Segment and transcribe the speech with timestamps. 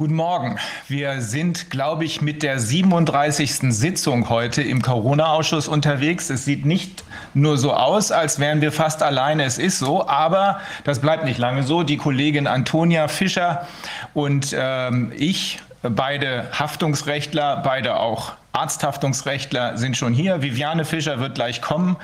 [0.00, 0.56] Guten Morgen.
[0.88, 3.74] Wir sind, glaube ich, mit der 37.
[3.74, 6.30] Sitzung heute im Corona-Ausschuss unterwegs.
[6.30, 7.04] Es sieht nicht
[7.34, 9.44] nur so aus, als wären wir fast alleine.
[9.44, 11.82] Es ist so, aber das bleibt nicht lange so.
[11.82, 13.68] Die Kollegin Antonia Fischer
[14.14, 20.40] und ähm, ich, beide Haftungsrechtler, beide auch Arzthaftungsrechtler sind schon hier.
[20.40, 21.96] Viviane Fischer wird gleich kommen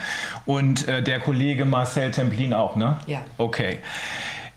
[0.44, 2.98] und äh, der Kollege Marcel Templin auch, ne?
[3.06, 3.22] Ja.
[3.38, 3.78] Okay.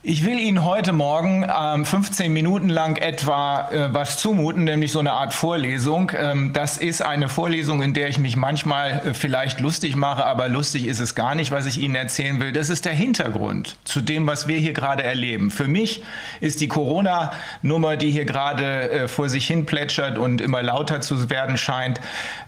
[0.02, 5.00] Ich will Ihnen heute Morgen ähm, 15 Minuten lang etwa äh, was zumuten, nämlich so
[5.00, 6.14] eine Art Vorlesung.
[6.18, 10.48] Ähm, das ist eine Vorlesung, in der ich mich manchmal äh, vielleicht lustig mache, aber
[10.48, 12.54] lustig ist es gar nicht, was ich Ihnen erzählen will.
[12.54, 15.52] Das ist der Hintergrund zu dem, was wir hier gerade erleben.
[15.52, 16.02] Für mich
[16.40, 21.30] ist die Corona-Nummer, die hier gerade äh, vor sich hin plätschert und immer lauter zu
[21.30, 22.00] werden scheint,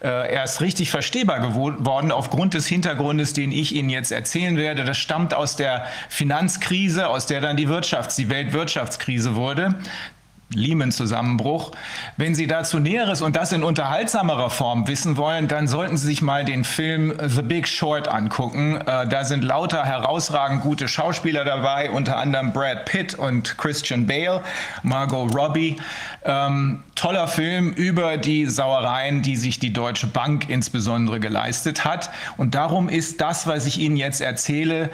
[0.01, 4.85] äh, erst richtig verstehbar geworden aufgrund des Hintergrundes, den ich Ihnen jetzt erzählen werde.
[4.85, 9.75] Das stammt aus der Finanzkrise, aus der dann die Wirtschafts-, die Weltwirtschaftskrise wurde.
[10.53, 11.71] Lehman-Zusammenbruch.
[12.17, 16.21] Wenn Sie dazu Näheres und das in unterhaltsamerer Form wissen wollen, dann sollten Sie sich
[16.21, 18.77] mal den Film The Big Short angucken.
[18.81, 24.41] Äh, da sind lauter herausragend gute Schauspieler dabei, unter anderem Brad Pitt und Christian Bale,
[24.83, 25.77] Margot Robbie.
[26.23, 32.11] Ähm, toller Film über die Sauereien, die sich die Deutsche Bank insbesondere geleistet hat.
[32.37, 34.91] Und darum ist das, was ich Ihnen jetzt erzähle,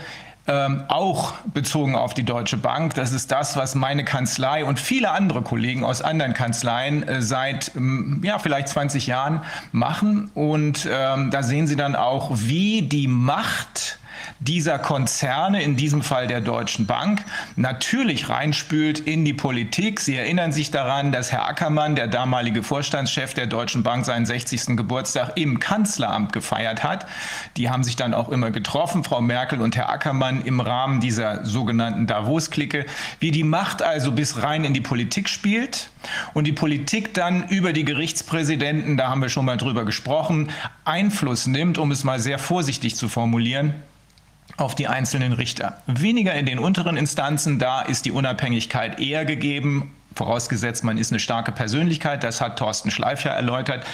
[0.48, 2.94] ähm, auch bezogen auf die Deutsche Bank.
[2.94, 7.76] Das ist das, was meine Kanzlei und viele andere Kollegen aus anderen Kanzleien äh, seit
[7.76, 10.32] ähm, ja, vielleicht 20 Jahren machen.
[10.34, 14.00] Und ähm, da sehen Sie dann auch, wie die Macht
[14.40, 17.24] dieser Konzerne, in diesem Fall der Deutschen Bank,
[17.56, 20.00] natürlich reinspült in die Politik.
[20.00, 24.78] Sie erinnern sich daran, dass Herr Ackermann, der damalige Vorstandschef der Deutschen Bank, seinen 60.
[24.78, 27.06] Geburtstag im Kanzleramt gefeiert hat.
[27.58, 31.46] Die haben sich dann auch immer getroffen, Frau Merkel und Herr Ackermann, im Rahmen dieser
[31.46, 32.86] sogenannten Davos-Clique.
[33.20, 35.90] Wie die Macht also bis rein in die Politik spielt
[36.34, 40.50] und die Politik dann über die Gerichtspräsidenten, da haben wir schon mal drüber gesprochen,
[40.86, 43.74] Einfluss nimmt, um es mal sehr vorsichtig zu formulieren,
[44.58, 45.82] auf die einzelnen Richter.
[45.86, 49.94] Weniger in den unteren Instanzen, da ist die Unabhängigkeit eher gegeben.
[50.16, 53.86] Vorausgesetzt, man ist eine starke Persönlichkeit, das hat Thorsten Schleif ja erläutert.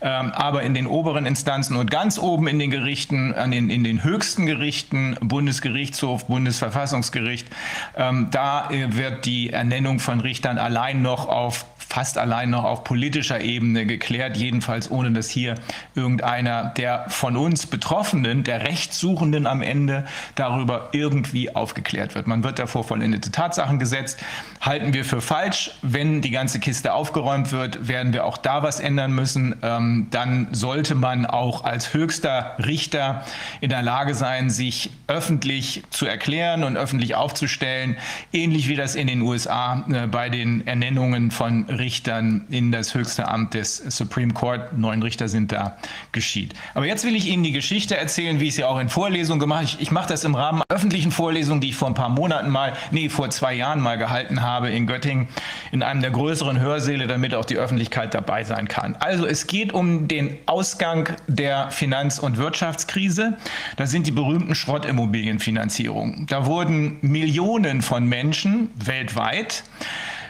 [0.00, 3.82] Ähm, aber in den oberen Instanzen und ganz oben in den Gerichten, an den, in
[3.82, 7.48] den höchsten Gerichten, Bundesgerichtshof, Bundesverfassungsgericht,
[7.96, 12.84] ähm, da äh, wird die Ernennung von Richtern allein noch auf fast allein noch auf
[12.84, 15.56] politischer Ebene geklärt, jedenfalls ohne dass hier
[15.94, 22.26] irgendeiner der von uns Betroffenen, der Rechtssuchenden am Ende darüber irgendwie aufgeklärt wird.
[22.26, 24.18] Man wird davor vollendete Tatsachen gesetzt.
[24.62, 25.72] Halten wir für falsch.
[25.82, 29.56] Wenn die ganze Kiste aufgeräumt wird, werden wir auch da was ändern müssen.
[29.60, 33.24] Ähm, dann sollte man auch als höchster Richter
[33.60, 37.96] in der Lage sein, sich öffentlich zu erklären und öffentlich aufzustellen,
[38.32, 43.26] ähnlich wie das in den USA äh, bei den Ernennungen von Richtern in das höchste
[43.26, 45.76] Amt des Supreme Court, neun Richter sind da,
[46.12, 46.54] geschieht.
[46.74, 49.58] Aber jetzt will ich Ihnen die Geschichte erzählen, wie ich sie auch in Vorlesungen gemacht
[49.58, 49.66] habe.
[49.66, 52.74] Ich, ich mache das im Rahmen öffentlichen Vorlesungen, die ich vor ein paar Monaten mal,
[52.92, 55.28] nee, vor zwei Jahren mal gehalten habe in Göttingen,
[55.70, 58.96] in einem der größeren Hörsäle, damit auch die Öffentlichkeit dabei sein kann.
[59.00, 63.36] Also es geht um den Ausgang der Finanz- und Wirtschaftskrise.
[63.76, 66.26] Das sind die berühmten Schrottimmobilienfinanzierungen.
[66.26, 69.64] Da wurden Millionen von Menschen weltweit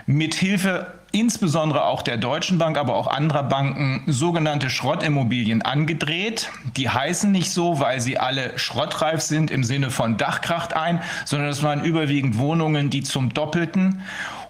[0.07, 6.51] mit Hilfe insbesondere auch der Deutschen Bank, aber auch anderer Banken sogenannte Schrottimmobilien angedreht.
[6.77, 11.49] Die heißen nicht so, weil sie alle schrottreif sind im Sinne von Dachkracht ein, sondern
[11.49, 14.03] es waren überwiegend Wohnungen, die zum Doppelten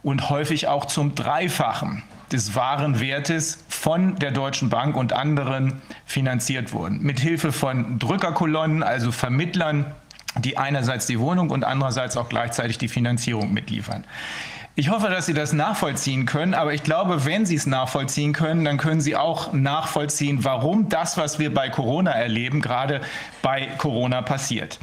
[0.02, 2.02] und häufig auch zum Dreifachen
[2.32, 7.02] des wahren Wertes von der Deutschen Bank und anderen finanziert wurden.
[7.02, 9.94] Mit Hilfe von Drückerkolonnen, also Vermittlern,
[10.38, 14.04] die einerseits die Wohnung und andererseits auch gleichzeitig die Finanzierung mitliefern.
[14.75, 18.65] Ich hoffe, dass Sie das nachvollziehen können, aber ich glaube, wenn Sie es nachvollziehen können,
[18.65, 23.03] dann können Sie auch nachvollziehen, warum das, was wir bei Corona erleben, gerade
[23.43, 24.78] bei Corona passiert.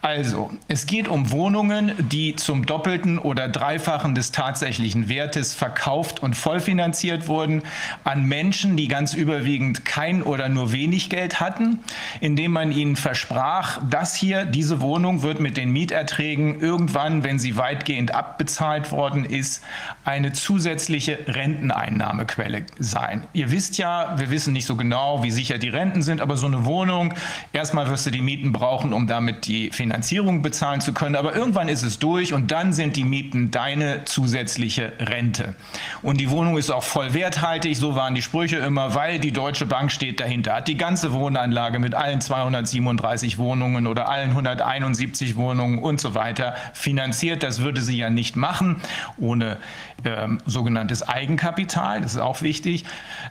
[0.00, 6.34] Also, es geht um Wohnungen, die zum doppelten oder dreifachen des tatsächlichen Wertes verkauft und
[6.34, 7.62] vollfinanziert wurden
[8.04, 11.80] an Menschen, die ganz überwiegend kein oder nur wenig Geld hatten,
[12.20, 17.58] indem man ihnen versprach, das hier, diese Wohnung wird mit den Mieterträgen irgendwann, wenn sie
[17.58, 19.62] weitgehend abbezahlt worden ist,
[20.04, 23.26] eine zusätzliche Renteneinnahmequelle sein.
[23.32, 26.46] Ihr wisst ja, wir wissen nicht so genau, wie sicher die Renten sind, aber so
[26.46, 27.14] eine Wohnung,
[27.52, 31.68] erstmal wirst du die Mieten brauchen, um damit die Finanzierung bezahlen zu können, aber irgendwann
[31.68, 35.54] ist es durch und dann sind die Mieten deine zusätzliche Rente.
[36.02, 39.66] Und die Wohnung ist auch voll werthaltig, so waren die Sprüche immer, weil die Deutsche
[39.66, 45.78] Bank steht dahinter, hat die ganze Wohnanlage mit allen 237 Wohnungen oder allen 171 Wohnungen
[45.78, 47.42] und so weiter finanziert.
[47.42, 48.76] Das würde sie ja nicht machen.
[49.18, 49.58] Ohne
[50.04, 52.84] ähm, sogenanntes Eigenkapital, das ist auch wichtig,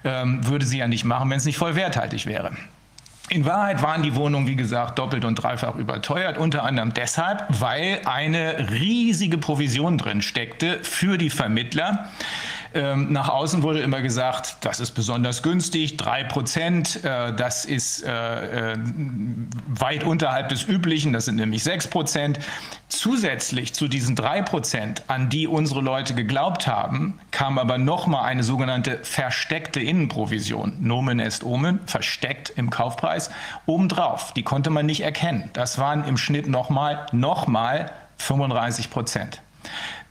[0.04, 2.52] ähm, würde sie ja nicht machen, wenn es nicht voll werthaltig wäre.
[3.30, 8.02] In Wahrheit waren die Wohnungen, wie gesagt, doppelt und dreifach überteuert, unter anderem deshalb, weil
[8.06, 12.10] eine riesige Provision drin steckte für die Vermittler.
[12.76, 18.04] Ähm, nach außen wurde immer gesagt, das ist besonders günstig, drei Prozent, äh, das ist
[18.04, 18.78] äh, äh,
[19.68, 22.38] weit unterhalb des Üblichen, das sind nämlich sechs Prozent.
[22.90, 28.44] Zusätzlich zu diesen drei Prozent, an die unsere Leute geglaubt haben, kam aber nochmal eine
[28.44, 33.32] sogenannte versteckte Innenprovision, Nomen est Omen, versteckt im Kaufpreis,
[33.66, 34.34] obendrauf.
[34.34, 35.50] Die konnte man nicht erkennen.
[35.54, 39.42] Das waren im Schnitt nochmal, nochmal 35 Prozent.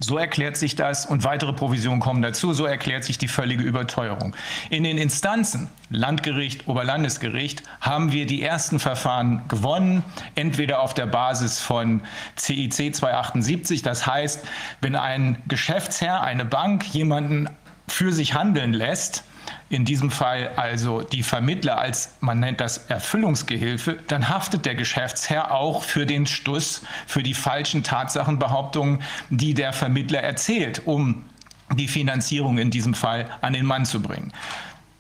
[0.01, 2.53] So erklärt sich das und weitere Provisionen kommen dazu.
[2.53, 4.35] So erklärt sich die völlige Überteuerung.
[4.71, 10.05] In den Instanzen, Landgericht, Oberlandesgericht, haben wir die ersten Verfahren gewonnen,
[10.35, 12.03] entweder auf der Basis von
[12.37, 14.45] CIC 278, das heißt,
[14.81, 17.49] wenn ein Geschäftsherr, eine Bank jemanden
[17.87, 19.25] für sich handeln lässt,
[19.69, 25.53] in diesem Fall also die Vermittler als, man nennt das Erfüllungsgehilfe, dann haftet der Geschäftsherr
[25.53, 31.25] auch für den Stuss, für die falschen Tatsachenbehauptungen, die der Vermittler erzählt, um
[31.73, 34.33] die Finanzierung in diesem Fall an den Mann zu bringen.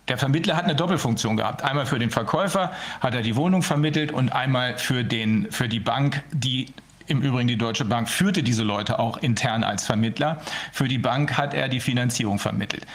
[0.08, 1.62] Der Vermittler hat eine Doppelfunktion gehabt.
[1.62, 5.80] Einmal für den Verkäufer hat er die Wohnung vermittelt und einmal für, den, für die
[5.80, 6.66] Bank, die
[7.06, 10.40] im Übrigen die Deutsche Bank führte diese Leute auch intern als Vermittler.
[10.72, 12.86] Für die Bank hat er die Finanzierung vermittelt.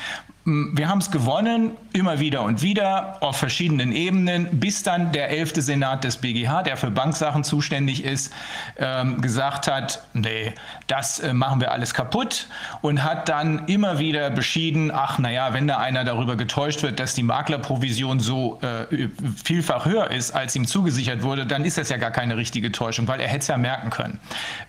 [0.45, 5.53] Wir haben es gewonnen, immer wieder und wieder, auf verschiedenen Ebenen, bis dann der 11.
[5.57, 8.33] Senat des BGH, der für Banksachen zuständig ist,
[8.77, 10.53] ähm, gesagt hat, nee,
[10.87, 12.47] das äh, machen wir alles kaputt
[12.81, 17.13] und hat dann immer wieder beschieden, ach naja, wenn da einer darüber getäuscht wird, dass
[17.13, 19.09] die Maklerprovision so äh,
[19.43, 23.07] vielfach höher ist, als ihm zugesichert wurde, dann ist das ja gar keine richtige Täuschung,
[23.07, 23.98] weil er hätte es ja merken können.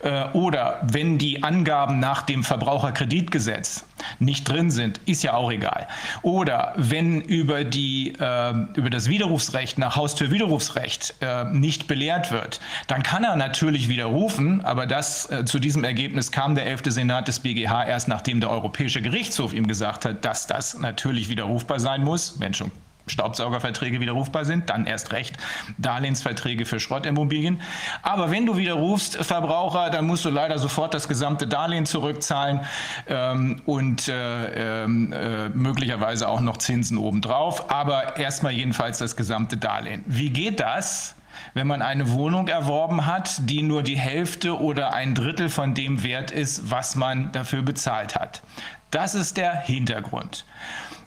[0.03, 3.87] Äh, oder wenn die Angaben nach dem Verbraucherkreditgesetz
[4.19, 5.87] nicht drin sind, ist ja auch egal.
[6.23, 13.03] Oder wenn über, die, äh, über das Widerrufsrecht nach Haustürwiderrufsrecht äh, nicht belehrt wird, dann
[13.03, 16.83] kann er natürlich widerrufen, aber das, zu diesem Ergebnis kam der 11.
[16.87, 21.79] Senat des BGH erst nachdem der Europäische Gerichtshof ihm gesagt hat, dass das natürlich widerrufbar
[21.79, 22.71] sein muss, wenn schon
[23.06, 25.37] Staubsaugerverträge widerrufbar sind, dann erst recht
[25.79, 27.61] Darlehensverträge für Schrottimmobilien.
[28.02, 32.61] Aber wenn du widerrufst, Verbraucher, dann musst du leider sofort das gesamte Darlehen zurückzahlen
[33.08, 39.56] ähm, und äh, ähm, äh, möglicherweise auch noch Zinsen obendrauf, aber erstmal jedenfalls das gesamte
[39.56, 40.05] Darlehen.
[40.06, 41.14] Wie geht das?
[41.55, 46.02] wenn man eine Wohnung erworben hat, die nur die Hälfte oder ein Drittel von dem
[46.02, 48.43] Wert ist, was man dafür bezahlt hat.
[48.91, 50.44] Das ist der Hintergrund.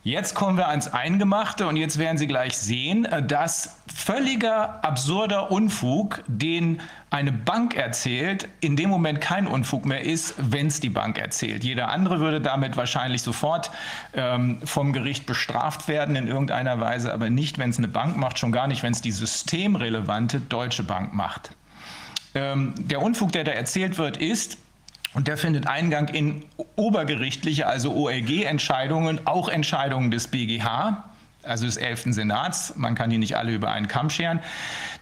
[0.05, 5.49] Jetzt kommen wir ans Eingemachte und jetzt werden Sie gleich sehen, äh, dass völliger absurder
[5.49, 10.89] Unfug, den eine Bank erzählt, in dem Moment kein Unfug mehr ist, wenn es die
[10.89, 11.63] Bank erzählt.
[11.63, 13.71] Jeder andere würde damit wahrscheinlich sofort
[14.13, 18.39] ähm, vom Gericht bestraft werden in irgendeiner Weise, aber nicht, wenn es eine Bank macht,
[18.39, 21.51] schon gar nicht, wenn es die systemrelevante Deutsche Bank macht.
[22.35, 24.57] Ähm, der Unfug, der da erzählt wird, ist,
[25.13, 26.43] und der findet Eingang in
[26.75, 31.03] obergerichtliche, also OLG-Entscheidungen, auch Entscheidungen des BGH,
[31.43, 32.05] also des 11.
[32.13, 32.73] Senats.
[32.77, 34.39] Man kann die nicht alle über einen Kamm scheren.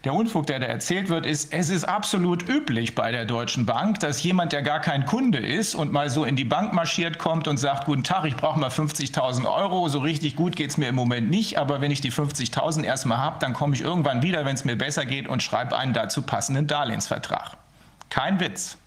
[0.04, 4.00] Der Unfug, der da erzählt wird, ist, es ist absolut üblich bei der Deutschen Bank,
[4.00, 7.48] dass jemand, der gar kein Kunde ist und mal so in die Bank marschiert kommt
[7.48, 10.90] und sagt, guten Tag, ich brauche mal 50.000 Euro, so richtig gut geht es mir
[10.90, 14.44] im Moment nicht, aber wenn ich die 50.000 erstmal habe, dann komme ich irgendwann wieder,
[14.44, 17.58] wenn es mir besser geht und schreibe einen dazu passenden Darlehensvertrag.
[18.10, 18.78] Kein Witz.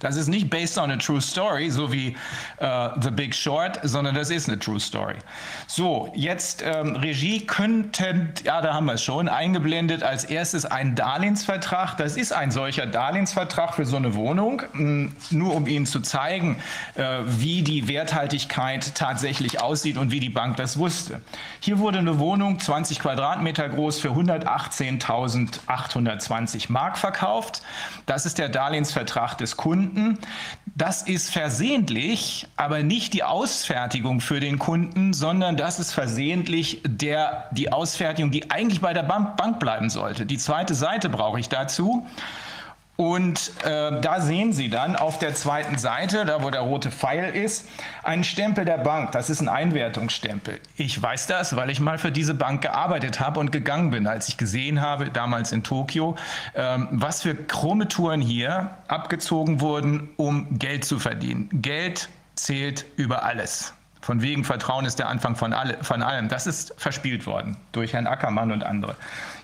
[0.00, 2.16] Das ist nicht based on a true story, so wie
[2.60, 5.16] uh, The Big Short, sondern das ist eine true story.
[5.66, 10.94] So, jetzt ähm, Regie könnten, ja, da haben wir es schon, eingeblendet als erstes ein
[10.94, 11.96] Darlehensvertrag.
[11.96, 16.56] Das ist ein solcher Darlehensvertrag für so eine Wohnung, hm, nur um Ihnen zu zeigen,
[16.94, 21.22] äh, wie die Werthaltigkeit tatsächlich aussieht und wie die Bank das wusste.
[21.60, 27.62] Hier wurde eine Wohnung 20 Quadratmeter groß für 118.820 Mark verkauft.
[28.06, 30.18] Das ist der Darlehensvertrag des Kunden.
[30.76, 37.48] Das ist versehentlich, aber nicht die Ausfertigung für den Kunden, sondern das ist versehentlich der,
[37.52, 40.26] die Ausfertigung, die eigentlich bei der Bank, Bank bleiben sollte.
[40.26, 42.06] Die zweite Seite brauche ich dazu.
[42.96, 47.34] Und äh, da sehen Sie dann auf der zweiten Seite, da wo der rote Pfeil
[47.34, 47.66] ist,
[48.04, 49.10] einen Stempel der Bank.
[49.10, 50.60] Das ist ein Einwertungsstempel.
[50.76, 54.28] Ich weiß das, weil ich mal für diese Bank gearbeitet habe und gegangen bin, als
[54.28, 56.14] ich gesehen habe, damals in Tokio,
[56.54, 61.48] ähm, was für krumme Touren hier abgezogen wurden, um Geld zu verdienen.
[61.52, 63.74] Geld zählt über alles.
[64.02, 66.28] Von wegen Vertrauen ist der Anfang von, alle, von allem.
[66.28, 68.96] Das ist verspielt worden durch Herrn Ackermann und andere.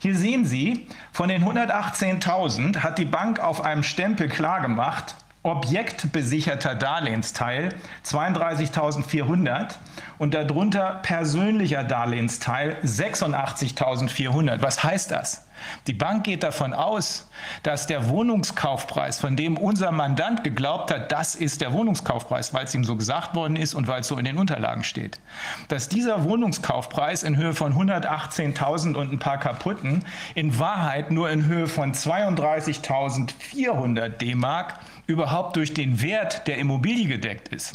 [0.03, 7.75] Hier sehen Sie, von den 118.000 hat die Bank auf einem Stempel klargemacht, objektbesicherter Darlehensteil
[8.07, 9.75] 32.400
[10.17, 14.63] und darunter persönlicher Darlehensteil 86.400.
[14.63, 15.47] Was heißt das?
[15.87, 17.29] Die Bank geht davon aus,
[17.63, 22.75] dass der Wohnungskaufpreis, von dem unser Mandant geglaubt hat, das ist der Wohnungskaufpreis, weil es
[22.75, 25.21] ihm so gesagt worden ist und weil es so in den Unterlagen steht,
[25.69, 31.45] dass dieser Wohnungskaufpreis in Höhe von 118.000 und ein paar kaputten in Wahrheit nur in
[31.47, 37.75] Höhe von 32.400 D-Mark überhaupt durch den Wert der Immobilie gedeckt ist.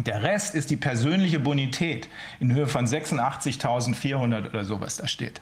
[0.00, 2.08] Der Rest ist die persönliche Bonität
[2.40, 5.40] in Höhe von 86.400 oder so, was da steht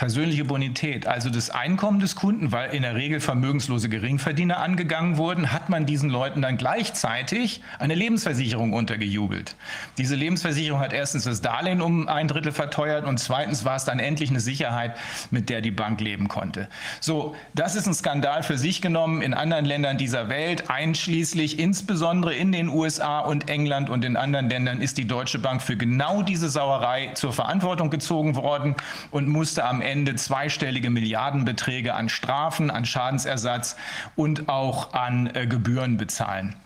[0.00, 5.52] persönliche Bonität, also das Einkommen des Kunden, weil in der Regel vermögenslose Geringverdiener angegangen wurden,
[5.52, 9.56] hat man diesen Leuten dann gleichzeitig eine Lebensversicherung untergejubelt.
[9.98, 13.98] Diese Lebensversicherung hat erstens das Darlehen um ein Drittel verteuert und zweitens war es dann
[13.98, 14.96] endlich eine Sicherheit,
[15.30, 16.70] mit der die Bank leben konnte.
[17.00, 22.34] So, das ist ein Skandal für sich genommen in anderen Ländern dieser Welt, einschließlich insbesondere
[22.34, 26.22] in den USA und England und in anderen Ländern ist die Deutsche Bank für genau
[26.22, 28.76] diese Sauerei zur Verantwortung gezogen worden
[29.10, 33.76] und musste am Ende Ende zweistellige Milliardenbeträge an Strafen, an Schadensersatz
[34.16, 36.56] und auch an äh, Gebühren bezahlen.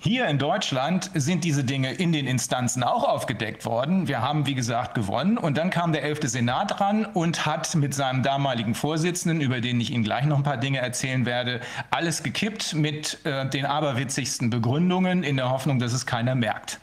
[0.00, 4.06] Hier in Deutschland sind diese Dinge in den Instanzen auch aufgedeckt worden.
[4.06, 5.36] Wir haben, wie gesagt, gewonnen.
[5.36, 6.20] Und dann kam der 11.
[6.22, 10.44] Senat ran und hat mit seinem damaligen Vorsitzenden, über den ich Ihnen gleich noch ein
[10.44, 15.92] paar Dinge erzählen werde, alles gekippt mit äh, den aberwitzigsten Begründungen in der Hoffnung, dass
[15.92, 16.78] es keiner merkt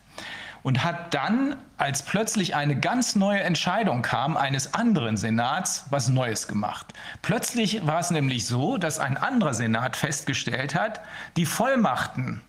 [0.65, 6.47] und hat dann, als plötzlich eine ganz neue Entscheidung kam eines anderen Senats, was Neues
[6.47, 6.91] gemacht.
[7.21, 11.01] Plötzlich war es nämlich so, dass ein anderer Senat festgestellt hat,
[11.37, 12.41] die Vollmachten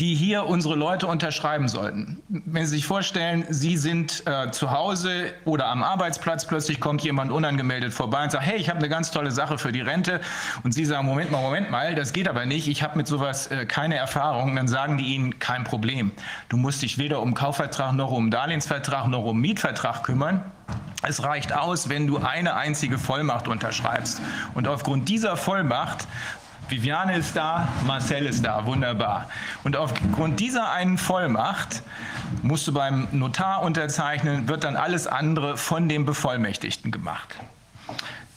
[0.00, 2.20] die hier unsere Leute unterschreiben sollten.
[2.28, 7.30] Wenn Sie sich vorstellen, Sie sind äh, zu Hause oder am Arbeitsplatz, plötzlich kommt jemand
[7.30, 10.20] unangemeldet vorbei und sagt, hey, ich habe eine ganz tolle Sache für die Rente.
[10.64, 13.46] Und Sie sagen, Moment mal, Moment mal, das geht aber nicht, ich habe mit sowas
[13.48, 14.56] äh, keine Erfahrung.
[14.56, 16.10] Dann sagen die Ihnen, kein Problem.
[16.48, 20.44] Du musst dich weder um Kaufvertrag noch um Darlehensvertrag noch um Mietvertrag kümmern.
[21.06, 24.20] Es reicht aus, wenn du eine einzige Vollmacht unterschreibst.
[24.54, 26.08] Und aufgrund dieser Vollmacht
[26.68, 29.28] Viviane ist da, Marcel ist da, wunderbar.
[29.64, 31.82] Und aufgrund dieser einen Vollmacht
[32.42, 37.34] musst du beim Notar unterzeichnen, wird dann alles andere von dem Bevollmächtigten gemacht.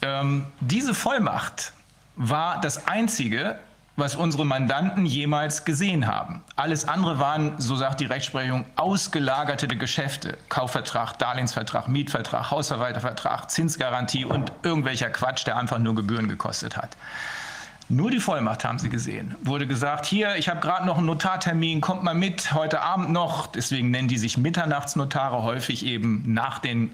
[0.01, 1.73] Ähm, diese Vollmacht
[2.15, 3.59] war das Einzige,
[3.97, 6.43] was unsere Mandanten jemals gesehen haben.
[6.55, 10.37] Alles andere waren, so sagt die Rechtsprechung, ausgelagerte Geschäfte.
[10.49, 16.95] Kaufvertrag, Darlehensvertrag, Mietvertrag, Hausverwaltervertrag, Zinsgarantie und irgendwelcher Quatsch, der einfach nur Gebühren gekostet hat.
[17.89, 19.35] Nur die Vollmacht haben sie gesehen.
[19.43, 23.47] Wurde gesagt, hier, ich habe gerade noch einen Notartermin, kommt mal mit, heute Abend noch.
[23.47, 26.91] Deswegen nennen die sich Mitternachtsnotare häufig eben nach den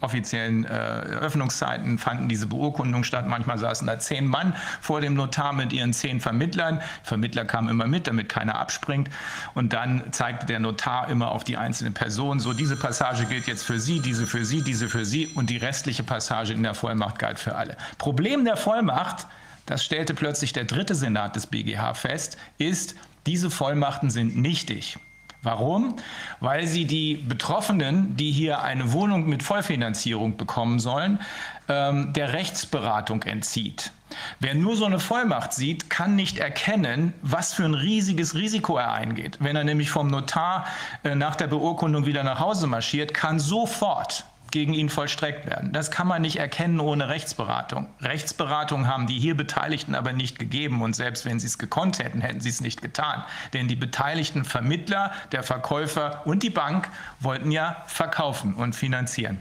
[0.00, 3.26] offiziellen äh, Öffnungszeiten fanden diese Beurkundungen statt.
[3.26, 6.80] Manchmal saßen da zehn Mann vor dem Notar mit ihren zehn Vermittlern.
[7.02, 9.10] Vermittler kamen immer mit, damit keiner abspringt.
[9.54, 13.64] Und dann zeigte der Notar immer auf die einzelne Person, so diese Passage gilt jetzt
[13.64, 17.18] für Sie, diese für Sie, diese für Sie und die restliche Passage in der Vollmacht
[17.18, 17.76] galt für alle.
[17.98, 19.26] Problem der Vollmacht
[19.70, 22.96] das stellte plötzlich der dritte Senat des BGH fest, ist,
[23.26, 24.98] diese Vollmachten sind nichtig.
[25.42, 25.94] Warum?
[26.40, 31.20] Weil sie die Betroffenen, die hier eine Wohnung mit Vollfinanzierung bekommen sollen,
[31.68, 33.92] ähm, der Rechtsberatung entzieht.
[34.40, 38.92] Wer nur so eine Vollmacht sieht, kann nicht erkennen, was für ein riesiges Risiko er
[38.92, 39.36] eingeht.
[39.38, 40.66] Wenn er nämlich vom Notar
[41.04, 45.72] äh, nach der Beurkundung wieder nach Hause marschiert, kann sofort gegen ihn vollstreckt werden.
[45.72, 47.88] Das kann man nicht erkennen ohne Rechtsberatung.
[48.00, 52.20] Rechtsberatung haben die hier Beteiligten aber nicht gegeben und selbst wenn sie es gekonnt hätten,
[52.20, 53.24] hätten sie es nicht getan.
[53.52, 56.88] Denn die beteiligten Vermittler, der Verkäufer und die Bank
[57.20, 59.38] wollten ja verkaufen und finanzieren.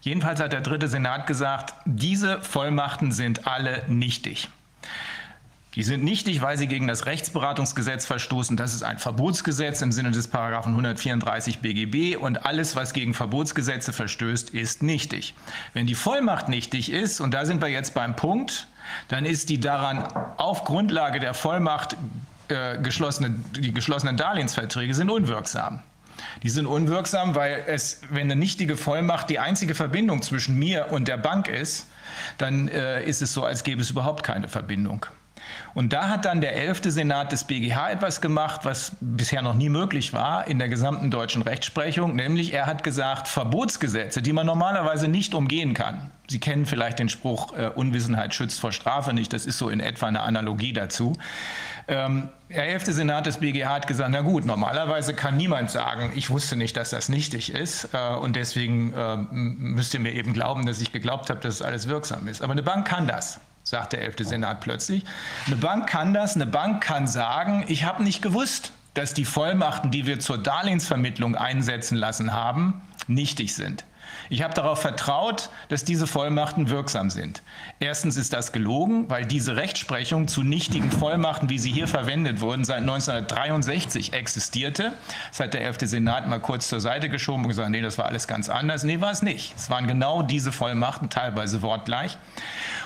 [0.00, 4.48] Jedenfalls hat der dritte Senat gesagt, diese Vollmachten sind alle nichtig.
[5.76, 8.56] Die sind nichtig, weil sie gegen das Rechtsberatungsgesetz verstoßen.
[8.56, 13.92] Das ist ein Verbotsgesetz im Sinne des Paragraphen 134 BGB und alles, was gegen Verbotsgesetze
[13.92, 15.34] verstößt, ist nichtig.
[15.74, 18.68] Wenn die Vollmacht nichtig ist, und da sind wir jetzt beim Punkt,
[19.08, 20.04] dann ist die daran
[20.38, 21.98] auf Grundlage der Vollmacht
[22.48, 25.82] äh, geschlossene, die geschlossenen Darlehensverträge sind unwirksam.
[26.42, 31.06] Die sind unwirksam, weil es, wenn eine nichtige Vollmacht die einzige Verbindung zwischen mir und
[31.06, 31.86] der Bank ist,
[32.38, 35.04] dann äh, ist es so, als gäbe es überhaupt keine Verbindung.
[35.76, 36.84] Und da hat dann der 11.
[36.84, 41.42] Senat des BGH etwas gemacht, was bisher noch nie möglich war in der gesamten deutschen
[41.42, 46.10] Rechtsprechung, nämlich er hat gesagt, Verbotsgesetze, die man normalerweise nicht umgehen kann.
[46.28, 49.80] Sie kennen vielleicht den Spruch, äh, Unwissenheit schützt vor Strafe nicht, das ist so in
[49.80, 51.12] etwa eine Analogie dazu.
[51.88, 52.86] Ähm, der 11.
[52.94, 56.88] Senat des BGH hat gesagt, na gut, normalerweise kann niemand sagen, ich wusste nicht, dass
[56.88, 61.28] das nichtig ist äh, und deswegen äh, müsst ihr mir eben glauben, dass ich geglaubt
[61.28, 62.40] habe, dass es alles wirksam ist.
[62.40, 63.40] Aber eine Bank kann das.
[63.66, 64.14] Sagt der 11.
[64.20, 65.04] Senat plötzlich.
[65.46, 69.90] Eine Bank kann das, eine Bank kann sagen, ich habe nicht gewusst, dass die Vollmachten,
[69.90, 73.84] die wir zur Darlehensvermittlung einsetzen lassen haben, nichtig sind.
[74.28, 77.42] Ich habe darauf vertraut, dass diese Vollmachten wirksam sind.
[77.80, 82.64] Erstens ist das gelogen, weil diese Rechtsprechung zu nichtigen Vollmachten, wie sie hier verwendet wurden,
[82.64, 84.92] seit 1963 existierte.
[85.30, 85.78] Das hat der 11.
[85.82, 88.82] Senat mal kurz zur Seite geschoben und gesagt, nee, das war alles ganz anders.
[88.82, 89.54] Nee, war es nicht.
[89.56, 92.18] Es waren genau diese Vollmachten, teilweise wortgleich.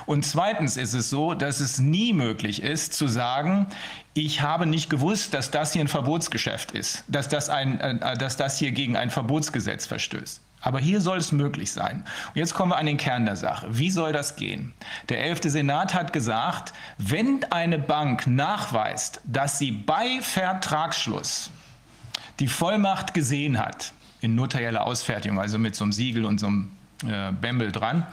[0.06, 3.68] Und zweitens ist es so, dass es nie möglich ist zu sagen,
[4.14, 8.36] ich habe nicht gewusst, dass das hier ein Verbotsgeschäft ist, dass das, ein, äh, dass
[8.36, 10.42] das hier gegen ein Verbotsgesetz verstößt.
[10.60, 12.04] Aber hier soll es möglich sein.
[12.28, 13.66] Und jetzt kommen wir an den Kern der Sache.
[13.70, 14.72] Wie soll das gehen?
[15.08, 15.40] Der 11.
[15.44, 21.50] Senat hat gesagt, wenn eine Bank nachweist, dass sie bei Vertragsschluss
[22.38, 26.72] die Vollmacht gesehen hat, in notarieller Ausfertigung, also mit so einem Siegel und so einem
[27.06, 28.06] äh, Bembel dran,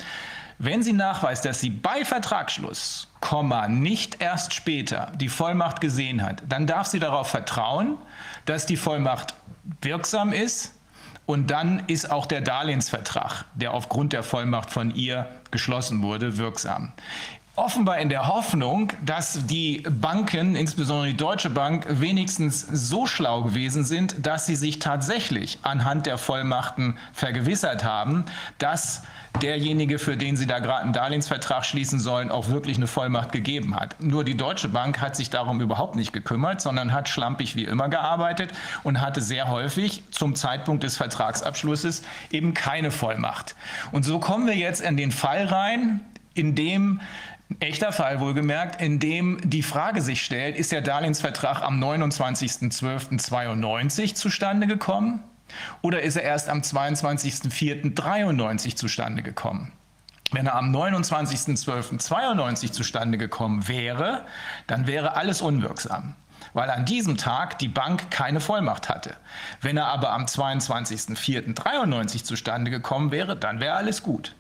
[0.59, 6.41] wenn sie nachweist, dass sie bei Vertragsschluss, Komma, nicht erst später die Vollmacht gesehen hat,
[6.47, 7.97] dann darf sie darauf vertrauen,
[8.45, 9.35] dass die Vollmacht
[9.81, 10.73] wirksam ist
[11.27, 16.93] und dann ist auch der Darlehensvertrag, der aufgrund der Vollmacht von ihr geschlossen wurde, wirksam.
[17.57, 23.83] Offenbar in der Hoffnung, dass die Banken, insbesondere die Deutsche Bank, wenigstens so schlau gewesen
[23.83, 28.25] sind, dass sie sich tatsächlich anhand der Vollmachten vergewissert haben,
[28.59, 29.01] dass
[29.41, 33.75] derjenige, für den Sie da gerade einen Darlehensvertrag schließen sollen, auch wirklich eine Vollmacht gegeben
[33.75, 33.95] hat.
[33.99, 37.89] Nur die Deutsche Bank hat sich darum überhaupt nicht gekümmert, sondern hat schlampig wie immer
[37.89, 38.51] gearbeitet
[38.83, 43.55] und hatte sehr häufig zum Zeitpunkt des Vertragsabschlusses eben keine Vollmacht.
[43.91, 46.01] Und so kommen wir jetzt in den Fall rein,
[46.37, 47.01] in dem
[47.59, 54.65] echter Fall wohlgemerkt, in dem die Frage sich stellt, ist der Darlehensvertrag am 29.12.92 zustande
[54.67, 55.23] gekommen?
[55.81, 59.71] Oder ist er erst am 22.04.93 zustande gekommen?
[60.31, 64.25] Wenn er am 29.12.92 zustande gekommen wäre,
[64.67, 66.15] dann wäre alles unwirksam,
[66.53, 69.15] weil an diesem Tag die Bank keine Vollmacht hatte.
[69.61, 74.35] Wenn er aber am 22.04.93 zustande gekommen wäre, dann wäre alles gut.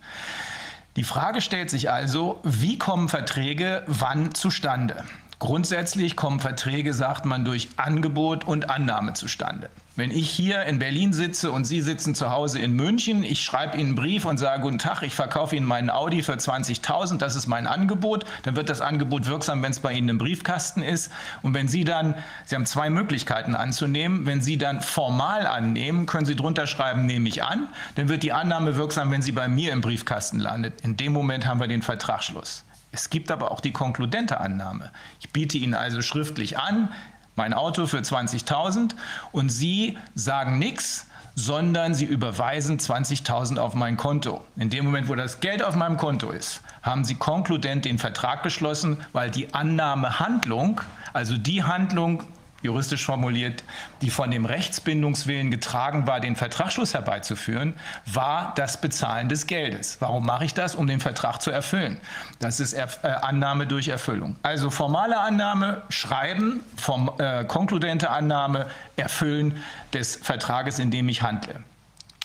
[0.97, 5.03] Die Frage stellt sich also, wie kommen Verträge wann zustande?
[5.37, 9.69] Grundsätzlich kommen Verträge, sagt man, durch Angebot und Annahme zustande.
[9.97, 13.77] Wenn ich hier in Berlin sitze und Sie sitzen zu Hause in München, ich schreibe
[13.77, 17.35] Ihnen einen Brief und sage, guten Tag, ich verkaufe Ihnen meinen Audi für 20.000, das
[17.35, 21.11] ist mein Angebot, dann wird das Angebot wirksam, wenn es bei Ihnen im Briefkasten ist.
[21.41, 22.13] Und wenn Sie dann,
[22.45, 27.27] Sie haben zwei Möglichkeiten anzunehmen, wenn Sie dann formal annehmen, können Sie drunter schreiben, nehme
[27.27, 30.81] ich an, dann wird die Annahme wirksam, wenn sie bei mir im Briefkasten landet.
[30.81, 32.65] In dem Moment haben wir den Vertragsschluss.
[32.91, 34.91] Es gibt aber auch die konkludente Annahme.
[35.19, 36.89] Ich biete Ihnen also schriftlich an,
[37.37, 38.95] mein Auto für 20.000
[39.31, 44.43] und Sie sagen nichts, sondern Sie überweisen 20.000 auf mein Konto.
[44.55, 48.41] In dem Moment, wo das Geld auf meinem Konto ist, haben Sie konkludent den Vertrag
[48.41, 50.81] geschlossen, weil die Annahmehandlung,
[51.13, 52.23] also die Handlung,
[52.67, 53.63] juristisch formuliert,
[54.01, 57.73] die von dem Rechtsbindungswillen getragen war, den Vertragsschluss herbeizuführen,
[58.05, 59.97] war das Bezahlen des Geldes.
[59.99, 60.75] Warum mache ich das?
[60.75, 61.99] Um den Vertrag zu erfüllen.
[62.39, 64.35] Das ist er äh, Annahme durch Erfüllung.
[64.43, 71.63] Also formale Annahme, Schreiben, vom, äh, konkludente Annahme, Erfüllen des Vertrages, in dem ich handle.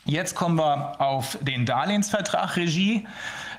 [0.04, 3.06] Jetzt kommen wir auf den Darlehensvertrag Regie.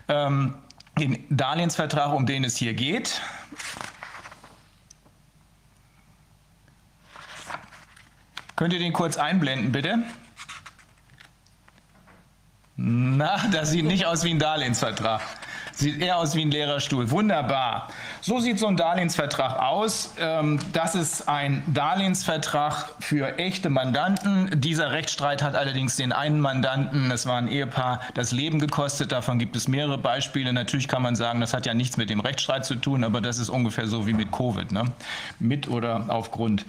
[0.10, 0.56] Ähm,
[1.00, 3.22] den Darlehensvertrag, um den es hier geht.
[8.56, 10.04] Könnt ihr den kurz einblenden, bitte?
[12.76, 15.22] Na, das sieht nicht aus wie ein Darlehensvertrag.
[15.76, 17.10] Sieht eher aus wie ein leerer Stuhl.
[17.10, 17.88] Wunderbar.
[18.22, 20.14] So sieht so ein Darlehensvertrag aus.
[20.20, 24.62] Ähm, das ist ein Darlehensvertrag für echte Mandanten.
[24.62, 29.12] Dieser Rechtsstreit hat allerdings den einen Mandanten, das war ein Ehepaar, das Leben gekostet.
[29.12, 30.54] Davon gibt es mehrere Beispiele.
[30.54, 33.40] Natürlich kann man sagen, das hat ja nichts mit dem Rechtsstreit zu tun, aber das
[33.40, 34.72] ist ungefähr so wie mit Covid.
[34.72, 34.86] Ne?
[35.40, 36.66] Mit oder aufgrund.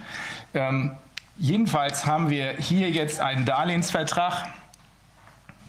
[1.37, 4.47] Jedenfalls haben wir hier jetzt einen Darlehensvertrag.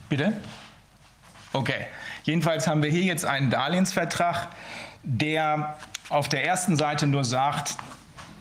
[0.08, 0.32] Bitte?
[1.52, 1.86] Okay.
[2.22, 4.48] Jedenfalls haben wir hier jetzt einen Darlehensvertrag,
[5.02, 5.76] der
[6.08, 7.76] auf der ersten Seite nur sagt,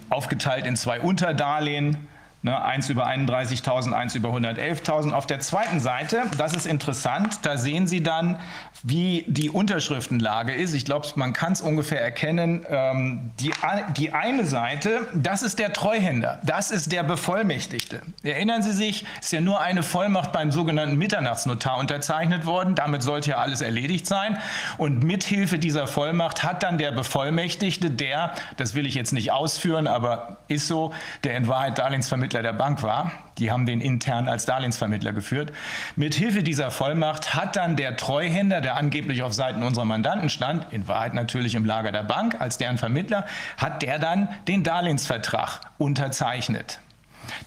[0.09, 2.07] aufgeteilt in zwei Unterdarlehen,
[2.45, 5.13] Ne, eins über 31.000, eins über 111.000.
[5.13, 8.37] Auf der zweiten Seite, das ist interessant, da sehen Sie dann,
[8.83, 10.75] wie die Unterschriftenlage ist.
[10.75, 12.63] Ich glaube, man kann es ungefähr erkennen.
[12.69, 13.51] Ähm, die,
[13.97, 18.03] die eine Seite, das ist der Treuhänder, das ist der Bevollmächtigte.
[18.21, 22.75] Erinnern Sie sich, ist ja nur eine Vollmacht beim sogenannten Mitternachtsnotar unterzeichnet worden.
[22.75, 24.37] Damit sollte ja alles erledigt sein.
[24.77, 29.87] Und mithilfe dieser Vollmacht hat dann der Bevollmächtigte, der, das will ich jetzt nicht ausführen,
[29.87, 33.11] aber ist so, der in Wahrheit Darlehensvermittler Vermittler der Bank war.
[33.37, 35.53] Die haben den intern als Darlehensvermittler geführt.
[35.95, 40.85] Mithilfe dieser Vollmacht hat dann der Treuhänder, der angeblich auf Seiten unserer Mandanten stand, in
[40.89, 46.79] Wahrheit natürlich im Lager der Bank als deren Vermittler, hat der dann den Darlehensvertrag unterzeichnet.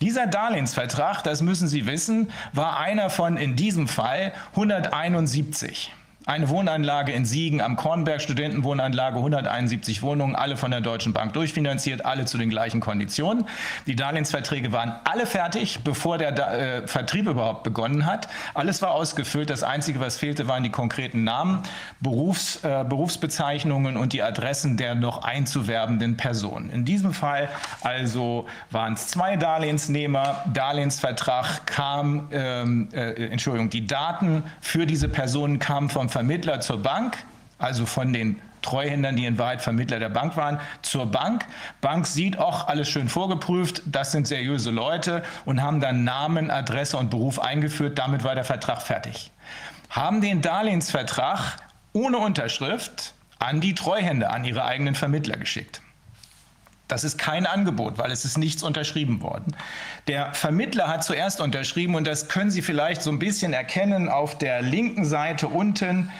[0.00, 5.92] Dieser Darlehensvertrag, das müssen Sie wissen, war einer von in diesem Fall 171
[6.28, 12.04] eine Wohnanlage in Siegen am Kornberg, Studentenwohnanlage, 171 Wohnungen, alle von der Deutschen Bank durchfinanziert,
[12.04, 13.46] alle zu den gleichen Konditionen.
[13.86, 18.28] Die Darlehensverträge waren alle fertig, bevor der äh, Vertrieb überhaupt begonnen hat.
[18.52, 19.48] Alles war ausgefüllt.
[19.48, 21.62] Das Einzige, was fehlte, waren die konkreten Namen,
[22.00, 26.68] Berufs, äh, Berufsbezeichnungen und die Adressen der noch einzuwerbenden Personen.
[26.68, 27.48] In diesem Fall
[27.80, 30.44] also waren es zwei Darlehensnehmer.
[30.52, 37.16] Darlehensvertrag kam, ähm, äh, Entschuldigung, die Daten für diese Personen kamen vom Vermittler zur Bank,
[37.60, 41.46] also von den Treuhändern, die in Wahrheit Vermittler der Bank waren, zur Bank.
[41.80, 46.96] Bank sieht auch alles schön vorgeprüft, das sind seriöse Leute und haben dann Namen, Adresse
[46.96, 48.00] und Beruf eingeführt.
[48.00, 49.30] Damit war der Vertrag fertig.
[49.90, 51.58] Haben den Darlehensvertrag
[51.92, 55.82] ohne Unterschrift an die Treuhänder, an ihre eigenen Vermittler geschickt.
[56.88, 59.54] Das ist kein Angebot, weil es ist nichts unterschrieben worden.
[60.06, 64.38] Der Vermittler hat zuerst unterschrieben und das können Sie vielleicht so ein bisschen erkennen auf
[64.38, 66.10] der linken Seite unten.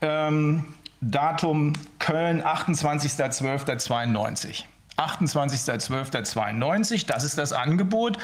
[0.00, 4.64] Ähm, Datum Köln 28.12.92.
[4.96, 8.18] 28.12.92, das ist das Angebot.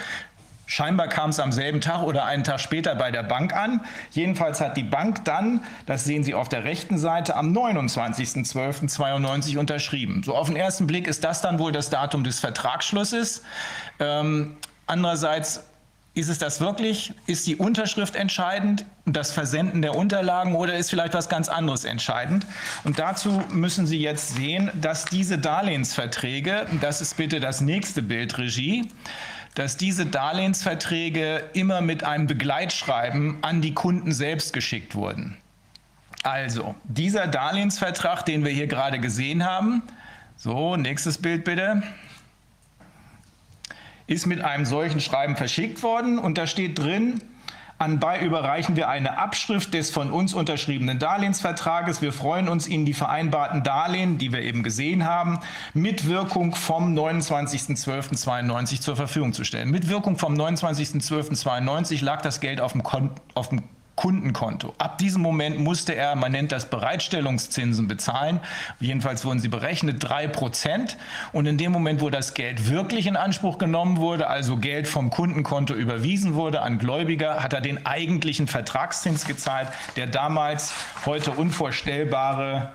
[0.67, 3.81] Scheinbar kam es am selben Tag oder einen Tag später bei der Bank an.
[4.11, 10.23] Jedenfalls hat die Bank dann, das sehen Sie auf der rechten Seite, am 29.12.92 unterschrieben.
[10.25, 13.43] So auf den ersten Blick ist das dann wohl das Datum des Vertragsschlusses.
[13.99, 15.65] Ähm, andererseits
[16.15, 17.15] ist es das wirklich?
[17.27, 22.47] Ist die Unterschrift entscheidend, das Versenden der Unterlagen oder ist vielleicht was ganz anderes entscheidend?
[22.85, 28.37] Und dazu müssen Sie jetzt sehen, dass diese Darlehensverträge, das ist bitte das nächste Bild,
[28.37, 28.91] Regie,
[29.55, 35.37] dass diese Darlehensverträge immer mit einem Begleitschreiben an die Kunden selbst geschickt wurden.
[36.23, 39.83] Also, dieser Darlehensvertrag, den wir hier gerade gesehen haben,
[40.37, 41.83] so, nächstes Bild bitte,
[44.07, 47.23] ist mit einem solchen Schreiben verschickt worden und da steht drin,
[47.83, 52.01] Anbei überreichen wir eine Abschrift des von uns unterschriebenen Darlehensvertrages.
[52.01, 55.41] Wir freuen uns, Ihnen die vereinbarten Darlehen, die wir eben gesehen haben,
[55.75, 59.73] mit Wirkung vom 29.12.92 zur Verfügung zu stellen.
[59.73, 63.63] Mit Wirkung vom 29.12.92 lag das Geld auf dem, Kon auf dem
[63.95, 64.75] Kundenkonto.
[64.79, 68.41] Ab diesem Moment musste er, man nennt das Bereitstellungszinsen bezahlen.
[68.81, 70.97] Jedenfalls wurden sie berechnet, drei Prozent.
[71.33, 75.11] Und in dem Moment, wo das Geld wirklich in Anspruch genommen wurde, also Geld vom
[75.11, 80.73] Kundenkonto überwiesen wurde an Gläubiger, hat er den eigentlichen Vertragszins gezahlt, der damals
[81.05, 82.73] heute unvorstellbare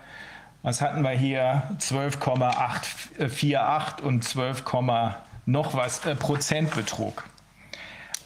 [0.64, 1.64] was hatten wir hier?
[1.78, 4.64] 12,848 und 12,
[5.46, 7.24] noch was äh, Prozent betrug.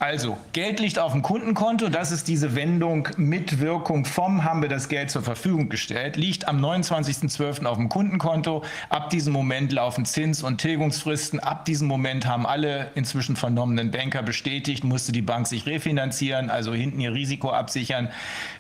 [0.02, 4.68] Also, Geld liegt auf dem Kundenkonto, das ist diese Wendung mit Wirkung vom, haben wir
[4.68, 7.68] das Geld zur Verfügung gestellt, liegt am 29.12.
[7.68, 8.64] auf dem Kundenkonto.
[8.90, 11.40] Ab diesem Moment laufen Zins- und Tilgungsfristen.
[11.40, 16.74] Ab diesem Moment haben alle inzwischen vernommenen Banker bestätigt, musste die Bank sich refinanzieren, also
[16.74, 18.10] hinten ihr Risiko absichern.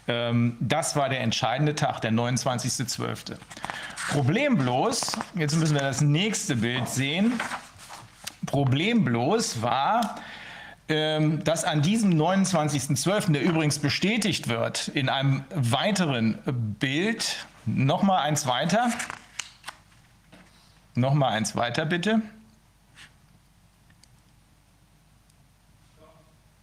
[0.08, 3.34] Ähm, das war der entscheidende Tag, der 29.12.
[4.12, 7.34] Problem bloß, jetzt müssen wir das nächste Bild sehen.
[8.45, 10.17] Problem bloß war,
[11.43, 16.39] dass an diesem 29.12., der übrigens bestätigt wird in einem weiteren
[16.80, 18.89] Bild, noch mal eins weiter,
[20.95, 22.21] noch mal eins weiter bitte.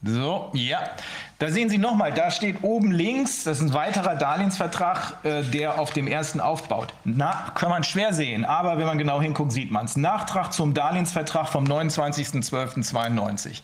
[0.03, 0.81] So, ja.
[1.41, 5.79] Da sehen Sie nochmal, da steht oben links, das ist ein weiterer Darlehensvertrag, äh, der
[5.79, 6.95] auf dem ersten aufbaut.
[7.05, 9.97] Na, kann man schwer sehen, aber wenn man genau hinguckt, sieht man es.
[9.97, 13.63] Nachtrag zum Darlehensvertrag vom 29.12.92.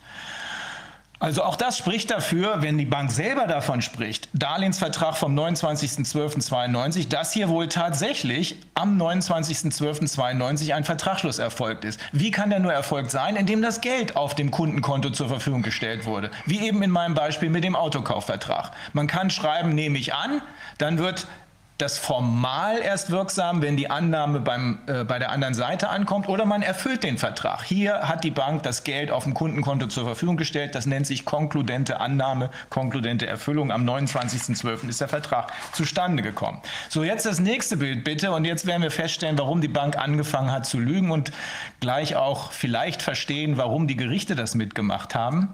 [1.20, 7.32] Also auch das spricht dafür, wenn die Bank selber davon spricht, Darlehensvertrag vom 29.12.92, dass
[7.32, 12.00] hier wohl tatsächlich am 29.12.92 ein Vertragsschluss erfolgt ist.
[12.12, 13.36] Wie kann der nur erfolgt sein?
[13.36, 16.30] Indem das Geld auf dem Kundenkonto zur Verfügung gestellt wurde.
[16.46, 18.72] Wie eben in meinem Beispiel mit dem Autokaufvertrag.
[18.92, 20.42] Man kann schreiben, nehme ich an,
[20.78, 21.28] dann wird
[21.78, 26.44] das formal erst wirksam, wenn die Annahme beim, äh, bei der anderen Seite ankommt oder
[26.44, 27.64] man erfüllt den Vertrag.
[27.64, 30.76] Hier hat die Bank das Geld auf dem Kundenkonto zur Verfügung gestellt.
[30.76, 33.72] Das nennt sich konkludente Annahme, konkludente Erfüllung.
[33.72, 34.88] Am 29.12.
[34.88, 36.60] ist der Vertrag zustande gekommen.
[36.88, 38.30] So, jetzt das nächste Bild bitte.
[38.30, 41.32] Und jetzt werden wir feststellen, warum die Bank angefangen hat zu lügen und
[41.80, 45.52] gleich auch vielleicht verstehen, warum die Gerichte das mitgemacht haben.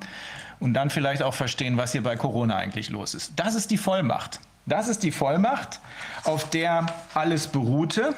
[0.59, 3.33] Und dann vielleicht auch verstehen, was hier bei Corona eigentlich los ist.
[3.37, 4.41] Das ist die Vollmacht.
[4.67, 5.81] Das ist die Vollmacht,
[6.25, 8.15] auf der alles beruhte.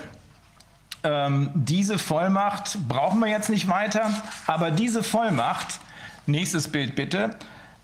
[1.04, 4.10] Ähm, diese Vollmacht brauchen wir jetzt nicht weiter,
[4.46, 5.80] aber diese Vollmacht
[6.26, 7.36] nächstes Bild bitte,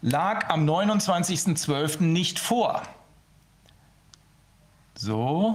[0.02, 2.02] lag am 29.12.
[2.02, 2.82] nicht vor.
[4.94, 5.54] So.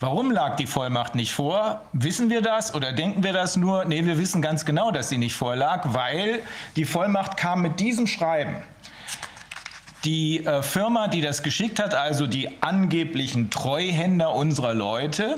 [0.00, 1.82] Warum lag die Vollmacht nicht vor?
[1.92, 3.84] Wissen wir das oder denken wir das nur?
[3.84, 6.42] Nee, wir wissen ganz genau, dass sie nicht vorlag, weil
[6.74, 8.56] die Vollmacht kam mit diesem Schreiben.
[10.04, 15.36] Die äh, Firma, die das geschickt hat, also die angeblichen Treuhänder unserer Leute,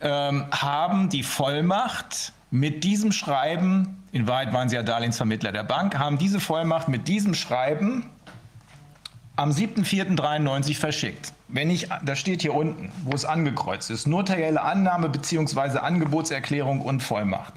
[0.00, 5.98] ähm, haben die Vollmacht mit diesem Schreiben, in Wahrheit waren sie ja Darlehensvermittler der Bank,
[5.98, 8.08] haben diese Vollmacht mit diesem Schreiben
[9.36, 11.34] am 7.4.93 verschickt.
[11.48, 15.78] Wenn ich, das steht hier unten, wo es angekreuzt ist, notarielle Annahme bzw.
[15.78, 17.52] Angebotserklärung und Vollmacht.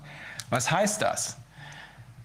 [0.49, 1.37] Was heißt das?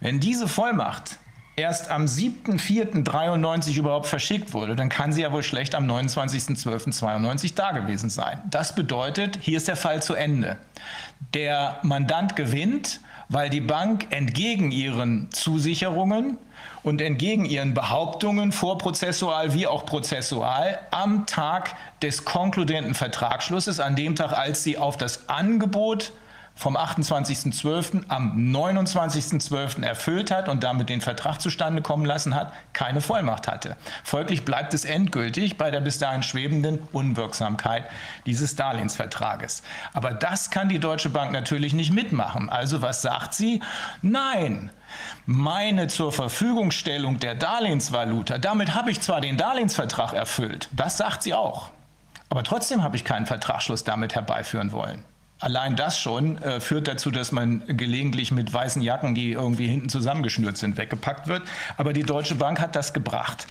[0.01, 1.19] Wenn diese Vollmacht
[1.57, 7.73] erst am 7.4.93 überhaupt verschickt wurde, dann kann sie ja wohl schlecht am 29.12.92 da
[7.73, 8.41] gewesen sein.
[8.49, 10.57] Das bedeutet, hier ist der Fall zu Ende.
[11.33, 16.39] Der Mandant gewinnt, weil die Bank entgegen ihren Zusicherungen
[16.83, 24.17] und entgegen ihren Behauptungen, vorprozessual wie auch prozessual, am Tag des konkludenten Vertragsschlusses, an dem
[24.17, 26.13] Tag, als sie auf das Angebot
[26.57, 28.05] vom 28.12.
[28.09, 29.83] am 29.12.
[29.83, 33.77] erfüllt hat und damit den Vertrag zustande kommen lassen hat, keine Vollmacht hatte.
[34.05, 37.85] Folglich bleibt es endgültig bei der bis dahin schwebenden Unwirksamkeit
[38.25, 39.63] dieses Darlehensvertrages.
[39.93, 42.49] Aber das kann die Deutsche Bank natürlich nicht mitmachen.
[42.49, 43.61] Also was sagt sie?
[44.03, 44.71] Nein.
[45.27, 51.35] Meine zur Verfügungstellung der Darlehensvaluta, damit habe ich zwar den Darlehensvertrag erfüllt, das sagt sie
[51.35, 51.71] auch,
[52.29, 55.05] aber trotzdem habe ich keinen Vertragsschluss damit herbeiführen wollen.
[55.41, 59.89] Allein das schon äh, führt dazu, dass man gelegentlich mit weißen Jacken, die irgendwie hinten
[59.89, 61.43] zusammengeschnürt sind, weggepackt wird.
[61.77, 63.47] Aber die Deutsche Bank hat das gebracht.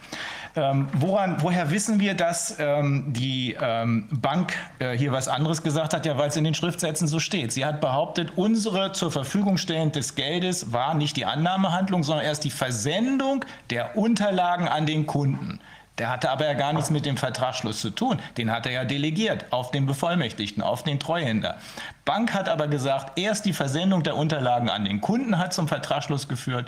[0.56, 5.94] Ähm, woran, woher wissen wir, dass ähm, die ähm, Bank äh, hier was anderes gesagt
[5.94, 6.06] hat?
[6.06, 7.52] Ja, weil es in den Schriftsätzen so steht.
[7.52, 12.44] Sie hat behauptet, unsere zur Verfügung stellen des Geldes war nicht die Annahmehandlung, sondern erst
[12.44, 15.60] die Versendung der Unterlagen an den Kunden.
[16.00, 18.20] Der hatte aber ja gar nichts mit dem Vertragsschluss zu tun.
[18.38, 21.58] Den hat er ja delegiert auf den Bevollmächtigten, auf den Treuhänder.
[22.04, 26.28] Bank hat aber gesagt, erst die Versendung der Unterlagen an den Kunden hat zum Vertragsschluss
[26.28, 26.68] geführt.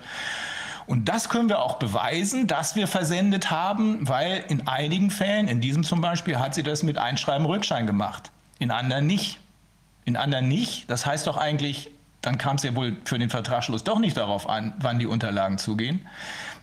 [0.88, 5.60] Und das können wir auch beweisen, dass wir versendet haben, weil in einigen Fällen, in
[5.60, 8.30] diesem zum Beispiel, hat sie das mit Einschreiben Rückschein gemacht.
[8.60, 9.40] In anderen nicht.
[10.06, 10.88] In anderen nicht.
[10.90, 11.90] Das heißt doch eigentlich,
[12.22, 15.58] dann kam es ja wohl für den Vertragsschluss doch nicht darauf an, wann die Unterlagen
[15.58, 16.08] zugehen.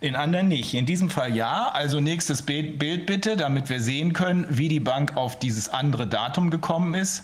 [0.03, 0.73] In anderen nicht.
[0.73, 1.69] In diesem Fall ja.
[1.69, 6.49] Also nächstes Bild bitte, damit wir sehen können, wie die Bank auf dieses andere Datum
[6.49, 7.23] gekommen ist.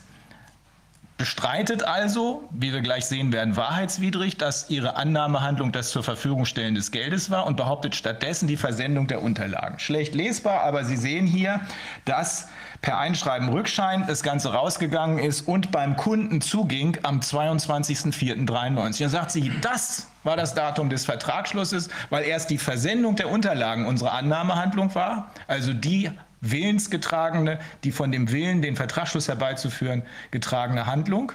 [1.17, 6.75] Bestreitet also, wie wir gleich sehen werden, wahrheitswidrig, dass ihre Annahmehandlung das zur Verfügung stellen
[6.75, 9.77] des Geldes war und behauptet stattdessen die Versendung der Unterlagen.
[9.79, 11.59] Schlecht lesbar, aber Sie sehen hier,
[12.05, 12.47] dass
[12.81, 19.03] per Einschreiben Rückschein das Ganze rausgegangen ist und beim Kunden zuging am 22.04.93.
[19.03, 23.85] Da sagt sie, das war das Datum des Vertragsschlusses, weil erst die Versendung der Unterlagen
[23.85, 31.31] unsere Annahmehandlung war, also die willensgetragene, die von dem Willen, den Vertragsschluss herbeizuführen, getragene Handlung,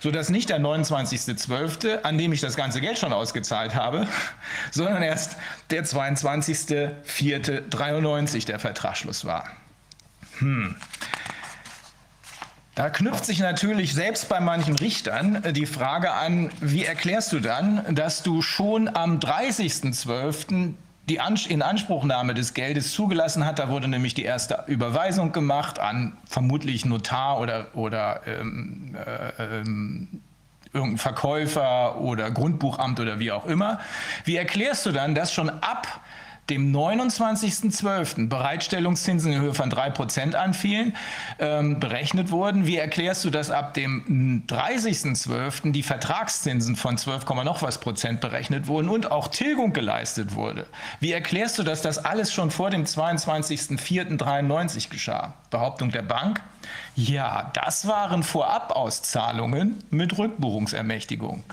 [0.00, 4.06] sodass nicht der 29.12., an dem ich das ganze Geld schon ausgezahlt habe,
[4.70, 5.36] sondern erst
[5.70, 9.50] der 22.04.93 der Vertragsschluss war.
[10.38, 10.76] Hm.
[12.78, 17.84] Da knüpft sich natürlich selbst bei manchen Richtern die Frage an, wie erklärst du dann,
[17.92, 20.74] dass du schon am 30.12.
[21.08, 23.58] die Inanspruchnahme des Geldes zugelassen hat.
[23.58, 30.22] Da wurde nämlich die erste Überweisung gemacht an vermutlich Notar oder, oder ähm, äh, ähm,
[30.72, 33.80] irgendein Verkäufer oder Grundbuchamt oder wie auch immer.
[34.22, 36.00] Wie erklärst du dann, dass schon ab
[36.50, 38.28] dem 29.12.
[38.28, 40.96] Bereitstellungszinsen in Höhe von 3% anfielen,
[41.38, 42.66] ähm, berechnet wurden.
[42.66, 45.72] Wie erklärst du, dass ab dem 30.12.
[45.72, 50.66] die Vertragszinsen von 12, noch was Prozent berechnet wurden und auch Tilgung geleistet wurde?
[51.00, 55.34] Wie erklärst du, dass das alles schon vor dem 22.04.93 geschah?
[55.50, 56.40] Behauptung der Bank?
[56.94, 61.44] Ja, das waren Vorabauszahlungen mit Rückbuchungsermächtigung.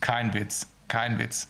[0.00, 1.48] Kein Witz, kein Witz.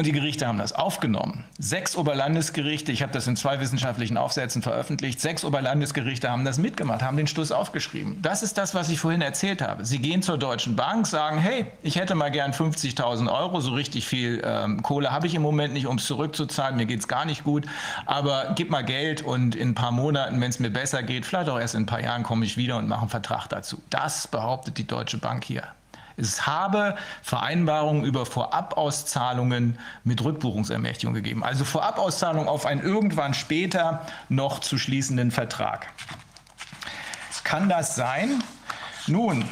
[0.00, 1.44] Und die Gerichte haben das aufgenommen.
[1.58, 7.02] Sechs Oberlandesgerichte, ich habe das in zwei wissenschaftlichen Aufsätzen veröffentlicht, sechs Oberlandesgerichte haben das mitgemacht,
[7.02, 8.16] haben den Schluss aufgeschrieben.
[8.22, 9.84] Das ist das, was ich vorhin erzählt habe.
[9.84, 14.08] Sie gehen zur Deutschen Bank, sagen, hey, ich hätte mal gern 50.000 Euro, so richtig
[14.08, 17.26] viel ähm, Kohle habe ich im Moment nicht, um es zurückzuzahlen, mir geht es gar
[17.26, 17.66] nicht gut,
[18.06, 21.50] aber gib mal Geld und in ein paar Monaten, wenn es mir besser geht, vielleicht
[21.50, 23.82] auch erst in ein paar Jahren komme ich wieder und mache einen Vertrag dazu.
[23.90, 25.64] Das behauptet die Deutsche Bank hier.
[26.20, 31.42] Es habe Vereinbarungen über Vorabauszahlungen mit Rückbuchungsermächtigung gegeben.
[31.42, 35.86] Also Vorabauszahlung auf einen irgendwann später noch zu schließenden Vertrag.
[37.42, 38.44] Kann das sein?
[39.06, 39.44] Nun,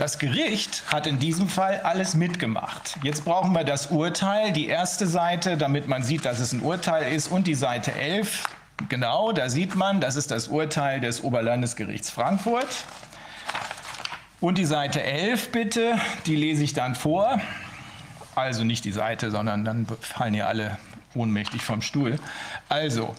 [0.00, 2.96] Das Gericht hat in diesem Fall alles mitgemacht.
[3.02, 7.12] Jetzt brauchen wir das Urteil, die erste Seite, damit man sieht, dass es ein Urteil
[7.12, 8.44] ist, und die Seite 11.
[8.88, 12.68] Genau, da sieht man, das ist das Urteil des Oberlandesgerichts Frankfurt.
[14.40, 17.40] Und die Seite 11 bitte, die lese ich dann vor.
[18.34, 20.78] Also nicht die Seite, sondern dann fallen hier alle
[21.14, 22.18] ohnmächtig vom Stuhl.
[22.68, 23.14] Also,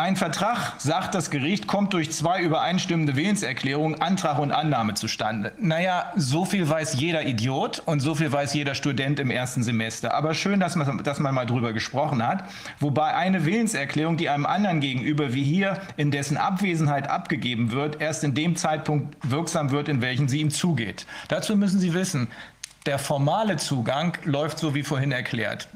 [0.00, 5.52] ein Vertrag, sagt das Gericht, kommt durch zwei übereinstimmende Willenserklärungen, Antrag und Annahme zustande.
[5.58, 10.14] Naja, so viel weiß jeder Idiot und so viel weiß jeder Student im ersten Semester.
[10.14, 12.44] Aber schön, dass man, dass man mal drüber gesprochen hat.
[12.78, 18.24] Wobei eine Willenserklärung, die einem anderen gegenüber, wie hier, in dessen Abwesenheit abgegeben wird, erst
[18.24, 21.04] in dem Zeitpunkt wirksam wird, in welchen sie ihm zugeht.
[21.28, 22.28] Dazu müssen Sie wissen,
[22.86, 25.68] der formale Zugang läuft so wie vorhin erklärt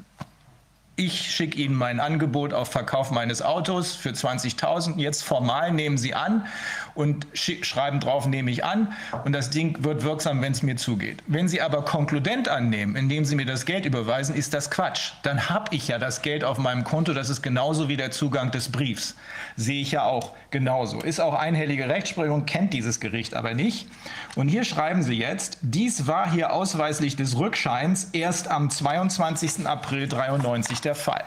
[0.97, 4.97] ich schicke Ihnen mein Angebot auf Verkauf meines Autos für 20.000.
[4.97, 6.47] Jetzt formal nehmen Sie an
[6.95, 8.93] und schreiben drauf, nehme ich an.
[9.25, 11.21] Und das Ding wird wirksam, wenn es mir zugeht.
[11.27, 15.11] Wenn Sie aber konkludent annehmen, indem Sie mir das Geld überweisen, ist das Quatsch.
[15.23, 17.13] Dann habe ich ja das Geld auf meinem Konto.
[17.13, 19.15] Das ist genauso wie der Zugang des Briefs.
[19.57, 21.01] Sehe ich ja auch genauso.
[21.01, 23.87] Ist auch einhellige Rechtsprechung, kennt dieses Gericht aber nicht.
[24.35, 29.67] Und hier schreiben Sie jetzt, dies war hier ausweislich des Rückscheins erst am 22.
[29.67, 31.23] April 93 der Fall.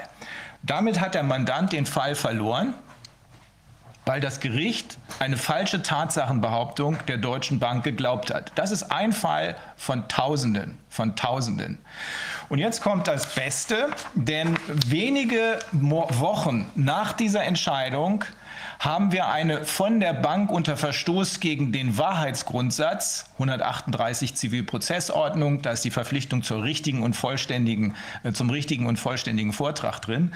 [0.62, 2.74] Damit hat der Mandant den Fall verloren,
[4.09, 8.53] weil das Gericht eine falsche Tatsachenbehauptung der Deutschen Bank geglaubt hat.
[8.55, 11.77] Das ist ein Fall von Tausenden, von Tausenden.
[12.49, 18.25] Und jetzt kommt das Beste, denn wenige Wochen nach dieser Entscheidung
[18.79, 25.85] haben wir eine von der Bank unter Verstoß gegen den Wahrheitsgrundsatz 138 Zivilprozessordnung, da ist
[25.85, 30.33] die Verpflichtung zur richtigen und vollständigen, äh, zum richtigen und vollständigen Vortrag drin,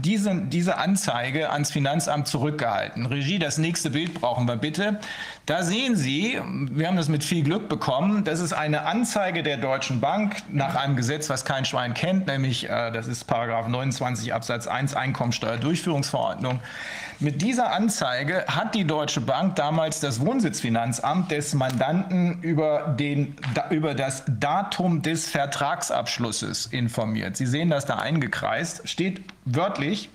[0.00, 3.06] diese, diese Anzeige ans Finanzamt zurückgehalten.
[3.06, 5.00] Regie, das nächste Bild brauchen wir bitte.
[5.46, 9.56] Da sehen Sie, wir haben das mit viel Glück bekommen, das ist eine Anzeige der
[9.56, 14.32] Deutschen Bank nach einem Gesetz, was kein Schwein kennt, nämlich äh, das ist Paragraph 29
[14.32, 16.60] Absatz 1 Einkommensteuerdurchführungsverordnung.
[17.22, 23.36] Mit dieser Anzeige hat die Deutsche Bank damals das Wohnsitzfinanzamt des Mandanten über, den,
[23.70, 27.36] über das Datum des Vertragsabschlusses informiert.
[27.36, 30.10] Sie sehen das da eingekreist, steht wörtlich,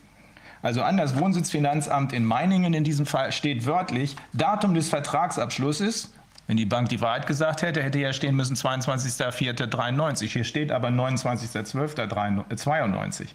[0.62, 6.12] also an das Wohnsitzfinanzamt in Meiningen in diesem Fall steht wörtlich Datum des Vertragsabschlusses
[6.48, 10.28] wenn die Bank die Wahrheit gesagt hätte, hätte ja stehen müssen 22.04.93.
[10.28, 13.28] Hier steht aber 29.12.92.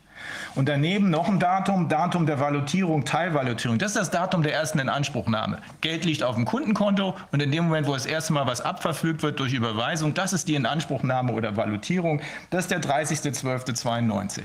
[0.54, 3.78] Und daneben noch ein Datum, Datum der Valutierung, Teilvalutierung.
[3.78, 5.58] Das ist das Datum der ersten Inanspruchnahme.
[5.82, 9.22] Geld liegt auf dem Kundenkonto und in dem Moment, wo das erste Mal was abverfügt
[9.22, 12.22] wird durch Überweisung, das ist die Inanspruchnahme oder Valutierung.
[12.48, 14.40] Das ist der 30.12.92.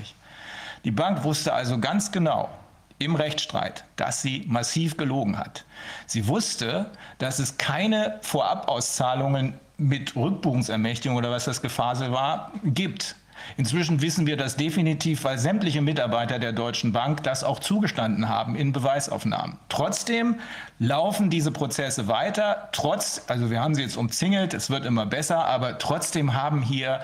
[0.84, 2.50] Die Bank wusste also ganz genau,
[2.98, 5.64] im Rechtsstreit, dass sie massiv gelogen hat.
[6.06, 13.14] Sie wusste, dass es keine Vorabauszahlungen mit Rückbuchungsermächtigung oder was das Gefasel war, gibt.
[13.56, 18.56] Inzwischen wissen wir das definitiv, weil sämtliche Mitarbeiter der Deutschen Bank das auch zugestanden haben
[18.56, 19.58] in Beweisaufnahmen.
[19.68, 20.40] Trotzdem
[20.80, 25.44] laufen diese Prozesse weiter, trotz, also wir haben sie jetzt umzingelt, es wird immer besser,
[25.44, 27.00] aber trotzdem haben hier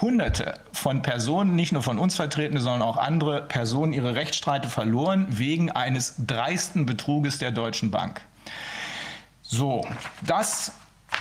[0.00, 5.26] Hunderte von Personen, nicht nur von uns Vertretene, sondern auch andere Personen ihre Rechtsstreite verloren
[5.30, 8.20] wegen eines dreisten Betruges der Deutschen Bank.
[9.42, 9.86] So,
[10.22, 10.72] das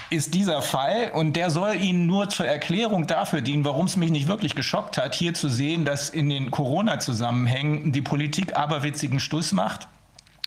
[0.10, 4.12] ist dieser Fall und der soll Ihnen nur zur Erklärung dafür dienen, warum es mich
[4.12, 9.52] nicht wirklich geschockt hat, hier zu sehen, dass in den Corona-Zusammenhängen die Politik aberwitzigen Stuss
[9.52, 9.88] macht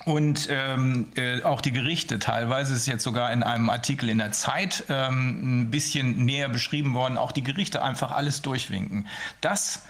[0.09, 4.33] und ähm, äh, auch die Gerichte teilweise ist jetzt sogar in einem Artikel in der
[4.33, 9.07] Zeit ähm, ein bisschen näher beschrieben worden, auch die Gerichte einfach alles durchwinken.
[9.43, 9.83] Das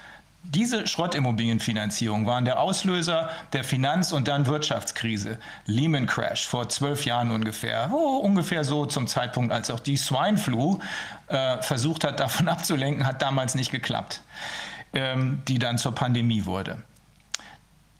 [0.42, 7.30] diese Schrottimmobilienfinanzierung waren der Auslöser der Finanz- und dann Wirtschaftskrise, Lehman Crash vor zwölf Jahren
[7.30, 10.80] ungefähr, oh, ungefähr so zum Zeitpunkt, als auch die Swine Flu
[11.28, 14.22] äh, versucht hat, davon abzulenken, hat damals nicht geklappt,
[14.94, 16.82] ähm, die dann zur Pandemie wurde.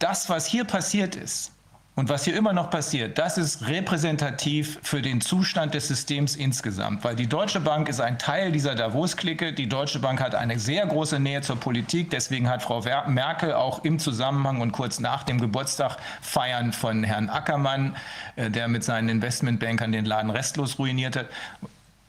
[0.00, 1.52] Das, was hier passiert ist,
[1.98, 7.02] und was hier immer noch passiert, das ist repräsentativ für den Zustand des Systems insgesamt,
[7.02, 9.52] weil die Deutsche Bank ist ein Teil dieser Davos-Clique.
[9.52, 12.10] Die Deutsche Bank hat eine sehr große Nähe zur Politik.
[12.10, 17.28] Deswegen hat Frau Merkel auch im Zusammenhang und kurz nach dem Geburtstag feiern von Herrn
[17.28, 17.96] Ackermann,
[18.36, 21.26] äh, der mit seinen Investmentbankern den Laden restlos ruiniert hat,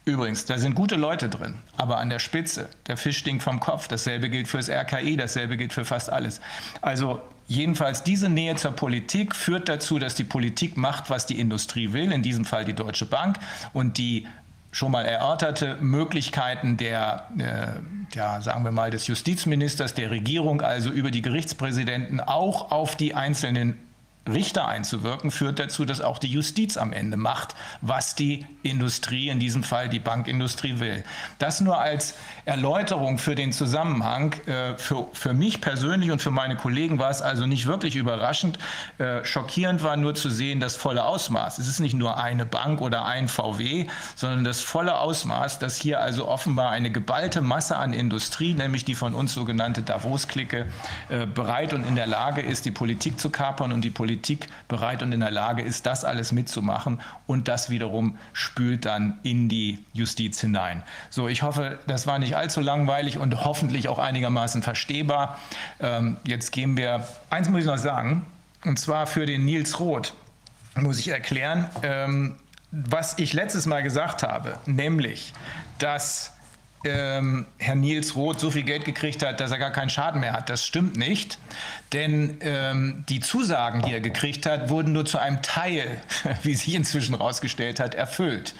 [0.05, 3.87] Übrigens, da sind gute Leute drin, aber an der Spitze, der Fisch stinkt vom Kopf.
[3.87, 6.41] Dasselbe gilt fürs RKI, dasselbe gilt für fast alles.
[6.81, 11.91] Also jedenfalls diese Nähe zur Politik führt dazu, dass die Politik macht, was die Industrie
[11.91, 13.37] will, in diesem Fall die Deutsche Bank.
[13.73, 14.27] Und die
[14.71, 20.91] schon mal erörterte Möglichkeiten der, äh, ja, sagen wir mal, des Justizministers, der Regierung, also
[20.91, 23.79] über die Gerichtspräsidenten auch auf die einzelnen
[24.27, 29.39] Richter einzuwirken, führt dazu, dass auch die Justiz am Ende macht, was die Industrie, in
[29.39, 31.03] diesem Fall die Bankindustrie will.
[31.39, 32.15] Das nur als
[32.49, 34.33] Erläuterung für den Zusammenhang.
[34.45, 38.59] Äh, für, für mich persönlich und für meine Kollegen war es also nicht wirklich überraschend.
[38.97, 41.59] Äh, schockierend war nur zu sehen, das volle Ausmaß.
[41.59, 46.01] Es ist nicht nur eine Bank oder ein VW, sondern das volle Ausmaß, dass hier
[46.01, 50.65] also offenbar eine geballte Masse an Industrie, nämlich die von uns sogenannte Davos-Clique,
[51.09, 54.47] äh, bereit und in der Lage ist, die Politik zu kapern und die Politik Politik
[54.67, 59.49] bereit und in der Lage ist, das alles mitzumachen und das wiederum spült dann in
[59.49, 60.83] die Justiz hinein.
[61.09, 65.37] So, ich hoffe, das war nicht allzu langweilig und hoffentlich auch einigermaßen verstehbar.
[65.79, 68.25] Ähm, jetzt gehen wir, eins muss ich noch sagen,
[68.65, 70.13] und zwar für den Nils Roth
[70.75, 72.37] muss ich erklären, ähm,
[72.71, 75.33] was ich letztes Mal gesagt habe, nämlich,
[75.79, 76.33] dass
[76.86, 80.34] ähm, Herr Nils Roth so viel Geld gekriegt hat, dass er gar keinen Schaden mehr
[80.34, 80.49] hat.
[80.49, 81.38] Das stimmt nicht,
[81.91, 86.01] denn ähm, die Zusagen, die er gekriegt hat, wurden nur zu einem Teil,
[86.43, 88.55] wie sich inzwischen herausgestellt hat, erfüllt.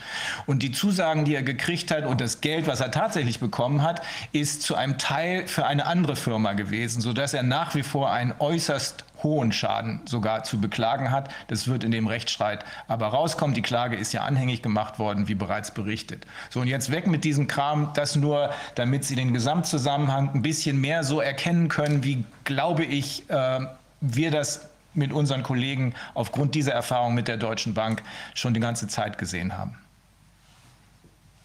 [0.46, 4.02] Und die Zusagen, die er gekriegt hat und das Geld, was er tatsächlich bekommen hat,
[4.32, 8.34] ist zu einem Teil für eine andere Firma gewesen, sodass er nach wie vor ein
[8.40, 11.30] äußerst hohen Schaden sogar zu beklagen hat.
[11.48, 13.54] Das wird in dem Rechtsstreit aber rauskommen.
[13.54, 16.26] Die Klage ist ja anhängig gemacht worden, wie bereits berichtet.
[16.50, 20.80] So, und jetzt weg mit diesem Kram, das nur, damit Sie den Gesamtzusammenhang ein bisschen
[20.80, 23.60] mehr so erkennen können, wie, glaube ich, äh,
[24.02, 28.02] wir das mit unseren Kollegen aufgrund dieser Erfahrung mit der Deutschen Bank
[28.34, 29.78] schon die ganze Zeit gesehen haben.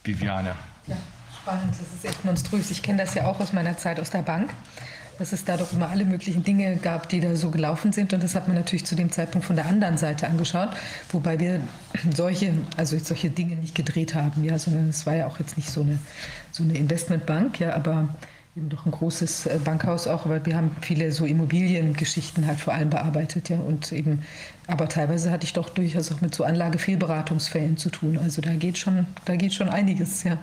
[0.02, 0.54] Viviane.
[0.86, 0.96] Ja,
[1.40, 2.70] spannend, das ist echt monströs.
[2.70, 4.50] Ich kenne das ja auch aus meiner Zeit aus der Bank
[5.18, 8.12] dass es da doch immer alle möglichen Dinge gab, die da so gelaufen sind.
[8.12, 10.70] Und das hat man natürlich zu dem Zeitpunkt von der anderen Seite angeschaut,
[11.10, 11.60] wobei wir
[12.14, 15.70] solche, also solche Dinge nicht gedreht haben, ja, sondern es war ja auch jetzt nicht
[15.70, 15.98] so eine,
[16.50, 18.08] so eine Investmentbank, ja, aber
[18.56, 22.74] eben doch ein großes äh, Bankhaus auch, weil wir haben viele so Immobiliengeschichten halt vor
[22.74, 24.22] allem bearbeitet, ja, und eben,
[24.66, 28.18] aber teilweise hatte ich doch durchaus auch mit so Anlagefehlberatungsfällen zu tun.
[28.18, 30.38] Also da geht schon, da geht schon einiges, ja.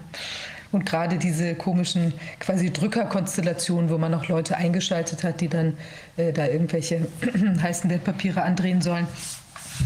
[0.72, 5.78] Und gerade diese komischen quasi Drückerkonstellationen, wo man noch Leute eingeschaltet hat, die dann
[6.18, 7.08] äh, da irgendwelche
[7.62, 9.08] heißen Wertpapiere andrehen sollen,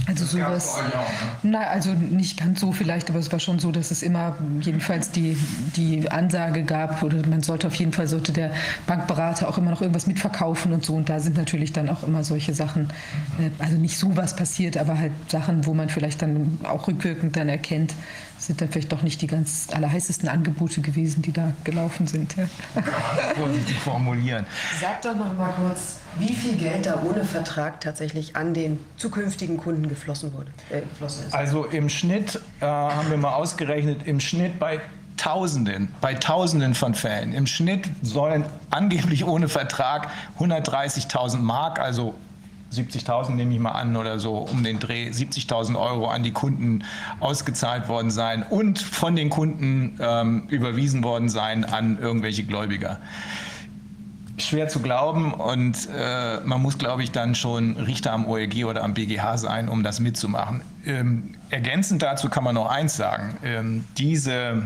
[0.08, 0.78] also sowas.
[0.78, 1.52] Ne?
[1.52, 5.12] Na, also nicht ganz so vielleicht, aber es war schon so, dass es immer jedenfalls
[5.12, 5.38] die,
[5.76, 8.52] die Ansage gab, oder man sollte auf jeden Fall sollte der
[8.88, 10.94] Bankberater auch immer noch irgendwas mitverkaufen und so.
[10.94, 12.90] Und da sind natürlich dann auch immer solche Sachen,
[13.40, 17.36] äh, also nicht so was passiert, aber halt Sachen, wo man vielleicht dann auch rückwirkend
[17.36, 17.94] dann erkennt,
[18.38, 22.36] sind dann vielleicht doch nicht die ganz allerheißesten Angebote gewesen, die da gelaufen sind.
[22.36, 22.48] Ja.
[23.36, 24.46] Vorsichtig formulieren.
[24.80, 29.58] Sag doch noch mal kurz, wie viel Geld da ohne Vertrag tatsächlich an den zukünftigen
[29.58, 31.34] Kunden geflossen, wurde, äh, geflossen ist.
[31.34, 34.82] Also im Schnitt äh, haben wir mal ausgerechnet, im Schnitt bei
[35.18, 37.34] Tausenden, bei Tausenden von Fällen.
[37.34, 40.10] Im Schnitt sollen angeblich ohne Vertrag
[40.40, 42.16] 130.000 Mark, also
[42.76, 46.84] 70.000 nehme ich mal an oder so um den Dreh 70.000 Euro an die Kunden
[47.20, 53.00] ausgezahlt worden sein und von den Kunden ähm, überwiesen worden sein an irgendwelche Gläubiger.
[54.38, 58.84] Schwer zu glauben und äh, man muss, glaube ich, dann schon Richter am OLG oder
[58.84, 60.62] am BGH sein, um das mitzumachen.
[60.86, 63.38] Ähm, ergänzend dazu kann man noch eins sagen.
[63.44, 64.66] Ähm, diese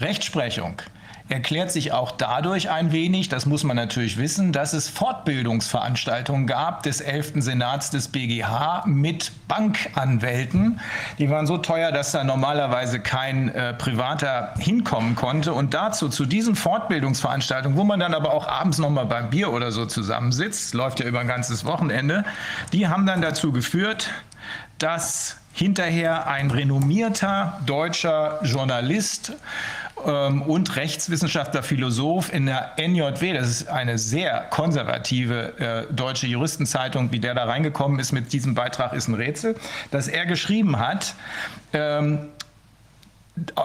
[0.00, 0.82] Rechtsprechung
[1.28, 6.82] erklärt sich auch dadurch ein wenig, das muss man natürlich wissen, dass es Fortbildungsveranstaltungen gab
[6.82, 7.34] des 11.
[7.36, 10.80] Senats des BGH mit Bankanwälten.
[11.18, 15.52] Die waren so teuer, dass da normalerweise kein äh, Privater hinkommen konnte.
[15.52, 19.70] Und dazu, zu diesen Fortbildungsveranstaltungen, wo man dann aber auch abends nochmal beim Bier oder
[19.70, 22.24] so zusammensitzt, läuft ja über ein ganzes Wochenende,
[22.72, 24.10] die haben dann dazu geführt,
[24.78, 29.32] dass hinterher ein renommierter deutscher Journalist
[30.06, 37.12] ähm, und Rechtswissenschaftler, Philosoph in der NJW, das ist eine sehr konservative äh, deutsche Juristenzeitung,
[37.12, 39.56] wie der da reingekommen ist mit diesem Beitrag, ist ein Rätsel,
[39.90, 41.14] dass er geschrieben hat,
[41.72, 42.28] ähm,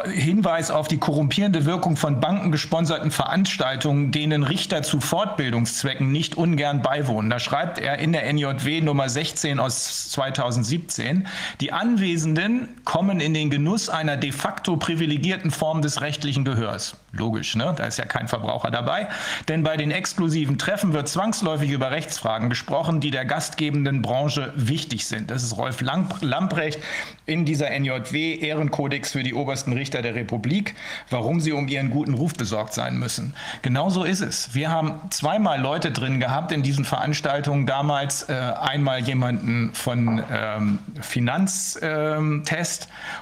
[0.06, 7.30] Hinweis auf die korrumpierende Wirkung von bankengesponserten Veranstaltungen, denen Richter zu Fortbildungszwecken nicht ungern beiwohnen.
[7.30, 11.28] Da schreibt er in der NJW Nummer 16 aus 2017,
[11.62, 16.98] die Anwesenden kommen in den Genuss einer de facto privilegierten Form des rechtlichen Gehörs.
[17.16, 17.76] Logisch, ne?
[17.78, 19.08] da ist ja kein Verbraucher dabei.
[19.48, 25.06] Denn bei den exklusiven Treffen wird zwangsläufig über Rechtsfragen gesprochen, die der gastgebenden Branche wichtig
[25.06, 25.30] sind.
[25.30, 25.82] Das ist Rolf
[26.22, 26.80] Lamprecht
[27.28, 30.74] in dieser NJW Ehrenkodex für die obersten Richter der Republik,
[31.12, 33.36] warum sie um ihren guten Ruf besorgt sein müssen.
[33.62, 34.56] Genauso ist es.
[34.56, 38.24] Wir haben zweimal Leute drin gehabt in diesen Veranstaltungen damals.
[38.24, 42.44] Äh, einmal jemanden von ähm, Finanztest ähm,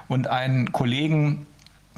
[0.08, 1.46] und einen Kollegen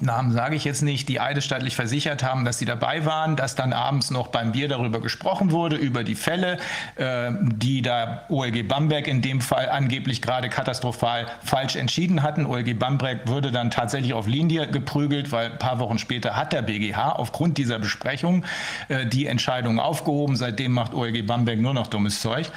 [0.04, 3.74] Namen sage ich jetzt nicht, die eidesstattlich versichert haben, dass sie dabei waren, dass dann
[3.74, 6.58] abends noch beim Bier darüber gesprochen wurde, über die Fälle,
[6.96, 12.46] äh, die da OLG Bamberg in dem Fall angeblich gerade katastrophal falsch entschieden hatten.
[12.46, 16.62] OLG Bamberg würde dann tatsächlich auf Linie geprügelt, weil ein paar Wochen später hat der
[16.62, 18.46] BGH aufgrund dieser Besprechung
[18.90, 20.36] äh, die Entscheidung aufgehoben.
[20.36, 22.52] Seitdem macht OLG Bamberg nur noch dummes Zeug.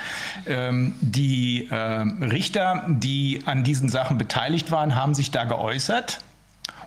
[0.46, 6.20] Ähm, die äh, Richter, die an diesen Sachen beteiligt waren, haben sich da geäußert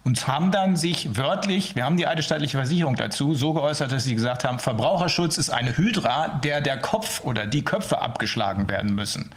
[0.09, 4.15] und haben dann sich wörtlich, wir haben die eidesstattliche Versicherung dazu, so geäußert, dass sie
[4.15, 9.29] gesagt haben, Verbraucherschutz ist eine Hydra, der der Kopf oder die Köpfe abgeschlagen werden müssen.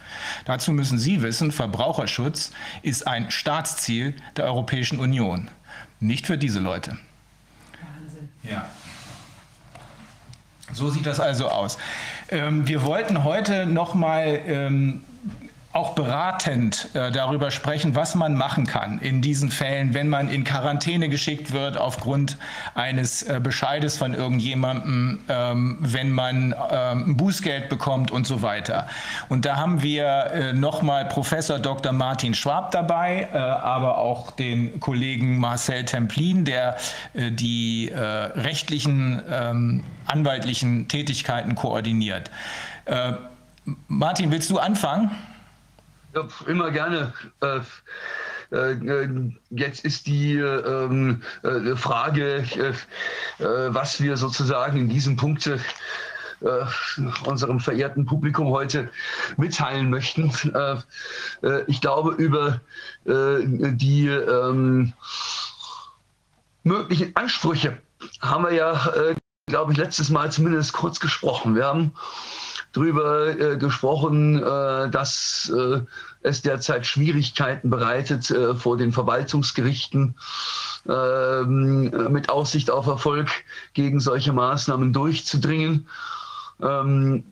[0.45, 5.51] Dazu müssen Sie wissen, Verbraucherschutz ist ein Staatsziel der Europäischen Union.
[5.99, 6.97] Nicht für diese Leute.
[7.79, 8.29] Wahnsinn.
[8.41, 8.65] Ja.
[10.71, 11.77] So sieht das also aus.
[12.29, 15.03] Ähm, wir wollten heute noch mal ähm,
[15.73, 20.43] auch beratend äh, darüber sprechen, was man machen kann in diesen Fällen, wenn man in
[20.43, 22.37] Quarantäne geschickt wird aufgrund
[22.75, 28.87] eines äh, Bescheides von irgendjemandem, ähm, wenn man ähm, Bußgeld bekommt und so weiter.
[29.29, 31.91] Und da haben wir äh, nochmal Professor Dr.
[31.91, 36.77] Martin Schwab dabei, äh, aber auch den Kollegen Marcel Templin, der
[37.15, 42.29] äh, die äh, rechtlichen, ähm, anwaltlichen Tätigkeiten koordiniert.
[43.87, 45.11] Martin, willst du anfangen?
[46.45, 47.13] Immer gerne.
[47.41, 47.61] Äh,
[48.51, 52.45] äh, jetzt ist die ähm, äh, Frage,
[53.39, 55.49] was wir sozusagen in diesem Punkt
[57.25, 58.89] unserem verehrten Publikum heute
[59.37, 60.29] mitteilen möchten.
[61.67, 62.59] ich glaube, über
[63.05, 64.91] die ähm,
[66.63, 67.77] möglichen Ansprüche
[68.19, 69.15] haben wir ja,
[69.47, 71.55] glaube ich, letztes Mal zumindest kurz gesprochen.
[71.55, 71.93] Wir haben
[72.73, 75.81] darüber äh, gesprochen, äh, dass äh,
[76.23, 80.15] es derzeit Schwierigkeiten bereitet äh, vor den Verwaltungsgerichten
[80.89, 83.29] ähm, mit Aussicht auf Erfolg
[83.73, 85.87] gegen solche Maßnahmen durchzudringen.
[86.61, 87.23] Ähm,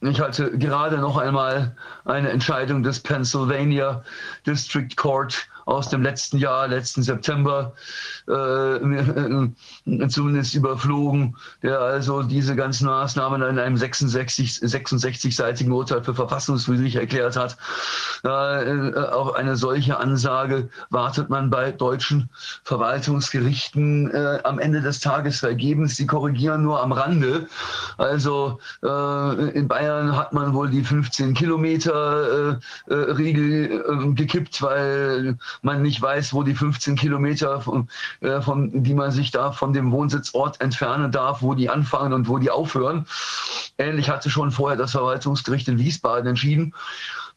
[0.00, 1.74] ich hatte gerade noch einmal
[2.04, 4.04] eine Entscheidung des Pennsylvania
[4.46, 7.74] District Court aus dem letzten Jahr, letzten September,
[8.28, 16.96] äh, zumindest überflogen, der also diese ganzen Maßnahmen in einem 66, 66-seitigen Urteil für verfassungswidrig
[16.96, 17.56] erklärt hat.
[18.24, 22.30] Äh, auf eine solche Ansage wartet man bei deutschen
[22.64, 25.96] Verwaltungsgerichten äh, am Ende des Tages vergebens.
[25.96, 27.46] Sie korrigieren nur am Rande.
[27.98, 32.58] Also äh, in Bayern hat man wohl die 15 Kilometer
[32.88, 37.88] äh, äh, Riegel gekippt, weil man nicht weiß, wo die 15 Kilometer, von,
[38.20, 42.28] äh, von, die man sich da von dem Wohnsitzort entfernen darf, wo die anfangen und
[42.28, 43.06] wo die aufhören.
[43.78, 46.74] Ähnlich hatte schon vorher das Verwaltungsgericht in Wiesbaden entschieden.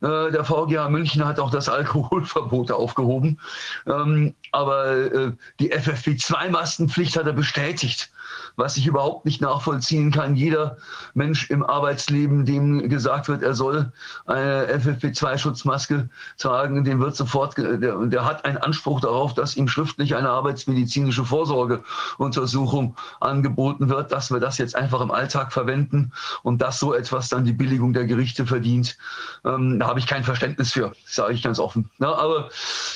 [0.02, 3.40] Äh, der VGH München hat auch das Alkoholverbot aufgehoben.
[3.86, 8.12] Ähm, aber äh, die FFP2-Mastenpflicht hat er bestätigt
[8.58, 10.36] was ich überhaupt nicht nachvollziehen kann.
[10.36, 10.78] Jeder
[11.14, 13.92] Mensch im Arbeitsleben, dem gesagt wird, er soll
[14.26, 20.16] eine FFP2-Schutzmaske tragen, dem wird sofort, der, der hat einen Anspruch darauf, dass ihm schriftlich
[20.16, 26.80] eine arbeitsmedizinische Vorsorgeuntersuchung angeboten wird, dass wir das jetzt einfach im Alltag verwenden und dass
[26.80, 28.98] so etwas dann die Billigung der Gerichte verdient.
[29.46, 31.92] Ähm, da habe ich kein Verständnis für, sage ich ganz offen.
[32.00, 32.50] Na, aber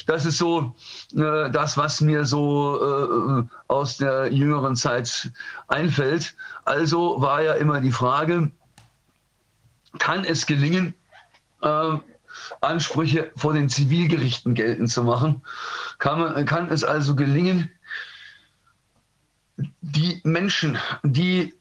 [0.08, 0.76] das ist so
[1.16, 5.32] äh, das, was mir so äh, aus der jüngeren Zeit
[5.70, 6.36] einfällt.
[6.66, 8.52] Also war ja immer die Frage,
[9.98, 10.94] kann es gelingen,
[11.62, 11.98] äh,
[12.60, 15.42] Ansprüche vor den Zivilgerichten geltend zu machen?
[16.00, 17.72] Kann, man, kann es also gelingen,
[19.82, 21.54] die Menschen, die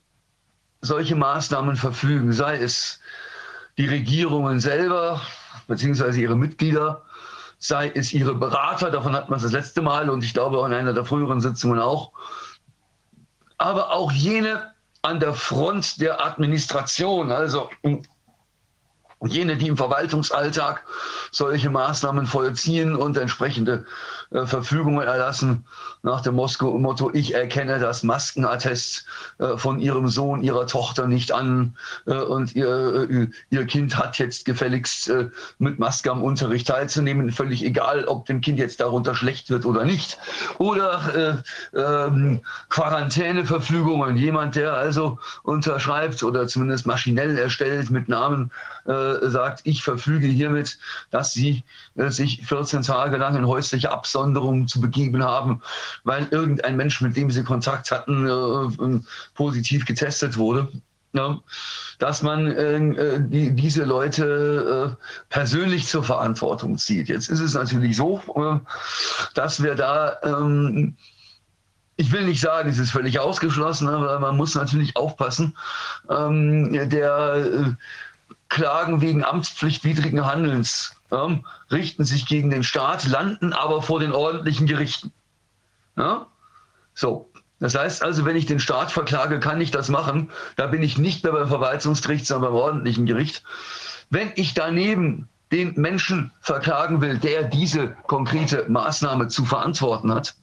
[0.80, 3.00] solche Maßnahmen verfügen, sei es
[3.78, 5.22] die Regierungen selber,
[5.68, 7.04] beziehungsweise ihre Mitglieder,
[7.60, 10.66] sei es ihre Berater, davon hat man es das letzte Mal und ich glaube auch
[10.66, 12.12] in einer der früheren Sitzungen auch,
[13.58, 17.70] aber auch jene an der Front der Administration, also
[19.26, 20.84] jene, die im Verwaltungsalltag
[21.30, 23.84] solche Maßnahmen vollziehen und entsprechende
[24.32, 25.64] äh, Verfügungen erlassen
[26.02, 29.04] nach dem Motto, ich erkenne das Maskenattest
[29.38, 31.76] äh, von Ihrem Sohn, Ihrer Tochter nicht an
[32.06, 35.12] äh, und ihr, Ihr Kind hat jetzt gefälligst
[35.58, 39.84] mit Maske am Unterricht teilzunehmen, völlig egal, ob dem Kind jetzt darunter schlecht wird oder
[39.84, 40.18] nicht.
[40.58, 41.42] Oder
[41.74, 48.50] äh, ähm, Quarantäneverfügungen, jemand, der also unterschreibt oder zumindest maschinell erstellt mit Namen,
[48.84, 50.78] sagt, ich verfüge hiermit,
[51.10, 51.62] dass Sie
[52.08, 55.62] sich 14 Tage lang in häusliche Absonderung zu begeben haben,
[56.04, 59.00] weil irgendein Mensch, mit dem sie Kontakt hatten, äh,
[59.34, 60.68] positiv getestet wurde.
[61.12, 61.40] Ja,
[61.98, 67.08] dass man äh, die, diese Leute äh, persönlich zur Verantwortung zieht.
[67.08, 68.60] Jetzt ist es natürlich so, äh,
[69.34, 70.96] dass wir da ähm,
[72.00, 75.54] ich will nicht sagen, es ist völlig ausgeschlossen, aber man muss natürlich aufpassen.
[76.08, 77.72] Ähm, der äh,
[78.48, 84.66] Klagen wegen amtspflichtwidrigen Handelns ähm, richten sich gegen den Staat, landen aber vor den ordentlichen
[84.66, 85.12] Gerichten.
[85.96, 86.26] Ja?
[86.94, 87.30] So,
[87.60, 90.30] das heißt also, wenn ich den Staat verklage, kann ich das machen.
[90.56, 93.42] Da bin ich nicht mehr beim Verwaltungsgericht, sondern beim ordentlichen Gericht.
[94.08, 100.34] Wenn ich daneben den Menschen verklagen will, der diese konkrete Maßnahme zu verantworten hat,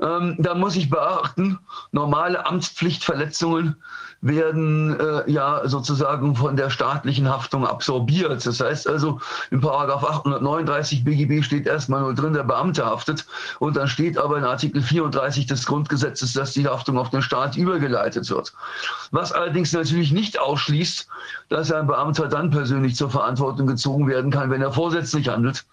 [0.00, 1.58] ähm, da muss ich beachten,
[1.92, 3.76] normale Amtspflichtverletzungen
[4.24, 8.44] werden äh, ja sozusagen von der staatlichen Haftung absorbiert.
[8.46, 9.20] Das heißt also,
[9.50, 13.26] in Paragraph 839 BGB steht erstmal nur drin, der Beamte haftet.
[13.58, 17.56] Und dann steht aber in Artikel 34 des Grundgesetzes, dass die Haftung auf den Staat
[17.56, 18.54] übergeleitet wird.
[19.10, 21.06] Was allerdings natürlich nicht ausschließt,
[21.50, 25.66] dass ein Beamter dann persönlich zur Verantwortung gezogen werden kann, wenn er vorsätzlich handelt.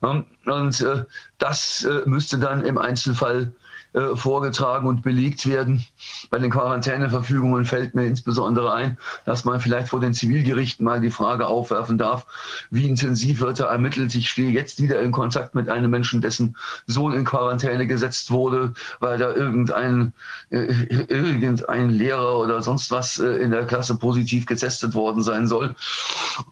[0.00, 1.04] Und äh,
[1.38, 3.52] das äh, müsste dann im Einzelfall
[3.96, 5.86] äh, vorgetragen und belegt werden.
[6.28, 11.10] Bei den Quarantäneverfügungen fällt mir insbesondere ein, dass man vielleicht vor den Zivilgerichten mal die
[11.10, 12.26] Frage aufwerfen darf,
[12.70, 14.14] wie intensiv wird da ermittelt.
[14.14, 18.74] Ich stehe jetzt wieder in Kontakt mit einem Menschen, dessen Sohn in Quarantäne gesetzt wurde,
[19.00, 20.12] weil da irgendein,
[20.50, 20.66] äh,
[21.08, 25.74] irgendein Lehrer oder sonst was äh, in der Klasse positiv getestet worden sein soll.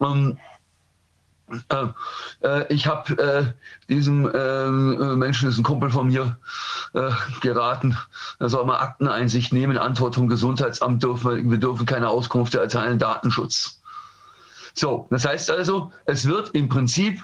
[0.01, 0.39] Ähm,
[1.69, 1.87] äh,
[2.43, 6.39] äh, ich habe äh, diesem ähm, Menschen, das ist ein Kumpel von mir,
[6.95, 7.97] äh, geraten,
[8.39, 12.99] er soll mal Akteneinsicht nehmen, Antwort vom Gesundheitsamt dürfen wir, wir dürfen keine Auskunft erteilen,
[12.99, 13.81] Datenschutz.
[14.75, 17.23] So, das heißt also, es wird im Prinzip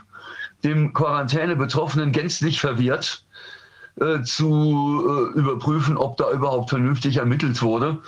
[0.62, 3.24] dem Quarantäne-Betroffenen gänzlich verwehrt,
[4.00, 7.98] äh, zu äh, überprüfen, ob da überhaupt vernünftig ermittelt wurde.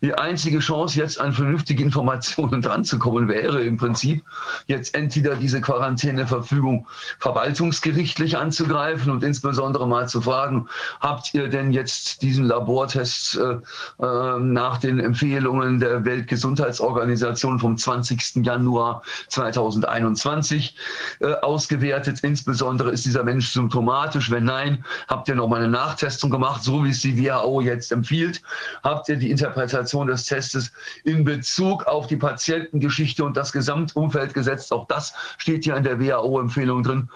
[0.00, 4.24] Die einzige Chance, jetzt an vernünftige Informationen dranzukommen, wäre im Prinzip,
[4.66, 6.86] jetzt entweder diese Quarantäneverfügung
[7.18, 10.68] verwaltungsgerichtlich anzugreifen und insbesondere mal zu fragen,
[11.00, 13.58] habt ihr denn jetzt diesen Labortest äh,
[14.04, 18.44] äh, nach den Empfehlungen der Weltgesundheitsorganisation vom 20.
[18.44, 20.76] Januar 2021
[21.20, 22.20] äh, ausgewertet?
[22.22, 24.30] Insbesondere ist dieser Mensch symptomatisch?
[24.30, 27.92] Wenn nein, habt ihr noch mal eine Nachtestung gemacht, so wie es die WHO jetzt
[27.92, 28.42] empfiehlt?
[28.82, 30.72] Habt ihr die Interpretation des Testes
[31.04, 34.72] in Bezug auf die Patientengeschichte und das Gesamtumfeld gesetzt.
[34.72, 37.08] Auch das steht hier in der WHO-Empfehlung drin.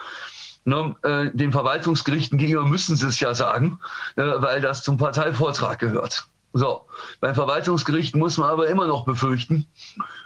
[0.65, 3.81] Ne, äh, den Verwaltungsgerichten gegenüber müssen sie es ja sagen,
[4.15, 6.29] äh, weil das zum Parteivortrag gehört.
[6.53, 6.83] So,
[7.21, 9.67] beim Verwaltungsgericht muss man aber immer noch befürchten,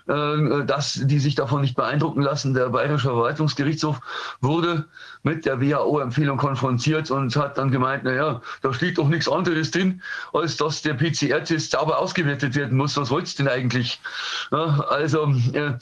[0.06, 2.54] dass die sich davon nicht beeindrucken lassen.
[2.54, 4.00] Der Bayerische Verwaltungsgerichtshof
[4.40, 4.86] wurde
[5.24, 10.00] mit der WHO-Empfehlung konfrontiert und hat dann gemeint, naja, da steht doch nichts anderes drin,
[10.32, 12.96] als dass der PCR-Test sauber ausgewertet werden muss.
[12.96, 14.00] Was wollt's denn eigentlich?
[14.50, 15.72] also, äh,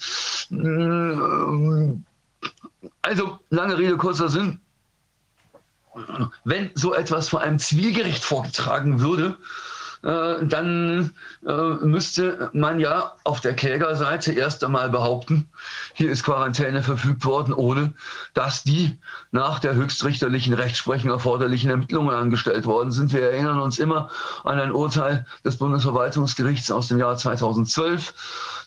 [3.03, 4.61] also, lange Rede, kurzer Sinn.
[6.45, 9.64] Wenn so etwas vor einem Zivilgericht vorgetragen würde, äh,
[10.05, 11.13] dann
[11.47, 15.49] äh, müsste man ja auf der Klägerseite erst einmal behaupten,
[15.95, 17.95] hier ist Quarantäne verfügt worden, ohne
[18.35, 18.99] dass die
[19.33, 23.15] nach der höchstrichterlichen Rechtsprechung erforderlichen Ermittlungen angestellt worden sind.
[23.15, 24.11] Wir erinnern uns immer
[24.45, 28.13] an ein Urteil des Bundesverwaltungsgerichts aus dem Jahr 2012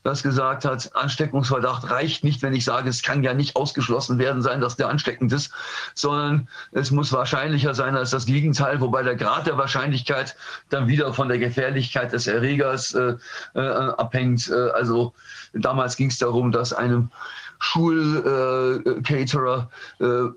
[0.08, 4.42] das gesagt hat, Ansteckungsverdacht reicht nicht, wenn ich sage, es kann ja nicht ausgeschlossen werden
[4.42, 5.52] sein, dass der ansteckend ist,
[5.94, 10.38] sondern es muss wahrscheinlicher sein als das Gegenteil, wobei der Grad der Wahrscheinlichkeit
[10.70, 13.16] dann wieder von der Gefährlichkeit des Erregers äh,
[13.54, 14.50] äh, abhängt.
[14.50, 15.14] Äh, also
[15.54, 17.12] damals ging es darum, dass einem
[17.60, 20.28] Schulcaterer äh,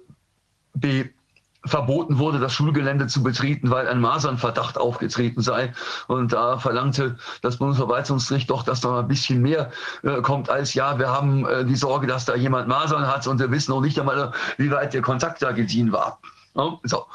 [1.65, 5.73] verboten wurde, das Schulgelände zu betreten, weil ein Masernverdacht aufgetreten sei.
[6.07, 9.71] Und da verlangte das Bundesverwaltungsgericht doch, dass da ein bisschen mehr
[10.03, 13.39] äh, kommt als ja, wir haben äh, die Sorge, dass da jemand Masern hat und
[13.41, 16.19] wir wissen noch nicht einmal, wie weit der Kontakt da gedient war.
[16.55, 17.07] Ja, so.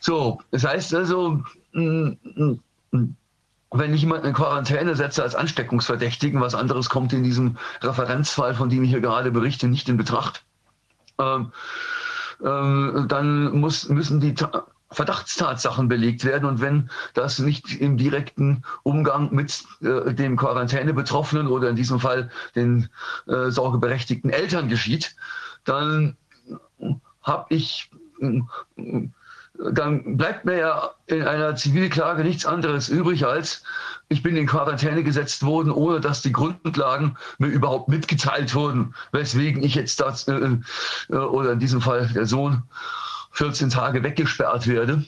[0.00, 1.42] so, das heißt also,
[1.72, 3.16] mm, mm, mm,
[3.70, 8.70] wenn ich jemanden in Quarantäne setze als Ansteckungsverdächtigen, was anderes kommt in diesem Referenzfall, von
[8.70, 10.44] dem ich hier gerade berichte, nicht in Betracht.
[11.18, 11.52] Ähm,
[12.40, 14.34] dann muss, müssen die
[14.90, 16.48] Verdachtstatsachen belegt werden.
[16.48, 22.30] Und wenn das nicht im direkten Umgang mit äh, dem Quarantänebetroffenen oder in diesem Fall
[22.54, 22.88] den
[23.26, 25.16] äh, sorgeberechtigten Eltern geschieht,
[25.64, 26.16] dann
[27.22, 27.90] habe ich
[29.72, 33.62] dann bleibt mir ja in einer Zivilklage nichts anderes übrig als,
[34.08, 39.62] ich bin in Quarantäne gesetzt worden, ohne dass die Grundlagen mir überhaupt mitgeteilt wurden, weswegen
[39.62, 40.58] ich jetzt das, äh,
[41.10, 42.62] äh, oder in diesem Fall der Sohn,
[43.32, 45.04] 14 Tage weggesperrt werde.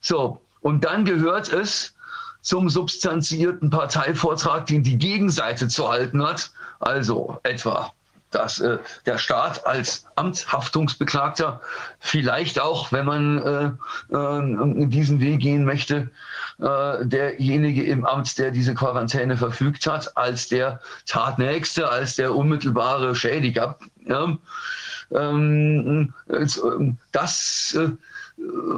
[0.00, 1.94] So, und dann gehört es
[2.40, 6.50] zum substanzierten Parteivortrag, den die Gegenseite zu halten hat,
[6.80, 7.92] also etwa
[8.34, 11.60] dass äh, der Staat als Amtshaftungsbeklagter
[12.00, 13.38] vielleicht auch, wenn man
[14.10, 16.10] äh, äh, diesen Weg gehen möchte,
[16.60, 23.14] äh, derjenige im Amt, der diese Quarantäne verfügt hat, als der Tatnächste, als der unmittelbare
[23.14, 23.78] Schädiger.
[24.06, 24.36] Ja?
[25.10, 26.12] Ähm,
[27.12, 27.90] das äh,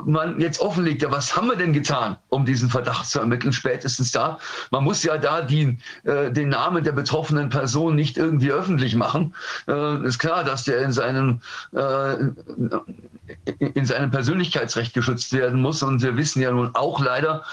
[0.04, 4.12] man jetzt offenlegt, ja, was haben wir denn getan, um diesen Verdacht zu ermitteln, spätestens
[4.12, 4.38] da.
[4.70, 9.34] Man muss ja da die, äh, den Namen der betroffenen Person nicht irgendwie öffentlich machen.
[9.68, 11.40] Äh, ist klar, dass der in seinem,
[11.72, 12.16] äh,
[13.58, 15.82] in seinem Persönlichkeitsrecht geschützt werden muss.
[15.82, 17.44] Und wir wissen ja nun auch leider,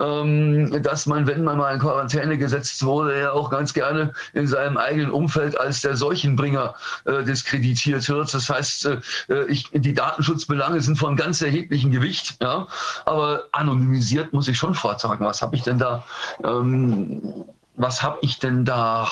[0.00, 4.46] ähm, dass man, wenn man mal in Quarantäne gesetzt wurde, ja auch ganz gerne in
[4.46, 6.74] seinem eigenen Umfeld als der Seuchenbringer
[7.04, 8.32] äh, diskreditiert wird.
[8.32, 12.36] Das heißt, äh, äh, ich, die Datenschutzbelange sind von ganz erheblichem Gewicht.
[12.40, 12.66] Ja?
[13.04, 15.24] Aber anonymisiert muss ich schon vortragen.
[15.24, 16.04] Was habe ich denn da?
[16.44, 17.44] Ähm,
[17.74, 19.08] was habe ich denn da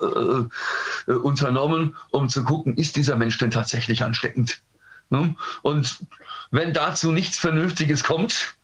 [0.00, 4.62] äh, unternommen, um zu gucken, ist dieser Mensch denn tatsächlich ansteckend?
[5.10, 5.34] Ne?
[5.62, 5.98] Und
[6.50, 8.54] wenn dazu nichts Vernünftiges kommt,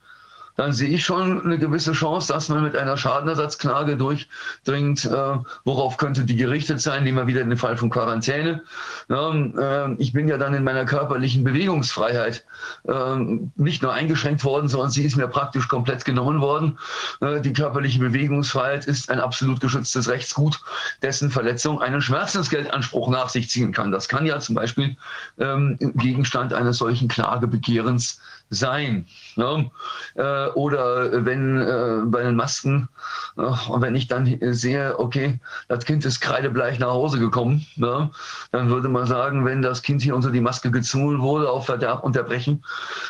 [0.57, 5.05] dann sehe ich schon eine gewisse Chance, dass man mit einer Schadenersatzklage durchdringt.
[5.05, 7.05] Äh, worauf könnte die gerichtet sein?
[7.05, 8.63] Nehmen wir wieder den Fall von Quarantäne.
[9.09, 12.45] Ja, äh, ich bin ja dann in meiner körperlichen Bewegungsfreiheit
[12.89, 13.17] äh,
[13.57, 16.79] nicht nur eingeschränkt worden, sondern sie ist mir praktisch komplett genommen worden.
[17.21, 20.61] Äh, die körperliche Bewegungsfreiheit ist ein absolut geschütztes Rechtsgut,
[21.03, 23.93] dessen Verletzung einen Schmerzensgeldanspruch nach sich ziehen kann.
[23.93, 24.97] Das kann ja zum Beispiel
[25.39, 28.21] ähm, Gegenstand eines solchen Klagebegehrens
[28.51, 29.07] sein.
[29.37, 29.71] Ne?
[30.15, 32.89] Äh, oder wenn äh, bei den Masken,
[33.37, 38.11] äh, und wenn ich dann sehe, okay, das Kind ist kreidebleich nach Hause gekommen, ne?
[38.53, 42.05] dann würde man sagen, wenn das Kind hier unter die Maske gezwungen wurde, auf Verderb
[42.05, 42.65] unterbrechen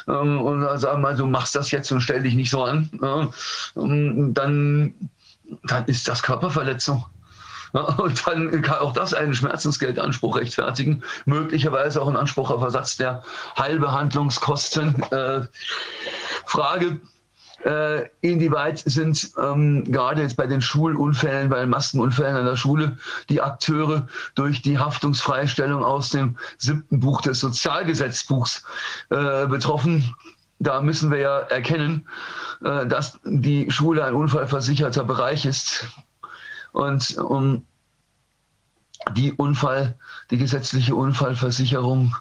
[0.09, 2.89] ähm, und dann sagen wir, du machst das jetzt und stell dich nicht so an,
[2.93, 3.29] ne?
[3.75, 4.95] dann,
[5.65, 7.05] dann ist das Körperverletzung.
[7.73, 13.23] Und dann kann auch das einen Schmerzensgeldanspruch rechtfertigen, möglicherweise auch einen Anspruch auf Ersatz der
[13.59, 15.03] Heilbehandlungskosten.
[15.11, 15.43] Äh,
[16.47, 17.01] Frage,
[17.65, 22.97] äh, inwieweit sind ähm, gerade jetzt bei den Schulunfällen, bei den Maskenunfällen an der Schule
[23.29, 24.07] die Akteure
[24.37, 28.63] durch die Haftungsfreistellung aus dem siebten Buch des Sozialgesetzbuchs
[29.11, 30.15] äh, betroffen?
[30.59, 32.09] Da müssen wir ja erkennen,
[32.65, 35.87] äh, dass die Schule ein unfallversicherter Bereich ist.
[36.77, 37.65] Und um
[39.15, 39.99] die Unfall,
[40.31, 42.15] die gesetzliche Unfallversicherung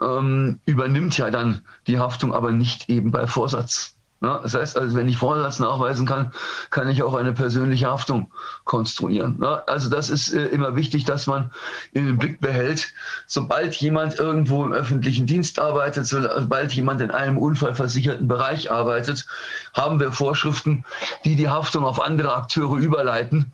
[0.00, 3.94] ähm, übernimmt ja dann die Haftung, aber nicht eben bei Vorsatz.
[4.22, 6.30] Ja, das heißt also, wenn ich Vorsatz nachweisen kann,
[6.70, 8.30] kann ich auch eine persönliche Haftung
[8.64, 9.38] konstruieren.
[9.42, 11.50] Ja, also das ist äh, immer wichtig, dass man
[11.92, 12.92] in den Blick behält,
[13.26, 19.26] sobald jemand irgendwo im öffentlichen Dienst arbeitet, sobald jemand in einem unfallversicherten Bereich arbeitet,
[19.74, 20.84] haben wir Vorschriften,
[21.24, 23.52] die die Haftung auf andere Akteure überleiten.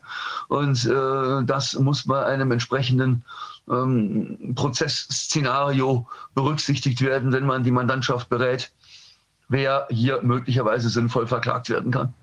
[0.49, 3.23] Und äh, das muss bei einem entsprechenden
[3.69, 8.71] ähm, Prozessszenario berücksichtigt werden, wenn man die Mandantschaft berät
[9.49, 12.13] wer hier möglicherweise sinnvoll verklagt werden kann.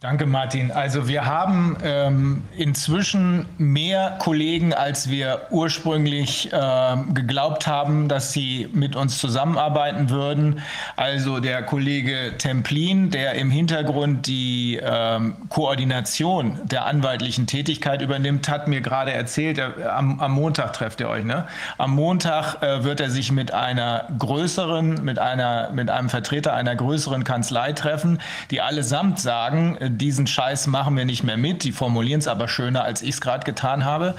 [0.00, 0.70] Danke, Martin.
[0.70, 8.68] Also wir haben ähm, inzwischen mehr Kollegen, als wir ursprünglich äh, geglaubt haben, dass sie
[8.72, 10.62] mit uns zusammenarbeiten würden.
[10.94, 18.68] Also der Kollege Templin, der im Hintergrund die ähm, Koordination der anwaltlichen Tätigkeit übernimmt, hat
[18.68, 21.48] mir gerade erzählt, er, am, am, Montag trefft ihr euch, ne?
[21.76, 26.76] Am Montag äh, wird er sich mit einer größeren, mit einer, mit einem Vertreter einer
[26.76, 28.20] größeren Kanzlei treffen,
[28.52, 31.64] die allesamt sagen, diesen Scheiß machen wir nicht mehr mit.
[31.64, 34.14] Die formulieren es aber schöner, als ich es gerade getan habe.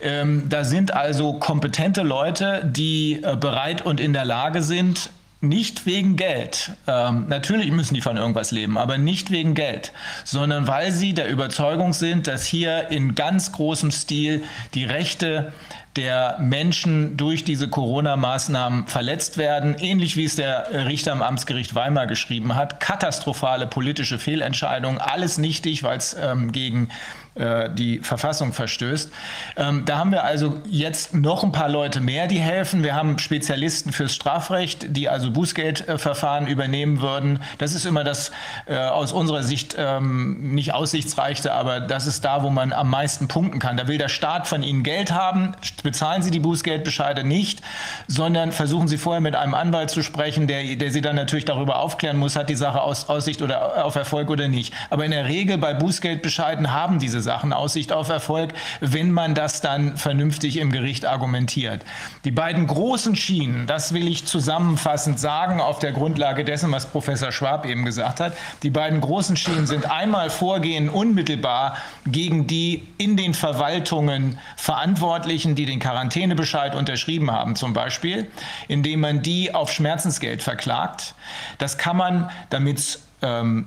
[0.00, 5.10] Ähm, da sind also kompetente Leute, die äh, bereit und in der Lage sind,
[5.42, 6.70] nicht wegen Geld.
[6.86, 9.92] Ähm, natürlich müssen die von irgendwas leben, aber nicht wegen Geld,
[10.24, 14.44] sondern weil sie der Überzeugung sind, dass hier in ganz großem Stil
[14.74, 15.52] die Rechte
[15.96, 22.06] der Menschen durch diese Corona-Maßnahmen verletzt werden, ähnlich wie es der Richter am Amtsgericht Weimar
[22.06, 22.80] geschrieben hat.
[22.80, 26.88] Katastrophale politische Fehlentscheidungen, alles nichtig, weil es ähm, gegen
[27.34, 29.10] äh, die Verfassung verstößt.
[29.56, 32.82] Ähm, da haben wir also jetzt noch ein paar Leute mehr, die helfen.
[32.82, 37.40] Wir haben Spezialisten fürs Strafrecht, die also Bußgeldverfahren übernehmen würden.
[37.56, 38.32] Das ist immer das
[38.66, 43.28] äh, aus unserer Sicht ähm, nicht aussichtsreichste, aber das ist da, wo man am meisten
[43.28, 43.78] punkten kann.
[43.78, 45.52] Da will der Staat von ihnen Geld haben,
[45.82, 47.62] bezahlen Sie die Bußgeldbescheide nicht,
[48.08, 51.78] sondern versuchen Sie vorher mit einem Anwalt zu sprechen, der, der Sie dann natürlich darüber
[51.78, 54.74] aufklären muss, hat die Sache aus, Aussicht oder auf Erfolg oder nicht.
[54.90, 59.60] Aber in der Regel bei Bußgeldbescheiden haben diese Sachen Aussicht auf Erfolg, wenn man das
[59.60, 61.84] dann vernünftig im Gericht argumentiert.
[62.24, 67.32] Die beiden großen Schienen, das will ich zusammenfassend sagen, auf der Grundlage dessen, was Professor
[67.32, 68.36] Schwab eben gesagt hat.
[68.62, 75.66] Die beiden großen Schienen sind einmal Vorgehen unmittelbar gegen die in den Verwaltungen Verantwortlichen, die
[75.66, 78.30] den Quarantänebescheid unterschrieben haben, zum Beispiel,
[78.68, 81.14] indem man die auf Schmerzensgeld verklagt.
[81.58, 83.66] Das kann man, damit ähm,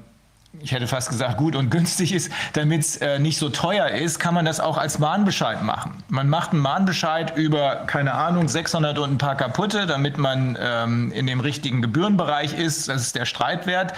[0.61, 4.19] ich hätte fast gesagt, gut und günstig ist, damit es äh, nicht so teuer ist,
[4.19, 6.03] kann man das auch als Mahnbescheid machen.
[6.07, 11.11] Man macht einen Mahnbescheid über, keine Ahnung, 600 und ein paar kaputte, damit man ähm,
[11.11, 12.89] in dem richtigen Gebührenbereich ist.
[12.89, 13.93] Das ist der Streitwert.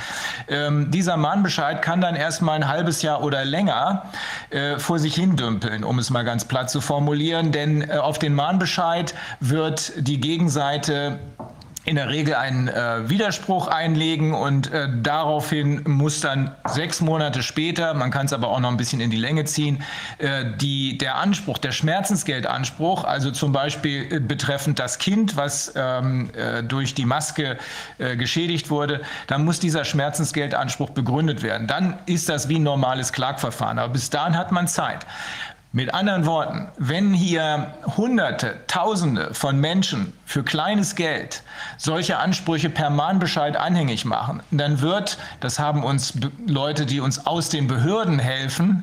[0.47, 4.03] Ähm, dieser Mahnbescheid kann dann erstmal ein halbes Jahr oder länger
[4.49, 7.51] äh, vor sich hin dümpeln, um es mal ganz platt zu formulieren.
[7.51, 11.19] Denn äh, auf den Mahnbescheid wird die Gegenseite
[11.87, 17.93] in der Regel einen äh, Widerspruch einlegen und äh, daraufhin muss dann sechs Monate später,
[17.93, 19.81] man kann es aber auch noch ein bisschen in die Länge ziehen,
[20.17, 26.29] äh, die, der Anspruch, der Schmerzensgeldanspruch, also zum Beispiel äh, betreffend das Kind, was ähm,
[26.35, 27.57] äh, durch die Maske
[27.99, 31.67] äh, geschädigt wurde, dann muss dieser Schmerzensgeldanspruch begründet werden.
[31.67, 35.05] Dann ist das wie ein normales Klagverfahren, aber bis dahin hat man Zeit.
[35.71, 41.41] Mit anderen Worten, wenn hier Hunderte, Tausende von Menschen für kleines Geld
[41.77, 46.15] solche Ansprüche per Mahnbescheid anhängig machen, dann wird, das haben uns
[46.45, 48.81] Leute, die uns aus den Behörden helfen,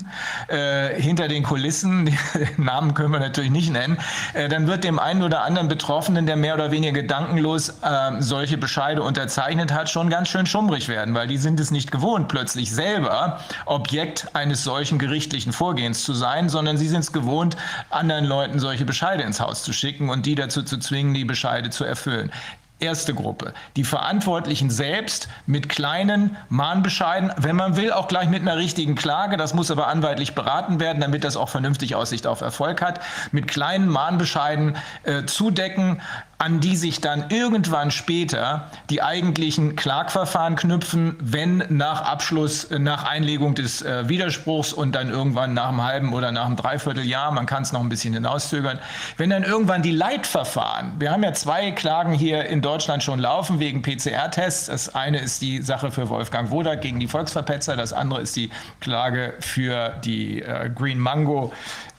[0.49, 2.17] äh, hinter den Kulissen,
[2.57, 3.99] Namen können wir natürlich nicht nennen,
[4.33, 8.57] äh, dann wird dem einen oder anderen Betroffenen, der mehr oder weniger gedankenlos äh, solche
[8.57, 12.73] Bescheide unterzeichnet hat, schon ganz schön schummrig werden, weil die sind es nicht gewohnt, plötzlich
[12.73, 17.59] selber Objekt eines solchen gerichtlichen Vorgehens zu sein, sondern sie sind es gewohnt,
[17.91, 21.71] anderen Leuten solche Bescheide ins Haus zu schicken und die dazu zu zwingen, die Bescheide
[21.71, 22.31] zu erfüllen.
[22.79, 23.55] Erste Gruppe.
[23.75, 29.37] Die Verantwortlichen selbst mit kleinen Mahnbescheiden, wenn man will, auch gleich mit einer richtigen Klage.
[29.37, 33.01] Das muss aber anwaltlich beraten werden, damit das auch vernünftig Aussicht auf Erfolg hat.
[33.33, 36.03] Mit kleinen Mahnbescheiden äh, zudecken,
[36.39, 43.55] an die sich dann irgendwann später die eigentlichen Klagverfahren knüpfen, wenn nach Abschluss, nach Einlegung
[43.55, 47.63] des äh, Widerspruchs und dann irgendwann nach einem halben oder nach einem Dreivierteljahr, man kann
[47.63, 48.79] es noch ein bisschen hinauszögern,
[49.17, 53.61] wenn dann irgendwann die Leitverfahren, wir haben ja zwei Klagen hier in Deutschland schon laufen
[53.61, 54.67] wegen PCR-Tests.
[54.67, 58.51] Das eine ist die Sache für Wolfgang Wodak gegen die Volksverpetzer, das andere ist die
[58.81, 61.53] Klage für die äh, Green Mango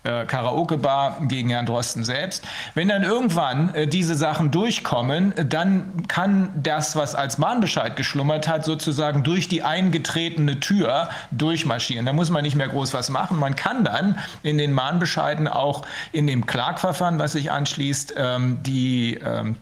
[0.06, 2.45] äh, Karaoke-Bar gegen Herrn Drosten selbst.
[2.74, 8.66] Wenn dann irgendwann äh, diese Sachen durchkommen, dann kann das, was als Mahnbescheid geschlummert hat,
[8.66, 12.06] sozusagen durch die eingetretene Tür durchmarschieren.
[12.06, 13.39] Da muss man nicht mehr groß was machen.
[13.39, 19.16] Man kann dann in den Mahnbescheiden auch in dem Klagverfahren, was sich anschließt, ähm, die
[19.16, 19.58] ähm,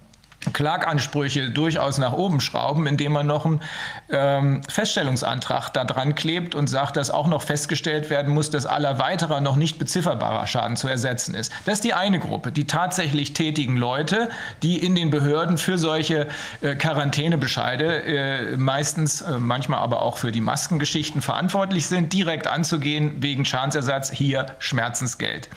[0.52, 3.62] Klagansprüche durchaus nach oben schrauben, indem man noch einen
[4.10, 9.00] ähm, Feststellungsantrag da dran klebt und sagt, dass auch noch festgestellt werden muss, dass aller
[9.00, 11.52] weiterer noch nicht bezifferbarer Schaden zu ersetzen ist.
[11.66, 14.30] Das ist die eine Gruppe, die tatsächlich tätigen Leute,
[14.62, 16.28] die in den Behörden für solche
[16.62, 23.22] äh, Quarantänebescheide äh, meistens, äh, manchmal aber auch für die Maskengeschichten verantwortlich sind, direkt anzugehen
[23.22, 25.50] wegen Schadensersatz, hier Schmerzensgeld.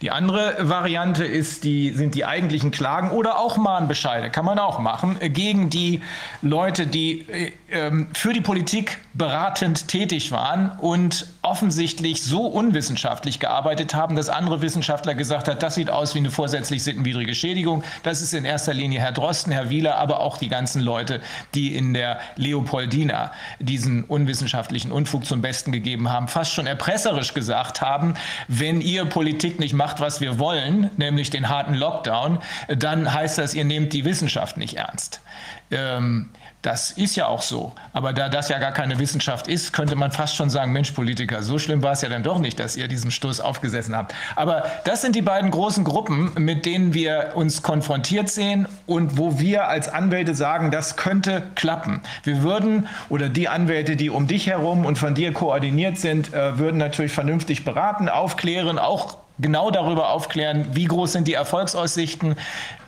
[0.00, 4.58] Die andere Variante ist die, sind die eigentlichen Klagen oder auch Mahnbescheide Urteile kann man
[4.58, 6.00] auch machen äh, gegen die
[6.42, 13.94] Leute, die äh, ähm, für die Politik beratend tätig waren und offensichtlich so unwissenschaftlich gearbeitet
[13.94, 17.82] haben, dass andere Wissenschaftler gesagt haben, das sieht aus wie eine vorsätzlich sittenwidrige Schädigung.
[18.02, 21.20] Das ist in erster Linie Herr Drosten, Herr Wieler, aber auch die ganzen Leute,
[21.54, 27.80] die in der Leopoldina diesen unwissenschaftlichen Unfug zum Besten gegeben haben, fast schon erpresserisch gesagt
[27.80, 28.14] haben,
[28.48, 33.54] wenn ihr Politik nicht macht, was wir wollen, nämlich den harten Lockdown, dann heißt das,
[33.54, 34.11] ihr nehmt die Wissenschaft
[34.56, 35.20] nicht ernst.
[35.70, 36.28] Ähm,
[36.62, 37.72] das ist ja auch so.
[37.92, 41.42] Aber da das ja gar keine Wissenschaft ist, könnte man fast schon sagen, Mensch, Politiker,
[41.42, 44.14] so schlimm war es ja dann doch nicht, dass ihr diesen Stoß aufgesessen habt.
[44.36, 49.40] Aber das sind die beiden großen Gruppen, mit denen wir uns konfrontiert sehen und wo
[49.40, 52.00] wir als Anwälte sagen, das könnte klappen.
[52.22, 56.58] Wir würden, oder die Anwälte, die um dich herum und von dir koordiniert sind, äh,
[56.58, 62.36] würden natürlich vernünftig beraten, aufklären, auch genau darüber aufklären, wie groß sind die Erfolgsaussichten.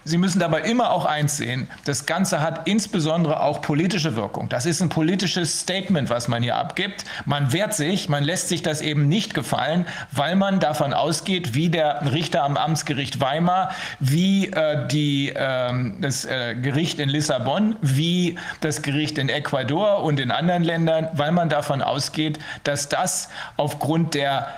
[0.07, 4.51] Sie müssen dabei immer auch eins sehen, das Ganze hat insbesondere auch politische Wirkung.
[4.51, 7.05] Das ist ein politisches Statement, was man hier abgibt.
[7.25, 11.71] Man wehrt sich, man lässt sich das eben nicht gefallen, weil man davon ausgeht, wie
[11.71, 18.39] der Richter am Amtsgericht Weimar, wie äh, die, äh, das äh, Gericht in Lissabon, wie
[18.61, 24.13] das Gericht in Ecuador und in anderen Ländern, weil man davon ausgeht, dass das aufgrund
[24.15, 24.49] der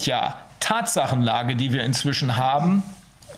[0.00, 2.82] ja, Tatsachenlage, die wir inzwischen haben,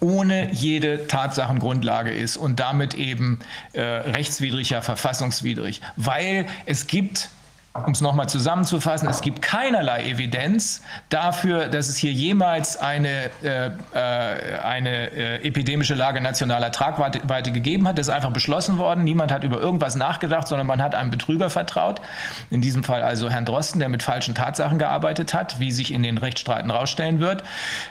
[0.03, 3.39] ohne jede Tatsachengrundlage ist und damit eben
[3.73, 7.31] äh, rechtswidrig, ja verfassungswidrig, weil es gibt
[7.75, 13.69] um es nochmal zusammenzufassen, es gibt keinerlei Evidenz dafür, dass es hier jemals eine, äh,
[13.95, 17.97] äh, eine äh, epidemische Lage nationaler Tragweite gegeben hat.
[17.97, 19.05] Das ist einfach beschlossen worden.
[19.05, 22.03] Niemand hat über irgendwas nachgedacht, sondern man hat einem Betrüger vertraut.
[22.51, 26.03] In diesem Fall also Herrn Drosten, der mit falschen Tatsachen gearbeitet hat, wie sich in
[26.03, 27.43] den Rechtsstreiten rausstellen wird.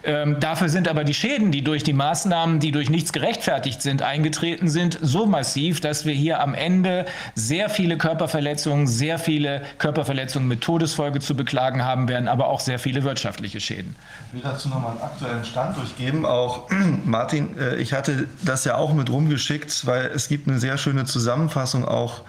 [0.03, 4.03] Ähm, dafür sind aber die Schäden, die durch die Maßnahmen, die durch nichts gerechtfertigt sind,
[4.03, 10.47] eingetreten sind, so massiv, dass wir hier am Ende sehr viele Körperverletzungen, sehr viele Körperverletzungen
[10.47, 13.95] mit Todesfolge zu beklagen haben werden, aber auch sehr viele wirtschaftliche Schäden.
[14.27, 16.25] Ich will dazu nochmal einen aktuellen Stand durchgeben.
[16.25, 16.69] Auch
[17.05, 21.05] Martin, äh, ich hatte das ja auch mit rumgeschickt, weil es gibt eine sehr schöne
[21.05, 22.21] Zusammenfassung auch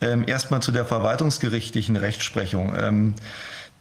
[0.00, 2.74] ähm, erstmal zu der verwaltungsgerichtlichen Rechtsprechung.
[2.78, 3.14] Ähm,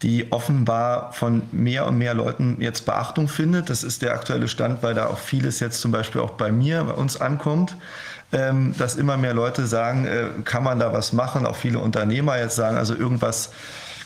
[0.01, 3.69] die offenbar von mehr und mehr Leuten jetzt Beachtung findet.
[3.69, 6.85] Das ist der aktuelle Stand, weil da auch vieles jetzt zum Beispiel auch bei mir,
[6.85, 7.75] bei uns ankommt
[8.31, 11.47] dass immer mehr Leute sagen, äh, kann man da was machen?
[11.47, 13.49] Auch viele Unternehmer jetzt sagen, also irgendwas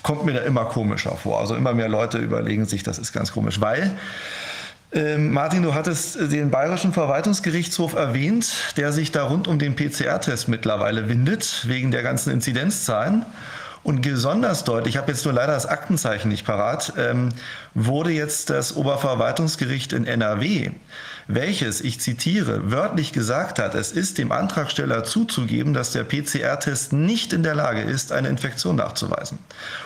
[0.01, 1.39] kommt mir da immer komischer vor.
[1.39, 3.97] Also immer mehr Leute überlegen sich, das ist ganz komisch, weil
[4.93, 10.47] ähm, Martin, du hattest den Bayerischen Verwaltungsgerichtshof erwähnt, der sich da rund um den PCR-Test
[10.47, 13.26] mittlerweile windet, wegen der ganzen Inzidenzzahlen.
[13.82, 17.30] Und besonders deutlich, ich habe jetzt nur leider das Aktenzeichen nicht parat, ähm,
[17.74, 20.71] wurde jetzt das Oberverwaltungsgericht in NRW
[21.36, 27.34] welches, ich zitiere, wörtlich gesagt hat, es ist dem Antragsteller zuzugeben, dass der PCR-Test nicht
[27.34, 29.39] in der Lage ist, eine Infektion nachzuweisen.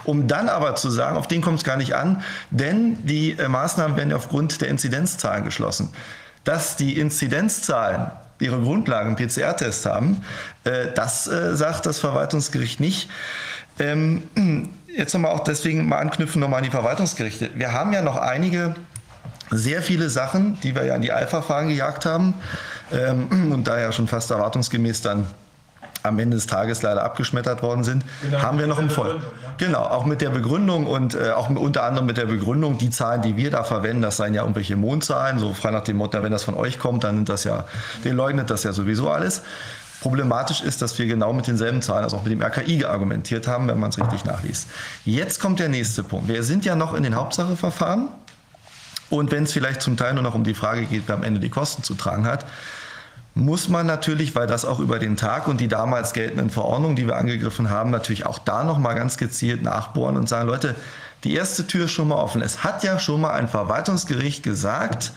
[0.04, 3.48] Um dann aber zu sagen, auf den kommt es gar nicht an, denn die äh,
[3.48, 5.90] Maßnahmen werden aufgrund der Inzidenzzahlen geschlossen.
[6.44, 10.24] Dass die Inzidenzzahlen ihre Grundlagen PCR-Test haben,
[10.64, 13.10] äh, das äh, sagt das Verwaltungsgericht nicht.
[13.80, 14.24] Ähm,
[14.88, 17.52] jetzt nochmal auch deswegen mal anknüpfen nochmal an die Verwaltungsgerichte.
[17.56, 18.76] Wir haben ja noch einige
[19.50, 22.34] sehr viele Sachen, die wir ja in die Eilverfahren gejagt haben
[22.92, 25.28] ähm, und daher schon fast erwartungsgemäß dann
[26.04, 29.16] am Ende des Tages leider abgeschmettert worden sind, genau, haben wir noch im Voll.
[29.16, 29.54] Ja.
[29.58, 33.22] Genau, auch mit der Begründung und äh, auch unter anderem mit der Begründung, die Zahlen,
[33.22, 36.32] die wir da verwenden, das seien ja irgendwelche Mondzahlen, so frei nach dem Motto, wenn
[36.32, 37.66] das von euch kommt, dann sind das ja,
[38.04, 39.42] den leugnet das ja sowieso alles.
[40.00, 43.68] Problematisch ist, dass wir genau mit denselben Zahlen, also auch mit dem RKI argumentiert haben,
[43.68, 44.70] wenn man es richtig nachliest.
[45.06, 46.28] Jetzt kommt der nächste Punkt.
[46.28, 48.10] Wir sind ja noch in den Hauptsacheverfahren.
[49.10, 51.40] Und wenn es vielleicht zum Teil nur noch um die Frage geht, wer am Ende
[51.40, 52.46] die Kosten zu tragen hat,
[53.36, 57.06] muss man natürlich, weil das auch über den Tag und die damals geltenden Verordnungen, die
[57.06, 60.76] wir angegriffen haben, natürlich auch da noch mal ganz gezielt nachbohren und sagen, Leute,
[61.24, 62.42] die erste Tür ist schon mal offen.
[62.42, 65.12] Es hat ja schon mal ein Verwaltungsgericht gesagt,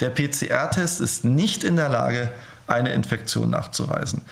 [0.00, 2.30] der PCR-Test ist nicht in der Lage,
[2.66, 4.22] eine Infektion nachzuweisen.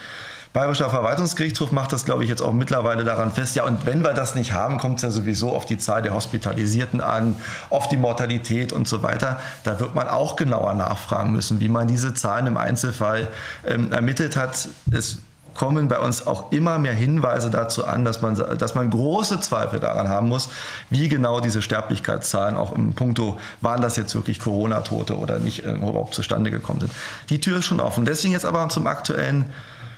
[0.53, 3.57] Bayerischer Verwaltungsgerichtshof macht das, glaube ich, jetzt auch mittlerweile daran fest.
[3.57, 6.13] Ja, und wenn wir das nicht haben, kommt es ja sowieso auf die Zahl der
[6.13, 7.37] Hospitalisierten an,
[7.71, 9.41] auf die Mortalität und so weiter.
[9.65, 13.29] Da wird man auch genauer nachfragen müssen, wie man diese Zahlen im Einzelfall
[13.67, 14.69] ähm, ermittelt hat.
[14.91, 15.21] Es
[15.55, 19.81] kommen bei uns auch immer mehr Hinweise dazu an, dass man, dass man große Zweifel
[19.81, 20.49] daran haben muss,
[20.91, 25.73] wie genau diese Sterblichkeitszahlen auch im Punkto, waren das jetzt wirklich Corona-Tote oder nicht, äh,
[25.73, 26.93] überhaupt zustande gekommen sind.
[27.31, 28.05] Die Tür ist schon offen.
[28.05, 29.53] Deswegen jetzt aber zum aktuellen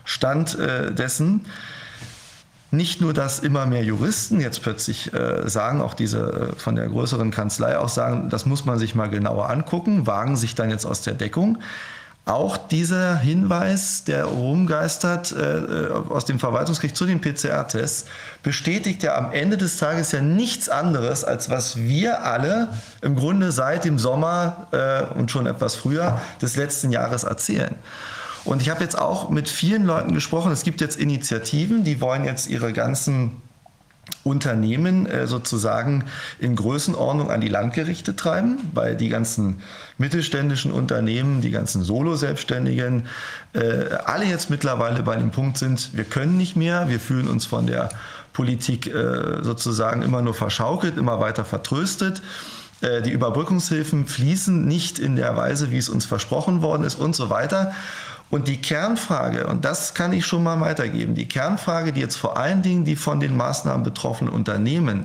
[0.04, 1.46] Stand äh, dessen.
[2.70, 6.88] Nicht nur, dass immer mehr Juristen jetzt plötzlich äh, sagen, auch diese äh, von der
[6.88, 10.84] größeren Kanzlei auch sagen, das muss man sich mal genauer angucken, wagen sich dann jetzt
[10.84, 11.58] aus der Deckung.
[12.26, 18.06] Auch dieser Hinweis, der rumgeistert äh, äh aus dem Verwaltungsgericht zu den PCR-Tests,
[18.42, 22.68] bestätigt ja am Ende des Tages ja nichts anderes, als was wir alle
[23.02, 27.74] im Grunde seit dem Sommer äh, und schon etwas früher des letzten Jahres erzählen.
[28.44, 30.52] Und ich habe jetzt auch mit vielen Leuten gesprochen.
[30.52, 33.42] Es gibt jetzt Initiativen, die wollen jetzt ihre ganzen
[34.22, 36.04] Unternehmen äh, sozusagen
[36.38, 39.62] in Größenordnung an die Landgerichte treiben, weil die ganzen
[39.98, 43.06] mittelständischen Unternehmen, die ganzen Solo-Selbstständigen,
[43.54, 43.60] äh,
[44.04, 47.66] alle jetzt mittlerweile bei dem Punkt sind, wir können nicht mehr, wir fühlen uns von
[47.66, 47.90] der
[48.32, 52.20] Politik äh, sozusagen immer nur verschaukelt, immer weiter vertröstet.
[52.80, 57.14] Äh, die Überbrückungshilfen fließen nicht in der Weise, wie es uns versprochen worden ist und
[57.14, 57.72] so weiter.
[58.34, 62.36] Und die Kernfrage, und das kann ich schon mal weitergeben, die Kernfrage, die jetzt vor
[62.36, 65.04] allen Dingen die von den Maßnahmen betroffenen Unternehmen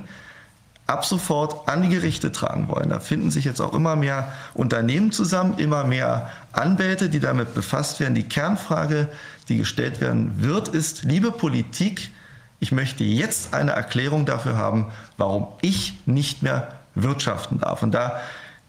[0.88, 2.88] ab sofort an die Gerichte tragen wollen.
[2.88, 8.00] Da finden sich jetzt auch immer mehr Unternehmen zusammen, immer mehr Anwälte, die damit befasst
[8.00, 8.16] werden.
[8.16, 9.06] Die Kernfrage,
[9.48, 12.10] die gestellt werden wird, ist, liebe Politik,
[12.58, 14.86] ich möchte jetzt eine Erklärung dafür haben,
[15.18, 17.84] warum ich nicht mehr wirtschaften darf.
[17.84, 18.18] Und da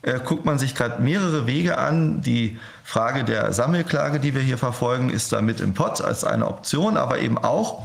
[0.04, 2.22] äh, guckt man sich gerade mehrere Wege an.
[2.22, 2.60] Die
[2.92, 7.20] Frage der Sammelklage, die wir hier verfolgen, ist damit im Pott als eine Option, aber
[7.20, 7.84] eben auch,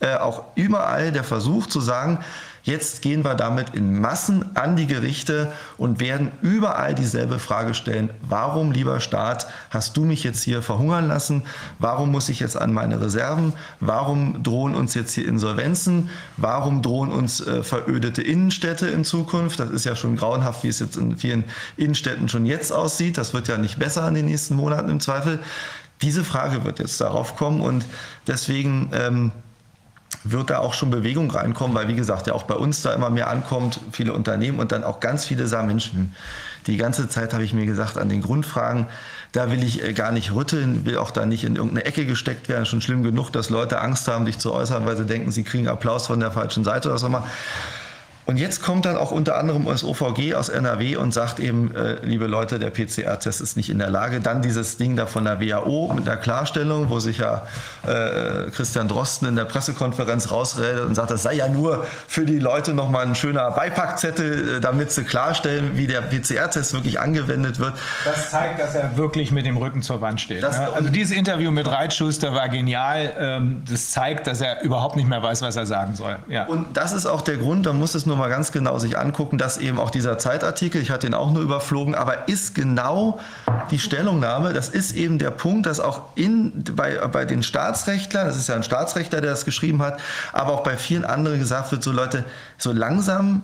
[0.00, 2.18] äh, auch überall der Versuch zu sagen,
[2.62, 8.10] Jetzt gehen wir damit in Massen an die Gerichte und werden überall dieselbe Frage stellen.
[8.20, 11.44] Warum, lieber Staat, hast du mich jetzt hier verhungern lassen?
[11.78, 13.52] Warum muss ich jetzt an meine Reserven?
[13.80, 16.10] Warum drohen uns jetzt hier Insolvenzen?
[16.36, 19.60] Warum drohen uns äh, verödete Innenstädte in Zukunft?
[19.60, 21.44] Das ist ja schon grauenhaft, wie es jetzt in vielen
[21.76, 23.18] Innenstädten schon jetzt aussieht.
[23.18, 25.38] Das wird ja nicht besser in den nächsten Monaten im Zweifel.
[26.02, 27.84] Diese Frage wird jetzt darauf kommen und
[28.26, 29.32] deswegen ähm,
[30.24, 33.10] wird da auch schon Bewegung reinkommen, weil wie gesagt ja auch bei uns da immer
[33.10, 36.14] mehr ankommt, viele Unternehmen und dann auch ganz viele sagen, Menschen,
[36.66, 38.86] die ganze Zeit habe ich mir gesagt, an den Grundfragen,
[39.32, 42.48] da will ich äh, gar nicht rütteln, will auch da nicht in irgendeine Ecke gesteckt
[42.48, 42.66] werden.
[42.66, 45.68] Schon schlimm genug, dass Leute Angst haben, dich zu äußern, weil sie denken, sie kriegen
[45.68, 47.26] Applaus von der falschen Seite oder so immer.
[48.28, 51.96] Und jetzt kommt dann auch unter anderem das OVG aus NRW und sagt eben, äh,
[52.02, 54.20] liebe Leute, der PCR-Test ist nicht in der Lage.
[54.20, 57.46] Dann dieses Ding da von der WHO mit der Klarstellung, wo sich ja
[57.86, 62.38] äh, Christian Drosten in der Pressekonferenz rausredet und sagt, das sei ja nur für die
[62.38, 67.72] Leute nochmal ein schöner Beipackzettel, äh, damit sie klarstellen, wie der PCR-Test wirklich angewendet wird.
[68.04, 70.42] Das zeigt, dass er wirklich mit dem Rücken zur Wand steht.
[70.42, 70.68] Das, ne?
[70.74, 73.10] Also dieses Interview mit Reitschuster war genial.
[73.18, 76.18] Ähm, das zeigt, dass er überhaupt nicht mehr weiß, was er sagen soll.
[76.28, 76.44] Ja.
[76.44, 79.38] Und das ist auch der Grund, da muss es nur mal ganz genau sich angucken,
[79.38, 83.20] dass eben auch dieser Zeitartikel, ich hatte ihn auch nur überflogen, aber ist genau
[83.70, 88.36] die Stellungnahme, das ist eben der Punkt, dass auch in, bei, bei den Staatsrechtlern, das
[88.36, 90.00] ist ja ein Staatsrechtler, der das geschrieben hat,
[90.32, 92.24] aber auch bei vielen anderen gesagt wird, so Leute,
[92.58, 93.42] so langsam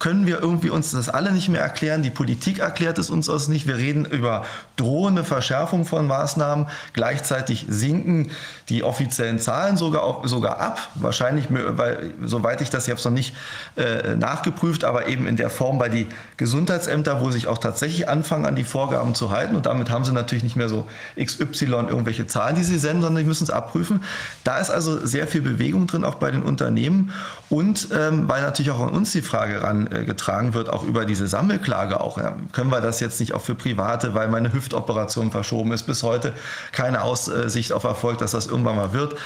[0.00, 2.02] können wir irgendwie uns das alle nicht mehr erklären.
[2.02, 3.66] Die Politik erklärt es uns aus nicht.
[3.68, 4.46] Wir reden über
[4.76, 6.68] drohende Verschärfung von Maßnahmen.
[6.94, 8.30] Gleichzeitig sinken
[8.70, 10.88] die offiziellen Zahlen sogar, auch, sogar ab.
[10.94, 13.34] Wahrscheinlich, weil, soweit ich das, es noch nicht
[13.76, 16.06] äh, nachgeprüft, aber eben in der Form bei die
[16.36, 19.56] Gesundheitsämter, wo sich auch tatsächlich anfangen, an die Vorgaben zu halten.
[19.56, 20.86] Und damit haben sie natürlich nicht mehr so
[21.20, 24.04] XY irgendwelche Zahlen, die sie senden, sondern die müssen es abprüfen.
[24.44, 27.12] Da ist also sehr viel Bewegung drin, auch bei den Unternehmen.
[27.48, 31.04] Und ähm, weil natürlich auch an uns die Frage ran äh, getragen wird, auch über
[31.04, 32.18] diese Sammelklage auch.
[32.18, 36.04] Ja, können wir das jetzt nicht auch für Private, weil meine Hüftoperation verschoben ist, bis
[36.04, 36.32] heute
[36.70, 39.16] keine Aussicht auf Erfolg, dass das irgendwann mal wird.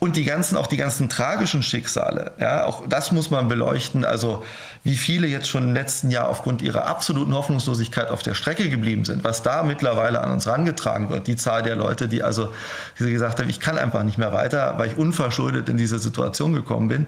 [0.00, 4.04] Und die ganzen, auch die ganzen tragischen Schicksale, ja, auch das muss man beleuchten.
[4.04, 4.44] Also,
[4.82, 9.06] wie viele jetzt schon im letzten Jahr aufgrund ihrer absoluten Hoffnungslosigkeit auf der Strecke geblieben
[9.06, 12.52] sind, was da mittlerweile an uns rangetragen wird, die Zahl der Leute, die also,
[12.98, 16.52] die gesagt haben, ich kann einfach nicht mehr weiter, weil ich unverschuldet in diese Situation
[16.52, 17.06] gekommen bin.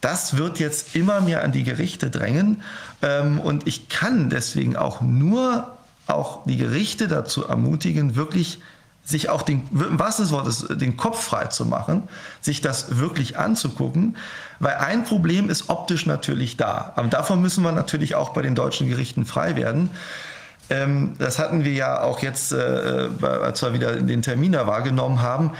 [0.00, 2.62] Das wird jetzt immer mehr an die Gerichte drängen.
[3.02, 8.60] Ähm, und ich kann deswegen auch nur auch die Gerichte dazu ermutigen, wirklich
[9.10, 12.04] sich auch den, was ist Wortes, den Kopf frei zu machen,
[12.40, 14.16] sich das wirklich anzugucken,
[14.58, 16.92] weil ein Problem ist optisch natürlich da.
[16.96, 19.90] Aber davon müssen wir natürlich auch bei den deutschen Gerichten frei werden.
[20.70, 25.20] Ähm, das hatten wir ja auch jetzt, äh, als wir wieder den Termin da wahrgenommen
[25.20, 25.52] haben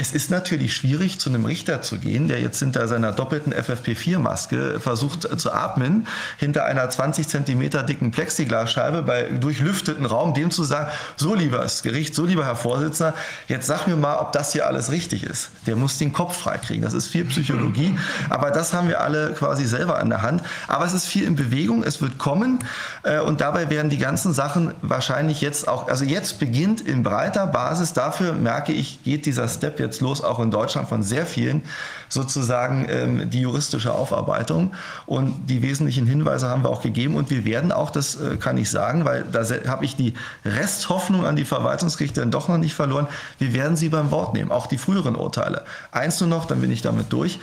[0.00, 4.80] es ist natürlich schwierig, zu einem Richter zu gehen, der jetzt hinter seiner doppelten FFP4-Maske
[4.80, 6.06] versucht zu atmen,
[6.38, 12.14] hinter einer 20 Zentimeter dicken Plexiglasscheibe bei durchlüfteten Raum, dem zu sagen, so liebes Gericht,
[12.14, 13.14] so lieber Herr Vorsitzender,
[13.46, 15.50] jetzt sag mir mal, ob das hier alles richtig ist.
[15.66, 16.80] Der muss den Kopf freikriegen.
[16.80, 17.98] Das ist viel Psychologie,
[18.30, 20.42] aber das haben wir alle quasi selber an der Hand.
[20.66, 22.60] Aber es ist viel in Bewegung, es wird kommen
[23.02, 27.46] äh, und dabei werden die ganzen Sachen wahrscheinlich jetzt auch, also jetzt beginnt in breiter
[27.46, 31.26] Basis, dafür merke ich, geht dieser Step jetzt jetzt los, auch in Deutschland von sehr
[31.26, 31.62] vielen,
[32.08, 34.72] sozusagen ähm, die juristische Aufarbeitung.
[35.06, 37.16] Und die wesentlichen Hinweise haben wir auch gegeben.
[37.16, 40.14] Und wir werden auch, das äh, kann ich sagen, weil da habe ich die
[40.44, 44.52] Resthoffnung an die Verwaltungsgerichte dann doch noch nicht verloren, wir werden sie beim Wort nehmen,
[44.52, 45.64] auch die früheren Urteile.
[45.90, 47.40] Eins nur noch, dann bin ich damit durch.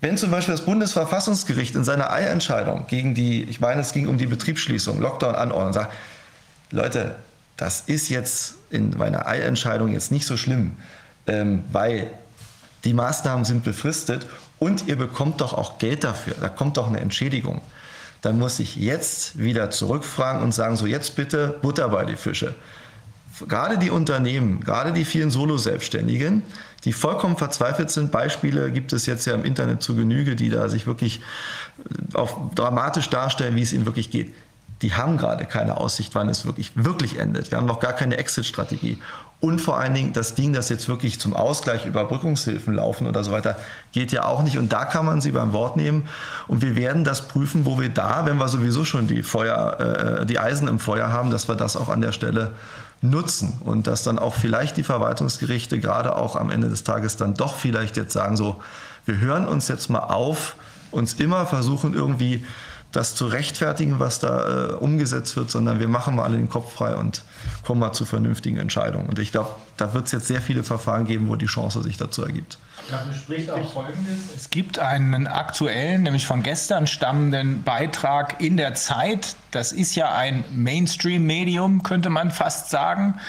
[0.00, 4.16] Wenn zum Beispiel das Bundesverfassungsgericht in seiner Eilentscheidung gegen die, ich meine, es ging um
[4.16, 5.92] die Betriebsschließung, Lockdown-Anordnung, sagt,
[6.70, 7.16] Leute,
[7.56, 10.76] das ist jetzt in meiner Eilentscheidung jetzt nicht so schlimm
[11.28, 12.10] ähm, weil
[12.84, 14.26] die Maßnahmen sind befristet
[14.58, 17.60] und ihr bekommt doch auch Geld dafür, da kommt doch eine Entschädigung.
[18.20, 22.54] Dann muss ich jetzt wieder zurückfragen und sagen, so jetzt bitte Butter bei die Fische.
[23.46, 26.42] Gerade die Unternehmen, gerade die vielen Solo-Selbstständigen,
[26.84, 28.10] die vollkommen verzweifelt sind.
[28.10, 31.20] Beispiele gibt es jetzt ja im Internet zu Genüge, die da sich wirklich
[32.14, 34.34] auf dramatisch darstellen, wie es ihnen wirklich geht.
[34.82, 37.50] Die haben gerade keine Aussicht, wann es wirklich, wirklich endet.
[37.50, 38.98] Wir haben noch gar keine Exit-Strategie.
[39.40, 43.30] Und vor allen Dingen das Ding, das jetzt wirklich zum Ausgleich Überbrückungshilfen laufen oder so
[43.30, 43.56] weiter,
[43.92, 44.58] geht ja auch nicht.
[44.58, 46.08] Und da kann man sie beim Wort nehmen.
[46.48, 50.26] Und wir werden das prüfen, wo wir da, wenn wir sowieso schon die Feuer, äh,
[50.26, 52.52] die Eisen im Feuer haben, dass wir das auch an der Stelle
[53.00, 57.34] nutzen und dass dann auch vielleicht die Verwaltungsgerichte gerade auch am Ende des Tages dann
[57.34, 58.60] doch vielleicht jetzt sagen so,
[59.06, 60.56] wir hören uns jetzt mal auf,
[60.90, 62.44] uns immer versuchen irgendwie
[62.90, 66.72] das zu rechtfertigen, was da äh, umgesetzt wird, sondern wir machen mal alle den Kopf
[66.72, 67.22] frei und
[67.68, 69.10] kommen mal zu vernünftigen Entscheidungen.
[69.10, 71.98] Und ich glaube, da wird es jetzt sehr viele Verfahren geben, wo die Chance sich
[71.98, 72.58] dazu ergibt.
[72.90, 74.20] Dafür spricht auch Folgendes.
[74.34, 79.36] Es gibt einen aktuellen, nämlich von gestern stammenden Beitrag in der Zeit.
[79.50, 83.20] Das ist ja ein Mainstream-Medium, könnte man fast sagen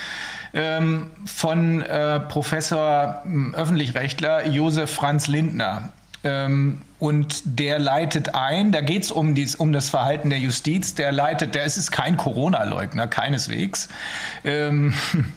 [0.53, 5.89] ähm, von äh, Professor äh, Öffentlichrechtler Josef Franz Lindner.
[6.23, 11.13] Ähm, und der leitet ein, da geht es um, um das Verhalten der Justiz, der
[11.13, 13.87] leitet, der ist kein Corona-Leugner, keineswegs.
[14.43, 14.93] Ähm,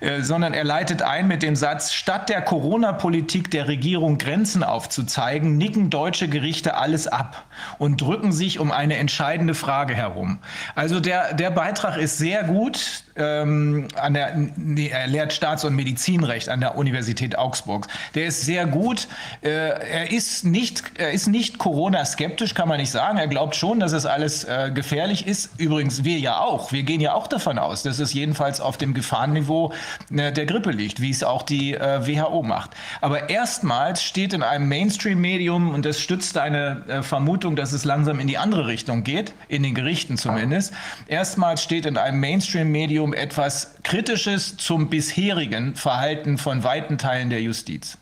[0.00, 5.58] Äh, sondern er leitet ein mit dem Satz, statt der Corona-Politik der Regierung Grenzen aufzuzeigen,
[5.58, 7.44] nicken deutsche Gerichte alles ab
[7.78, 10.38] und drücken sich um eine entscheidende Frage herum.
[10.74, 13.04] Also der, der Beitrag ist sehr gut.
[13.20, 17.86] Ähm, an der, nee, er lehrt Staats- und Medizinrecht an der Universität Augsburg.
[18.14, 19.08] Der ist sehr gut.
[19.42, 23.18] Äh, er ist nicht, er ist nicht Corona-skeptisch, kann man nicht sagen.
[23.18, 25.50] Er glaubt schon, dass es alles äh, gefährlich ist.
[25.58, 26.72] Übrigens, wir ja auch.
[26.72, 29.72] Wir gehen ja auch davon aus, dass es jedenfalls auf dem Gefahrenniveau
[30.10, 32.70] äh, der Grippe liegt, wie es auch die äh, WHO macht.
[33.00, 38.18] Aber erstmals steht in einem Mainstream-Medium, und das stützt eine äh, Vermutung, dass es langsam
[38.20, 40.72] in die andere Richtung geht, in den Gerichten zumindest,
[41.06, 47.98] erstmals steht in einem Mainstream-Medium etwas Kritisches zum bisherigen Verhalten von weiten Teilen der Justiz.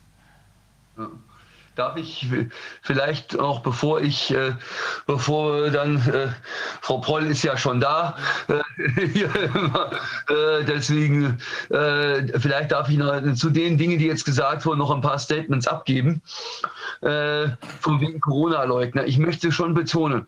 [1.74, 2.26] Darf ich
[2.82, 4.52] vielleicht auch, bevor ich, äh,
[5.06, 6.26] bevor dann, äh,
[6.80, 8.16] Frau Proll ist ja schon da,
[8.48, 8.54] äh,
[9.08, 11.38] äh deswegen,
[11.70, 15.20] äh, vielleicht darf ich noch zu den Dingen, die jetzt gesagt wurden, noch ein paar
[15.20, 16.20] Statements abgeben,
[17.02, 19.04] äh, von wegen Corona-Leugner.
[19.04, 20.26] Ich möchte schon betonen,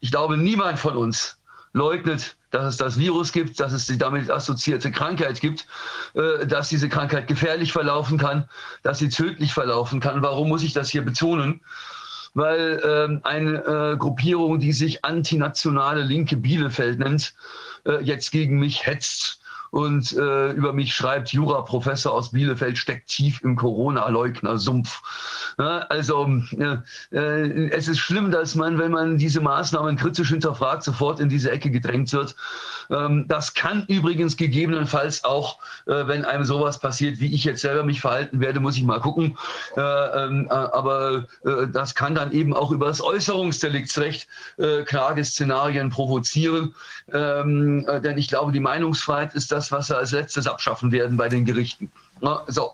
[0.00, 1.38] ich glaube, niemand von uns
[1.74, 5.66] leugnet dass es das Virus gibt, dass es die damit assoziierte Krankheit gibt,
[6.14, 8.48] äh, dass diese Krankheit gefährlich verlaufen kann,
[8.82, 10.22] dass sie tödlich verlaufen kann.
[10.22, 11.60] Warum muss ich das hier betonen?
[12.34, 17.34] Weil ähm, eine äh, Gruppierung, die sich antinationale Linke Bielefeld nennt,
[17.84, 23.42] äh, jetzt gegen mich hetzt und äh, über mich schreibt, Juraprofessor aus Bielefeld steckt tief
[23.42, 25.47] im Corona-Leugner-Sumpf.
[25.58, 26.76] Ja, also äh,
[27.10, 31.50] äh, es ist schlimm, dass man, wenn man diese Maßnahmen kritisch hinterfragt, sofort in diese
[31.50, 32.36] Ecke gedrängt wird.
[32.90, 37.82] Ähm, das kann übrigens gegebenenfalls auch, äh, wenn einem sowas passiert, wie ich jetzt selber
[37.82, 39.36] mich verhalten werde, muss ich mal gucken.
[39.76, 41.26] Äh, ähm, äh, aber
[41.72, 44.28] das kann dann eben auch über das Äußerungsdeliktsrecht
[44.86, 46.74] Klageszenarien provozieren.
[47.12, 51.28] Ähm, denn ich glaube, die Meinungsfreiheit ist das, was wir als letztes abschaffen werden bei
[51.28, 51.90] den Gerichten.
[52.48, 52.72] So.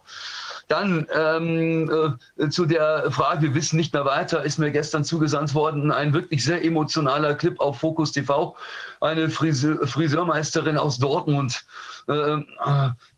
[0.68, 5.54] Dann ähm, äh, zu der Frage, wir wissen nicht mehr weiter, ist mir gestern zugesandt
[5.54, 8.56] worden ein wirklich sehr emotionaler Clip auf Focus TV.
[9.00, 11.64] Eine Friseur, Friseurmeisterin aus Dortmund
[12.08, 12.38] äh,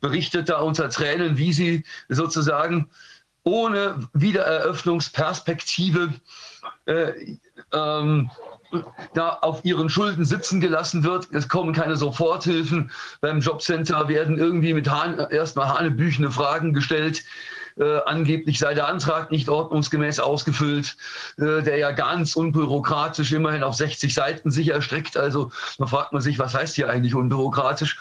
[0.00, 2.88] berichtet da unter Tränen, wie sie sozusagen
[3.44, 6.12] ohne Wiedereröffnungsperspektive
[6.86, 7.36] äh,
[7.72, 8.30] ähm,
[9.14, 11.28] da auf ihren Schulden sitzen gelassen wird.
[11.32, 12.90] Es kommen keine Soforthilfen.
[13.20, 17.24] Beim Jobcenter werden irgendwie mit Hahn, erstmal hanebüchene Fragen gestellt.
[17.78, 20.96] Äh, angeblich sei der Antrag nicht ordnungsgemäß ausgefüllt,
[21.36, 25.18] äh, der ja ganz unbürokratisch immerhin auf 60 Seiten sich erstreckt.
[25.18, 27.98] Also da fragt man sich, was heißt hier eigentlich unbürokratisch?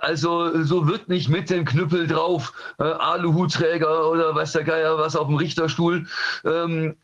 [0.00, 5.14] Also so wird nicht mit dem Knüppel drauf, äh, Aluhutträger oder weiß der Geier was
[5.14, 6.06] auf dem Richterstuhl.
[6.44, 6.96] Ähm,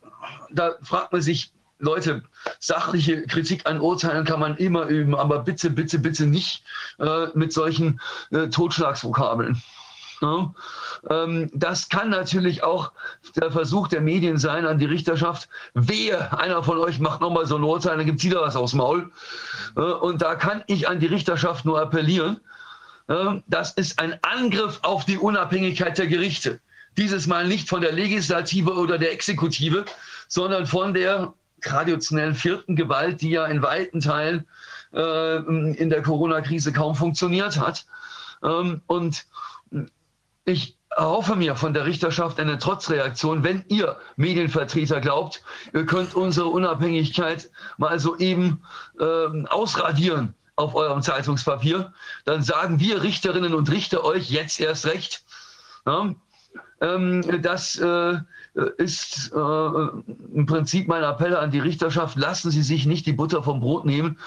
[0.51, 1.53] da fragt man sich,
[1.85, 2.23] Leute,
[2.59, 6.65] sachliche Kritik an Urteilen kann man immer üben, aber bitte, bitte, bitte nicht
[6.99, 8.01] äh, mit solchen
[8.31, 9.63] äh, Totschlagsvokabeln.
[10.21, 10.55] Ja?
[11.11, 12.93] Ähm, das kann natürlich auch
[13.37, 15.49] der Versuch der Medien sein an die Richterschaft.
[15.75, 18.73] Wehe, einer von euch macht nochmal so ein Urteil, dann gibt es wieder was aufs
[18.73, 19.11] Maul.
[19.77, 22.41] Äh, und da kann ich an die Richterschaft nur appellieren.
[23.09, 26.61] Äh, das ist ein Angriff auf die Unabhängigkeit der Gerichte.
[26.97, 29.85] Dieses Mal nicht von der Legislative oder der Exekutive,
[30.29, 31.35] sondern von der
[31.65, 34.47] traditionellen vierten Gewalt, die ja in weiten Teilen
[34.93, 37.87] äh, in der Corona-Krise kaum funktioniert hat.
[38.43, 39.27] Ähm, und
[40.45, 45.43] ich erhoffe mir von der Richterschaft eine Trotzreaktion, wenn ihr Medienvertreter glaubt,
[45.73, 48.63] ihr könnt unsere Unabhängigkeit mal so eben
[49.01, 51.93] äh, ausradieren auf eurem Zeitungspapier,
[52.25, 55.25] dann sagen wir Richterinnen und Richter euch jetzt erst recht,
[55.85, 56.15] ja,
[56.81, 58.19] ähm, dass äh,
[58.77, 59.39] ist äh,
[60.35, 63.85] im Prinzip mein Appell an die Richterschaft, lassen Sie sich nicht die Butter vom Brot
[63.85, 64.19] nehmen.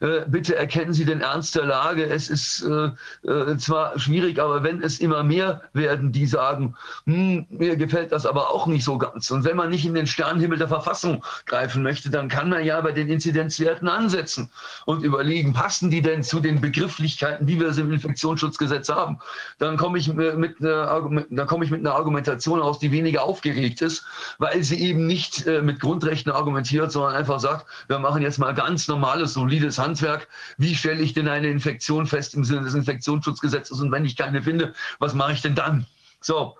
[0.00, 2.04] Äh, bitte erkennen Sie den Ernst der Lage.
[2.04, 2.90] Es ist äh,
[3.30, 8.26] äh zwar schwierig, aber wenn es immer mehr werden, die sagen, hm, mir gefällt das
[8.26, 9.30] aber auch nicht so ganz.
[9.30, 12.80] Und wenn man nicht in den Sternenhimmel der Verfassung greifen möchte, dann kann man ja
[12.80, 14.50] bei den Inzidenzwerten ansetzen
[14.86, 19.18] und überlegen, passen die denn zu den Begrifflichkeiten, wie wir sie im Infektionsschutzgesetz haben?
[19.58, 23.75] Dann komme ich mit einer, dann komme ich mit einer Argumentation aus, die weniger aufgeregt
[23.82, 24.04] ist,
[24.38, 28.52] weil sie eben nicht äh, mit Grundrechten argumentiert, sondern einfach sagt, wir machen jetzt mal
[28.52, 30.28] ganz normales, solides Handwerk.
[30.58, 33.80] Wie stelle ich denn eine Infektion fest im Sinne des Infektionsschutzgesetzes?
[33.80, 35.86] Und wenn ich keine finde, was mache ich denn dann?
[36.20, 36.56] So,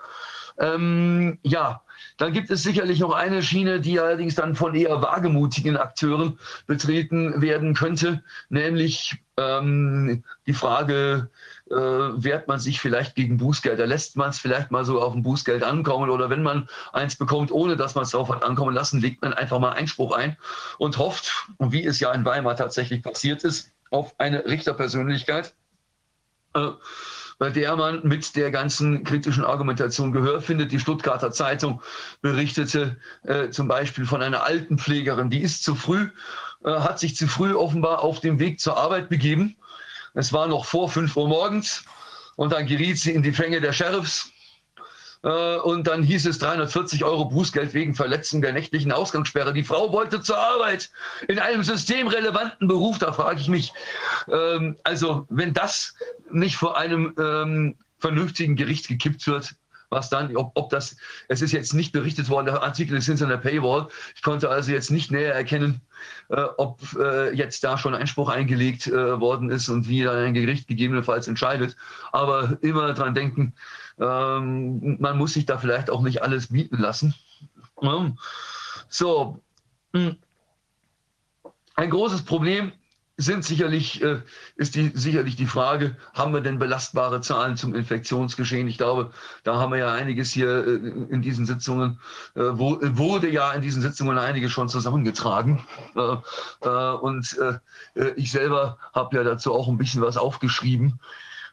[0.58, 1.82] ähm, ja,
[2.16, 7.40] dann gibt es sicherlich noch eine Schiene, die allerdings dann von eher wagemutigen Akteuren betreten
[7.42, 11.28] werden könnte, nämlich ähm, die Frage,
[11.70, 13.86] äh, wehrt man sich vielleicht gegen Bußgelder?
[13.86, 16.10] Lässt man es vielleicht mal so auf ein Bußgeld ankommen?
[16.10, 19.34] Oder wenn man eins bekommt, ohne dass man es darauf hat ankommen lassen, legt man
[19.34, 20.36] einfach mal Einspruch ein
[20.78, 25.54] und hofft, wie es ja in Weimar tatsächlich passiert ist, auf eine Richterpersönlichkeit.
[26.54, 26.70] Äh,
[27.38, 30.72] bei der man mit der ganzen kritischen Argumentation Gehör findet.
[30.72, 31.82] Die Stuttgarter Zeitung
[32.22, 36.08] berichtete äh, zum Beispiel von einer Altenpflegerin, die ist zu früh,
[36.64, 39.56] äh, hat sich zu früh offenbar auf dem Weg zur Arbeit begeben
[40.16, 41.84] es war noch vor 5 Uhr morgens
[42.36, 44.32] und dann geriet sie in die Fänge der Sheriffs.
[45.26, 49.52] Äh, und dann hieß es 340 Euro Bußgeld wegen Verletzung der nächtlichen Ausgangssperre.
[49.52, 50.88] Die Frau wollte zur Arbeit
[51.26, 52.98] in einem systemrelevanten Beruf.
[52.98, 53.72] Da frage ich mich,
[54.30, 55.94] ähm, also wenn das
[56.30, 59.56] nicht vor einem ähm, vernünftigen Gericht gekippt wird,
[59.88, 60.96] was dann, ob, ob das,
[61.28, 63.88] es ist jetzt nicht berichtet worden, der Artikel ist hinter der Paywall.
[64.14, 65.80] Ich konnte also jetzt nicht näher erkennen,
[66.28, 70.34] äh, ob äh, jetzt da schon Einspruch eingelegt äh, worden ist und wie dann ein
[70.34, 71.76] Gericht gegebenenfalls entscheidet.
[72.12, 73.54] Aber immer dran denken,
[73.98, 77.14] ähm, man muss sich da vielleicht auch nicht alles bieten lassen.
[78.88, 79.40] So,
[79.92, 80.16] hm.
[81.74, 82.72] ein großes Problem
[83.18, 84.20] sind sicherlich, äh,
[84.56, 88.68] ist die, sicherlich die Frage, haben wir denn belastbare Zahlen zum Infektionsgeschehen?
[88.68, 89.10] Ich glaube,
[89.42, 90.74] da haben wir ja einiges hier äh,
[91.08, 91.98] in diesen Sitzungen,
[92.34, 95.64] äh, wurde ja in diesen Sitzungen einiges schon zusammengetragen.
[97.00, 97.38] Und
[98.16, 101.00] ich selber habe ja dazu auch ein bisschen was aufgeschrieben.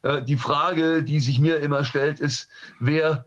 [0.04, 2.50] Die Frage, die sich mir immer stellt, ist,
[2.80, 3.26] wer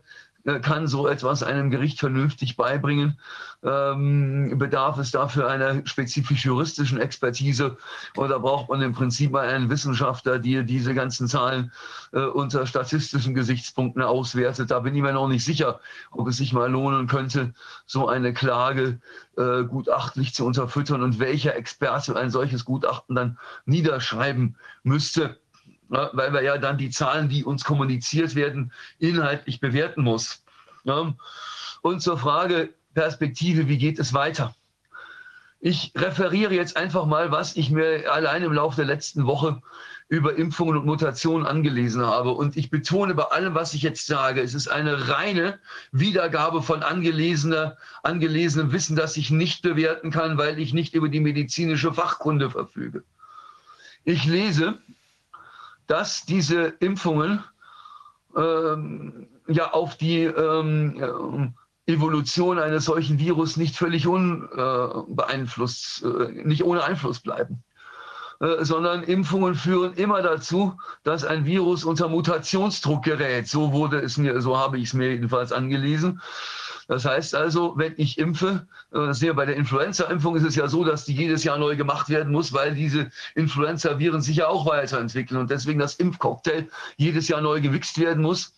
[0.61, 3.19] kann so etwas einem Gericht vernünftig beibringen?
[3.63, 7.77] Ähm, bedarf es dafür einer spezifisch juristischen Expertise
[8.15, 11.71] oder braucht man im Prinzip mal einen Wissenschaftler, der diese ganzen Zahlen
[12.13, 14.71] äh, unter statistischen Gesichtspunkten auswertet?
[14.71, 15.79] Da bin ich mir noch nicht sicher,
[16.11, 17.53] ob es sich mal lohnen könnte,
[17.87, 19.01] so eine Klage
[19.37, 25.37] äh, gutachtlich zu unterfüttern und welcher Experte ein solches Gutachten dann niederschreiben müsste
[25.89, 30.43] weil wir ja dann die Zahlen, die uns kommuniziert werden, inhaltlich bewerten muss.
[31.81, 34.55] Und zur Frage Perspektive, wie geht es weiter?
[35.59, 39.61] Ich referiere jetzt einfach mal, was ich mir allein im Laufe der letzten Woche
[40.09, 42.31] über Impfungen und Mutationen angelesen habe.
[42.31, 45.59] Und ich betone bei allem, was ich jetzt sage, es ist eine reine
[45.91, 51.19] Wiedergabe von angelesener, angelesenem Wissen, das ich nicht bewerten kann, weil ich nicht über die
[51.19, 53.03] medizinische Fachkunde verfüge.
[54.05, 54.79] Ich lese
[55.87, 57.43] dass diese Impfungen
[58.35, 61.55] ähm, ja auf die ähm,
[61.87, 67.63] Evolution eines solchen Virus nicht völlig unbeeinflusst, äh, nicht ohne Einfluss bleiben.
[68.39, 73.47] Äh, sondern Impfungen führen immer dazu, dass ein Virus unter Mutationsdruck gerät.
[73.47, 76.21] So wurde es mir, so habe ich es mir jedenfalls angelesen.
[76.87, 80.67] Das heißt also, wenn ich impfe, äh, das ja bei der Influenza-Impfung ist es ja
[80.67, 84.65] so, dass die jedes Jahr neu gemacht werden muss, weil diese Influenza-Viren sich ja auch
[84.65, 88.53] weiterentwickeln und deswegen das Impfcocktail jedes Jahr neu gewichst werden muss.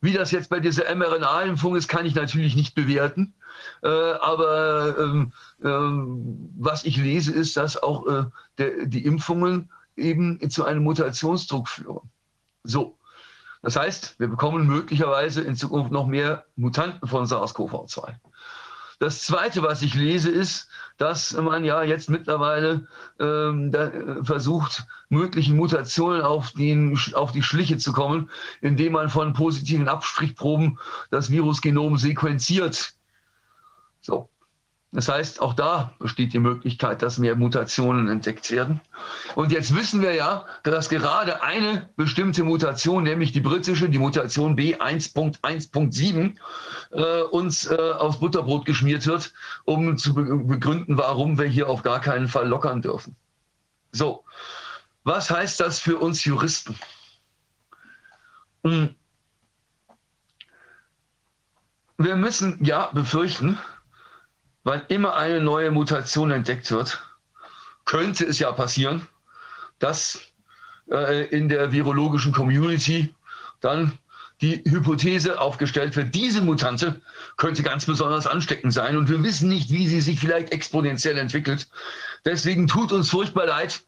[0.00, 3.34] Wie das jetzt bei dieser mRNA-Impfung ist, kann ich natürlich nicht bewerten.
[3.82, 5.32] Äh, aber ähm,
[5.62, 8.24] ähm, was ich lese, ist, dass auch äh,
[8.58, 12.10] der, die Impfungen eben zu einem Mutationsdruck führen.
[12.64, 12.98] So.
[13.62, 18.14] Das heißt, wir bekommen möglicherweise in Zukunft noch mehr Mutanten von SARS-CoV-2.
[18.98, 22.86] Das Zweite, was ich lese, ist, dass man ja jetzt mittlerweile
[23.18, 28.30] ähm, äh, versucht, möglichen Mutationen auf, den, auf die Schliche zu kommen,
[28.60, 30.78] indem man von positiven Abstrichproben
[31.10, 32.94] das Virusgenom sequenziert.
[34.00, 34.28] So.
[34.94, 38.82] Das heißt, auch da besteht die Möglichkeit, dass mehr Mutationen entdeckt werden.
[39.34, 44.54] Und jetzt wissen wir ja, dass gerade eine bestimmte Mutation, nämlich die britische, die Mutation
[44.54, 46.36] B1.1.7,
[46.90, 49.32] äh, uns äh, aufs Butterbrot geschmiert wird,
[49.64, 53.16] um zu begründen, warum wir hier auf gar keinen Fall lockern dürfen.
[53.92, 54.24] So,
[55.04, 56.76] was heißt das für uns Juristen?
[58.62, 58.94] Hm.
[61.96, 63.58] Wir müssen ja befürchten,
[64.64, 67.02] wann immer eine neue Mutation entdeckt wird,
[67.84, 69.06] könnte es ja passieren,
[69.78, 70.20] dass
[70.90, 73.14] äh, in der virologischen Community
[73.60, 73.98] dann
[74.40, 77.00] die Hypothese aufgestellt wird, diese Mutante
[77.36, 81.68] könnte ganz besonders ansteckend sein und wir wissen nicht, wie sie sich vielleicht exponentiell entwickelt.
[82.24, 83.82] Deswegen tut uns furchtbar leid,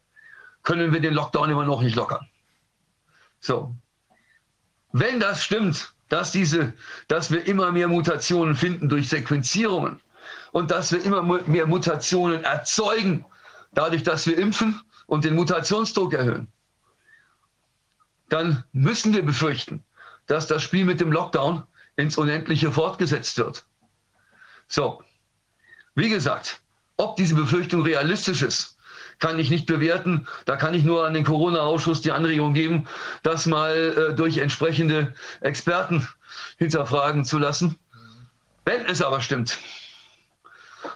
[0.62, 2.26] können wir den Lockdown immer noch nicht lockern.
[3.40, 3.74] So.
[4.92, 6.72] Wenn das stimmt, dass, diese,
[7.08, 10.00] dass wir immer mehr Mutationen finden durch Sequenzierungen,
[10.54, 13.24] und dass wir immer mehr Mutationen erzeugen,
[13.72, 16.46] dadurch, dass wir impfen und den Mutationsdruck erhöhen,
[18.28, 19.84] dann müssen wir befürchten,
[20.26, 21.64] dass das Spiel mit dem Lockdown
[21.96, 23.64] ins Unendliche fortgesetzt wird.
[24.68, 25.02] So,
[25.96, 26.60] wie gesagt,
[26.98, 28.78] ob diese Befürchtung realistisch ist,
[29.18, 30.28] kann ich nicht bewerten.
[30.44, 32.86] Da kann ich nur an den Corona-Ausschuss die Anregung geben,
[33.24, 36.06] das mal äh, durch entsprechende Experten
[36.58, 37.76] hinterfragen zu lassen.
[38.64, 39.58] Wenn es aber stimmt,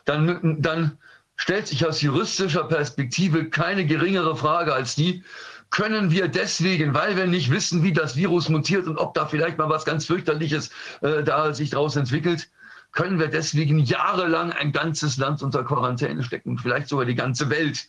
[0.09, 0.99] dann, dann
[1.37, 5.23] stellt sich aus juristischer Perspektive keine geringere Frage als die,
[5.71, 9.59] können wir deswegen, weil wir nicht wissen, wie das Virus mutiert und ob da vielleicht
[9.59, 10.71] mal was ganz fürchterliches
[11.03, 12.49] äh, da sich daraus entwickelt,
[12.93, 17.87] können wir deswegen jahrelang ein ganzes Land unter Quarantäne stecken, vielleicht sogar die ganze Welt.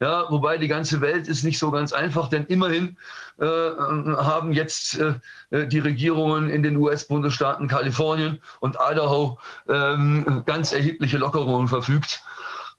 [0.00, 2.98] Ja, wobei die ganze Welt ist nicht so ganz einfach, denn immerhin
[3.38, 11.18] äh, haben jetzt äh, die Regierungen in den US-Bundesstaaten Kalifornien und Idaho ähm, ganz erhebliche
[11.18, 12.22] Lockerungen verfügt.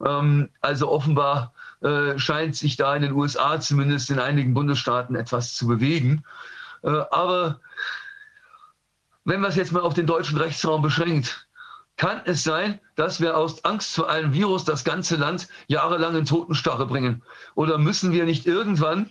[0.05, 5.55] Ähm, also offenbar äh, scheint sich da in den USA zumindest in einigen Bundesstaaten etwas
[5.55, 6.23] zu bewegen.
[6.83, 7.59] Äh, aber
[9.25, 11.46] wenn man es jetzt mal auf den deutschen Rechtsraum beschränkt,
[11.97, 16.25] kann es sein, dass wir aus Angst vor einem Virus das ganze Land jahrelang in
[16.25, 17.23] Totenstarre bringen?
[17.55, 19.09] Oder müssen wir nicht irgendwann,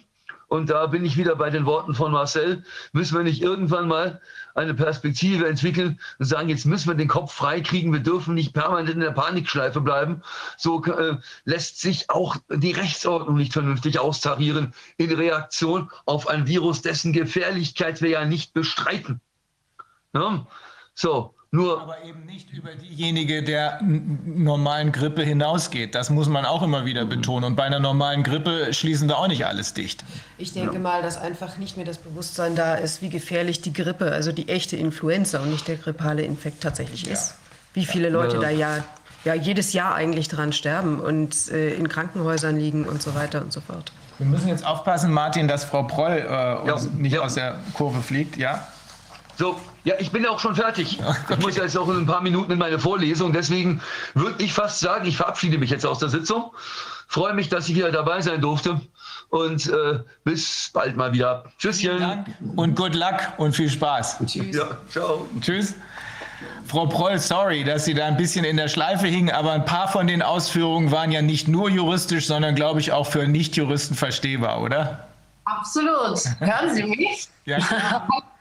[0.48, 4.20] und da bin ich wieder bei den Worten von Marcel, müssen wir nicht irgendwann mal
[4.54, 8.54] eine Perspektive entwickeln und sagen, jetzt müssen wir den Kopf frei kriegen, wir dürfen nicht
[8.54, 10.22] permanent in der Panikschleife bleiben.
[10.56, 16.82] So äh, lässt sich auch die Rechtsordnung nicht vernünftig austarieren in Reaktion auf ein Virus,
[16.82, 19.20] dessen Gefährlichkeit wir ja nicht bestreiten.
[20.14, 20.46] Ja?
[20.94, 25.94] So, nur aber eben nicht über diejenige der normalen Grippe hinausgeht.
[25.94, 27.44] Das muss man auch immer wieder betonen.
[27.44, 30.04] Und bei einer normalen Grippe schließen wir auch nicht alles dicht.
[30.38, 30.80] Ich denke ja.
[30.80, 34.48] mal, dass einfach nicht mehr das Bewusstsein da ist, wie gefährlich die Grippe, also die
[34.48, 37.30] echte Influenza und nicht der grippale Infekt tatsächlich ist.
[37.30, 37.36] Ja.
[37.74, 38.42] Wie viele Leute ja.
[38.42, 38.84] da ja,
[39.24, 43.52] ja jedes Jahr eigentlich dran sterben und äh, in Krankenhäusern liegen und so weiter und
[43.52, 43.92] so fort.
[44.18, 48.36] Wir müssen jetzt aufpassen, Martin, dass Frau Proll äh, uns nicht aus der Kurve fliegt.
[48.36, 48.66] Ja?
[49.36, 50.98] So, ja, ich bin ja auch schon fertig.
[50.98, 51.34] Okay.
[51.34, 53.32] Ich muss jetzt auch in ein paar Minuten in meine Vorlesung.
[53.32, 53.80] Deswegen
[54.14, 56.52] würde ich fast sagen, ich verabschiede mich jetzt aus der Sitzung.
[57.08, 58.80] Freue mich, dass ich wieder dabei sein durfte.
[59.28, 61.44] Und äh, bis bald mal wieder.
[61.58, 61.98] Tschüsschen.
[61.98, 64.18] Dank und good luck und viel Spaß.
[64.26, 64.56] Tschüss.
[64.56, 65.28] Ja, ciao.
[65.40, 65.74] Tschüss.
[66.66, 69.88] Frau Proll, sorry, dass Sie da ein bisschen in der Schleife hingen, aber ein paar
[69.88, 74.60] von den Ausführungen waren ja nicht nur juristisch, sondern glaube ich auch für Nichtjuristen verstehbar,
[74.60, 75.06] oder?
[75.44, 76.18] Absolut.
[76.40, 77.28] Hören Sie mich?
[77.44, 77.58] Ja.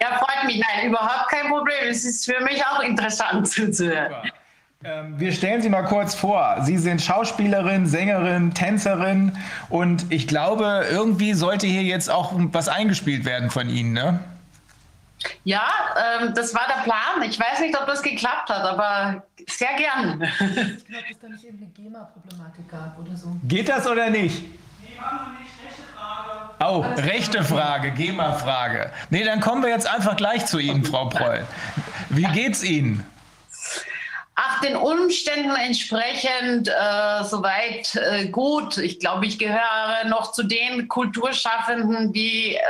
[0.00, 0.58] Ja, freut mich.
[0.60, 1.88] Nein, überhaupt kein Problem.
[1.88, 4.14] Es ist für mich auch interessant zuzuhören.
[4.84, 6.58] Ähm, wir stellen Sie mal kurz vor.
[6.62, 9.36] Sie sind Schauspielerin, Sängerin, Tänzerin
[9.70, 14.20] und ich glaube, irgendwie sollte hier jetzt auch was eingespielt werden von Ihnen, ne?
[15.42, 15.66] Ja,
[16.20, 17.28] ähm, das war der Plan.
[17.28, 20.22] Ich weiß nicht, ob das geklappt hat, aber sehr gern.
[20.22, 23.36] Ich glaube, dass da nicht irgendeine GEMA-Problematik gab oder so.
[23.44, 24.44] Geht das oder nicht?
[26.60, 28.90] Oh, rechte Frage, GEMA-Frage.
[29.10, 31.46] Nee, dann kommen wir jetzt einfach gleich zu Ihnen, Frau Preul.
[32.08, 33.06] Wie geht's Ihnen?
[34.34, 38.78] Ach, den Umständen entsprechend äh, soweit äh, gut.
[38.78, 42.60] Ich glaube, ich gehöre noch zu den Kulturschaffenden, die äh,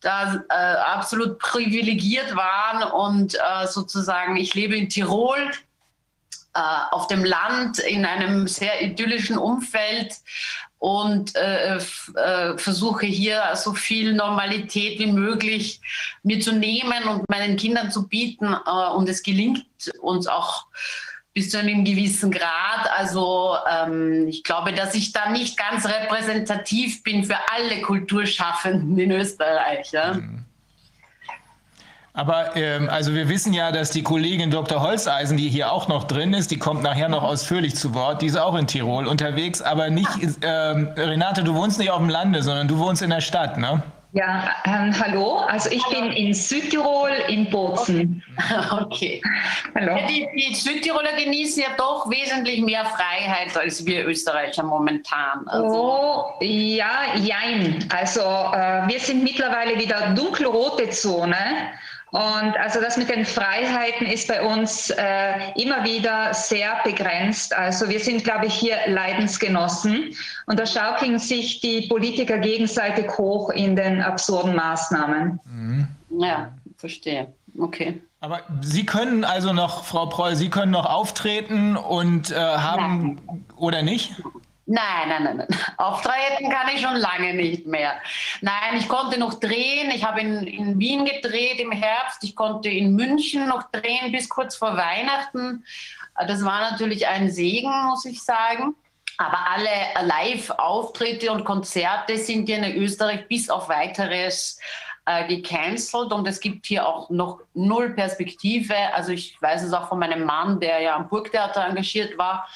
[0.00, 5.50] da äh, absolut privilegiert waren und äh, sozusagen, ich lebe in Tirol
[6.54, 6.60] äh,
[6.90, 10.14] auf dem Land in einem sehr idyllischen Umfeld
[10.84, 15.80] und äh, äh, versuche hier so viel Normalität wie möglich
[16.22, 18.52] mir zu nehmen und meinen Kindern zu bieten.
[18.52, 19.64] Äh, und es gelingt
[20.02, 20.66] uns auch
[21.32, 22.86] bis zu einem gewissen Grad.
[22.98, 29.10] Also ähm, ich glaube, dass ich da nicht ganz repräsentativ bin für alle Kulturschaffenden in
[29.10, 29.90] Österreich.
[29.90, 30.12] Ja?
[30.12, 30.43] Mhm.
[32.16, 34.80] Aber ähm, also wir wissen ja, dass die Kollegin Dr.
[34.80, 38.26] Holzeisen, die hier auch noch drin ist, die kommt nachher noch ausführlich zu Wort, die
[38.26, 40.08] ist auch in Tirol unterwegs, aber nicht,
[40.42, 43.82] ähm, Renate, du wohnst nicht auf dem Lande, sondern du wohnst in der Stadt, ne?
[44.12, 45.38] Ja, ähm, hallo.
[45.38, 48.22] Also ich bin in Südtirol in Bozen.
[48.70, 49.20] Okay.
[49.74, 49.96] Hallo.
[49.96, 55.46] Ja, die, die, Südtiroler genießen ja doch wesentlich mehr Freiheit als wir Österreicher momentan.
[55.46, 55.74] Also.
[55.74, 57.84] Oh, ja, jein.
[57.92, 61.34] Also äh, wir sind mittlerweile wieder dunkelrote Zone.
[62.14, 67.52] Und also das mit den Freiheiten ist bei uns äh, immer wieder sehr begrenzt.
[67.52, 70.14] Also wir sind, glaube ich, hier Leidensgenossen
[70.46, 75.40] und da schaukeln sich die Politiker gegenseitig hoch in den absurden Maßnahmen.
[75.44, 75.88] Mhm.
[76.20, 77.34] Ja, verstehe.
[77.58, 78.00] Okay.
[78.20, 83.44] Aber Sie können also noch, Frau Preu, Sie können noch auftreten und äh, haben Nein.
[83.56, 84.12] oder nicht?
[84.66, 85.48] Nein, nein, nein, nein.
[85.76, 88.00] Auftreten kann ich schon lange nicht mehr.
[88.40, 89.90] Nein, ich konnte noch drehen.
[89.90, 92.24] Ich habe in, in Wien gedreht im Herbst.
[92.24, 95.64] Ich konnte in München noch drehen bis kurz vor Weihnachten.
[96.26, 98.74] Das war natürlich ein Segen, muss ich sagen.
[99.18, 104.58] Aber alle Live-Auftritte und Konzerte sind ja in Österreich bis auf weiteres
[105.06, 108.74] äh, gecancelt und es gibt hier auch noch null Perspektive.
[108.94, 112.48] Also ich weiß es auch von meinem Mann, der ja am Burgtheater engagiert war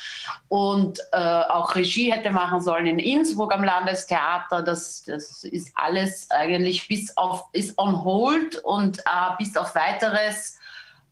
[0.49, 4.63] und äh, auch Regie hätte machen sollen in Innsbruck am Landestheater.
[4.63, 9.03] Das, das ist alles eigentlich bis auf, ist on hold und äh,
[9.39, 10.59] bis auf weiteres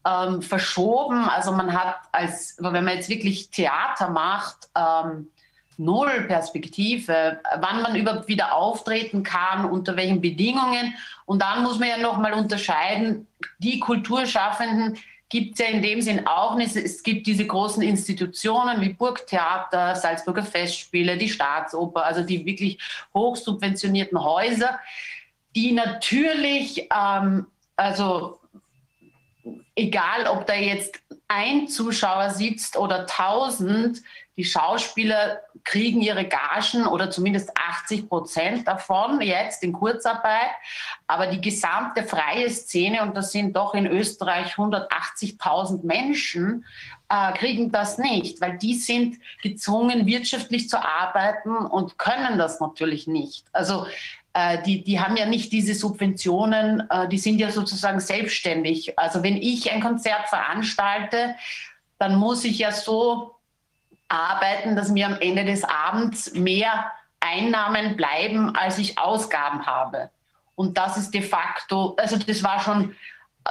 [0.07, 1.29] ähm, verschoben.
[1.29, 5.29] Also man hat als, wenn man jetzt wirklich Theater macht, ähm,
[5.77, 10.95] null Perspektive, wann man überhaupt wieder auftreten kann, unter welchen Bedingungen.
[11.25, 13.27] Und dann muss man ja nochmal unterscheiden,
[13.59, 14.97] die Kulturschaffenden
[15.29, 16.75] gibt es ja in dem Sinn auch nicht.
[16.75, 22.79] Es gibt diese großen Institutionen wie Burgtheater, Salzburger Festspiele, die Staatsoper, also die wirklich
[23.13, 24.79] hochsubventionierten Häuser,
[25.55, 28.39] die natürlich, ähm, also
[29.75, 34.01] egal ob da jetzt ein Zuschauer sitzt oder tausend,
[34.37, 40.51] die Schauspieler kriegen ihre Gagen oder zumindest 80 Prozent davon jetzt in Kurzarbeit.
[41.07, 46.65] Aber die gesamte freie Szene, und das sind doch in Österreich 180.000 Menschen,
[47.09, 53.05] äh, kriegen das nicht, weil die sind gezwungen, wirtschaftlich zu arbeiten und können das natürlich
[53.05, 53.45] nicht.
[53.51, 53.87] Also
[54.31, 58.97] äh, die, die haben ja nicht diese Subventionen, äh, die sind ja sozusagen selbstständig.
[58.97, 61.35] Also wenn ich ein Konzert veranstalte,
[61.99, 63.36] dann muss ich ja so
[64.07, 70.09] arbeiten, dass mir am Ende des Abends mehr Einnahmen bleiben, als ich Ausgaben habe.
[70.55, 72.95] Und das ist de facto, also das war schon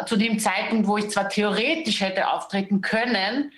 [0.06, 3.52] zu dem Zeitpunkt, wo ich zwar theoretisch hätte auftreten können,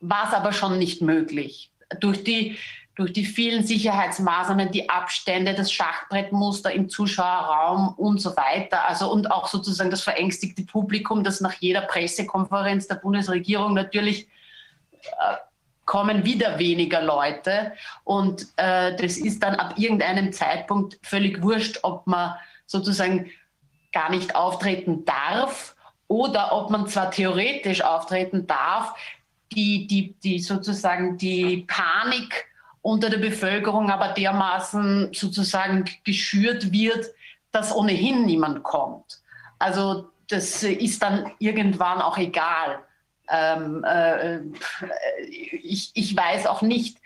[0.00, 1.70] war es aber schon nicht möglich.
[2.00, 2.58] Durch die,
[2.94, 8.86] durch die vielen Sicherheitsmaßnahmen, die Abstände, das Schachbrettmuster im Zuschauerraum und so weiter.
[8.86, 14.28] Also und auch sozusagen das verängstigte Publikum, das nach jeder Pressekonferenz der Bundesregierung natürlich
[15.02, 15.36] äh,
[15.90, 17.72] kommen wieder weniger Leute.
[18.04, 23.28] Und äh, das ist dann ab irgendeinem Zeitpunkt völlig wurscht, ob man sozusagen
[23.92, 25.74] gar nicht auftreten darf
[26.06, 28.94] oder ob man zwar theoretisch auftreten darf,
[29.50, 32.46] die, die, die sozusagen die Panik
[32.82, 37.06] unter der Bevölkerung aber dermaßen sozusagen geschürt wird,
[37.50, 39.22] dass ohnehin niemand kommt.
[39.58, 42.78] Also das ist dann irgendwann auch egal.
[43.30, 44.40] Ähm, äh,
[45.62, 46.98] ich, ich weiß auch nicht,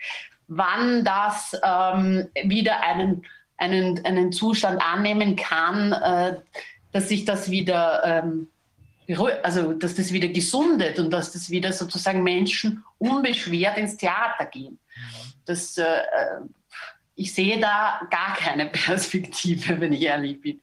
[0.47, 3.25] wann das ähm, wieder einen,
[3.57, 6.37] einen, einen Zustand annehmen kann, äh,
[6.91, 8.47] dass sich das wieder, ähm,
[9.43, 14.79] also dass das wieder gesundet und dass das wieder sozusagen Menschen unbeschwert ins Theater gehen.
[15.45, 16.41] Das, äh, äh
[17.17, 20.61] ich sehe da gar keine Perspektive, wenn ich ehrlich bin.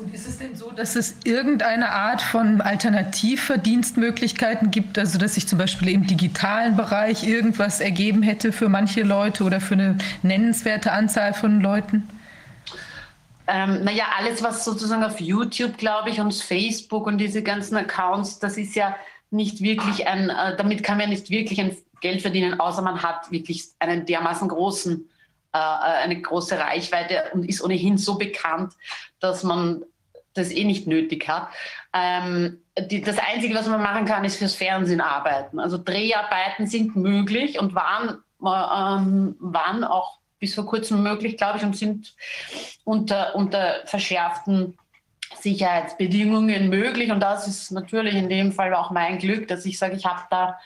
[0.00, 4.98] Und ist es denn so, dass es irgendeine Art von Alternativverdienstmöglichkeiten gibt?
[4.98, 9.60] Also, dass sich zum Beispiel im digitalen Bereich irgendwas ergeben hätte für manche Leute oder
[9.60, 12.08] für eine nennenswerte Anzahl von Leuten?
[13.46, 18.38] Ähm, naja, alles, was sozusagen auf YouTube, glaube ich, und Facebook und diese ganzen Accounts,
[18.38, 18.96] das ist ja
[19.30, 23.30] nicht wirklich ein, äh, damit kann man nicht wirklich ein Geld verdienen, außer man hat
[23.30, 25.06] wirklich einen dermaßen großen,
[25.52, 28.72] äh, äh eine große Reichweite und ist ohnehin so bekannt,
[29.18, 29.84] dass man
[30.34, 31.48] das eh nicht nötig hat.
[31.92, 35.58] Ähm, die, das Einzige, was man machen kann, ist fürs Fernsehen arbeiten.
[35.58, 41.58] Also Dreharbeiten sind möglich und waren, äh, ähm, waren auch bis vor kurzem möglich, glaube
[41.58, 42.14] ich, und sind
[42.84, 44.78] unter, unter verschärften
[45.38, 47.10] Sicherheitsbedingungen möglich.
[47.10, 50.22] Und das ist natürlich in dem Fall auch mein Glück, dass ich sage, ich habe
[50.30, 50.58] da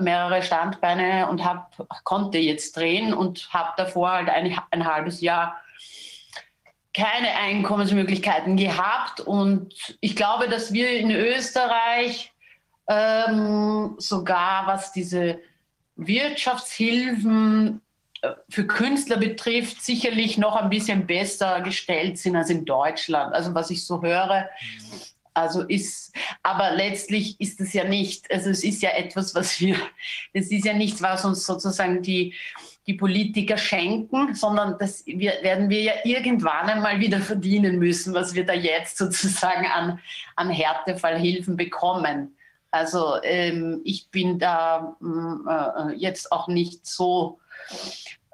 [0.00, 5.61] mehrere Standbeine und hab, konnte jetzt drehen und habe davor halt ein, ein halbes Jahr
[6.94, 9.20] keine Einkommensmöglichkeiten gehabt.
[9.20, 12.32] Und ich glaube, dass wir in Österreich
[12.88, 15.38] ähm, sogar, was diese
[15.96, 17.80] Wirtschaftshilfen
[18.22, 23.34] äh, für Künstler betrifft, sicherlich noch ein bisschen besser gestellt sind als in Deutschland.
[23.34, 24.48] Also was ich so höre,
[25.34, 26.12] also ist,
[26.42, 29.76] aber letztlich ist es ja nicht, also es ist ja etwas, was wir,
[30.32, 32.34] es ist ja nichts, was uns sozusagen die,
[32.86, 38.44] die Politiker schenken, sondern das werden wir ja irgendwann einmal wieder verdienen müssen, was wir
[38.44, 40.00] da jetzt sozusagen an,
[40.36, 42.36] an Härtefallhilfen bekommen.
[42.72, 47.38] Also ähm, ich bin da mm, äh, jetzt auch nicht so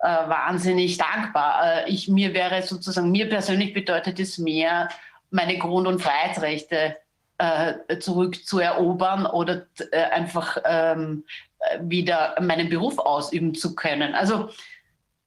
[0.01, 1.85] äh, wahnsinnig dankbar.
[1.85, 4.89] Äh, ich, mir wäre sozusagen, mir persönlich bedeutet es mehr,
[5.31, 6.97] meine Grund- und Freiheitsrechte
[7.39, 11.25] äh, zurückzuerobern oder äh, einfach ähm,
[11.81, 14.15] wieder meinen Beruf ausüben zu können.
[14.15, 14.51] Also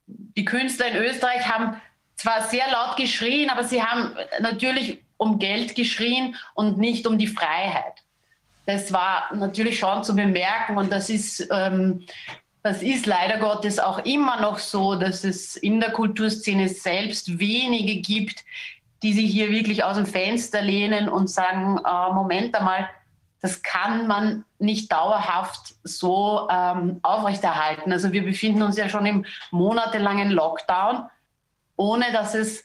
[0.08, 1.80] die Künstler in Österreich haben
[2.16, 7.28] zwar sehr laut geschrien, aber sie haben natürlich um Geld geschrien und nicht um die
[7.28, 7.94] Freiheit.
[8.66, 12.06] Das war natürlich schon zu bemerken und das ist, ähm,
[12.64, 18.02] das ist leider Gottes auch immer noch so, dass es in der Kulturszene selbst wenige
[18.02, 18.44] gibt,
[19.04, 22.88] die sich hier wirklich aus dem Fenster lehnen und sagen, äh, Moment einmal,
[23.42, 27.92] das kann man nicht dauerhaft so ähm, aufrechterhalten.
[27.92, 31.10] Also wir befinden uns ja schon im monatelangen Lockdown,
[31.76, 32.64] ohne dass es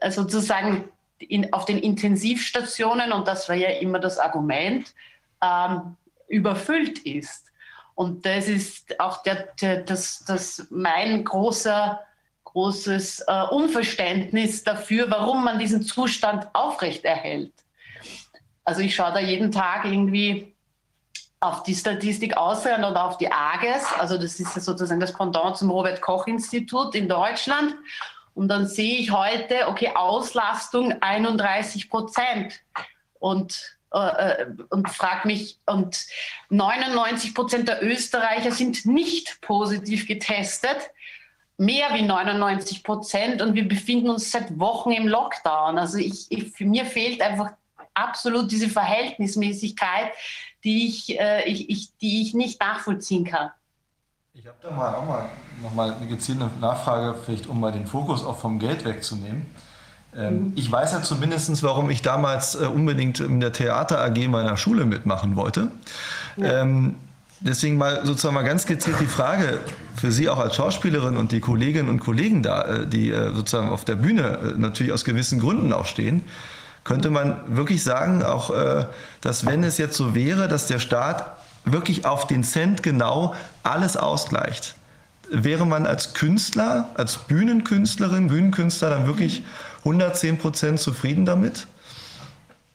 [0.00, 0.88] äh, sozusagen
[1.18, 4.94] in, auf den Intensivstationen, und das war ja immer das Argument,
[5.42, 5.96] ähm,
[6.28, 7.46] überfüllt ist.
[7.94, 12.00] Und das ist auch der, der, das, das mein großer
[12.44, 17.52] großes äh, Unverständnis dafür, warum man diesen Zustand aufrechterhält.
[18.68, 20.54] Also ich schaue da jeden Tag irgendwie
[21.40, 25.70] auf die Statistik Ausland oder auf die AGES, also das ist sozusagen das Pendant zum
[25.70, 27.74] Robert Koch Institut in Deutschland.
[28.34, 32.60] Und dann sehe ich heute, okay, Auslastung 31 Prozent.
[33.18, 36.04] Und, äh, äh und frage mich, und
[36.50, 40.90] 99 Prozent der Österreicher sind nicht positiv getestet
[41.56, 45.76] mehr wie 99 Prozent und wir befinden uns seit Wochen im Lockdown.
[45.76, 47.50] Also ich, ich, mir fehlt einfach
[47.98, 50.12] absolut diese Verhältnismäßigkeit,
[50.64, 53.50] die ich, äh, ich, ich, die ich nicht nachvollziehen kann.
[54.34, 55.28] Ich habe da mal auch mal
[55.62, 59.46] noch mal eine gezielte Nachfrage, vielleicht um mal den Fokus auch vom Geld wegzunehmen.
[60.16, 60.52] Ähm, mhm.
[60.54, 64.84] Ich weiß ja zumindest, warum ich damals äh, unbedingt in der Theater AG meiner Schule
[64.84, 65.72] mitmachen wollte.
[66.36, 66.62] Ja.
[66.62, 66.96] Ähm,
[67.40, 69.60] Deswegen mal sozusagen mal ganz gezielt die Frage
[69.94, 73.68] für Sie auch als Schauspielerin und die Kolleginnen und Kollegen da, äh, die äh, sozusagen
[73.68, 76.24] auf der Bühne äh, natürlich aus gewissen Gründen auch stehen.
[76.88, 78.50] Könnte man wirklich sagen, auch,
[79.20, 81.36] dass wenn es jetzt so wäre, dass der Staat
[81.66, 84.74] wirklich auf den Cent genau alles ausgleicht,
[85.30, 89.44] wäre man als Künstler, als Bühnenkünstlerin, Bühnenkünstler dann wirklich
[89.80, 91.66] 110 Prozent zufrieden damit?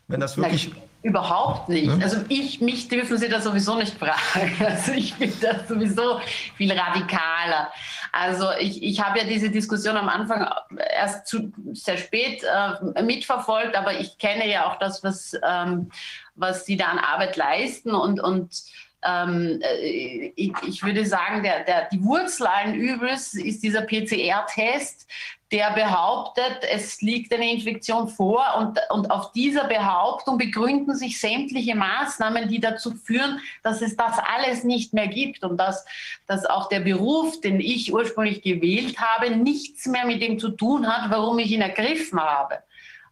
[0.08, 1.92] Wenn das wirklich Überhaupt nicht.
[1.92, 2.02] Hm?
[2.02, 4.56] Also ich, mich dürfen Sie da sowieso nicht fragen.
[4.66, 6.22] Also ich bin da sowieso
[6.56, 7.72] viel radikaler.
[8.14, 10.50] Also ich, ich habe ja diese Diskussion am Anfang
[10.96, 15.92] erst zu, sehr spät äh, mitverfolgt, aber ich kenne ja auch das, was, ähm,
[16.36, 18.64] was Sie da an Arbeit leisten und, und
[19.04, 25.08] ähm, äh, ich, ich, würde sagen, der, der, die Wurzel allen Übels ist dieser PCR-Test,
[25.54, 31.76] der behauptet, es liegt eine Infektion vor und, und auf dieser Behauptung begründen sich sämtliche
[31.76, 35.86] Maßnahmen, die dazu führen, dass es das alles nicht mehr gibt und dass,
[36.26, 40.88] dass auch der Beruf, den ich ursprünglich gewählt habe, nichts mehr mit dem zu tun
[40.88, 42.58] hat, warum ich ihn ergriffen habe.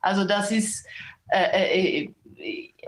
[0.02, 0.84] Also das ist,
[1.30, 2.14] äh, äh,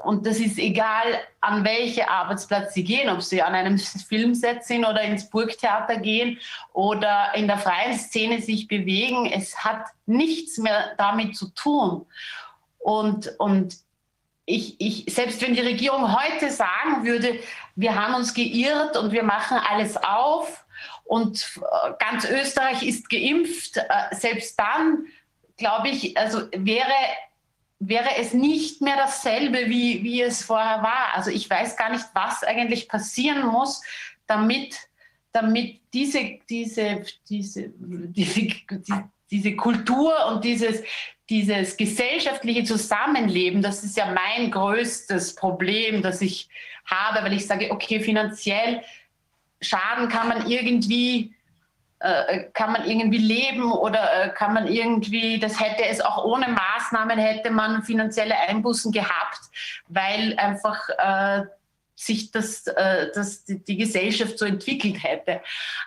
[0.04, 3.78] und das ist egal, an welchen Arbeitsplatz Sie gehen, ob Sie an einem
[4.10, 6.40] Filmset sind oder ins Burgtheater gehen
[6.74, 9.26] oder in der freien Szene sich bewegen.
[9.26, 12.06] Es hat nichts mehr damit zu tun.
[12.80, 13.78] Und, und
[14.46, 17.40] ich, ich, selbst wenn die Regierung heute sagen würde,
[17.76, 20.66] wir haben uns geirrt und wir machen alles auf
[21.06, 25.06] und äh, ganz Österreich ist geimpft, äh, selbst dann,
[25.58, 26.94] glaube ich, also wäre,
[27.88, 31.14] wäre es nicht mehr dasselbe, wie, wie es vorher war.
[31.16, 33.82] Also ich weiß gar nicht, was eigentlich passieren muss,
[34.28, 34.76] damit,
[35.32, 38.52] damit diese, diese, diese, diese,
[39.32, 40.84] diese Kultur und dieses,
[41.30, 46.48] dieses gesellschaftliche Zusammenleben, das ist ja mein größtes Problem, das ich
[46.86, 48.82] habe, weil ich sage, okay, finanziell
[49.62, 51.33] Schaden kann man irgendwie
[52.04, 56.50] äh, kann man irgendwie leben oder äh, kann man irgendwie, das hätte es auch ohne
[56.50, 59.40] Maßnahmen, hätte man finanzielle Einbußen gehabt,
[59.88, 61.46] weil einfach äh,
[61.96, 65.40] sich das, äh, das, die Gesellschaft so entwickelt hätte.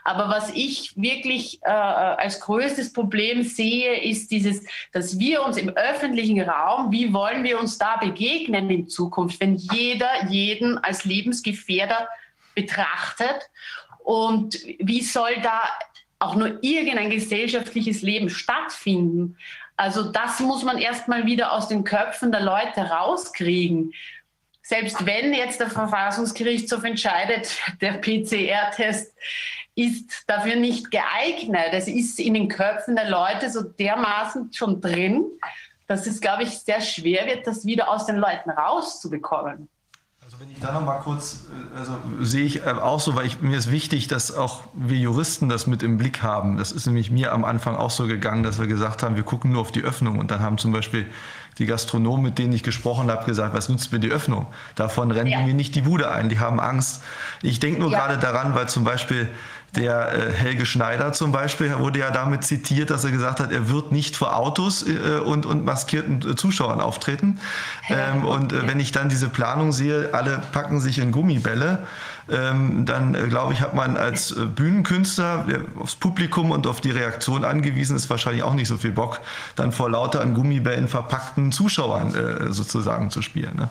[0.05, 5.69] Aber was ich wirklich äh, als größtes Problem sehe, ist dieses, dass wir uns im
[5.69, 12.09] öffentlichen Raum, wie wollen wir uns da begegnen in Zukunft, wenn jeder jeden als Lebensgefährder
[12.55, 13.51] betrachtet
[13.99, 15.69] und wie soll da
[16.19, 19.37] auch nur irgendein gesellschaftliches Leben stattfinden?
[19.77, 23.93] Also das muss man erstmal wieder aus den Köpfen der Leute rauskriegen
[24.67, 29.15] selbst wenn jetzt der Verfassungsgerichtshof entscheidet, der PCR-Test
[29.77, 31.69] ist dafür nicht geeignet.
[31.71, 35.25] Es ist in den Köpfen der Leute so dermaßen schon drin,
[35.87, 39.69] dass es, glaube ich, sehr schwer wird, das wieder aus den Leuten rauszubekommen.
[40.37, 43.25] Also wenn ich da noch mal kurz, äh, also sehe ich äh, auch so, weil
[43.25, 46.59] ich, mir ist wichtig, dass auch wir Juristen das mit im Blick haben.
[46.59, 49.53] Das ist nämlich mir am Anfang auch so gegangen, dass wir gesagt haben, wir gucken
[49.53, 51.07] nur auf die Öffnung und dann haben zum Beispiel
[51.59, 54.47] die Gastronomen, mit denen ich gesprochen habe, gesagt, was nutzt mir die Öffnung?
[54.75, 55.41] Davon rennen ja.
[55.41, 57.03] mir nicht die Bude ein, die haben Angst.
[57.41, 57.99] Ich denke nur ja.
[57.99, 59.31] gerade daran, weil zum Beispiel
[59.75, 63.69] der äh, Helge Schneider zum Beispiel wurde ja damit zitiert, dass er gesagt hat, er
[63.69, 67.39] wird nicht vor Autos äh, und, und maskierten äh, Zuschauern auftreten.
[67.89, 71.87] Ähm, und äh, wenn ich dann diese Planung sehe, alle packen sich in Gummibälle,
[72.31, 76.81] ähm, dann äh, glaube ich, hat man als äh, Bühnenkünstler, der aufs Publikum und auf
[76.81, 79.21] die Reaktion angewiesen ist, wahrscheinlich auch nicht so viel Bock,
[79.57, 83.57] dann vor lauter an Gummibällen verpackten Zuschauern sozusagen zu spielen.
[83.57, 83.69] Ne?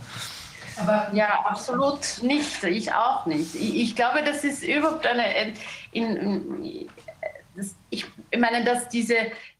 [0.77, 2.63] Aber ja, absolut nicht.
[2.63, 3.55] Ich auch nicht.
[3.55, 5.53] Ich, ich glaube, das ist überhaupt eine.
[5.91, 6.89] In, in,
[7.55, 8.05] das, ich
[8.37, 9.15] meine, dass diese,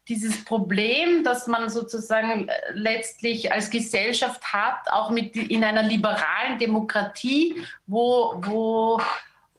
[0.08, 7.62] dieses Problem, das man sozusagen letztlich als Gesellschaft hat, auch mit in einer liberalen Demokratie,
[7.86, 9.00] wo, wo,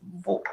[0.02, 0.44] wo,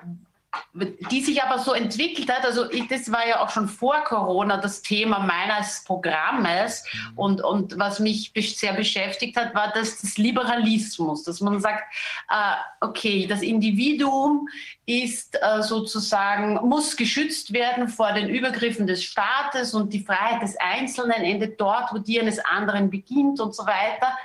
[0.72, 2.44] die sich aber so entwickelt hat.
[2.44, 6.85] Also ich, das war ja auch schon vor Corona das Thema meines Programmes.
[6.93, 7.18] Mhm.
[7.18, 11.85] Und, und was mich sehr beschäftigt hat, war das, das Liberalismus, dass man sagt,
[12.31, 14.48] äh, okay, das Individuum
[14.86, 20.56] ist äh, sozusagen, muss geschützt werden vor den Übergriffen des Staates und die Freiheit des
[20.56, 24.16] Einzelnen endet dort, wo die eines anderen beginnt und so weiter.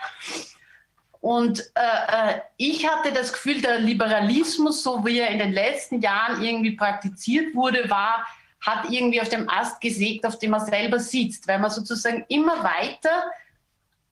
[1.21, 5.99] Und äh, äh, ich hatte das Gefühl, der Liberalismus, so wie er in den letzten
[5.99, 8.25] Jahren irgendwie praktiziert wurde, war,
[8.61, 12.63] hat irgendwie auf dem Ast gesägt, auf dem er selber sitzt, weil man sozusagen immer
[12.63, 13.23] weiter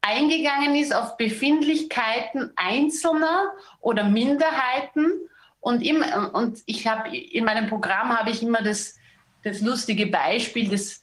[0.01, 3.51] eingegangen ist auf Befindlichkeiten Einzelner
[3.81, 5.11] oder Minderheiten.
[5.59, 6.03] Und, im,
[6.33, 8.95] und ich habe in meinem Programm habe ich immer das,
[9.43, 11.01] das lustige Beispiel des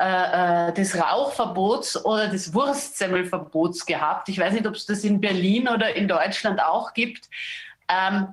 [0.00, 4.28] äh, äh, des Rauchverbots oder des Wurstsemmelverbots gehabt.
[4.28, 7.28] Ich weiß nicht, ob es das in Berlin oder in Deutschland auch gibt.
[7.88, 8.28] Ähm,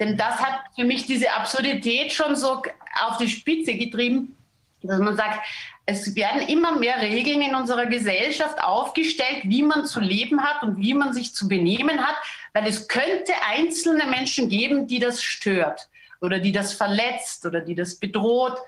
[0.00, 2.62] denn das hat für mich diese Absurdität schon so
[3.06, 4.36] auf die Spitze getrieben,
[4.82, 5.40] dass man sagt,
[5.86, 10.78] es werden immer mehr Regeln in unserer Gesellschaft aufgestellt, wie man zu leben hat und
[10.78, 12.16] wie man sich zu benehmen hat,
[12.54, 15.88] weil es könnte einzelne Menschen geben, die das stört
[16.22, 18.58] oder die das verletzt oder die das bedroht.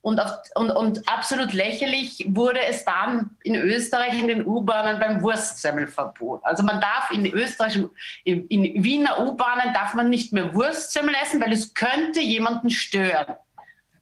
[0.00, 5.22] Und, auf, und, und, absolut lächerlich wurde es dann in Österreich in den U-Bahnen beim
[5.22, 6.44] Wurstsemmelverbot.
[6.44, 7.78] Also man darf in Österreich,
[8.24, 13.34] in, in Wiener U-Bahnen darf man nicht mehr Wurstsemmel essen, weil es könnte jemanden stören.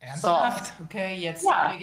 [0.00, 0.66] Ernsthaft?
[0.66, 0.84] So.
[0.84, 1.74] Okay, jetzt ja.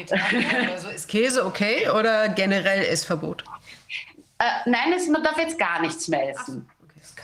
[0.72, 3.44] Also ist Käse okay oder generell ist Verbot?
[4.38, 6.70] Äh, nein, es, man darf jetzt gar nichts mehr essen.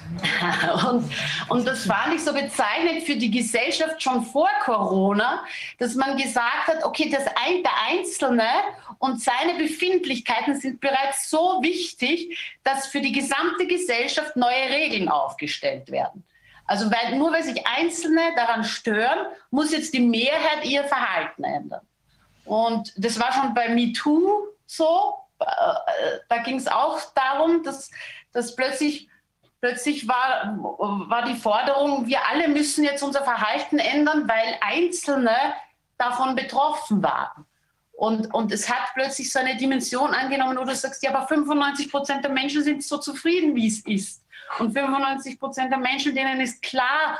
[0.89, 1.11] Und,
[1.49, 5.43] und das fand ich so bezeichnend für die Gesellschaft schon vor Corona,
[5.77, 8.49] dass man gesagt hat, okay, das ein, der Einzelne
[8.97, 15.91] und seine Befindlichkeiten sind bereits so wichtig, dass für die gesamte Gesellschaft neue Regeln aufgestellt
[15.91, 16.23] werden.
[16.65, 21.81] Also weil, nur weil sich Einzelne daran stören, muss jetzt die Mehrheit ihr Verhalten ändern.
[22.45, 25.15] Und das war schon bei MeToo so.
[25.39, 25.45] Äh,
[26.27, 27.89] da ging es auch darum, dass,
[28.33, 29.09] dass plötzlich
[29.61, 30.57] Plötzlich war,
[31.09, 35.35] war die Forderung, wir alle müssen jetzt unser Verhalten ändern, weil Einzelne
[35.97, 37.45] davon betroffen waren.
[37.91, 41.91] Und, und es hat plötzlich so eine Dimension angenommen, wo du sagst, ja, aber 95
[41.91, 44.23] Prozent der Menschen sind so zufrieden, wie es ist.
[44.57, 47.19] Und 95 Prozent der Menschen, denen ist klar,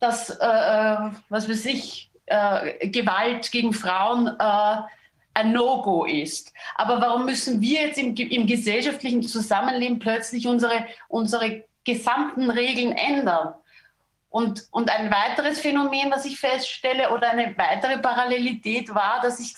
[0.00, 4.76] dass, äh, äh, was weiß ich, äh, Gewalt gegen Frauen äh,
[5.36, 6.52] ein No-Go ist.
[6.74, 13.54] Aber warum müssen wir jetzt im, im gesellschaftlichen Zusammenleben plötzlich unsere, unsere gesamten Regeln ändern?
[14.30, 19.54] Und, und ein weiteres Phänomen, was ich feststelle, oder eine weitere Parallelität war, dass ich,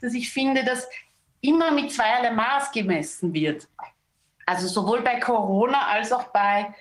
[0.00, 0.88] dass ich finde, dass
[1.40, 3.68] immer mit zweierlei Maß gemessen wird.
[4.46, 6.74] Also sowohl bei Corona als auch bei,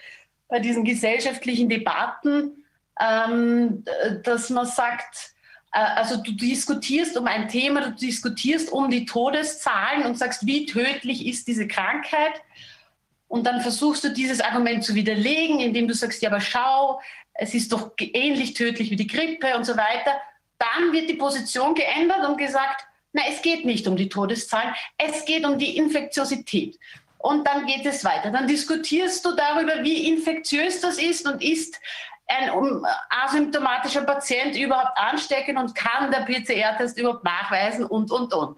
[0.47, 2.65] bei diesen gesellschaftlichen Debatten,
[2.99, 3.83] ähm,
[4.23, 5.34] dass man sagt,
[5.75, 11.25] also du diskutierst um ein Thema, du diskutierst um die Todeszahlen und sagst, wie tödlich
[11.27, 12.41] ist diese Krankheit.
[13.27, 17.01] Und dann versuchst du dieses Argument zu widerlegen, indem du sagst, ja, aber schau,
[17.33, 20.15] es ist doch ähnlich tödlich wie die Grippe und so weiter.
[20.57, 25.25] Dann wird die Position geändert und gesagt, na, es geht nicht um die Todeszahlen, es
[25.25, 26.79] geht um die Infektiosität.
[27.17, 28.31] Und dann geht es weiter.
[28.31, 31.79] Dann diskutierst du darüber, wie infektiös das ist und ist
[32.27, 32.49] ein
[33.09, 38.57] asymptomatischer Patient überhaupt anstecken und kann der PCR-Test überhaupt nachweisen und, und, und.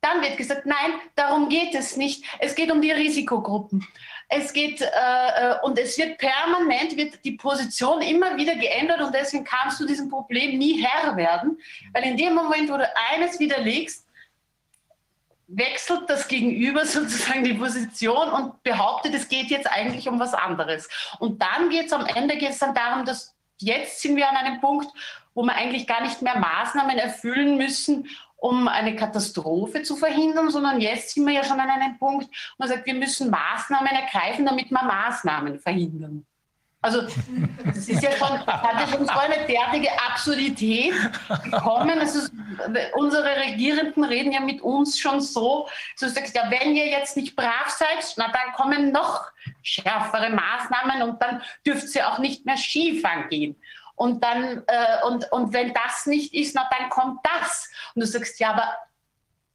[0.00, 2.24] Dann wird gesagt, nein, darum geht es nicht.
[2.38, 3.86] Es geht um die Risikogruppen.
[4.28, 9.14] Es geht äh, äh, und es wird permanent wird die Position immer wieder geändert und
[9.14, 11.58] deswegen kannst du diesem Problem nie Herr werden,
[11.92, 14.06] weil in dem Moment, wo du eines widerlegst,
[15.46, 20.88] wechselt das Gegenüber sozusagen die Position und behauptet, es geht jetzt eigentlich um was anderes.
[21.18, 24.60] Und dann geht es am Ende geht's dann darum, dass jetzt sind wir an einem
[24.60, 24.88] Punkt,
[25.34, 30.80] wo wir eigentlich gar nicht mehr Maßnahmen erfüllen müssen, um eine Katastrophe zu verhindern, sondern
[30.80, 34.44] jetzt sind wir ja schon an einem Punkt, wo man sagt, wir müssen Maßnahmen ergreifen,
[34.44, 36.26] damit wir Maßnahmen verhindern.
[36.84, 37.00] Also
[37.64, 40.92] das ist ja schon, hat ja schon so eine derartige Absurdität
[41.44, 41.98] gekommen.
[41.98, 42.28] Also,
[42.94, 45.66] unsere Regierenden reden ja mit uns schon so,
[45.96, 49.24] so sagst ja, wenn ihr jetzt nicht brav seid, na dann kommen noch
[49.62, 53.56] schärfere Maßnahmen und dann dürft ihr auch nicht mehr Skifahren gehen.
[53.94, 57.70] Und dann, äh, und, und wenn das nicht ist, na dann kommt das.
[57.94, 58.76] Und du sagst, ja, aber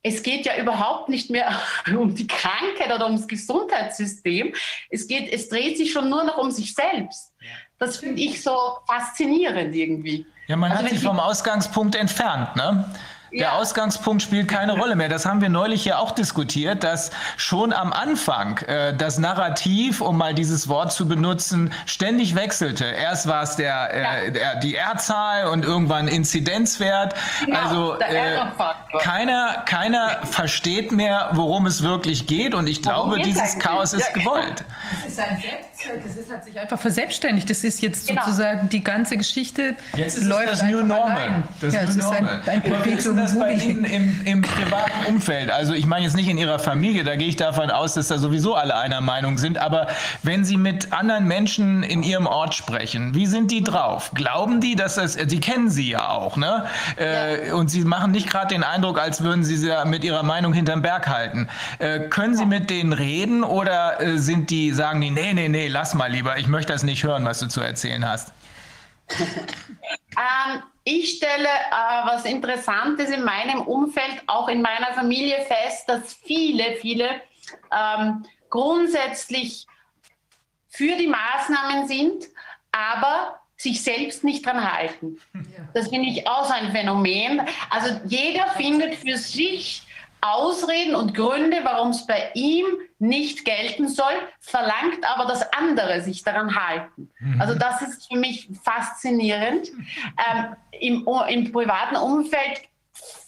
[0.01, 4.53] es geht ja überhaupt nicht mehr um die Krankheit oder ums Gesundheitssystem.
[4.89, 7.33] Es geht, es dreht sich schon nur noch um sich selbst.
[7.77, 8.57] Das finde ich so
[8.87, 10.25] faszinierend irgendwie.
[10.47, 12.85] Ja, man also hat sich vom Ausgangspunkt entfernt, ne?
[13.31, 13.51] Der ja.
[13.53, 15.09] Ausgangspunkt spielt keine Rolle mehr.
[15.09, 20.17] Das haben wir neulich ja auch diskutiert, dass schon am Anfang äh, das Narrativ, um
[20.17, 22.85] mal dieses Wort zu benutzen, ständig wechselte.
[22.85, 24.31] Erst war es der, äh, ja.
[24.31, 27.13] der, die R-Zahl und irgendwann Inzidenzwert.
[27.45, 28.39] Genau, also äh,
[28.99, 32.55] keiner, keiner versteht mehr, worum es wirklich geht.
[32.55, 34.63] Und ich glaube, dieses Chaos ist ja, gewollt.
[35.03, 35.43] Das ist ein.
[35.87, 37.49] Das hat sich einfach verselbstständigt.
[37.49, 38.21] Das ist jetzt genau.
[38.25, 39.75] sozusagen die ganze Geschichte.
[39.95, 41.43] Jetzt ist läuft das New Normal.
[41.61, 42.41] Das ja, New Normal.
[42.45, 45.49] Ein, ein das bei Ihnen im, im privaten Umfeld?
[45.49, 48.17] Also ich meine jetzt nicht in Ihrer Familie, da gehe ich davon aus, dass da
[48.17, 49.87] sowieso alle einer Meinung sind, aber
[50.21, 54.11] wenn Sie mit anderen Menschen in Ihrem Ort sprechen, wie sind die drauf?
[54.13, 56.65] Glauben die, dass das, Sie kennen sie ja auch, ne?
[56.97, 60.51] Äh, und Sie machen nicht gerade den Eindruck, als würden Sie sie mit Ihrer Meinung
[60.51, 61.47] hinterm Berg halten.
[61.77, 65.68] Äh, können Sie mit denen reden oder äh, sind die, sagen die, nee, nee, nee,
[65.69, 68.33] lass mal lieber, ich möchte das nicht hören, was du zu erzählen hast?
[69.09, 76.13] ähm, ich stelle äh, was Interessantes in meinem Umfeld, auch in meiner Familie fest, dass
[76.13, 77.09] viele, viele
[77.71, 79.65] ähm, grundsätzlich
[80.69, 82.25] für die Maßnahmen sind,
[82.71, 85.19] aber sich selbst nicht dran halten.
[85.73, 87.41] Das finde ich auch so ein Phänomen.
[87.69, 89.83] Also jeder findet für sich
[90.21, 92.65] Ausreden und Gründe, warum es bei ihm
[92.99, 97.09] nicht gelten soll, verlangt aber, dass andere sich daran halten.
[97.19, 97.41] Mhm.
[97.41, 99.69] Also das ist für mich faszinierend.
[99.69, 102.61] Ähm, im, Im privaten Umfeld,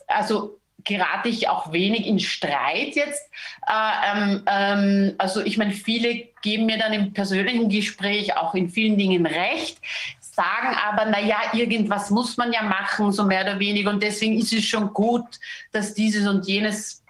[0.07, 3.30] also gerate ich auch wenig in Streit jetzt.
[3.68, 8.69] Äh, ähm, ähm, also ich meine, viele geben mir dann im persönlichen Gespräch auch in
[8.69, 9.77] vielen Dingen recht
[10.34, 13.90] sagen aber, naja, irgendwas muss man ja machen, so mehr oder weniger.
[13.90, 15.26] Und deswegen ist es schon gut,
[15.72, 17.02] dass dieses und jenes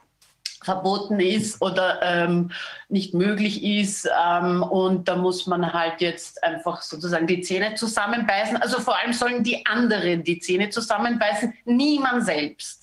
[0.64, 2.52] verboten ist oder ähm,
[2.90, 4.08] nicht möglich ist.
[4.24, 8.58] Ähm, und da muss man halt jetzt einfach sozusagen die Zähne zusammenbeißen.
[8.58, 12.81] Also vor allem sollen die anderen die Zähne zusammenbeißen, niemand selbst.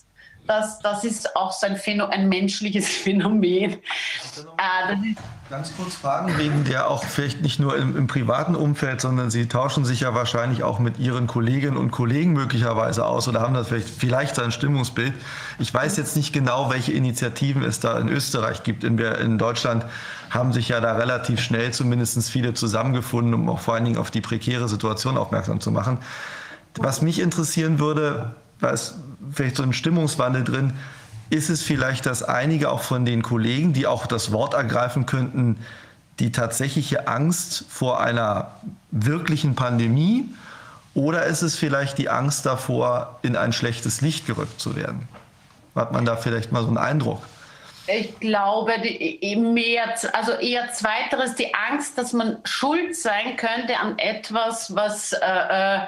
[0.48, 3.74] Das, das ist auch so ein, Phänomen, ein menschliches Phänomen.
[3.74, 3.76] Äh,
[4.32, 4.46] ist
[5.50, 9.46] Ganz kurz fragen, wegen der auch vielleicht nicht nur im, im, privaten Umfeld, sondern Sie
[9.46, 13.68] tauschen sich ja wahrscheinlich auch mit Ihren Kolleginnen und Kollegen möglicherweise aus oder haben das
[13.68, 15.14] vielleicht, vielleicht sein Stimmungsbild.
[15.58, 18.84] Ich weiß jetzt nicht genau, welche Initiativen es da in Österreich gibt.
[18.84, 19.86] In, in Deutschland
[20.28, 24.10] haben sich ja da relativ schnell zumindest viele zusammengefunden, um auch vor allen Dingen auf
[24.10, 25.98] die prekäre Situation aufmerksam zu machen.
[26.74, 28.98] Was mich interessieren würde, was,
[29.32, 30.72] vielleicht so ein Stimmungswandel drin.
[31.30, 35.58] Ist es vielleicht, dass einige auch von den Kollegen, die auch das Wort ergreifen könnten,
[36.20, 38.52] die tatsächliche Angst vor einer
[38.90, 40.28] wirklichen Pandemie
[40.98, 45.08] oder ist es vielleicht die Angst davor, in ein schlechtes Licht gerückt zu werden?
[45.76, 47.22] Hat man da vielleicht mal so einen Eindruck?
[47.86, 53.96] Ich glaube, die, mehr, also eher zweiteres, die Angst, dass man schuld sein könnte an
[53.98, 55.80] etwas, was, äh, äh,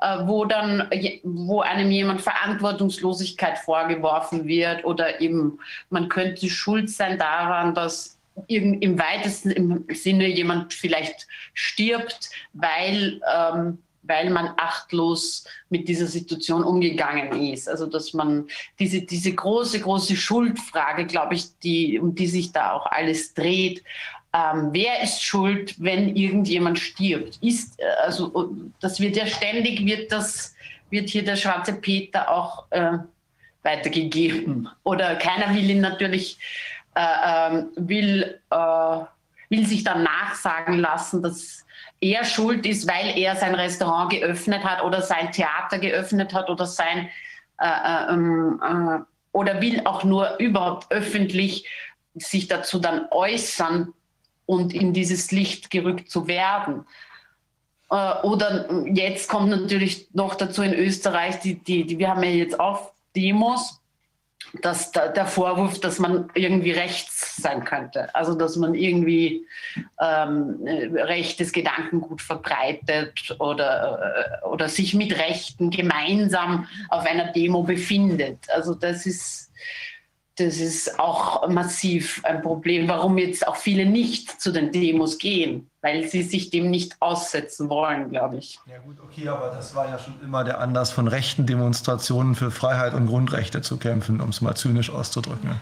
[0.00, 0.88] wo dann,
[1.22, 5.58] wo einem jemand Verantwortungslosigkeit vorgeworfen wird oder eben
[5.90, 8.18] man könnte schuld sein daran, dass
[8.48, 13.78] im weitesten im Sinne jemand vielleicht stirbt, weil ähm,
[14.08, 17.68] weil man achtlos mit dieser Situation umgegangen ist.
[17.68, 18.46] Also dass man
[18.78, 23.82] diese, diese große, große Schuldfrage, glaube ich, die, um die sich da auch alles dreht,
[24.36, 27.38] ähm, wer ist schuld, wenn irgendjemand stirbt?
[27.42, 30.54] Ist, also das wird ja ständig, wird das,
[30.90, 32.98] wird hier der schwarze Peter auch äh,
[33.62, 34.68] weitergegeben.
[34.82, 36.38] Oder keiner will ihn natürlich,
[36.94, 38.98] äh, äh, will, äh,
[39.48, 41.64] will sich dann nachsagen lassen, dass
[42.00, 46.66] er schuld ist, weil er sein Restaurant geöffnet hat oder sein Theater geöffnet hat oder
[46.66, 47.08] sein
[47.58, 48.98] äh, äh, ähm, äh,
[49.32, 51.66] oder will auch nur überhaupt öffentlich
[52.14, 53.94] sich dazu dann äußern
[54.46, 56.86] und in dieses Licht gerückt zu werden.
[57.90, 62.30] Äh, oder jetzt kommt natürlich noch dazu in Österreich, die, die, die, wir haben ja
[62.30, 63.80] jetzt auch Demos
[64.62, 68.14] dass da, der Vorwurf, dass man irgendwie rechts sein könnte.
[68.14, 69.46] Also dass man irgendwie
[70.00, 78.38] ähm, rechtes Gedankengut verbreitet oder, äh, oder sich mit Rechten gemeinsam auf einer Demo befindet.
[78.50, 79.45] Also das ist,
[80.36, 85.70] das ist auch massiv ein Problem, warum jetzt auch viele nicht zu den Demos gehen
[85.86, 88.58] weil sie sich dem nicht aussetzen wollen, glaube ich.
[88.66, 92.50] Ja gut, okay, aber das war ja schon immer der Anlass von rechten Demonstrationen für
[92.50, 95.52] Freiheit und Grundrechte zu kämpfen, um es mal zynisch auszudrücken.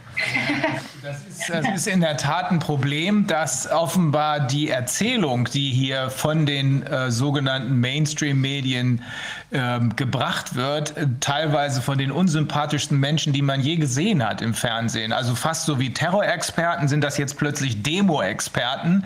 [1.05, 6.09] Das ist, das ist, in der Tat ein Problem, dass offenbar die Erzählung, die hier
[6.09, 9.03] von den äh, sogenannten Mainstream-Medien
[9.51, 14.55] äh, gebracht wird, äh, teilweise von den unsympathischsten Menschen, die man je gesehen hat im
[14.55, 15.13] Fernsehen.
[15.13, 19.05] Also fast so wie Terrorexperten sind das jetzt plötzlich Demo-Experten.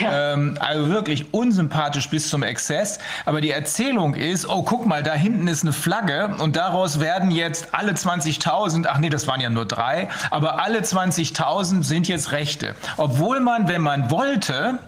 [0.00, 0.14] Ja.
[0.16, 2.98] Ähm, also wirklich unsympathisch bis zum Exzess.
[3.24, 7.30] Aber die Erzählung ist, oh, guck mal, da hinten ist eine Flagge und daraus werden
[7.30, 12.32] jetzt alle 20.000, ach nee, das waren ja nur drei, aber alle 20.000 sind jetzt
[12.32, 12.74] Rechte.
[12.96, 14.78] Obwohl man, wenn man wollte,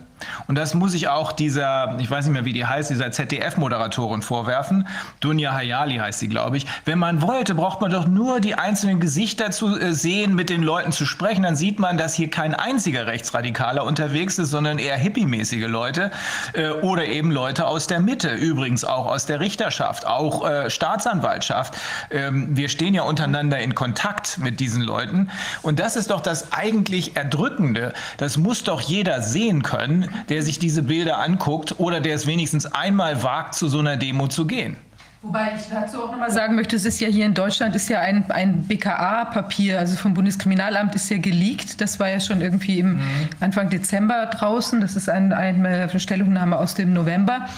[0.47, 4.23] und das muss ich auch dieser, ich weiß nicht mehr, wie die heißt, dieser ZDF-Moderatorin
[4.23, 4.87] vorwerfen.
[5.21, 6.67] Dunja Hayali heißt sie, glaube ich.
[6.85, 10.63] Wenn man wollte, braucht man doch nur die einzelnen Gesichter zu äh, sehen, mit den
[10.63, 11.43] Leuten zu sprechen.
[11.43, 16.11] Dann sieht man, dass hier kein einziger Rechtsradikaler unterwegs ist, sondern eher hippiemäßige Leute
[16.53, 18.31] äh, oder eben Leute aus der Mitte.
[18.31, 21.75] Übrigens auch aus der Richterschaft, auch äh, Staatsanwaltschaft.
[22.11, 25.31] Ähm, wir stehen ja untereinander in Kontakt mit diesen Leuten.
[25.63, 27.93] Und das ist doch das eigentlich Erdrückende.
[28.17, 32.67] Das muss doch jeder sehen können, der sich diese Bilder anguckt oder der es wenigstens
[32.67, 34.77] einmal wagt, zu so einer Demo zu gehen.
[35.21, 38.01] Wobei ich dazu auch nochmal sagen möchte, es ist ja hier in Deutschland ist ja
[38.01, 41.81] ein, ein BKA-Papier, also vom Bundeskriminalamt ist ja geleakt.
[41.81, 43.03] Das war ja schon irgendwie im mhm.
[43.41, 44.81] Anfang Dezember draußen.
[44.81, 47.49] Das ist ein, eine Stellungnahme aus dem November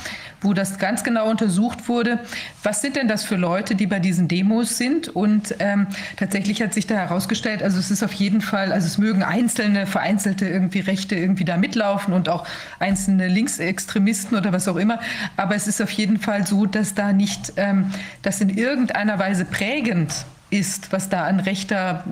[0.41, 2.21] wo das ganz genau untersucht wurde.
[2.63, 5.09] Was sind denn das für Leute, die bei diesen Demos sind?
[5.09, 5.87] Und ähm,
[6.17, 9.87] tatsächlich hat sich da herausgestellt, also es ist auf jeden Fall, also es mögen einzelne,
[9.87, 12.47] vereinzelte irgendwie Rechte irgendwie da mitlaufen und auch
[12.79, 15.01] einzelne Linksextremisten oder was auch immer.
[15.37, 17.91] Aber es ist auf jeden Fall so, dass da nicht, ähm,
[18.23, 22.05] das in irgendeiner Weise prägend ist, was da an rechter,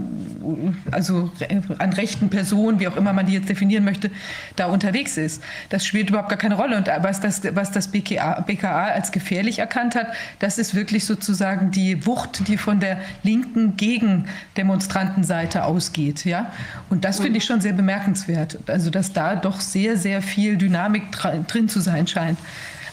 [0.92, 1.30] also
[1.78, 4.10] an rechten Personen, wie auch immer man die jetzt definieren möchte,
[4.56, 5.42] da unterwegs ist.
[5.68, 6.76] Das spielt überhaupt gar keine Rolle.
[6.76, 10.08] Und was das, was das BKA, BKA als gefährlich erkannt hat,
[10.38, 16.24] das ist wirklich sozusagen die Wucht, die von der linken Gegendemonstrantenseite ausgeht.
[16.24, 16.52] Ja?
[16.90, 18.58] Und das finde ich schon sehr bemerkenswert.
[18.68, 21.10] Also, dass da doch sehr, sehr viel Dynamik
[21.48, 22.38] drin zu sein scheint.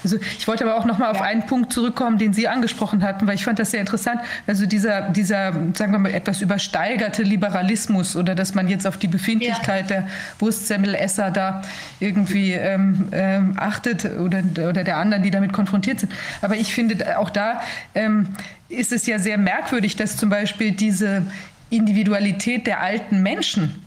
[0.06, 1.24] Also ich wollte aber auch noch mal auf ja.
[1.24, 4.22] einen Punkt zurückkommen, den Sie angesprochen hatten, weil ich fand das sehr interessant.
[4.46, 9.08] Also dieser, dieser, sagen wir mal, etwas übersteigerte Liberalismus oder dass man jetzt auf die
[9.08, 10.02] Befindlichkeit ja.
[10.02, 10.08] der
[10.38, 11.64] Wurstsemmelesser da
[12.00, 16.12] irgendwie ähm, ähm, achtet oder, oder der anderen, die damit konfrontiert sind.
[16.44, 17.62] Aber ich finde auch da
[17.96, 18.28] ähm,
[18.70, 21.24] ist es ja sehr merkwürdig, dass zum Beispiel diese
[21.72, 23.85] Individualität der alten Menschen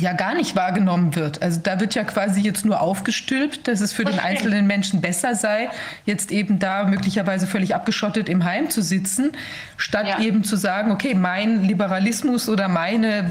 [0.00, 1.42] ja gar nicht wahrgenommen wird.
[1.42, 5.34] Also da wird ja quasi jetzt nur aufgestülpt, dass es für den einzelnen Menschen besser
[5.34, 5.68] sei,
[6.04, 9.32] jetzt eben da möglicherweise völlig abgeschottet im Heim zu sitzen,
[9.76, 10.20] statt ja.
[10.20, 13.22] eben zu sagen, okay, mein Liberalismus oder meine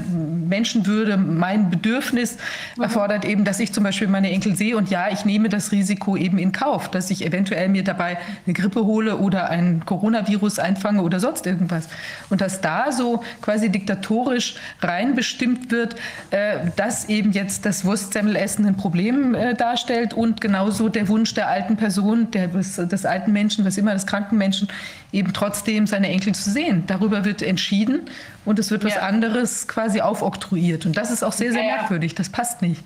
[0.48, 2.38] Menschenwürde, mein Bedürfnis
[2.76, 2.84] mhm.
[2.84, 6.16] erfordert eben, dass ich zum Beispiel meine Enkel sehe und ja, ich nehme das Risiko
[6.16, 11.02] eben in Kauf, dass ich eventuell mir dabei eine Grippe hole oder ein Coronavirus einfange
[11.02, 11.88] oder sonst irgendwas.
[12.28, 15.96] Und dass da so quasi diktatorisch reinbestimmt wird,
[16.30, 21.48] äh, dass eben jetzt das Wurstsemmelessen ein Problem äh, darstellt und genauso der Wunsch der
[21.48, 24.68] alten Person, der, des, des alten Menschen, was immer des kranken Menschen,
[25.12, 26.84] eben trotzdem seine Enkel zu sehen.
[26.86, 28.02] Darüber wird entschieden
[28.44, 29.02] und es wird was ja.
[29.02, 30.86] anderes quasi aufoktroyiert.
[30.86, 32.14] Und das ist auch sehr, sehr ja, merkwürdig.
[32.14, 32.82] Das passt nicht.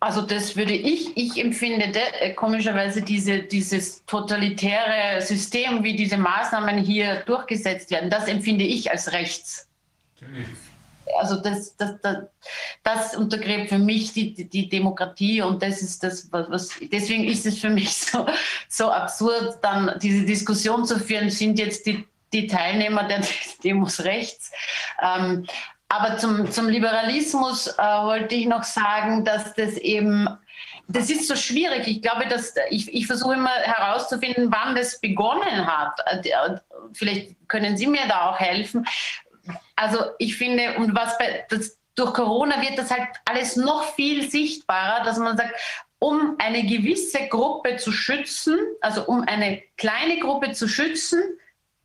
[0.00, 6.78] Also das würde ich, ich empfinde äh, komischerweise diese, dieses totalitäre System, wie diese Maßnahmen
[6.78, 9.68] hier durchgesetzt werden, das empfinde ich als rechts.
[10.20, 10.48] Natürlich
[11.18, 12.16] also das, das, das,
[12.82, 17.58] das untergräbt für mich die, die, Demokratie und das ist das, was, deswegen ist es
[17.58, 18.26] für mich so,
[18.68, 23.22] so absurd, dann diese Diskussion zu führen, sind jetzt die, die Teilnehmer der
[23.62, 24.50] Demos rechts.
[25.02, 25.46] Ähm,
[25.88, 30.28] aber zum, zum Liberalismus äh, wollte ich noch sagen, dass das eben
[30.88, 31.86] das ist so schwierig.
[31.86, 35.98] Ich glaube, dass ich, ich versuche immer herauszufinden, wann das begonnen hat.
[36.06, 36.56] Äh,
[36.92, 38.86] vielleicht können Sie mir da auch helfen,
[39.76, 44.30] also ich finde, und was bei, das, durch Corona wird das halt alles noch viel
[44.30, 45.54] sichtbarer, dass man sagt,
[45.98, 51.22] um eine gewisse Gruppe zu schützen, also um eine kleine Gruppe zu schützen,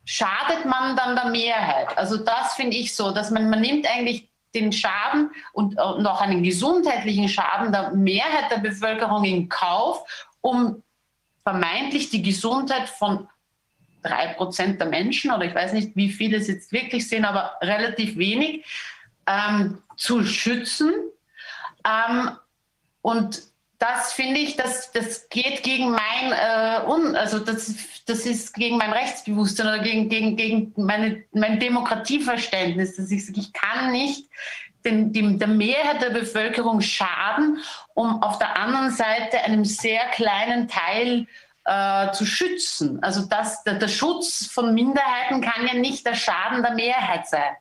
[0.04, 1.96] schadet man dann der Mehrheit.
[1.96, 6.20] Also das finde ich so, dass man, man nimmt eigentlich den Schaden und, und auch
[6.20, 10.02] einen gesundheitlichen Schaden der Mehrheit der Bevölkerung in Kauf,
[10.40, 10.82] um
[11.42, 13.28] vermeintlich die Gesundheit von
[14.08, 17.54] drei Prozent der Menschen, oder ich weiß nicht, wie viele es jetzt wirklich sind, aber
[17.60, 18.64] relativ wenig,
[19.26, 20.92] ähm, zu schützen.
[21.84, 22.30] Ähm,
[23.02, 23.42] und
[23.78, 27.72] das finde ich, das, das geht gegen mein, äh, un, also das,
[28.06, 32.96] das ist gegen mein Rechtsbewusstsein oder gegen, gegen, gegen meine, mein Demokratieverständnis.
[32.96, 34.28] Dass ich, ich kann nicht
[34.84, 37.58] den, dem, der Mehrheit der Bevölkerung schaden,
[37.94, 41.26] um auf der anderen Seite einem sehr kleinen Teil äh,
[42.12, 43.02] zu schützen.
[43.02, 47.56] Also das, der, der Schutz von Minderheiten kann ja nicht der Schaden der Mehrheit sein.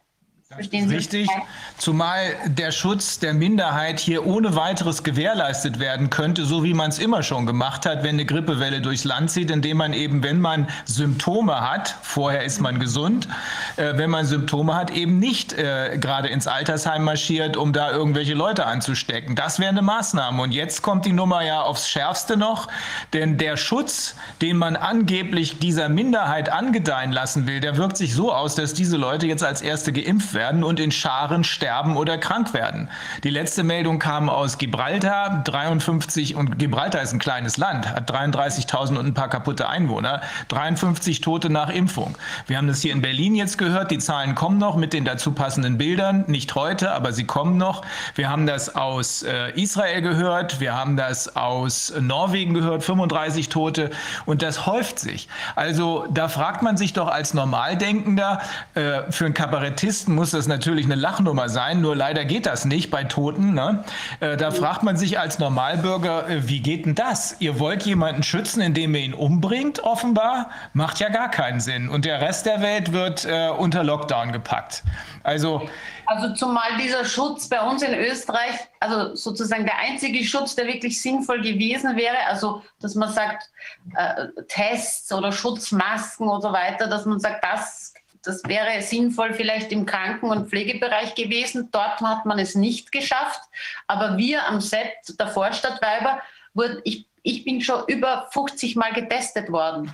[0.49, 0.95] Verstehen Sie?
[0.95, 1.29] Richtig,
[1.77, 6.99] zumal der Schutz der Minderheit hier ohne weiteres gewährleistet werden könnte, so wie man es
[6.99, 10.69] immer schon gemacht hat, wenn eine Grippewelle durchs Land zieht, indem man eben, wenn man
[10.85, 13.27] Symptome hat, vorher ist man gesund,
[13.75, 18.33] äh, wenn man Symptome hat, eben nicht äh, gerade ins Altersheim marschiert, um da irgendwelche
[18.33, 19.35] Leute anzustecken.
[19.35, 20.41] Das wäre eine Maßnahme.
[20.41, 22.69] Und jetzt kommt die Nummer ja aufs Schärfste noch,
[23.11, 28.33] denn der Schutz, den man angeblich dieser Minderheit angedeihen lassen will, der wirkt sich so
[28.33, 32.17] aus, dass diese Leute jetzt als Erste geimpft werden werden und in Scharen sterben oder
[32.17, 32.89] krank werden.
[33.25, 38.97] Die letzte Meldung kam aus Gibraltar, 53 und Gibraltar ist ein kleines Land, hat 33.000
[38.97, 42.17] und ein paar kaputte Einwohner, 53 Tote nach Impfung.
[42.45, 45.31] Wir haben das hier in Berlin jetzt gehört, die Zahlen kommen noch mit den dazu
[45.33, 47.81] passenden Bildern, nicht heute, aber sie kommen noch.
[48.15, 53.89] Wir haben das aus äh, Israel gehört, wir haben das aus Norwegen gehört, 35 Tote
[54.25, 55.27] und das häuft sich.
[55.55, 58.41] Also da fragt man sich doch als Normaldenkender,
[58.75, 62.65] äh, für einen Kabarettisten muss muss das natürlich eine Lachnummer sein, nur leider geht das
[62.65, 63.53] nicht bei Toten.
[63.53, 63.85] Ne?
[64.19, 67.37] Äh, da fragt man sich als Normalbürger, äh, wie geht denn das?
[67.39, 70.49] Ihr wollt jemanden schützen, indem ihr ihn umbringt, offenbar?
[70.73, 71.87] Macht ja gar keinen Sinn.
[71.87, 74.83] Und der Rest der Welt wird äh, unter Lockdown gepackt.
[75.23, 75.69] Also,
[76.07, 81.01] also zumal dieser Schutz bei uns in Österreich, also sozusagen der einzige Schutz, der wirklich
[81.01, 83.49] sinnvoll gewesen wäre, also dass man sagt,
[83.95, 89.71] äh, Tests oder Schutzmasken oder so weiter, dass man sagt, das das wäre sinnvoll vielleicht
[89.71, 91.69] im Kranken- und Pflegebereich gewesen.
[91.71, 93.41] Dort hat man es nicht geschafft.
[93.87, 96.21] Aber wir am Set der Vorstadtweiber,
[96.53, 99.93] wurden, ich, ich bin schon über 50 Mal getestet worden.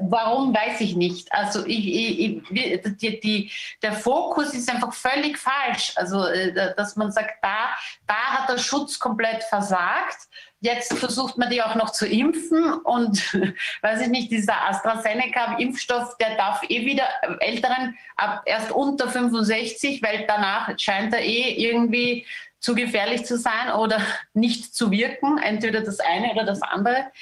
[0.00, 1.32] Warum, weiß ich nicht.
[1.32, 3.52] Also ich, ich, die, die,
[3.82, 5.92] der Fokus ist einfach völlig falsch.
[5.96, 7.70] Also, äh, dass man sagt, da,
[8.06, 10.28] da hat der Schutz komplett versagt.
[10.66, 13.32] Jetzt versucht man die auch noch zu impfen und
[13.82, 17.04] weiß ich nicht, dieser AstraZeneca-Impfstoff, der darf eh wieder
[17.38, 22.26] Älteren ab erst unter 65, weil danach scheint er eh irgendwie
[22.58, 24.00] zu gefährlich zu sein oder
[24.34, 27.12] nicht zu wirken, entweder das eine oder das andere.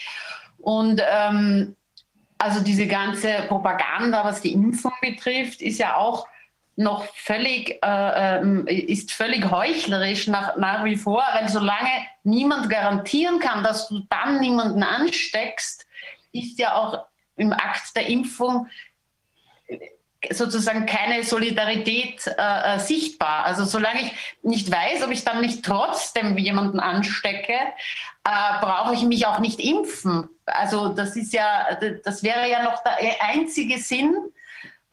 [0.56, 1.76] Und ähm,
[2.38, 6.26] also diese ganze Propaganda, was die Impfung betrifft, ist ja auch
[6.76, 11.90] noch völlig, äh, ähm, ist völlig heuchlerisch nach, nach wie vor, weil solange
[12.24, 15.86] niemand garantieren kann, dass du dann niemanden ansteckst,
[16.32, 17.06] ist ja auch
[17.36, 18.68] im Akt der Impfung
[20.30, 23.44] sozusagen keine Solidarität äh, äh, sichtbar.
[23.44, 29.02] Also solange ich nicht weiß, ob ich dann nicht trotzdem jemanden anstecke, äh, brauche ich
[29.02, 30.28] mich auch nicht impfen.
[30.46, 34.14] Also das ist ja, das wäre ja noch der einzige Sinn,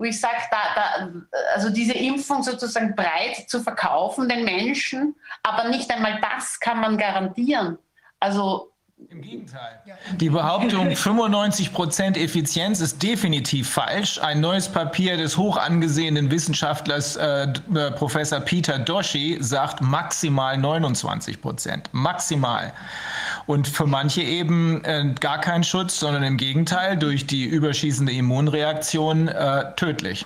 [0.02, 1.12] wo ich sage, da, da,
[1.54, 6.98] also diese Impfung sozusagen breit zu verkaufen den Menschen, aber nicht einmal das kann man
[6.98, 7.78] garantieren.
[8.20, 8.71] Also
[9.10, 9.82] im Gegenteil.
[10.18, 14.20] Die Behauptung 95% Effizienz ist definitiv falsch.
[14.20, 21.84] Ein neues Papier des hoch angesehenen Wissenschaftlers äh, äh Professor Peter Doshi sagt maximal 29%.
[21.92, 22.74] Maximal.
[23.46, 29.28] Und für manche eben äh, gar kein Schutz, sondern im Gegenteil durch die überschießende Immunreaktion
[29.28, 30.26] äh, tödlich.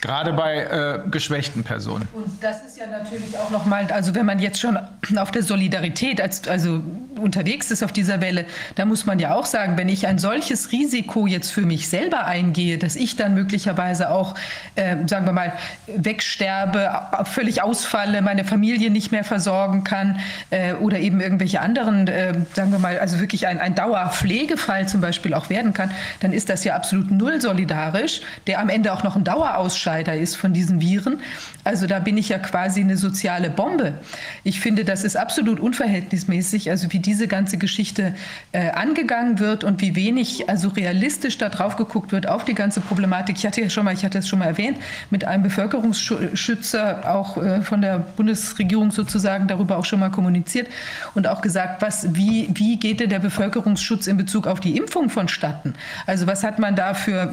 [0.00, 2.06] Gerade bei äh, geschwächten Personen.
[2.12, 4.78] Und das ist ja natürlich auch nochmal, also wenn man jetzt schon
[5.16, 6.82] auf der Solidarität als, also
[7.18, 10.72] unterwegs ist auf dieser Welle, da muss man ja auch sagen, wenn ich ein solches
[10.72, 14.34] Risiko jetzt für mich selber eingehe, dass ich dann möglicherweise auch,
[14.74, 15.54] äh, sagen wir mal,
[15.86, 16.90] wegsterbe,
[17.24, 20.20] völlig ausfalle, meine Familie nicht mehr versorgen kann
[20.50, 25.00] äh, oder eben irgendwelche anderen, äh, sagen wir mal, also wirklich ein, ein Dauerpflegefall zum
[25.00, 29.02] Beispiel auch werden kann, dann ist das ja absolut null solidarisch, der am Ende auch
[29.02, 31.20] noch ein Dauer Ausscheider ist von diesen Viren.
[31.64, 33.94] Also da bin ich ja quasi eine soziale Bombe.
[34.42, 38.14] Ich finde, das ist absolut unverhältnismäßig, also wie diese ganze Geschichte
[38.52, 42.80] äh, angegangen wird und wie wenig, also realistisch da drauf geguckt wird auf die ganze
[42.80, 43.36] Problematik.
[43.38, 44.78] Ich hatte ja schon mal, ich hatte es schon mal erwähnt,
[45.10, 50.68] mit einem Bevölkerungsschützer auch äh, von der Bundesregierung sozusagen darüber auch schon mal kommuniziert
[51.14, 55.08] und auch gesagt, was, wie, wie geht denn der Bevölkerungsschutz in Bezug auf die Impfung
[55.08, 55.74] vonstatten?
[56.06, 57.30] Also was hat man da für,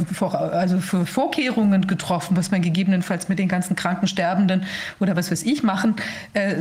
[0.53, 2.10] also für Vorkehrungen getroffen?
[2.11, 4.65] Getroffen, was man gegebenenfalls mit den ganzen Krankensterbenden
[4.99, 5.95] oder was weiß ich machen
[6.33, 6.55] äh,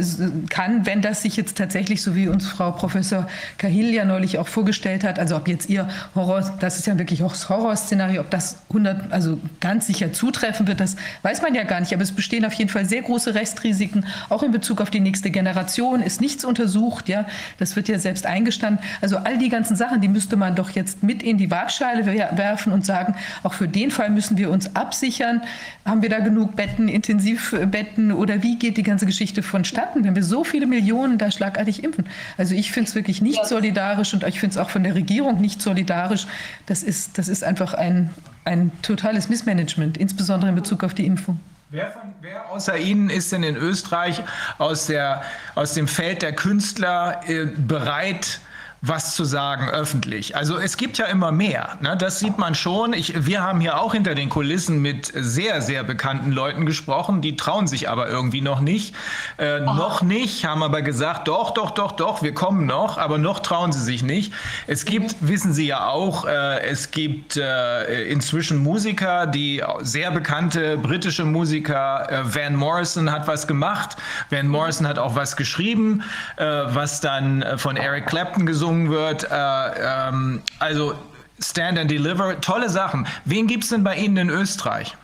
[0.48, 3.26] kann, wenn das sich jetzt tatsächlich, so wie uns Frau Professor
[3.58, 7.24] Cahill ja neulich auch vorgestellt hat, also ob jetzt ihr Horror, das ist ja wirklich
[7.24, 11.64] auch das Horrorszenario, ob das 100, also ganz sicher zutreffen wird, das weiß man ja
[11.64, 11.92] gar nicht.
[11.92, 15.30] Aber es bestehen auf jeden Fall sehr große Restrisiken, auch in Bezug auf die nächste
[15.30, 17.26] Generation, ist nichts untersucht, ja,
[17.58, 18.84] das wird ja selbst eingestanden.
[19.00, 22.72] Also all die ganzen Sachen, die müsste man doch jetzt mit in die Waagschale werfen
[22.72, 25.39] und sagen, auch für den Fall müssen wir uns absichern,
[25.84, 30.24] haben wir da genug Betten, Intensivbetten oder wie geht die ganze Geschichte vonstatten, wenn wir
[30.24, 32.06] so viele Millionen da schlagartig impfen?
[32.36, 35.40] Also ich finde es wirklich nicht solidarisch und ich finde es auch von der Regierung
[35.40, 36.26] nicht solidarisch.
[36.66, 38.10] Das ist, das ist einfach ein,
[38.44, 41.40] ein totales Missmanagement, insbesondere in Bezug auf die Impfung.
[41.72, 44.22] Wer, von, wer, außer Ihnen ist denn in Österreich
[44.58, 45.22] aus, der,
[45.54, 48.40] aus dem Feld der Künstler äh, bereit,
[48.82, 50.36] was zu sagen öffentlich.
[50.36, 51.76] Also es gibt ja immer mehr.
[51.82, 51.96] Ne?
[51.98, 52.94] Das sieht man schon.
[52.94, 57.20] Ich, wir haben hier auch hinter den Kulissen mit sehr, sehr bekannten Leuten gesprochen.
[57.20, 58.94] Die trauen sich aber irgendwie noch nicht.
[59.36, 62.96] Äh, noch nicht, haben aber gesagt, doch, doch, doch, doch, wir kommen noch.
[62.96, 64.32] Aber noch trauen sie sich nicht.
[64.66, 65.28] Es gibt, mhm.
[65.28, 72.10] wissen Sie ja auch, äh, es gibt äh, inzwischen Musiker, die sehr bekannte britische Musiker,
[72.10, 73.96] äh, Van Morrison hat was gemacht.
[74.30, 76.02] Van Morrison hat auch was geschrieben,
[76.36, 79.24] äh, was dann äh, von Eric Clapton gesungen gesungen wird.
[79.24, 80.94] Äh, ähm, also
[81.40, 83.06] Stand and Deliver, tolle Sachen.
[83.24, 84.96] Wen gibt es denn bei Ihnen in Österreich?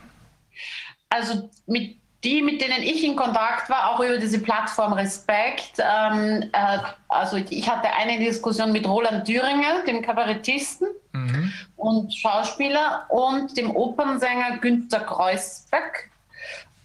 [1.11, 5.75] Also mit die, mit denen ich in Kontakt war, auch über diese Plattform Respekt.
[5.79, 6.79] Ähm, äh,
[7.09, 11.53] also ich hatte eine Diskussion mit Roland Thüringer, dem Kabarettisten mhm.
[11.77, 16.11] und Schauspieler, und dem Opernsänger Günter Kreuzberg.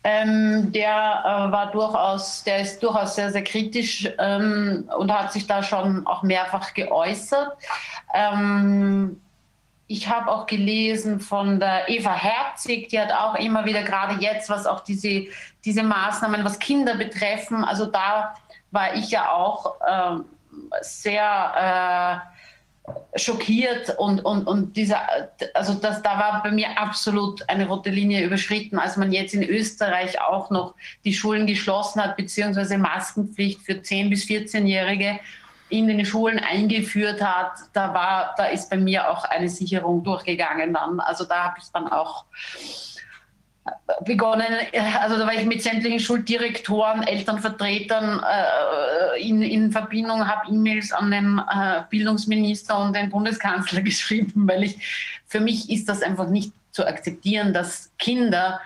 [0.03, 0.89] Ähm, der
[1.23, 6.07] äh, war durchaus, der ist durchaus sehr, sehr kritisch ähm, und hat sich da schon
[6.07, 7.55] auch mehrfach geäußert.
[8.13, 9.21] Ähm,
[9.85, 14.49] ich habe auch gelesen von der Eva Herzig, die hat auch immer wieder gerade jetzt,
[14.49, 15.27] was auch diese,
[15.65, 18.33] diese Maßnahmen, was Kinder betreffen, also da
[18.71, 20.15] war ich ja auch äh,
[20.81, 22.30] sehr
[23.15, 25.01] schockiert und, und, und dieser,
[25.53, 29.43] also das, da war bei mir absolut eine rote Linie überschritten, als man jetzt in
[29.43, 35.19] Österreich auch noch die Schulen geschlossen hat, beziehungsweise Maskenpflicht für 10- bis 14-Jährige
[35.69, 40.73] in den Schulen eingeführt hat, da war, da ist bei mir auch eine Sicherung durchgegangen
[40.73, 40.99] dann.
[40.99, 42.25] Also da habe ich dann auch
[44.05, 44.47] begonnen,
[44.99, 51.11] also da war ich mit sämtlichen Schuldirektoren, Elternvertretern äh, in, in Verbindung, habe E-Mails an
[51.11, 56.53] den äh, Bildungsminister und den Bundeskanzler geschrieben, weil ich, für mich ist das einfach nicht
[56.71, 58.59] zu akzeptieren, dass Kinder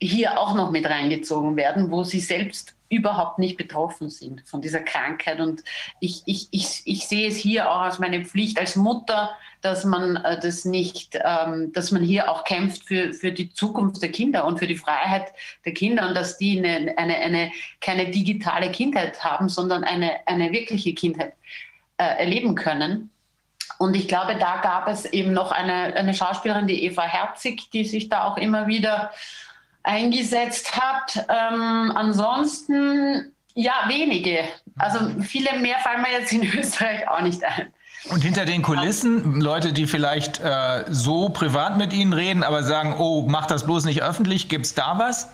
[0.00, 4.80] hier auch noch mit reingezogen werden, wo sie selbst überhaupt nicht betroffen sind von dieser
[4.80, 5.40] Krankheit.
[5.40, 5.64] Und
[6.00, 9.30] ich, ich, ich, ich sehe es hier auch als meine Pflicht als Mutter,
[9.64, 14.02] dass man äh, das nicht, ähm, dass man hier auch kämpft für, für die Zukunft
[14.02, 15.32] der Kinder und für die Freiheit
[15.64, 17.50] der Kinder und dass die eine, eine, eine
[17.80, 21.32] keine digitale Kindheit haben, sondern eine, eine wirkliche Kindheit
[21.96, 23.10] äh, erleben können.
[23.78, 27.84] Und ich glaube, da gab es eben noch eine, eine Schauspielerin, die Eva Herzig, die
[27.84, 29.12] sich da auch immer wieder
[29.82, 31.26] eingesetzt hat.
[31.28, 34.44] Ähm, ansonsten, ja, wenige.
[34.76, 37.72] Also viele mehr fallen mir jetzt in Österreich auch nicht ein.
[38.10, 42.96] Und hinter den Kulissen, Leute, die vielleicht äh, so privat mit Ihnen reden, aber sagen,
[42.98, 45.30] oh, mach das bloß nicht öffentlich, gibt es da was?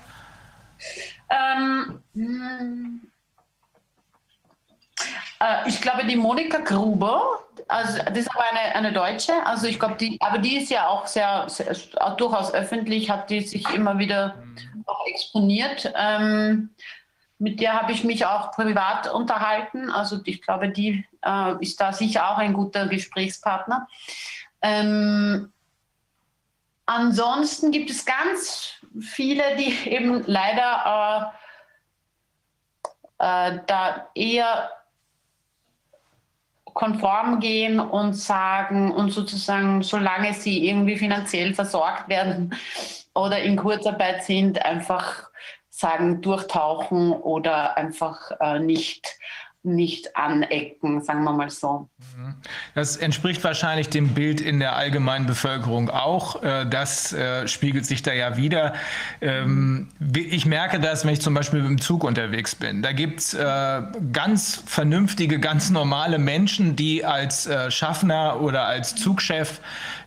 [1.30, 3.10] Ähm, hm.
[5.40, 9.78] äh, ich glaube, die Monika Gruber, also das ist aber eine, eine Deutsche, also ich
[9.78, 11.74] glaube, die, aber die ist ja auch sehr, sehr
[12.16, 14.36] durchaus öffentlich, hat die sich immer wieder
[14.86, 15.92] auch exponiert.
[15.96, 16.70] Ähm,
[17.40, 19.90] mit der habe ich mich auch privat unterhalten.
[19.90, 23.88] Also ich glaube, die äh, ist da sicher auch ein guter Gesprächspartner.
[24.60, 25.50] Ähm,
[26.84, 31.32] ansonsten gibt es ganz viele, die eben leider
[33.18, 34.70] äh, äh, da eher
[36.74, 42.54] konform gehen und sagen und sozusagen, solange sie irgendwie finanziell versorgt werden
[43.14, 45.30] oder in Kurzarbeit sind, einfach
[45.80, 49.18] sagen, durchtauchen oder einfach äh, nicht
[49.62, 51.90] nicht anecken, sagen wir mal so.
[52.16, 52.34] Mhm.
[52.74, 56.42] Das entspricht wahrscheinlich dem Bild in der allgemeinen Bevölkerung auch.
[56.42, 58.72] Äh, das äh, spiegelt sich da ja wieder.
[59.20, 62.80] Ähm, ich merke das, wenn ich zum Beispiel im Zug unterwegs bin.
[62.80, 63.82] Da gibt es äh,
[64.12, 69.60] ganz vernünftige, ganz normale Menschen, die als Schaffner oder als Zugchef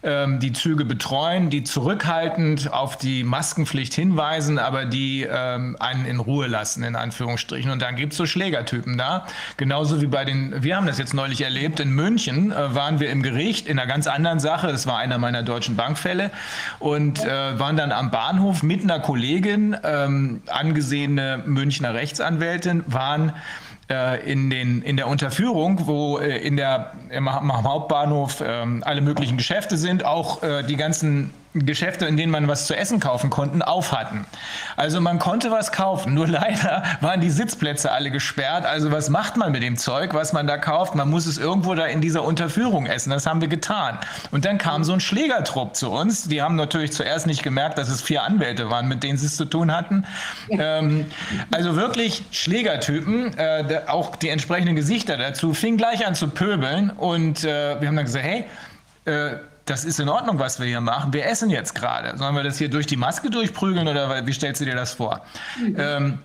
[0.04, 6.20] ähm, die Züge betreuen, die zurückhaltend auf die Maskenpflicht hinweisen, aber die ähm, einen in
[6.20, 7.72] Ruhe lassen, in Anführungsstrichen.
[7.72, 9.26] Und dann gibt es so Schlägertypen da.
[9.58, 13.10] Genauso wie bei den, wir haben das jetzt neulich erlebt, in München äh, waren wir
[13.10, 14.68] im Gericht in einer ganz anderen Sache.
[14.68, 16.32] Das war einer meiner deutschen Bankfälle
[16.80, 23.34] und äh, waren dann am Bahnhof mit einer Kollegin, ähm, angesehene Münchner Rechtsanwältin, waren
[24.32, 29.78] in, den, in der Unterführung, wo äh, in der, im, Hauptbahnhof ähm, alle möglichen Geschäfte
[29.78, 33.92] sind, auch äh, die ganzen Geschäfte, in denen man was zu essen kaufen konnte, auf
[33.92, 34.26] hatten.
[34.76, 38.66] Also man konnte was kaufen, nur leider waren die Sitzplätze alle gesperrt.
[38.66, 40.96] Also was macht man mit dem Zeug, was man da kauft?
[40.96, 43.12] Man muss es irgendwo da in dieser Unterführung essen.
[43.12, 44.00] Das haben wir getan.
[44.32, 46.28] Und dann kam so ein Schlägertrupp zu uns.
[46.28, 49.36] Die haben natürlich zuerst nicht gemerkt, dass es vier Anwälte waren, mit denen sie es
[49.36, 50.06] zu tun hatten.
[50.50, 51.06] Ähm,
[51.52, 56.90] also wirklich Schlägertypen, äh, auch die entsprechenden Gesichter dazu, fing gleich an zu pöbeln.
[56.90, 58.46] Und äh, wir haben dann gesagt, hey,
[59.06, 59.36] äh,
[59.66, 61.14] das ist in Ordnung, was wir hier machen.
[61.14, 62.18] Wir essen jetzt gerade.
[62.18, 65.22] Sollen wir das hier durch die Maske durchprügeln oder wie stellst du dir das vor?
[65.60, 65.76] Mhm.
[65.78, 66.20] Ähm,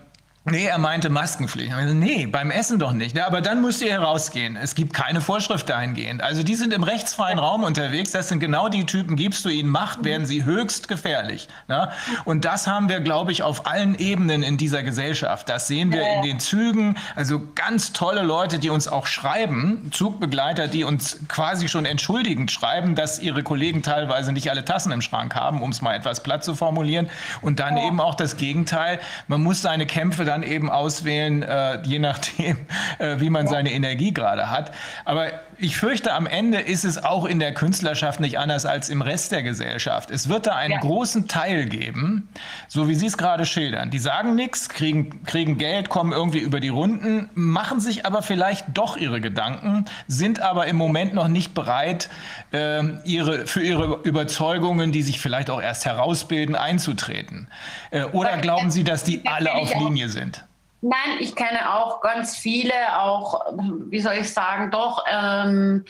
[0.51, 1.73] Nee, er meinte Maskenpflicht.
[1.73, 3.17] Also, nee, beim Essen doch nicht.
[3.17, 4.57] Ja, aber dann müsst ihr rausgehen.
[4.57, 6.23] Es gibt keine Vorschrift dahingehend.
[6.23, 8.11] Also die sind im rechtsfreien Raum unterwegs.
[8.11, 9.17] Das sind genau die Typen.
[9.17, 11.49] Gibst du ihnen Macht, werden sie höchst gefährlich.
[11.69, 11.93] Ja?
[12.25, 15.49] Und das haben wir, glaube ich, auf allen Ebenen in dieser Gesellschaft.
[15.49, 16.97] Das sehen wir in den Zügen.
[17.15, 19.91] Also ganz tolle Leute, die uns auch schreiben.
[19.93, 25.03] Zugbegleiter, die uns quasi schon entschuldigend schreiben, dass ihre Kollegen teilweise nicht alle Tassen im
[25.03, 27.09] Schrank haben, um es mal etwas platt zu formulieren.
[27.43, 28.99] Und dann eben auch das Gegenteil.
[29.27, 32.59] Man muss seine Kämpfe dann dann eben auswählen, äh, je nachdem,
[32.99, 34.73] äh, wie man seine Energie gerade hat.
[35.05, 39.03] Aber ich fürchte, am Ende ist es auch in der Künstlerschaft nicht anders als im
[39.03, 40.11] Rest der Gesellschaft.
[40.11, 40.81] Es wird da einen ja.
[40.81, 42.29] großen Teil geben,
[42.69, 43.91] so wie Sie es gerade schildern.
[43.91, 48.67] Die sagen nichts, kriegen, kriegen Geld, kommen irgendwie über die Runden, machen sich aber vielleicht
[48.75, 52.09] doch ihre Gedanken, sind aber im Moment noch nicht bereit,
[52.53, 57.49] äh, ihre, für ihre Überzeugungen, die sich vielleicht auch erst herausbilden, einzutreten.
[57.91, 60.45] Äh, oder glauben Sie, dass die alle auf Linie sind?
[60.81, 63.53] Nein, ich kenne auch ganz viele, auch,
[63.89, 65.85] wie soll ich sagen, doch, ähm,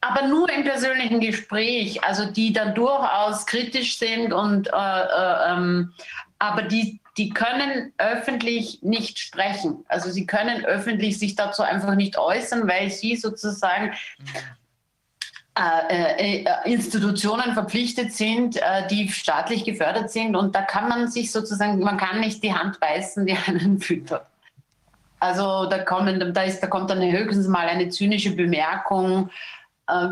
[0.00, 5.92] aber nur im persönlichen Gespräch, also die dann durchaus kritisch sind und, äh, äh, ähm,
[6.40, 9.84] aber die, die können öffentlich nicht sprechen.
[9.86, 14.40] Also sie können öffentlich sich dazu einfach nicht äußern, weil sie sozusagen äh,
[16.64, 20.34] Institutionen verpflichtet sind, äh, die staatlich gefördert sind.
[20.34, 24.26] Und da kann man sich sozusagen, man kann nicht die Hand beißen, die einen füttert.
[25.20, 29.30] Also da, kommen, da, ist, da kommt dann höchstens mal eine zynische Bemerkung, äh,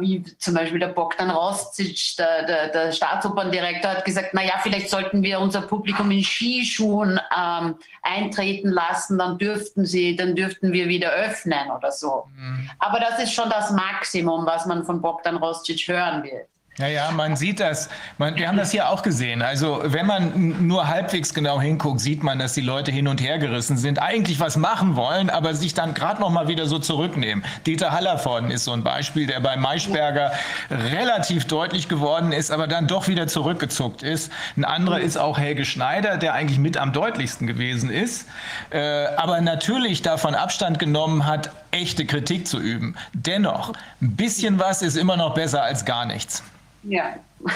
[0.01, 5.23] wie zum Beispiel der Bogdan Rostic, der, der, der Staatsoperndirektor, hat gesagt, naja, vielleicht sollten
[5.23, 11.11] wir unser Publikum in Skischuhen ähm, eintreten lassen, dann dürften sie, dann dürften wir wieder
[11.11, 12.25] öffnen oder so.
[12.37, 12.69] Mhm.
[12.79, 16.47] Aber das ist schon das Maximum, was man von Bogdan Rostic hören will.
[16.81, 17.91] Ja, ja, man sieht das.
[18.17, 19.43] Man, wir haben das hier auch gesehen.
[19.43, 23.39] Also wenn man nur halbwegs genau hinguckt, sieht man, dass die Leute hin und her
[23.39, 27.45] gerissen sind, eigentlich was machen wollen, aber sich dann gerade noch mal wieder so zurücknehmen.
[27.67, 30.33] Dieter Hallervorden ist so ein Beispiel, der bei Maischberger
[30.71, 34.33] relativ deutlich geworden ist, aber dann doch wieder zurückgezuckt ist.
[34.57, 38.27] Ein anderer ist auch Helge Schneider, der eigentlich mit am deutlichsten gewesen ist,
[38.71, 42.97] äh, aber natürlich davon Abstand genommen hat, echte Kritik zu üben.
[43.13, 46.43] Dennoch, ein bisschen was ist immer noch besser als gar nichts.
[46.83, 47.17] Ja,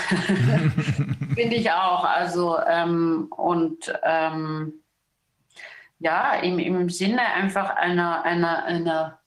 [1.34, 2.04] finde ich auch.
[2.04, 4.74] Also, ähm, und ähm,
[5.98, 9.18] ja, im, im Sinne einfach einer, einer, einer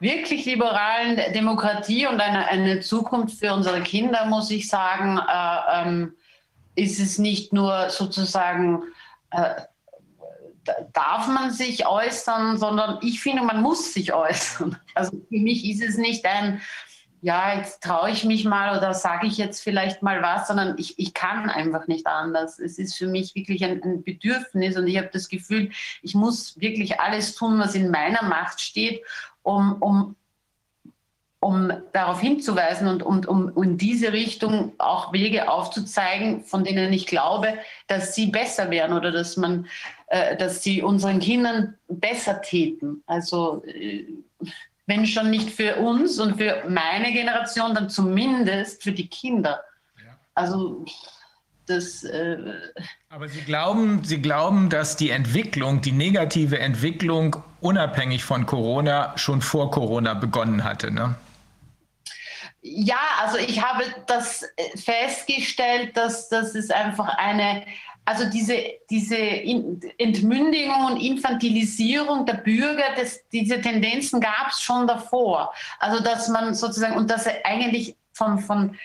[0.00, 6.14] wirklich liberalen Demokratie und eine, eine Zukunft für unsere Kinder, muss ich sagen, äh, ähm,
[6.74, 8.82] ist es nicht nur sozusagen,
[9.30, 9.54] äh,
[10.92, 14.76] darf man sich äußern, sondern ich finde, man muss sich äußern.
[14.94, 16.60] Also für mich ist es nicht ein,
[17.22, 20.98] ja, jetzt traue ich mich mal oder sage ich jetzt vielleicht mal was, sondern ich,
[20.98, 22.58] ich kann einfach nicht anders.
[22.58, 25.70] Es ist für mich wirklich ein, ein Bedürfnis und ich habe das Gefühl,
[26.02, 29.04] ich muss wirklich alles tun, was in meiner Macht steht,
[29.42, 30.16] um, um,
[31.38, 37.06] um darauf hinzuweisen und um, um in diese Richtung auch Wege aufzuzeigen, von denen ich
[37.06, 39.68] glaube, dass sie besser wären oder dass man,
[40.08, 43.04] äh, dass sie unseren Kindern besser täten.
[43.06, 44.06] Also äh,
[44.92, 49.62] wenn schon nicht für uns und für meine Generation, dann zumindest für die Kinder.
[50.34, 50.84] Also
[51.66, 52.04] das.
[52.04, 52.36] Äh
[53.08, 59.40] Aber Sie glauben, Sie glauben, dass die Entwicklung, die negative Entwicklung unabhängig von Corona schon
[59.40, 61.14] vor Corona begonnen hatte, ne?
[62.60, 64.44] Ja, also ich habe das
[64.76, 67.64] festgestellt, dass das ist einfach eine,
[68.04, 68.56] also diese,
[68.90, 75.52] diese Entmündigung und Infantilisierung der Bürger, das, diese Tendenzen gab es schon davor.
[75.78, 78.76] Also dass man sozusagen, und dass eigentlich von, von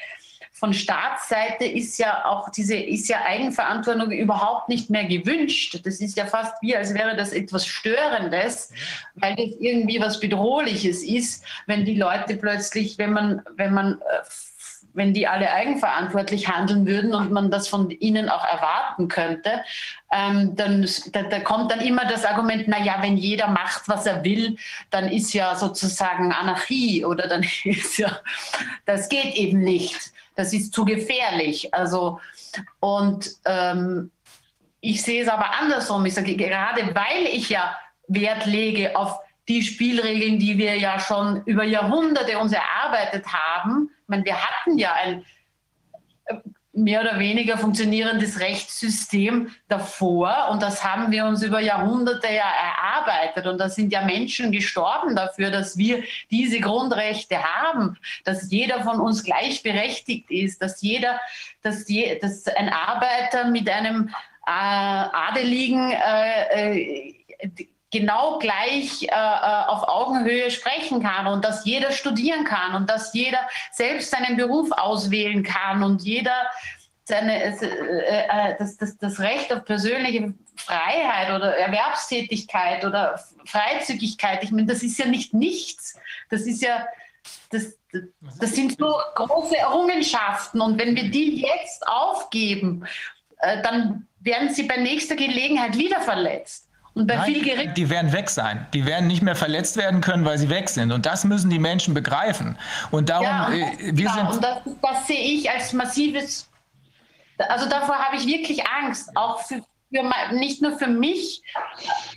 [0.59, 5.79] von Staatsseite ist ja auch diese, ist ja Eigenverantwortung überhaupt nicht mehr gewünscht.
[5.83, 8.71] Das ist ja fast wie, als wäre das etwas Störendes,
[9.13, 14.23] weil das irgendwie was Bedrohliches ist, wenn die Leute plötzlich, wenn man, wenn man, äh,
[14.97, 19.63] wenn die alle eigenverantwortlich handeln würden und man das von ihnen auch erwarten könnte,
[20.11, 24.05] ähm, dann da, da, kommt dann immer das Argument, na ja, wenn jeder macht, was
[24.05, 24.57] er will,
[24.89, 28.19] dann ist ja sozusagen Anarchie oder dann ist ja,
[28.85, 31.73] das geht eben nicht das ist zu gefährlich.
[31.73, 32.21] Also,
[32.79, 34.11] und ähm,
[34.79, 36.05] ich sehe es aber andersrum.
[36.05, 37.75] Ich sage, gerade weil ich ja
[38.07, 39.19] Wert lege auf
[39.49, 43.89] die Spielregeln, die wir ja schon über Jahrhunderte uns erarbeitet haben.
[44.07, 45.25] Meine, wir hatten ja ein
[46.77, 50.49] mehr oder weniger funktionierendes Rechtssystem davor.
[50.51, 53.47] Und das haben wir uns über Jahrhunderte ja erarbeitet.
[53.47, 59.01] Und da sind ja Menschen gestorben dafür, dass wir diese Grundrechte haben, dass jeder von
[59.01, 61.19] uns gleichberechtigt ist, dass jeder,
[61.63, 64.09] dass, je, dass ein Arbeiter mit einem
[64.45, 67.09] äh, Adeligen äh,
[67.39, 72.89] äh, genau gleich äh, äh, auf Augenhöhe sprechen kann und dass jeder studieren kann und
[72.89, 76.47] dass jeder selbst seinen Beruf auswählen kann und jeder
[77.05, 84.51] seine, äh, äh, das, das, das Recht auf persönliche Freiheit oder Erwerbstätigkeit oder Freizügigkeit, ich
[84.51, 85.97] meine, das ist ja nicht nichts.
[86.29, 86.85] Das ist ja,
[87.51, 87.77] das,
[88.39, 92.85] das sind so große Errungenschaften und wenn wir die jetzt aufgeben,
[93.37, 96.66] äh, dann werden sie bei nächster Gelegenheit wieder verletzt.
[96.97, 98.65] Und bei Nein, viel die werden weg sein.
[98.73, 100.91] Die werden nicht mehr verletzt werden können, weil sie weg sind.
[100.91, 102.57] Und das müssen die Menschen begreifen.
[102.89, 104.27] Und darum, ja, und äh, wir sind.
[104.31, 106.49] Und das, das sehe ich als massives.
[107.37, 109.61] Also davor habe ich wirklich Angst, auch für,
[109.93, 111.43] für, nicht nur für mich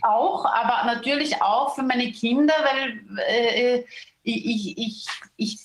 [0.01, 3.83] auch, aber natürlich auch für meine Kinder, weil äh,
[4.23, 5.59] ich, ich, ich,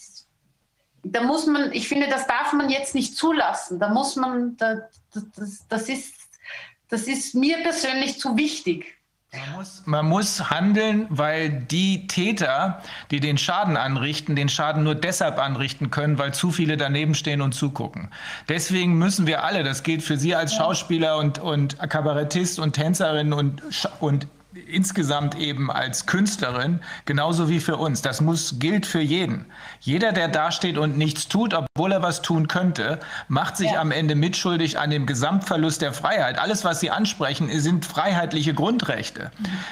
[1.02, 3.78] da muss man, ich finde, das darf man jetzt nicht zulassen.
[3.78, 6.14] Da muss man, da, das, das, ist,
[6.90, 8.95] das ist mir persönlich zu wichtig.
[9.32, 12.80] Man muss, man muss, handeln, weil die Täter,
[13.10, 17.42] die den Schaden anrichten, den Schaden nur deshalb anrichten können, weil zu viele daneben stehen
[17.42, 18.10] und zugucken.
[18.48, 23.32] Deswegen müssen wir alle, das gilt für Sie als Schauspieler und, und Kabarettist und Tänzerin
[23.32, 23.62] und,
[24.00, 24.28] und
[24.68, 28.02] insgesamt eben als Künstlerin, genauso wie für uns.
[28.02, 29.46] Das muss, gilt für jeden.
[29.80, 33.80] Jeder, der dasteht und nichts tut, obwohl er was tun könnte, macht sich ja.
[33.80, 36.38] am Ende mitschuldig an dem Gesamtverlust der Freiheit.
[36.38, 39.30] Alles, was Sie ansprechen, sind freiheitliche Grundrechte.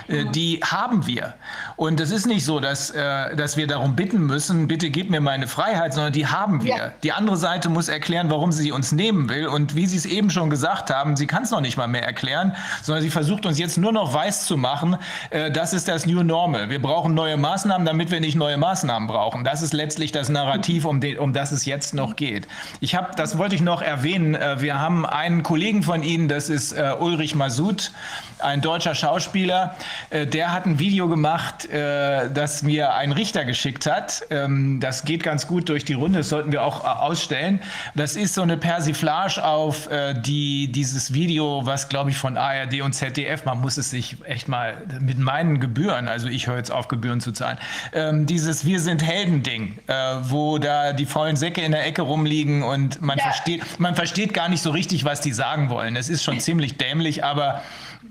[0.08, 0.32] Mhm.
[0.32, 1.34] Die haben wir.
[1.76, 5.20] Und es ist nicht so, dass, äh, dass wir darum bitten müssen, bitte gib mir
[5.20, 6.76] meine Freiheit, sondern die haben wir.
[6.76, 6.92] Ja.
[7.02, 9.46] Die andere Seite muss erklären, warum sie uns nehmen will.
[9.46, 12.04] Und wie Sie es eben schon gesagt haben, sie kann es noch nicht mal mehr
[12.04, 14.96] erklären, sondern sie versucht uns jetzt nur noch weiß zu machen, machen,
[15.30, 16.68] äh, das ist das New Normal.
[16.68, 19.44] Wir brauchen neue Maßnahmen, damit wir nicht neue Maßnahmen brauchen.
[19.44, 22.48] Das ist letztlich das Narrativ, um, den, um das es jetzt noch geht.
[22.80, 26.48] Ich habe, das wollte ich noch erwähnen, äh, wir haben einen Kollegen von Ihnen, das
[26.48, 27.92] ist äh, Ulrich Masud,
[28.38, 29.74] ein deutscher Schauspieler,
[30.10, 34.22] der hat ein Video gemacht, das mir ein Richter geschickt hat.
[34.30, 37.60] Ähm, das geht ganz gut durch die Runde, das sollten wir auch ausstellen.
[37.94, 39.88] Das ist so eine Persiflage auf
[40.24, 44.48] die, dieses Video, was glaube ich von ARD und ZDF, man muss es sich echt
[44.48, 47.58] mal mit meinen Gebühren, also ich höre jetzt auf, Gebühren zu zahlen,
[47.92, 49.92] ähm, dieses Wir sind Helden-Ding, äh,
[50.22, 53.24] wo da die faulen Säcke in der Ecke rumliegen und man, ja.
[53.24, 55.96] versteht, man versteht gar nicht so richtig, was die sagen wollen.
[55.96, 57.62] Es ist schon ziemlich dämlich, aber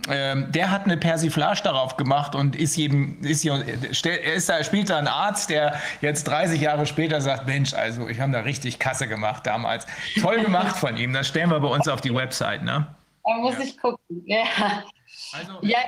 [0.09, 4.63] ähm, der hat eine Persiflage darauf gemacht und ist jedem, ist hier, er ist da,
[4.63, 8.41] spielt da ein Arzt, der jetzt 30 Jahre später sagt, Mensch, also ich habe da
[8.41, 9.87] richtig Kasse gemacht damals.
[10.19, 12.87] Toll gemacht von ihm, das stellen wir bei uns auf die Website, ne?
[13.23, 13.61] Da muss ja.
[13.61, 14.43] ich gucken, ja.
[15.31, 15.79] Also, ja,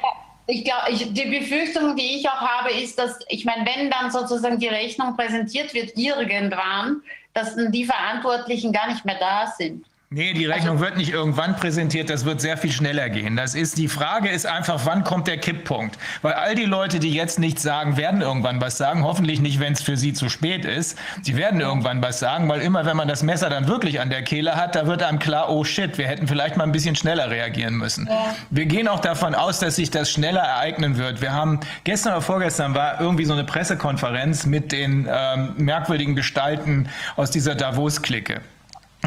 [0.47, 4.59] ich glaube, die Befürchtung, die ich auch habe, ist, dass, ich meine, wenn dann sozusagen
[4.59, 7.01] die Rechnung präsentiert wird irgendwann,
[7.33, 9.85] dass dann die Verantwortlichen gar nicht mehr da sind.
[10.11, 13.35] Nee, die Rechnung also, wird nicht irgendwann präsentiert, das wird sehr viel schneller gehen.
[13.35, 15.97] Das ist, die Frage ist einfach, wann kommt der Kipppunkt?
[16.21, 19.03] Weil all die Leute, die jetzt nichts sagen, werden irgendwann was sagen.
[19.03, 20.97] Hoffentlich nicht, wenn es für sie zu spät ist.
[21.23, 24.21] Sie werden irgendwann was sagen, weil immer, wenn man das Messer dann wirklich an der
[24.21, 27.31] Kehle hat, da wird einem klar, oh shit, wir hätten vielleicht mal ein bisschen schneller
[27.31, 28.07] reagieren müssen.
[28.07, 28.35] Ja.
[28.51, 31.21] Wir gehen auch davon aus, dass sich das schneller ereignen wird.
[31.21, 36.89] Wir haben, gestern oder vorgestern war irgendwie so eine Pressekonferenz mit den ähm, merkwürdigen Gestalten
[37.15, 38.41] aus dieser Davos-Clique.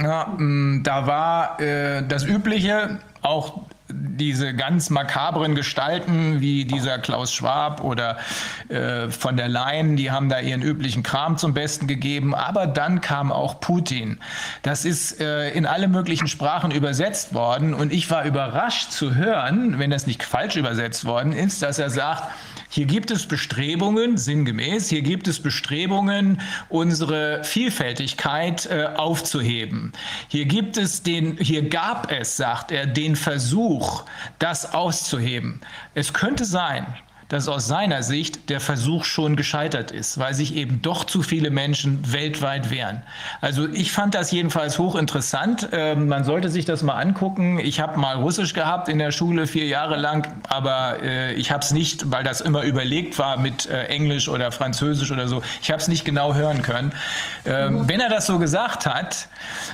[0.02, 7.32] Ja, mm, da war äh, das Übliche, auch diese ganz makabren Gestalten wie dieser Klaus
[7.32, 8.18] Schwab oder
[8.68, 12.34] äh, von der Leyen, die haben da ihren üblichen Kram zum Besten gegeben.
[12.34, 14.20] Aber dann kam auch Putin.
[14.62, 19.78] Das ist äh, in alle möglichen Sprachen übersetzt worden und ich war überrascht zu hören,
[19.78, 22.24] wenn das nicht falsch übersetzt worden ist, dass er sagt,
[22.70, 29.92] hier gibt es Bestrebungen, sinngemäß, hier gibt es Bestrebungen, unsere Vielfältigkeit äh, aufzuheben.
[30.28, 34.04] Hier gibt es den, hier gab es, sagt er, den Versuch,
[34.38, 35.60] das auszuheben.
[35.94, 36.86] Es könnte sein,
[37.28, 41.50] dass aus seiner Sicht der Versuch schon gescheitert ist, weil sich eben doch zu viele
[41.50, 43.02] Menschen weltweit wehren.
[43.40, 45.68] Also ich fand das jedenfalls hochinteressant.
[45.72, 47.58] Ähm, man sollte sich das mal angucken.
[47.58, 51.62] Ich habe mal Russisch gehabt in der Schule vier Jahre lang, aber äh, ich habe
[51.62, 55.42] es nicht, weil das immer überlegt war mit äh, Englisch oder Französisch oder so.
[55.60, 56.92] Ich habe es nicht genau hören können.
[57.44, 59.28] Ähm, wenn er das so gesagt hat,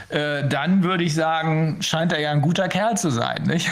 [0.09, 3.70] äh, dann würde ich sagen, scheint er ja ein guter Kerl zu sein, nicht?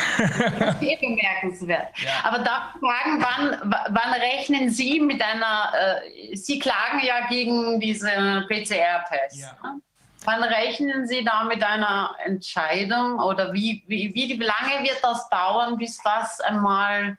[0.80, 1.88] Sehr bemerkenswert.
[2.02, 2.28] Ja.
[2.28, 7.81] Aber darf ich fragen, wann wann rechnen Sie mit einer, äh, Sie klagen ja gegen
[7.81, 9.40] diesen PCR-Test.
[9.40, 9.57] Ja.
[9.62, 9.81] Ne?
[10.24, 15.77] Wann rechnen Sie da mit einer Entscheidung oder wie, wie, wie lange wird das dauern,
[15.77, 17.16] bis das einmal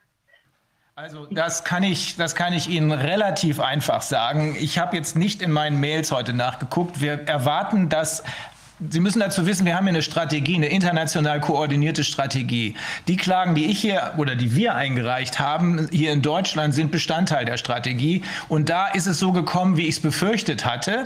[0.96, 4.54] also das kann ich, das kann ich Ihnen relativ einfach sagen.
[4.56, 7.00] Ich habe jetzt nicht in meinen Mails heute nachgeguckt.
[7.00, 8.22] Wir erwarten, dass
[8.90, 12.74] Sie müssen dazu wissen, wir haben hier eine Strategie, eine international koordinierte Strategie.
[13.06, 17.44] Die Klagen, die ich hier oder die wir eingereicht haben, hier in Deutschland, sind Bestandteil
[17.44, 18.22] der Strategie.
[18.48, 21.04] Und da ist es so gekommen, wie ich es befürchtet hatte.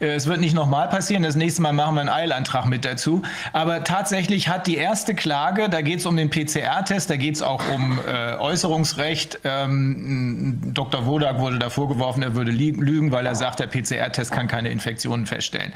[0.00, 1.22] Äh, es wird nicht nochmal passieren.
[1.22, 3.20] Das nächste Mal machen wir einen Eilantrag mit dazu.
[3.52, 7.42] Aber tatsächlich hat die erste Klage, da geht es um den PCR-Test, da geht es
[7.42, 9.40] auch um äh, Äußerungsrecht.
[9.44, 11.04] Ähm, Dr.
[11.04, 15.26] Wodak wurde da vorgeworfen, er würde lügen, weil er sagt, der PCR-Test kann keine Infektionen
[15.26, 15.74] feststellen.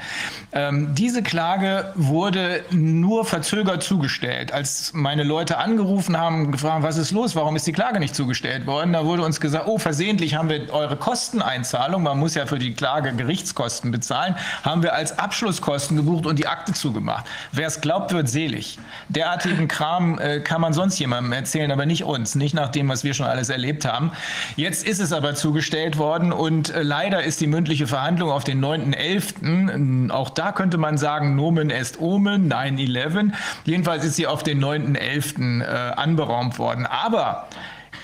[0.51, 4.53] Ähm, diese Klage wurde nur verzögert zugestellt.
[4.53, 8.65] Als meine Leute angerufen haben, gefragt, was ist los, warum ist die Klage nicht zugestellt
[8.65, 12.57] worden, da wurde uns gesagt, oh, versehentlich haben wir eure Kosteneinzahlung, man muss ja für
[12.59, 17.25] die Klage Gerichtskosten bezahlen, haben wir als Abschlusskosten gebucht und die Akte zugemacht.
[17.51, 18.79] Wer es glaubt, wird selig.
[19.09, 23.03] Derartigen Kram äh, kann man sonst jemandem erzählen, aber nicht uns, nicht nach dem, was
[23.03, 24.13] wir schon alles erlebt haben.
[24.55, 28.63] Jetzt ist es aber zugestellt worden und äh, leider ist die mündliche Verhandlung auf den
[28.63, 30.09] 9.11.
[30.09, 33.31] Auch da könnte man sagen, sagen Nomen est Omen, 9-11.
[33.65, 35.63] Jedenfalls ist sie auf den 9.11.
[35.63, 36.85] Äh, anberaumt worden.
[36.85, 37.47] Aber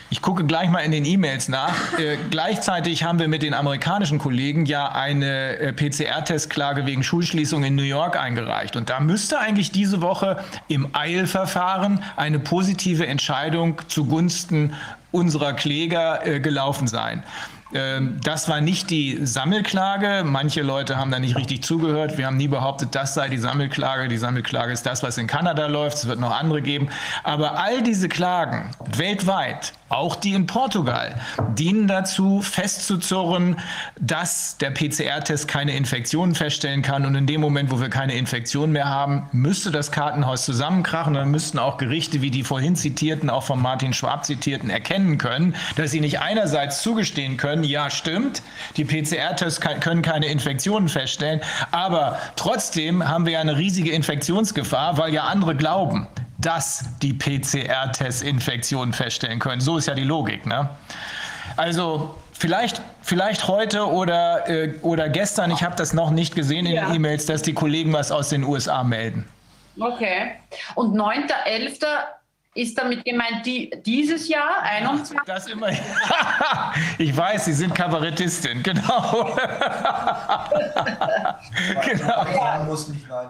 [0.10, 1.76] ich gucke gleich mal in den E-Mails nach.
[2.00, 7.76] Äh, gleichzeitig haben wir mit den amerikanischen Kollegen ja eine äh, PCR-Testklage wegen Schulschließung in
[7.76, 8.76] New York eingereicht.
[8.76, 14.74] Und da müsste eigentlich diese Woche im Eilverfahren eine positive Entscheidung zugunsten
[15.12, 17.22] unserer Kläger äh, gelaufen sein.
[17.74, 20.24] Ähm, das war nicht die Sammelklage.
[20.24, 22.18] Manche Leute haben da nicht richtig zugehört.
[22.18, 24.08] Wir haben nie behauptet, das sei die Sammelklage.
[24.08, 25.98] Die Sammelklage ist das, was in Kanada läuft.
[25.98, 26.90] Es wird noch andere geben.
[27.24, 31.16] Aber all diese Klagen weltweit auch die in Portugal,
[31.58, 33.60] dienen dazu, festzuzurren,
[34.00, 37.06] dass der PCR-Test keine Infektionen feststellen kann.
[37.06, 41.14] Und in dem Moment, wo wir keine Infektion mehr haben, müsste das Kartenhaus zusammenkrachen.
[41.14, 45.56] Dann müssten auch Gerichte wie die vorhin zitierten, auch von Martin Schwab zitierten, erkennen können,
[45.76, 48.42] dass sie nicht einerseits zugestehen können, ja stimmt,
[48.78, 51.42] die PCR-Tests können keine Infektionen feststellen,
[51.72, 56.08] aber trotzdem haben wir ja eine riesige Infektionsgefahr, weil ja andere glauben,
[56.46, 59.62] dass die PCR-Tests Infektionen feststellen können.
[59.62, 60.46] So ist ja die Logik.
[60.46, 60.70] Ne?
[61.58, 66.74] Also vielleicht, vielleicht heute oder, äh, oder gestern, ich habe das noch nicht gesehen in
[66.74, 66.88] ja.
[66.88, 69.28] den E-Mails, dass die Kollegen was aus den USA melden.
[69.80, 70.34] Okay.
[70.76, 71.86] Und 9.11.
[72.56, 75.18] ist damit gemeint die, dieses Jahr, 21?
[75.26, 75.70] Das immer.
[77.00, 79.36] ich weiß, Sie sind Kabarettistin, genau.
[81.86, 82.26] genau.
[82.36, 82.64] Ja.
[82.68, 83.30] muss nicht 9-11,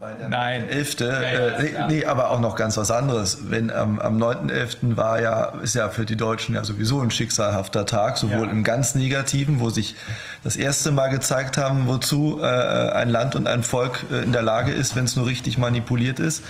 [0.00, 0.68] weil der Nein.
[0.68, 0.98] 11.
[0.98, 3.50] Ja, ja, äh, nee, aber auch noch ganz was anderes.
[3.50, 4.96] Wenn ähm, am 9.11.
[4.96, 8.96] war ja, ist ja für die Deutschen ja sowieso ein schicksalhafter Tag, sowohl im ganz
[8.96, 9.94] Negativen, wo sich
[10.42, 14.42] das erste Mal gezeigt haben, wozu äh, ein Land und ein Volk äh, in der
[14.42, 16.42] Lage ist, wenn es nur richtig manipuliert ist.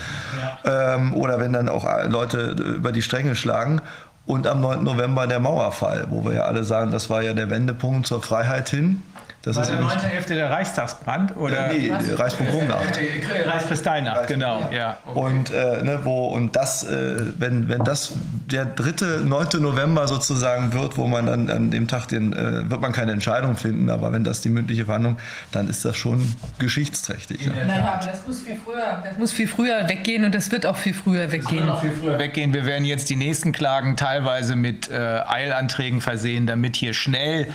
[0.65, 3.81] Ähm, oder wenn dann auch Leute über die Stränge schlagen.
[4.27, 4.83] Und am 9.
[4.83, 8.69] November der Mauerfall, wo wir ja alle sagen, das war ja der Wendepunkt zur Freiheit
[8.69, 9.03] hin.
[9.47, 10.35] Das war ist der 9.11.
[10.35, 11.37] der Reichstagsbrand?
[11.37, 11.69] Oder?
[11.69, 12.99] Nee, Reichspogromnacht.
[12.99, 14.69] Äh, Reichskristallnacht, genau.
[14.73, 15.21] Ja, okay.
[15.21, 18.13] Und, äh, ne, wo, und das, äh, wenn, wenn das
[18.51, 19.63] der dritte, 9.
[19.63, 23.57] November sozusagen wird, wo man dann an dem Tag den, äh, wird man keine Entscheidung
[23.57, 25.17] finden, aber wenn das die mündliche Verhandlung,
[25.53, 27.47] dann ist das schon geschichtsträchtig.
[27.47, 27.53] Ja.
[27.65, 30.77] Naja, aber das muss viel früher, das muss viel früher weggehen und das wird auch
[30.77, 31.69] viel früher weggehen.
[31.69, 32.53] Das wird auch viel früher weggehen.
[32.53, 37.47] Wir werden jetzt die nächsten Klagen teilweise mit äh, Eilanträgen versehen, damit hier schnell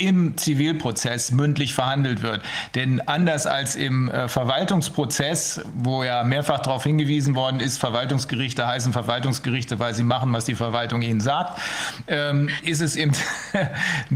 [0.00, 2.40] im Zivilprozess mündlich verhandelt wird.
[2.74, 8.92] Denn anders als im äh, Verwaltungsprozess, wo ja mehrfach darauf hingewiesen worden ist, Verwaltungsgerichte heißen
[8.92, 11.60] Verwaltungsgerichte, weil sie machen, was die Verwaltung ihnen sagt,
[12.08, 13.12] ähm, ist es eben
[13.52, 13.68] ein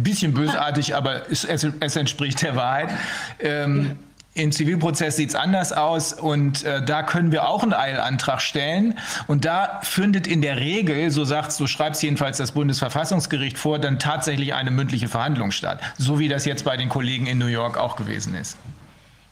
[0.02, 2.88] bisschen bösartig, aber es, entspricht der Wahrheit.
[4.36, 8.98] Im Zivilprozess sieht es anders aus und äh, da können wir auch einen Eilantrag stellen.
[9.28, 13.78] Und da findet in der Regel, so sagt so schreibt es jedenfalls das Bundesverfassungsgericht vor,
[13.78, 15.80] dann tatsächlich eine mündliche Verhandlung statt.
[15.98, 18.58] So wie das jetzt bei den Kollegen in New York auch gewesen ist.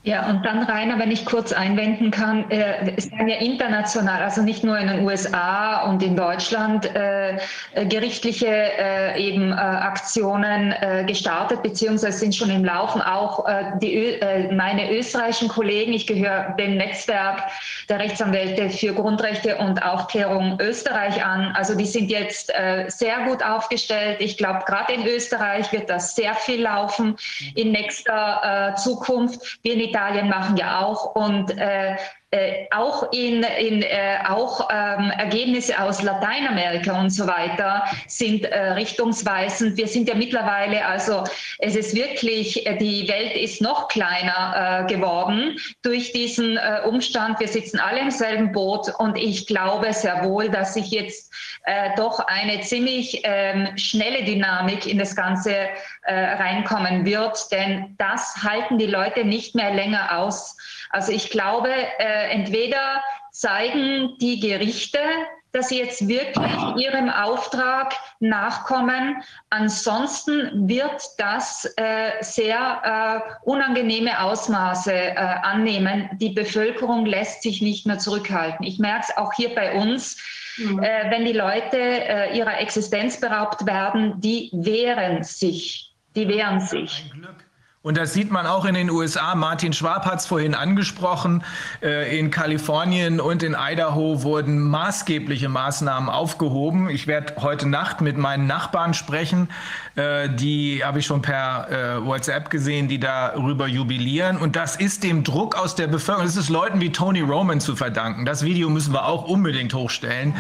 [0.05, 4.43] Ja, und dann Rainer, wenn ich kurz einwenden kann, äh, es werden ja international, also
[4.43, 7.37] nicht nur in den USA und in Deutschland, äh,
[7.75, 13.01] äh, gerichtliche äh, eben äh, Aktionen äh, gestartet, beziehungsweise sind schon im Laufen.
[13.01, 13.47] Auch
[13.81, 14.21] die,
[14.53, 17.43] meine österreichischen Kollegen, ich gehöre dem Netzwerk
[17.89, 21.53] der Rechtsanwälte für Grundrechte und Aufklärung Österreich an.
[21.55, 22.53] Also die sind jetzt
[22.89, 24.21] sehr gut aufgestellt.
[24.21, 27.17] Ich glaube, gerade in Österreich wird das sehr viel laufen
[27.55, 29.59] in nächster Zukunft.
[29.63, 31.97] Wir Italien machen ja auch und äh,
[32.35, 38.73] äh, auch in, in äh, auch ähm, Ergebnisse aus Lateinamerika und so weiter sind äh,
[38.73, 39.77] richtungsweisend.
[39.77, 41.25] Wir sind ja mittlerweile, also
[41.59, 47.39] es ist wirklich, äh, die Welt ist noch kleiner äh, geworden durch diesen äh, Umstand.
[47.39, 51.31] Wir sitzen alle im selben Boot und ich glaube sehr wohl, dass sich jetzt
[51.97, 55.69] doch eine ziemlich ähm, schnelle Dynamik in das Ganze
[56.05, 60.57] reinkommen wird, denn das halten die Leute nicht mehr länger aus.
[60.93, 63.03] Also ich glaube, äh, entweder
[63.33, 64.99] zeigen die Gerichte,
[65.53, 69.23] dass sie jetzt wirklich ihrem Auftrag nachkommen.
[69.51, 76.11] Ansonsten wird das äh, sehr äh, unangenehme Ausmaße äh, annehmen.
[76.15, 78.67] Die Bevölkerung lässt sich nicht mehr zurückhalten.
[78.67, 80.17] Ich merke es auch hier bei uns.
[80.59, 80.83] Mhm.
[80.83, 85.95] Äh, wenn die Leute äh, ihrer Existenz beraubt werden, die wehren sich.
[86.15, 87.11] Die wehren sich.
[87.83, 89.35] Und das sieht man auch in den USA.
[89.35, 91.43] Martin Schwab hat es vorhin angesprochen.
[91.83, 96.89] Äh, in Kalifornien und in Idaho wurden maßgebliche Maßnahmen aufgehoben.
[96.91, 99.49] Ich werde heute Nacht mit meinen Nachbarn sprechen.
[99.95, 104.39] Äh, die habe ich schon per äh, WhatsApp gesehen, die darüber jubilieren.
[104.39, 107.77] Und das ist dem Druck aus der Bevölkerung, das ist Leuten wie Tony Roman zu
[107.77, 108.25] verdanken.
[108.25, 110.35] Das Video müssen wir auch unbedingt hochstellen.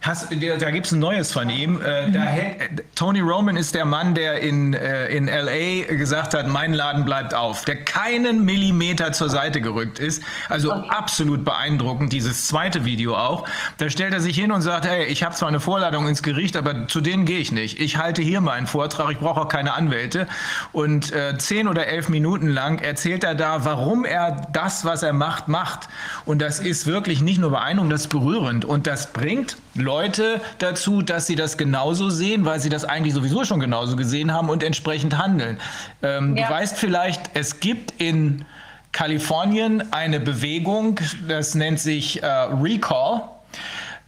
[0.00, 1.80] Hast, da gibt es ein neues von ihm.
[1.80, 5.94] Hält, Tony Roman ist der Mann, der in, in L.A.
[5.94, 10.22] gesagt hat, mein Laden bleibt auf, der keinen Millimeter zur Seite gerückt ist.
[10.48, 13.46] Also absolut beeindruckend, dieses zweite Video auch.
[13.78, 16.56] Da stellt er sich hin und sagt, hey, ich habe zwar eine Vorladung ins Gericht,
[16.56, 17.80] aber zu denen gehe ich nicht.
[17.80, 20.26] Ich halte hier meinen Vortrag, ich brauche auch keine Anwälte.
[20.72, 25.12] Und äh, zehn oder elf Minuten lang erzählt er da, warum er das, was er
[25.12, 25.88] macht, macht.
[26.24, 28.64] Und das ist wirklich nicht nur beeindruckend, das ist berührend.
[28.64, 33.44] Und das bringt Leute dazu, dass sie das genauso sehen, weil sie das eigentlich sowieso
[33.44, 35.58] schon genauso gesehen haben und entsprechend handeln.
[36.02, 36.46] Ähm, ja.
[36.46, 38.44] Du weißt vielleicht, es gibt in
[38.92, 43.22] Kalifornien eine Bewegung, das nennt sich äh, Recall.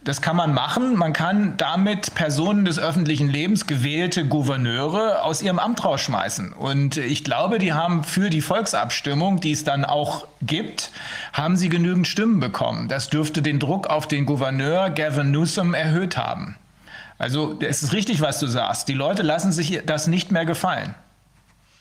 [0.05, 0.95] Das kann man machen.
[0.95, 6.53] Man kann damit Personen des öffentlichen Lebens, gewählte Gouverneure, aus ihrem Amt rausschmeißen.
[6.53, 10.91] Und ich glaube, die haben für die Volksabstimmung, die es dann auch gibt,
[11.33, 12.87] haben sie genügend Stimmen bekommen.
[12.87, 16.55] Das dürfte den Druck auf den Gouverneur Gavin Newsom erhöht haben.
[17.17, 18.87] Also es ist richtig, was du sagst.
[18.87, 20.93] Die Leute lassen sich das nicht mehr gefallen.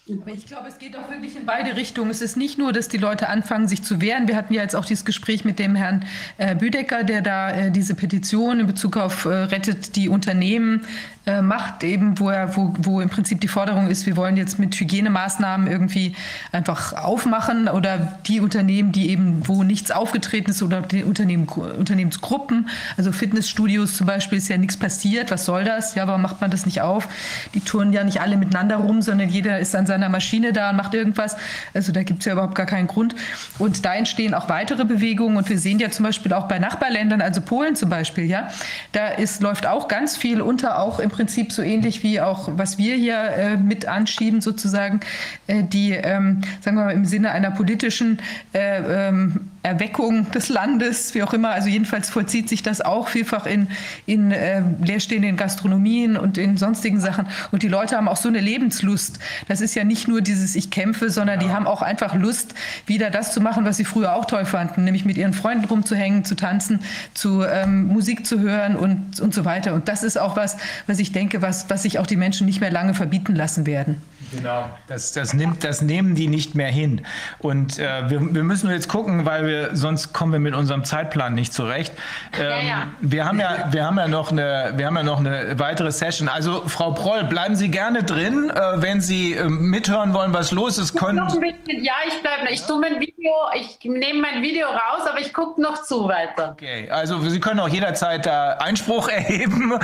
[0.06, 2.10] Ich glaube, es geht auch wirklich in beide Richtungen.
[2.10, 4.28] Es ist nicht nur, dass die Leute anfangen, sich zu wehren.
[4.28, 6.04] Wir hatten ja jetzt auch dieses Gespräch mit dem Herrn
[6.36, 10.84] äh, Büdecker, der da äh, diese Petition in Bezug auf äh, Rettet die Unternehmen
[11.26, 14.58] äh, macht, eben wo, er, wo, wo im Prinzip die Forderung ist, wir wollen jetzt
[14.58, 16.14] mit Hygienemaßnahmen irgendwie
[16.52, 22.68] einfach aufmachen oder die Unternehmen, die eben, wo nichts aufgetreten ist oder die Unternehmen, Unternehmensgruppen,
[22.98, 25.94] also Fitnessstudios zum Beispiel ist ja nichts passiert, was soll das?
[25.94, 27.08] Ja, warum macht man das nicht auf?
[27.54, 30.76] Die touren ja nicht alle miteinander rum, sondern jeder ist an seiner Maschine da und
[30.76, 31.38] macht irgendwas.
[31.72, 33.14] Also da gibt es ja überhaupt gar keinen Grund.
[33.58, 37.22] Und da entstehen auch weitere Bewegungen und wir sehen ja zum Beispiel auch bei Nachbarländern,
[37.22, 38.48] also Polen zum Beispiel, ja,
[38.92, 42.76] da ist, läuft auch ganz viel unter, auch im Prinzip so ähnlich wie auch, was
[42.76, 45.00] wir hier äh, mit anschieben sozusagen,
[45.46, 48.18] äh, die, ähm, sagen wir mal, im Sinne einer politischen
[48.52, 51.50] äh, ähm, Erweckung des Landes, wie auch immer.
[51.50, 53.68] Also jedenfalls vollzieht sich das auch vielfach in,
[54.04, 57.26] in äh, leerstehenden Gastronomien und in sonstigen Sachen.
[57.50, 59.18] Und die Leute haben auch so eine Lebenslust.
[59.48, 63.08] Das ist ja nicht nur dieses Ich kämpfe, sondern die haben auch einfach Lust, wieder
[63.08, 66.34] das zu machen, was sie früher auch toll fanden, nämlich mit ihren Freunden rumzuhängen, zu
[66.34, 66.80] tanzen,
[67.14, 69.72] zu ähm, Musik zu hören und, und so weiter.
[69.72, 72.60] Und das ist auch was, was ich denke, was, was sich auch die Menschen nicht
[72.60, 74.02] mehr lange verbieten lassen werden.
[74.36, 77.06] Genau, das, das, nimmt, das nehmen die nicht mehr hin.
[77.38, 81.34] Und äh, wir, wir müssen jetzt gucken, weil wir sonst kommen wir mit unserem Zeitplan
[81.34, 81.92] nicht zurecht.
[82.38, 82.86] Ähm, ja, ja.
[83.00, 86.28] Wir haben ja, wir haben ja noch eine, wir haben ja noch eine weitere Session.
[86.28, 90.78] Also Frau Proll, bleiben Sie gerne drin, äh, wenn Sie äh, mithören wollen, was los
[90.78, 90.94] ist.
[90.94, 92.50] Können ja, ich bleibe.
[92.50, 96.50] Ich tue mein Video, ich nehme mein Video raus, aber ich gucke noch zu weiter.
[96.52, 99.78] Okay, also Sie können auch jederzeit da Einspruch erheben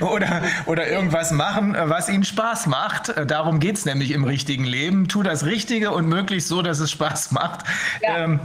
[0.00, 3.15] oder oder irgendwas machen, was Ihnen Spaß macht.
[3.16, 5.08] Äh, darum geht es nämlich im richtigen Leben.
[5.08, 7.60] Tu das Richtige und möglichst so, dass es Spaß macht.
[8.02, 8.18] Ja.
[8.18, 8.40] Ähm,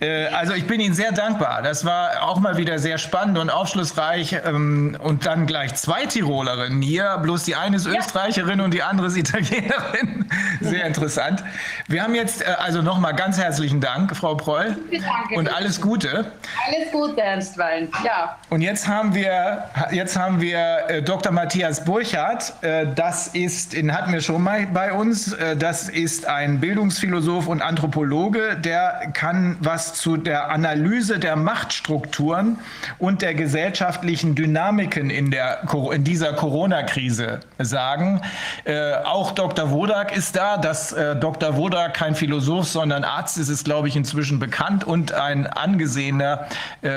[0.00, 1.62] äh, also ich bin Ihnen sehr dankbar.
[1.62, 4.36] Das war auch mal wieder sehr spannend und aufschlussreich.
[4.44, 7.18] Ähm, und dann gleich zwei Tirolerinnen hier.
[7.22, 7.98] Bloß die eine ist ja.
[7.98, 10.28] Österreicherin und die andere ist Italienerin.
[10.60, 11.44] Sehr interessant.
[11.86, 14.76] Wir haben jetzt äh, also nochmal ganz herzlichen Dank, Frau Proll.
[14.90, 15.34] Danke.
[15.36, 16.32] Und alles Gute.
[16.66, 17.88] Alles Gute, Ernstwein.
[18.04, 18.36] Ja.
[18.50, 21.32] Und jetzt haben wir, jetzt haben wir Dr.
[21.32, 22.52] Matthias Burchardt.
[22.94, 25.32] das ist, den hatten wir schon mal bei uns.
[25.32, 32.58] Äh, das ist ein Bildungsphilosoph und Anthropologe, der kann was zu der Analyse der Machtstrukturen
[32.98, 35.62] und der gesellschaftlichen Dynamiken in, der,
[35.92, 38.20] in dieser Corona-Krise sagen.
[38.64, 39.72] Äh, auch Dr.
[39.72, 40.58] Wodak ist da.
[40.58, 41.56] Dass äh, Dr.
[41.56, 46.46] Wodak kein Philosoph, sondern Arzt ist, ist, glaube ich, inzwischen bekannt und ein angesehener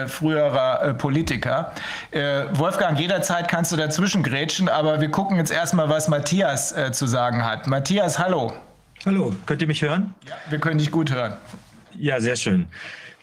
[0.08, 1.72] früherer Politiker.
[2.54, 7.44] Wolfgang, jederzeit kannst du dazwischen grätschen, aber wir gucken jetzt erstmal, was Matthias zu sagen
[7.44, 7.68] hat.
[7.68, 8.54] Matthias, hallo.
[9.06, 10.14] Hallo, könnt ihr mich hören?
[10.28, 11.38] Ja, wir können dich gut hören.
[11.94, 12.68] Ja, sehr schön.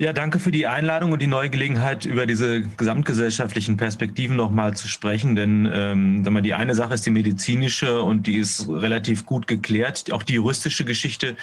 [0.01, 4.87] Ja, danke für die Einladung und die neue Gelegenheit, über diese gesamtgesellschaftlichen Perspektiven nochmal zu
[4.87, 5.35] sprechen.
[5.35, 10.13] Denn ähm, mal, die eine Sache ist die medizinische und die ist relativ gut geklärt.
[10.13, 11.35] Auch die juristische Geschichte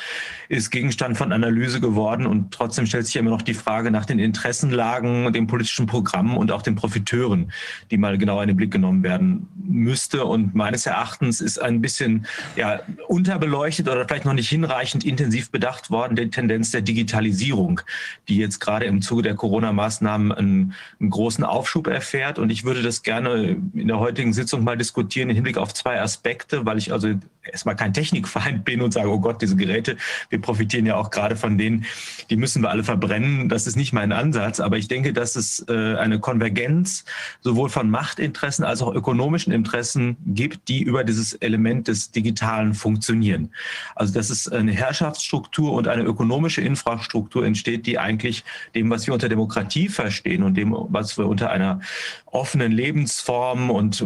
[0.48, 4.20] ist Gegenstand von Analyse geworden und trotzdem stellt sich immer noch die Frage nach den
[4.20, 7.52] Interessenlagen, dem politischen Programm und auch den Profiteuren,
[7.92, 10.24] die mal genauer in den Blick genommen werden müsste.
[10.24, 12.26] Und meines Erachtens ist ein bisschen
[12.56, 17.82] ja, unterbeleuchtet oder vielleicht noch nicht hinreichend intensiv bedacht worden die Tendenz der Digitalisierung,
[18.30, 22.40] die jetzt gerade im Zuge der Corona-Maßnahmen einen, einen, großen Aufschub erfährt.
[22.40, 26.02] Und ich würde das gerne in der heutigen Sitzung mal diskutieren im Hinblick auf zwei
[26.02, 27.10] Aspekte, weil ich also
[27.52, 29.98] erstmal kein Technikfeind bin und sage, oh Gott, diese Geräte,
[30.30, 31.86] wir profitieren ja auch gerade von denen,
[32.30, 33.50] die müssen wir alle verbrennen.
[33.50, 34.60] Das ist nicht mein Ansatz.
[34.60, 37.06] Aber ich denke, dass es äh, eine Konvergenz
[37.42, 43.52] sowohl von Machtinteressen als auch ökonomischen Interessen gibt, die über dieses Element des Digitalen funktionieren.
[43.96, 48.44] Also dass es eine Herrschaftsstruktur und eine ökonomische Infrastruktur entsteht, die eigentlich
[48.74, 51.80] dem, was wir unter Demokratie verstehen und dem, was wir unter einer
[52.26, 54.06] offenen Lebensform und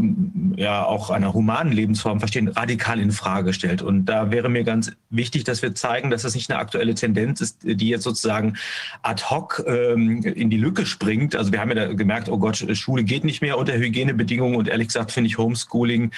[0.56, 3.82] ja auch einer humanen Lebensform verstehen, radikal in Frage stellt.
[3.82, 7.42] Und da wäre mir ganz wichtig, dass wir zeigen, dass das nicht eine aktuelle Tendenz
[7.42, 8.58] ist, die jetzt sozusagen
[9.02, 11.36] ad hoc ähm, in die Lücke springt.
[11.36, 14.88] Also wir haben ja gemerkt, oh Gott, Schule geht nicht mehr unter Hygienebedingungen und ehrlich
[14.88, 16.12] gesagt finde ich Homeschooling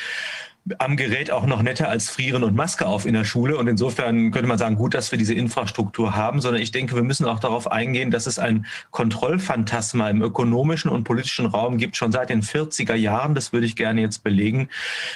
[0.77, 3.57] am Gerät auch noch netter als Frieren und Maske auf in der Schule.
[3.57, 7.03] Und insofern könnte man sagen, gut, dass wir diese Infrastruktur haben, sondern ich denke, wir
[7.03, 12.11] müssen auch darauf eingehen, dass es ein Kontrollphantasma im ökonomischen und politischen Raum gibt, schon
[12.11, 13.33] seit den 40er Jahren.
[13.33, 14.69] Das würde ich gerne jetzt belegen,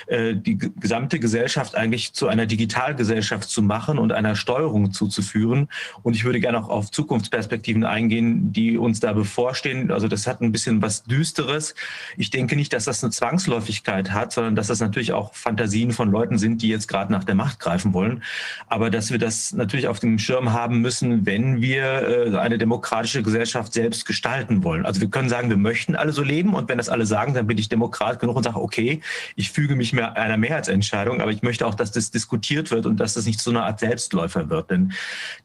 [0.07, 5.69] äh, die gesamte Gesellschaft eigentlich zu einer Digitalgesellschaft zu machen und einer Steuerung zuzuführen.
[6.01, 9.91] Und ich würde gerne auch auf Zukunftsperspektiven eingehen, die uns da bevorstehen.
[9.91, 11.75] Also das hat ein bisschen was Düsteres.
[12.17, 16.11] Ich denke nicht, dass das eine Zwangsläufigkeit hat, sondern dass das natürlich auch Fantasien von
[16.11, 18.23] Leuten sind, die jetzt gerade nach der Macht greifen wollen.
[18.67, 23.21] Aber dass wir das natürlich auf dem Schirm haben müssen, wenn wir äh, eine demokratische
[23.21, 24.85] Gesellschaft selbst gestalten wollen.
[24.85, 27.47] Also wir können sagen, wir möchten alle so leben und wenn das alle sagen, dann
[27.47, 29.01] bin ich Demokrat genug und sage, okay,
[29.35, 32.99] ich füge mich mehr einer Mehrheitsentscheidung, aber ich möchte auch, dass das diskutiert wird und
[32.99, 34.71] dass das nicht so eine Art Selbstläufer wird.
[34.71, 34.93] Denn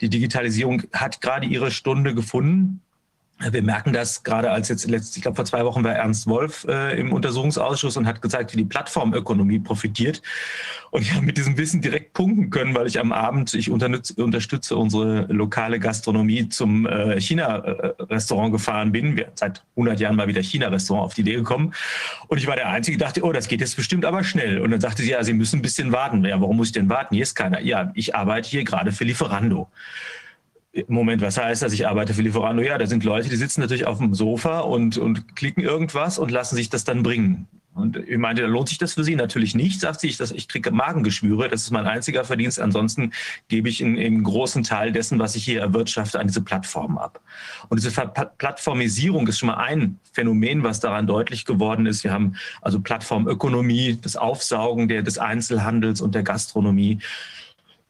[0.01, 2.81] die Digitalisierung hat gerade ihre Stunde gefunden.
[3.49, 6.67] Wir merken das gerade als jetzt letzt, ich glaube vor zwei Wochen war Ernst Wolf
[6.69, 10.20] äh, im Untersuchungsausschuss und hat gezeigt, wie die Plattformökonomie profitiert.
[10.91, 14.77] Und ich habe mit diesem Wissen direkt punkten können, weil ich am Abend, ich unterstütze
[14.77, 19.17] unsere lokale Gastronomie zum äh, China-Restaurant gefahren bin.
[19.17, 21.73] Wir seit 100 Jahren mal wieder China-Restaurant auf die Idee gekommen.
[22.28, 24.60] Und ich war der Einzige, dachte, oh, das geht jetzt bestimmt aber schnell.
[24.60, 26.25] Und dann sagte sie, ja, Sie müssen ein bisschen warten.
[26.25, 27.15] Ja, warum muss ich denn warten?
[27.15, 27.60] Hier ist keiner.
[27.60, 29.70] Ja, ich arbeite hier gerade für Lieferando.
[30.87, 31.73] Moment, was heißt das?
[31.73, 32.63] Ich arbeite für Lieferando.
[32.63, 36.31] Ja, da sind Leute, die sitzen natürlich auf dem Sofa und, und klicken irgendwas und
[36.31, 37.49] lassen sich das dann bringen.
[37.73, 39.15] Und ich meinte, lohnt sich das für Sie?
[39.15, 40.09] Natürlich nicht, sagt sie.
[40.09, 41.49] Ich, ich kriege Magengeschwüre.
[41.49, 42.61] Das ist mein einziger Verdienst.
[42.61, 43.13] Ansonsten
[43.49, 47.21] gebe ich einen, großen Teil dessen, was ich hier erwirtschafte, an diese Plattform ab.
[47.69, 47.91] Und diese
[48.39, 52.03] Plattformisierung ist schon mal ein Phänomen, was daran deutlich geworden ist.
[52.03, 56.99] Wir haben also Plattformökonomie, das Aufsaugen der, des Einzelhandels und der Gastronomie.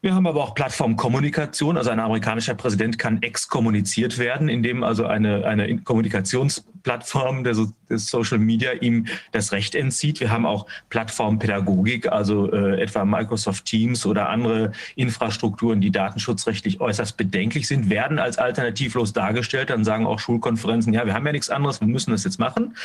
[0.03, 1.77] Wir haben aber auch Plattformkommunikation.
[1.77, 7.55] Also ein amerikanischer Präsident kann exkommuniziert werden, indem also eine, eine Kommunikationsplattform der,
[7.87, 10.19] des Social Media ihm das Recht entzieht.
[10.19, 17.15] Wir haben auch Plattformpädagogik, also äh, etwa Microsoft Teams oder andere Infrastrukturen, die datenschutzrechtlich äußerst
[17.15, 19.69] bedenklich sind, werden als alternativlos dargestellt.
[19.69, 22.75] Dann sagen auch Schulkonferenzen, ja, wir haben ja nichts anderes, wir müssen das jetzt machen.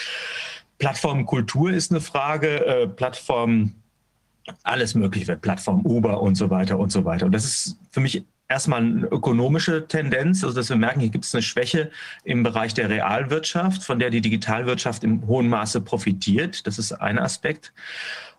[0.77, 2.67] Plattformkultur ist eine Frage.
[2.67, 3.73] Äh, Plattform
[4.63, 7.27] alles möglich wird, Plattform Uber und so weiter und so weiter.
[7.27, 11.25] Und das ist für mich erstmal eine ökonomische Tendenz, also dass wir merken, hier gibt
[11.25, 11.91] es eine Schwäche
[12.25, 16.67] im Bereich der Realwirtschaft, von der die Digitalwirtschaft im hohen Maße profitiert.
[16.67, 17.73] Das ist ein Aspekt.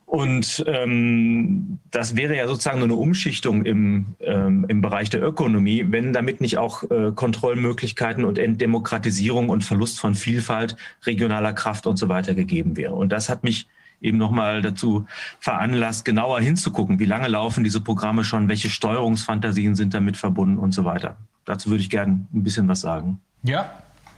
[0.06, 5.86] Und ähm, das wäre ja sozusagen nur eine Umschichtung im, ähm, im Bereich der Ökonomie,
[5.90, 11.98] wenn damit nicht auch äh, Kontrollmöglichkeiten und Entdemokratisierung und Verlust von Vielfalt, regionaler Kraft und
[11.98, 12.94] so weiter gegeben wäre.
[12.94, 13.68] Und das hat mich
[14.02, 15.06] eben nochmal dazu
[15.40, 20.72] veranlasst, genauer hinzugucken, wie lange laufen diese Programme schon, welche Steuerungsfantasien sind damit verbunden und
[20.72, 21.18] so weiter.
[21.46, 23.20] Dazu würde ich gerne ein bisschen was sagen.
[23.44, 23.72] Ja.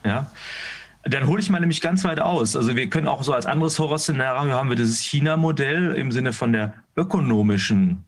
[0.03, 0.31] Ja.
[1.03, 2.55] Dann hole ich mal nämlich ganz weit aus.
[2.55, 6.51] Also wir können auch so als anderes Horrorszenario haben wir dieses China-Modell im Sinne von
[6.51, 8.03] der ökonomischen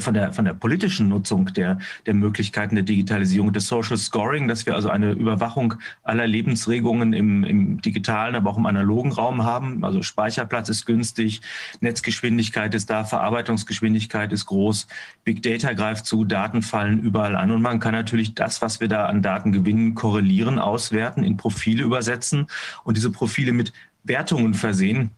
[0.00, 4.66] von der, von der politischen Nutzung der, der Möglichkeiten der Digitalisierung, des Social Scoring, dass
[4.66, 9.84] wir also eine Überwachung aller Lebensregungen im, im digitalen, aber auch im analogen Raum haben.
[9.84, 11.42] Also Speicherplatz ist günstig,
[11.80, 14.86] Netzgeschwindigkeit ist da, Verarbeitungsgeschwindigkeit ist groß,
[15.24, 18.88] Big Data greift zu, Daten fallen überall an und man kann natürlich das, was wir
[18.88, 22.46] da an Daten gewinnen, korrelieren, auswerten, in Profile übersetzen
[22.84, 23.72] und diese Profile mit
[24.04, 25.10] Wertungen versehen,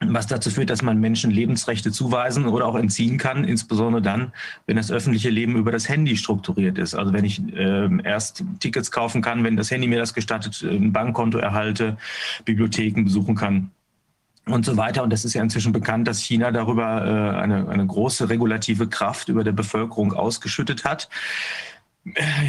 [0.00, 4.32] was dazu führt, dass man Menschen Lebensrechte zuweisen oder auch entziehen kann, insbesondere dann,
[4.66, 6.94] wenn das öffentliche Leben über das Handy strukturiert ist.
[6.94, 10.92] Also wenn ich äh, erst Tickets kaufen kann, wenn das Handy mir das gestattet, ein
[10.92, 11.96] Bankkonto erhalte,
[12.44, 13.70] Bibliotheken besuchen kann
[14.46, 15.02] und so weiter.
[15.02, 19.28] Und das ist ja inzwischen bekannt, dass China darüber äh, eine, eine große regulative Kraft
[19.28, 21.08] über der Bevölkerung ausgeschüttet hat.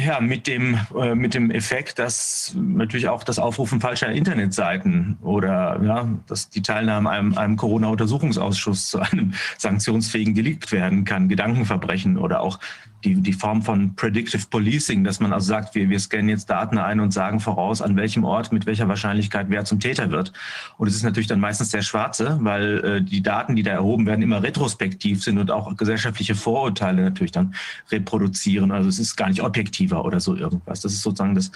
[0.06, 5.80] Ja, mit dem, äh, mit dem Effekt, dass natürlich auch das Aufrufen falscher Internetseiten oder
[5.82, 12.40] ja, dass die Teilnahme einem, einem Corona-Untersuchungsausschuss zu einem sanktionsfähigen Delikt werden kann, Gedankenverbrechen oder
[12.40, 12.58] auch
[13.04, 16.78] die, die Form von Predictive Policing, dass man also sagt, wir, wir scannen jetzt Daten
[16.78, 20.32] ein und sagen voraus, an welchem Ort mit welcher Wahrscheinlichkeit wer zum Täter wird.
[20.76, 24.06] Und es ist natürlich dann meistens der Schwarze, weil äh, die Daten, die da erhoben
[24.06, 27.54] werden, immer retrospektiv sind und auch gesellschaftliche Vorurteile natürlich dann
[27.90, 28.70] reproduzieren.
[28.70, 30.80] Also es ist gar nicht objektiver oder so irgendwas.
[30.80, 31.50] Das ist sozusagen das,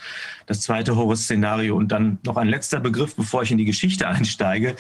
[0.47, 1.77] das zweite Horror-Szenario.
[1.77, 4.77] Und dann noch ein letzter Begriff, bevor ich in die Geschichte einsteige.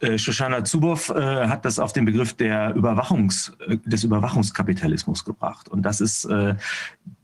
[0.00, 5.68] Äh, Shoshana Zuboff äh, hat das auf den Begriff der Überwachungs, äh, des Überwachungskapitalismus gebracht.
[5.68, 6.54] Und das ist äh,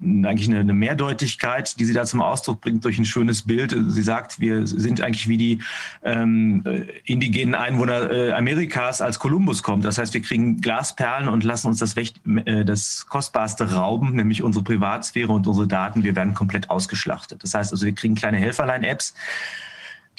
[0.00, 3.74] eigentlich eine, eine, Mehrdeutigkeit, die sie da zum Ausdruck bringt durch ein schönes Bild.
[3.88, 5.58] Sie sagt, wir sind eigentlich wie die
[6.02, 9.84] ähm, äh, indigenen Einwohner äh, Amerikas, als Kolumbus kommt.
[9.84, 14.64] Das heißt, wir kriegen Glasperlen und lassen uns das, Recht, das Kostbarste rauben, nämlich unsere
[14.64, 16.04] Privatsphäre und unsere Daten.
[16.04, 17.42] Wir werden komplett ausgeschlachtet.
[17.42, 19.14] Das heißt also, wir kriegen kleine Helferlein-Apps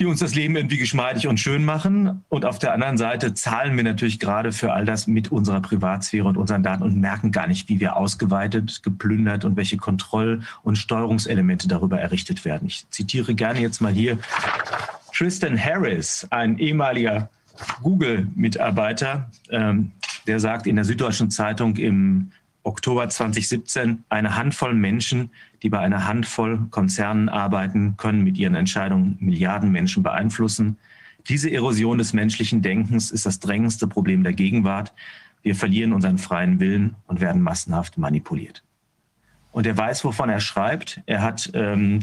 [0.01, 2.23] die uns das Leben irgendwie geschmeidig und schön machen.
[2.27, 6.25] Und auf der anderen Seite zahlen wir natürlich gerade für all das mit unserer Privatsphäre
[6.25, 10.77] und unseren Daten und merken gar nicht, wie wir ausgeweitet, geplündert und welche Kontroll- und
[10.77, 12.67] Steuerungselemente darüber errichtet werden.
[12.67, 14.17] Ich zitiere gerne jetzt mal hier
[15.13, 17.29] Tristan Harris, ein ehemaliger
[17.83, 19.91] Google-Mitarbeiter, ähm,
[20.25, 22.31] der sagt in der Süddeutschen Zeitung im
[22.63, 25.29] Oktober 2017, eine Handvoll Menschen,
[25.63, 30.77] die bei einer Handvoll Konzernen arbeiten, können mit ihren Entscheidungen Milliarden Menschen beeinflussen.
[31.27, 34.91] Diese Erosion des menschlichen Denkens ist das drängendste Problem der Gegenwart.
[35.43, 38.63] Wir verlieren unseren freien Willen und werden massenhaft manipuliert.
[39.51, 41.01] Und er weiß, wovon er schreibt.
[41.05, 41.99] Er hat ähm,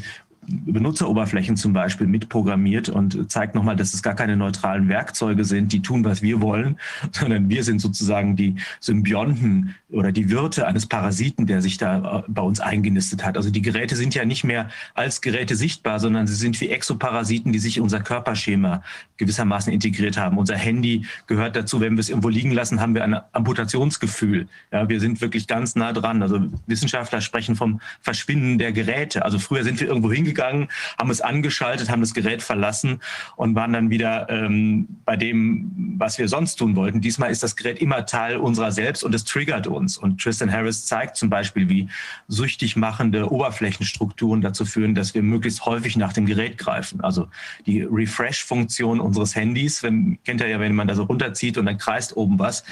[0.49, 5.83] Benutzeroberflächen zum Beispiel mitprogrammiert und zeigt nochmal, dass es gar keine neutralen Werkzeuge sind, die
[5.83, 6.79] tun, was wir wollen,
[7.13, 12.23] sondern wir sind sozusagen die Symbionten oder die Wirte eines Parasiten, der sich da äh,
[12.29, 13.37] bei uns eingenistet hat.
[13.37, 17.53] Also die Geräte sind ja nicht mehr als Geräte sichtbar, sondern sie sind wie Exoparasiten,
[17.53, 18.83] die sich in unser Körperschema
[19.17, 20.39] gewissermaßen integriert haben.
[20.39, 21.81] Unser Handy gehört dazu.
[21.81, 24.49] Wenn wir es irgendwo liegen lassen, haben wir ein Amputationsgefühl.
[24.73, 26.23] Ja, wir sind wirklich ganz nah dran.
[26.23, 29.25] Also Wissenschaftler sprechen vom Verschwinden der Geräte.
[29.25, 33.01] Also früher sind wir irgendwo hingegangen, haben es angeschaltet, haben das Gerät verlassen
[33.37, 37.01] und waren dann wieder ähm, bei dem, was wir sonst tun wollten.
[37.01, 39.99] Diesmal ist das Gerät immer Teil unserer selbst und es triggert uns.
[39.99, 41.89] Und Tristan Harris zeigt zum Beispiel, wie
[42.29, 47.01] süchtig machende Oberflächenstrukturen dazu führen, dass wir möglichst häufig nach dem Gerät greifen.
[47.01, 47.29] Also
[47.67, 51.79] die Refresh-Funktion unseres Handys, wenn, kennt ihr ja, wenn man da so runterzieht und dann
[51.79, 52.65] kreist oben was,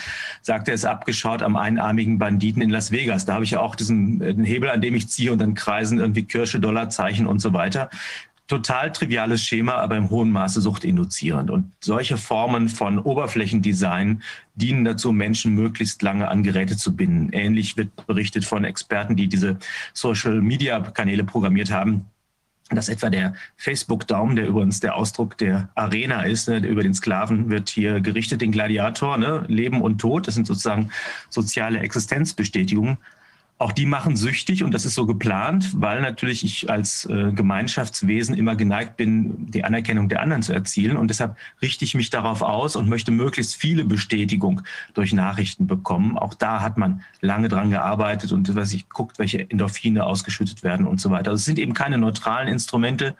[0.43, 3.25] sagt er, ist abgeschaut am einarmigen Banditen in Las Vegas.
[3.25, 5.99] Da habe ich ja auch diesen äh, Hebel, an dem ich ziehe und dann kreisen
[5.99, 7.56] irgendwie Kirsche, Dollarzeichen und so weiter
[8.47, 11.51] total triviales Schema, aber im hohen Maße suchtinduzierend.
[11.51, 14.23] Und solche Formen von Oberflächendesign
[14.55, 17.33] dienen dazu, Menschen möglichst lange an Geräte zu binden.
[17.33, 19.59] Ähnlich wird berichtet von Experten, die diese
[19.95, 22.07] Social-Media-Kanäle programmiert haben,
[22.71, 27.49] dass etwa der Facebook-Daumen, der übrigens der Ausdruck der Arena ist, ne, über den Sklaven
[27.49, 30.91] wird hier gerichtet, den Gladiator, ne, Leben und Tod, das sind sozusagen
[31.31, 32.99] soziale Existenzbestätigungen,
[33.59, 38.37] auch die machen süchtig und das ist so geplant, weil natürlich ich als äh, Gemeinschaftswesen
[38.37, 40.99] immer geneigt bin, die Anerkennung der anderen zu erzielen.
[40.99, 44.61] Und deshalb richte ich mich darauf aus und möchte möglichst viele Bestätigung
[44.93, 46.19] durch Nachrichten bekommen.
[46.19, 50.87] Auch da hat man lange dran gearbeitet und was ich guckt, welche Endorphine ausgeschüttet werden
[50.87, 51.31] und so weiter.
[51.31, 53.15] Also es sind eben keine neutralen Instrumente,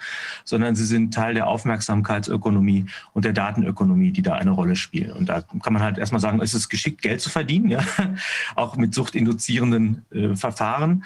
[0.45, 2.85] sondern sie sind Teil der Aufmerksamkeitsökonomie
[3.15, 5.13] und der Datenökonomie, die da eine Rolle spielen.
[5.13, 7.81] Und da kann man halt erstmal sagen, ist es geschickt, Geld zu verdienen, ja?
[8.55, 11.05] auch mit suchtinduzierenden äh, Verfahren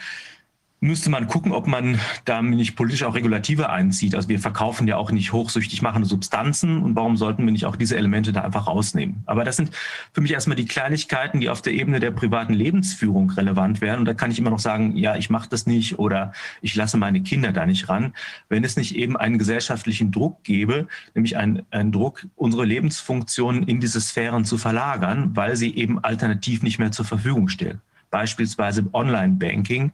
[0.82, 4.14] müsste man gucken, ob man da nicht politisch auch Regulative einzieht.
[4.14, 7.76] Also wir verkaufen ja auch nicht hochsüchtig machende Substanzen und warum sollten wir nicht auch
[7.76, 9.22] diese Elemente da einfach rausnehmen?
[9.26, 9.72] Aber das sind
[10.14, 13.98] für mich erstmal die Kleinigkeiten, die auf der Ebene der privaten Lebensführung relevant wären.
[13.98, 16.32] Und da kann ich immer noch sagen, ja, ich mache das nicht oder
[16.62, 18.14] ich lasse meine Kinder da nicht ran,
[18.48, 23.80] wenn es nicht eben einen gesellschaftlichen Druck gäbe, nämlich einen, einen Druck, unsere Lebensfunktionen in
[23.80, 29.92] diese Sphären zu verlagern, weil sie eben alternativ nicht mehr zur Verfügung stehen beispielsweise Online-Banking,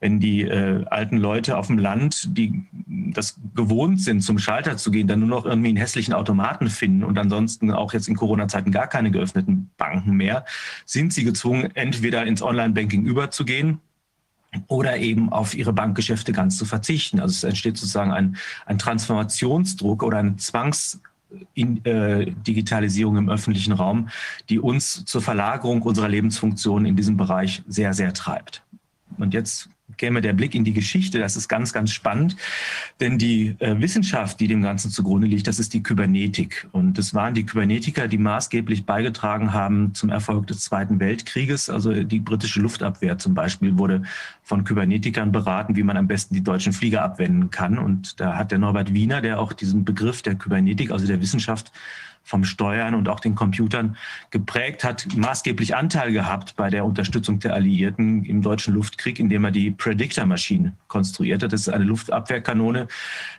[0.00, 2.66] wenn die äh, alten Leute auf dem Land, die
[3.12, 7.04] das gewohnt sind, zum Schalter zu gehen, dann nur noch irgendwie einen hässlichen Automaten finden
[7.04, 10.44] und ansonsten auch jetzt in Corona-Zeiten gar keine geöffneten Banken mehr,
[10.86, 13.80] sind sie gezwungen, entweder ins Online-Banking überzugehen
[14.66, 17.20] oder eben auf ihre Bankgeschäfte ganz zu verzichten.
[17.20, 21.00] Also es entsteht sozusagen ein, ein Transformationsdruck oder ein Zwangs
[21.54, 24.08] in, äh, Digitalisierung im öffentlichen Raum,
[24.48, 28.62] die uns zur Verlagerung unserer Lebensfunktionen in diesem Bereich sehr, sehr treibt.
[29.18, 29.68] Und jetzt
[30.00, 32.34] käme der Blick in die Geschichte, das ist ganz, ganz spannend,
[33.00, 36.66] denn die äh, Wissenschaft, die dem Ganzen zugrunde liegt, das ist die Kybernetik.
[36.72, 41.68] Und es waren die Kybernetiker, die maßgeblich beigetragen haben zum Erfolg des Zweiten Weltkrieges.
[41.68, 44.02] Also die britische Luftabwehr zum Beispiel wurde
[44.42, 47.78] von Kybernetikern beraten, wie man am besten die deutschen Flieger abwenden kann.
[47.78, 51.72] Und da hat der Norbert Wiener, der auch diesen Begriff der Kybernetik, also der Wissenschaft,
[52.22, 53.96] vom Steuern und auch den Computern
[54.30, 59.50] geprägt hat, maßgeblich Anteil gehabt bei der Unterstützung der Alliierten im deutschen Luftkrieg, indem er
[59.50, 61.52] die Predictor-Maschine konstruiert hat.
[61.52, 62.86] Das ist eine Luftabwehrkanone,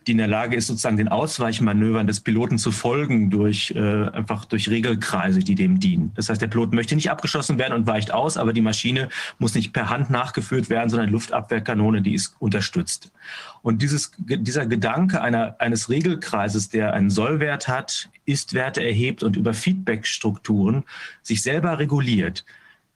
[0.07, 4.45] die in der Lage ist, sozusagen den Ausweichmanövern des Piloten zu folgen durch äh, einfach
[4.45, 6.11] durch Regelkreise, die dem dienen.
[6.15, 9.55] Das heißt, der Pilot möchte nicht abgeschossen werden und weicht aus, aber die Maschine muss
[9.55, 13.11] nicht per Hand nachgeführt werden, sondern Luftabwehrkanone, die ist unterstützt.
[13.61, 19.53] Und dieses, dieser Gedanke einer, eines Regelkreises, der einen Sollwert hat, Ist-Werte erhebt und über
[19.53, 20.83] Feedbackstrukturen
[21.21, 22.43] sich selber reguliert,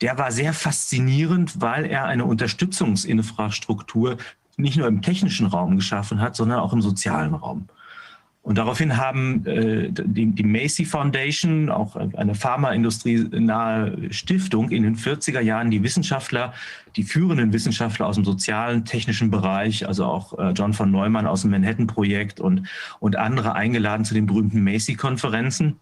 [0.01, 4.17] der war sehr faszinierend, weil er eine Unterstützungsinfrastruktur
[4.57, 7.67] nicht nur im technischen Raum geschaffen hat, sondern auch im sozialen Raum.
[8.45, 15.39] Und daraufhin haben äh, die, die Macy Foundation, auch eine pharmaindustrienahe Stiftung, in den 40er
[15.39, 16.53] Jahren die Wissenschaftler,
[16.95, 21.41] die führenden Wissenschaftler aus dem sozialen, technischen Bereich, also auch äh, John von Neumann aus
[21.41, 22.67] dem Manhattan-Projekt und,
[22.99, 25.79] und andere eingeladen zu den berühmten Macy-Konferenzen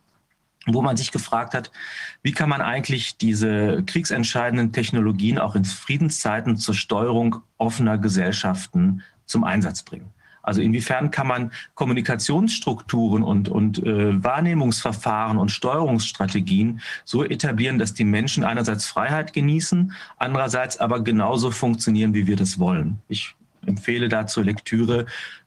[0.65, 1.73] wo man sich gefragt hat,
[2.21, 9.43] wie kann man eigentlich diese kriegsentscheidenden Technologien auch in Friedenszeiten zur Steuerung offener Gesellschaften zum
[9.43, 10.13] Einsatz bringen.
[10.43, 18.03] Also inwiefern kann man Kommunikationsstrukturen und, und äh, Wahrnehmungsverfahren und Steuerungsstrategien so etablieren, dass die
[18.03, 22.99] Menschen einerseits Freiheit genießen, andererseits aber genauso funktionieren, wie wir das wollen.
[23.07, 25.05] Ich empfehle dazu Lektüre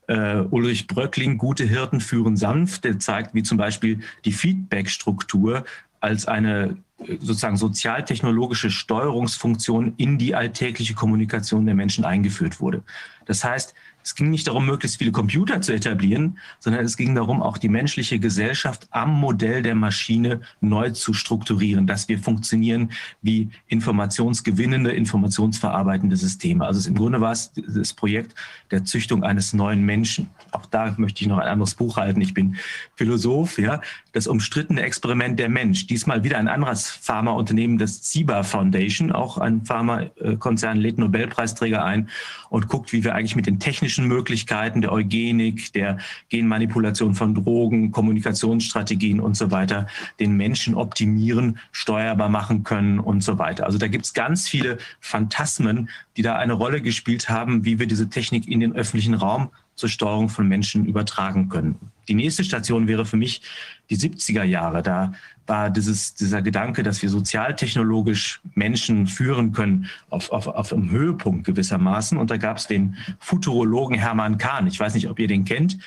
[0.09, 5.65] äh, Ulrich Bröckling, Gute Hirten führen sanft, der zeigt, wie zum Beispiel die Feedback-Struktur
[6.01, 6.77] als eine
[7.21, 12.83] sozusagen sozialtechnologische Steuerungsfunktion in die alltägliche Kommunikation der Menschen eingeführt wurde.
[13.27, 13.75] Das heißt,
[14.07, 17.69] es ging nicht darum, möglichst viele Computer zu etablieren, sondern es ging darum, auch die
[17.69, 26.15] menschliche Gesellschaft am Modell der Maschine neu zu strukturieren, dass wir funktionieren wie informationsgewinnende, informationsverarbeitende
[26.17, 26.65] Systeme.
[26.65, 28.37] Also im Grunde war es das Projekt
[28.71, 30.31] der Züchtung eines neuen Menschen.
[30.57, 32.21] Auch da möchte ich noch ein anderes Buch halten.
[32.23, 32.57] Ich bin
[32.95, 33.81] Philosoph, ja.
[34.13, 35.87] Das umstrittene Experiment der Mensch.
[35.87, 42.09] Diesmal wieder ein anderes Pharmaunternehmen, das Ziba Foundation, auch ein Pharmakonzern, lädt Nobelpreisträger ein
[42.49, 45.99] und guckt, wie wir eigentlich mit den technischen Möglichkeiten der Eugenik, der
[46.31, 49.87] Genmanipulation von Drogen, Kommunikationsstrategien und so weiter
[50.19, 53.67] den Menschen optimieren, steuerbar machen können und so weiter.
[53.67, 57.87] Also da gibt es ganz viele Phantasmen, die da eine Rolle gespielt haben, wie wir
[57.87, 61.77] diese Technik in den öffentlichen Raum zur Steuerung von Menschen übertragen können.
[62.09, 63.43] Die nächste Station wäre für mich
[63.91, 64.83] die 70er Jahre.
[64.83, 65.13] Da
[65.47, 71.45] war dieses, dieser Gedanke, dass wir sozialtechnologisch Menschen führen können, auf, auf, auf einem Höhepunkt
[71.45, 72.19] gewissermaßen.
[72.19, 74.67] Und da gab es den Futurologen Hermann Kahn.
[74.67, 75.79] Ich weiß nicht, ob ihr den kennt.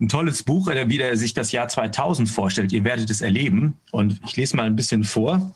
[0.00, 2.72] Ein tolles Buch, wie er sich das Jahr 2000 vorstellt.
[2.72, 3.74] Ihr werdet es erleben.
[3.90, 5.54] Und ich lese mal ein bisschen vor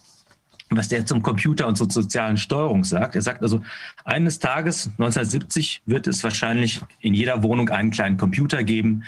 [0.77, 3.15] was der zum Computer und zur sozialen Steuerung sagt.
[3.15, 3.63] Er sagt also,
[4.05, 9.05] eines Tages, 1970, wird es wahrscheinlich in jeder Wohnung einen kleinen Computer geben,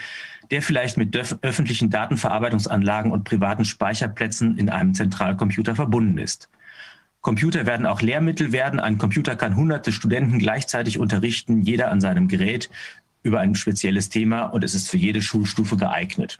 [0.51, 6.49] der vielleicht mit öffentlichen Datenverarbeitungsanlagen und privaten Speicherplätzen in einem Zentralcomputer verbunden ist.
[7.21, 8.79] Computer werden auch Lehrmittel werden.
[8.79, 12.69] Ein Computer kann hunderte Studenten gleichzeitig unterrichten, jeder an seinem Gerät
[13.23, 16.39] über ein spezielles Thema und es ist für jede Schulstufe geeignet.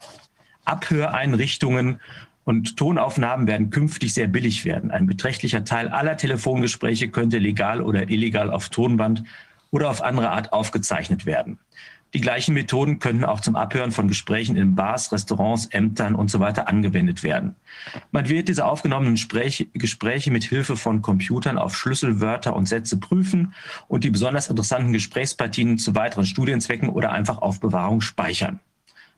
[0.64, 2.00] Abhöreinrichtungen
[2.48, 4.90] und Tonaufnahmen werden künftig sehr billig werden.
[4.90, 9.26] Ein beträchtlicher Teil aller Telefongespräche könnte legal oder illegal auf Tonband
[9.70, 11.60] oder auf andere Art aufgezeichnet werden.
[12.14, 16.40] Die gleichen Methoden können auch zum Abhören von Gesprächen in Bars, Restaurants, Ämtern und so
[16.40, 17.58] weiter angewendet werden.
[18.12, 23.56] Man wird diese aufgenommenen Gespräche, Gespräche mit Hilfe von Computern auf Schlüsselwörter und Sätze prüfen
[23.90, 28.62] und die besonders interessanten Gesprächspartien zu weiteren Studienzwecken oder einfach Aufbewahrung speichern.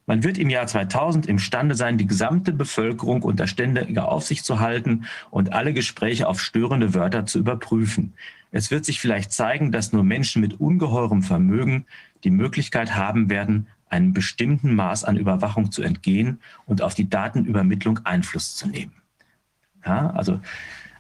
[0.10, 5.06] Man wird im Jahr 2000 imstande sein, die gesamte Bevölkerung unter ständiger Aufsicht zu halten
[5.30, 8.16] und alle Gespräche auf störende Wörter zu überprüfen.
[8.50, 11.86] Es wird sich vielleicht zeigen, dass nur Menschen mit ungeheurem Vermögen
[12.24, 18.00] die Möglichkeit haben werden, einem bestimmten Maß an Überwachung zu entgehen und auf die Datenübermittlung
[18.04, 19.04] Einfluss zu nehmen.
[19.86, 20.40] Ja, also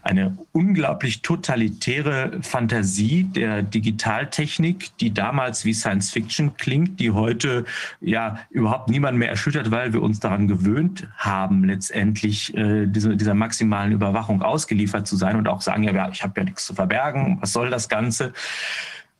[0.01, 7.65] eine unglaublich totalitäre Fantasie der Digitaltechnik, die damals wie Science Fiction klingt, die heute
[7.99, 13.33] ja überhaupt niemand mehr erschüttert, weil wir uns daran gewöhnt haben, letztendlich äh, diese, dieser
[13.33, 17.37] maximalen Überwachung ausgeliefert zu sein und auch sagen, ja, ich habe ja nichts zu verbergen,
[17.41, 18.33] was soll das Ganze?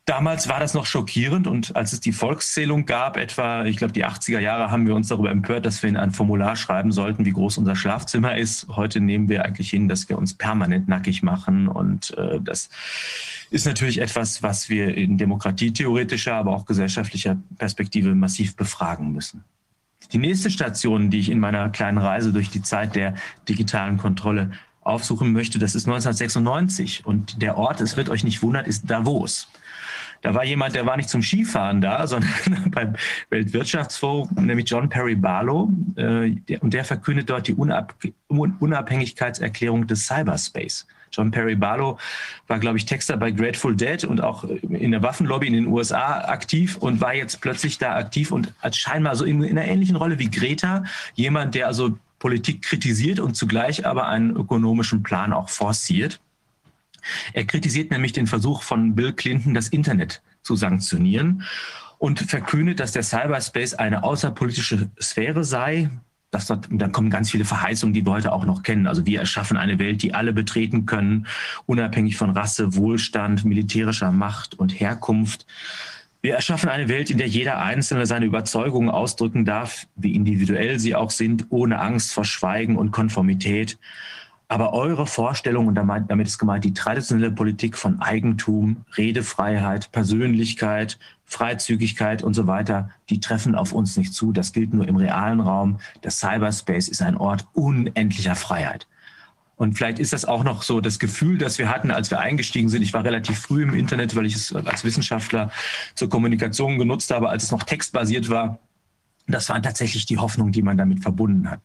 [0.10, 4.08] Damals war das noch schockierend und als es die Volkszählung gab, etwa, ich glaube, die
[4.08, 7.32] 80er Jahre, haben wir uns darüber empört, dass wir in ein Formular schreiben sollten, wie
[7.32, 8.66] groß unser Schlafzimmer ist.
[8.70, 12.70] Heute nehmen wir eigentlich hin, dass wir uns permanent nackig machen und äh, das
[13.52, 19.44] ist natürlich etwas, was wir in demokratietheoretischer, aber auch gesellschaftlicher Perspektive massiv befragen müssen.
[20.12, 23.14] Die nächste Station, die ich in meiner kleinen Reise durch die Zeit der
[23.48, 28.66] digitalen Kontrolle aufsuchen möchte, das ist 1996 und der Ort, es wird euch nicht wundern,
[28.66, 29.50] ist Davos.
[30.22, 32.31] Da war jemand, der war nicht zum Skifahren da, sondern
[32.72, 32.95] beim
[33.30, 35.72] Weltwirtschaftsforum, nämlich John Perry Barlow.
[35.95, 37.95] Äh, und der verkündet dort die Unab
[38.27, 40.85] Unabhängigkeitserklärung des Cyberspace.
[41.11, 41.98] John Perry Barlow
[42.48, 46.22] war, glaube ich, Texter bei Grateful Dead und auch in der Waffenlobby in den USA
[46.22, 49.95] aktiv und war jetzt plötzlich da aktiv und hat scheinbar so in, in einer ähnlichen
[49.95, 50.83] Rolle wie Greta,
[51.15, 56.19] jemand, der also Politik kritisiert und zugleich aber einen ökonomischen Plan auch forciert.
[57.34, 61.44] Er kritisiert nämlich den Versuch von Bill Clinton, das Internet zu sanktionieren
[61.98, 65.90] und verkündet, dass der Cyberspace eine außerpolitische Sphäre sei.
[66.32, 68.88] Das dann kommen ganz viele Verheißungen, die wir heute auch noch kennen.
[68.88, 71.26] Also wir erschaffen eine Welt, die alle betreten können,
[71.66, 75.48] unabhängig von Rasse, Wohlstand, militärischer Macht und Herkunft.
[76.22, 80.94] Wir erschaffen eine Welt, in der jeder Einzelne seine Überzeugungen ausdrücken darf, wie individuell sie
[80.94, 83.80] auch sind, ohne Angst vor Schweigen und Konformität.
[84.52, 92.24] Aber eure Vorstellung, und damit ist gemeint die traditionelle Politik von Eigentum, Redefreiheit, Persönlichkeit, Freizügigkeit
[92.24, 94.32] und so weiter, die treffen auf uns nicht zu.
[94.32, 95.80] Das gilt nur im realen Raum.
[96.03, 98.88] Der Cyberspace ist ein Ort unendlicher Freiheit.
[99.56, 102.69] Und vielleicht ist das auch noch so das Gefühl, das wir hatten, als wir eingestiegen
[102.69, 102.82] sind.
[102.82, 105.52] Ich war relativ früh im Internet, weil ich es als Wissenschaftler
[105.94, 108.58] zur Kommunikation genutzt habe, als es noch textbasiert war.
[109.28, 111.61] Das waren tatsächlich die Hoffnungen, die man damit verbunden hat.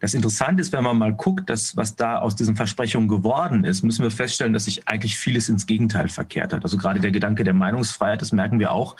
[0.00, 3.82] Das Interessante ist, wenn man mal guckt, dass, was da aus diesen Versprechungen geworden ist,
[3.82, 6.64] müssen wir feststellen, dass sich eigentlich vieles ins Gegenteil verkehrt hat.
[6.64, 8.96] Also gerade der Gedanke der Meinungsfreiheit, das merken wir auch.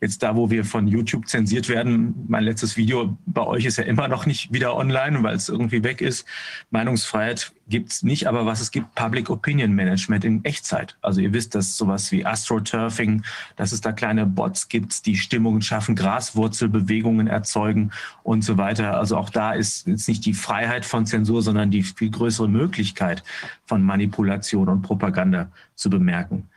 [0.00, 3.84] Jetzt da, wo wir von YouTube zensiert werden, mein letztes Video bei euch ist ja
[3.84, 6.26] immer noch nicht wieder online, weil es irgendwie weg ist.
[6.70, 10.96] Meinungsfreiheit gibt es nicht, aber was es gibt, Public Opinion Management in Echtzeit.
[11.00, 13.22] Also ihr wisst, dass sowas wie Astroturfing,
[13.56, 17.90] dass es da kleine Bots gibt, die Stimmungen schaffen, Graswurzelbewegungen erzeugen
[18.22, 18.98] und so weiter.
[18.98, 23.24] Also auch da ist jetzt nicht die Freiheit von Zensur, sondern die viel größere Möglichkeit
[23.64, 26.48] von Manipulation und Propaganda zu bemerken.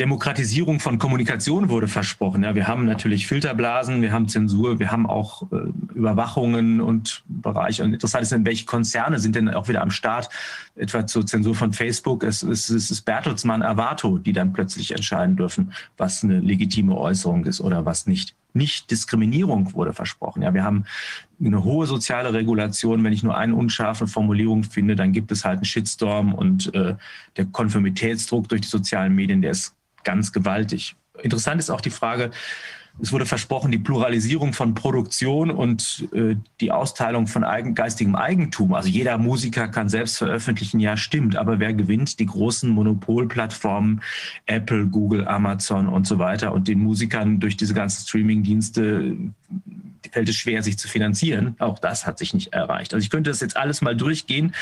[0.00, 2.44] Demokratisierung von Kommunikation wurde versprochen.
[2.44, 5.56] Ja, wir haben natürlich Filterblasen, wir haben Zensur, wir haben auch äh,
[5.94, 7.82] Überwachungen und Bereiche.
[7.82, 10.28] Und interessant ist, welche Konzerne sind denn auch wieder am Start,
[10.76, 12.22] etwa zur Zensur von Facebook.
[12.22, 17.44] Es, es, es ist Bertelsmann Avato, die dann plötzlich entscheiden dürfen, was eine legitime Äußerung
[17.44, 18.36] ist oder was nicht.
[18.58, 20.42] Nicht Diskriminierung wurde versprochen.
[20.42, 20.84] Ja, wir haben
[21.40, 23.02] eine hohe soziale Regulation.
[23.04, 26.96] Wenn ich nur eine unscharfe Formulierung finde, dann gibt es halt einen Shitstorm und äh,
[27.36, 30.96] der Konformitätsdruck durch die sozialen Medien, der ist ganz gewaltig.
[31.22, 32.30] Interessant ist auch die Frage,
[33.00, 38.74] es wurde versprochen, die Pluralisierung von Produktion und äh, die Austeilung von eigen, geistigem Eigentum.
[38.74, 42.18] Also jeder Musiker kann selbst veröffentlichen, ja stimmt, aber wer gewinnt?
[42.18, 44.02] Die großen Monopolplattformen,
[44.46, 46.52] Apple, Google, Amazon und so weiter.
[46.52, 49.16] Und den Musikern durch diese ganzen Streaming-Dienste
[50.12, 51.54] fällt es schwer, sich zu finanzieren.
[51.58, 52.94] Auch das hat sich nicht erreicht.
[52.94, 54.54] Also ich könnte das jetzt alles mal durchgehen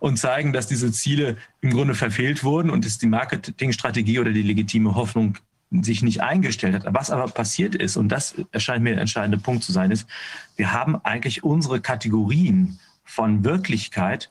[0.00, 4.42] und zeigen, dass diese Ziele im Grunde verfehlt wurden und dass die Marketingstrategie oder die
[4.42, 5.36] legitime Hoffnung
[5.82, 6.94] sich nicht eingestellt hat.
[6.94, 10.06] Was aber passiert ist, und das erscheint mir der entscheidende Punkt zu sein, ist,
[10.56, 14.30] wir haben eigentlich unsere Kategorien von Wirklichkeit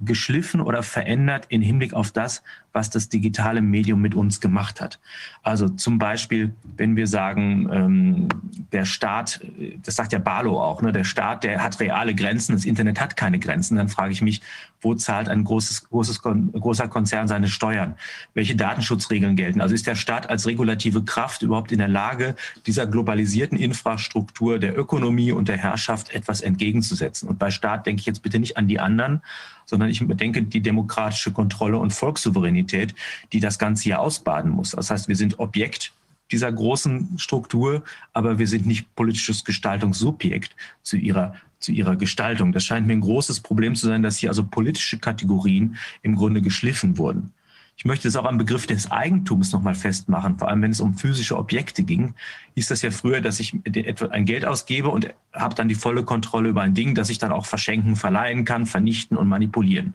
[0.00, 2.42] geschliffen oder verändert in Hinblick auf das,
[2.72, 4.98] was das digitale Medium mit uns gemacht hat.
[5.42, 8.28] Also zum Beispiel, wenn wir sagen, ähm,
[8.72, 9.40] der Staat,
[9.84, 13.16] das sagt ja Barlow auch, ne, der Staat, der hat reale Grenzen, das Internet hat
[13.16, 14.40] keine Grenzen, dann frage ich mich,
[14.80, 17.94] wo zahlt ein großes, großes, großer Konzern seine Steuern?
[18.34, 19.60] Welche Datenschutzregeln gelten?
[19.60, 22.34] Also ist der Staat als regulative Kraft überhaupt in der Lage,
[22.66, 27.28] dieser globalisierten Infrastruktur der Ökonomie und der Herrschaft etwas entgegenzusetzen?
[27.28, 29.22] Und bei Staat denke ich jetzt bitte nicht an die anderen,
[29.66, 32.94] sondern ich denke die demokratische Kontrolle und Volkssouveränität Souveränität,
[33.32, 34.70] die das Ganze hier ausbaden muss.
[34.70, 35.92] Das heißt, wir sind Objekt
[36.30, 37.82] dieser großen Struktur,
[38.12, 42.52] aber wir sind nicht politisches Gestaltungssubjekt zu ihrer, zu ihrer Gestaltung.
[42.52, 46.40] Das scheint mir ein großes Problem zu sein, dass hier also politische Kategorien im Grunde
[46.40, 47.32] geschliffen wurden.
[47.76, 50.96] Ich möchte es auch am Begriff des Eigentums nochmal festmachen, vor allem wenn es um
[50.96, 52.14] physische Objekte ging.
[52.54, 53.54] Hieß das ja früher, dass ich
[54.10, 57.32] ein Geld ausgebe und habe dann die volle Kontrolle über ein Ding, das ich dann
[57.32, 59.94] auch verschenken, verleihen kann, vernichten und manipulieren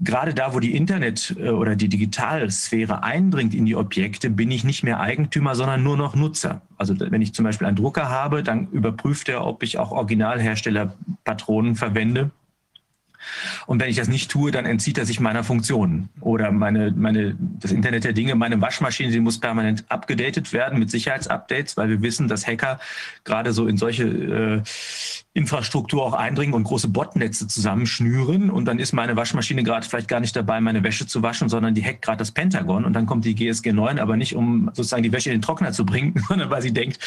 [0.00, 4.64] gerade da, wo die Internet- äh, oder die Digitalsphäre eindringt in die Objekte, bin ich
[4.64, 6.62] nicht mehr Eigentümer, sondern nur noch Nutzer.
[6.76, 11.76] Also wenn ich zum Beispiel einen Drucker habe, dann überprüft er, ob ich auch Originalherstellerpatronen
[11.76, 12.30] verwende
[13.66, 16.08] und wenn ich das nicht tue, dann entzieht er sich meiner Funktion.
[16.20, 20.90] Oder meine, meine, das Internet der Dinge, meine Waschmaschine, die muss permanent abgedatet werden mit
[20.90, 22.78] Sicherheitsupdates, weil wir wissen, dass Hacker
[23.24, 24.62] gerade so in solche äh,
[25.36, 28.48] Infrastruktur auch eindringen und große Botnetze zusammenschnüren.
[28.48, 31.74] Und dann ist meine Waschmaschine gerade vielleicht gar nicht dabei, meine Wäsche zu waschen, sondern
[31.74, 32.86] die hackt gerade das Pentagon.
[32.86, 35.72] Und dann kommt die GSG 9, aber nicht, um sozusagen die Wäsche in den Trockner
[35.72, 36.98] zu bringen, sondern weil sie denkt,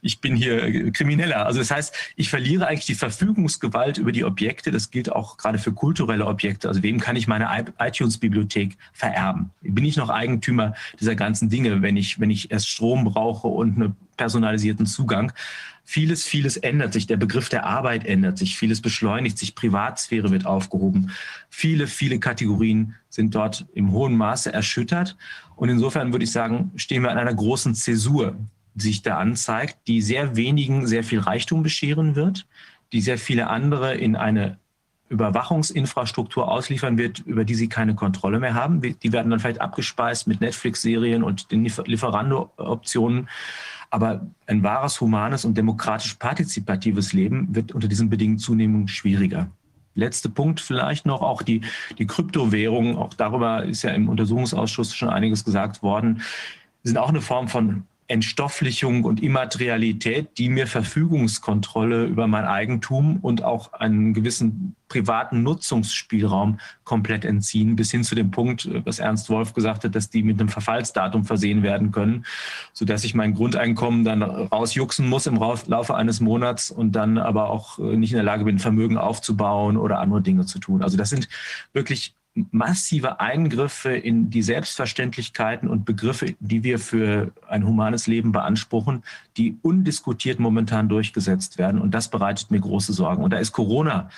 [0.00, 1.44] ich bin hier Krimineller.
[1.44, 4.70] Also das heißt, ich verliere eigentlich die Verfügungsgewalt über die Objekte.
[4.70, 6.68] Das gilt auch gerade für kulturelle Objekte.
[6.68, 9.50] Also wem kann ich meine iTunes-Bibliothek vererben?
[9.60, 13.76] Bin ich noch Eigentümer dieser ganzen Dinge, wenn ich, wenn ich erst Strom brauche und
[13.76, 15.32] einen personalisierten Zugang?
[15.86, 17.06] Vieles, vieles ändert sich.
[17.06, 18.56] Der Begriff der Arbeit ändert sich.
[18.56, 19.54] Vieles beschleunigt sich.
[19.54, 21.10] Privatsphäre wird aufgehoben.
[21.50, 25.16] Viele, viele Kategorien sind dort im hohen Maße erschüttert.
[25.56, 28.34] Und insofern würde ich sagen, stehen wir an einer großen Zäsur,
[28.74, 32.46] die sich da anzeigt, die sehr wenigen sehr viel Reichtum bescheren wird,
[32.92, 34.58] die sehr viele andere in eine
[35.10, 38.80] Überwachungsinfrastruktur ausliefern wird, über die sie keine Kontrolle mehr haben.
[38.80, 43.28] Die werden dann vielleicht abgespeist mit Netflix-Serien und den Lieferando-Optionen.
[43.94, 49.46] Aber ein wahres, humanes und demokratisch partizipatives Leben wird unter diesen Bedingungen zunehmend schwieriger.
[49.94, 51.60] Letzter Punkt vielleicht noch, auch die,
[51.96, 56.22] die Kryptowährungen, auch darüber ist ja im Untersuchungsausschuss schon einiges gesagt worden,
[56.82, 63.42] sind auch eine Form von Entstofflichung und Immaterialität, die mir Verfügungskontrolle über mein Eigentum und
[63.42, 69.54] auch einen gewissen privaten Nutzungsspielraum komplett entziehen, bis hin zu dem Punkt, was Ernst Wolf
[69.54, 72.26] gesagt hat, dass die mit einem Verfallsdatum versehen werden können,
[72.72, 77.78] sodass ich mein Grundeinkommen dann rausjuxen muss im Laufe eines Monats und dann aber auch
[77.78, 80.82] nicht in der Lage bin, Vermögen aufzubauen oder andere Dinge zu tun.
[80.82, 81.28] Also das sind
[81.72, 82.14] wirklich
[82.50, 89.04] massive Eingriffe in die Selbstverständlichkeiten und Begriffe, die wir für ein humanes Leben beanspruchen,
[89.36, 91.80] die undiskutiert momentan durchgesetzt werden.
[91.80, 93.22] Und das bereitet mir große Sorgen.
[93.22, 94.10] Und da ist Corona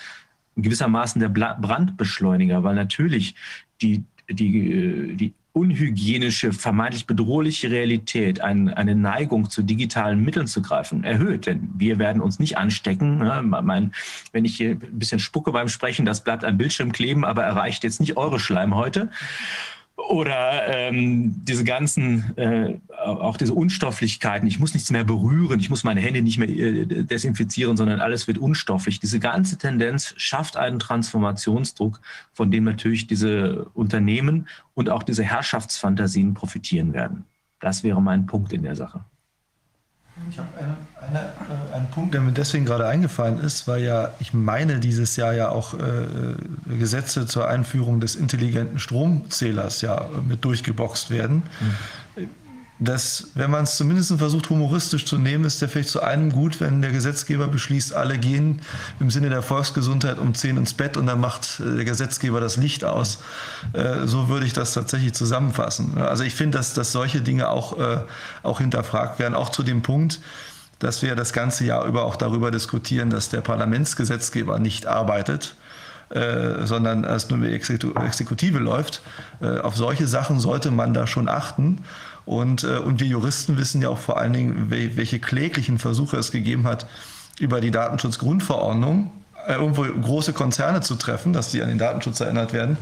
[0.56, 3.34] gewissermaßen der Brandbeschleuniger, weil natürlich
[3.82, 10.60] die, die, äh, die unhygienische, vermeintlich bedrohliche Realität, ein, eine Neigung zu digitalen Mitteln zu
[10.60, 11.46] greifen, erhöht.
[11.46, 13.18] Denn wir werden uns nicht anstecken.
[13.18, 13.42] Ne?
[13.42, 13.92] Mein,
[14.32, 17.84] wenn ich hier ein bisschen spucke beim Sprechen, das bleibt am Bildschirm kleben, aber erreicht
[17.84, 19.08] jetzt nicht eure Schleimhäute.
[19.96, 24.46] Oder ähm, diese ganzen, äh, auch diese Unstofflichkeiten.
[24.46, 28.26] Ich muss nichts mehr berühren, ich muss meine Hände nicht mehr äh, desinfizieren, sondern alles
[28.26, 29.00] wird unstofflich.
[29.00, 32.00] Diese ganze Tendenz schafft einen Transformationsdruck,
[32.34, 37.24] von dem natürlich diese Unternehmen und auch diese Herrschaftsfantasien profitieren werden.
[37.58, 39.00] Das wäre mein Punkt in der Sache.
[40.30, 44.12] Ich habe eine, eine, äh, einen Punkt, der mir deswegen gerade eingefallen ist, weil ja,
[44.18, 45.78] ich meine, dieses Jahr ja auch äh,
[46.78, 51.42] Gesetze zur Einführung des intelligenten Stromzählers ja mit durchgeboxt werden.
[51.60, 51.74] Mhm
[52.78, 56.60] dass, wenn man es zumindest versucht, humoristisch zu nehmen, ist der vielleicht zu einem gut,
[56.60, 58.60] wenn der Gesetzgeber beschließt, alle gehen
[59.00, 62.56] im Sinne der Volksgesundheit um 10 ins Bett und dann macht äh, der Gesetzgeber das
[62.56, 63.18] Licht aus.
[63.72, 65.96] Äh, so würde ich das tatsächlich zusammenfassen.
[65.96, 68.00] Also ich finde, dass, dass solche Dinge auch, äh,
[68.42, 70.20] auch hinterfragt werden, auch zu dem Punkt,
[70.78, 75.56] dass wir das ganze Jahr über auch darüber diskutieren, dass der Parlamentsgesetzgeber nicht arbeitet.
[76.08, 79.02] Äh, sondern es nur die Exekutive läuft.
[79.40, 81.82] Äh, auf solche Sachen sollte man da schon achten.
[82.26, 86.32] Und, äh, und wir Juristen wissen ja auch vor allen Dingen, welche kläglichen Versuche es
[86.32, 86.86] gegeben hat,
[87.38, 89.12] über die Datenschutzgrundverordnung
[89.46, 92.76] äh, irgendwo große Konzerne zu treffen, dass sie an den Datenschutz erinnert werden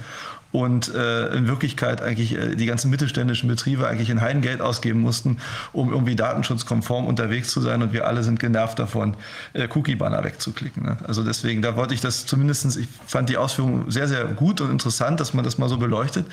[0.55, 5.39] und äh, in Wirklichkeit eigentlich äh, die ganzen mittelständischen Betriebe eigentlich in Heidengeld ausgeben mussten,
[5.73, 9.16] um irgendwie datenschutzkonform unterwegs zu sein und wir alle sind genervt davon,
[9.52, 10.84] äh, Cookie-Banner wegzuklicken.
[10.84, 10.97] Ne?
[11.08, 12.76] Also deswegen, da wollte ich das zumindestens.
[12.76, 16.24] ich fand die Ausführung sehr, sehr gut und interessant, dass man das mal so beleuchtet.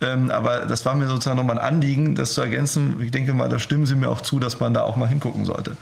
[0.00, 3.00] Ähm, aber das war mir sozusagen nochmal ein Anliegen, das zu ergänzen.
[3.00, 5.44] Ich denke mal, da stimmen Sie mir auch zu, dass man da auch mal hingucken
[5.44, 5.76] sollte.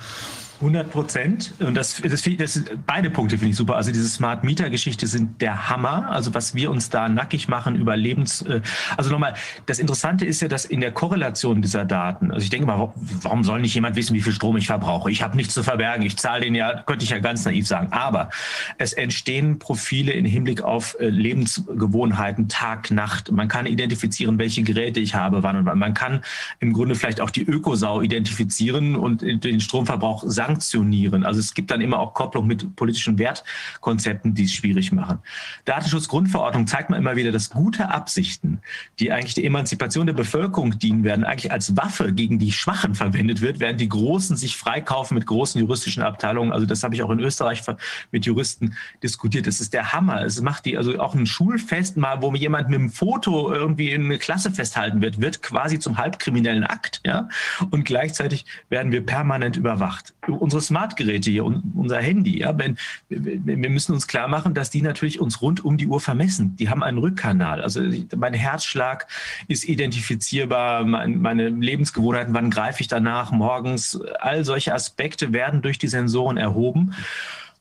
[0.60, 1.54] 100 Prozent.
[1.60, 3.76] Und das, das, das, beide Punkte finde ich super.
[3.76, 6.10] Also diese Smart Meter Geschichte sind der Hammer.
[6.10, 8.60] Also was wir uns da nackig machen über Lebens, äh,
[8.96, 9.34] also nochmal,
[9.66, 13.44] das Interessante ist ja, dass in der Korrelation dieser Daten, also ich denke mal, warum
[13.44, 15.10] soll nicht jemand wissen, wie viel Strom ich verbrauche?
[15.10, 16.04] Ich habe nichts zu verbergen.
[16.04, 17.92] Ich zahle den ja, könnte ich ja ganz naiv sagen.
[17.92, 18.30] Aber
[18.78, 23.30] es entstehen Profile im Hinblick auf äh, Lebensgewohnheiten, Tag, Nacht.
[23.30, 25.78] Man kann identifizieren, welche Geräte ich habe, wann und wann.
[25.78, 26.22] Man kann
[26.58, 31.24] im Grunde vielleicht auch die Ökosau identifizieren und den Stromverbrauch sagen sanktionieren.
[31.24, 35.18] Also es gibt dann immer auch Kopplung mit politischen Wertkonzepten, die es schwierig machen.
[35.66, 38.60] Datenschutzgrundverordnung zeigt man immer wieder, dass gute Absichten,
[38.98, 43.42] die eigentlich der Emanzipation der Bevölkerung dienen werden, eigentlich als Waffe gegen die Schwachen verwendet
[43.42, 46.52] wird, während die Großen sich freikaufen mit großen juristischen Abteilungen.
[46.52, 47.62] Also das habe ich auch in Österreich
[48.10, 49.46] mit Juristen diskutiert.
[49.46, 50.22] Das ist der Hammer.
[50.22, 54.06] Es macht die, also auch ein Schulfest mal, wo jemand mit einem Foto irgendwie in
[54.06, 57.28] eine Klasse festhalten wird, wird quasi zum halbkriminellen Akt, ja.
[57.70, 62.76] Und gleichzeitig werden wir permanent überwacht unsere Smartgeräte hier, unser Handy, ja, wenn,
[63.08, 66.56] wir müssen uns klar machen, dass die natürlich uns rund um die Uhr vermessen.
[66.56, 67.60] Die haben einen Rückkanal.
[67.60, 67.80] Also
[68.16, 69.06] mein Herzschlag
[69.48, 75.88] ist identifizierbar, meine Lebensgewohnheiten, wann greife ich danach morgens, all solche Aspekte werden durch die
[75.88, 76.94] Sensoren erhoben.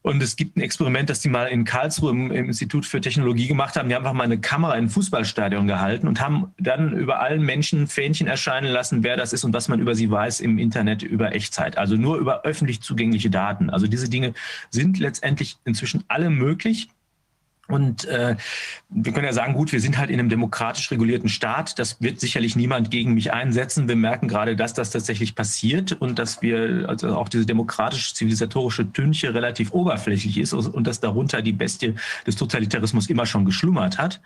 [0.08, 3.48] Und es gibt ein Experiment, das die mal in Karlsruhe im, im, Institut für Technologie
[3.48, 3.90] gemacht haben.
[3.90, 7.42] Die haben einfach mal eine Kamera in ein Fußballstadion gehalten und haben dann über allen
[7.42, 11.04] Menschen Fähnchen erscheinen lassen, wer das ist und was man über sie weiß im Internet
[11.04, 11.78] über Echtzeit.
[11.78, 13.70] Also nur über öffentlich zugängliche Daten.
[13.70, 14.34] Also diese Dinge
[14.70, 16.88] sind letztendlich inzwischen alle möglich.
[17.68, 18.36] Und äh,
[18.90, 21.78] wir können ja sagen, gut, wir sind halt in einem demokratisch regulierten Staat.
[21.80, 23.88] Das wird sicherlich niemand gegen mich einsetzen.
[23.88, 29.34] Wir merken gerade, dass das tatsächlich passiert und dass wir, also auch diese demokratisch-zivilisatorische Tünche
[29.34, 34.22] relativ oberflächlich ist und dass darunter die Bestie des Totalitarismus immer schon geschlummert hat.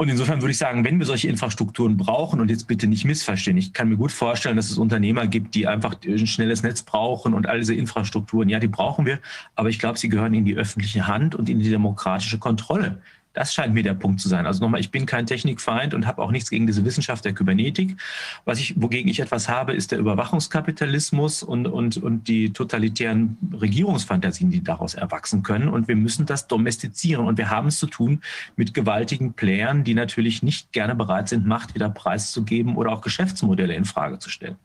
[0.00, 3.56] Und insofern würde ich sagen, wenn wir solche Infrastrukturen brauchen und jetzt bitte nicht missverstehen,
[3.56, 7.34] ich kann mir gut vorstellen, dass es Unternehmer gibt, die einfach ein schnelles Netz brauchen
[7.34, 8.48] und all diese Infrastrukturen.
[8.48, 9.18] Ja, die brauchen wir,
[9.56, 13.02] aber ich glaube, sie gehören in die öffentliche Hand und in die demokratische Kontrolle.
[13.34, 14.46] Das scheint mir der Punkt zu sein.
[14.46, 17.96] Also nochmal, ich bin kein Technikfeind und habe auch nichts gegen diese Wissenschaft der Kybernetik.
[18.44, 24.50] Was ich, wogegen ich etwas habe, ist der Überwachungskapitalismus und, und, und die totalitären Regierungsfantasien,
[24.50, 25.68] die daraus erwachsen können.
[25.68, 27.26] Und wir müssen das domestizieren.
[27.26, 28.22] Und wir haben es zu tun
[28.56, 33.74] mit gewaltigen Playern, die natürlich nicht gerne bereit sind, Macht wieder preiszugeben oder auch Geschäftsmodelle
[33.74, 34.56] in Frage zu stellen.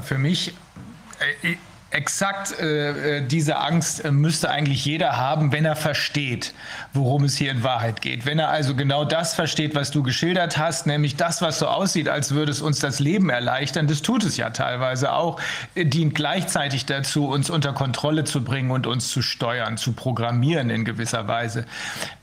[0.00, 0.54] Für mich,
[1.42, 1.56] äh,
[1.92, 6.54] exakt äh, äh, diese Angst äh, müsste eigentlich jeder haben, wenn er versteht,
[6.92, 8.24] worum es hier in Wahrheit geht.
[8.24, 12.08] Wenn er also genau das versteht, was du geschildert hast, nämlich das, was so aussieht,
[12.08, 15.40] als würde es uns das Leben erleichtern, das tut es ja teilweise auch,
[15.74, 20.70] äh, dient gleichzeitig dazu, uns unter Kontrolle zu bringen und uns zu steuern, zu programmieren
[20.70, 21.66] in gewisser Weise.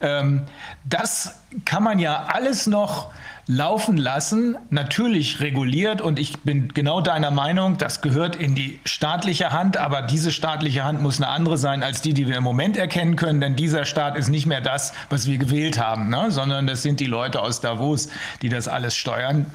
[0.02, 0.44] Ähm,
[0.84, 3.12] das kann man ja alles noch
[3.50, 6.02] laufen lassen, natürlich reguliert.
[6.02, 9.76] Und ich bin genau deiner Meinung, das gehört in die staatliche Hand.
[9.76, 13.16] Aber diese staatliche Hand muss eine andere sein als die, die wir im Moment erkennen
[13.16, 13.42] können.
[13.42, 16.28] Denn dieser Staat ist nicht mehr das, was wir gewählt haben, ne?
[16.30, 18.10] sondern das sind die Leute aus Davos,
[18.44, 19.48] die das alles steuern.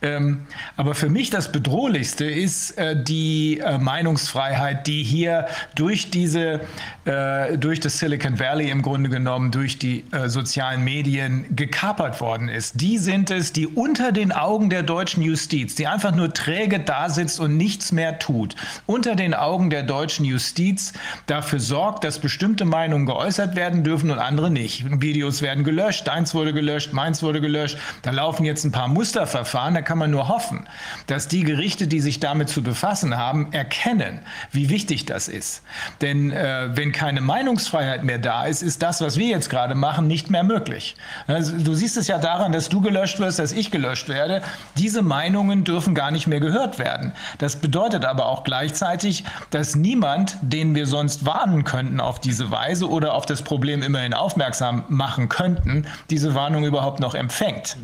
[0.00, 0.46] Ähm,
[0.76, 6.60] aber für mich das Bedrohlichste ist äh, die äh, Meinungsfreiheit, die hier durch diese,
[7.04, 12.48] äh, durch das Silicon Valley im Grunde genommen, durch die äh, sozialen Medien gekapert worden
[12.48, 12.80] ist.
[12.80, 17.08] Die sind es, die unter den Augen der deutschen Justiz, die einfach nur träge da
[17.08, 18.54] sitzt und nichts mehr tut,
[18.86, 20.92] unter den Augen der deutschen Justiz
[21.26, 24.84] dafür sorgt, dass bestimmte Meinungen geäußert werden dürfen und andere nicht.
[25.00, 27.78] Videos werden gelöscht, deins wurde gelöscht, meins wurde gelöscht.
[28.02, 29.74] Da laufen jetzt ein paar Musterverfahren.
[29.74, 30.66] Da kann man nur hoffen,
[31.06, 34.20] dass die Gerichte, die sich damit zu befassen haben, erkennen,
[34.52, 35.62] wie wichtig das ist.
[36.00, 40.06] Denn äh, wenn keine Meinungsfreiheit mehr da ist, ist das, was wir jetzt gerade machen,
[40.06, 40.96] nicht mehr möglich.
[41.26, 44.42] Also, du siehst es ja daran, dass du gelöscht wirst, dass ich gelöscht werde.
[44.76, 47.12] Diese Meinungen dürfen gar nicht mehr gehört werden.
[47.38, 52.88] Das bedeutet aber auch gleichzeitig, dass niemand, den wir sonst warnen könnten auf diese Weise
[52.88, 57.76] oder auf das Problem immerhin aufmerksam machen könnten, diese Warnung überhaupt noch empfängt.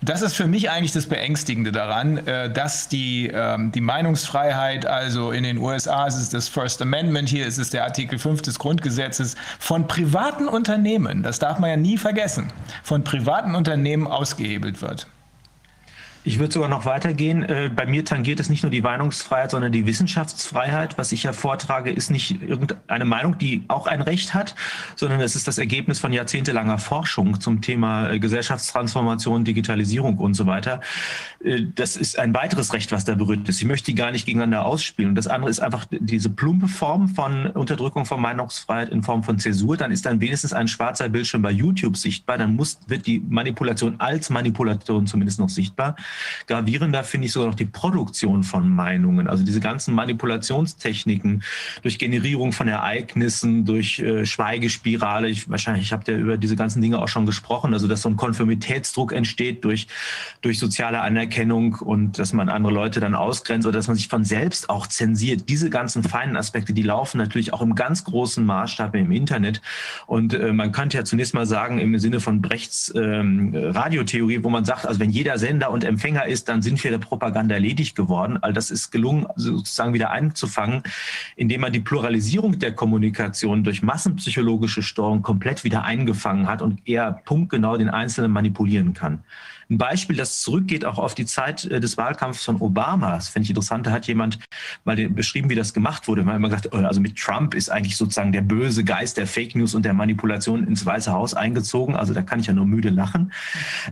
[0.00, 3.80] Und das ist für mich eigentlich das Beängstigende Beängstigende daran, äh, dass die, ähm, die
[3.80, 8.18] Meinungsfreiheit, also in den USA ist es das First Amendment, hier ist es der Artikel
[8.18, 14.06] 5 des Grundgesetzes, von privaten Unternehmen, das darf man ja nie vergessen, von privaten Unternehmen
[14.06, 15.06] ausgehebelt wird.
[16.28, 17.42] Ich würde sogar noch weitergehen.
[17.42, 20.98] Äh, bei mir tangiert es nicht nur die Meinungsfreiheit, sondern die Wissenschaftsfreiheit.
[20.98, 24.54] Was ich ja vortrage, ist nicht irgendeine Meinung, die auch ein Recht hat,
[24.94, 30.44] sondern es ist das Ergebnis von jahrzehntelanger Forschung zum Thema äh, Gesellschaftstransformation, Digitalisierung und so
[30.44, 30.82] weiter.
[31.42, 33.62] Äh, das ist ein weiteres Recht, was da berührt ist.
[33.62, 35.12] Ich möchte die gar nicht gegeneinander ausspielen.
[35.12, 39.38] Und das andere ist einfach diese plumpe Form von Unterdrückung von Meinungsfreiheit in Form von
[39.38, 39.78] Zäsur.
[39.78, 42.36] Dann ist dann wenigstens ein schwarzer Bildschirm bei YouTube sichtbar.
[42.36, 45.96] Dann muss, wird die Manipulation als Manipulation zumindest noch sichtbar.
[46.46, 51.42] Gravierender finde ich sogar noch die Produktion von Meinungen, also diese ganzen Manipulationstechniken
[51.82, 55.28] durch Generierung von Ereignissen, durch äh, Schweigespirale.
[55.28, 58.16] Ich, wahrscheinlich habt ihr über diese ganzen Dinge auch schon gesprochen, also dass so ein
[58.16, 59.86] Konformitätsdruck entsteht durch,
[60.40, 64.24] durch soziale Anerkennung und dass man andere Leute dann ausgrenzt oder dass man sich von
[64.24, 65.48] selbst auch zensiert.
[65.48, 69.60] Diese ganzen feinen Aspekte, die laufen natürlich auch im ganz großen Maßstab im Internet.
[70.06, 74.50] Und äh, man könnte ja zunächst mal sagen, im Sinne von Brechts ähm, Radiotheorie, wo
[74.50, 77.56] man sagt, also wenn jeder Sender und Empfänger Empfänger ist, dann sind wir der Propaganda
[77.56, 78.38] erledigt geworden.
[78.40, 80.84] All das ist gelungen, sozusagen wieder einzufangen,
[81.34, 87.20] indem man die Pluralisierung der Kommunikation durch massenpsychologische Steuerung komplett wieder eingefangen hat und eher
[87.24, 89.24] punktgenau den Einzelnen manipulieren kann.
[89.70, 93.16] Ein Beispiel, das zurückgeht auch auf die Zeit äh, des Wahlkampfs von Obama.
[93.16, 93.86] Das finde ich interessant.
[93.86, 94.38] Da hat jemand
[94.84, 96.22] mal beschrieben, wie das gemacht wurde.
[96.22, 99.26] Man hat immer gesagt, oh, also mit Trump ist eigentlich sozusagen der böse Geist der
[99.26, 101.96] Fake News und der Manipulation ins Weiße Haus eingezogen.
[101.96, 103.30] Also da kann ich ja nur müde lachen.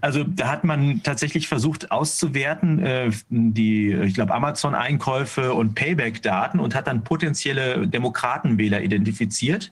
[0.01, 6.75] Also da hat man tatsächlich versucht auszuwerten, äh, die, ich glaube, Amazon-Einkäufe und Payback-Daten und
[6.75, 9.71] hat dann potenzielle Demokratenwähler identifiziert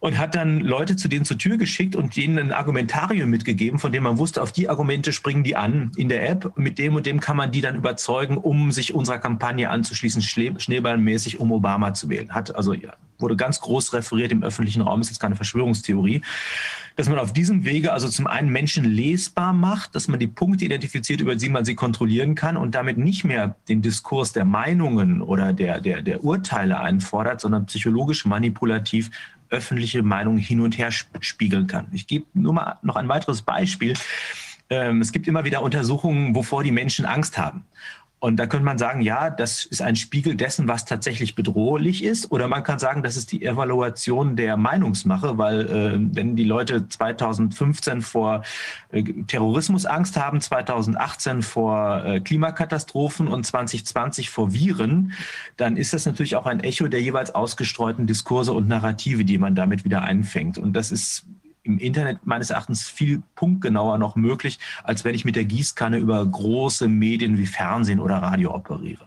[0.00, 3.90] und hat dann Leute zu denen zur Tür geschickt und denen ein Argumentarium mitgegeben, von
[3.90, 6.52] dem man wusste, auf die Argumente springen die an in der App.
[6.56, 11.40] Mit dem und dem kann man die dann überzeugen, um sich unserer Kampagne anzuschließen, schneeballmäßig,
[11.40, 12.32] um Obama zu wählen.
[12.32, 16.22] Hat also ja, wurde ganz groß referiert im öffentlichen Raum, ist jetzt keine Verschwörungstheorie
[16.98, 20.64] dass man auf diesem Wege also zum einen Menschen lesbar macht, dass man die Punkte
[20.64, 25.22] identifiziert, über die man sie kontrollieren kann und damit nicht mehr den Diskurs der Meinungen
[25.22, 29.12] oder der, der, der Urteile einfordert, sondern psychologisch manipulativ
[29.50, 31.88] öffentliche Meinung hin und her spiegeln kann.
[31.92, 33.94] Ich gebe nur mal noch ein weiteres Beispiel.
[34.70, 37.64] Ähm, es gibt immer wieder Untersuchungen, wovor die Menschen Angst haben.
[38.20, 42.32] Und da könnte man sagen, ja, das ist ein Spiegel dessen, was tatsächlich bedrohlich ist.
[42.32, 46.88] Oder man kann sagen, das ist die Evaluation der Meinungsmache, weil äh, wenn die Leute
[46.88, 48.42] 2015 vor
[48.90, 55.12] äh, Terrorismus Angst haben, 2018 vor äh, Klimakatastrophen und 2020 vor Viren,
[55.56, 59.54] dann ist das natürlich auch ein Echo der jeweils ausgestreuten Diskurse und Narrative, die man
[59.54, 60.58] damit wieder einfängt.
[60.58, 61.24] Und das ist
[61.68, 66.24] im Internet meines Erachtens viel punktgenauer noch möglich, als wenn ich mit der Gießkanne über
[66.24, 69.06] große Medien wie Fernsehen oder Radio operiere.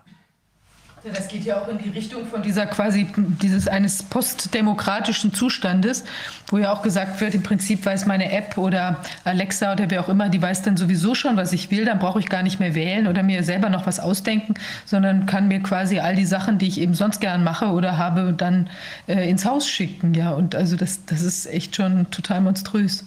[1.03, 6.03] Das geht ja auch in die Richtung von dieser quasi dieses eines postdemokratischen Zustandes,
[6.47, 10.09] wo ja auch gesagt wird, im Prinzip weiß meine App oder Alexa oder wer auch
[10.09, 12.75] immer, die weiß dann sowieso schon, was ich will, dann brauche ich gar nicht mehr
[12.75, 14.53] wählen oder mir selber noch was ausdenken,
[14.85, 18.33] sondern kann mir quasi all die Sachen, die ich eben sonst gern mache oder habe,
[18.33, 18.69] dann
[19.07, 20.13] äh, ins Haus schicken.
[20.13, 23.05] Ja, und also das, das ist echt schon total monströs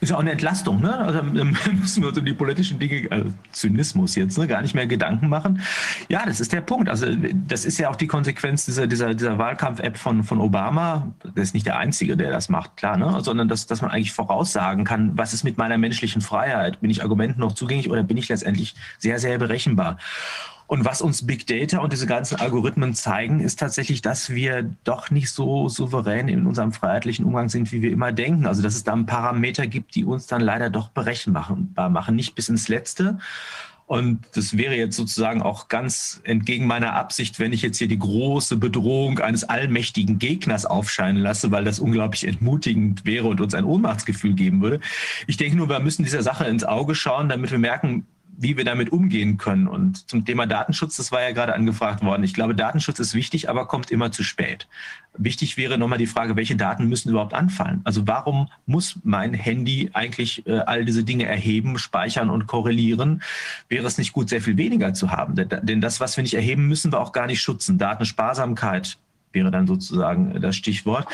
[0.00, 0.80] ist ja auch eine Entlastung.
[0.80, 0.96] Ne?
[0.96, 4.86] Also müssen wir uns um die politischen Dinge, also Zynismus jetzt, ne, gar nicht mehr
[4.86, 5.60] Gedanken machen.
[6.08, 6.88] Ja, das ist der Punkt.
[6.88, 7.06] Also
[7.46, 11.12] das ist ja auch die Konsequenz dieser, dieser, dieser Wahlkampf-App von, von Obama.
[11.24, 13.18] Der ist nicht der Einzige, der das macht, klar, ne?
[13.22, 16.80] sondern dass, dass man eigentlich voraussagen kann, was ist mit meiner menschlichen Freiheit?
[16.80, 19.98] Bin ich Argumenten noch zugänglich oder bin ich letztendlich sehr, sehr berechenbar?
[20.70, 25.10] Und was uns Big Data und diese ganzen Algorithmen zeigen, ist tatsächlich, dass wir doch
[25.10, 28.46] nicht so souverän in unserem freiheitlichen Umgang sind, wie wir immer denken.
[28.46, 31.56] Also dass es da Parameter gibt, die uns dann leider doch berechenbar
[31.90, 33.18] machen, nicht bis ins Letzte.
[33.86, 37.98] Und das wäre jetzt sozusagen auch ganz entgegen meiner Absicht, wenn ich jetzt hier die
[37.98, 43.64] große Bedrohung eines allmächtigen Gegners aufscheinen lasse, weil das unglaublich entmutigend wäre und uns ein
[43.64, 44.78] Ohnmachtsgefühl geben würde.
[45.26, 48.06] Ich denke nur, wir müssen dieser Sache ins Auge schauen, damit wir merken,
[48.40, 49.68] wie wir damit umgehen können.
[49.68, 52.24] Und zum Thema Datenschutz, das war ja gerade angefragt worden.
[52.24, 54.66] Ich glaube, Datenschutz ist wichtig, aber kommt immer zu spät.
[55.18, 57.82] Wichtig wäre nochmal die Frage, welche Daten müssen überhaupt anfallen?
[57.84, 63.22] Also warum muss mein Handy eigentlich äh, all diese Dinge erheben, speichern und korrelieren?
[63.68, 65.34] Wäre es nicht gut, sehr viel weniger zu haben?
[65.34, 67.76] Denn das, was wir nicht erheben, müssen wir auch gar nicht schützen.
[67.76, 68.96] Datensparsamkeit,
[69.32, 71.06] wäre dann sozusagen das Stichwort.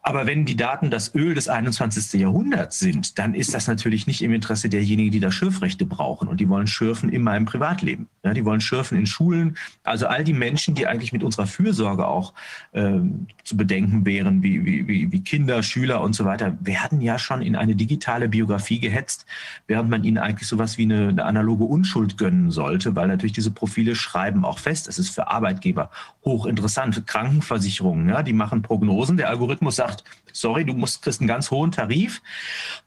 [0.00, 2.20] Aber wenn die Daten das Öl des 21.
[2.20, 6.28] Jahrhunderts sind, dann ist das natürlich nicht im Interesse derjenigen, die da Schürfrechte brauchen.
[6.28, 8.08] Und die wollen schürfen in meinem Privatleben.
[8.24, 9.56] Ja, die wollen schürfen in Schulen.
[9.82, 12.32] Also all die Menschen, die eigentlich mit unserer Fürsorge auch
[12.72, 13.00] äh,
[13.44, 17.56] zu bedenken wären, wie, wie, wie Kinder, Schüler und so weiter, werden ja schon in
[17.56, 19.26] eine digitale Biografie gehetzt,
[19.66, 23.50] während man ihnen eigentlich sowas wie eine, eine analoge Unschuld gönnen sollte, weil natürlich diese
[23.50, 24.88] Profile schreiben auch fest.
[24.88, 25.90] Es ist für Arbeitgeber
[26.24, 27.06] hochinteressant.
[27.06, 29.18] Krankenversicherung Versicherungen, ja, die machen Prognosen.
[29.18, 32.22] Der Algorithmus sagt, sorry, du musst, kriegst einen ganz hohen Tarif,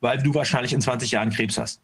[0.02, 1.82] weil du wahrscheinlich in 20 Jahren Krebs hast.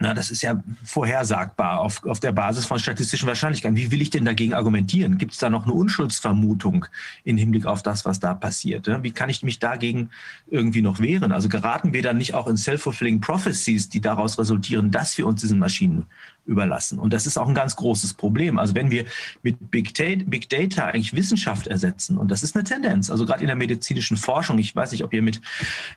[0.00, 3.76] Na, das ist ja vorhersagbar auf, auf der Basis von statistischen Wahrscheinlichkeiten.
[3.76, 5.18] Wie will ich denn dagegen argumentieren?
[5.18, 6.86] Gibt es da noch eine Unschuldsvermutung
[7.22, 8.88] im Hinblick auf das, was da passiert?
[9.02, 10.10] Wie kann ich mich dagegen
[10.48, 11.30] irgendwie noch wehren?
[11.30, 15.42] Also geraten wir dann nicht auch in self-fulfilling prophecies, die daraus resultieren, dass wir uns
[15.42, 16.06] diesen Maschinen
[16.46, 16.98] überlassen.
[16.98, 18.58] Und das ist auch ein ganz großes Problem.
[18.58, 19.06] Also wenn wir
[19.42, 23.40] mit Big Data, Big Data eigentlich Wissenschaft ersetzen, und das ist eine Tendenz, also gerade
[23.40, 25.40] in der medizinischen Forschung, ich weiß nicht, ob ihr mit,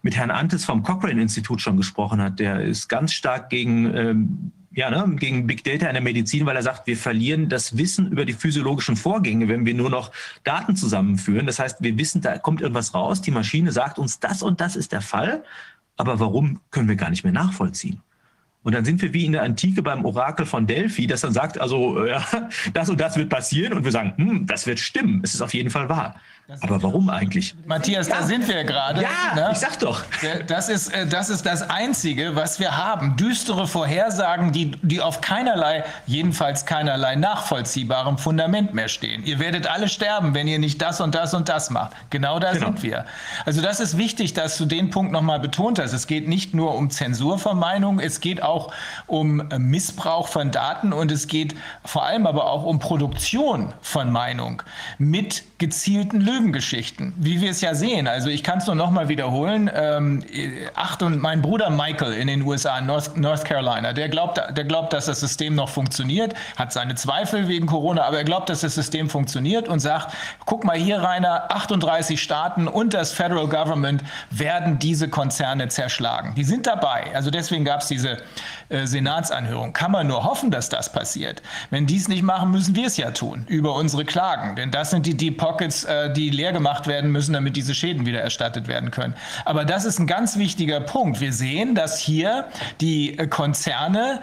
[0.02, 4.90] mit Herrn Antes vom Cochrane-Institut schon gesprochen habt, der ist ganz stark gegen, ähm, ja,
[4.90, 8.26] ne, gegen Big Data in der Medizin, weil er sagt, wir verlieren das Wissen über
[8.26, 10.12] die physiologischen Vorgänge, wenn wir nur noch
[10.44, 11.46] Daten zusammenführen.
[11.46, 14.76] Das heißt, wir wissen, da kommt irgendwas raus, die Maschine sagt uns, das und das
[14.76, 15.44] ist der Fall,
[15.98, 18.02] aber warum können wir gar nicht mehr nachvollziehen?
[18.64, 21.60] Und dann sind wir wie in der Antike beim Orakel von Delphi, das dann sagt,
[21.60, 22.26] also ja,
[22.74, 25.54] das und das wird passieren und wir sagen, hm, das wird stimmen, es ist auf
[25.54, 26.16] jeden Fall wahr.
[26.62, 27.56] Aber warum eigentlich?
[27.66, 28.20] Matthias, ja.
[28.20, 29.02] da sind wir gerade.
[29.02, 29.50] Ja, ne?
[29.52, 30.04] ich sag doch.
[30.48, 33.18] Das ist, äh, das ist das Einzige, was wir haben.
[33.18, 39.26] Düstere Vorhersagen, die, die auf keinerlei, jedenfalls keinerlei nachvollziehbarem Fundament mehr stehen.
[39.26, 41.92] Ihr werdet alle sterben, wenn ihr nicht das und das und das macht.
[42.12, 42.68] Genau da genau.
[42.68, 43.06] sind wir.
[43.46, 45.92] Also das ist wichtig, dass du den Punkt nochmal betont hast.
[45.92, 48.74] Es geht nicht nur um Zensur von Meinungen, es geht auch
[49.06, 54.62] um Missbrauch von Daten und es geht vor allem aber auch um Produktion von Meinung
[54.98, 58.08] mit gezielten Lügengeschichten, wie wir es ja sehen.
[58.08, 59.70] Also ich kann es nur noch mal wiederholen.
[59.74, 60.24] Ähm,
[60.76, 64.94] acht und mein Bruder Michael in den USA, North, North Carolina, der glaubt, der glaubt,
[64.94, 68.76] dass das System noch funktioniert, hat seine Zweifel wegen Corona, aber er glaubt, dass das
[68.76, 70.14] System funktioniert und sagt,
[70.46, 76.36] guck mal hier, Rainer, 38 Staaten und das Federal Government werden diese Konzerne zerschlagen.
[76.36, 77.12] Die sind dabei.
[77.14, 78.18] Also deswegen gab es diese
[78.70, 79.74] Senatsanhörung.
[79.74, 81.42] Kann man nur hoffen, dass das passiert.
[81.70, 84.56] Wenn die es nicht machen, müssen wir es ja tun über unsere Klagen.
[84.56, 88.06] Denn das sind die Deep Pockets, äh, die leer gemacht werden müssen, damit diese Schäden
[88.06, 89.14] wieder erstattet werden können.
[89.46, 91.22] Aber das ist ein ganz wichtiger Punkt.
[91.22, 92.46] Wir sehen, dass hier
[92.82, 94.22] die äh, Konzerne,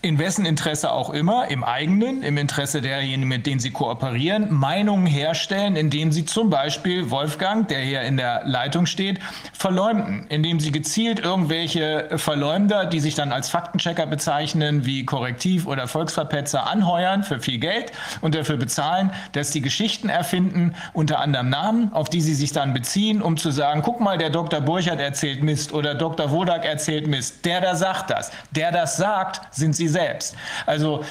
[0.00, 5.06] in wessen Interesse auch immer, im eigenen, im Interesse derjenigen, mit denen sie kooperieren, Meinungen
[5.06, 9.18] herstellen, indem sie zum Beispiel Wolfgang, der hier in der Leitung steht,
[9.52, 15.88] verleumden, indem sie gezielt irgendwelche Verleumder, die sich dann als Faktenchecker bezeichnen, wie Korrektiv oder
[15.88, 21.48] Volksverpetzer anheuern für viel Geld und dafür bezahlen, dass die Geschichten erfinden, finden unter anderem
[21.48, 24.60] Namen, auf die sie sich dann beziehen, um zu sagen, guck mal, der Dr.
[24.60, 26.30] Burchert erzählt Mist oder Dr.
[26.30, 27.44] Wodak erzählt Mist.
[27.44, 28.30] Der da sagt das.
[28.50, 30.34] Der das sagt, sind sie selbst.
[30.66, 31.04] Also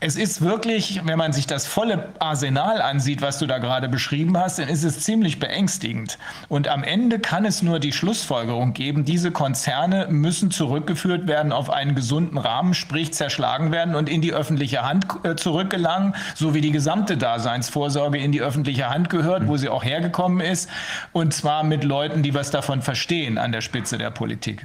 [0.00, 4.38] es ist wirklich, wenn man sich das volle Arsenal ansieht, was du da gerade beschrieben
[4.38, 6.18] hast, dann ist es ziemlich beängstigend.
[6.48, 11.68] Und am Ende kann es nur die Schlussfolgerung geben, diese Konzerne müssen zurückgeführt werden auf
[11.68, 16.60] einen gesunden Rahmen, sprich zerschlagen werden und in die öffentliche Hand äh, zurückgelangen, so wie
[16.60, 20.70] die gesamte Daseinsvorsorge in die öffentliche Hand gehört, wo sie auch hergekommen ist.
[21.12, 24.62] Und zwar mit Leuten, die was davon verstehen an der Spitze der Politik.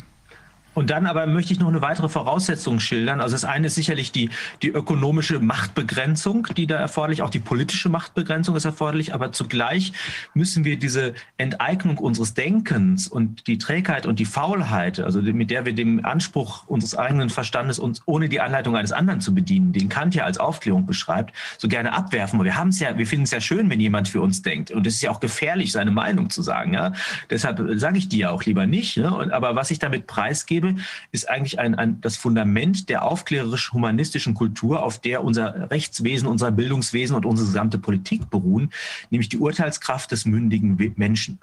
[0.73, 3.21] Und dann aber möchte ich noch eine weitere Voraussetzung schildern.
[3.21, 4.29] Also das eine ist sicherlich die,
[4.61, 9.93] die ökonomische Machtbegrenzung, die da erforderlich, auch die politische Machtbegrenzung ist erforderlich, aber zugleich
[10.33, 15.65] müssen wir diese Enteignung unseres Denkens und die Trägheit und die Faulheit, also mit der
[15.65, 19.89] wir dem Anspruch unseres eigenen Verstandes uns ohne die Anleitung eines anderen zu bedienen, den
[19.89, 22.43] Kant ja als Aufklärung beschreibt, so gerne abwerfen.
[22.43, 24.71] Wir haben es ja, wir finden es ja schön, wenn jemand für uns denkt.
[24.71, 26.73] Und es ist ja auch gefährlich, seine Meinung zu sagen.
[26.73, 26.93] Ja?
[27.29, 28.97] Deshalb sage ich die ja auch lieber nicht.
[28.97, 29.29] Ne?
[29.31, 34.83] Aber was ich damit preisgebe, gebe, ist eigentlich ein, ein, das Fundament der aufklärerisch-humanistischen Kultur,
[34.83, 38.71] auf der unser Rechtswesen, unser Bildungswesen und unsere gesamte Politik beruhen,
[39.09, 41.39] nämlich die Urteilskraft des mündigen Menschen.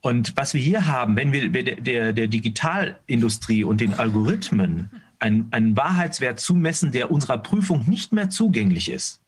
[0.00, 5.76] Und was wir hier haben, wenn wir der, der Digitalindustrie und den Algorithmen einen, einen
[5.76, 9.20] Wahrheitswert zumessen, der unserer Prüfung nicht mehr zugänglich ist,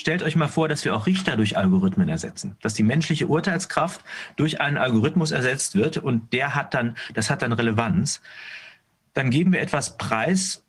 [0.00, 4.00] Stellt euch mal vor, dass wir auch Richter durch Algorithmen ersetzen, dass die menschliche Urteilskraft
[4.36, 8.22] durch einen Algorithmus ersetzt wird und der hat dann, das hat dann Relevanz
[9.14, 10.62] dann geben wir etwas preis,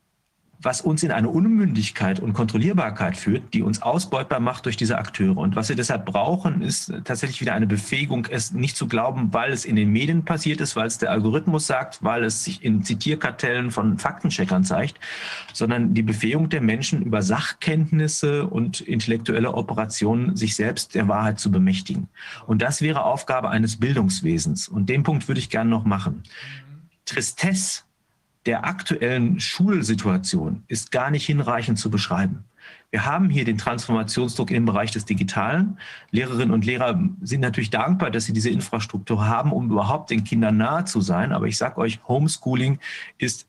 [0.64, 5.38] was uns in eine Unmündigkeit und Kontrollierbarkeit führt, die uns ausbeutbar macht durch diese Akteure.
[5.38, 9.52] Und was wir deshalb brauchen, ist tatsächlich wieder eine Befähigung, es nicht zu glauben, weil
[9.52, 12.84] es in den Medien passiert ist, weil es der Algorithmus sagt, weil es sich in
[12.84, 15.00] Zitierkartellen von Faktencheckern zeigt,
[15.54, 21.52] sondern die Befähigung der Menschen über Sachkenntnisse und intellektuelle Operationen sich selbst der Wahrheit zu
[21.52, 22.08] bemächtigen.
[22.46, 24.68] Und das wäre Aufgabe eines Bildungswesens.
[24.68, 26.24] Und den Punkt würde ich gerne noch machen.
[27.06, 27.82] Tristesse
[28.46, 32.46] der aktuellen Schulsituation ist gar nicht hinreichend zu beschreiben.
[32.90, 35.78] Wir haben hier den Transformationsdruck im Bereich des Digitalen.
[36.12, 40.58] Lehrerinnen und Lehrer sind natürlich dankbar, dass sie diese Infrastruktur haben, um überhaupt den Kindern
[40.58, 41.32] nahe zu sein.
[41.32, 42.80] Aber ich sage euch, Homeschooling
[43.18, 43.48] ist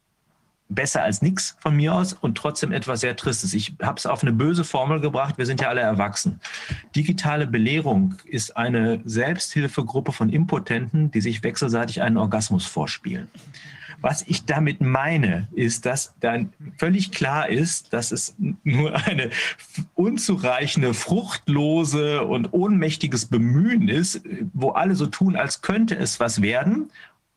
[0.68, 3.52] besser als nichts von mir aus und trotzdem etwas sehr Tristes.
[3.52, 5.36] Ich habe es auf eine böse Formel gebracht.
[5.38, 6.40] Wir sind ja alle erwachsen.
[6.94, 13.28] Digitale Belehrung ist eine Selbsthilfegruppe von Impotenten, die sich wechselseitig einen Orgasmus vorspielen.
[14.02, 19.30] Was ich damit meine, ist, dass dann völlig klar ist, dass es nur eine
[19.94, 24.22] unzureichende, fruchtlose und ohnmächtiges Bemühen ist,
[24.52, 26.90] wo alle so tun, als könnte es was werden.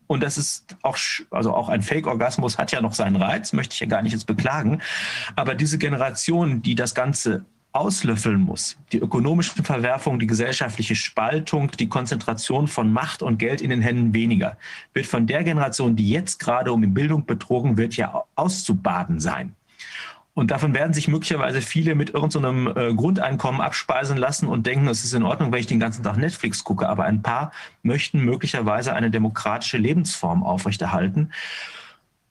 [0.07, 0.97] Und das ist auch,
[1.31, 4.27] also auch ein Fake-Orgasmus hat ja noch seinen Reiz, möchte ich ja gar nicht jetzt
[4.27, 4.81] beklagen.
[5.35, 7.45] Aber diese Generation, die das Ganze
[7.75, 8.77] auslöffeln muss.
[8.91, 14.13] Die ökonomischen Verwerfungen, die gesellschaftliche Spaltung, die Konzentration von Macht und Geld in den Händen
[14.13, 14.57] weniger,
[14.93, 19.55] wird von der Generation, die jetzt gerade um Bildung betrogen wird, ja auszubaden sein.
[20.33, 25.03] Und davon werden sich möglicherweise viele mit irgendeinem äh, Grundeinkommen abspeisen lassen und denken, es
[25.05, 26.89] ist in Ordnung, wenn ich den ganzen Tag Netflix gucke.
[26.89, 27.51] Aber ein paar
[27.83, 31.31] möchten möglicherweise eine demokratische Lebensform aufrechterhalten.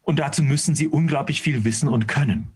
[0.02, 2.52] Und dazu müssen sie unglaublich viel wissen und können.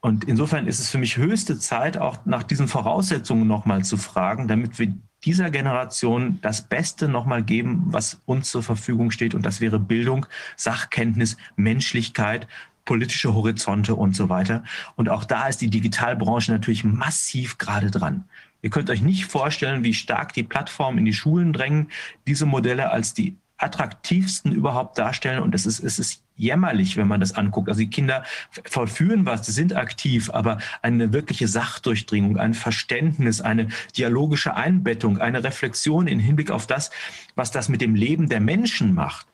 [0.00, 4.48] Und insofern ist es für mich höchste Zeit, auch nach diesen Voraussetzungen nochmal zu fragen,
[4.48, 9.34] damit wir dieser Generation das Beste nochmal geben, was uns zur Verfügung steht.
[9.34, 10.24] Und das wäre Bildung,
[10.56, 12.48] Sachkenntnis, Menschlichkeit,
[12.86, 14.64] politische Horizonte und so weiter.
[14.96, 18.24] Und auch da ist die Digitalbranche natürlich massiv gerade dran.
[18.62, 21.90] Ihr könnt euch nicht vorstellen, wie stark die Plattformen in die Schulen drängen,
[22.26, 25.42] diese Modelle als die attraktivsten überhaupt darstellen.
[25.42, 27.68] Und es ist, es ist jämmerlich, wenn man das anguckt.
[27.68, 28.24] Also die Kinder
[28.64, 35.44] vollführen was, sie sind aktiv, aber eine wirkliche Sachdurchdringung, ein Verständnis, eine dialogische Einbettung, eine
[35.44, 36.90] Reflexion im Hinblick auf das,
[37.34, 39.26] was das mit dem Leben der Menschen macht,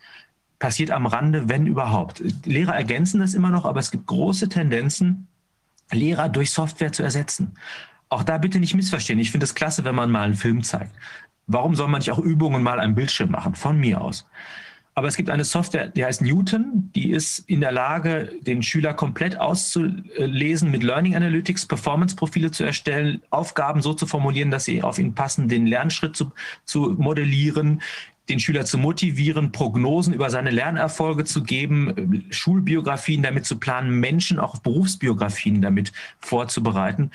[0.58, 2.22] passiert am Rande, wenn überhaupt.
[2.44, 5.28] Lehrer ergänzen das immer noch, aber es gibt große Tendenzen,
[5.92, 7.54] Lehrer durch Software zu ersetzen.
[8.08, 9.18] Auch da bitte nicht missverstehen.
[9.18, 10.92] Ich finde es klasse, wenn man mal einen Film zeigt.
[11.46, 13.54] Warum soll man nicht auch Übungen mal am Bildschirm machen?
[13.54, 14.26] Von mir aus.
[14.98, 18.94] Aber es gibt eine Software, die heißt Newton, die ist in der Lage, den Schüler
[18.94, 24.98] komplett auszulesen, mit Learning Analytics Performance-Profile zu erstellen, Aufgaben so zu formulieren, dass sie auf
[24.98, 26.32] ihn passen, den Lernschritt zu,
[26.64, 27.82] zu modellieren,
[28.30, 34.38] den Schüler zu motivieren, Prognosen über seine Lernerfolge zu geben, Schulbiografien damit zu planen, Menschen
[34.38, 37.10] auch Berufsbiografien damit vorzubereiten.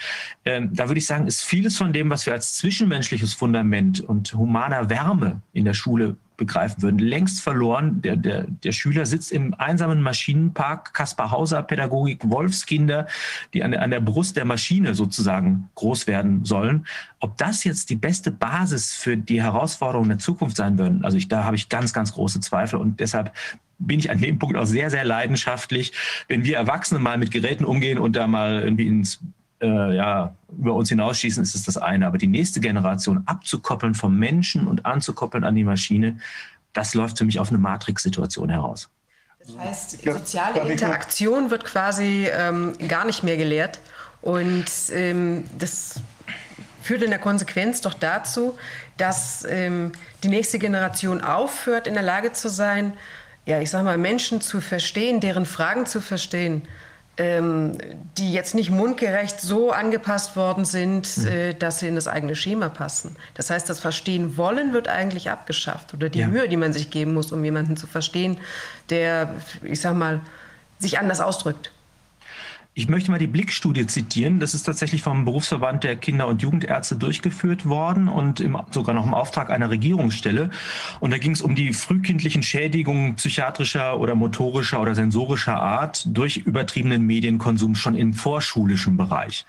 [0.46, 4.36] Ähm, da würde ich sagen, ist vieles von dem, was wir als zwischenmenschliches Fundament und
[4.36, 8.02] humaner Wärme in der Schule begreifen würden, längst verloren.
[8.02, 13.08] Der, der, der Schüler sitzt im einsamen Maschinenpark, Kaspar Hauser Pädagogik, Wolfskinder,
[13.54, 16.88] die an, an der Brust der Maschine sozusagen groß werden sollen.
[17.20, 21.28] Ob das jetzt die beste Basis für die Herausforderungen der Zukunft sein würden, also ich,
[21.28, 23.34] da habe ich ganz, ganz große Zweifel und deshalb
[23.78, 25.94] bin ich an dem Punkt auch sehr, sehr leidenschaftlich.
[26.28, 29.20] Wenn wir Erwachsene mal mit Geräten umgehen und da mal irgendwie ins
[29.62, 32.08] äh, ja, über uns hinausschießen, ist es das eine.
[32.08, 36.18] Aber die nächste Generation abzukoppeln vom Menschen und anzukoppeln an die Maschine,
[36.74, 38.90] das läuft für mich auf eine Matrix-Situation heraus.
[39.40, 43.80] Das heißt, soziale Interaktion wird quasi ähm, gar nicht mehr gelehrt.
[44.22, 46.00] Und ähm, das
[46.82, 48.58] führt in der Konsequenz doch dazu,
[48.98, 49.92] dass ähm,
[50.24, 52.94] die nächste Generation aufhört, in der Lage zu sein,
[53.46, 56.68] ja, ich sag mal, Menschen zu verstehen, deren Fragen zu verstehen,
[57.18, 57.78] ähm,
[58.18, 61.28] die jetzt nicht mundgerecht so angepasst worden sind, mhm.
[61.28, 63.16] äh, dass sie in das eigene Schema passen.
[63.34, 66.28] Das heißt, das Verstehen wollen wird eigentlich abgeschafft oder die ja.
[66.28, 68.38] Mühe, die man sich geben muss, um jemanden zu verstehen,
[68.90, 70.22] der, ich sag mal,
[70.80, 71.72] sich anders ausdrückt.
[72.74, 74.40] Ich möchte mal die Blickstudie zitieren.
[74.40, 79.06] Das ist tatsächlich vom Berufsverband der Kinder- und Jugendärzte durchgeführt worden und im, sogar noch
[79.06, 80.50] im Auftrag einer Regierungsstelle.
[81.02, 86.38] Und da ging es um die frühkindlichen Schädigungen psychiatrischer oder motorischer oder sensorischer Art durch
[86.38, 89.46] übertriebenen Medienkonsum schon im vorschulischen Bereich.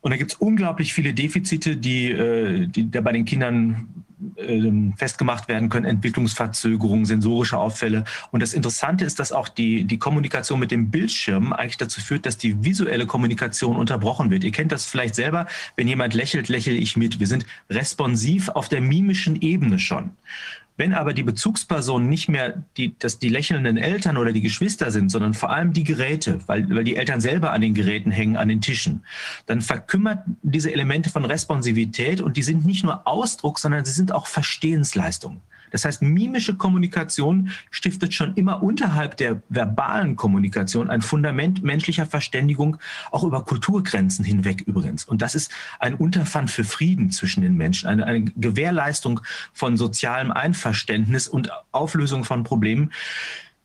[0.00, 4.04] Und da gibt es unglaublich viele Defizite, die, äh, die bei den Kindern
[4.96, 8.04] festgemacht werden können, Entwicklungsverzögerungen, sensorische Auffälle.
[8.30, 12.26] Und das Interessante ist, dass auch die, die Kommunikation mit dem Bildschirm eigentlich dazu führt,
[12.26, 14.44] dass die visuelle Kommunikation unterbrochen wird.
[14.44, 17.20] Ihr kennt das vielleicht selber, wenn jemand lächelt, lächle ich mit.
[17.20, 20.10] Wir sind responsiv auf der mimischen Ebene schon.
[20.80, 25.10] Wenn aber die Bezugspersonen nicht mehr die, dass die lächelnden Eltern oder die Geschwister sind,
[25.10, 28.48] sondern vor allem die Geräte, weil, weil die Eltern selber an den Geräten hängen, an
[28.48, 29.04] den Tischen,
[29.44, 34.10] dann verkümmert diese Elemente von Responsivität und die sind nicht nur Ausdruck, sondern sie sind
[34.10, 35.42] auch Verstehensleistungen.
[35.70, 42.78] Das heißt, mimische Kommunikation stiftet schon immer unterhalb der verbalen Kommunikation ein Fundament menschlicher Verständigung,
[43.10, 45.04] auch über Kulturgrenzen hinweg übrigens.
[45.04, 49.20] Und das ist ein Unterpfand für Frieden zwischen den Menschen, eine, eine Gewährleistung
[49.52, 52.92] von sozialem Einverständnis und Auflösung von Problemen.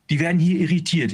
[0.10, 1.14] Die werden hier irritiert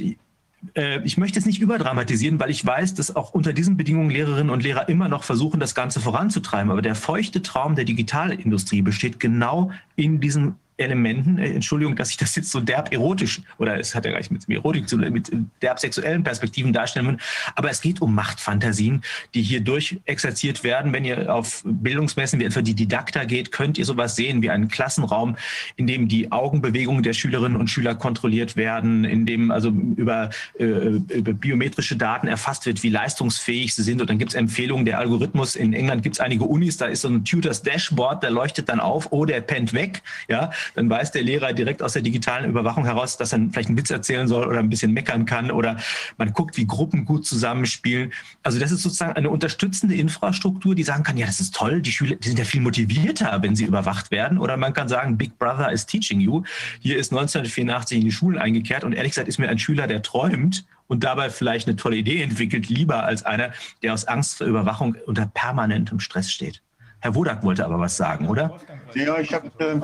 [0.74, 4.50] äh, ich möchte es nicht überdramatisieren, weil ich weiß, dass auch unter diesen Bedingungen Lehrerinnen
[4.50, 6.70] und Lehrer immer noch versuchen, das Ganze voranzutreiben.
[6.70, 12.16] Aber der feuchte Traum der Digitalindustrie besteht genau in diesem Elementen, äh, Entschuldigung, dass ich
[12.16, 15.30] das jetzt so derb erotisch, oder es hat ja gar nicht mit Erotik zu mit
[15.60, 17.16] derb sexuellen Perspektiven darstellen will,
[17.54, 19.02] aber es geht um Machtfantasien,
[19.34, 20.92] die hier durchexerziert werden.
[20.92, 24.68] Wenn ihr auf Bildungsmessen wie etwa die Didakta geht, könnt ihr sowas sehen wie einen
[24.68, 25.36] Klassenraum,
[25.76, 30.64] in dem die Augenbewegungen der Schülerinnen und Schüler kontrolliert werden, in dem also über, äh,
[30.64, 34.00] über biometrische Daten erfasst wird, wie leistungsfähig sie sind.
[34.00, 35.56] Und dann gibt es Empfehlungen, der Algorithmus.
[35.56, 38.80] In England gibt es einige Unis, da ist so ein Tutors Dashboard, der leuchtet dann
[38.80, 40.02] auf, oh, der pennt weg.
[40.28, 43.78] Ja, dann weiß der Lehrer direkt aus der digitalen Überwachung heraus, dass er vielleicht einen
[43.78, 45.76] Witz erzählen soll oder ein bisschen meckern kann oder
[46.16, 48.12] man guckt, wie Gruppen gut zusammenspielen.
[48.42, 51.92] Also das ist sozusagen eine unterstützende Infrastruktur, die sagen kann, ja, das ist toll, die
[51.92, 54.38] Schüler die sind ja viel motivierter, wenn sie überwacht werden.
[54.38, 56.42] Oder man kann sagen, Big Brother is teaching you.
[56.80, 60.02] Hier ist 1984 in die Schulen eingekehrt und ehrlich gesagt ist mir ein Schüler, der
[60.02, 63.52] träumt und dabei vielleicht eine tolle Idee entwickelt, lieber als einer,
[63.82, 66.62] der aus Angst vor Überwachung unter permanentem Stress steht.
[67.00, 68.60] Herr Wodak wollte aber was sagen, oder?
[68.94, 69.80] Ja, ich habe äh,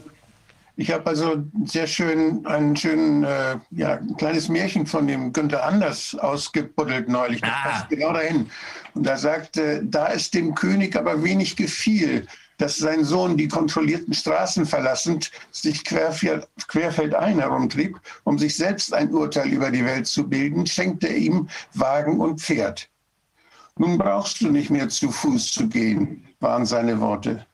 [0.78, 5.66] ich habe also sehr schön, ein schön, äh, ja, ein kleines Märchen von dem Günther
[5.66, 7.40] Anders ausgebuddelt neulich.
[7.40, 7.68] Das ah.
[7.68, 8.48] passt genau dahin.
[8.94, 14.15] Und da sagte, da es dem König aber wenig gefiel, dass sein Sohn die kontrollierten
[14.15, 20.65] Straßen verlassend sich querfeldein herumtrieb, um sich selbst ein Urteil über die Welt zu bilden,
[20.65, 22.89] schenkte er ihm Wagen und Pferd.
[23.78, 27.44] Nun brauchst du nicht mehr zu Fuß zu gehen, waren seine Worte.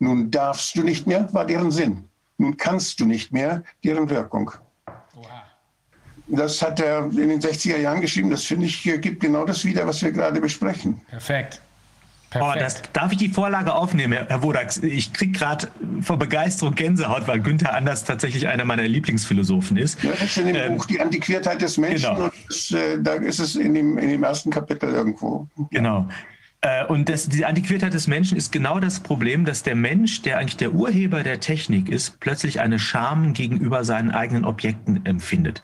[0.00, 2.08] Nun darfst du nicht mehr, war deren Sinn.
[2.42, 4.50] Nun kannst du nicht mehr deren Wirkung.
[6.26, 8.30] Das hat er in den 60er Jahren geschrieben.
[8.30, 11.00] Das finde ich gibt genau das wieder, was wir gerade besprechen.
[11.08, 11.62] Perfekt.
[12.34, 14.78] Oh, das, darf ich die Vorlage aufnehmen, Herr Wodax?
[14.78, 15.68] Ich kriege gerade
[16.00, 20.02] vor Begeisterung Gänsehaut, weil Günther Anders tatsächlich einer meiner Lieblingsphilosophen ist.
[20.02, 22.24] Ja, das ist in dem ähm, Buch Die Antiquiertheit des Menschen genau.
[22.24, 25.46] und das, äh, da ist es in dem, in dem ersten Kapitel irgendwo.
[25.70, 26.08] Genau.
[26.62, 30.38] Äh, und das, die Antiquiertheit des Menschen ist genau das Problem, dass der Mensch, der
[30.38, 35.62] eigentlich der Urheber der Technik ist, plötzlich eine Scham gegenüber seinen eigenen Objekten empfindet.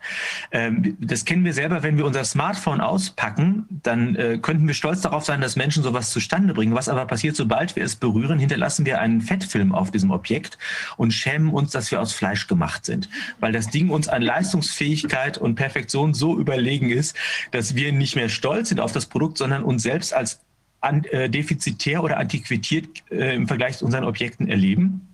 [0.51, 5.01] Ähm, das kennen wir selber, wenn wir unser Smartphone auspacken, dann äh, könnten wir stolz
[5.02, 6.75] darauf sein, dass Menschen sowas zustande bringen.
[6.75, 10.59] Was aber passiert, sobald wir es berühren, hinterlassen wir einen Fettfilm auf diesem Objekt
[10.97, 13.09] und schämen uns, dass wir aus Fleisch gemacht sind.
[13.39, 17.17] Weil das Ding uns an Leistungsfähigkeit und Perfektion so überlegen ist,
[17.52, 20.41] dass wir nicht mehr stolz sind auf das Produkt, sondern uns selbst als
[20.81, 25.08] an, äh, defizitär oder antiquiert äh, im Vergleich zu unseren Objekten erleben.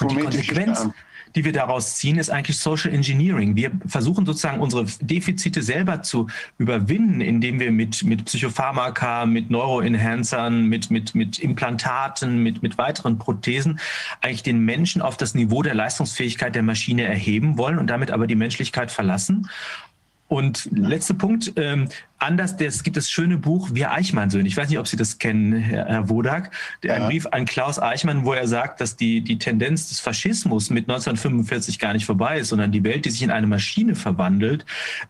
[0.00, 0.88] Und die Konsequenz,
[1.36, 3.54] die wir daraus ziehen, ist eigentlich Social Engineering.
[3.54, 10.64] Wir versuchen sozusagen unsere Defizite selber zu überwinden, indem wir mit, mit Psychopharmaka, mit Neuroenhancern,
[10.64, 13.78] mit, mit, mit Implantaten, mit, mit weiteren Prothesen
[14.20, 18.26] eigentlich den Menschen auf das Niveau der Leistungsfähigkeit der Maschine erheben wollen und damit aber
[18.26, 19.48] die Menschlichkeit verlassen
[20.30, 24.46] Und letzter Punkt, ähm, anders, es gibt das schöne Buch Wir Eichmann-Söhne.
[24.46, 26.52] Ich weiß nicht, ob Sie das kennen, Herr, Herr Wodak.
[26.84, 27.02] Der, ja.
[27.02, 30.88] Ein Brief an Klaus Eichmann, wo er sagt, dass die, die Tendenz des Faschismus mit
[30.88, 34.64] 1945 gar nicht vorbei ist, sondern die Welt, die sich in eine Maschine verwandelt,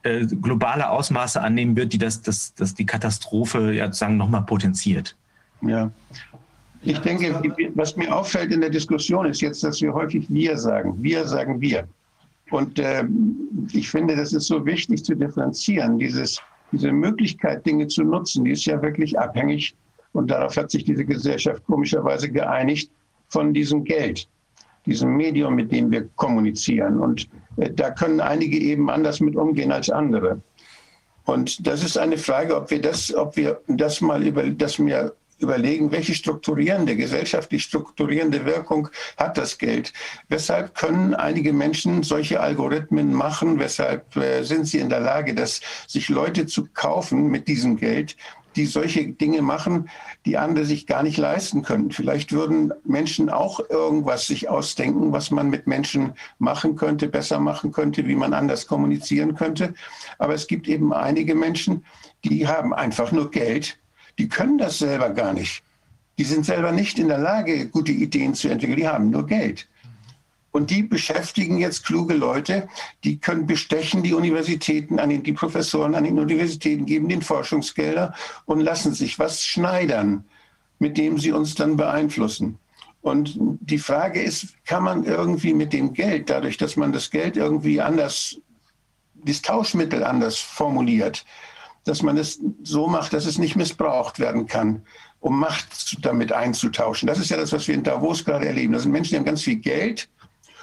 [0.05, 5.19] äh, globale Ausmaße annehmen wird, die das, das, das die Katastrophe ja sozusagen nochmal potenziert.
[5.61, 5.91] Ja.
[6.81, 7.43] Ich denke,
[7.75, 10.95] was mir auffällt in der Diskussion ist jetzt, dass wir häufig wir sagen.
[11.03, 11.87] Wir sagen wir.
[12.51, 13.05] Und äh,
[13.73, 15.99] ich finde, das ist so wichtig zu differenzieren.
[15.99, 16.41] Dieses,
[16.73, 19.75] diese Möglichkeit, Dinge zu nutzen, die ist ja wirklich abhängig.
[20.12, 22.91] Und darauf hat sich diese Gesellschaft komischerweise geeinigt
[23.29, 24.29] von diesem Geld,
[24.87, 26.99] diesem Medium, mit dem wir kommunizieren.
[26.99, 30.41] Und äh, da können einige eben anders mit umgehen als andere.
[31.25, 35.15] Und das ist eine Frage, ob wir das, ob wir das mal über, das mir
[35.41, 39.93] überlegen, welche strukturierende, gesellschaftlich strukturierende Wirkung hat das Geld?
[40.28, 43.59] Weshalb können einige Menschen solche Algorithmen machen?
[43.59, 48.17] Weshalb äh, sind sie in der Lage, dass sich Leute zu kaufen mit diesem Geld,
[48.57, 49.89] die solche Dinge machen,
[50.27, 51.91] die andere sich gar nicht leisten können.
[51.91, 57.73] Vielleicht würden Menschen auch irgendwas sich ausdenken, was man mit Menschen machen könnte, besser machen
[57.73, 59.75] könnte, wie man anders kommunizieren könnte.
[60.19, 61.85] Aber es gibt eben einige Menschen,
[62.25, 63.78] die haben einfach nur Geld
[64.21, 65.63] die können das selber gar nicht.
[66.19, 68.77] Die sind selber nicht in der Lage, gute Ideen zu entwickeln.
[68.77, 69.67] Die haben nur Geld.
[70.51, 72.69] Und die beschäftigen jetzt kluge Leute,
[73.03, 78.15] die können bestechen die Universitäten, an den, die Professoren an den Universitäten, geben den Forschungsgelder
[78.45, 80.27] und lassen sich was schneidern,
[80.79, 82.59] mit dem sie uns dann beeinflussen.
[83.01, 87.39] Und die Frage ist, kann man irgendwie mit dem Geld, dadurch, dass man das Geld
[87.39, 88.37] irgendwie anders,
[89.15, 91.25] das Tauschmittel anders formuliert,
[91.91, 94.83] dass man es so macht, dass es nicht missbraucht werden kann,
[95.19, 97.09] um Macht damit einzutauschen.
[97.09, 98.73] Das ist ja das, was wir in Davos gerade erleben.
[98.73, 100.09] Das sind Menschen, die haben ganz viel Geld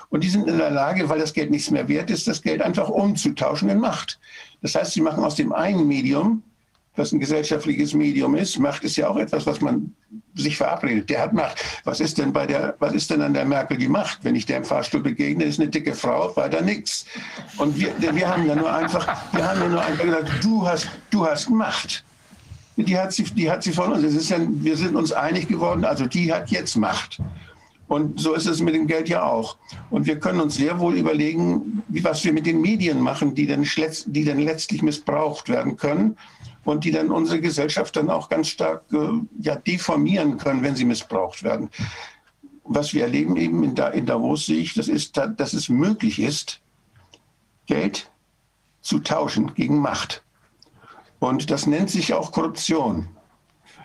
[0.09, 2.61] und die sind in der Lage, weil das Geld nichts mehr wert ist, das Geld
[2.61, 4.19] einfach umzutauschen in Macht.
[4.61, 6.43] Das heißt, sie machen aus dem einen Medium
[6.97, 8.59] was ein gesellschaftliches Medium ist.
[8.59, 9.93] Macht ist ja auch etwas, was man
[10.35, 11.09] sich verabredet.
[11.09, 11.63] Der hat Macht.
[11.83, 14.19] Was ist denn bei der, was ist denn an der Merkel die Macht?
[14.23, 17.05] Wenn ich der im Fahrstuhl begegne, ist eine dicke Frau, weiter nichts.
[17.57, 20.89] Und wir, wir haben ja nur einfach, wir haben ja nur einfach gesagt, du hast,
[21.11, 22.03] du hast Macht.
[22.75, 24.03] Die hat sie, die hat sie von uns.
[24.03, 27.19] Es ist ja, wir sind uns einig geworden, also die hat jetzt Macht.
[27.87, 29.57] Und so ist es mit dem Geld ja auch.
[29.89, 33.47] Und wir können uns sehr wohl überlegen, wie, was wir mit den Medien machen, die
[33.47, 33.65] dann,
[34.07, 36.17] die dann letztlich missbraucht werden können
[36.67, 40.83] und die dann unsere Gesellschaft dann auch ganz stark äh, ja, deformieren können, wenn sie
[40.83, 41.69] missbraucht werden.
[42.65, 46.19] Was wir erleben eben in, da in Davos sehe ich, das ist, dass es möglich
[46.19, 46.59] ist,
[47.67, 48.11] Geld
[48.81, 50.23] zu tauschen gegen Macht.
[51.19, 53.07] Und das nennt sich auch Korruption.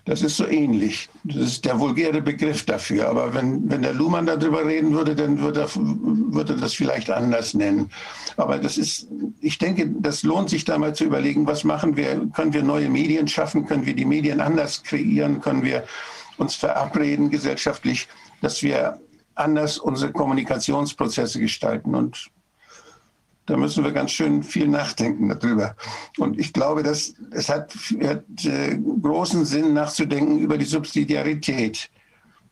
[0.05, 1.09] Das ist so ähnlich.
[1.23, 3.09] Das ist der vulgäre Begriff dafür.
[3.09, 7.09] Aber wenn, wenn der Luhmann darüber reden würde, dann würde er, würde er das vielleicht
[7.09, 7.89] anders nennen.
[8.37, 9.07] Aber das ist,
[9.41, 12.27] ich denke, das lohnt sich da mal zu überlegen, was machen wir?
[12.35, 13.65] Können wir neue Medien schaffen?
[13.65, 15.41] Können wir die Medien anders kreieren?
[15.41, 15.85] Können wir
[16.37, 18.09] uns verabreden gesellschaftlich,
[18.41, 18.99] dass wir
[19.37, 21.95] anders unsere Kommunikationsprozesse gestalten?
[21.95, 22.29] Und
[23.47, 25.75] da müssen wir ganz schön viel nachdenken darüber.
[26.19, 31.91] Und ich glaube, dass es hat, hat äh, großen Sinn nachzudenken über die Subsidiarität.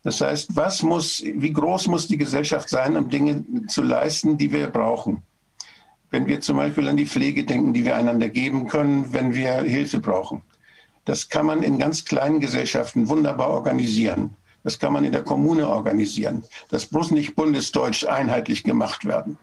[0.02, 4.50] Das heißt, was muss, wie groß muss die Gesellschaft sein, um Dinge zu leisten, die
[4.50, 5.22] wir brauchen?
[6.10, 9.62] Wenn wir zum Beispiel an die Pflege denken, die wir einander geben können, wenn wir
[9.62, 10.42] Hilfe brauchen.
[11.04, 14.36] Das kann man in ganz kleinen Gesellschaften wunderbar organisieren.
[14.64, 16.44] Das kann man in der Kommune organisieren.
[16.68, 19.38] Das muss nicht bundesdeutsch einheitlich gemacht werden.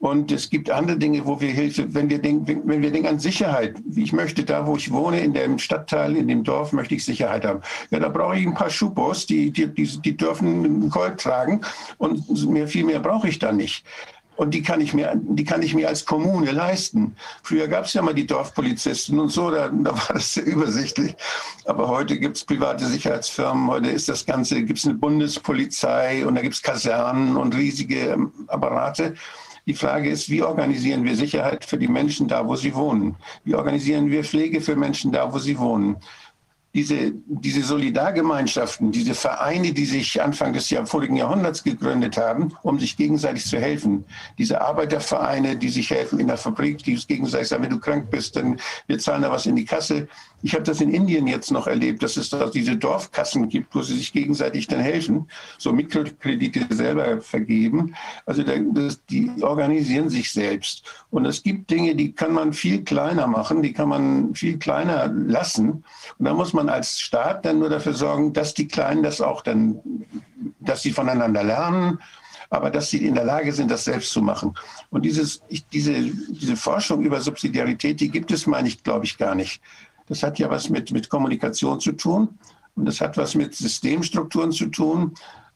[0.00, 3.18] Und es gibt andere Dinge, wo wir Hilfe, wenn wir denken, wenn wir denken an
[3.18, 3.76] Sicherheit.
[3.96, 7.44] Ich möchte da, wo ich wohne, in dem Stadtteil, in dem Dorf, möchte ich Sicherheit
[7.44, 7.62] haben.
[7.90, 11.62] Ja, da brauche ich ein paar Schubos, die, die, die, die dürfen Gold tragen
[11.98, 13.84] und mehr, viel mehr brauche ich da nicht.
[14.36, 17.16] Und die kann ich mir, die kann ich mir als Kommune leisten.
[17.42, 21.16] Früher gab es ja mal die Dorfpolizisten und so, da, da war das sehr übersichtlich.
[21.64, 26.36] Aber heute gibt es private Sicherheitsfirmen, heute ist das Ganze, gibt es eine Bundespolizei und
[26.36, 29.14] da gibt es Kasernen und riesige Apparate.
[29.68, 33.16] Die Frage ist, wie organisieren wir Sicherheit für die Menschen da, wo sie wohnen?
[33.44, 35.98] Wie organisieren wir Pflege für Menschen da, wo sie wohnen?
[36.78, 42.78] Diese, diese Solidargemeinschaften, diese Vereine, die sich Anfang des Jahr, vorigen Jahrhunderts gegründet haben, um
[42.78, 44.04] sich gegenseitig zu helfen.
[44.38, 48.36] Diese Arbeitervereine, die sich helfen in der Fabrik, die gegenseitig sagen, wenn du krank bist,
[48.36, 50.06] dann wir zahlen da was in die Kasse.
[50.40, 53.82] Ich habe das in Indien jetzt noch erlebt, dass es da diese Dorfkassen gibt, wo
[53.82, 57.96] sie sich gegenseitig dann helfen, so Mikrokredite selber vergeben.
[58.24, 60.84] Also das, die organisieren sich selbst.
[61.10, 65.08] Und es gibt Dinge, die kann man viel kleiner machen, die kann man viel kleiner
[65.08, 65.84] lassen.
[66.18, 69.42] Und da muss man als Staat dann nur dafür sorgen, dass die Kleinen das auch
[69.42, 69.80] dann,
[70.60, 71.98] dass sie voneinander lernen,
[72.50, 74.54] aber dass sie in der Lage sind, das selbst zu machen.
[74.90, 79.34] Und dieses, diese, diese Forschung über Subsidiarität, die gibt es, meine ich, glaube ich, gar
[79.34, 79.60] nicht.
[80.06, 82.38] Das hat ja was mit, mit Kommunikation zu tun
[82.74, 85.14] und das hat was mit Systemstrukturen zu tun,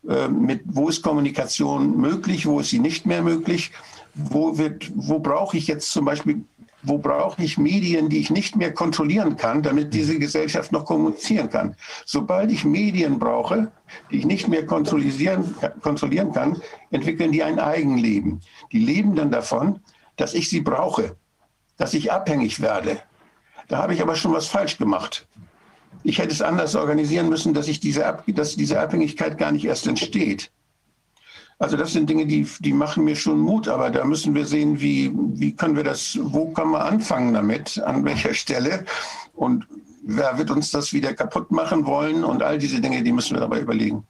[0.09, 3.73] äh, mit wo ist Kommunikation möglich, wo ist sie nicht mehr möglich,
[4.15, 4.59] wo,
[4.95, 6.45] wo brauche ich jetzt zum Beispiel
[6.83, 11.49] wo brauche ich Medien, die ich nicht mehr kontrollieren kann, damit diese Gesellschaft noch kommunizieren
[11.49, 11.77] kann.
[12.05, 13.71] Sobald ich Medien brauche,
[14.11, 18.41] die ich nicht mehr kontrollieren, kontrollieren kann, entwickeln die ein Eigenleben.
[18.73, 19.81] Die leben dann davon,
[20.17, 21.17] dass ich sie brauche,
[21.77, 23.01] dass ich abhängig werde.
[23.69, 25.27] Da habe ich aber schon was falsch gemacht.
[26.05, 29.87] Ich hätte es anders organisieren müssen, dass, ich diese, dass diese Abhängigkeit gar nicht erst
[29.87, 30.51] entsteht.
[31.63, 34.81] Also das sind Dinge, die, die machen mir schon Mut, aber da müssen wir sehen,
[34.81, 38.85] wie, wie können wir das, wo können wir anfangen damit, an welcher Stelle
[39.35, 39.65] und
[40.03, 43.41] wer wird uns das wieder kaputt machen wollen und all diese Dinge, die müssen wir
[43.43, 44.05] dabei überlegen.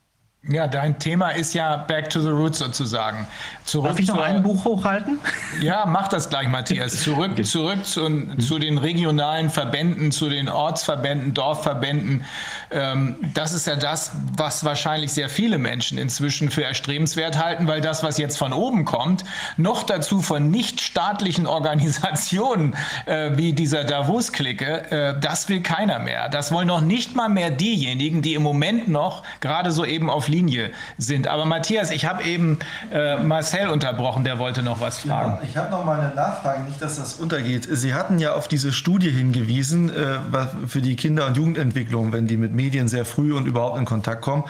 [0.48, 3.28] Ja, dein Thema ist ja Back to the Roots sozusagen.
[3.64, 5.20] Zurück Darf ich noch ein Buch hochhalten?
[5.60, 7.00] Ja, mach das gleich, Matthias.
[7.00, 7.44] Zurück, okay.
[7.44, 12.24] zurück zu, zu, den regionalen Verbänden, zu den Ortsverbänden, Dorfverbänden.
[12.72, 17.80] Ähm, das ist ja das, was wahrscheinlich sehr viele Menschen inzwischen für erstrebenswert halten, weil
[17.80, 19.24] das, was jetzt von oben kommt,
[19.56, 22.74] noch dazu von nichtstaatlichen Organisationen
[23.06, 26.28] äh, wie dieser Davos-Clique, äh, das will keiner mehr.
[26.28, 30.28] Das wollen noch nicht mal mehr diejenigen, die im Moment noch gerade so eben auf
[30.28, 31.28] Linie sind.
[31.28, 32.58] Aber Matthias, ich habe eben
[32.92, 35.38] äh, Marcel unterbrochen, der wollte noch was fragen.
[35.42, 37.68] Ja, ich habe noch mal eine Nachfrage, nicht, dass das untergeht.
[37.70, 40.18] Sie hatten ja auf diese Studie hingewiesen äh,
[40.66, 44.22] für die Kinder- und Jugendentwicklung, wenn die mit Medien sehr früh und überhaupt in Kontakt
[44.22, 44.44] kommen.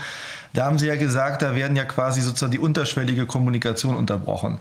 [0.52, 4.58] Da haben Sie ja gesagt, da werden ja quasi sozusagen die unterschwellige Kommunikation unterbrochen.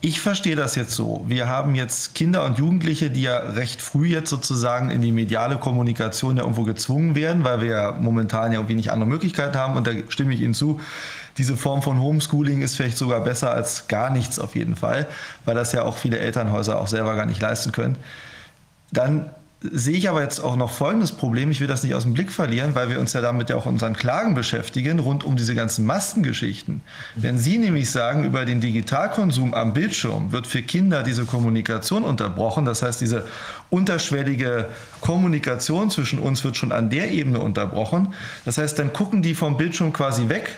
[0.00, 1.24] Ich verstehe das jetzt so.
[1.26, 5.58] Wir haben jetzt Kinder und Jugendliche, die ja recht früh jetzt sozusagen in die mediale
[5.58, 9.76] Kommunikation ja irgendwo gezwungen werden, weil wir ja momentan ja irgendwie nicht andere Möglichkeiten haben.
[9.76, 10.80] Und da stimme ich Ihnen zu.
[11.36, 15.06] Diese Form von Homeschooling ist vielleicht sogar besser als gar nichts auf jeden Fall,
[15.44, 17.96] weil das ja auch viele Elternhäuser auch selber gar nicht leisten können.
[18.90, 19.30] Dann
[19.60, 21.50] sehe ich aber jetzt auch noch folgendes Problem.
[21.50, 23.66] Ich will das nicht aus dem Blick verlieren, weil wir uns ja damit ja auch
[23.66, 26.80] unseren Klagen beschäftigen, rund um diese ganzen Maskengeschichten.
[27.16, 32.64] Wenn Sie nämlich sagen, über den Digitalkonsum am Bildschirm wird für Kinder diese Kommunikation unterbrochen,
[32.64, 33.26] das heißt, diese
[33.68, 34.68] unterschwellige
[35.00, 38.14] Kommunikation zwischen uns wird schon an der Ebene unterbrochen.
[38.44, 40.56] Das heißt, dann gucken die vom Bildschirm quasi weg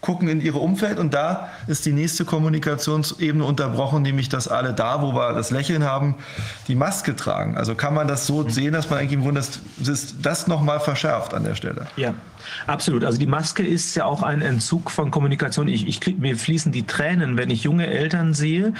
[0.00, 5.02] gucken in ihre Umfeld und da ist die nächste Kommunikationsebene unterbrochen, nämlich dass alle da,
[5.02, 6.16] wo wir das Lächeln haben,
[6.68, 7.56] die Maske tragen.
[7.56, 9.42] Also kann man das so sehen, dass man eigentlich im Grunde
[9.78, 11.86] das, das nochmal verschärft an der Stelle.
[11.96, 12.14] Ja,
[12.66, 13.04] absolut.
[13.04, 15.68] Also die Maske ist ja auch ein Entzug von Kommunikation.
[15.68, 18.74] Ich, ich krieg, mir fließen die Tränen, wenn ich junge Eltern sehe.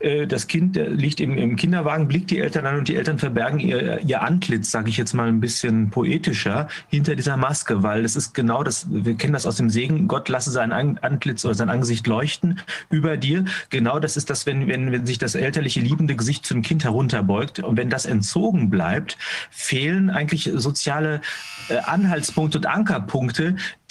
[0.00, 3.60] Äh, das Kind liegt im, im, Kinderwagen, blickt die Eltern an und die Eltern verbergen
[3.60, 8.16] ihr, ihr Antlitz, sage ich jetzt mal ein bisschen poetischer, hinter dieser Maske, weil es
[8.16, 11.70] ist genau das, wir kennen das aus dem Segen, Gott lasse sein Antlitz oder sein
[11.70, 12.60] Angesicht leuchten
[12.90, 13.44] über dir.
[13.70, 17.60] Genau das ist das, wenn, wenn, wenn sich das elterliche, liebende Gesicht zum Kind herunterbeugt
[17.60, 19.18] und wenn das entzogen bleibt,
[19.50, 21.20] fehlen eigentlich soziale
[21.68, 23.03] äh, Anhaltspunkte und Ankerpunkte,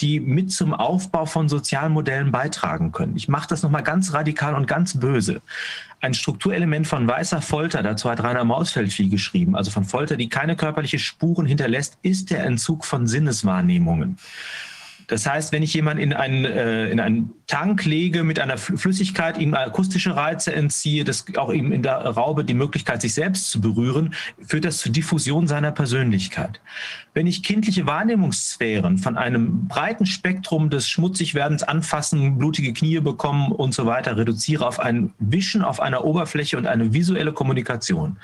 [0.00, 3.16] die mit zum Aufbau von sozialen Modellen beitragen können.
[3.16, 5.40] Ich mache das nochmal ganz radikal und ganz böse.
[6.00, 10.28] Ein Strukturelement von weißer Folter, dazu hat Rainer Mausfeld viel geschrieben, also von Folter, die
[10.28, 14.18] keine körperliche Spuren hinterlässt, ist der Entzug von Sinneswahrnehmungen.
[15.06, 19.36] Das heißt, wenn ich jemanden in einen, äh, in einen Tank lege mit einer Flüssigkeit,
[19.36, 23.60] ihm akustische Reize entziehe, das auch ihm in der Raube die Möglichkeit, sich selbst zu
[23.60, 24.14] berühren,
[24.46, 26.60] führt das zur Diffusion seiner Persönlichkeit.
[27.12, 33.74] Wenn ich kindliche Wahrnehmungssphären von einem breiten Spektrum des Schmutzigwerdens anfassen, blutige Knie bekommen und
[33.74, 38.16] so weiter reduziere auf ein Wischen auf einer Oberfläche und eine visuelle Kommunikation,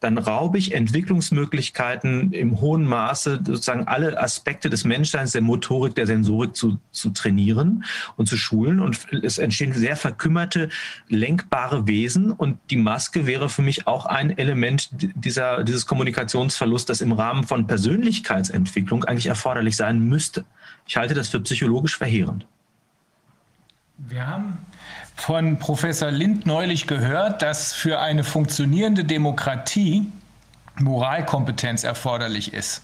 [0.00, 6.06] dann raube ich Entwicklungsmöglichkeiten im hohen Maße, sozusagen alle Aspekte des Menschseins, der Motorik, der
[6.06, 7.84] Sensorik zu, zu trainieren
[8.16, 8.57] und zu schulen.
[8.80, 10.68] Und es entstehen sehr verkümmerte,
[11.08, 12.32] lenkbare Wesen.
[12.32, 17.44] Und die Maske wäre für mich auch ein Element dieser, dieses Kommunikationsverlusts, das im Rahmen
[17.44, 20.44] von Persönlichkeit Persönlichkeitsentwicklung eigentlich erforderlich sein müsste.
[20.86, 22.46] Ich halte das für psychologisch verheerend.
[23.98, 24.58] Wir haben
[25.16, 30.12] von Professor Lind neulich gehört, dass für eine funktionierende Demokratie
[30.80, 32.82] Moralkompetenz erforderlich ist.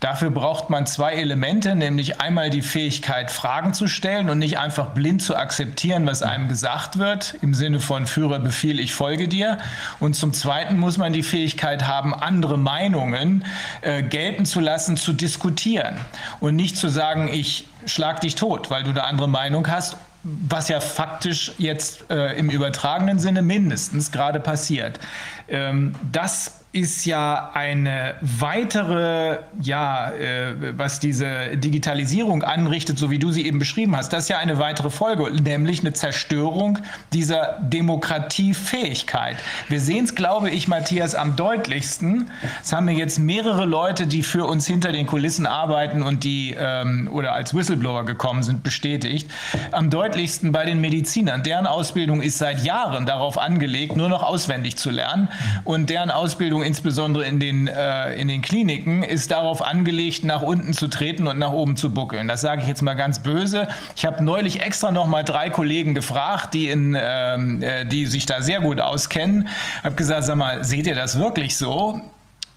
[0.00, 4.90] Dafür braucht man zwei Elemente, nämlich einmal die Fähigkeit, Fragen zu stellen und nicht einfach
[4.90, 9.58] blind zu akzeptieren, was einem gesagt wird, im Sinne von Führer befehl, ich folge dir.
[9.98, 13.44] Und zum Zweiten muss man die Fähigkeit haben, andere Meinungen
[13.82, 15.96] äh, gelten zu lassen, zu diskutieren
[16.40, 20.68] und nicht zu sagen, ich schlag dich tot, weil du eine andere Meinung hast was
[20.68, 25.00] ja faktisch jetzt äh, im übertragenen Sinne mindestens gerade passiert.
[25.48, 33.32] Ähm, das ist ja eine weitere, ja, äh, was diese Digitalisierung anrichtet, so wie du
[33.32, 36.78] sie eben beschrieben hast, das ist ja eine weitere Folge, nämlich eine Zerstörung
[37.12, 39.36] dieser Demokratiefähigkeit.
[39.68, 42.30] Wir sehen es, glaube ich, Matthias, am deutlichsten.
[42.62, 46.54] Es haben mir jetzt mehrere Leute, die für uns hinter den Kulissen arbeiten und die
[46.56, 49.28] ähm, oder als Whistleblower gekommen sind, bestätigt.
[49.72, 51.42] Am deutlichsten bei den Medizinern.
[51.42, 55.28] Deren Ausbildung ist seit Jahren darauf angelegt, nur noch auswendig zu lernen
[55.64, 60.42] und deren Ausbildung Behandlung, insbesondere in den, äh, in den Kliniken, ist darauf angelegt, nach
[60.42, 62.28] unten zu treten und nach oben zu buckeln.
[62.28, 63.68] Das sage ich jetzt mal ganz böse.
[63.96, 68.26] Ich habe neulich extra noch mal drei Kollegen gefragt, die, in, ähm, äh, die sich
[68.26, 69.48] da sehr gut auskennen.
[69.82, 72.00] Habe gesagt, sag mal, seht ihr das wirklich so?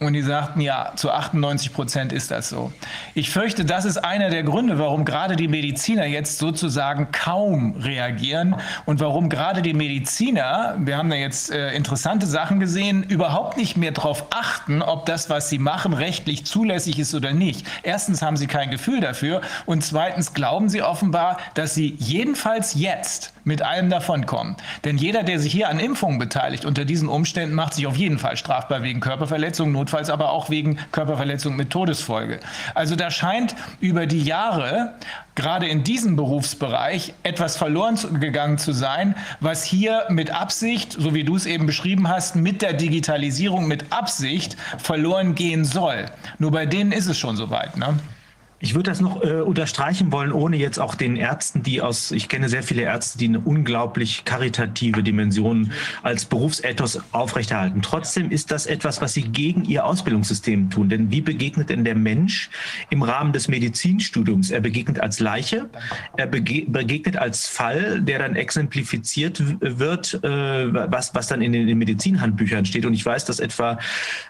[0.06, 2.72] Und die sagten, ja, zu 98 Prozent ist das so.
[3.14, 8.56] Ich fürchte, das ist einer der Gründe, warum gerade die Mediziner jetzt sozusagen kaum reagieren
[8.85, 13.77] und warum gerade die Mediziner, wir haben da jetzt äh, interessante Sachen gesehen, überhaupt nicht
[13.77, 17.65] mehr darauf achten, ob das, was sie machen, rechtlich zulässig ist oder nicht.
[17.83, 23.33] Erstens haben sie kein Gefühl dafür und zweitens glauben sie offenbar, dass sie jedenfalls jetzt
[23.43, 24.56] mit allem davonkommen.
[24.85, 28.19] Denn jeder, der sich hier an Impfungen beteiligt, unter diesen Umständen macht sich auf jeden
[28.19, 32.39] Fall strafbar wegen Körperverletzung, notfalls aber auch wegen Körperverletzung mit Todesfolge.
[32.73, 34.93] Also da scheint über die Jahre
[35.35, 41.23] gerade in diesem Berufsbereich etwas verloren gegangen zu sein, was hier mit Absicht, so wie
[41.23, 46.05] du es eben beschrieben hast, mit der Digitalisierung mit Absicht verloren gehen soll.
[46.39, 47.77] Nur bei denen ist es schon soweit.
[47.77, 47.99] Ne?
[48.64, 52.30] Ich würde das noch äh, unterstreichen wollen, ohne jetzt auch den Ärzten, die aus, ich
[52.30, 57.82] kenne sehr viele Ärzte, die eine unglaublich karitative Dimension als Berufsethos aufrechterhalten.
[57.82, 60.88] Trotzdem ist das etwas, was sie gegen ihr Ausbildungssystem tun.
[60.88, 62.50] Denn wie begegnet denn der Mensch
[62.90, 64.50] im Rahmen des Medizinstudiums?
[64.50, 65.69] Er begegnet als Leiche,
[66.16, 71.67] er bege begegnet als Fall, der dann exemplifiziert wird, äh, was, was dann in den,
[71.67, 72.85] in Medizinhandbüchern steht.
[72.85, 73.77] Und ich weiß, dass etwa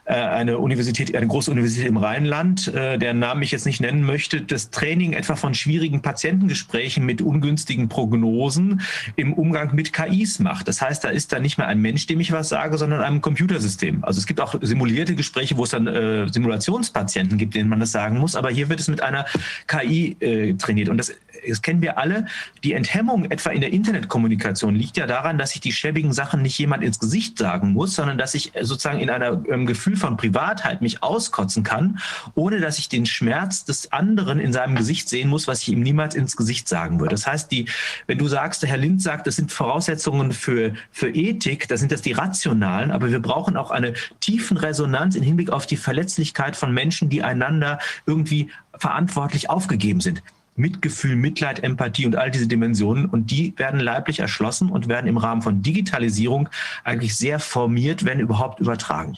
[0.05, 4.01] äh, eine Universität, eine große Universität im Rheinland, äh, deren Namen ich jetzt nicht nennen
[4.01, 8.79] möchte, möchte das Training etwa von schwierigen Patientengesprächen mit ungünstigen Prognosen
[9.17, 10.69] im Umgang mit KIs macht.
[10.69, 13.19] Das heißt, da ist da nicht mehr ein Mensch, dem ich was sage, sondern ein
[13.19, 14.01] Computersystem.
[14.05, 17.91] Also es gibt auch simulierte Gespräche, wo es dann äh, Simulationspatienten gibt, denen man das
[17.91, 19.25] sagen muss, aber hier wird es mit einer
[19.67, 20.87] KI äh, trainiert.
[20.87, 21.13] Und das,
[21.47, 22.25] das kennen wir alle.
[22.63, 26.57] Die Enthemmung etwa in der Internetkommunikation liegt ja daran, dass ich die schäbigen Sachen nicht
[26.57, 30.81] jemand ins Gesicht sagen muss, sondern dass ich sozusagen in einem ähm, Gefühl von Privatheit
[30.81, 31.99] mich auskotzen kann,
[32.35, 35.69] ohne dass ich den Schmerz des anderen anderen in seinem Gesicht sehen muss, was ich
[35.69, 37.11] ihm niemals ins Gesicht sagen würde.
[37.11, 37.65] Das heißt, die,
[38.07, 41.91] wenn du sagst, der Herr Lind sagt, das sind Voraussetzungen für, für Ethik, da sind
[41.91, 46.55] das die rationalen, aber wir brauchen auch eine tiefen Resonanz im Hinblick auf die Verletzlichkeit
[46.55, 50.21] von Menschen, die einander irgendwie verantwortlich aufgegeben sind.
[50.55, 53.05] Mitgefühl, Mitleid, Empathie und all diese Dimensionen.
[53.05, 56.49] Und die werden leiblich erschlossen und werden im Rahmen von Digitalisierung
[56.83, 59.17] eigentlich sehr formiert, wenn überhaupt übertragen.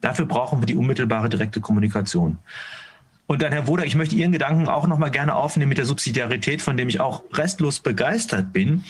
[0.00, 2.38] Dafür brauchen wir die unmittelbare direkte Kommunikation.
[3.26, 5.86] Und dann, Herr Woder, ich möchte Ihren Gedanken auch noch mal gerne aufnehmen mit der
[5.86, 8.84] Subsidiarität, von dem ich auch restlos begeistert bin.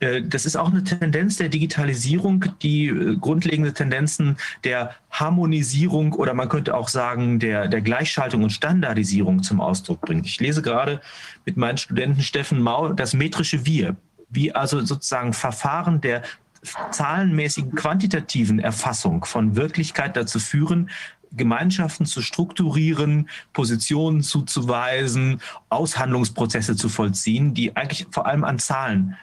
[0.00, 6.34] Äh, das ist auch eine Tendenz der Digitalisierung, die äh, grundlegende Tendenzen der Harmonisierung oder
[6.34, 10.26] man könnte auch sagen der, der Gleichschaltung und Standardisierung zum Ausdruck bringt.
[10.26, 11.00] Ich lese gerade
[11.44, 13.96] mit meinen Studenten Steffen Mau das metrische Wir,
[14.28, 16.22] wie also sozusagen Verfahren der
[16.90, 20.90] zahlenmäßigen quantitativen Erfassung von Wirklichkeit dazu führen,
[21.32, 29.16] Gemeinschaften zu strukturieren, Positionen zuzuweisen, Aushandlungsprozesse zu vollziehen, die eigentlich vor allem an Zahlen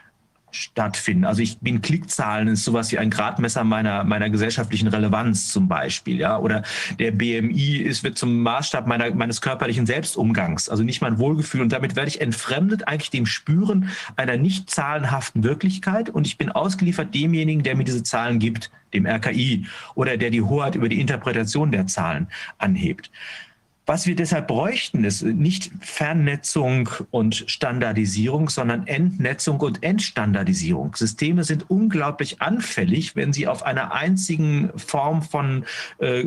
[0.54, 1.26] stattfinden.
[1.26, 6.20] Also ich bin Klickzahlen ist sowas wie ein Gradmesser meiner meiner gesellschaftlichen Relevanz zum Beispiel,
[6.20, 6.38] ja.
[6.38, 6.64] Oder
[7.00, 11.62] der BMI ist wird zum Maßstab meiner meines körperlichen Selbstumgangs, also nicht mein Wohlgefühl.
[11.62, 16.52] Und damit werde ich entfremdet eigentlich dem Spüren einer nicht zahlenhaften Wirklichkeit und ich bin
[16.52, 19.66] ausgeliefert demjenigen, der mir diese Zahlen gibt, dem RKI
[19.96, 23.10] oder der die Hoheit über die Interpretation der Zahlen anhebt.
[23.86, 30.96] Was wir deshalb bräuchten, ist nicht Fernnetzung und Standardisierung, sondern Entnetzung und Entstandardisierung.
[30.96, 35.66] Systeme sind unglaublich anfällig, wenn sie auf einer einzigen Form von
[35.98, 36.24] äh,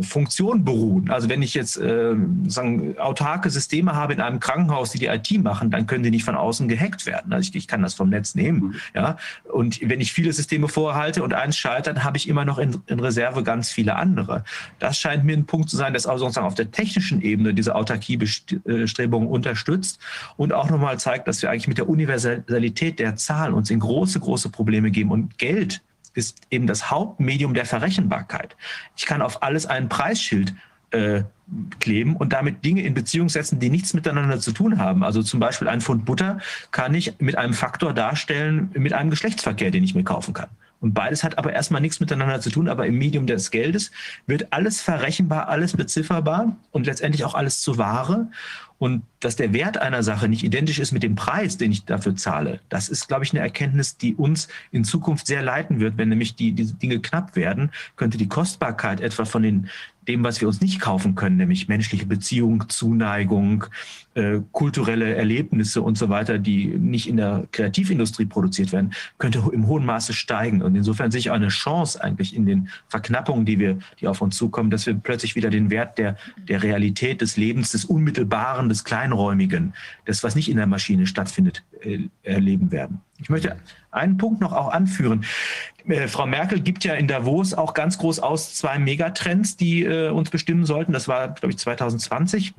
[0.00, 1.08] Funktion beruhen.
[1.08, 2.16] Also wenn ich jetzt äh,
[2.48, 6.24] sagen, autarke Systeme habe in einem Krankenhaus, die die IT machen, dann können die nicht
[6.24, 7.32] von außen gehackt werden.
[7.32, 8.60] Also ich, ich kann das vom Netz nehmen.
[8.60, 8.74] Mhm.
[8.92, 9.18] Ja?
[9.44, 12.98] Und wenn ich viele Systeme vorhalte und eins scheitert, habe ich immer noch in, in
[12.98, 14.42] Reserve ganz viele andere.
[14.80, 17.74] Das scheint mir ein Punkt zu sein, dass auch sozusagen auf der technischen Ebene diese
[17.74, 20.00] Autarkiebestrebungen unterstützt
[20.36, 24.20] und auch nochmal zeigt, dass wir eigentlich mit der Universalität der Zahlen uns in große,
[24.20, 25.10] große Probleme geben.
[25.10, 25.82] Und Geld
[26.14, 28.56] ist eben das Hauptmedium der Verrechenbarkeit.
[28.96, 30.54] Ich kann auf alles ein Preisschild
[30.90, 31.22] äh,
[31.80, 35.02] kleben und damit Dinge in Beziehung setzen, die nichts miteinander zu tun haben.
[35.02, 36.38] Also zum Beispiel ein Pfund Butter
[36.70, 40.48] kann ich mit einem Faktor darstellen mit einem Geschlechtsverkehr, den ich mir kaufen kann.
[40.82, 43.92] Und beides hat aber erstmal nichts miteinander zu tun, aber im Medium des Geldes
[44.26, 48.26] wird alles verrechenbar, alles bezifferbar und letztendlich auch alles zu Ware.
[48.78, 52.16] Und dass der Wert einer Sache nicht identisch ist mit dem Preis, den ich dafür
[52.16, 55.98] zahle, das ist, glaube ich, eine Erkenntnis, die uns in Zukunft sehr leiten wird.
[55.98, 59.70] Wenn nämlich die, diese Dinge knapp werden, könnte die Kostbarkeit etwa von den
[60.08, 63.66] dem, was wir uns nicht kaufen können, nämlich menschliche Beziehung, Zuneigung,
[64.14, 69.66] äh, kulturelle Erlebnisse und so weiter, die nicht in der Kreativindustrie produziert werden, könnte im
[69.66, 70.62] hohen Maße steigen.
[70.62, 74.20] Und insofern sehe ich auch eine Chance eigentlich in den Verknappungen, die wir, die auf
[74.20, 78.68] uns zukommen, dass wir plötzlich wieder den Wert der, der Realität des Lebens, des Unmittelbaren,
[78.68, 79.72] des Kleinräumigen,
[80.04, 83.00] das, was nicht in der Maschine stattfindet, äh, erleben werden.
[83.18, 83.56] Ich möchte
[83.90, 85.24] einen Punkt noch auch anführen.
[85.86, 90.10] Äh, Frau Merkel gibt ja in Davos auch ganz groß aus zwei Megatrends, die äh,
[90.10, 90.92] uns bestimmen sollten.
[90.92, 92.54] Das war, glaube ich, 2020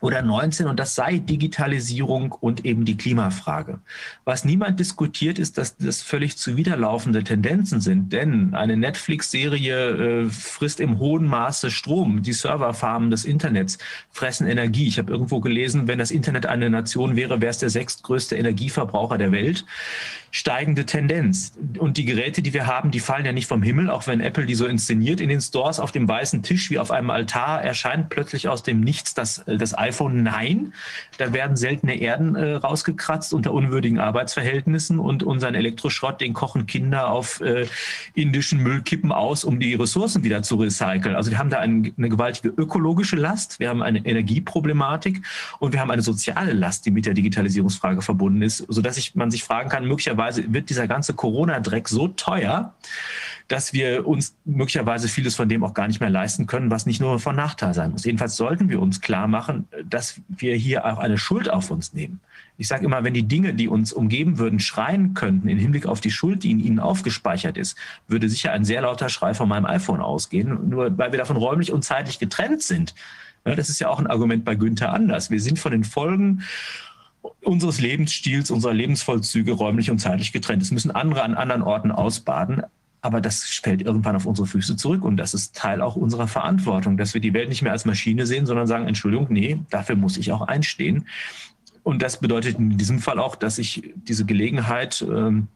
[0.00, 3.80] oder 19 und das sei Digitalisierung und eben die Klimafrage.
[4.24, 10.80] Was niemand diskutiert, ist, dass das völlig zuwiderlaufende Tendenzen sind, denn eine Netflix-Serie äh, frisst
[10.80, 12.22] im hohen Maße Strom.
[12.22, 13.78] Die Serverfarmen des Internets
[14.10, 14.88] fressen Energie.
[14.88, 19.18] Ich habe irgendwo gelesen, wenn das Internet eine Nation wäre, wäre es der sechstgrößte Energieverbraucher
[19.18, 19.64] der Welt
[20.30, 21.52] steigende Tendenz.
[21.78, 24.46] Und die Geräte, die wir haben, die fallen ja nicht vom Himmel, auch wenn Apple
[24.46, 28.08] die so inszeniert in den Stores auf dem weißen Tisch wie auf einem Altar erscheint
[28.10, 29.89] plötzlich aus dem Nichts das, äh, das iPhone.
[30.22, 30.72] Nein,
[31.18, 37.10] da werden seltene Erden äh, rausgekratzt unter unwürdigen Arbeitsverhältnissen und unseren Elektroschrott, den kochen Kinder
[37.10, 37.66] auf äh,
[38.14, 41.16] indischen Müllkippen aus, um die Ressourcen wieder zu recyceln.
[41.16, 45.22] Also wir haben da ein, eine gewaltige ökologische Last, wir haben eine Energieproblematik
[45.58, 49.30] und wir haben eine soziale Last, die mit der Digitalisierungsfrage verbunden ist, sodass ich, man
[49.30, 52.74] sich fragen kann, möglicherweise wird dieser ganze Corona-Dreck so teuer,
[53.50, 57.00] dass wir uns möglicherweise vieles von dem auch gar nicht mehr leisten können, was nicht
[57.00, 58.04] nur von Nachteil sein muss.
[58.04, 62.20] Jedenfalls sollten wir uns klar machen, dass wir hier auch eine Schuld auf uns nehmen.
[62.58, 66.00] Ich sage immer, wenn die Dinge, die uns umgeben würden, schreien könnten im Hinblick auf
[66.00, 69.66] die Schuld, die in ihnen aufgespeichert ist, würde sicher ein sehr lauter Schrei von meinem
[69.66, 72.94] iPhone ausgehen, nur weil wir davon räumlich und zeitlich getrennt sind.
[73.44, 75.28] Ja, das ist ja auch ein Argument bei Günther Anders.
[75.28, 76.42] Wir sind von den Folgen
[77.42, 80.62] unseres Lebensstils, unserer Lebensvollzüge räumlich und zeitlich getrennt.
[80.62, 82.62] Es müssen andere an anderen Orten ausbaden.
[83.02, 86.96] Aber das fällt irgendwann auf unsere Füße zurück und das ist Teil auch unserer Verantwortung,
[86.96, 90.18] dass wir die Welt nicht mehr als Maschine sehen, sondern sagen, Entschuldigung, nee, dafür muss
[90.18, 91.06] ich auch einstehen.
[91.82, 95.48] Und das bedeutet in diesem Fall auch, dass ich diese Gelegenheit ähm,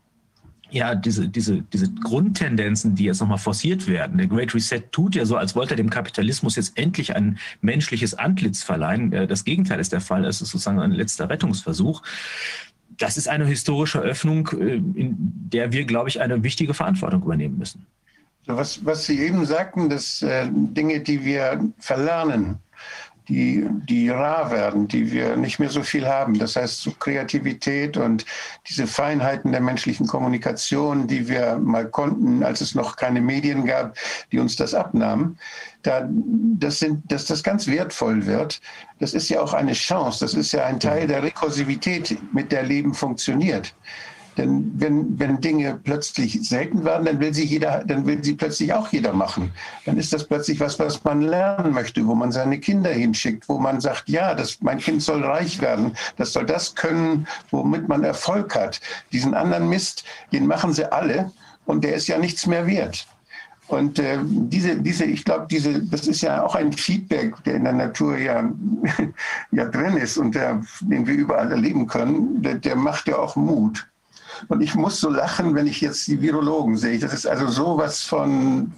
[0.74, 4.18] ja, diese, diese, diese Grundtendenzen, die jetzt nochmal forciert werden.
[4.18, 8.14] Der Great Reset tut ja so, als wollte er dem Kapitalismus jetzt endlich ein menschliches
[8.14, 9.12] Antlitz verleihen.
[9.12, 10.24] Äh, das Gegenteil ist der Fall.
[10.24, 12.02] Es ist sozusagen ein letzter Rettungsversuch.
[12.98, 17.58] Das ist eine historische Öffnung, äh, in der wir, glaube ich, eine wichtige Verantwortung übernehmen
[17.58, 17.86] müssen.
[18.46, 22.58] Was, was Sie eben sagten, dass äh, Dinge, die wir verlernen,
[23.28, 26.38] die, die rar werden, die wir nicht mehr so viel haben.
[26.38, 28.24] Das heißt, so Kreativität und
[28.68, 33.96] diese Feinheiten der menschlichen Kommunikation, die wir mal konnten, als es noch keine Medien gab,
[34.30, 35.38] die uns das abnahmen,
[35.82, 38.60] da, das sind, dass das ganz wertvoll wird.
[38.98, 40.24] Das ist ja auch eine Chance.
[40.24, 43.74] Das ist ja ein Teil der Rekursivität, mit der Leben funktioniert.
[44.36, 48.72] Denn wenn, wenn Dinge plötzlich selten werden, dann will sie jeder, dann will sie plötzlich
[48.72, 49.52] auch jeder machen.
[49.84, 53.58] Dann ist das plötzlich was, was man lernen möchte, wo man seine Kinder hinschickt, wo
[53.58, 58.04] man sagt, ja, das, mein Kind soll reich werden, das soll das können, womit man
[58.04, 58.80] Erfolg hat.
[59.12, 61.30] Diesen anderen Mist, den machen sie alle
[61.66, 63.06] und der ist ja nichts mehr wert.
[63.66, 67.64] Und äh, diese, diese, ich glaube, diese, das ist ja auch ein Feedback, der in
[67.64, 68.50] der Natur ja,
[69.52, 73.36] ja drin ist und der, den wir überall erleben können, der, der macht ja auch
[73.36, 73.86] Mut.
[74.48, 76.98] Und ich muss so lachen, wenn ich jetzt die Virologen sehe.
[76.98, 78.72] Das ist also sowas von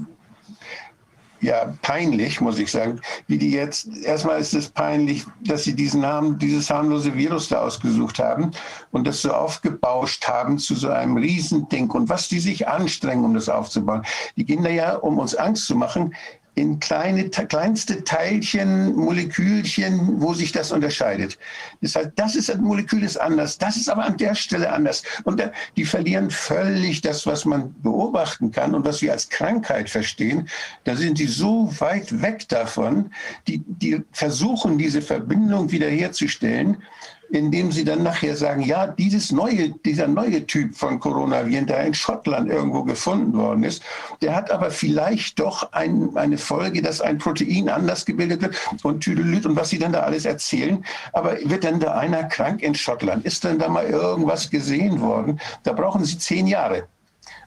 [1.41, 6.01] ja, peinlich, muss ich sagen, wie die jetzt, erstmal ist es peinlich, dass sie diesen
[6.01, 8.51] Namen, dieses harmlose Virus da ausgesucht haben
[8.91, 13.35] und das so aufgebauscht haben zu so einem Riesending und was die sich anstrengen, um
[13.35, 14.03] das aufzubauen.
[14.37, 16.15] Die gehen da ja, um uns Angst zu machen,
[16.57, 21.39] in kleine, kleinste Teilchen, Molekülchen, wo sich das unterscheidet.
[21.83, 25.03] Das heißt, das ist ein Molekül ist anders, das ist aber an der Stelle anders.
[25.25, 25.43] Und
[25.77, 30.49] die verlieren völlig das, was man beobachten kann und was wir als Krankheit verstehen.
[30.85, 33.13] Da sind sie so weit weg davon,
[33.47, 36.83] die, die versuchen, diese Verbindung wiederherzustellen
[37.31, 41.95] indem sie dann nachher sagen, ja, dieses neue, dieser neue Typ von Coronaviren, der in
[41.95, 43.83] Schottland irgendwo gefunden worden ist,
[44.23, 49.01] der hat aber vielleicht doch ein, eine Folge, dass ein Protein anders gebildet wird und
[49.01, 50.85] Tüdelüt und was sie dann da alles erzählen.
[51.13, 53.25] Aber wird denn da einer krank in Schottland?
[53.25, 55.41] Ist denn da mal irgendwas gesehen worden?
[55.65, 56.89] Da brauchen sie zehn Jahre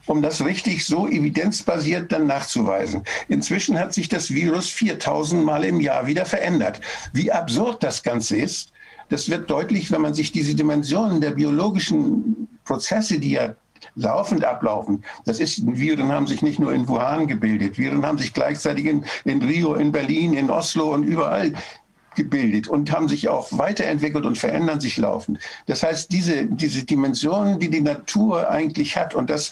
[0.06, 3.04] um das richtig so evidenzbasiert dann nachzuweisen.
[3.28, 6.80] Inzwischen hat sich das Virus 4000 Mal im Jahr wieder verändert.
[7.12, 8.72] Wie absurd das Ganze ist,
[9.10, 13.54] das wird deutlich, wenn man sich diese Dimensionen der biologischen Prozesse, die ja
[13.96, 15.04] laufend ablaufen.
[15.24, 19.04] Das ist, Viren haben sich nicht nur in Wuhan gebildet, Viren haben sich gleichzeitig in,
[19.24, 21.52] in Rio, in Berlin, in Oslo und überall
[22.14, 25.38] gebildet und haben sich auch weiterentwickelt und verändern sich laufend.
[25.66, 29.50] Das heißt, diese, diese Dimensionen, die die Natur eigentlich hat und das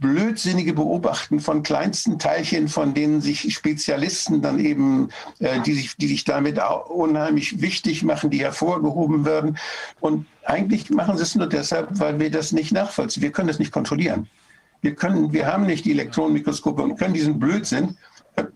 [0.00, 5.08] blödsinnige Beobachten von kleinsten Teilchen, von denen sich Spezialisten dann eben,
[5.40, 9.58] äh, die, sich, die sich damit unheimlich wichtig machen, die hervorgehoben werden.
[10.00, 13.22] Und eigentlich machen sie es nur deshalb, weil wir das nicht nachvollziehen.
[13.22, 14.28] Wir können das nicht kontrollieren.
[14.80, 17.96] Wir, können, wir haben nicht die Elektronenmikroskope und können diesen Blödsinn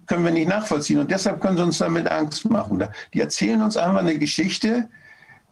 [0.06, 0.98] können wir nicht nachvollziehen.
[0.98, 2.84] Und deshalb können sie uns damit Angst machen.
[3.14, 4.88] Die erzählen uns einfach eine Geschichte,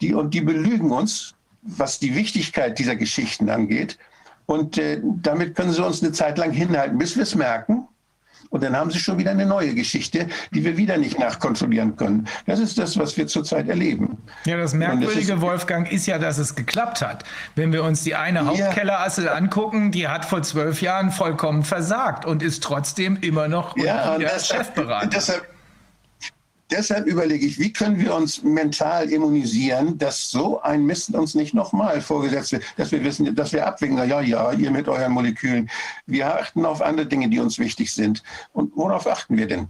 [0.01, 3.99] die, und die belügen uns, was die Wichtigkeit dieser Geschichten angeht.
[4.51, 7.87] Und äh, damit können sie uns eine Zeit lang hinhalten, bis wir es merken.
[8.49, 12.27] Und dann haben sie schon wieder eine neue Geschichte, die wir wieder nicht nachkontrollieren können.
[12.47, 14.19] Das ist das, was wir zurzeit erleben.
[14.47, 17.23] Ja, das Merkwürdige, das Wolfgang, ist ja, dass es geklappt hat.
[17.55, 19.35] Wenn wir uns die eine ja.
[19.35, 25.07] angucken, die hat vor zwölf Jahren vollkommen versagt und ist trotzdem immer noch ja, Chefberater.
[25.07, 25.47] Deshalb,
[26.71, 31.55] deshalb überlege ich, wie können wir uns mental immunisieren, dass so ein Mist uns nicht
[31.55, 35.71] nochmal vorgesetzt wird, dass wir wissen, dass wir abwägen, ja, ja, ihr mit euren Molekülen.
[36.07, 38.23] Wir achten auf andere Dinge, die uns wichtig sind.
[38.53, 39.69] Und worauf achten wir denn?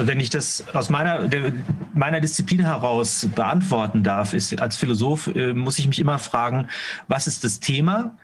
[0.00, 1.28] Wenn ich das aus meiner,
[1.92, 6.68] meiner Disziplin heraus beantworten darf, ist als Philosoph, äh, muss ich mich immer fragen,
[7.08, 8.16] was ist das Thema?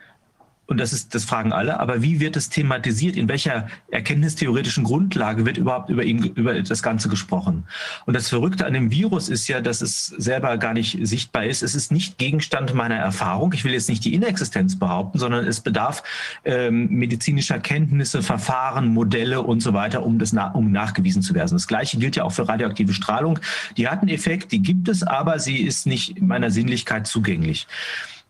[0.67, 3.17] Und das ist, das fragen alle, aber wie wird es thematisiert?
[3.17, 7.65] In welcher erkenntnistheoretischen Grundlage wird überhaupt über ihn, über das Ganze gesprochen?
[8.07, 11.63] Und das Verrückte an dem Virus ist ja, dass es selber gar nicht sichtbar ist.
[11.63, 13.53] Es ist nicht Gegenstand meiner Erfahrung.
[13.53, 16.03] Ich will jetzt nicht die Inexistenz behaupten, sondern es bedarf
[16.47, 21.53] ähm, medizinischer Kenntnisse, Verfahren, Modelle und so weiter, um das na, um nachgewiesen zu werden.
[21.53, 23.39] Das Gleiche gilt ja auch für radioaktive Strahlung.
[23.77, 27.67] Die hat einen Effekt, die gibt es, aber sie ist nicht meiner Sinnlichkeit zugänglich.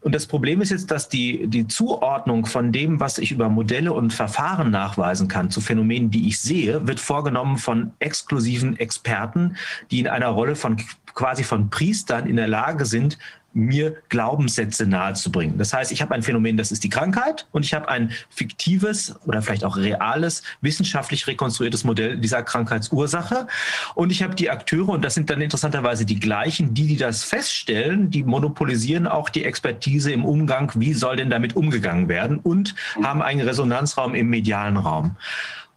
[0.05, 3.95] Und das Problem ist jetzt, dass die, die Zuordnung von dem, was ich über Modelle
[3.95, 9.57] und Verfahren nachweisen kann, zu Phänomenen, die ich sehe, wird vorgenommen von exklusiven Experten,
[9.91, 10.77] die in einer Rolle von
[11.15, 13.19] quasi von Priestern in der Lage sind,
[13.55, 15.57] mir Glaubenssätze nahezubringen.
[15.59, 19.15] Das heißt, ich habe ein Phänomen, das ist die Krankheit und ich habe ein fiktives
[19.27, 23.47] oder vielleicht auch reales, wissenschaftlich rekonstruiertes Modell dieser Krankheitsursache.
[23.95, 27.25] Und ich habe die Akteure, und das sind dann interessanterweise die gleichen, die, die das
[27.25, 32.75] feststellen, die monopolisieren auch die Expertise im Umgang, wie soll denn damit umgegangen werden und
[33.03, 35.17] haben einen Resonanzraum im medialen Raum.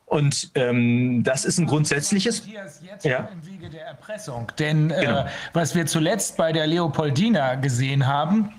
[0.08, 2.44] Und ähm, das ist ein grundsätzliches.
[2.48, 3.28] Jetzt ja.
[3.32, 4.50] im Wege der Erpressung.
[4.58, 5.20] Denn äh, genau.
[5.20, 8.54] äh, was wir zuletzt bei der Leopoldina gesehen haben,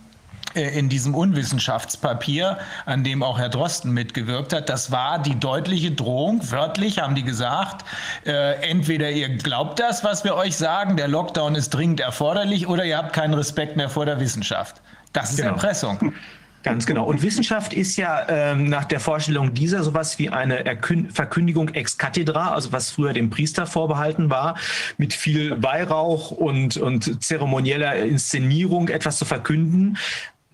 [0.54, 5.90] äh, in diesem Unwissenschaftspapier, an dem auch Herr Drosten mitgewirkt hat, das war die deutliche
[5.90, 6.40] Drohung.
[6.50, 7.86] Wörtlich haben die gesagt,
[8.26, 12.84] äh, entweder ihr glaubt das, was wir euch sagen, der Lockdown ist dringend erforderlich, oder
[12.84, 14.82] ihr habt keinen Respekt mehr vor der Wissenschaft.
[15.14, 15.52] Das ist genau.
[15.52, 16.12] Erpressung.
[16.68, 17.04] Ganz genau.
[17.06, 21.96] Und Wissenschaft ist ja ähm, nach der Vorstellung dieser sowas wie eine Erkün Verkündigung ex
[21.96, 24.56] cathedra, also was früher dem Priester vorbehalten war,
[24.98, 29.96] mit viel Weihrauch und, und zeremonieller Inszenierung etwas zu verkünden.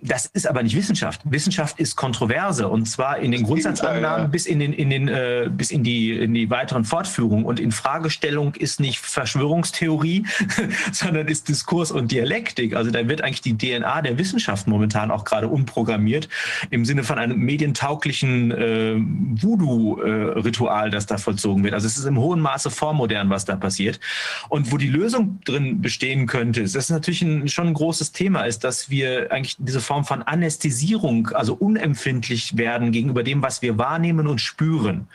[0.06, 1.22] Das ist aber nicht Wissenschaft.
[1.24, 4.26] Wissenschaft ist Kontroverse und zwar in den Grundsatzannahmen ja.
[4.26, 7.72] bis in den in den äh, bis in die in die weiteren Fortführungen und in
[7.72, 10.26] Fragestellung ist nicht Verschwörungstheorie,
[10.92, 12.76] sondern ist Diskurs und Dialektik.
[12.76, 16.28] Also da wird eigentlich die DNA der Wissenschaft momentan auch gerade umprogrammiert
[16.68, 18.96] im Sinne von einem medientauglichen äh,
[19.40, 21.72] Voodoo-Ritual, das da vollzogen wird.
[21.72, 24.00] Also es ist im hohen Maße vormodern, was da passiert.
[24.50, 28.12] Und wo die Lösung drin bestehen könnte, ist das ist natürlich ein, schon ein großes
[28.12, 33.42] Thema, ist, dass wir eigentlich diese Form Form von Anästhesierung, also unempfindlich werden gegenüber dem,
[33.42, 35.06] was wir wahrnehmen und spüren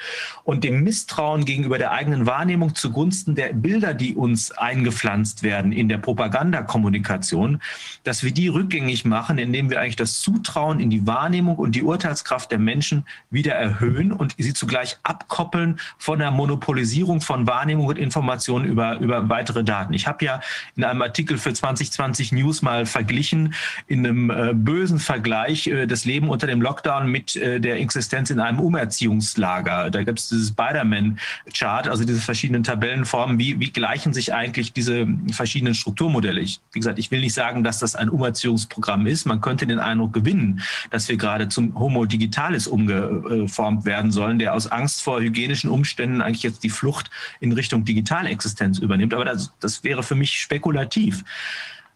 [0.45, 5.90] und dem Misstrauen gegenüber der eigenen Wahrnehmung zugunsten der Bilder, die uns eingepflanzt werden in
[5.90, 7.61] der Propagandakommunikation,
[8.06, 11.83] dass wir die rückgängig machen, indem wir eigentlich das Zutrauen in die Wahrnehmung und die
[11.83, 17.99] Urteilskraft der Menschen wieder erhöhen und sie zugleich abkoppeln von der Monopolisierung von Wahrnehmung und
[17.99, 19.93] Informationen über, über weitere Daten.
[19.93, 20.40] Ich habe ja
[20.77, 23.53] in einem Artikel für 2020 News mal verglichen
[23.88, 28.30] in einem äh, bösen Vergleich äh, das Leben unter dem Lockdown mit äh, der Existenz
[28.30, 29.89] in einem Umerziehungslager.
[29.89, 33.39] Da gibt es dieses Spider-Man-Chart, also diese verschiedenen Tabellenformen.
[33.39, 36.39] Wie, wie gleichen sich eigentlich diese verschiedenen Strukturmodelle?
[36.39, 39.25] Ich, wie gesagt, ich will nicht sagen, dass das ein Umerziehungsprogramm ist.
[39.25, 44.53] Man könnte den Eindruck gewinnen, dass wir gerade zum Homo Digitalis umgeformt werden sollen, der
[44.53, 49.15] aus Angst vor hygienischen Umständen eigentlich jetzt die Flucht in Richtung Digitalexistenz übernimmt.
[49.15, 51.23] Aber das, das wäre für mich spekulativ.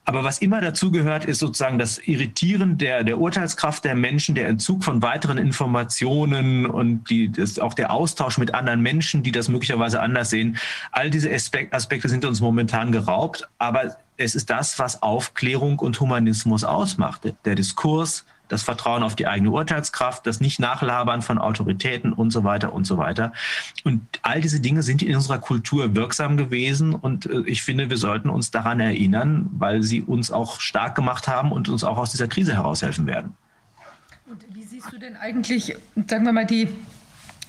[0.05, 4.49] Aber was immer dazu gehört, ist sozusagen das Irritieren der, der Urteilskraft der Menschen, der
[4.49, 9.47] Entzug von weiteren Informationen und die, das, auch der Austausch mit anderen Menschen, die das
[9.47, 10.57] möglicherweise anders sehen.
[10.91, 16.65] All diese Aspekte sind uns momentan geraubt, aber es ist das, was Aufklärung und Humanismus
[16.65, 17.21] ausmacht.
[17.45, 22.73] Der Diskurs, das Vertrauen auf die eigene Urteilskraft, das Nicht-Nachlabern von Autoritäten und so weiter
[22.73, 23.33] und so weiter.
[23.83, 27.97] Und all diese Dinge sind in unserer Kultur wirksam gewesen und äh, ich finde, wir
[27.97, 32.11] sollten uns daran erinnern, weil sie uns auch stark gemacht haben und uns auch aus
[32.11, 33.35] dieser Krise heraushelfen werden.
[34.25, 35.75] Und wie siehst du denn eigentlich,
[36.07, 36.67] sagen wir mal, die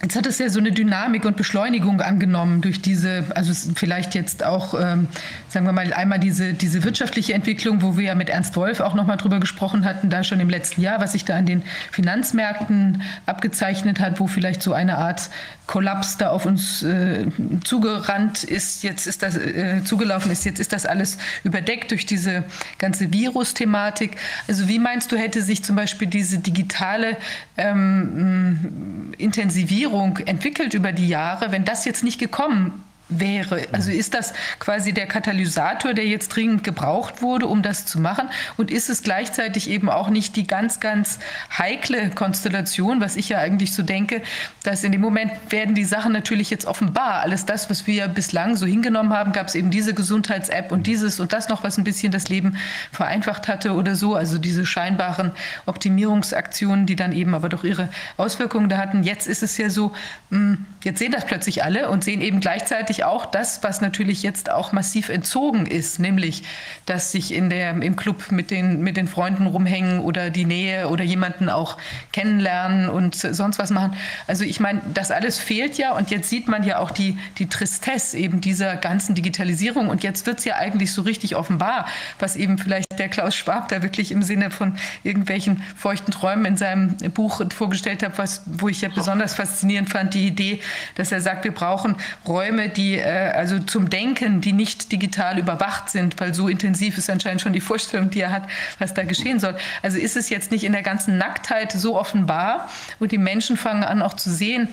[0.03, 4.45] Jetzt hat es ja so eine Dynamik und Beschleunigung angenommen durch diese, also vielleicht jetzt
[4.45, 5.09] auch, ähm,
[5.55, 8.95] sagen wir mal, einmal diese, diese wirtschaftliche Entwicklung, wo wir ja mit Ernst Wolf auch
[8.95, 13.03] nochmal drüber gesprochen hatten, da schon im letzten Jahr, was sich da an den Finanzmärkten
[13.25, 15.31] abgezeichnet hat, wo vielleicht so eine Art
[15.67, 17.27] Kollaps da auf uns äh,
[17.63, 22.43] zugerannt ist, jetzt ist das äh, zugelaufen ist, jetzt ist das alles überdeckt durch diese
[22.79, 24.17] ganze Virus-Thematik.
[24.49, 27.17] Also wie meinst du, hätte sich zum Beispiel diese digitale
[27.57, 33.67] ähm, Intensivierung entwickelt über die Jahre, wenn das jetzt nicht gekommen wäre.
[33.73, 38.29] Also ist das quasi der Katalysator, der jetzt dringend gebraucht wurde, um das zu machen?
[38.57, 41.19] Und ist es gleichzeitig eben auch nicht die ganz, ganz
[41.57, 44.23] heikle Konstellation, was ich ja eigentlich so denke,
[44.63, 47.21] dass in dem Moment werden die Sachen natürlich jetzt offenbar.
[47.21, 51.21] Alles das, was wir bislang so hingenommen haben, gab es eben diese Gesundheits-App und dieses
[51.21, 52.57] und das noch, was ein bisschen das Leben
[52.91, 54.15] vereinfacht hatte oder so.
[54.15, 55.33] Also diese scheinbaren
[55.67, 59.03] Optimierungsaktionen, die dann eben aber doch ihre Auswirkungen da hatten.
[59.03, 59.93] Jetzt ist es ja so,
[60.31, 64.23] hm, jetzt sehen das plötzlich alle und sehen eben gleichzeitig, gleichzeitig auch das, was natürlich
[64.23, 66.43] jetzt auch massiv entzogen ist, nämlich,
[66.87, 70.89] dass sich in der, im Club mit den, mit den Freunden rumhängen oder die Nähe
[70.89, 71.77] oder jemanden auch
[72.13, 73.97] kennenlernen und sonst was machen.
[74.27, 77.49] Also ich meine, das alles fehlt ja und jetzt sieht man ja auch die, die
[77.49, 81.87] Tristesse eben dieser ganzen Digitalisierung und jetzt wird es ja eigentlich so richtig offenbar,
[82.19, 86.57] was eben vielleicht der Klaus Schwab da wirklich im Sinne von irgendwelchen feuchten Träumen in
[86.57, 90.61] seinem Buch vorgestellt hat, was, wo ich ja besonders faszinierend fand, die Idee,
[90.95, 95.39] dass er sagt, wir brauchen Räume, die die äh, also zum Denken, die nicht digital
[95.39, 98.45] überwacht sind, weil so intensiv ist anscheinend schon die Vorstellung, die er hat,
[98.79, 99.57] was da geschehen soll.
[99.83, 102.69] Also ist es jetzt nicht in der ganzen Nacktheit so offenbar
[103.01, 104.69] und die Menschen fangen an auch zu sehen,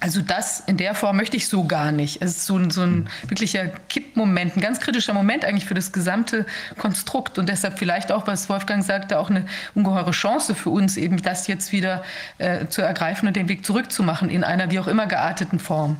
[0.00, 2.20] also das in der Form möchte ich so gar nicht.
[2.20, 5.92] Es ist so ein, so ein wirklicher Kippmoment, ein ganz kritischer Moment eigentlich für das
[5.92, 6.44] gesamte
[6.78, 11.22] Konstrukt und deshalb vielleicht auch, was Wolfgang sagte, auch eine ungeheure Chance für uns, eben
[11.22, 12.04] das jetzt wieder
[12.36, 15.96] äh, zu ergreifen und den Weg zurückzumachen in einer wie auch immer gearteten Form.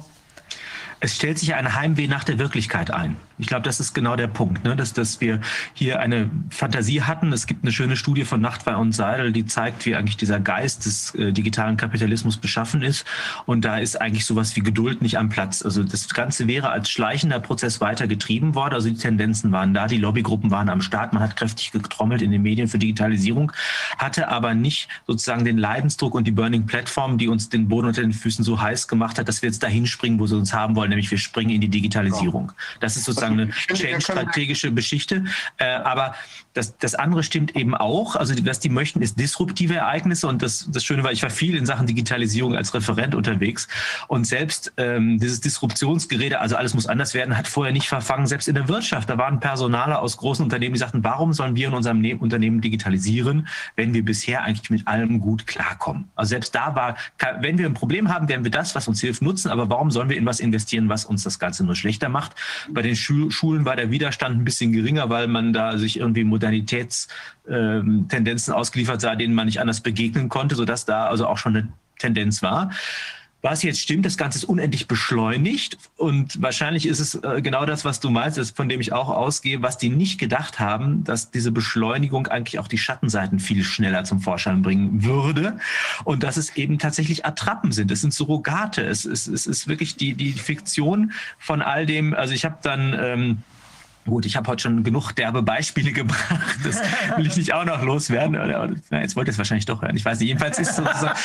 [1.01, 3.17] Es stellt sich ein Heimweh nach der Wirklichkeit ein.
[3.39, 4.77] Ich glaube, das ist genau der Punkt, ne?
[4.77, 5.41] dass, dass wir
[5.73, 7.33] hier eine Fantasie hatten.
[7.33, 10.87] Es gibt eine schöne Studie von Nachtwey und Seidel, die zeigt, wie eigentlich dieser Geist
[10.87, 13.05] des äh, digitalen Kapitalismus beschaffen ist.
[13.47, 15.63] Und da ist eigentlich sowas wie Geduld nicht am Platz.
[15.63, 18.75] Also das Ganze wäre als schleichender Prozess weiter getrieben worden.
[18.75, 22.31] Also die Tendenzen waren da, die Lobbygruppen waren am Start, man hat kräftig getrommelt in
[22.31, 23.53] den Medien für Digitalisierung,
[23.99, 28.03] hatte aber nicht sozusagen den Leidensdruck und die Burning Platform, die uns den Boden unter
[28.03, 30.77] den Füßen so heiß gemacht hat, dass wir jetzt dahin springen, wo sie uns haben
[30.77, 32.53] wollen, nämlich wir springen in die Digitalisierung.
[32.81, 35.25] Das ist sozusagen sozusagen eine change-strategische Geschichte.
[35.59, 36.15] Äh, aber
[36.55, 38.17] das, das andere stimmt eben auch.
[38.17, 40.29] Also was die möchten, ist disruptive Ereignisse.
[40.29, 43.69] Und das, das Schöne war, ich war viel in Sachen Digitalisierung als Referent unterwegs.
[44.07, 48.27] Und selbst ähm, dieses Disruptionsgerede, also alles muss anders werden, hat vorher nicht verfangen.
[48.27, 51.69] Selbst in der Wirtschaft, da waren Personale aus großen Unternehmen, die sagten, warum sollen wir
[51.69, 56.09] in unserem ne Unternehmen digitalisieren, wenn wir bisher eigentlich mit allem gut klarkommen?
[56.15, 56.97] Also selbst da war,
[57.41, 59.51] wenn wir ein Problem haben, werden wir das, was uns hilft, nutzen.
[59.51, 62.37] Aber warum sollen wir in was investieren, was uns das Ganze nur schlechter macht?
[62.71, 62.95] Bei den
[63.31, 69.01] Schulen war der Widerstand ein bisschen geringer, weil man da sich irgendwie Modernitätstendenzen ähm, ausgeliefert
[69.01, 71.69] sah, denen man nicht anders begegnen konnte, sodass da also auch schon eine
[71.99, 72.71] Tendenz war.
[73.45, 77.85] Was jetzt stimmt, das Ganze ist unendlich beschleunigt und wahrscheinlich ist es äh, genau das,
[77.85, 81.53] was du meinst, von dem ich auch ausgehe, was die nicht gedacht haben, dass diese
[81.53, 85.59] Beschleunigung eigentlich auch die Schattenseiten viel schneller zum Vorschein bringen würde
[86.05, 87.91] und dass es eben tatsächlich Attrappen sind.
[87.91, 88.83] Es sind Surrogate.
[88.83, 92.15] Es, es, es ist wirklich die, die Fiktion von all dem.
[92.15, 93.43] Also ich habe dann ähm,
[94.07, 96.59] Gut, ich habe heute schon genug derbe Beispiele gebracht.
[96.63, 96.81] Das
[97.17, 98.33] will ich nicht auch noch loswerden.
[98.91, 99.97] Na, jetzt wollt ihr es wahrscheinlich doch hören.
[99.97, 100.29] Ich weiß nicht.
[100.29, 101.19] Jedenfalls ist sozusagen,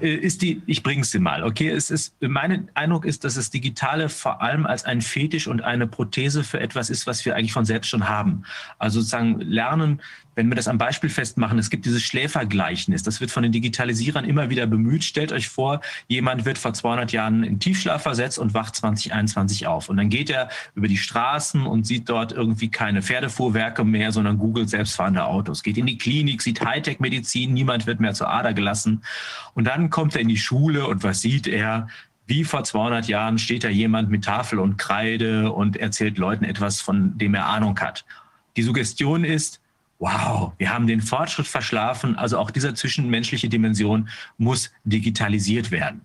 [0.00, 1.42] äh, ist die, ich bringe dir mal.
[1.42, 5.62] Okay, es ist, mein Eindruck ist, dass das Digitale vor allem als ein Fetisch und
[5.62, 8.44] eine Prothese für etwas ist, was wir eigentlich von selbst schon haben.
[8.78, 10.00] Also sozusagen lernen,
[10.34, 14.24] wenn wir das am Beispiel festmachen, es gibt dieses Schläfergleichnis, das wird von den Digitalisierern
[14.24, 15.04] immer wieder bemüht.
[15.04, 19.88] Stellt euch vor, jemand wird vor 200 Jahren in Tiefschlaf versetzt und wacht 2021 auf.
[19.88, 24.38] Und dann geht er über die Straßen und sieht dort irgendwie keine Pferdefuhrwerke mehr, sondern
[24.38, 25.62] googelt selbstfahrende Autos.
[25.62, 29.02] Geht in die Klinik, sieht Hightech-Medizin, niemand wird mehr zur Ader gelassen.
[29.54, 31.88] Und dann kommt er in die Schule und was sieht er?
[32.26, 36.80] Wie vor 200 Jahren steht da jemand mit Tafel und Kreide und erzählt Leuten etwas,
[36.80, 38.04] von dem er Ahnung hat.
[38.56, 39.60] Die Suggestion ist,
[39.98, 46.02] wow, wir haben den Fortschritt verschlafen, also auch dieser zwischenmenschliche Dimension muss digitalisiert werden.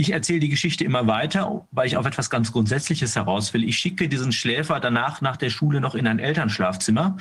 [0.00, 3.64] Ich erzähle die Geschichte immer weiter, weil ich auf etwas ganz Grundsätzliches heraus will.
[3.64, 7.18] Ich schicke diesen Schläfer danach nach der Schule noch in ein Elternschlafzimmer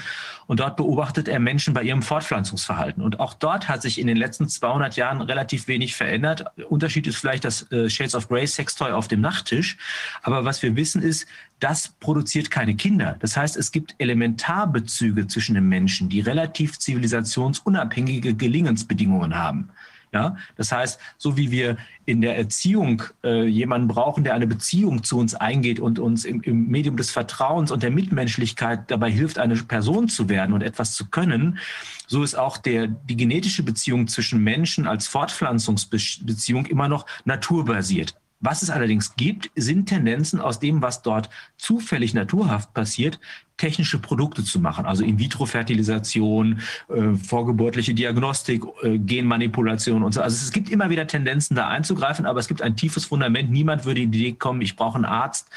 [0.48, 3.04] und dort beobachtet er Menschen bei ihrem Fortpflanzungsverhalten.
[3.04, 6.46] Und auch dort hat sich in den letzten 200 Jahren relativ wenig verändert.
[6.70, 9.76] Unterschied ist vielleicht das äh, Shades of Grey Sextoy auf dem Nachttisch.
[10.24, 11.28] Aber was wir wissen ist,
[11.60, 13.18] das produziert keine Kinder.
[13.20, 19.70] Das heißt, es gibt Elementarbezüge zwischen den Menschen, die relativ zivilisationsunabhängige Gelingensbedingungen haben.
[20.12, 25.04] Ja, das heißt, so wie wir in der Erziehung äh, jemanden brauchen, der eine Beziehung
[25.04, 29.38] zu uns eingeht und uns im, im, Medium des Vertrauens und der Mitmenschlichkeit dabei hilft,
[29.38, 31.60] eine Person zu werden und etwas zu können,
[32.08, 38.16] so ist auch der, die genetische Beziehung zwischen Menschen als Fortpflanzungsbeziehung immer noch naturbasiert.
[38.40, 43.20] Was es allerdings gibt, sind Tendenzen aus dem, was dort zufällig naturhaft passiert,
[43.60, 50.22] technische Produkte zu machen, also In-vitro-Fertilisation, äh, vorgeburtliche Diagnostik, äh, Genmanipulation und so.
[50.22, 53.52] Also es gibt immer wieder Tendenzen, da einzugreifen, aber es gibt ein tiefes Fundament.
[53.52, 55.50] Niemand würde die Idee kommen, ich brauche einen Arzt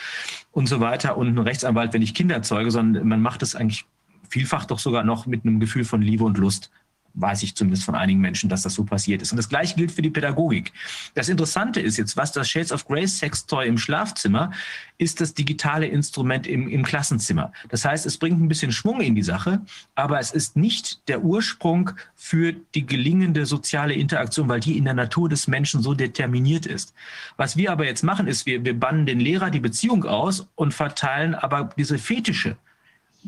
[0.50, 3.86] und so weiter und einen Rechtsanwalt, wenn ich Kinder zeuge, sondern man macht es eigentlich
[4.28, 6.70] vielfach doch sogar noch mit einem Gefühl von Liebe und Lust
[7.14, 9.32] weiß ich zumindest von einigen Menschen, dass das so passiert ist.
[9.32, 10.72] Und das Gleiche gilt für die Pädagogik.
[11.14, 14.50] Das Interessante ist jetzt, was das Shades of Grace Sextoy im Schlafzimmer
[14.98, 17.52] ist das digitale Instrument im, im Klassenzimmer.
[17.68, 19.60] Das heißt, es bringt ein bisschen Schwung in die Sache,
[19.94, 24.94] aber es ist nicht der Ursprung für die gelingende soziale Interaktion, weil die in der
[24.94, 26.94] Natur des Menschen so determiniert ist.
[27.36, 30.72] Was wir aber jetzt machen, ist, wir, wir bannen den Lehrer die Beziehung aus und
[30.72, 32.56] verteilen aber diese Fetische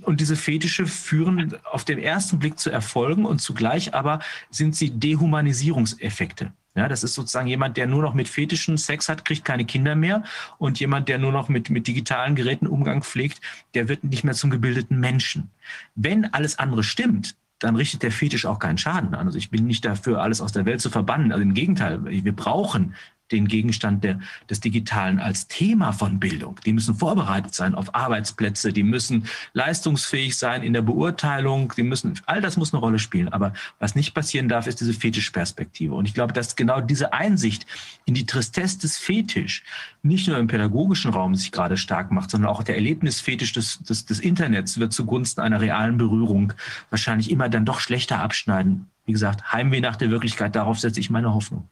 [0.03, 4.91] und diese Fetische führen auf den ersten Blick zu Erfolgen und zugleich aber sind sie
[4.91, 6.53] Dehumanisierungseffekte.
[6.77, 9.95] Ja, das ist sozusagen jemand, der nur noch mit Fetischen Sex hat, kriegt keine Kinder
[9.95, 10.25] mehr.
[10.59, 13.41] Und jemand, der nur noch mit, mit digitalen Geräten Umgang pflegt,
[13.75, 15.51] der wird nicht mehr zum gebildeten Menschen.
[15.95, 19.27] Wenn alles andere stimmt, dann richtet der Fetisch auch keinen Schaden an.
[19.27, 21.31] Also ich bin nicht dafür, alles aus der Welt zu verbannen.
[21.31, 22.95] Also im Gegenteil, wir brauchen
[23.35, 26.59] den Gegenstand der, des Digitalen als Thema von Bildung.
[26.65, 32.19] Die müssen vorbereitet sein auf Arbeitsplätze, die müssen leistungsfähig sein in der Beurteilung, die müssen,
[32.27, 33.29] all das muss eine Rolle spielen.
[33.29, 35.95] Aber was nicht passieren darf, ist diese Fetischperspektive.
[35.95, 37.67] Und ich glaube, dass genau diese Einsicht
[38.05, 39.65] in die Tristesse des Fetisch
[40.03, 44.05] nicht nur im pädagogischen Raum sich gerade stark macht, sondern auch der Erlebnisfetisch des, des,
[44.05, 46.53] des Internets wird zugunsten einer realen Berührung
[46.91, 48.89] wahrscheinlich immer dann doch schlechter abschneiden.
[49.07, 51.69] Wie gesagt, Heimweh nach der Wirklichkeit, darauf setze ich meine Hoffnung.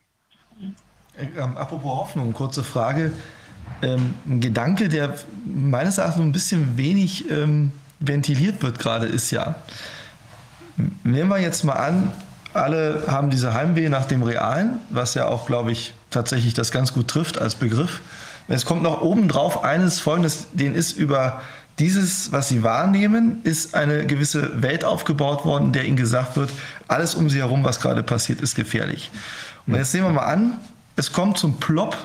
[1.23, 3.12] Ähm, apropos Hoffnung, kurze Frage.
[3.81, 9.55] Ähm, ein Gedanke, der meines Erachtens ein bisschen wenig ähm, ventiliert wird gerade, ist ja,
[11.05, 12.12] nehmen wir jetzt mal an,
[12.55, 16.92] alle haben diese Heimweh nach dem Realen, was ja auch, glaube ich, tatsächlich das ganz
[16.92, 18.01] gut trifft als Begriff.
[18.49, 21.41] Es kommt noch obendrauf eines Folgendes, den ist über
[21.78, 26.51] dieses, was sie wahrnehmen, ist eine gewisse Welt aufgebaut worden, der ihnen gesagt wird,
[26.89, 29.10] alles um sie herum, was gerade passiert, ist gefährlich.
[29.67, 30.59] Und jetzt sehen wir mal an,
[30.97, 31.97] es kommt zum Plop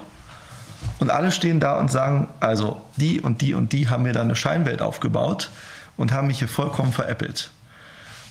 [0.99, 4.21] und alle stehen da und sagen, also die und die und die haben mir da
[4.21, 5.49] eine Scheinwelt aufgebaut
[5.97, 7.51] und haben mich hier vollkommen veräppelt.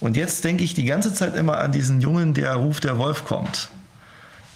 [0.01, 3.25] Und jetzt denke ich die ganze Zeit immer an diesen Jungen, der ruft, der Wolf
[3.25, 3.69] kommt.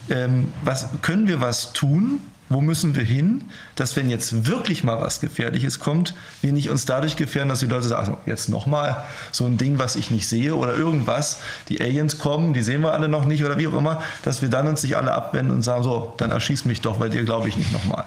[0.09, 2.20] Ähm, was können wir was tun,
[2.51, 3.45] wo müssen wir hin,
[3.77, 7.67] dass wenn jetzt wirklich mal was Gefährliches kommt, wir nicht uns dadurch gefährden, dass die
[7.67, 12.19] Leute sagen, jetzt nochmal so ein Ding, was ich nicht sehe oder irgendwas, die Aliens
[12.19, 14.83] kommen, die sehen wir alle noch nicht oder wie auch immer, dass wir dann uns
[14.83, 17.73] nicht alle abwenden und sagen, so, dann erschieß mich doch, weil dir glaube ich nicht
[17.73, 18.05] nochmal.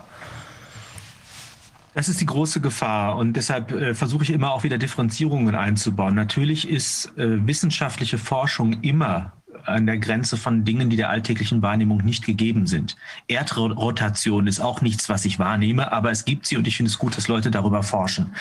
[1.93, 6.15] Das ist die große Gefahr und deshalb äh, versuche ich immer auch wieder Differenzierungen einzubauen.
[6.15, 9.31] Natürlich ist äh, wissenschaftliche Forschung immer
[9.66, 12.95] an der Grenze von Dingen, die der alltäglichen Wahrnehmung nicht gegeben sind.
[13.27, 16.98] Erdrotation ist auch nichts, was ich wahrnehme, aber es gibt sie und ich finde es
[16.98, 18.33] gut, dass Leute darüber forschen.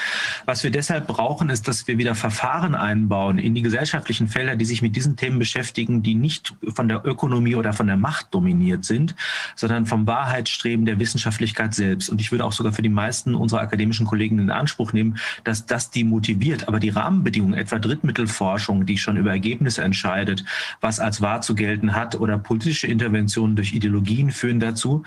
[0.46, 4.64] Was wir deshalb brauchen, ist, dass wir wieder Verfahren einbauen in die gesellschaftlichen Felder, die
[4.64, 8.84] sich mit diesen Themen beschäftigen, die nicht von der Ökonomie oder von der Macht dominiert
[8.84, 9.14] sind,
[9.56, 12.10] sondern vom Wahrheitsstreben der Wissenschaftlichkeit selbst.
[12.10, 15.66] Und ich würde auch sogar für die meisten unserer akademischen Kollegen in Anspruch nehmen, dass
[15.66, 16.68] das die motiviert.
[16.68, 20.44] Aber die Rahmenbedingungen, etwa Drittmittelforschung, die schon über Ergebnisse entscheidet,
[20.80, 25.04] was als wahr zu gelten hat oder politische Interventionen durch Ideologien führen dazu,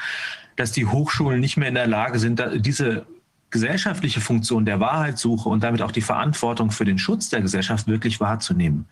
[0.56, 3.06] dass die Hochschulen nicht mehr in der Lage sind, diese
[3.50, 8.20] gesellschaftliche Funktion der Wahrheitssuche und damit auch die Verantwortung für den Schutz der Gesellschaft wirklich
[8.20, 8.86] wahrzunehmen.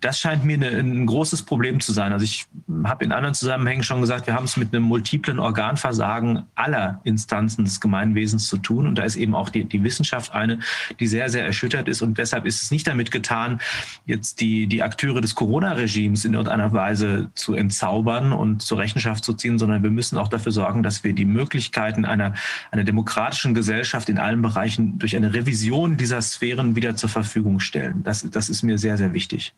[0.00, 2.12] Das scheint mir eine, ein großes Problem zu sein.
[2.12, 2.46] Also ich
[2.84, 7.64] habe in anderen Zusammenhängen schon gesagt, wir haben es mit einem multiplen Organversagen aller Instanzen
[7.64, 8.86] des Gemeinwesens zu tun.
[8.86, 10.60] Und da ist eben auch die, die Wissenschaft eine,
[11.00, 12.02] die sehr, sehr erschüttert ist.
[12.02, 13.60] Und deshalb ist es nicht damit getan,
[14.06, 19.34] jetzt die, die Akteure des Corona-Regimes in irgendeiner Weise zu entzaubern und zur Rechenschaft zu
[19.34, 22.34] ziehen, sondern wir müssen auch dafür sorgen, dass wir die Möglichkeiten einer,
[22.70, 28.02] einer demokratischen Gesellschaft in allen Bereichen durch eine Revision dieser Sphären wieder zur Verfügung stellen.
[28.04, 29.54] Das, das ist mir sehr, sehr wichtig.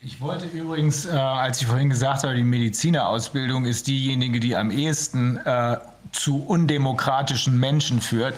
[0.00, 4.70] Ich wollte übrigens, äh, als ich vorhin gesagt habe, die Medizinerausbildung ist diejenige, die am
[4.70, 5.78] ehesten äh,
[6.12, 8.34] zu undemokratischen Menschen führt,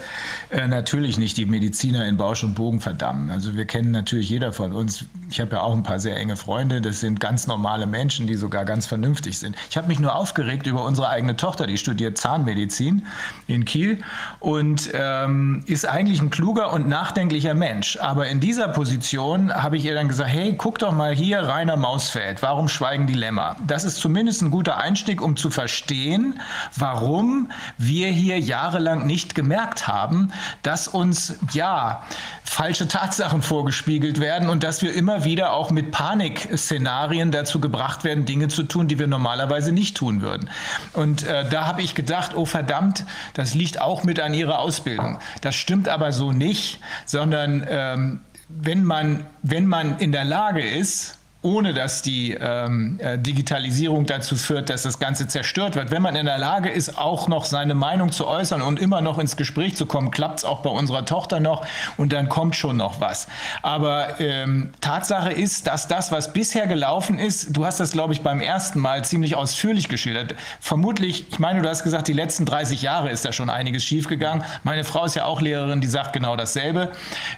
[0.50, 3.30] äh, natürlich nicht die Mediziner in Bausch und Bogen verdammen.
[3.30, 6.36] Also wir kennen natürlich jeder von uns, ich habe ja auch ein paar sehr enge
[6.36, 9.56] Freunde, das sind ganz normale Menschen, die sogar ganz vernünftig sind.
[9.70, 13.06] Ich habe mich nur aufgeregt über unsere eigene Tochter, die studiert Zahnmedizin
[13.46, 13.98] in Kiel
[14.40, 17.98] und ähm, ist eigentlich ein kluger und nachdenklicher Mensch.
[17.98, 21.76] Aber in dieser Position habe ich ihr dann gesagt, hey, guck doch mal hier, Rainer
[21.76, 23.56] Mausfeld, warum schweigen die Lämmer?
[23.66, 26.40] Das ist zumindest ein guter Einstieg, um zu verstehen,
[26.76, 32.02] warum wir hier jahrelang nicht gemerkt haben, dass uns ja
[32.44, 38.24] falsche Tatsachen vorgespiegelt werden und dass wir immer wieder auch mit Panikszenarien dazu gebracht werden,
[38.24, 40.48] Dinge zu tun, die wir normalerweise nicht tun würden.
[40.92, 43.04] Und äh, da habe ich gedacht, oh verdammt,
[43.34, 45.18] das liegt auch mit an ihrer Ausbildung.
[45.40, 51.17] Das stimmt aber so nicht, sondern ähm, wenn man, wenn man in der Lage ist,
[51.48, 55.90] ohne dass die ähm, äh, Digitalisierung dazu führt, dass das Ganze zerstört wird.
[55.90, 59.18] Wenn man in der Lage ist, auch noch seine Meinung zu äußern und immer noch
[59.18, 62.76] ins Gespräch zu kommen, klappt es auch bei unserer Tochter noch und dann kommt schon
[62.76, 63.28] noch was.
[63.62, 68.20] Aber ähm, Tatsache ist, dass das, was bisher gelaufen ist, du hast das, glaube ich,
[68.20, 70.34] beim ersten Mal ziemlich ausführlich geschildert.
[70.60, 74.44] Vermutlich, ich meine, du hast gesagt, die letzten 30 Jahre ist da schon einiges schiefgegangen.
[74.64, 76.92] Meine Frau ist ja auch Lehrerin, die sagt genau dasselbe.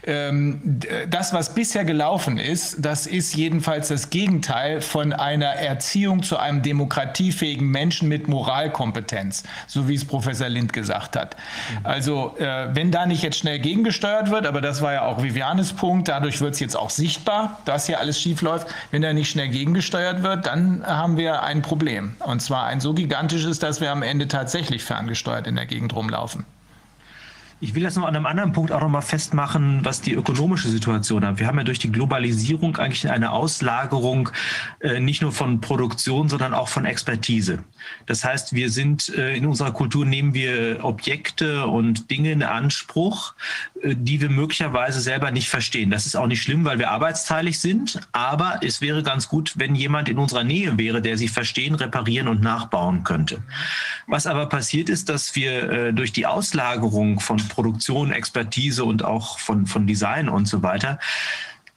[0.05, 6.39] Ähm, das, was bisher gelaufen ist, das ist jedenfalls das Gegenteil von einer Erziehung zu
[6.39, 11.37] einem demokratiefähigen Menschen mit Moralkompetenz, so wie es Professor Lind gesagt hat.
[11.83, 15.75] Also äh, wenn da nicht jetzt schnell gegengesteuert wird, aber das war ja auch Vivianes
[15.75, 18.69] Punkt, dadurch wird es jetzt auch sichtbar, dass hier alles schief läuft.
[18.91, 22.17] Wenn da nicht schnell gegengesteuert wird, dann haben wir ein Problem.
[22.21, 26.47] Und zwar ein so gigantisches, dass wir am Ende tatsächlich ferngesteuert in der Gegend rumlaufen.
[27.63, 30.71] Ich will das noch an einem anderen Punkt auch noch mal festmachen, was die ökonomische
[30.71, 31.39] Situation hat.
[31.39, 34.31] Wir haben ja durch die Globalisierung eigentlich eine Auslagerung
[34.81, 37.59] äh, nicht nur von Produktion, sondern auch von Expertise.
[38.07, 43.35] Das heißt, wir sind äh, in unserer Kultur nehmen wir Objekte und Dinge in Anspruch,
[43.83, 45.91] äh, die wir möglicherweise selber nicht verstehen.
[45.91, 49.75] Das ist auch nicht schlimm, weil wir arbeitsteilig sind, aber es wäre ganz gut, wenn
[49.75, 53.43] jemand in unserer Nähe wäre, der sie verstehen, reparieren und nachbauen könnte.
[54.07, 59.39] Was aber passiert ist, dass wir äh, durch die Auslagerung von Produktion, Expertise und auch
[59.39, 60.99] von, von Design und so weiter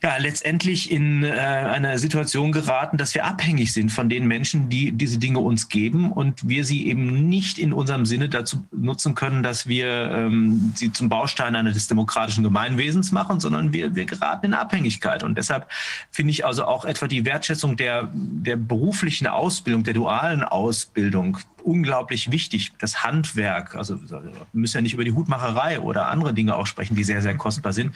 [0.04, 4.92] ja, letztendlich in äh, eine Situation geraten, dass wir abhängig sind von den Menschen, die
[4.92, 9.44] diese Dinge uns geben und wir sie eben nicht in unserem Sinne dazu nutzen können,
[9.44, 14.54] dass wir ähm, sie zum Baustein eines demokratischen Gemeinwesens machen, sondern wir, wir geraten in
[14.54, 15.24] Abhängigkeit.
[15.24, 15.68] Und deshalb
[16.12, 22.32] finde ich also auch etwa die Wertschätzung der, der beruflichen Ausbildung, der dualen Ausbildung unglaublich
[22.32, 22.72] wichtig.
[22.80, 26.96] Das Handwerk, also wir müssen ja nicht über die Hutmacherei oder andere Dinge auch sprechen,
[26.96, 27.94] die sehr, sehr kostbar sind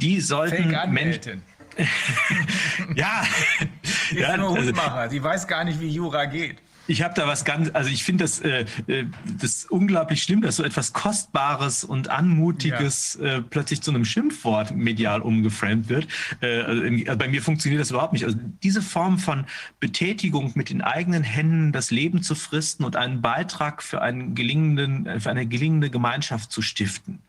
[0.00, 1.42] die sollten Menschen.
[2.94, 3.24] ja,
[4.10, 4.94] die ja, nur also Hutmacher.
[4.94, 6.58] Also, die weiß gar nicht, wie Jura geht.
[6.86, 9.06] Ich habe da was ganz, also ich finde das, äh, äh,
[9.40, 13.36] das unglaublich schlimm, dass so etwas Kostbares und Anmutiges ja.
[13.36, 16.06] äh, plötzlich zu einem Schimpfwort medial umgeframed wird.
[16.40, 18.24] Äh, also, also bei mir funktioniert das überhaupt nicht.
[18.24, 19.46] Also diese Form von
[19.80, 25.20] Betätigung mit den eigenen Händen das Leben zu fristen und einen Beitrag für, einen gelingenden,
[25.20, 27.20] für eine gelingende Gemeinschaft zu stiften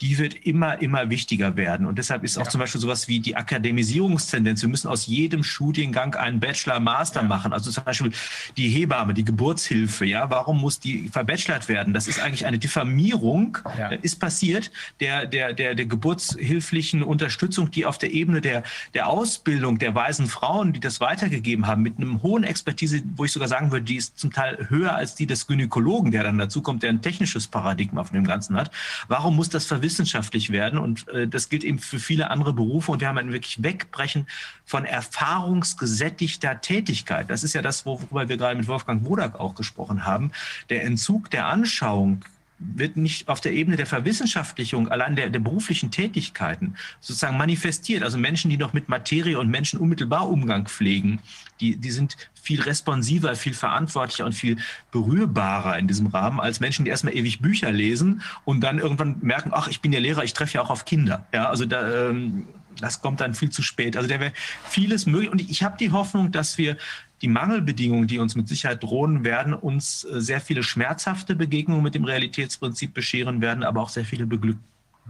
[0.00, 1.86] die wird immer, immer wichtiger werden.
[1.86, 2.50] Und deshalb ist auch ja.
[2.50, 4.62] zum Beispiel sowas wie die Akademisierungstendenz.
[4.62, 7.28] Wir müssen aus jedem Studiengang einen Bachelor, Master ja.
[7.28, 7.52] machen.
[7.52, 8.12] Also zum Beispiel
[8.56, 10.06] die Hebamme, die Geburtshilfe.
[10.06, 11.92] Ja, warum muss die verbachelert werden?
[11.92, 13.58] Das ist eigentlich eine Diffamierung.
[13.78, 13.88] Ja.
[13.90, 14.70] Ist passiert
[15.00, 18.62] der, der, der, der geburtshilflichen Unterstützung, die auf der Ebene der,
[18.94, 23.32] der Ausbildung der weisen Frauen, die das weitergegeben haben, mit einem hohen Expertise, wo ich
[23.32, 26.62] sogar sagen würde, die ist zum Teil höher als die des Gynäkologen, der dann dazu
[26.62, 28.70] kommt, der ein technisches Paradigma von dem Ganzen hat.
[29.08, 30.78] Warum muss das verwissen wissenschaftlich werden.
[30.78, 32.92] Und äh, das gilt eben für viele andere Berufe.
[32.92, 34.28] Und wir haben ein wirklich Wegbrechen
[34.64, 37.28] von erfahrungsgesättigter Tätigkeit.
[37.28, 40.30] Das ist ja das, worüber wir gerade mit Wolfgang Wodak auch gesprochen haben.
[40.68, 42.24] Der Entzug der Anschauung
[42.60, 48.02] wird nicht auf der Ebene der Verwissenschaftlichung, allein der, der beruflichen Tätigkeiten sozusagen manifestiert.
[48.02, 51.20] Also Menschen, die noch mit Materie und Menschen unmittelbar Umgang pflegen,
[51.60, 54.58] die, die sind viel responsiver, viel verantwortlicher und viel
[54.92, 59.50] berührbarer in diesem Rahmen als Menschen, die erstmal ewig Bücher lesen und dann irgendwann merken,
[59.54, 61.26] ach, ich bin ja Lehrer, ich treffe ja auch auf Kinder.
[61.32, 62.46] Ja, also da, ähm,
[62.78, 63.96] das kommt dann viel zu spät.
[63.96, 64.32] Also da wäre
[64.68, 65.30] vieles möglich.
[65.30, 66.76] Und ich habe die Hoffnung, dass wir
[67.22, 71.94] die Mangelbedingungen, die uns mit Sicherheit drohen werden, uns äh, sehr viele schmerzhafte Begegnungen mit
[71.94, 74.58] dem Realitätsprinzip bescheren werden, aber auch sehr viele beglück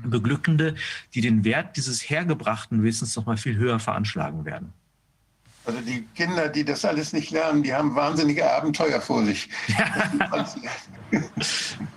[0.03, 0.77] beglückende,
[1.15, 4.73] die den Wert dieses hergebrachten Wissens noch mal viel höher veranschlagen werden.
[5.67, 9.51] Also die Kinder, die das alles nicht lernen, die haben wahnsinnige Abenteuer vor sich.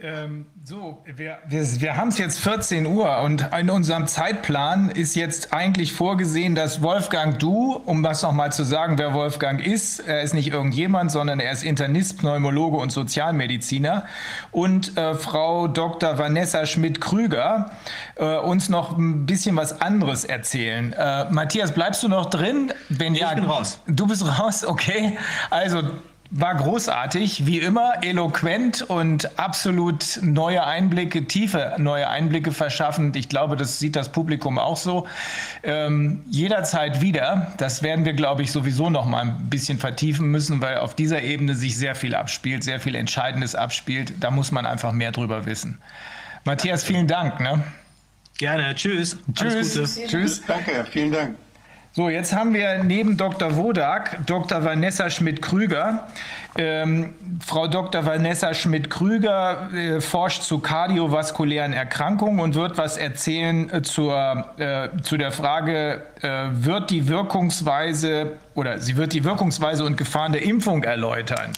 [0.00, 5.16] Ähm, so, wir, wir, wir haben es jetzt 14 Uhr und in unserem Zeitplan ist
[5.16, 10.22] jetzt eigentlich vorgesehen, dass Wolfgang Du, um was nochmal zu sagen, wer Wolfgang ist, er
[10.22, 14.06] ist nicht irgendjemand, sondern er ist Internist, Pneumologe und Sozialmediziner
[14.52, 16.16] und äh, Frau Dr.
[16.16, 17.72] Vanessa Schmidt-Krüger
[18.14, 20.92] äh, uns noch ein bisschen was anderes erzählen.
[20.92, 22.72] Äh, Matthias, bleibst du noch drin?
[22.88, 23.80] Wenn ich ja, bin raus.
[23.88, 25.18] Du bist raus, okay.
[25.50, 25.82] Also
[26.30, 33.16] war großartig, wie immer, eloquent und absolut neue Einblicke, tiefe neue Einblicke verschaffend.
[33.16, 35.06] Ich glaube, das sieht das Publikum auch so.
[35.62, 37.52] Ähm, jederzeit wieder.
[37.56, 41.22] Das werden wir, glaube ich, sowieso noch mal ein bisschen vertiefen müssen, weil auf dieser
[41.22, 44.12] Ebene sich sehr viel abspielt, sehr viel Entscheidendes abspielt.
[44.20, 45.78] Da muss man einfach mehr drüber wissen.
[46.44, 47.40] Matthias, vielen Dank.
[47.40, 47.64] Ne?
[48.36, 48.74] Gerne.
[48.74, 49.16] Tschüss.
[49.34, 49.98] Tschüss.
[50.06, 50.42] Tschüss.
[50.46, 50.86] Danke.
[50.90, 51.36] Vielen Dank.
[51.98, 53.56] So, jetzt haben wir neben Dr.
[53.56, 54.62] Wodak Dr.
[54.62, 56.06] Vanessa Schmidt-Krüger.
[56.56, 57.12] Ähm,
[57.44, 58.06] Frau Dr.
[58.06, 65.16] Vanessa Schmidt-Krüger äh, forscht zu kardiovaskulären Erkrankungen und wird was erzählen äh, zur, äh, zu
[65.16, 70.84] der Frage, äh, wird die Wirkungsweise oder sie wird die Wirkungsweise und Gefahren der Impfung
[70.84, 71.52] erläutern.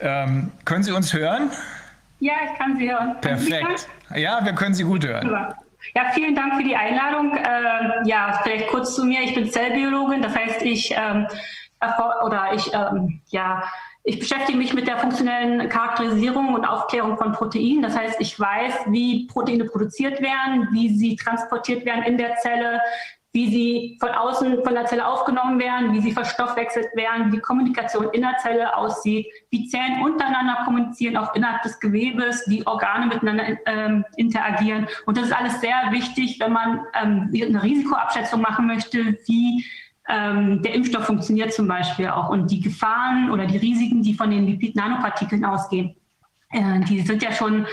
[0.00, 1.50] Ähm, können Sie uns hören?
[2.20, 3.16] Ja, ich kann Sie hören.
[3.22, 3.88] Perfekt.
[4.14, 5.22] Ja, wir können Sie gut hören.
[5.22, 5.56] Super.
[5.94, 7.36] Ja, vielen Dank für die Einladung.
[7.36, 9.22] Äh, ja, vielleicht kurz zu mir.
[9.22, 11.26] Ich bin Zellbiologin, das heißt, ich ähm,
[12.24, 13.62] oder ich ähm, ja
[14.08, 17.82] ich beschäftige mich mit der funktionellen Charakterisierung und Aufklärung von Proteinen.
[17.82, 22.80] Das heißt, ich weiß, wie Proteine produziert werden, wie sie transportiert werden in der Zelle,
[23.32, 27.42] wie sie von außen von der Zelle aufgenommen werden, wie sie verstoffwechselt werden, wie die
[27.42, 33.06] Kommunikation in der Zelle aussieht, wie Zellen untereinander kommunizieren, auch innerhalb des Gewebes, wie Organe
[33.06, 34.88] miteinander ähm, interagieren.
[35.04, 39.64] Und das ist alles sehr wichtig, wenn man ähm, eine Risikoabschätzung machen möchte, wie
[40.08, 42.30] ähm, der Impfstoff funktioniert zum Beispiel auch.
[42.30, 45.94] Und die Gefahren oder die Risiken, die von den Lipid-Nanopartikeln ausgehen,
[46.50, 47.66] äh, die sind ja schon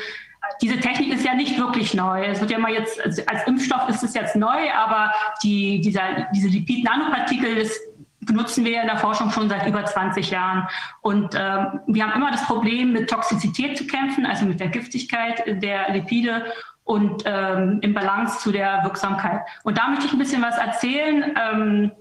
[0.61, 2.23] diese Technik ist ja nicht wirklich neu.
[2.25, 5.11] Es wird ja mal jetzt, als Impfstoff ist es jetzt neu, aber
[5.43, 7.79] die, dieser, diese Lipid-Nanopartikel, das
[8.21, 10.67] benutzen wir in der Forschung schon seit über 20 Jahren.
[11.01, 15.43] Und ähm, wir haben immer das Problem, mit Toxizität zu kämpfen, also mit der Giftigkeit
[15.61, 16.45] der Lipide
[16.83, 19.41] und ähm, im Balance zu der Wirksamkeit.
[19.63, 21.35] Und da möchte ich ein bisschen was erzählen.
[21.35, 21.91] Ähm,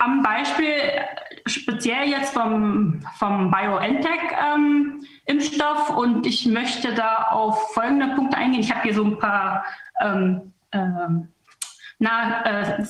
[0.00, 0.74] am Beispiel
[1.46, 8.60] speziell jetzt vom, vom BioNTech-Impfstoff ähm, und ich möchte da auf folgende Punkte eingehen.
[8.60, 9.64] Ich habe hier so ein paar
[10.00, 11.28] ähm, ähm,
[11.98, 12.84] na, äh,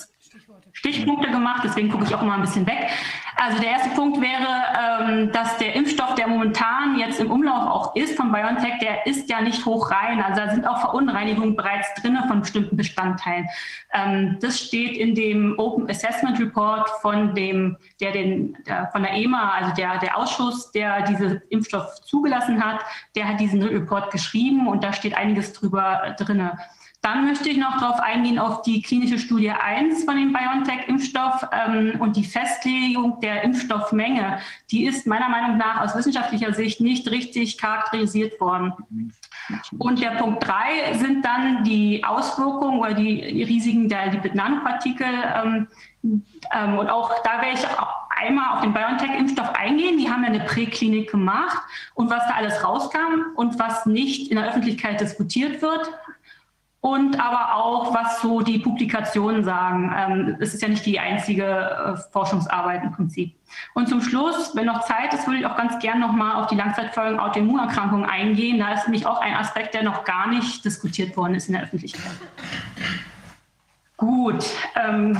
[0.80, 2.88] Stichpunkte gemacht, deswegen gucke ich auch immer ein bisschen weg.
[3.36, 7.96] Also der erste Punkt wäre, ähm, dass der Impfstoff, der momentan jetzt im Umlauf auch
[7.96, 10.22] ist von BioNTech, der ist ja nicht hoch rein.
[10.22, 13.46] Also da sind auch Verunreinigungen bereits drin von bestimmten Bestandteilen.
[13.92, 18.56] Ähm, das steht in dem Open Assessment Report von dem, der den,
[18.92, 22.80] von der EMA, also der, der Ausschuss, der diese Impfstoff zugelassen hat,
[23.14, 26.58] der hat diesen Report geschrieben und da steht einiges drüber drinne.
[27.02, 31.98] Dann möchte ich noch darauf eingehen auf die klinische Studie 1 von dem BioNTech-Impfstoff ähm,
[31.98, 34.38] und die Festlegung der Impfstoffmenge.
[34.70, 38.74] Die ist meiner Meinung nach aus wissenschaftlicher Sicht nicht richtig charakterisiert worden.
[39.78, 45.06] Und der Punkt 3 sind dann die Auswirkungen oder die Risiken der Lipid-Nanopartikel.
[45.06, 45.68] Ähm,
[46.02, 47.66] ähm, und auch da werde ich
[48.10, 49.96] einmal auf den BioNTech-Impfstoff eingehen.
[49.96, 51.62] Die haben ja eine Präklinik gemacht
[51.94, 55.90] und was da alles rauskam und was nicht in der Öffentlichkeit diskutiert wird
[56.80, 59.94] und aber auch, was so die Publikationen sagen.
[59.94, 63.34] Ähm, es ist ja nicht die einzige äh, Forschungsarbeit im Prinzip.
[63.74, 66.56] Und zum Schluss, wenn noch Zeit ist, würde ich auch ganz gern nochmal auf die
[66.56, 68.58] Langzeitfolgen Autoimmunerkrankungen eingehen.
[68.58, 71.64] Da ist nämlich auch ein Aspekt, der noch gar nicht diskutiert worden ist in der
[71.64, 72.12] Öffentlichkeit.
[73.98, 74.46] Gut.
[74.76, 75.18] Ähm,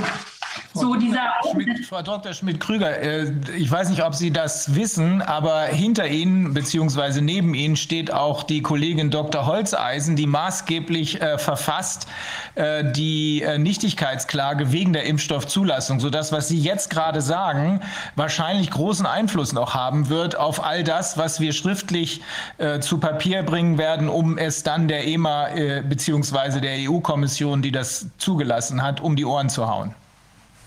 [0.72, 2.32] so dieser Schmidt, Frau Dr.
[2.32, 7.76] Schmidt-Krüger, äh, ich weiß nicht, ob Sie das wissen, aber hinter Ihnen beziehungsweise neben Ihnen
[7.76, 9.47] steht auch die Kollegin Dr.
[9.47, 12.06] Holzeisen, die maßgeblich äh, verfasst
[12.55, 17.80] äh, die Nichtigkeitsklage wegen der Impfstoffzulassung, sodass was Sie jetzt gerade sagen,
[18.14, 22.22] wahrscheinlich großen Einfluss noch haben wird auf all das, was wir schriftlich
[22.58, 25.48] äh, zu Papier bringen werden, um es dann der EMA
[25.89, 29.94] beziehungsweise der EU-Kommission, die das zugelassen hat, um die Ohren zu hauen.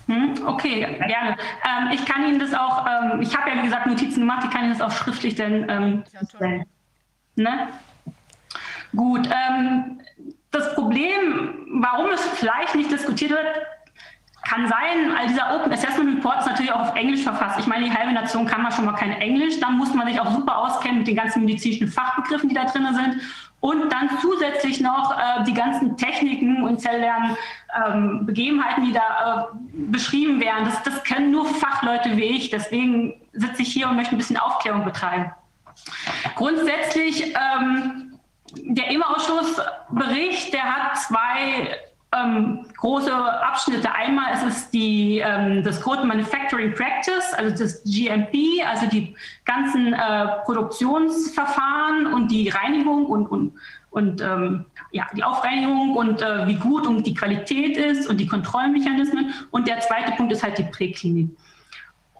[0.07, 1.37] Hm, okay, gerne.
[1.63, 4.51] Ähm, ich kann Ihnen das auch, ähm, ich habe ja wie gesagt Notizen gemacht, ich
[4.51, 6.65] kann Ihnen das auch schriftlich dann ähm, stellen.
[7.35, 7.67] Ne?
[8.95, 10.01] Gut, ähm,
[10.51, 13.47] das Problem, warum es vielleicht nicht diskutiert wird,
[14.43, 17.59] kann sein, all dieser Open Assessment Report ist natürlich auch auf Englisch verfasst.
[17.59, 19.59] Ich meine, die halbe Nation kann man schon mal kein Englisch.
[19.59, 22.85] Dann muss man sich auch super auskennen mit den ganzen medizinischen Fachbegriffen, die da drin
[22.93, 23.21] sind.
[23.63, 27.37] Und dann zusätzlich noch äh, die ganzen Techniken und zellulären
[27.87, 30.65] ähm, die da äh, beschrieben werden.
[30.65, 32.49] Das, das können nur Fachleute wie ich.
[32.49, 35.31] Deswegen sitze ich hier und möchte ein bisschen Aufklärung betreiben.
[36.35, 38.19] Grundsätzlich, ähm,
[38.51, 41.79] der EMA-Ausschussbericht, der hat zwei
[42.13, 43.93] ähm, große Abschnitte.
[43.93, 49.93] Einmal ist es die, ähm, das Code Manufacturing Practice, also das GMP, also die ganzen
[49.93, 53.53] äh, Produktionsverfahren und die Reinigung und, und,
[53.89, 58.27] und ähm, ja, die Aufreinigung und äh, wie gut und die Qualität ist und die
[58.27, 59.33] Kontrollmechanismen.
[59.51, 61.29] Und der zweite Punkt ist halt die Präklinik.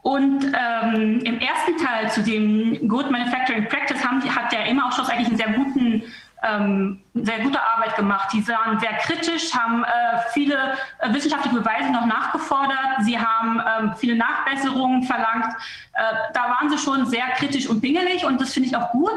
[0.03, 5.27] Und ähm, im ersten Teil zu dem Good Manufacturing Practice haben, hat der EMA-Ausschuss eigentlich
[5.29, 6.03] einen sehr guten
[6.43, 8.29] ähm, sehr gute Arbeit gemacht.
[8.33, 9.87] Die waren sehr kritisch, haben äh,
[10.33, 13.03] viele äh, wissenschaftliche Beweise noch nachgefordert.
[13.03, 15.55] Sie haben ähm, viele Nachbesserungen verlangt.
[15.93, 16.01] Äh,
[16.33, 19.13] da waren sie schon sehr kritisch und pingelig und das finde ich auch gut.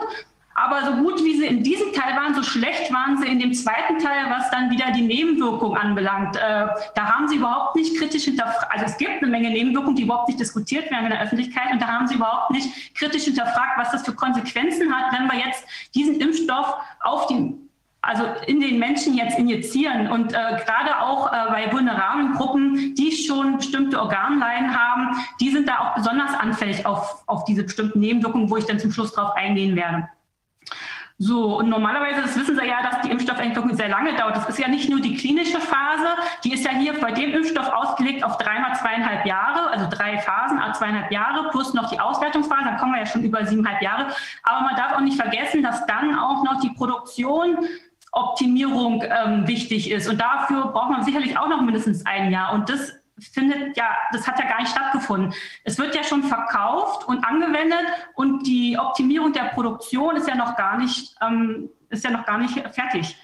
[0.58, 3.52] Aber so gut wie sie in diesem Teil waren, so schlecht waren sie in dem
[3.52, 6.36] zweiten Teil, was dann wieder die Nebenwirkung anbelangt.
[6.36, 8.72] Äh, da haben sie überhaupt nicht kritisch hinterfragt.
[8.72, 11.70] Also es gibt eine Menge Nebenwirkungen, die überhaupt nicht diskutiert werden in der Öffentlichkeit.
[11.72, 15.46] Und da haben sie überhaupt nicht kritisch hinterfragt, was das für Konsequenzen hat, wenn wir
[15.46, 15.62] jetzt
[15.94, 17.54] diesen Impfstoff auf die
[18.06, 23.10] also in den Menschen jetzt injizieren und äh, gerade auch äh, bei vulnerablen Gruppen, die
[23.10, 28.48] schon bestimmte Organleiden haben, die sind da auch besonders anfällig auf, auf diese bestimmten Nebenwirkungen,
[28.48, 30.08] wo ich dann zum Schluss drauf eingehen werde.
[31.18, 34.36] So, und normalerweise, das wissen Sie ja, dass die Impfstoffentwicklung sehr lange dauert.
[34.36, 36.08] Das ist ja nicht nur die klinische Phase,
[36.44, 40.58] die ist ja hier bei dem Impfstoff ausgelegt auf dreimal zweieinhalb Jahre, also drei Phasen,
[40.58, 44.08] also zweieinhalb Jahre, plus noch die Auswertungsphase, dann kommen wir ja schon über siebeneinhalb Jahre.
[44.42, 47.66] Aber man darf auch nicht vergessen, dass dann auch noch die Produktion
[48.12, 50.08] Optimierung ähm, wichtig ist.
[50.08, 52.52] Und dafür braucht man sicherlich auch noch mindestens ein Jahr.
[52.52, 55.34] Und das findet ja, das hat ja gar nicht stattgefunden.
[55.64, 60.56] Es wird ja schon verkauft und angewendet und die Optimierung der Produktion ist ja noch
[60.56, 63.16] gar nicht, ähm, ist ja noch gar nicht fertig.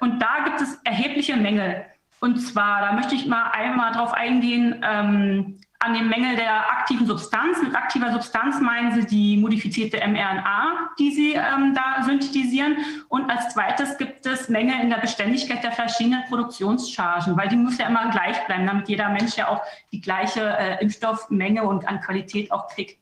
[0.00, 1.84] Und da gibt es erhebliche Mängel.
[2.20, 7.06] Und zwar, da möchte ich mal einmal darauf eingehen, ähm, an den Mängel der aktiven
[7.06, 7.62] Substanz.
[7.62, 12.76] Mit aktiver Substanz meinen Sie die modifizierte mRNA, die Sie ähm, da synthetisieren.
[13.08, 17.78] Und als zweites gibt es Mängel in der Beständigkeit der verschiedenen Produktionschargen, weil die muss
[17.78, 22.00] ja immer gleich bleiben, damit jeder Mensch ja auch die gleiche äh, Impfstoffmenge und an
[22.00, 22.98] Qualität auch kriegt.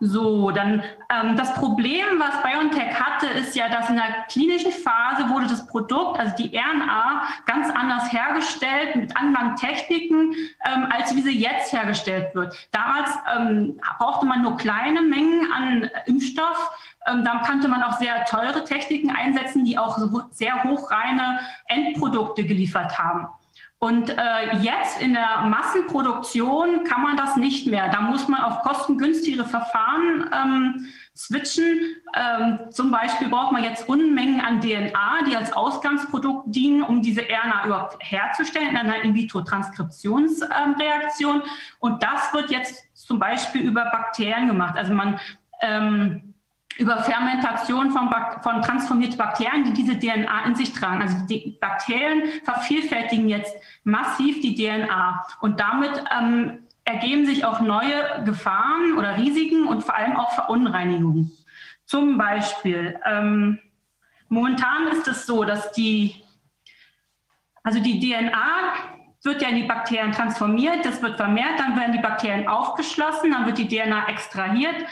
[0.00, 5.28] So, dann ähm, das Problem, was BioNTech hatte, ist ja, dass in der klinischen Phase
[5.28, 11.22] wurde das Produkt, also die RNA, ganz anders hergestellt mit anderen Techniken, ähm, als wie
[11.22, 12.54] sie jetzt hergestellt wird.
[12.70, 16.70] Damals ähm, brauchte man nur kleine Mengen an Impfstoff.
[17.06, 19.98] Ähm, da kannte man auch sehr teure Techniken einsetzen, die auch
[20.30, 23.26] sehr hochreine Endprodukte geliefert haben.
[23.80, 27.88] Und äh, jetzt in der Massenproduktion kann man das nicht mehr.
[27.90, 31.94] Da muss man auf kostengünstigere Verfahren ähm, switchen.
[32.12, 37.22] Ähm, zum Beispiel braucht man jetzt Unmengen an DNA, die als Ausgangsprodukt dienen, um diese
[37.22, 41.36] RNA überhaupt herzustellen in einer In-vitro-Transkriptionsreaktion.
[41.36, 41.42] Ähm,
[41.78, 44.76] Und das wird jetzt zum Beispiel über Bakterien gemacht.
[44.76, 45.20] Also man
[45.60, 46.27] ähm,
[46.78, 48.08] über Fermentation von,
[48.42, 51.02] von transformierten Bakterien, die diese DNA in sich tragen.
[51.02, 58.22] Also die Bakterien vervielfältigen jetzt massiv die DNA und damit ähm, ergeben sich auch neue
[58.24, 61.32] Gefahren oder Risiken und vor allem auch Verunreinigungen.
[61.84, 63.58] Zum Beispiel, ähm,
[64.28, 66.22] momentan ist es so, dass die,
[67.64, 68.72] also die DNA
[69.24, 73.46] wird ja in die Bakterien transformiert, das wird vermehrt, dann werden die Bakterien aufgeschlossen, dann
[73.46, 74.86] wird die DNA extrahiert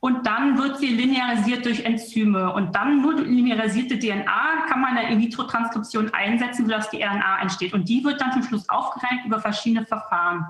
[0.00, 2.52] und dann wird sie linearisiert durch Enzyme.
[2.52, 7.72] Und dann nur linearisierte DNA kann man in der In-vitro-Transkription einsetzen, sodass die RNA entsteht.
[7.72, 10.46] Und die wird dann zum Schluss aufgereinigt über verschiedene Verfahren.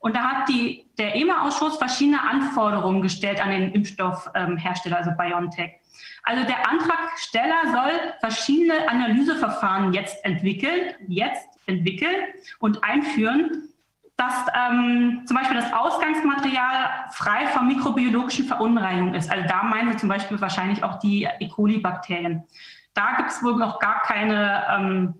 [0.00, 5.72] Und da hat die, der EMA-Ausschuss verschiedene Anforderungen gestellt an den Impfstoffhersteller, also BioNTech.
[6.24, 12.16] Also der Antragsteller soll verschiedene Analyseverfahren jetzt entwickeln, jetzt entwickeln
[12.58, 13.69] und einführen,
[14.20, 19.30] dass ähm, zum Beispiel das Ausgangsmaterial frei von mikrobiologischen Verunreinigungen ist.
[19.30, 21.48] Also da meinen wir zum Beispiel wahrscheinlich auch die E.
[21.48, 22.44] coli-Bakterien.
[22.92, 25.14] Da gibt es wohl noch gar keine ähm,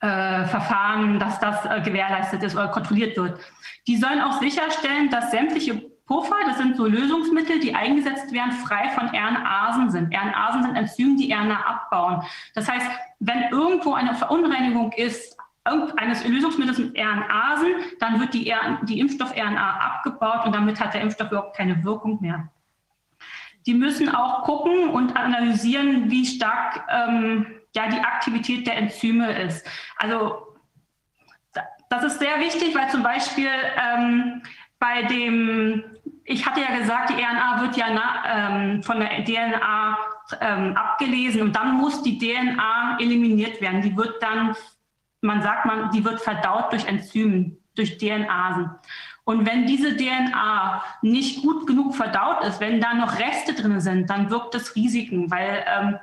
[0.00, 3.38] äh, Verfahren, dass das äh, gewährleistet ist oder kontrolliert wird.
[3.86, 8.88] Die sollen auch sicherstellen, dass sämtliche Puffer, das sind so Lösungsmittel, die eingesetzt werden, frei
[8.90, 10.12] von RNAsen sind.
[10.12, 12.22] RNAsen sind Enzyme, die RNA abbauen.
[12.54, 12.86] Das heißt,
[13.20, 15.35] wenn irgendwo eine Verunreinigung ist,
[15.96, 17.68] eines Lösungsmittels mit RNAsen,
[18.00, 22.48] dann wird die, die Impfstoff-RNA abgebaut und damit hat der Impfstoff überhaupt keine Wirkung mehr.
[23.66, 29.66] Die müssen auch gucken und analysieren, wie stark ähm, ja die Aktivität der Enzyme ist.
[29.96, 30.46] Also
[31.88, 34.42] das ist sehr wichtig, weil zum Beispiel ähm,
[34.78, 35.84] bei dem,
[36.24, 39.98] ich hatte ja gesagt, die RNA wird ja na, ähm, von der DNA
[40.40, 43.82] ähm, abgelesen und dann muss die DNA eliminiert werden.
[43.82, 44.54] Die wird dann,
[45.20, 48.70] man sagt man, die wird verdaut durch Enzymen, durch DNAsen.
[49.24, 54.08] Und wenn diese DNA nicht gut genug verdaut ist, wenn da noch Reste drin sind,
[54.08, 55.98] dann wirkt das Risiken, weil ähm,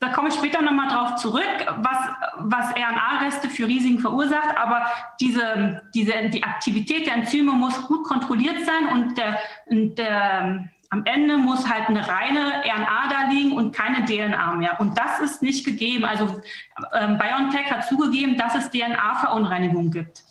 [0.00, 1.44] da komme ich später nochmal drauf zurück,
[1.76, 1.98] was,
[2.38, 4.56] was RNA-Reste für Risiken verursacht.
[4.56, 4.86] Aber
[5.20, 9.38] diese, diese, die Aktivität der Enzyme muss gut kontrolliert sein und, der,
[9.70, 14.78] der, am Ende muss halt eine reine RNA da liegen und keine DNA mehr.
[14.78, 16.04] Und das ist nicht gegeben.
[16.04, 16.40] Also
[16.94, 20.22] ähm, BioNTech hat zugegeben, dass es DNA-Verunreinigungen gibt.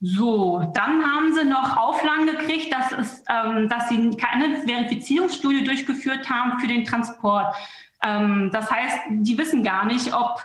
[0.00, 6.30] So, dann haben sie noch Auflagen gekriegt, dass, es, ähm, dass sie keine Verifizierungsstudie durchgeführt
[6.30, 7.56] haben für den Transport.
[8.04, 10.40] Ähm, das heißt, die wissen gar nicht, ob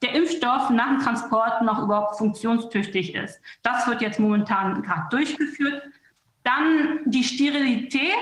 [0.00, 3.42] der Impfstoff nach dem Transport noch überhaupt funktionstüchtig ist.
[3.62, 5.82] Das wird jetzt momentan gerade durchgeführt.
[6.44, 8.12] Dann die Sterilität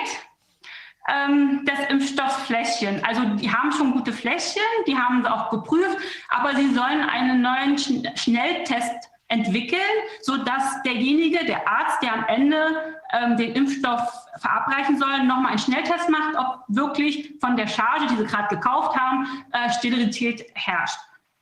[1.09, 3.03] ähm, des Impfstofffläschchen.
[3.05, 7.43] Also die haben schon gute Fläschchen, die haben sie auch geprüft, aber sie sollen einen
[7.43, 9.81] neuen Schnelltest entwickeln,
[10.23, 16.09] sodass derjenige, der Arzt, der am Ende ähm, den Impfstoff verabreichen soll, nochmal einen Schnelltest
[16.09, 20.99] macht, ob wirklich von der Charge, die sie gerade gekauft haben, äh, Sterilität herrscht.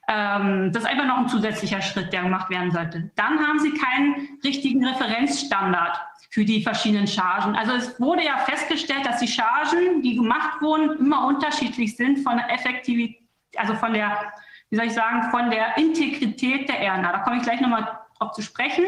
[0.06, 3.10] Ähm, das ist einfach noch ein zusätzlicher Schritt, der gemacht werden sollte.
[3.16, 5.98] Dann haben sie keinen richtigen Referenzstandard
[6.30, 7.54] für die verschiedenen Chargen.
[7.54, 12.36] Also es wurde ja festgestellt, dass die Chargen, die gemacht wurden, immer unterschiedlich sind von
[12.36, 13.22] der Effektivität,
[13.56, 14.32] also von der
[14.70, 17.12] wie soll ich sagen, von der Integrität der RNA.
[17.12, 18.84] Da komme ich gleich nochmal drauf zu sprechen.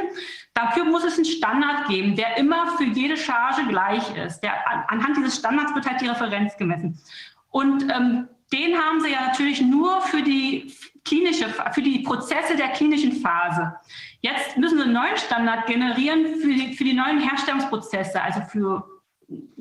[0.55, 4.41] Dafür muss es einen Standard geben, der immer für jede Charge gleich ist.
[4.41, 4.53] Der,
[4.91, 7.01] anhand dieses Standards wird halt die Referenz gemessen.
[7.49, 12.69] Und ähm, den haben sie ja natürlich nur für die klinische, für die Prozesse der
[12.69, 13.75] klinischen Phase.
[14.21, 18.85] Jetzt müssen wir einen neuen Standard generieren für die, für die neuen Herstellungsprozesse, also für,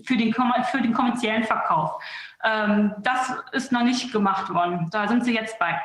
[0.04, 2.02] für, den, für den kommerziellen Verkauf.
[2.44, 4.90] Ähm, das ist noch nicht gemacht worden.
[4.92, 5.80] Da sind sie jetzt bei.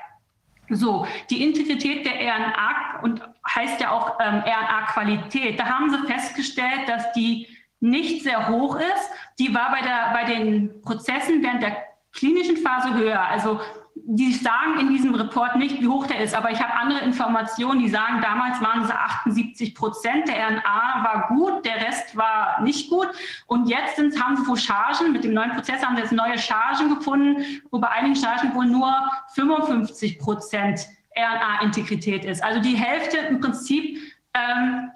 [0.71, 3.23] So, die Integrität der RNA und
[3.55, 5.61] heißt ja auch ähm, RNA-Qualität.
[5.61, 7.47] Da haben sie festgestellt, dass die
[7.81, 9.11] nicht sehr hoch ist.
[9.39, 11.77] Die war bei, der, bei den Prozessen während der
[12.13, 13.21] klinischen Phase höher.
[13.21, 13.61] Also
[13.97, 17.79] die sagen in diesem Report nicht, wie hoch der ist, aber ich habe andere Informationen,
[17.79, 22.91] die sagen, damals waren es 78 Prozent, der RNA war gut, der Rest war nicht
[22.91, 23.09] gut.
[23.47, 26.39] Und jetzt sind, haben sie wohl Chargen, mit dem neuen Prozess haben sie jetzt neue
[26.39, 28.93] Chargen gefunden, wo bei einigen Chargen wohl nur
[29.35, 32.43] 55 Prozent RNA-Integrität ist.
[32.43, 34.01] Also die Hälfte im Prinzip
[34.35, 34.91] ähm,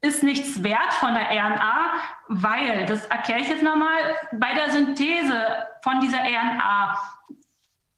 [0.00, 1.92] ist nichts wert von der RNA,
[2.28, 5.40] weil, das erkläre ich jetzt nochmal, bei der Synthese
[5.82, 6.98] von dieser RNA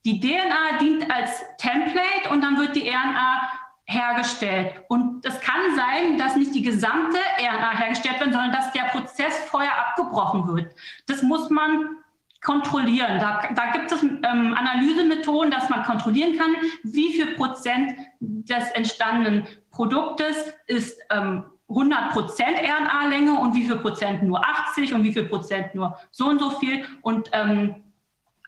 [0.05, 3.49] die DNA dient als Template und dann wird die RNA
[3.85, 4.75] hergestellt.
[4.89, 9.37] Und es kann sein, dass nicht die gesamte RNA hergestellt wird, sondern dass der Prozess
[9.51, 10.75] vorher abgebrochen wird.
[11.07, 11.97] Das muss man
[12.43, 13.21] kontrollieren.
[13.21, 19.47] Da, da gibt es ähm, Analysemethoden, dass man kontrollieren kann, wie viel Prozent des entstandenen
[19.71, 25.25] Produktes ist ähm, 100 Prozent RNA-Länge und wie viel Prozent nur 80 und wie viel
[25.25, 26.85] Prozent nur so und so viel.
[27.03, 27.77] Und ähm,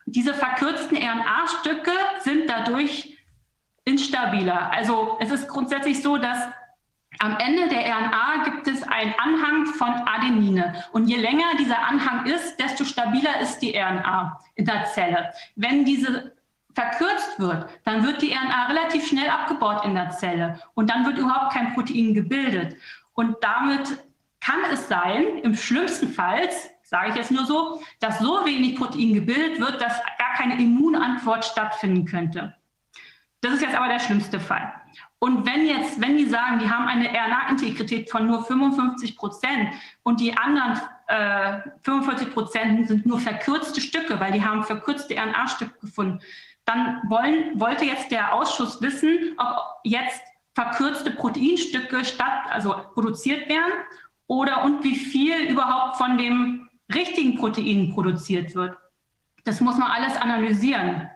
[0.05, 3.17] diese verkürzten RNA-Stücke sind dadurch
[3.85, 4.71] instabiler.
[4.71, 6.39] Also es ist grundsätzlich so, dass
[7.19, 10.83] am Ende der RNA gibt es einen Anhang von Adenine.
[10.91, 15.33] Und je länger dieser Anhang ist, desto stabiler ist die RNA in der Zelle.
[15.55, 16.35] Wenn diese
[16.73, 21.17] verkürzt wird, dann wird die RNA relativ schnell abgebaut in der Zelle und dann wird
[21.17, 22.75] überhaupt kein Protein gebildet.
[23.13, 23.97] Und damit
[24.41, 26.49] kann es sein, im schlimmsten Fall,
[26.95, 31.43] sage ich jetzt nur so, dass so wenig Protein gebildet wird, dass gar keine Immunantwort
[31.43, 32.55] stattfinden könnte.
[33.41, 34.73] Das ist jetzt aber der schlimmste Fall.
[35.19, 40.21] Und wenn jetzt, wenn die sagen, die haben eine RNA-Integrität von nur 55 Prozent und
[40.21, 46.21] die anderen äh, 45 Prozent sind nur verkürzte Stücke, weil die haben verkürzte RNA-Stücke gefunden,
[46.63, 50.21] dann wollen, wollte jetzt der Ausschuss wissen, ob jetzt
[50.53, 53.73] verkürzte Proteinstücke statt, also produziert werden
[54.27, 58.77] oder und wie viel überhaupt von dem richtigen Proteinen produziert wird.
[59.43, 61.09] Das muss man alles analysieren.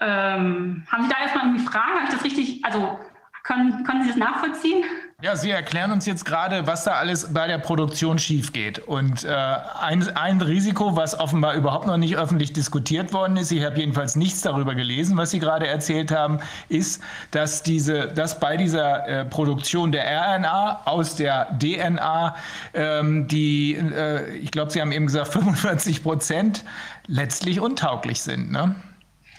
[0.00, 1.94] Ähm, haben Sie da erstmal irgendwie Fragen?
[1.94, 2.98] Habe ich das richtig, also
[3.42, 4.84] können, können Sie das nachvollziehen?
[5.20, 8.78] Ja, Sie erklären uns jetzt gerade, was da alles bei der Produktion schief geht.
[8.78, 13.64] Und äh, ein, ein Risiko, was offenbar überhaupt noch nicht öffentlich diskutiert worden ist, ich
[13.64, 16.38] habe jedenfalls nichts darüber gelesen, was Sie gerade erzählt haben,
[16.68, 22.36] ist, dass, diese, dass bei dieser äh, Produktion der RNA aus der DNA
[22.74, 26.64] ähm, die, äh, ich glaube, Sie haben eben gesagt, 45 Prozent
[27.08, 28.52] letztlich untauglich sind.
[28.52, 28.76] Ne?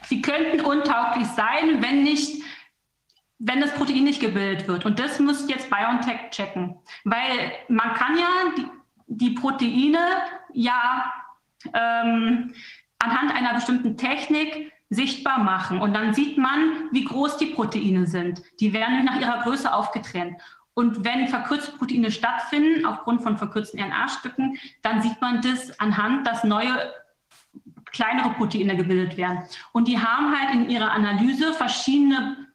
[0.09, 2.41] sie könnten untauglich sein, wenn nicht
[3.39, 4.85] wenn das Protein nicht gebildet wird.
[4.85, 6.77] Und das muss jetzt BioNTech checken.
[7.05, 8.27] Weil man kann ja
[8.57, 8.65] die,
[9.07, 9.99] die Proteine
[10.53, 11.11] ja
[11.73, 12.53] ähm,
[12.99, 15.79] anhand einer bestimmten Technik sichtbar machen.
[15.79, 18.41] Und dann sieht man, wie groß die Proteine sind.
[18.59, 20.35] Die werden nach ihrer Größe aufgetrennt.
[20.73, 26.43] Und wenn verkürzte Proteine stattfinden, aufgrund von verkürzten RNA-Stücken, dann sieht man das anhand, dass
[26.43, 26.93] neue
[27.91, 29.43] kleinere Proteine gebildet werden.
[29.71, 32.48] Und die haben halt in ihrer Analyse verschiedene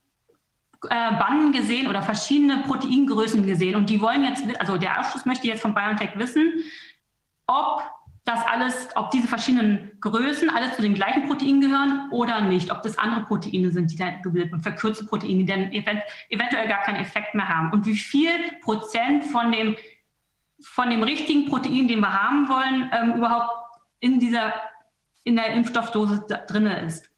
[0.90, 3.76] äh, Banden gesehen oder verschiedene Proteingrößen gesehen.
[3.76, 6.52] Und die wollen jetzt, also der Ausschuss möchte jetzt von BioNTech wissen,
[7.46, 7.82] ob
[8.24, 12.82] das alles, ob diese verschiedenen Größen alles zu den gleichen Proteinen gehören oder nicht, ob
[12.82, 16.82] das andere Proteine sind, die dann gebildet werden, verkürzte Proteine, die dann event eventuell gar
[16.82, 17.70] keinen Effekt mehr haben.
[17.72, 18.30] Und wie viel
[18.62, 19.76] Prozent von dem,
[20.62, 23.50] von dem richtigen Protein, den wir haben wollen, ähm, überhaupt
[24.00, 24.54] in dieser,
[25.24, 27.10] in der Impfstoffdose drin ist.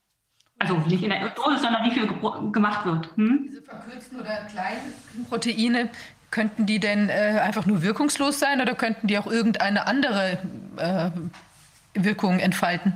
[0.58, 2.08] Also nicht in der Dose, sondern wie viel
[2.50, 3.08] gemacht wird.
[3.16, 3.48] Hm?
[3.50, 5.90] Diese verkürzten oder kleinen Proteine,
[6.30, 10.38] Könnten die denn äh, einfach nur wirkungslos sein oder könnten die auch irgendeine andere
[10.76, 11.10] äh,
[11.94, 12.94] Wirkung entfalten?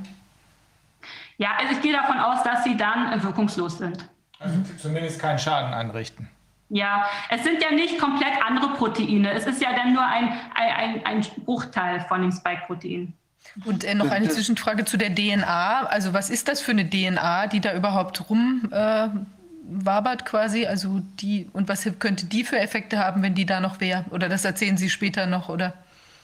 [1.37, 4.05] Ja, also ich gehe davon aus, dass sie dann wirkungslos sind.
[4.39, 6.29] Also zumindest keinen Schaden anrichten.
[6.69, 9.31] Ja, es sind ja nicht komplett andere Proteine.
[9.31, 13.13] Es ist ja dann nur ein, ein, ein Bruchteil von dem Spike-Protein.
[13.65, 15.83] Und äh, noch eine Zwischenfrage zu der DNA.
[15.85, 19.09] Also was ist das für eine DNA, die da überhaupt rum äh,
[20.25, 20.65] quasi?
[20.65, 24.05] Also die, und was könnte die für Effekte haben, wenn die da noch wäre?
[24.11, 25.73] Oder das erzählen Sie später noch, oder?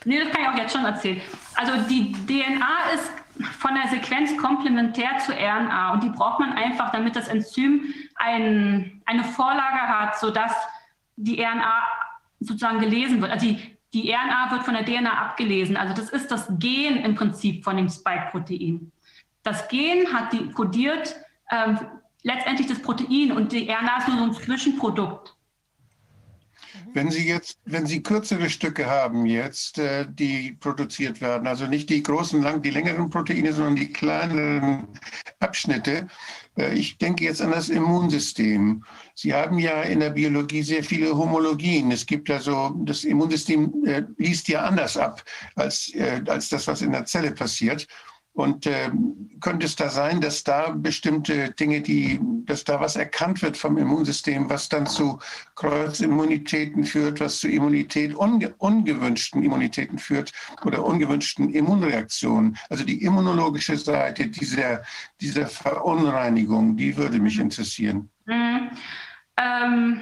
[0.06, 1.22] Nee, das kann ich auch jetzt schon erzählen.
[1.56, 3.12] Also die DNA ist
[3.60, 9.02] von der Sequenz komplementär zu RNA und die braucht man einfach, damit das Enzym ein,
[9.06, 10.54] eine Vorlage hat, sodass
[11.18, 11.84] die RNA
[12.40, 13.32] sozusagen gelesen wird.
[13.32, 15.78] Also die, die RNA wird von der DNA abgelesen.
[15.78, 18.92] Also das ist das Gen im Prinzip von dem Spike-Protein.
[19.44, 21.16] Das Gen hat die kodiert
[21.52, 21.80] ähm,
[22.24, 25.38] letztendlich das Protein und die RNA ist nur so ein Zwischenprodukt.
[26.94, 31.90] Wenn Sie jetzt, wenn Sie kürzere Stücke haben jetzt, äh, die produziert werden, also nicht
[31.90, 34.88] die großen, lang, die längeren Proteine, sondern die kleineren
[35.40, 36.08] Abschnitte.
[36.58, 38.84] Äh, ich denke jetzt an das Immunsystem.
[39.20, 41.92] Sie haben ja in der Biologie sehr viele Homologien.
[41.92, 45.24] Es gibt also, das Immunsystem äh, liest ja anders ab
[45.56, 47.88] als, äh, als das, was in der Zelle passiert.
[48.34, 48.92] Und äh,
[49.42, 53.80] könnte es da sein, dass da bestimmte Dinge, die, dass da was erkannt wird vom
[53.80, 55.18] Immunsystem, was dann zu
[55.56, 60.32] Kreuzimmunitäten führt, was zu Immunität, unge ungewünschten Immunitäten führt
[60.64, 62.56] oder ungewünschten Immunreaktionen?
[62.70, 64.84] Also die immunologische Seite dieser,
[65.20, 68.12] dieser Verunreinigung, die würde mich interessieren.
[68.28, 68.70] Mhm.
[69.38, 70.02] Ähm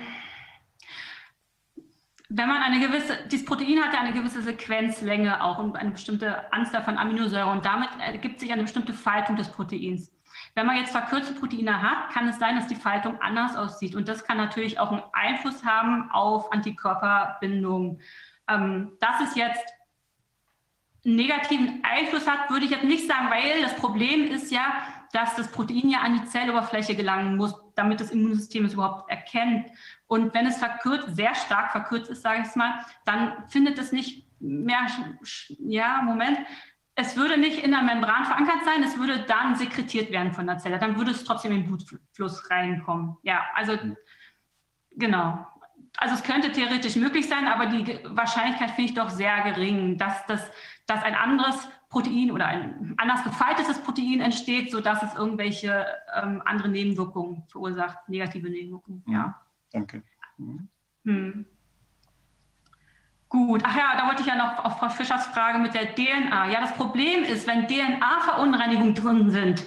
[2.30, 6.51] wenn man eine gewisse, dieses Protein hat ja eine gewisse Sequenzlänge auch und eine bestimmte
[6.51, 10.11] Anzahl von Aminosäuren und damit ergibt sich eine bestimmte Faltung des Proteins.
[10.53, 14.07] Wenn man jetzt verkürzte Proteine hat, kann es sein, dass die Faltung anders aussieht und
[14.07, 17.99] das kann natürlich auch einen Einfluss haben auf Antikörperbindung.
[18.49, 19.64] Ähm, dass es jetzt
[21.05, 24.65] einen negativen Einfluss hat, würde ich jetzt nicht sagen, weil das Problem ist ja,
[25.14, 29.70] dass das Protein ja an die Zelloberfläche gelangen muss, damit das Immunsystem es überhaupt erkennt.
[30.08, 34.26] Und wenn es verkürzt, sehr stark verkürzt ist, sage ich mal, dann findet es nicht
[34.40, 34.88] mehr,
[35.60, 36.40] ja, Moment,
[36.95, 40.60] es würde nicht in der Membran verankert sein, es würde dann sekretiert werden von der
[40.60, 40.80] Zelle.
[40.80, 43.18] Dann würde es trotzdem in den Blutfluss reinkommen.
[43.24, 43.78] Ja, also
[44.92, 45.45] genau.
[45.98, 50.26] Also es könnte theoretisch möglich sein, aber die Wahrscheinlichkeit finde ich doch sehr gering, dass,
[50.26, 50.50] das,
[50.88, 55.85] dass ein anderes Protein oder ein anders gefaltetes Protein entsteht, sodass es irgendwelche
[56.22, 59.01] ähm, andere Nebenwirkungen verursacht, negative Nebenwirkungen.
[59.07, 59.40] Ja.
[59.72, 60.03] Danke.
[60.38, 60.67] Mhm.
[61.06, 61.45] Hm.
[63.30, 66.49] Gut, ach ja, da wollte ich ja noch auf Frau Fischers Frage mit der DNA.
[66.49, 69.65] Ja, das Problem ist, wenn DNA-Verunreinigungen drin sind,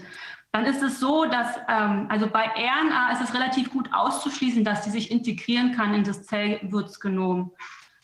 [0.53, 4.85] dann ist es so, dass, ähm, also bei RNA ist es relativ gut auszuschließen, dass
[4.85, 7.55] sie sich integrieren kann in das Zellwurzgenom.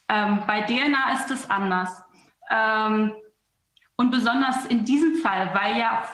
[0.09, 2.03] Ähm, bei DNA ist es anders.
[2.51, 3.13] Ähm,
[3.97, 6.05] und besonders in diesem Fall, weil ja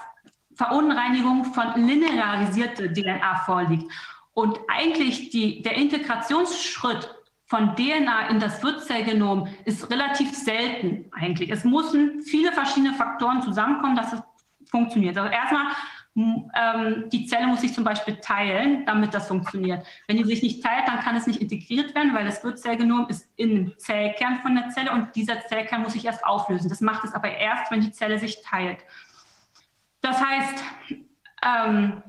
[0.55, 3.91] Verunreinigung von linearisierter DNA vorliegt.
[4.35, 7.15] Und eigentlich die, der Integrationsschritt
[7.47, 11.51] von DNA in das Wirtszellgenom ist relativ selten eigentlich.
[11.51, 14.23] Es müssen viele verschiedene Faktoren zusammenkommen, dass es
[14.71, 15.19] funktioniert.
[15.19, 15.67] Also erstmal,
[16.15, 19.87] die Zelle muss sich zum Beispiel teilen, damit das funktioniert.
[20.09, 23.29] Wenn die sich nicht teilt, dann kann es nicht integriert werden, weil das Wirtszellgenom ist
[23.37, 26.69] im Zellkern von der Zelle und dieser Zellkern muss sich erst auflösen.
[26.69, 28.81] Das macht es aber erst, wenn die Zelle sich teilt.
[30.01, 30.65] Das heißt,
[31.47, 32.03] ähm,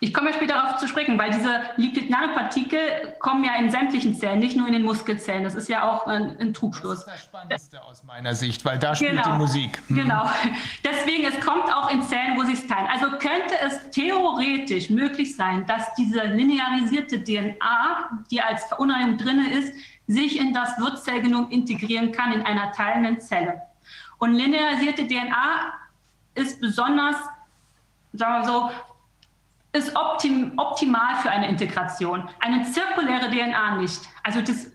[0.00, 4.40] Ich komme ja später darauf zu sprechen, weil diese Lipid-Nanopartikel kommen ja in sämtlichen Zellen,
[4.40, 5.42] nicht nur in den Muskelzellen.
[5.42, 7.06] Das ist ja auch ein, ein Trugschluss.
[7.06, 9.32] Das ist das Spannendste aus meiner Sicht, weil da spielt genau.
[9.32, 9.82] die Musik.
[9.88, 9.96] Mhm.
[9.96, 10.30] Genau.
[10.84, 12.86] Deswegen, es kommt auch in Zellen, wo sie es teilen.
[12.92, 19.72] Also könnte es theoretisch möglich sein, dass diese linearisierte DNA, die als Verunreinigung drin ist,
[20.06, 23.62] sich in das Wirtszellgenom integrieren kann in einer teilenden Zelle.
[24.18, 25.72] Und linearisierte DNA
[26.34, 27.16] ist besonders,
[28.12, 28.70] sagen wir so,
[29.76, 32.28] ist optim, optimal für eine Integration.
[32.40, 34.00] Eine zirkuläre DNA nicht.
[34.22, 34.70] Also das,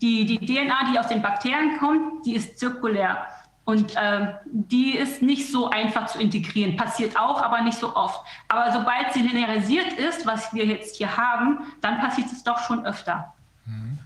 [0.00, 3.26] die, die DNA, die aus den Bakterien kommt, die ist zirkulär.
[3.64, 6.76] Und äh, die ist nicht so einfach zu integrieren.
[6.76, 8.20] Passiert auch, aber nicht so oft.
[8.48, 12.84] Aber sobald sie linearisiert ist, was wir jetzt hier haben, dann passiert es doch schon
[12.84, 13.32] öfter.
[13.66, 13.98] Mhm.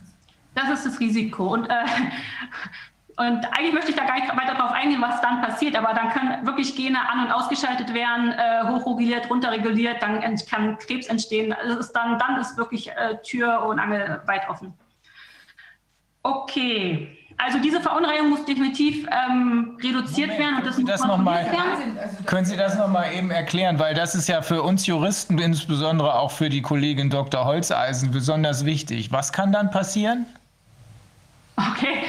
[0.55, 1.55] Das ist das Risiko.
[1.55, 1.85] Und äh,
[3.19, 6.11] und eigentlich möchte ich da gar nicht weiter darauf eingehen, was dann passiert, aber dann
[6.11, 10.21] können wirklich Gene an- und ausgeschaltet werden, äh, hochreguliert, runterreguliert, dann
[10.51, 11.55] kann Krebs entstehen.
[11.55, 14.75] Also ist dann, dann ist wirklich äh, Tür und Angel weit offen.
[16.23, 21.19] Okay, also diese Verunreinigung muss definitiv ähm, reduziert Moment, werden und das muss das noch
[21.19, 21.47] mal,
[22.27, 26.15] Können Sie das noch mal eben erklären, weil das ist ja für uns Juristen, insbesondere
[26.15, 27.45] auch für die Kollegin Dr.
[27.45, 29.13] Holzeisen, besonders wichtig.
[29.13, 30.27] Was kann dann passieren?
[31.57, 32.05] Okay,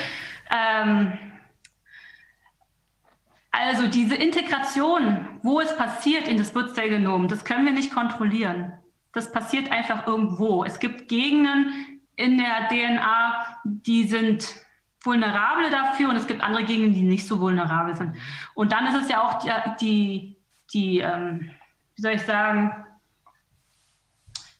[0.49, 1.17] ähm,
[3.51, 8.73] also diese Integration, wo es passiert in das Wirtszellgenom, das können wir nicht kontrollieren.
[9.13, 10.63] Das passiert einfach irgendwo.
[10.63, 14.47] Es gibt Gegenden in der DNA, die sind
[15.01, 18.15] vulnerabel dafür und es gibt andere Gegenden, die nicht so vulnerabel sind.
[18.53, 19.49] Und dann ist es ja auch die,
[19.81, 20.37] die,
[20.73, 21.51] die ähm,
[21.95, 22.85] wie soll ich sagen,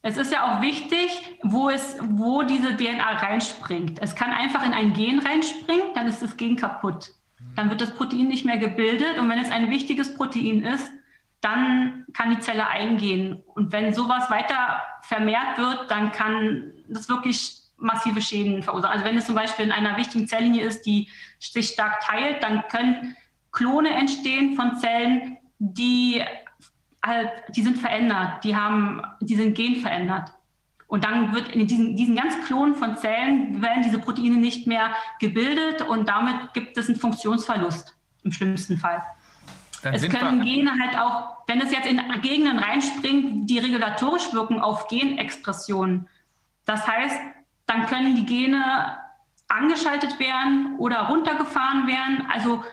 [0.01, 3.99] es ist ja auch wichtig, wo, es, wo diese DNA reinspringt.
[4.01, 7.11] Es kann einfach in ein Gen reinspringen, dann ist das Gen kaputt.
[7.55, 10.91] Dann wird das Protein nicht mehr gebildet und wenn es ein wichtiges Protein ist,
[11.41, 13.43] dann kann die Zelle eingehen.
[13.53, 18.93] Und wenn sowas weiter vermehrt wird, dann kann das wirklich massive Schäden verursachen.
[18.93, 21.09] Also wenn es zum Beispiel in einer wichtigen Zelllinie ist, die
[21.39, 23.15] sich stark teilt, dann können
[23.51, 26.23] Klone entstehen von Zellen, die
[27.07, 30.31] halt, die sind verändert, die haben, die sind genverändert.
[30.87, 34.91] Und dann wird in diesen, diesen ganz Klonen von Zellen werden diese Proteine nicht mehr
[35.19, 39.03] gebildet und damit gibt es einen Funktionsverlust im schlimmsten Fall.
[39.83, 44.59] Dann es können Gene halt auch, wenn es jetzt in Gegenden reinspringt, die regulatorisch wirken
[44.59, 46.07] auf Genexpressionen.
[46.65, 47.19] Das heißt,
[47.67, 48.97] dann können die Gene
[49.49, 52.27] angeschaltet werden oder runtergefahren werden.
[52.33, 52.63] Also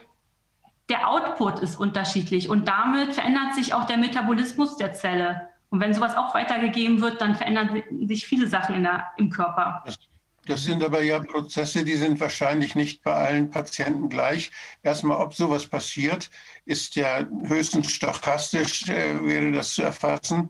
[0.94, 5.48] der Output ist unterschiedlich und damit verändert sich auch der Metabolismus der Zelle.
[5.70, 9.82] Und wenn sowas auch weitergegeben wird, dann verändern sich viele Sachen der, im Körper.
[9.84, 9.98] Das,
[10.47, 14.52] das, sind aber ja Prozesse, die sind wahrscheinlich nicht bei allen Patienten gleich.
[14.84, 16.31] Erstmal, ob sowas passiert,
[16.64, 20.48] ist ja höchstens stochastisch, äh, wäre das zu erfassen.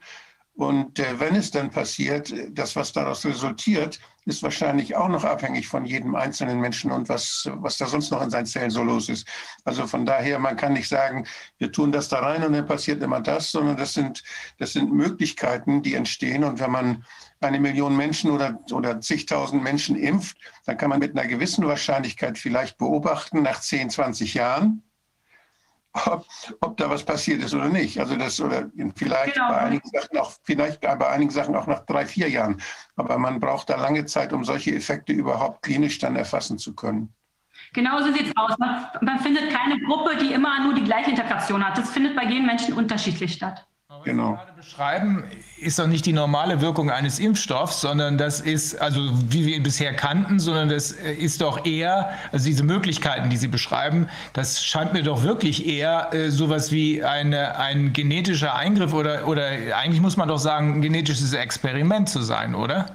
[0.57, 5.66] Und äh, wenn es dann passiert, das, was daraus resultiert, ist wahrscheinlich auch noch abhängig
[5.66, 9.08] von jedem einzelnen Menschen und was, was da sonst noch in seinen Zellen so los
[9.08, 9.26] ist.
[9.65, 11.26] Also von daher, man kann nicht sagen,
[11.58, 14.23] wir tun das da rein und dann passiert immer das, sondern das sind,
[14.58, 16.44] das sind Möglichkeiten, die entstehen.
[16.44, 17.05] Und wenn man
[17.41, 22.39] eine Million Menschen oder, oder zigtausend Menschen impft, dann kann man mit einer gewissen Wahrscheinlichkeit
[22.39, 24.83] vielleicht beobachten, nach 10, 20 Jahren,
[25.94, 26.26] ob,
[26.60, 27.98] ob, da was passiert ist oder nicht.
[27.98, 29.48] Also das oder vielleicht genau.
[29.48, 32.60] bei einigen Sachen auch vielleicht bei einigen Sachen auch nach drei, vier Jahren.
[32.97, 37.14] Aber man braucht da lange Zeit, um solche Effekte überhaupt klinisch dann erfassen zu können.
[37.73, 38.56] Genau so sieht es aus.
[38.58, 41.78] Man, man, findet keine Gruppe, die immer nur die gleiche Integration hat.
[41.78, 43.66] Das findet bei jedem Menschen unterschiedlich statt.
[44.05, 44.31] Aber genau.
[44.31, 45.24] Sie gerade beschreiben,
[45.58, 49.00] ist doch nicht die normale Wirkung eines Impfstoffs, sondern das ist, also
[49.31, 53.36] wie wir ihn bisher kannten, sondern das äh, ist doch eher, also diese Möglichkeiten, die
[53.36, 58.92] Sie beschreiben, das scheint mir doch wirklich eher äh, sowas wie eine, ein genetischer Eingriff
[58.92, 62.86] oder, oder eigentlich muss man doch sagen, ein genetisches Experiment zu sein, oder?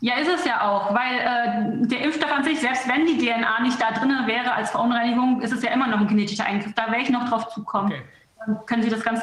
[0.00, 3.60] Ja, ist es ja auch, weil äh, der Impfstoff an sich, selbst wenn die DNA
[3.62, 6.72] nicht da drin wäre als Verunreinigung, ist es ja immer noch ein genetischer Eingriff.
[6.74, 7.92] Da werde ich noch drauf zukommen.
[7.92, 8.02] Okay.
[8.44, 9.22] Dann können Sie das ganz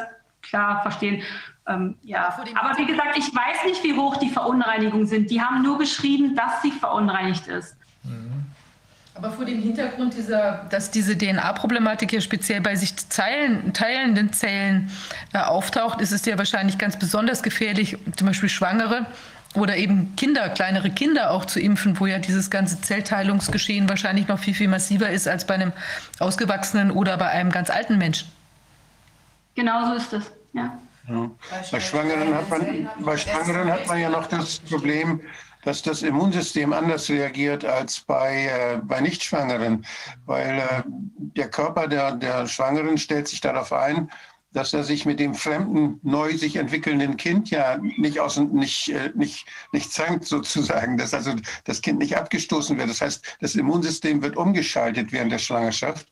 [0.50, 1.22] klar verstehen.
[1.68, 5.30] Ähm, ja, aber wie gesagt, ich weiß nicht, wie hoch die Verunreinigungen sind.
[5.30, 7.76] Die haben nur geschrieben, dass sie verunreinigt ist.
[8.04, 8.46] Mhm.
[9.14, 14.90] Aber vor dem Hintergrund dieser, dass diese DNA-Problematik ja speziell bei sich teilen, teilenden Zellen
[15.34, 19.06] äh, auftaucht, ist es ja wahrscheinlich ganz besonders gefährlich, zum Beispiel Schwangere
[19.56, 24.40] oder eben Kinder, kleinere Kinder auch zu impfen, wo ja dieses ganze Zellteilungsgeschehen wahrscheinlich noch
[24.40, 25.74] viel, viel massiver ist als bei einem
[26.20, 28.30] ausgewachsenen oder bei einem ganz alten Menschen.
[29.56, 30.80] Genau so ist es, ja.
[31.08, 31.32] ja.
[31.72, 35.22] Bei, Schwangeren hat man, bei Schwangeren hat man ja noch das Problem,
[35.64, 39.86] dass das Immunsystem anders reagiert als bei, äh, bei Nichtschwangeren,
[40.26, 44.10] weil äh, der Körper der, der Schwangeren stellt sich darauf ein,
[44.52, 49.12] dass er sich mit dem fremden, neu sich entwickelnden Kind ja nicht, aus, nicht, äh,
[49.16, 52.90] nicht, nicht zankt sozusagen, dass also das Kind nicht abgestoßen wird.
[52.90, 56.08] Das heißt, das Immunsystem wird umgeschaltet während der Schwangerschaft,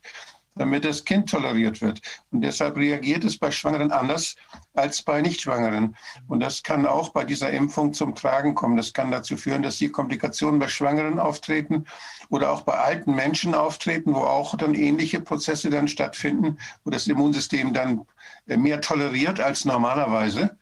[0.58, 2.00] damit das Kind toleriert wird.
[2.30, 4.36] Und deshalb reagiert es bei Schwangeren anders
[4.74, 5.96] als bei Nichtschwangeren.
[6.26, 8.76] Und das kann auch bei dieser Impfung zum Tragen kommen.
[8.76, 11.84] Das kann dazu führen, dass die Komplikationen bei Schwangeren auftreten
[12.28, 17.06] oder auch bei alten Menschen auftreten, wo auch dann ähnliche Prozesse dann stattfinden, wo das
[17.06, 18.04] Immunsystem dann
[18.46, 20.56] äh, mehr toleriert als normalerweise.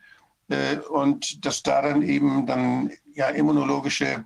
[0.49, 4.25] Äh, und dass da dann eben dann ja immunologische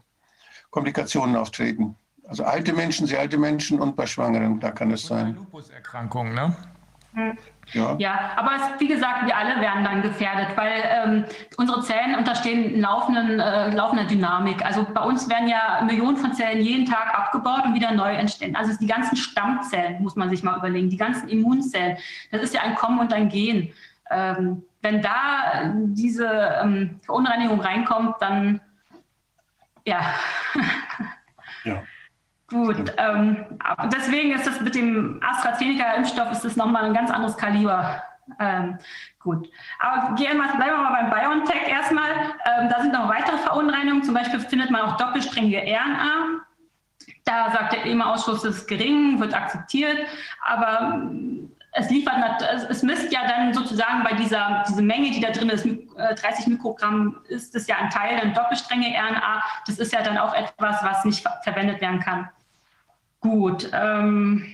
[0.70, 1.96] Komplikationen auftreten.
[2.30, 5.34] Also alte Menschen, sehr alte Menschen und bei Schwangeren, da kann es sein.
[5.34, 6.56] Lupus-Erkrankung, ne?
[7.14, 7.36] Hm.
[7.72, 7.96] Ja.
[7.98, 11.24] ja, aber es, wie gesagt, wir alle werden dann gefährdet, weil ähm,
[11.56, 14.64] unsere Zellen unterstehen laufenden, äh, laufender Dynamik.
[14.64, 18.54] Also bei uns werden ja Millionen von Zellen jeden Tag abgebaut und wieder neu entstehen.
[18.54, 21.96] Also die ganzen Stammzellen, muss man sich mal überlegen, die ganzen Immunzellen,
[22.30, 23.72] das ist ja ein Kommen und ein Gehen.
[24.08, 26.28] Ähm, wenn da diese
[26.62, 28.60] ähm, Verunreinigung reinkommt, dann
[29.84, 30.00] ja.
[30.54, 30.62] ja.
[32.50, 33.46] Gut, ähm,
[33.92, 38.02] deswegen ist das mit dem AstraZeneca-Impfstoff ist das nochmal ein ganz anderes Kaliber.
[38.40, 38.78] Ähm,
[39.20, 39.48] gut,
[39.78, 42.10] aber gehen wir, bleiben wir mal beim BioNTech erstmal.
[42.44, 46.40] Ähm, da sind noch weitere Verunreinigungen, zum Beispiel findet man auch doppelsträngige RNA.
[47.24, 49.98] Da sagt der EMA-Ausschuss, es ist gering, wird akzeptiert,
[50.44, 51.02] aber
[51.72, 55.64] es liefert, es misst ja dann sozusagen bei dieser diese Menge, die da drin ist,
[55.64, 59.42] 30 äh, Mikrogramm, ist es ja ein Teil der Doppelstränge RNA.
[59.66, 62.28] Das ist ja dann auch etwas, was nicht verwendet werden kann.
[63.20, 63.70] Gut.
[63.72, 64.46] Ähm,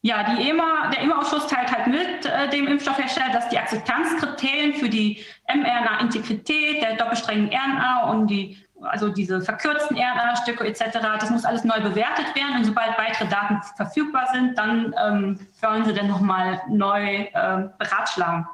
[0.00, 4.90] ja, die EMA, der EMA-Ausschuss teilt halt mit äh, dem Impfstoffhersteller, dass die Akzeptanzkriterien für
[4.90, 11.64] die mRNA-Integrität der doppelstrengen RNA und die, also diese verkürzten RNA-Stücke etc., das muss alles
[11.64, 12.56] neu bewertet werden.
[12.56, 18.46] Und sobald weitere Daten verfügbar sind, dann ähm, wollen sie dann nochmal neu äh, beratschlagen.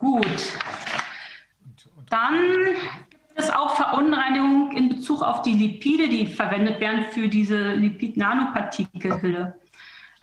[0.00, 0.58] Gut.
[2.10, 2.34] Dann
[3.36, 9.54] es auch Verunreinigungen in Bezug auf die Lipide, die verwendet werden für diese Lipid-Nanopartikelhülle.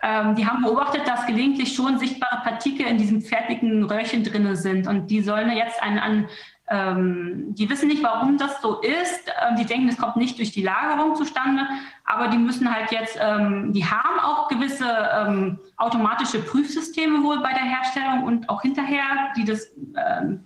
[0.02, 4.86] Ähm, die haben beobachtet, dass gelegentlich schon sichtbare Partikel in diesem fertigen Röhrchen drin sind.
[4.86, 6.28] Und die sollen jetzt an, an
[6.68, 9.30] ähm, die wissen nicht, warum das so ist.
[9.40, 11.66] Ähm, die denken, es kommt nicht durch die Lagerung zustande.
[12.04, 17.52] Aber die müssen halt jetzt, ähm, die haben auch gewisse ähm, automatische Prüfsysteme wohl bei
[17.52, 20.44] der Herstellung und auch hinterher, die das ähm,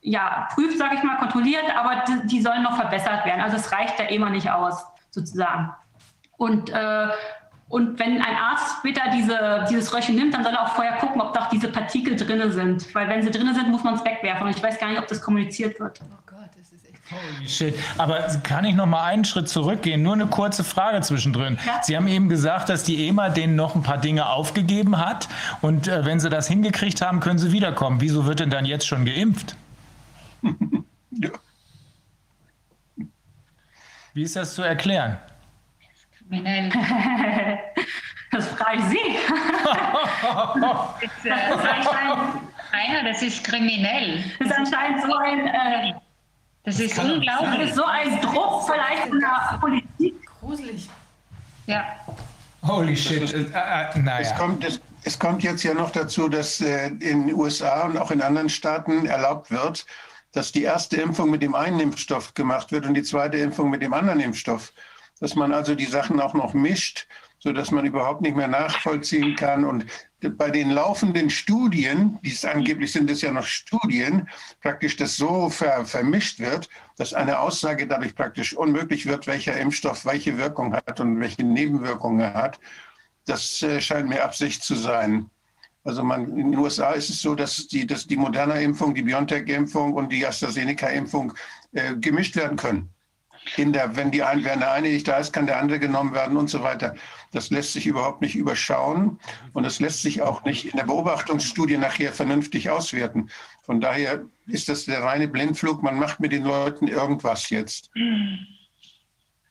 [0.00, 3.40] ja, prüft, sage ich mal, kontrolliert, aber die, die, sollen noch verbessert werden.
[3.40, 5.70] Also es reicht da immer nicht aus, sozusagen.
[6.36, 7.08] Und, äh,
[7.68, 11.20] und wenn ein Arzt später diese, dieses Röhrchen nimmt, dann soll er auch vorher gucken,
[11.20, 12.94] ob doch diese Partikel drin sind.
[12.94, 14.46] Weil wenn sie drin sind, muss man es wegwerfen.
[14.46, 16.00] Und ich weiß gar nicht, ob das kommuniziert wird.
[16.02, 16.38] Oh Gott.
[17.10, 17.74] Holy shit.
[17.96, 20.02] Aber kann ich noch mal einen Schritt zurückgehen?
[20.02, 21.58] Nur eine kurze Frage zwischendrin.
[21.66, 21.80] Ja.
[21.82, 25.28] Sie haben eben gesagt, dass die EMA denen noch ein paar Dinge aufgegeben hat.
[25.62, 28.00] Und äh, wenn sie das hingekriegt haben, können sie wiederkommen.
[28.00, 29.56] Wieso wird denn dann jetzt schon geimpft?
[31.10, 31.30] ja.
[34.14, 35.18] Wie ist das zu erklären?
[38.30, 38.98] Das frage ich Sie.
[40.60, 41.32] das, ist, äh,
[42.72, 44.24] Rainer, das ist kriminell.
[44.38, 45.46] Das ist anscheinend so ein.
[45.46, 45.94] Äh,
[46.64, 47.58] das ist unglaublich.
[47.60, 50.14] Das ist so ein Druck vielleicht in der Politik.
[50.40, 50.88] Gruselig.
[51.66, 51.84] Ja.
[52.66, 53.32] Holy shit.
[53.32, 54.20] Äh, äh, naja.
[54.20, 57.96] es, kommt, es, es, kommt jetzt ja noch dazu, dass äh, in den USA und
[57.96, 59.86] auch in anderen Staaten erlaubt wird,
[60.38, 63.82] dass die erste Impfung mit dem einen Impfstoff gemacht wird und die zweite Impfung mit
[63.82, 64.72] dem anderen Impfstoff.
[65.18, 67.08] Dass man also die Sachen auch noch mischt,
[67.40, 69.64] sodass man überhaupt nicht mehr nachvollziehen kann.
[69.64, 69.86] Und
[70.20, 74.28] bei den laufenden Studien, die es angeblich sind, es ja noch Studien,
[74.60, 76.68] praktisch das so ver, vermischt wird,
[76.98, 82.20] dass eine Aussage dadurch praktisch unmöglich wird, welcher Impfstoff welche Wirkung hat und welche Nebenwirkungen
[82.20, 82.60] er hat.
[83.26, 85.30] Das äh, scheint mir Absicht zu sein.
[85.88, 89.94] Also man, in den USA ist es so, dass die, dass die Moderna-Impfung, die BioNTech-Impfung
[89.94, 91.32] und die AstraZeneca-Impfung
[91.72, 92.90] äh, gemischt werden können.
[93.56, 96.12] In der, wenn, die ein, wenn der eine nicht da ist, kann der andere genommen
[96.12, 96.94] werden und so weiter.
[97.32, 99.18] Das lässt sich überhaupt nicht überschauen
[99.54, 103.30] und das lässt sich auch nicht in der Beobachtungsstudie nachher vernünftig auswerten.
[103.62, 105.82] Von daher ist das der reine Blindflug.
[105.82, 107.90] Man macht mit den Leuten irgendwas jetzt.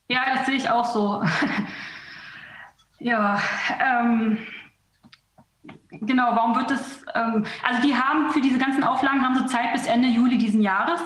[0.06, 1.20] Ja, das sehe ich auch so.
[3.00, 3.42] ja,
[3.80, 4.38] ähm,
[5.90, 9.72] Genau, warum wird es, ähm, also die haben für diese ganzen Auflagen haben sie Zeit
[9.72, 11.00] bis Ende Juli diesen Jahres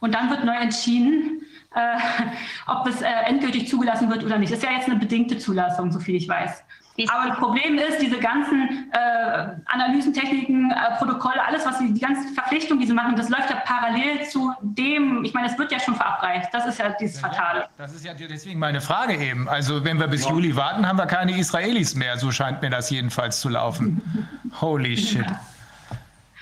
[0.00, 1.42] und dann wird neu entschieden,
[1.74, 1.98] äh,
[2.66, 4.52] ob es äh, endgültig zugelassen wird oder nicht.
[4.52, 6.64] Das ist ja jetzt eine bedingte Zulassung, soviel ich weiß.
[7.06, 12.00] Aber das Problem ist, diese ganzen äh, Analysen, Techniken, äh, Protokolle, alles, was sie, die
[12.00, 15.70] ganzen Verpflichtungen, die sie machen, das läuft ja parallel zu dem, ich meine, es wird
[15.70, 16.48] ja schon verabreicht.
[16.52, 17.66] Das ist ja dieses Fatale.
[17.76, 19.48] Das ist ja deswegen meine Frage eben.
[19.48, 20.30] Also wenn wir bis ja.
[20.30, 22.18] Juli warten, haben wir keine Israelis mehr.
[22.18, 24.02] So scheint mir das jedenfalls zu laufen.
[24.60, 25.26] Holy shit.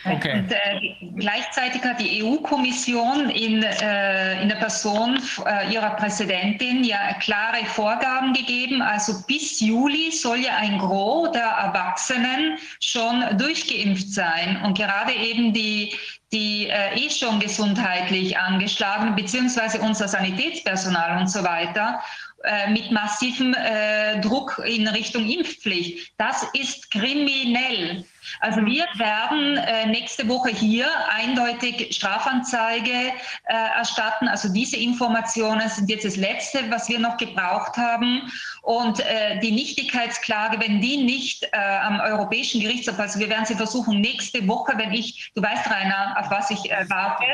[0.09, 0.39] Okay.
[0.39, 7.15] Und, äh, gleichzeitig hat die EU-Kommission in, äh, in der Person äh, ihrer Präsidentin ja
[7.21, 8.83] klare Vorgaben gegeben.
[8.83, 14.61] Also bis Juli soll ja ein Gros der Erwachsenen schon durchgeimpft sein.
[14.65, 15.93] Und gerade eben die,
[16.33, 22.01] die äh, eh schon gesundheitlich angeschlagen, beziehungsweise unser Sanitätspersonal und so weiter,
[22.45, 26.13] äh, mit massivem äh, Druck in Richtung Impfpflicht.
[26.19, 28.05] Das ist kriminell.
[28.41, 33.13] Also wir werden äh, nächste Woche hier eindeutig Strafanzeige
[33.45, 34.29] äh, erstatten.
[34.29, 38.31] Also diese Informationen sind jetzt das Letzte, was wir noch gebraucht haben.
[38.63, 43.55] Und äh, die Nichtigkeitsklage, wenn die nicht äh, am Europäischen Gerichtshof, also wir werden sie
[43.55, 47.25] versuchen nächste Woche, wenn ich, du weißt Rainer, auf was ich äh, warte,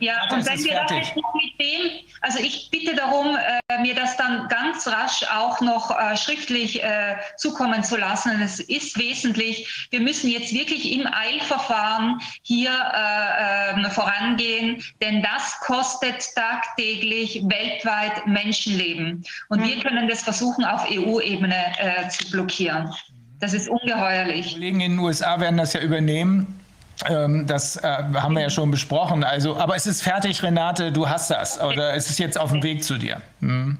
[0.00, 0.98] ja, und wenn wir fertig.
[1.00, 5.90] das mit dem, also ich bitte darum, äh, mir das dann ganz rasch auch noch
[5.90, 8.40] äh, schriftlich äh, zukommen zu lassen.
[8.40, 15.58] Es ist wesentlich, wir müssen jetzt wirklich im Eilverfahren hier äh, ähm, vorangehen, denn das
[15.60, 19.24] kostet tagtäglich weltweit Menschenleben.
[19.48, 19.64] Und mhm.
[19.64, 22.92] wir können das versuchen, auf EU-Ebene äh, zu blockieren.
[23.40, 24.48] Das ist ungeheuerlich.
[24.48, 26.63] Die Kollegen in den USA werden das ja übernehmen.
[27.08, 27.82] Ähm, das äh,
[28.14, 29.24] haben wir ja schon besprochen.
[29.24, 31.60] Also, aber es ist fertig, Renate, du hast das.
[31.60, 33.20] Oder es ist jetzt auf dem Weg zu dir.
[33.40, 33.78] Hm.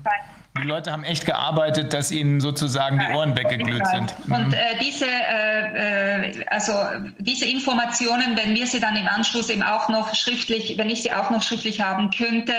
[0.57, 4.15] Die Leute haben echt gearbeitet, dass ihnen sozusagen die Ohren weggeglüht sind.
[4.29, 4.35] Mhm.
[4.35, 6.73] Und äh, diese, äh, äh, also
[7.19, 11.13] diese Informationen, wenn wir sie dann im Anschluss eben auch noch schriftlich, wenn ich sie
[11.13, 12.53] auch noch schriftlich haben könnte,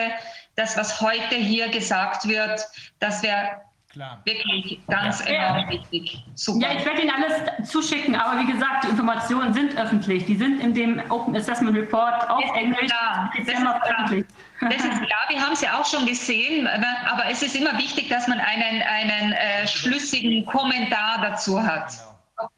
[0.58, 2.67] das, was heute hier gesagt wird,
[3.00, 3.61] das wäre
[3.95, 4.19] Klar.
[4.25, 5.56] Wirklich ganz ja.
[5.56, 6.22] enorm wichtig.
[6.35, 6.67] Super.
[6.67, 10.25] Ja, ich werde Ihnen alles zuschicken, aber wie gesagt, die Informationen sind öffentlich.
[10.25, 12.91] Die sind in dem Open Assessment Report auf das Englisch.
[12.91, 13.32] Klar.
[13.38, 14.25] Das, ist öffentlich.
[14.59, 18.09] das ist klar, wir haben es ja auch schon gesehen, aber es ist immer wichtig,
[18.09, 21.93] dass man einen, einen äh, schlüssigen Kommentar dazu hat.
[22.35, 22.49] Genau.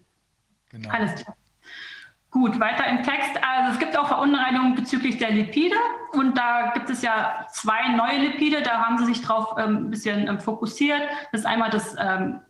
[0.71, 0.89] genau.
[0.89, 1.35] Alles klar.
[2.39, 3.31] Gut, weiter im Text.
[3.41, 5.75] Also es gibt auch Verunreinigungen bezüglich der Lipide
[6.11, 9.89] und da gibt es ja zwei neue Lipide, da haben sie sich drauf ähm, ein
[9.89, 11.01] bisschen ähm, fokussiert.
[11.31, 12.41] Das ist einmal das ähm,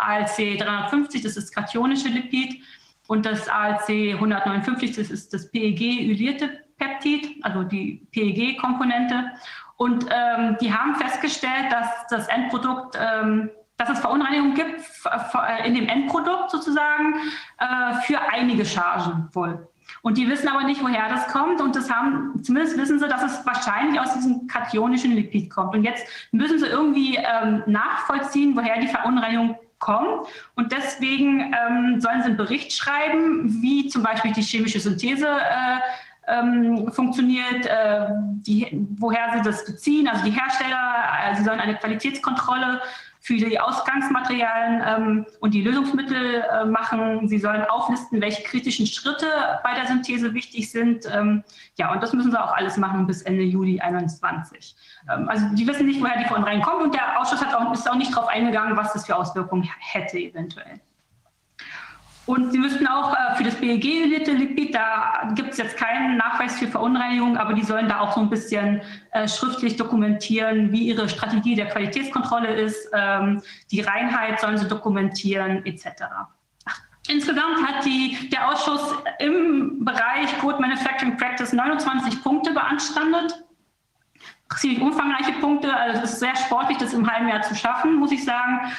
[0.00, 2.60] ALC 350, das ist kationische Lipid
[3.06, 9.30] und das ALC 159, das ist das PEG-ylierte Peptid, also die PEG-Komponente.
[9.76, 14.80] Und ähm, die haben festgestellt, dass das Endprodukt ähm, dass es Verunreinigungen gibt
[15.64, 17.14] in dem Endprodukt sozusagen
[17.58, 19.68] äh, für einige Chargen wohl.
[20.02, 21.60] Und die wissen aber nicht, woher das kommt.
[21.60, 25.74] Und das haben, zumindest wissen sie, dass es wahrscheinlich aus diesem kationischen Lipid kommt.
[25.74, 30.28] Und jetzt müssen sie irgendwie ähm, nachvollziehen, woher die Verunreinigung kommt.
[30.54, 35.80] Und deswegen ähm, sollen sie einen Bericht schreiben, wie zum Beispiel die chemische Synthese äh,
[36.28, 41.76] ähm, funktioniert, äh, die, woher sie das beziehen, also die Hersteller, äh, sie sollen eine
[41.76, 42.80] Qualitätskontrolle
[43.26, 47.26] für die Ausgangsmaterialien ähm, und die Lösungsmittel äh, machen.
[47.26, 49.26] Sie sollen auflisten, welche kritischen Schritte
[49.64, 51.06] bei der Synthese wichtig sind.
[51.12, 51.42] Ähm,
[51.76, 54.76] ja, und das müssen sie auch alles machen bis Ende Juli 2021.
[55.12, 57.90] Ähm, also die wissen nicht, woher die von reinkommt und der Ausschuss hat auch, ist
[57.90, 60.80] auch nicht darauf eingegangen, was das für Auswirkungen hätte eventuell.
[62.26, 66.66] Und Sie müssten auch äh, für das BEG-Lipid, da gibt es jetzt keinen Nachweis für
[66.66, 68.82] Verunreinigung, aber die sollen da auch so ein bisschen
[69.12, 72.90] äh, schriftlich dokumentieren, wie ihre Strategie der Qualitätskontrolle ist.
[72.92, 75.86] Ähm, die Reinheit sollen sie dokumentieren, etc.
[77.08, 83.44] Insgesamt hat die, der Ausschuss im Bereich Good Manufacturing Practice 29 Punkte beanstandet.
[84.56, 88.10] Ziemlich umfangreiche Punkte, also es ist sehr sportlich, das im halben Jahr zu schaffen, muss
[88.10, 88.72] ich sagen.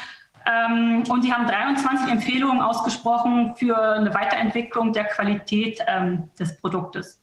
[0.48, 7.22] Ähm, und sie haben 23 Empfehlungen ausgesprochen für eine Weiterentwicklung der Qualität ähm, des Produktes.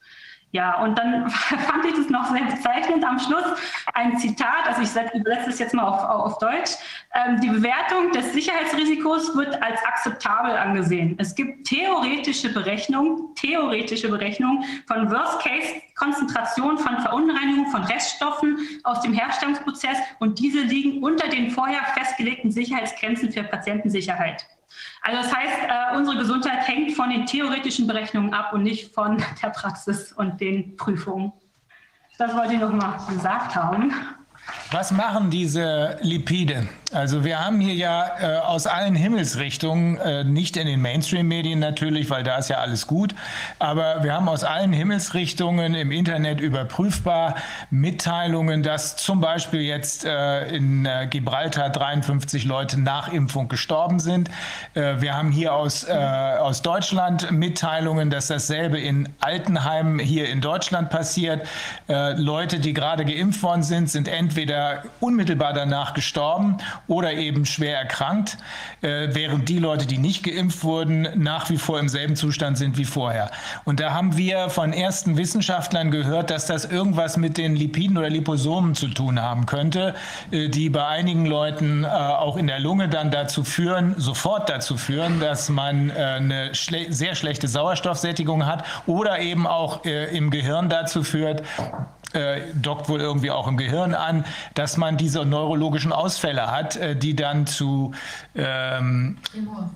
[0.55, 3.45] Ja, und dann fand ich das noch sehr bezeichnend am Schluss
[3.93, 6.77] ein Zitat, also ich übersetze es jetzt mal auf, auf Deutsch.
[7.13, 11.17] Ähm, die Bewertung des Sicherheitsrisikos wird als akzeptabel angesehen.
[11.19, 19.99] Es gibt theoretische Berechnungen, theoretische Berechnungen von Worst-Case-Konzentration von Verunreinigung von Reststoffen aus dem Herstellungsprozess
[20.21, 24.47] und diese liegen unter den vorher festgelegten Sicherheitsgrenzen für Patientensicherheit.
[25.07, 29.23] Also das heißt, äh, unsere Gesundheit hängt von den theoretischen Berechnungen ab und nicht von
[29.43, 31.33] der Praxis und den Prüfungen.
[32.17, 33.93] Das wollte ich noch mal gesagt haben.
[34.71, 36.69] Was machen diese Lipide?
[36.93, 42.11] Also wir haben hier ja äh, aus allen Himmelsrichtungen, äh, nicht in den Mainstream-Medien natürlich,
[42.11, 43.15] weil da ist ja alles gut,
[43.59, 47.37] aber wir haben aus allen Himmelsrichtungen im Internet überprüfbar
[47.71, 54.31] Mitteilungen, dass zum Beispiel jetzt äh, in äh, Gibraltar 53 Leute nach Impfung gestorben sind.
[54.75, 60.41] Äh, wir haben hier aus, äh, aus Deutschland Mitteilungen, dass dasselbe in Altenheimen hier in
[60.41, 61.47] Deutschland passiert.
[61.87, 68.39] Leute, die gerade geimpft worden sind, sind entweder unmittelbar danach gestorben oder eben schwer erkrankt,
[68.83, 72.79] äh, während die Leute, die nicht geimpft wurden, nach wie vor im selben Zustand sind
[72.79, 73.31] wie vorher.
[73.65, 78.11] Und da haben wir von ersten Wissenschaftlern gehört, dass das irgendwas mit den Lipiden oder
[78.11, 79.95] Liposomen zu tun haben könnte,
[80.31, 84.77] äh, die bei einigen Leuten äh, auch in der Lunge dann dazu führen, sofort dazu
[84.77, 90.31] führen, dass man äh, eine schle sehr schlechte Sauerstoffsättigung hat oder eben auch äh, im
[90.31, 91.43] Gehirn dazu führt,
[92.15, 96.97] äh, dockt wohl irgendwie auch im Gehirn an, dass man diese neurologischen Ausfälle hat, äh,
[96.97, 97.93] die dann zu,
[98.35, 99.19] ähm,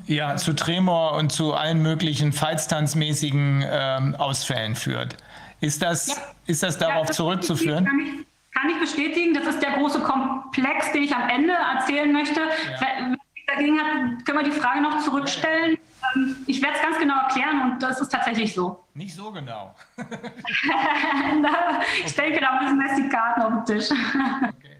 [0.06, 5.16] ja, zu Tremor und zu allen möglichen Feitstanzmäßigen ähm, Ausfällen führt.
[5.60, 6.14] Ist das, ja.
[6.46, 7.84] ist das darauf ja, das zurückzuführen?
[7.84, 9.34] Kann ich, kann ich bestätigen.
[9.34, 12.40] Das ist der große Komplex, den ich am Ende erzählen möchte.
[12.40, 12.80] Ja.
[12.80, 15.78] Wenn ich dagegen hat, können wir die Frage noch zurückstellen.
[16.14, 18.84] Ähm, ich werde es ganz genau erklären und das ist tatsächlich so.
[18.94, 19.74] Nicht so genau.
[22.04, 23.90] ich denke, da müssen jetzt die Karten auf den Tisch.
[23.90, 24.78] Okay.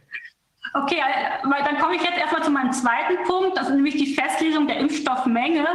[0.74, 4.14] Okay, äh, dann komme ich jetzt erstmal zu meinem zweiten Punkt, das ist nämlich die
[4.14, 5.66] Festlesung der Impfstoffmenge,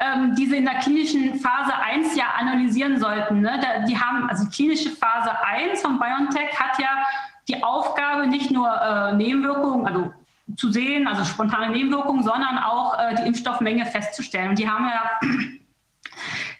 [0.00, 3.40] ähm, die Sie in der klinischen Phase 1 ja analysieren sollten.
[3.40, 3.60] Ne?
[3.88, 7.06] die haben, also die klinische Phase 1 von BioNTech hat ja
[7.48, 10.12] die Aufgabe, nicht nur äh, Nebenwirkungen, also
[10.56, 14.50] zu sehen, also spontane Nebenwirkungen, sondern auch äh, die Impfstoffmenge festzustellen.
[14.50, 15.28] Und die haben ja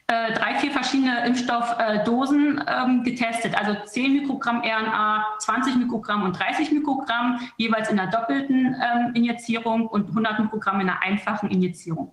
[0.09, 6.71] äh, drei, vier verschiedene Impfstoffdosen ähm, getestet, also 10 Mikrogramm RNA, 20 Mikrogramm und 30
[6.73, 12.13] Mikrogramm, jeweils in einer doppelten ähm, Injizierung und 100 Mikrogramm in einer einfachen Injizierung.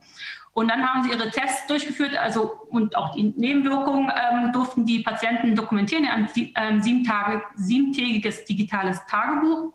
[0.54, 5.00] Und dann haben sie ihre Tests durchgeführt, also und auch die Nebenwirkungen ähm, durften die
[5.00, 9.74] Patienten dokumentieren in ein ähm, sieben Tage, siebentägiges digitales Tagebuch.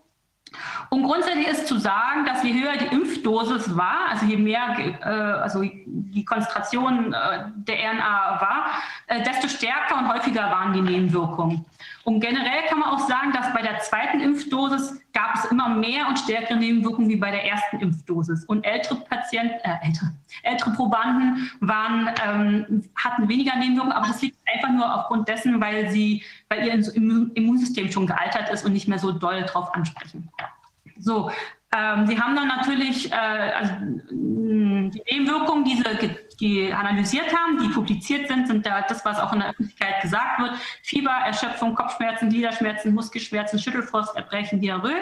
[0.91, 5.09] Und grundsätzlich ist zu sagen, dass je höher die Impfdosis war, also je mehr äh,
[5.09, 8.67] also die Konzentration äh, der RNA war,
[9.07, 11.65] äh, desto stärker und häufiger waren die Nebenwirkungen.
[12.05, 16.07] Und generell kann man auch sagen, dass bei der zweiten Impfdosis gab es immer mehr
[16.07, 18.45] und stärkere Nebenwirkungen wie bei der ersten Impfdosis.
[18.45, 24.37] Und ältere Patienten, äh, ältere, ältere Probanden waren, ähm, hatten weniger Nebenwirkungen, aber das liegt
[24.47, 26.75] einfach nur aufgrund dessen, weil sie, weil ihr
[27.35, 30.29] Immunsystem schon gealtert ist und nicht mehr so doll drauf ansprechen.
[30.99, 31.31] So,
[31.77, 33.73] ähm, Sie haben dann natürlich äh, also,
[34.11, 39.33] die Nebenwirkungen, die Sie die analysiert haben, die publiziert sind, sind da das, was auch
[39.33, 40.53] in der Öffentlichkeit gesagt wird.
[40.83, 44.95] Fieber, Erschöpfung, Kopfschmerzen, Gliederschmerzen, Muskelschmerzen, Schüttelfrost, Erbrechen, Diarrhoe.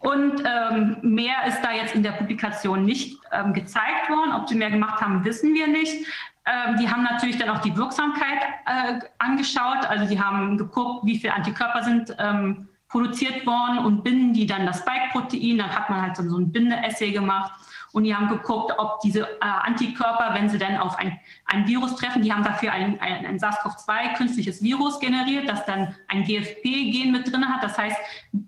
[0.00, 4.32] Und ähm, mehr ist da jetzt in der Publikation nicht ähm, gezeigt worden.
[4.32, 6.06] Ob sie mehr gemacht haben, wissen wir nicht.
[6.46, 9.84] Ähm, die haben natürlich dann auch die Wirksamkeit äh, angeschaut.
[9.88, 14.66] Also die haben geguckt, wie viele Antikörper sind ähm, produziert worden und binden die dann
[14.66, 15.58] das Spike-Protein.
[15.58, 17.52] Dann hat man halt so ein Bindeessay gemacht.
[17.92, 21.96] Und die haben geguckt, ob diese äh, Antikörper, wenn sie dann auf ein, ein Virus
[21.96, 27.12] treffen, die haben dafür ein, ein, ein SARS-CoV-2 künstliches Virus generiert, das dann ein GFP-Gen
[27.12, 27.62] mit drin hat.
[27.62, 27.96] Das heißt,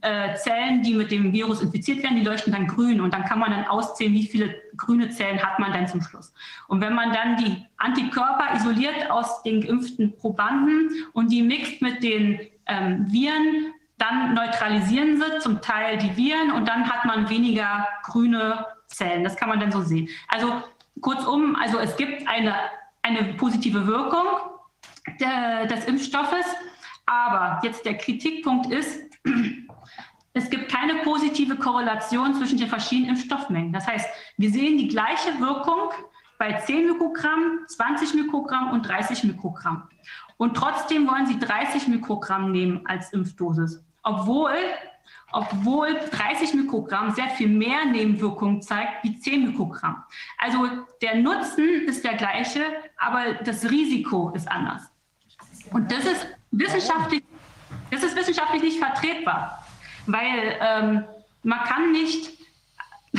[0.02, 3.00] äh, Zellen, die mit dem Virus infiziert werden, die leuchten dann grün.
[3.00, 6.34] Und dann kann man dann auszählen, wie viele grüne Zellen hat man dann zum Schluss.
[6.68, 12.02] Und wenn man dann die Antikörper isoliert aus den geimpften Probanden und die mixt mit
[12.02, 17.86] den ähm, Viren, dann neutralisieren sie zum Teil die Viren und dann hat man weniger
[18.02, 19.22] grüne Zellen.
[19.22, 20.08] Das kann man dann so sehen.
[20.28, 20.62] Also
[21.02, 22.54] kurzum, also es gibt eine,
[23.02, 24.24] eine positive Wirkung
[25.20, 26.46] der, des Impfstoffes,
[27.04, 29.02] aber jetzt der Kritikpunkt ist,
[30.32, 33.72] es gibt keine positive Korrelation zwischen den verschiedenen Impfstoffmengen.
[33.72, 35.90] Das heißt, wir sehen die gleiche Wirkung
[36.38, 39.90] bei 10 Mikrogramm, 20 Mikrogramm und 30 Mikrogramm.
[40.38, 44.54] Und trotzdem wollen Sie 30 Mikrogramm nehmen als Impfdosis obwohl,
[45.32, 50.02] obwohl 30 Mikrogramm sehr viel mehr Nebenwirkungen zeigt wie 10 Mikrogramm.
[50.38, 50.68] Also
[51.02, 52.62] der Nutzen ist der gleiche,
[52.98, 54.82] aber das Risiko ist anders.
[55.72, 57.22] Und das ist wissenschaftlich,
[57.90, 59.64] das ist wissenschaftlich nicht vertretbar,
[60.06, 61.04] weil ähm,
[61.42, 62.30] man kann nicht,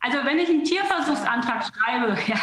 [0.00, 2.38] also wenn ich einen Tierversuchsantrag schreibe, ja,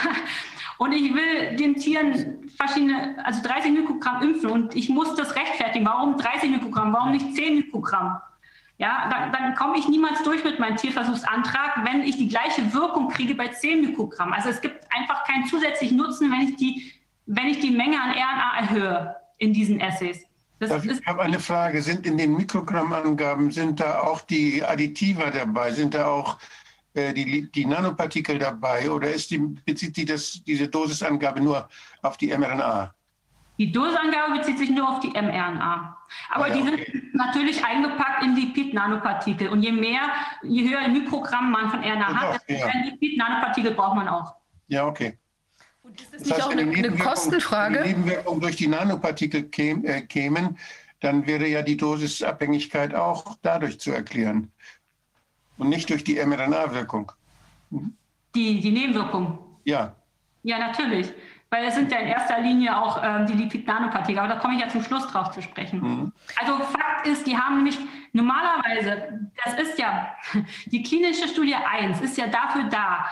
[0.82, 5.86] und ich will den Tieren verschiedene, also 30 Mikrogramm impfen und ich muss das rechtfertigen.
[5.86, 6.92] Warum 30 Mikrogramm?
[6.92, 8.20] Warum nicht 10 Mikrogramm?
[8.80, 13.10] Ja, dann, dann komme ich niemals durch mit meinem Tierversuchsantrag, wenn ich die gleiche Wirkung
[13.10, 14.34] kriege bei 10 Mikrogramm.
[14.34, 16.92] Also es gibt einfach keinen zusätzlichen Nutzen, wenn ich die,
[17.28, 20.26] wenn ich die Menge an RNA erhöhe in diesen Essays.
[20.58, 21.84] Das ich habe eine Frage.
[21.84, 25.74] Sind in den Mikrogrammangaben, sind da auch die Additiva dabei?
[25.74, 26.40] Sind da auch
[26.96, 28.90] die, die Nanopartikel dabei?
[28.90, 31.68] Oder ist die, bezieht die das, diese Dosisangabe nur
[32.02, 32.94] auf die mRNA?
[33.58, 35.98] Die Dosangabe bezieht sich nur auf die mRNA.
[36.32, 37.04] Aber ah, ja, die sind okay.
[37.14, 39.50] natürlich eingepackt in Lipid-Nanopartikel.
[39.50, 40.02] Und je mehr,
[40.42, 42.90] je höher ein Mikrogramm man von RNA hat, desto mehr ja.
[42.90, 44.36] Lipid-Nanopartikel braucht man auch.
[44.68, 45.18] Ja, okay.
[45.84, 47.76] Und ist das, das nicht heißt, auch eine, eine Kostenfrage?
[47.76, 50.58] Wenn die Nebenwirkungen durch die Nanopartikel käm, äh, kämen,
[51.00, 54.52] dann wäre ja die Dosisabhängigkeit auch dadurch zu erklären.
[55.62, 57.12] Und nicht durch die mRNA-Wirkung.
[57.70, 57.96] Mhm.
[58.36, 59.38] Die, die Nebenwirkung?
[59.64, 59.96] Ja.
[60.44, 61.14] Ja, natürlich
[61.52, 64.62] weil es sind ja in erster Linie auch ähm, die Lipid-Nanopartikel, aber da komme ich
[64.62, 65.82] ja zum Schluss drauf zu sprechen.
[65.82, 66.14] Mhm.
[66.40, 67.78] Also Fakt ist, die haben nämlich
[68.14, 70.16] normalerweise, das ist ja,
[70.68, 73.06] die klinische Studie 1 ist ja dafür da,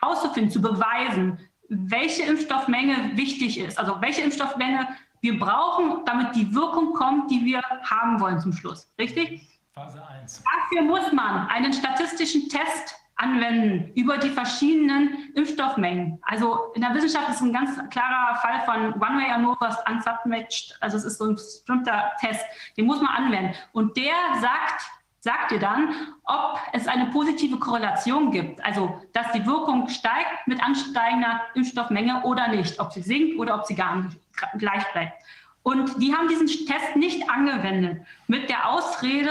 [0.00, 4.88] herauszufinden, zu beweisen, welche Impfstoffmenge wichtig ist, also welche Impfstoffmenge
[5.20, 8.90] wir brauchen, damit die Wirkung kommt, die wir haben wollen zum Schluss.
[8.98, 9.51] Richtig?
[9.74, 10.42] Phase 1.
[10.44, 16.18] Dafür muss man einen statistischen Test anwenden über die verschiedenen Impfstoffmengen.
[16.22, 20.76] Also in der Wissenschaft ist ein ganz klarer Fall von One-Way ANOVA unsubmatched.
[20.80, 22.44] Also es ist so ein bestimmter Test,
[22.76, 23.54] den muss man anwenden.
[23.72, 24.82] Und der sagt,
[25.20, 25.94] sagt dir dann,
[26.24, 32.48] ob es eine positive Korrelation gibt, also dass die Wirkung steigt mit ansteigender Impfstoffmenge oder
[32.48, 34.18] nicht, ob sie sinkt oder ob sie gar nicht
[34.58, 35.14] gleich bleibt.
[35.62, 39.30] Und die haben diesen Test nicht angewendet mit der Ausrede,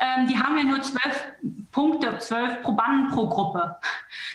[0.00, 1.32] ähm, die haben ja nur zwölf
[1.70, 3.76] Punkte, zwölf Probanden pro Gruppe.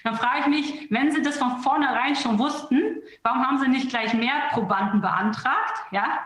[0.06, 3.90] Dann frage ich mich, wenn Sie das von vornherein schon wussten, warum haben Sie nicht
[3.90, 5.82] gleich mehr Probanden beantragt?
[5.92, 6.20] Ja?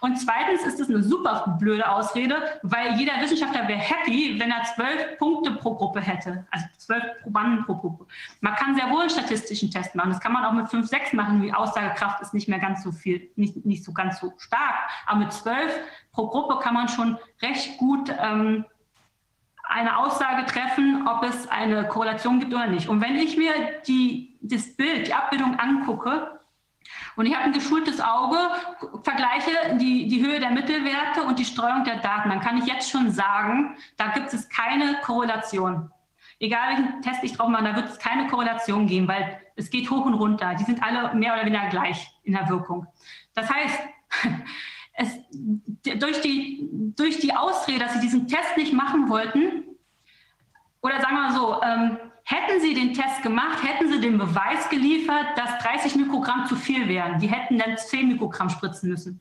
[0.00, 4.64] Und zweitens ist das eine super blöde Ausrede, weil jeder Wissenschaftler wäre happy, wenn er
[4.64, 8.06] zwölf Punkte pro Gruppe hätte, also zwölf Probanden pro Gruppe.
[8.40, 10.10] Man kann sehr wohl einen statistischen Test machen.
[10.10, 11.42] Das kann man auch mit fünf, sechs machen.
[11.42, 14.74] Die Aussagekraft ist nicht mehr ganz so viel, nicht, nicht so ganz so stark.
[15.06, 15.72] Aber mit zwölf
[16.20, 18.66] pro Gruppe kann man schon recht gut ähm,
[19.64, 22.88] eine Aussage treffen, ob es eine Korrelation gibt oder nicht.
[22.88, 23.52] Und wenn ich mir
[23.86, 26.38] die, das Bild, die Abbildung angucke,
[27.14, 28.36] und ich habe ein geschultes Auge,
[29.02, 32.90] vergleiche die, die Höhe der Mittelwerte und die Streuung der Daten, dann kann ich jetzt
[32.90, 35.90] schon sagen, da gibt es keine Korrelation.
[36.40, 39.90] Egal welchen Test ich drauf mache, da wird es keine Korrelation geben, weil es geht
[39.90, 40.54] hoch und runter.
[40.58, 42.86] Die sind alle mehr oder weniger gleich in der Wirkung.
[43.34, 43.80] Das heißt,
[45.00, 49.64] es, durch, die, durch die Ausrede, dass sie diesen Test nicht machen wollten,
[50.82, 54.68] oder sagen wir mal so, ähm, hätten sie den Test gemacht, hätten sie den Beweis
[54.68, 57.18] geliefert, dass 30 Mikrogramm zu viel wären.
[57.18, 59.20] Die hätten dann 10 Mikrogramm spritzen müssen.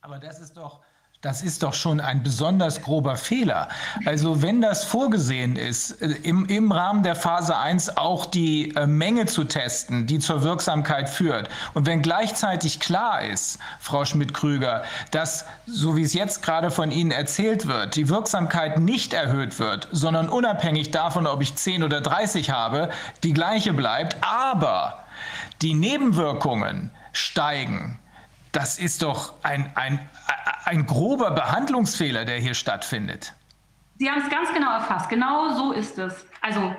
[0.00, 0.82] Aber das ist doch,
[1.20, 3.68] das ist doch schon ein besonders grober Fehler.
[4.04, 8.86] Also wenn das vorgesehen ist, äh, im, im Rahmen der Phase 1 auch die äh,
[8.86, 15.44] Menge zu testen, die zur Wirksamkeit führt, und wenn gleichzeitig klar ist, Frau Schmidt-Krüger, dass,
[15.66, 20.28] so wie es jetzt gerade von Ihnen erzählt wird, die Wirksamkeit nicht erhöht wird, sondern
[20.28, 22.90] unabhängig davon, ob ich 10 oder 30 habe,
[23.24, 25.02] die gleiche bleibt, aber
[25.62, 27.98] die Nebenwirkungen steigen,
[28.52, 30.08] das ist doch ein, ein,
[30.64, 33.34] ein grober Behandlungsfehler, der hier stattfindet.
[33.98, 35.08] Sie haben es ganz genau erfasst.
[35.08, 36.26] Genau so ist es.
[36.40, 36.74] Also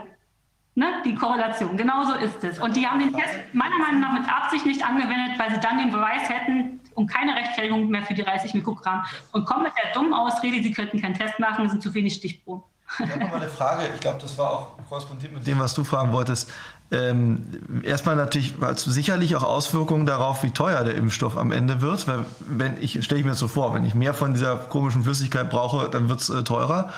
[0.75, 2.59] ne, die Korrelation, genau so ist es.
[2.59, 5.77] Und die haben den Test meiner Meinung nach mit Absicht nicht angewendet, weil sie dann
[5.77, 9.93] den Beweis hätten und keine Rechtfertigung mehr für die 30 Mikrogramm und kommen mit der
[9.93, 12.64] dummen Ausrede, sie könnten keinen Test machen, es sind zu wenig Stichproben.
[12.98, 15.73] Ich habe noch mal eine Frage, ich glaube, das war auch korrespondiert mit dem, was
[15.73, 16.51] du fragen wolltest.
[16.92, 17.45] Ähm,
[17.84, 22.08] erstmal natürlich hat sicherlich auch Auswirkungen darauf, wie teuer der Impfstoff am Ende wird.
[22.08, 25.03] Weil wenn ich stelle ich mir das so vor, wenn ich mehr von dieser komischen
[25.03, 26.92] Flüssigkeit brauche, dann wird es äh, teurer.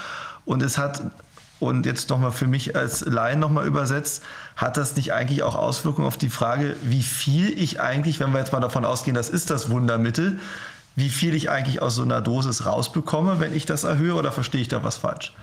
[0.45, 1.02] Und es hat
[1.60, 4.24] und jetzt nochmal für mich als Laien nochmal übersetzt,
[4.56, 8.40] hat das nicht eigentlich auch Auswirkungen auf die Frage, wie viel ich eigentlich, wenn wir
[8.40, 10.40] jetzt mal davon ausgehen, das ist das Wundermittel,
[10.95, 14.61] wie viel ich eigentlich aus so einer Dosis rausbekomme, wenn ich das erhöhe, oder verstehe
[14.61, 15.34] ich da was falsch?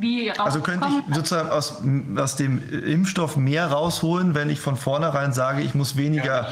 [0.00, 1.82] Wie also könnte ich sozusagen aus,
[2.16, 6.48] aus dem Impfstoff mehr rausholen, wenn ich von vornherein sage, ich muss weniger ja,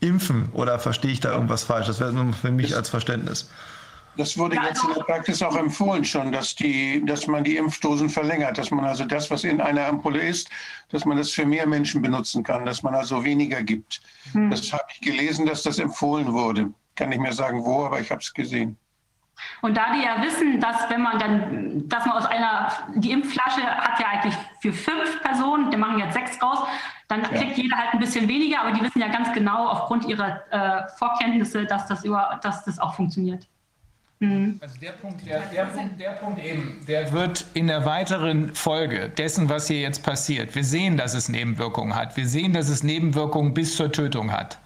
[0.00, 1.86] impfen oder verstehe ich da irgendwas falsch?
[1.86, 3.48] Das wäre nur für mich als Verständnis.
[4.16, 7.56] Das wurde ja, jetzt in der Praxis auch empfohlen schon, dass, die, dass man die
[7.56, 10.50] Impfdosen verlängert, dass man also das, was in einer Ampulle ist,
[10.90, 14.02] dass man das für mehr Menschen benutzen kann, dass man also weniger gibt.
[14.32, 14.50] Hm.
[14.50, 16.72] Das habe ich gelesen, dass das empfohlen wurde.
[16.94, 18.76] Kann nicht mehr sagen wo, aber ich habe es gesehen.
[19.60, 23.62] Und da die ja wissen, dass wenn man dann, dass man aus einer, die Impfflasche
[23.62, 26.58] hat ja eigentlich für fünf Personen, die machen jetzt sechs raus,
[27.08, 27.28] dann ja.
[27.28, 30.88] kriegt jeder halt ein bisschen weniger, aber die wissen ja ganz genau aufgrund ihrer äh,
[30.96, 33.46] Vorkenntnisse, dass das, über, dass das auch funktioniert.
[34.22, 34.58] Mhm.
[34.62, 39.08] Also der Punkt, der, der, Punkt, der Punkt eben, der wird in der weiteren Folge
[39.08, 42.84] dessen, was hier jetzt passiert, wir sehen, dass es Nebenwirkungen hat, wir sehen, dass es
[42.84, 44.58] Nebenwirkungen bis zur Tötung hat.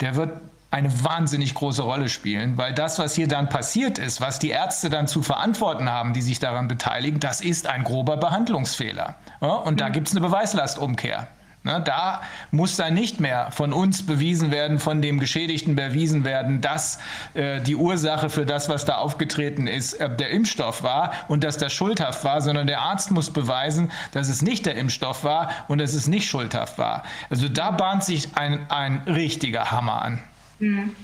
[0.00, 0.40] Der wird
[0.70, 4.90] eine wahnsinnig große Rolle spielen, weil das, was hier dann passiert ist, was die Ärzte
[4.90, 9.14] dann zu verantworten haben, die sich daran beteiligen, das ist ein grober Behandlungsfehler.
[9.40, 11.28] Ja, und da gibt es eine Beweislastumkehr.
[11.64, 12.22] Ne, da
[12.52, 17.00] muss dann nicht mehr von uns bewiesen werden, von dem Geschädigten bewiesen werden, dass
[17.34, 21.58] äh, die Ursache für das, was da aufgetreten ist, äh, der Impfstoff war und dass
[21.58, 25.78] das schuldhaft war, sondern der Arzt muss beweisen, dass es nicht der Impfstoff war und
[25.78, 27.02] dass es nicht schuldhaft war.
[27.28, 30.22] Also da bahnt sich ein, ein richtiger Hammer an.
[30.58, 30.94] Mhm.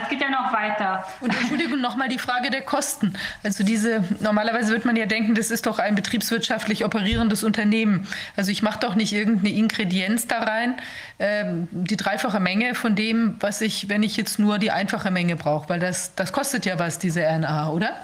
[0.00, 1.04] Es geht ja noch weiter.
[1.20, 3.12] Und Entschuldigung, nochmal die Frage der Kosten.
[3.42, 8.08] Also diese, normalerweise wird man ja denken, das ist doch ein betriebswirtschaftlich operierendes Unternehmen.
[8.34, 10.76] Also ich mache doch nicht irgendeine Ingredienz da rein,
[11.18, 15.36] ähm, die dreifache Menge von dem, was ich, wenn ich jetzt nur die einfache Menge
[15.36, 17.94] brauche, weil das, das kostet ja was, diese RNA, oder?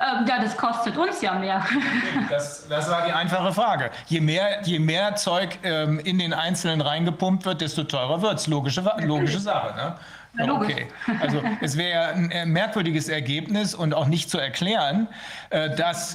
[0.00, 1.64] Ähm, ja, das kostet uns ja mehr.
[2.30, 3.90] Das, das war die einfache Frage.
[4.06, 8.46] Je mehr, je mehr Zeug ähm, in den Einzelnen reingepumpt wird, desto teurer wird es.
[8.46, 9.74] Logische, logische Sache.
[9.76, 9.94] Ne?
[10.38, 10.86] Ja, okay.
[11.20, 15.08] Also es wäre ja ein äh, merkwürdiges Ergebnis und auch nicht zu erklären,
[15.50, 16.14] äh, dass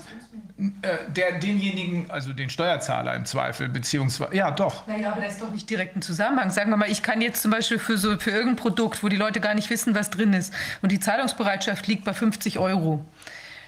[0.81, 4.87] äh, der, denjenigen, also den Steuerzahler im Zweifel, beziehungsweise, ja doch.
[4.87, 6.49] Naja, aber das ist doch nicht direkt ein Zusammenhang.
[6.49, 9.17] Sagen wir mal, ich kann jetzt zum Beispiel für, so, für irgendein Produkt, wo die
[9.17, 13.05] Leute gar nicht wissen, was drin ist, und die Zahlungsbereitschaft liegt bei 50 Euro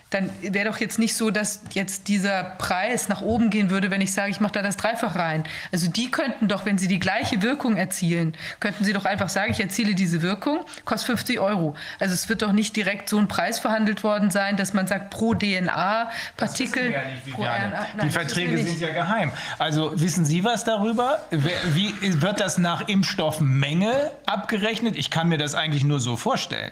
[0.10, 4.02] dann wäre doch jetzt nicht so, dass jetzt dieser Preis nach oben gehen würde, wenn
[4.02, 5.44] ich sage, ich mache da das Dreifach rein.
[5.72, 9.52] Also die könnten doch, wenn sie die gleiche Wirkung erzielen, könnten sie doch einfach sagen,
[9.52, 11.76] ich erziele diese Wirkung, kostet 50 Euro.
[12.00, 15.12] Also es wird doch nicht direkt so ein Preis verhandelt worden sein, dass man sagt,
[15.12, 16.92] pro DNA-Partikel.
[16.92, 17.88] Ja pro RNA.
[18.04, 19.32] Die Verträge sind ja geheim.
[19.58, 21.20] Also wissen Sie was darüber?
[21.32, 24.96] Wie wird das nach Impfstoffmenge abgerechnet?
[24.96, 26.72] Ich kann mir das eigentlich nur so vorstellen.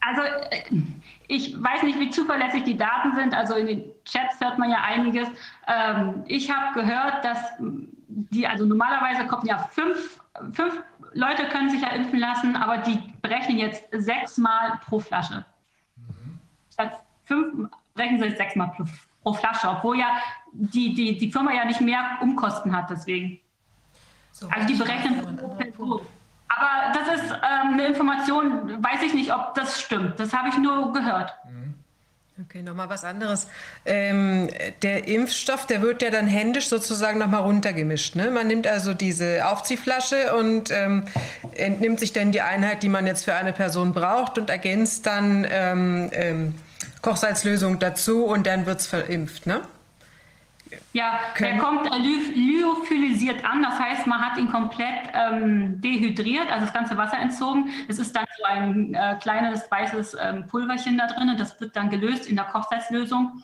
[0.00, 0.62] Also äh,
[1.28, 3.34] ich weiß nicht, wie zuverlässig die Daten sind.
[3.34, 5.28] Also in den Chats hört man ja einiges.
[5.66, 7.38] Ähm, ich habe gehört, dass
[8.08, 10.20] die, also normalerweise kommen ja fünf,
[10.52, 15.44] fünf Leute können sich ja impfen lassen, aber die berechnen jetzt sechsmal pro Flasche.
[15.96, 16.38] Mhm.
[16.72, 18.84] Statt fünf berechnen sie jetzt sechsmal pro,
[19.22, 20.18] pro Flasche, obwohl ja
[20.52, 23.40] die, die, die Firma ja nicht mehr Umkosten hat deswegen.
[24.32, 26.06] So, also die berechnen pro Person.
[26.56, 30.18] Aber das ist ähm, eine Information, weiß ich nicht, ob das stimmt.
[30.20, 31.34] Das habe ich nur gehört.
[31.48, 31.74] Mhm.
[32.42, 33.46] Okay, nochmal was anderes.
[33.84, 34.48] Ähm,
[34.82, 38.16] der Impfstoff, der wird ja dann händisch sozusagen nochmal runtergemischt.
[38.16, 38.32] Ne?
[38.32, 41.04] Man nimmt also diese Aufziehflasche und ähm,
[41.52, 45.46] entnimmt sich dann die Einheit, die man jetzt für eine Person braucht und ergänzt dann
[45.48, 46.54] ähm, ähm
[47.02, 49.46] Kochsalzlösung dazu und dann wird es verimpft.
[49.46, 49.60] Ne?
[50.92, 56.74] Ja, er kommt lyophilisiert an, das heißt, man hat ihn komplett ähm, dehydriert, also das
[56.74, 57.70] ganze Wasser entzogen.
[57.88, 61.90] Es ist dann so ein äh, kleines weißes ähm, Pulverchen da drin, das wird dann
[61.90, 63.42] gelöst in der Kochsalzlösung.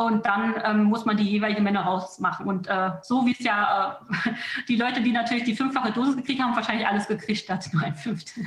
[0.00, 2.46] Und dann ähm, muss man die jeweilige Menge rausmachen.
[2.46, 4.30] Und äh, so wie es ja äh,
[4.68, 7.94] die Leute, die natürlich die fünffache Dosis gekriegt haben, wahrscheinlich alles gekriegt statt nur ein
[7.94, 8.44] Fünftel.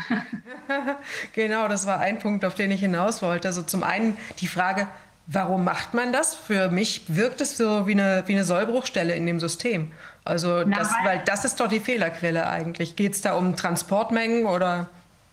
[1.33, 3.49] genau, das war ein Punkt, auf den ich hinaus wollte.
[3.49, 4.87] Also zum einen die Frage,
[5.27, 6.35] Warum macht man das?
[6.35, 9.91] Für mich wirkt es so wie eine, wie eine Sollbruchstelle in dem System.
[10.25, 12.95] Also, das, weil, weil das ist doch die Fehlerquelle eigentlich.
[12.95, 14.89] Geht es da um Transportmengen oder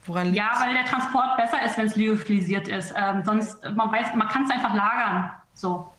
[0.06, 2.94] woran liegt Ja, weil der Transport besser ist, wenn es lyophilisiert ist.
[2.96, 5.30] Ähm, sonst, man weiß, man kann es einfach lagern.
[5.54, 5.92] So.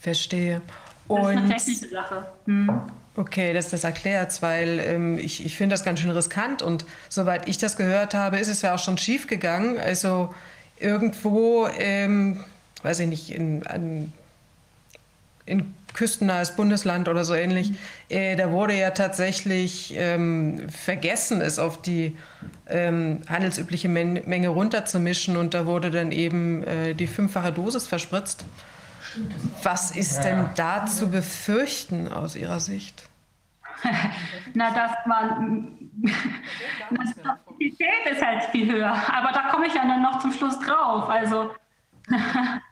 [0.00, 0.62] Verstehe.
[1.06, 2.26] Und das ist eine technische Sache.
[2.46, 2.82] Hm.
[3.16, 7.48] Okay, dass das erklärt, weil ähm, ich, ich finde das ganz schön riskant und soweit
[7.48, 9.78] ich das gehört habe, ist es ja auch schon schief gegangen.
[9.78, 10.32] Also
[10.78, 12.44] irgendwo ähm,
[12.82, 14.12] weiß ich nicht, in, an,
[15.46, 17.76] in küstennahes Bundesland oder so ähnlich, mhm.
[18.08, 22.16] äh, da wurde ja tatsächlich ähm, vergessen, es auf die
[22.68, 28.44] ähm, handelsübliche Men Menge runterzumischen und da wurde dann eben äh, die fünffache Dosis verspritzt.
[29.62, 30.22] Was ist ja.
[30.22, 33.08] denn da zu befürchten aus Ihrer Sicht?
[34.54, 35.76] Na, dass man.
[37.60, 38.92] die Qualität ist halt viel höher.
[38.92, 41.08] Aber da komme ich ja dann noch zum Schluss drauf.
[41.08, 41.54] Also.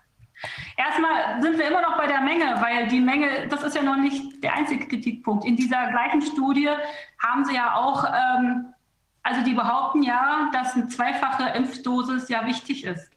[0.77, 3.97] Erstmal sind wir immer noch bei der Menge, weil die Menge, das ist ja noch
[3.97, 5.45] nicht der einzige Kritikpunkt.
[5.45, 6.71] In dieser gleichen Studie
[7.19, 8.75] haben sie ja auch, ähm,
[9.23, 13.11] also die behaupten ja, dass eine zweifache Impfdosis ja wichtig ist.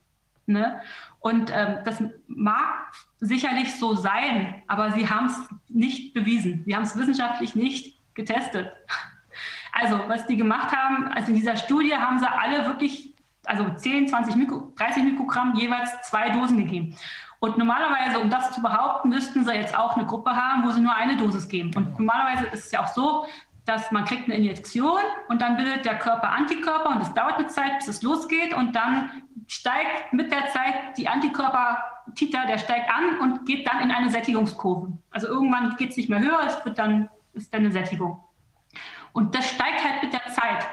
[0.48, 0.82] Ne?
[1.20, 5.38] Und ähm, das mag sicherlich so sein, aber sie haben es
[5.70, 6.64] nicht bewiesen.
[6.66, 8.72] Sie haben es wissenschaftlich nicht getestet.
[9.72, 13.11] Also was die gemacht haben, also in dieser Studie haben sie alle wirklich
[13.46, 16.96] also 10, 20 Mikro, 30 Mikrogramm jeweils zwei Dosen gegeben.
[17.40, 20.82] Und normalerweise, um das zu behaupten, müssten sie jetzt auch eine Gruppe haben, wo sie
[20.82, 21.72] nur eine Dosis geben.
[21.76, 23.26] Und normalerweise ist es ja auch so,
[23.66, 27.48] dass man kriegt eine Injektion und dann bildet der Körper Antikörper und es dauert eine
[27.48, 33.20] Zeit, bis es losgeht und dann steigt mit der Zeit die Antikörper-Titer, der steigt an
[33.20, 34.92] und geht dann in eine Sättigungskurve.
[35.12, 38.24] Also irgendwann geht es nicht mehr höher, es wird dann, ist dann eine Sättigung.
[39.14, 40.68] Und das steigt halt mit der Zeit.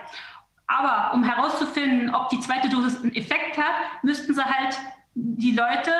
[0.68, 4.78] Aber um herauszufinden, ob die zweite Dosis einen Effekt hat, müssten sie halt
[5.14, 5.90] die Leute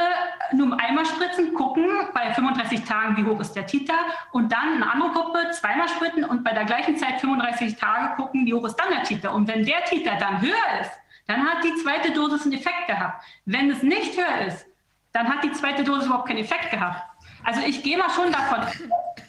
[0.52, 3.94] nur einmal spritzen, gucken, bei 35 Tagen, wie hoch ist der Titer
[4.30, 8.47] und dann eine andere Gruppe zweimal spritzen und bei der gleichen Zeit 35 Tage gucken,
[8.47, 9.34] wie hoch ist dann der Titer.
[9.34, 10.92] Und wenn der Titer dann höher ist,
[11.26, 13.24] dann hat die zweite Dosis einen Effekt gehabt.
[13.44, 14.66] Wenn es nicht höher ist,
[15.12, 17.02] dann hat die zweite Dosis überhaupt keinen Effekt gehabt.
[17.44, 18.60] Also ich gehe mal schon davon,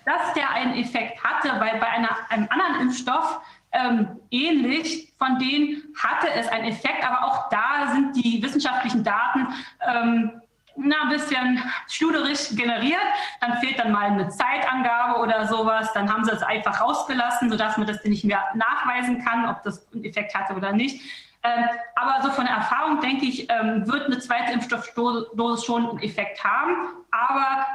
[0.05, 5.83] dass der einen Effekt hatte, weil bei einer, einem anderen Impfstoff ähm, ähnlich, von denen
[5.97, 9.47] hatte es einen Effekt, aber auch da sind die wissenschaftlichen Daten
[9.87, 10.41] ähm,
[10.81, 13.01] na, ein bisschen schluderisch generiert.
[13.41, 15.91] Dann fehlt dann mal eine Zeitangabe oder sowas.
[15.93, 19.91] Dann haben sie es einfach rausgelassen, sodass man das nicht mehr nachweisen kann, ob das
[19.93, 21.01] einen Effekt hatte oder nicht.
[21.43, 25.99] Ähm, aber so von der Erfahrung denke ich, ähm, wird eine zweite Impfstoffdosis schon einen
[25.99, 26.75] Effekt haben.
[27.11, 27.65] Aber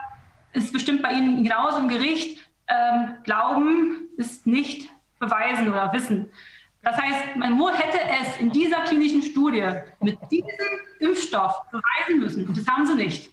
[0.53, 2.41] ist bestimmt bei Ihnen genauso im Gericht.
[2.69, 4.91] Ähm, Glauben ist nicht
[5.25, 6.31] beweisen oder wissen.
[6.83, 9.67] Das heißt, man hätte es in dieser klinischen Studie
[10.01, 10.49] mit diesem
[11.01, 12.47] Impfstoff beweisen müssen.
[12.47, 13.31] Und das haben sie nicht.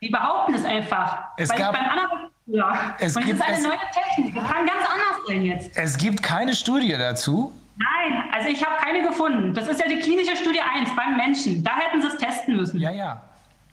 [0.00, 1.28] Sie behaupten es einfach.
[1.38, 2.94] Es weil gab, beim anderen, ja.
[2.98, 4.34] es, gibt, ist eine es, neue Technik.
[4.34, 5.76] Das kann ganz anders sein jetzt.
[5.76, 7.52] Es gibt keine Studie dazu.
[7.76, 9.54] Nein, also ich habe keine gefunden.
[9.54, 11.64] Das ist ja die klinische Studie 1 beim Menschen.
[11.64, 12.78] Da hätten sie es testen müssen.
[12.78, 13.22] Ja, ja.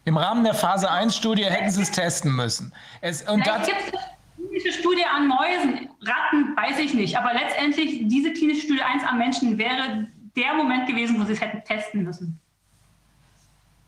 [0.05, 2.73] Im Rahmen der Phase 1-Studie hätten sie es testen müssen.
[3.01, 4.01] Es, und Vielleicht es eine
[4.61, 7.17] klinische Studie an Mäusen, Ratten, weiß ich nicht.
[7.17, 11.41] Aber letztendlich, diese klinische Studie 1 an Menschen wäre der Moment gewesen, wo sie es
[11.41, 12.39] hätten testen müssen.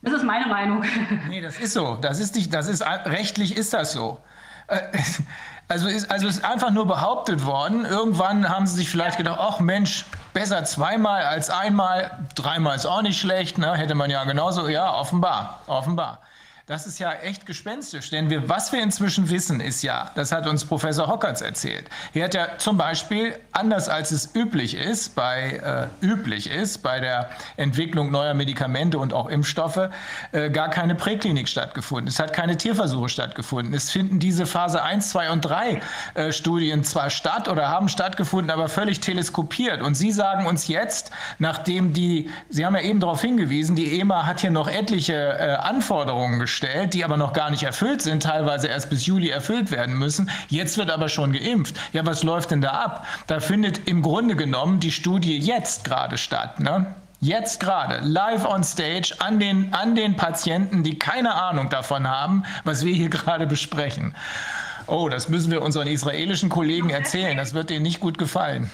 [0.02, 0.84] Das ist meine Meinung.
[1.30, 1.96] Nee, das ist so.
[1.96, 4.20] Das ist nicht, das ist rechtlich ist das so.
[4.68, 4.80] Äh,
[5.68, 7.86] also ist, also ist einfach nur behauptet worden.
[7.86, 13.02] Irgendwann haben sie sich vielleicht gedacht, ach Mensch, besser zweimal als einmal, dreimal ist auch
[13.02, 13.76] nicht schlecht, ne?
[13.76, 16.20] hätte man ja genauso, ja, offenbar, offenbar.
[16.66, 20.48] Das ist ja echt gespenstisch, denn wir, was wir inzwischen wissen, ist ja, das hat
[20.48, 21.90] uns Professor Hockertz erzählt.
[22.14, 27.02] Er hat ja zum Beispiel, anders als es üblich ist, bei, äh, üblich ist, bei
[27.02, 29.90] der Entwicklung neuer Medikamente und auch Impfstoffe,
[30.32, 32.08] äh, gar keine Präklinik stattgefunden.
[32.08, 33.74] Es hat keine Tierversuche stattgefunden.
[33.74, 35.82] Es finden diese Phase 1, 2 und 3
[36.14, 39.82] äh, Studien zwar statt oder haben stattgefunden, aber völlig teleskopiert.
[39.82, 44.26] Und Sie sagen uns jetzt, nachdem die, Sie haben ja eben darauf hingewiesen, die EMA
[44.26, 48.22] hat hier noch etliche äh, Anforderungen gestellt, gestellt, die aber noch gar nicht erfüllt sind,
[48.22, 50.30] teilweise erst bis Juli erfüllt werden müssen.
[50.50, 51.76] Jetzt wird aber schon geimpft.
[51.94, 53.08] Ja, was läuft denn da ab?
[53.26, 56.60] Da findet im Grunde genommen die Studie jetzt gerade statt.
[56.60, 56.94] Ne?
[57.22, 62.44] Jetzt gerade, live on stage, an den, an den Patienten, die keine Ahnung davon haben,
[62.66, 64.16] was wir hier gerade besprechen.
[64.86, 67.36] Oh, das müssen wir unseren israelischen Kollegen erzählen.
[67.36, 68.70] Das wird denen nicht gut gefallen.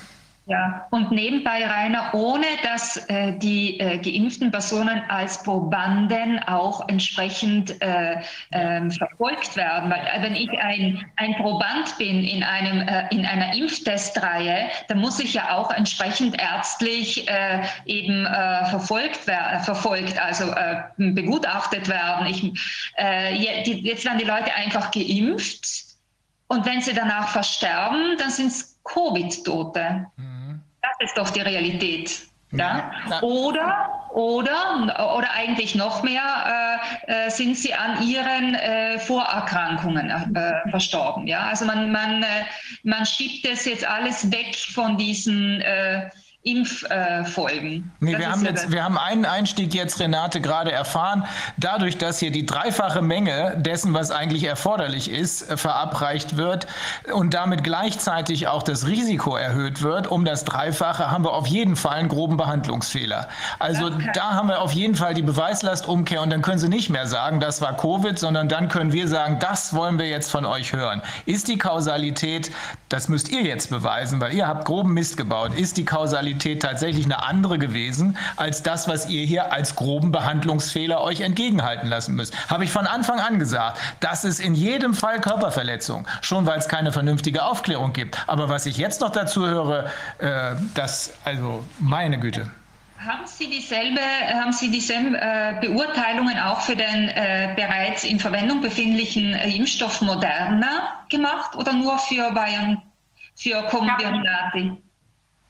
[0.49, 7.79] Ja, und nebenbei, Rainer, ohne dass äh, die äh, geimpften Personen als Probanden auch entsprechend
[7.83, 8.15] äh,
[8.51, 9.91] ähm, verfolgt werden.
[9.91, 14.97] Weil äh, wenn ich ein, ein Proband bin in, einem, äh, in einer Impftestreihe, dann
[14.97, 18.25] muss ich ja auch entsprechend ärztlich äh, eben
[18.69, 19.17] verfolgt,
[19.63, 20.51] verfolgt, also
[20.97, 22.25] begutachtet werden.
[22.25, 22.41] Ich,
[23.65, 25.89] die, jetzt werden die Leute einfach geimpft
[26.47, 30.07] und wenn sie danach versterben, dann sind es Covid-Tote.
[30.17, 30.38] Mhm.
[30.81, 32.29] Das ist doch die Realität.
[32.51, 32.91] Ja?
[33.21, 40.69] Oder, oder, oder eigentlich noch mehr, äh, äh, sind sie an ihren äh, Vorerkrankungen äh,
[40.71, 41.27] verstorben.
[41.27, 41.41] Ja?
[41.41, 42.45] Also man, man, äh,
[42.83, 45.61] man schiebt das jetzt alles weg von diesen
[46.89, 47.91] äh, Impffolgen.
[47.99, 51.25] nee, wir haben, jetzt, wir haben einen Einstieg jetzt, Renate, gerade erfahren.
[51.57, 56.67] Dadurch, dass hier die dreifache Menge dessen, was eigentlich erforderlich ist, äh, verabreicht wird
[57.13, 61.75] und damit gleichzeitig auch das Risiko erhöht wird, um das Dreifache, haben wir auf jeden
[61.75, 63.27] Fall einen groben Behandlungsfehler.
[63.59, 64.09] Also okay.
[64.13, 67.39] da haben wir auf jeden Fall die Beweislastumkehr und dann können Sie nicht mehr sagen,
[67.39, 71.01] das war Covid, sondern dann können wir sagen, das wollen wir jetzt von euch hören.
[71.25, 72.51] Ist die Kausalität,
[72.89, 76.61] das müsst ihr jetzt beweisen, weil ihr habt groben Mist gebaut, ist die Kausalität Realität
[76.61, 82.15] tatsächlich eine andere gewesen als das, was ihr hier als groben Behandlungsfehler euch entgegenhalten lassen
[82.15, 82.33] müsst.
[82.49, 86.67] Habe ich von Anfang an gesagt, das ist in jedem Fall Körperverletzung, schon weil es
[86.67, 88.17] keine vernünftige Aufklärung gibt.
[88.27, 92.49] Aber was ich jetzt noch dazu höre, äh, das, also meine Güte.
[93.05, 94.01] Haben Sie dieselbe,
[94.33, 100.01] haben Sie dieselben äh, Beurteilungen auch für den äh, bereits in Verwendung befindlichen äh, Impfstoff
[100.01, 102.81] Moderna gemacht oder nur für Bayern,
[103.35, 104.83] für Comirnaty?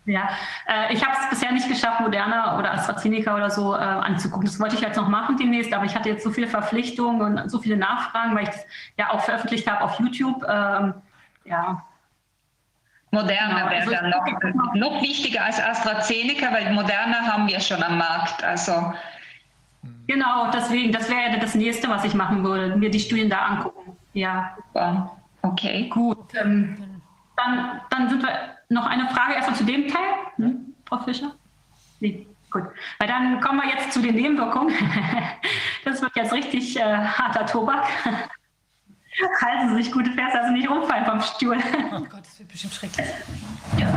[0.10, 0.30] Ja,
[0.68, 4.46] äh, ich habe es bisher nicht geschafft, Moderna oder AstraZeneca oder so äh, anzugucken.
[4.48, 7.50] Das wollte ich jetzt noch machen demnächst, aber ich hatte jetzt so viele Verpflichtungen und
[7.50, 8.66] so viele Nachfragen, weil ich das
[8.98, 10.44] ja auch veröffentlicht habe auf YouTube.
[10.50, 10.96] Ähm,
[11.46, 11.86] ja.
[13.12, 17.82] Moderna genau, wäre also dann noch, noch wichtiger als AstraZeneca, weil Moderna haben wir schon
[17.84, 18.44] am Markt.
[18.44, 18.94] Also
[20.08, 23.96] Genau, deswegen, das wäre das nächste, was ich machen würde, mir die Studien da angucken.
[24.14, 24.58] Ja.
[24.58, 25.18] Super.
[25.42, 25.88] Okay.
[25.90, 26.34] Gut.
[26.36, 27.02] Ähm,
[27.38, 31.36] dann, dann sind wir noch eine Frage erstmal zu dem Teil, hm, Frau Fischer?
[32.00, 32.64] Nee, gut.
[33.00, 34.74] Weil dann kommen wir jetzt zu den Nebenwirkungen.
[35.86, 37.88] Das wird jetzt richtig äh, harter Tobak.
[39.42, 41.58] Halten Sie sich gut fest, also nicht umfallen vom Stuhl.
[41.92, 43.08] Oh Gott, das wird bestimmt schrecklich.
[43.78, 43.88] Ja.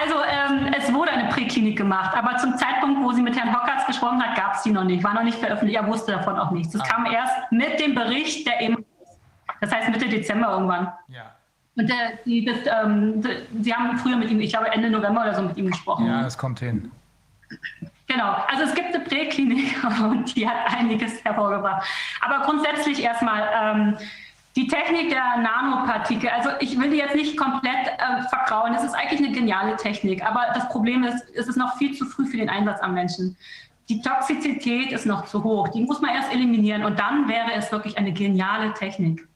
[0.00, 3.86] Also ähm, es wurde eine Präklinik gemacht, aber zum Zeitpunkt, wo sie mit Herrn Hockertz
[3.86, 6.50] gesprochen hat, gab es die noch nicht, war noch nicht veröffentlicht, er wusste davon auch
[6.50, 6.72] nichts.
[6.72, 6.86] Das ah.
[6.86, 8.84] kam erst mit dem Bericht, der eben,
[9.60, 10.92] das heißt Mitte Dezember irgendwann.
[11.08, 11.36] Ja.
[11.76, 13.22] Und der, die, das, ähm,
[13.60, 16.06] Sie haben früher mit ihm, ich glaube Ende November oder so mit ihm gesprochen.
[16.06, 16.90] Ja, das kommt hin.
[18.06, 21.86] Genau, also es gibt eine Präklinik und die hat einiges hervorgebracht.
[22.20, 23.96] Aber grundsätzlich erstmal, ähm,
[24.56, 28.94] die Technik der Nanopartikel, also ich will die jetzt nicht komplett äh, vergrauen, es ist
[28.94, 32.36] eigentlich eine geniale Technik, aber das Problem ist, es ist noch viel zu früh für
[32.36, 33.36] den Einsatz am Menschen.
[33.88, 37.72] Die Toxizität ist noch zu hoch, die muss man erst eliminieren und dann wäre es
[37.72, 39.26] wirklich eine geniale Technik.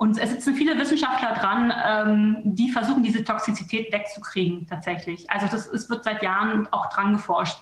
[0.00, 5.30] Und es sitzen viele Wissenschaftler dran, ähm, die versuchen, diese Toxizität wegzukriegen tatsächlich.
[5.30, 7.58] Also das, es wird seit Jahren auch dran geforscht.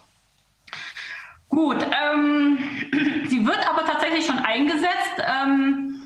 [1.48, 2.58] Gut, ähm,
[3.26, 5.16] sie wird aber tatsächlich schon eingesetzt.
[5.18, 5.97] Ähm,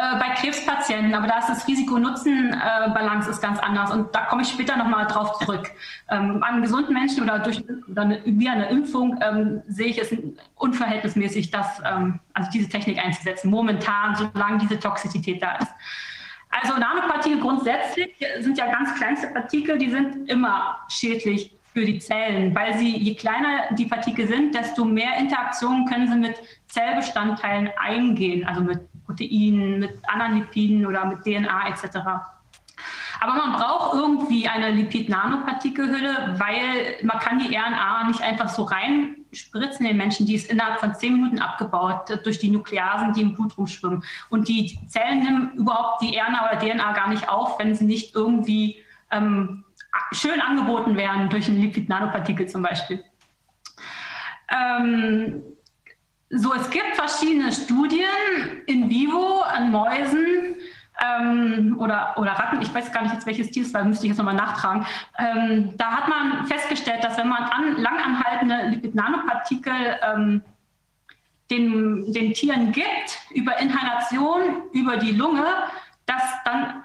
[0.00, 4.48] äh, bei Krebspatienten, aber da ist das Risiko-Nutzen-Balance ist ganz anders und da komme ich
[4.48, 5.70] später nochmal drauf zurück.
[6.08, 10.16] Ähm, an gesunden Menschen oder durch oder eine, via eine Impfung ähm, sehe ich es
[10.54, 15.70] unverhältnismäßig, das, ähm, also diese Technik einzusetzen, momentan, solange diese Toxizität da ist.
[16.48, 22.54] Also Nanopartikel grundsätzlich sind ja ganz kleinste Partikel, die sind immer schädlich für die Zellen,
[22.54, 26.36] weil sie, je kleiner die Partikel sind, desto mehr Interaktionen können sie mit
[26.68, 31.98] Zellbestandteilen eingehen, also mit Proteinen, mit anderen Lipiden oder mit DNA etc.
[33.20, 39.84] Aber man braucht irgendwie eine Lipid-Nanopartikelhülle, weil man kann die RNA nicht einfach so reinspritzen
[39.84, 40.24] in den Menschen.
[40.24, 44.02] Die ist innerhalb von zehn Minuten abgebaut durch die Nukleasen, die im Blut rumschwimmen.
[44.30, 48.14] Und die Zellen nehmen überhaupt die RNA oder DNA gar nicht auf, wenn sie nicht
[48.14, 49.64] irgendwie ähm,
[50.12, 53.04] schön angeboten werden durch ein Lipid-Nanopartikel zum Beispiel.
[54.50, 55.42] Ähm,
[56.30, 58.06] so, es gibt verschiedene Studien
[58.66, 60.54] in vivo an Mäusen
[61.00, 64.10] ähm, oder, oder Ratten, ich weiß gar nicht jetzt welches Tier es war, müsste ich
[64.10, 64.86] jetzt nochmal nachtragen.
[65.18, 70.42] Ähm, da hat man festgestellt, dass wenn man an, langanhaltende Lipid-Nanopartikel ähm,
[71.50, 75.46] den, den Tieren gibt, über Inhalation, über die Lunge,
[76.06, 76.82] dass dann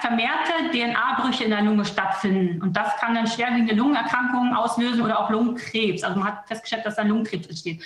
[0.00, 2.62] vermehrte DNA-Brüche in der Lunge stattfinden.
[2.62, 6.02] Und das kann dann schwerwiegende Lungenerkrankungen auslösen oder auch Lungenkrebs.
[6.02, 7.82] Also man hat festgestellt, dass dann Lungenkrebs entsteht.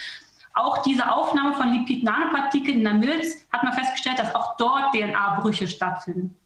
[0.52, 5.68] Auch diese Aufnahme von Lipid-Nanopartikeln in der Milz hat man festgestellt, dass auch dort DNA-Brüche
[5.68, 6.36] stattfinden.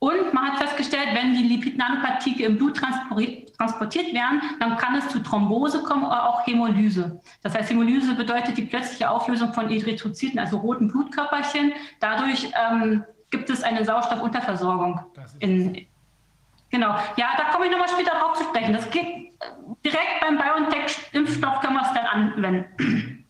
[0.00, 5.22] Und man hat festgestellt, wenn die Lipid-Nanopartikel im Blut transportiert werden, dann kann es zu
[5.22, 7.20] Thrombose kommen oder auch Hämolyse.
[7.42, 11.72] Das heißt, Hämolyse bedeutet die plötzliche Auflösung von Erythrozyten, also roten Blutkörperchen.
[12.00, 15.00] Dadurch ähm, gibt es eine Sauerstoffunterversorgung.
[15.40, 15.86] In,
[16.70, 16.96] genau.
[17.16, 18.72] Ja, da komme ich nochmal später drauf zu sprechen.
[18.72, 19.29] Das geht
[19.84, 23.24] direkt beim BioNTech-Impfstoff können wir es dann anwenden.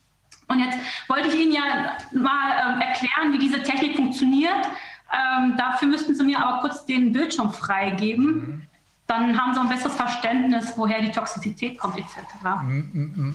[0.48, 0.78] Und jetzt
[1.08, 4.66] wollte ich Ihnen ja mal ähm, erklären, wie diese Technik funktioniert.
[5.12, 8.26] Ähm, dafür müssten Sie mir aber kurz den Bildschirm freigeben.
[8.26, 8.62] Mhm.
[9.06, 12.16] Dann haben Sie ein besseres Verständnis, woher die Toxizität kommt etc.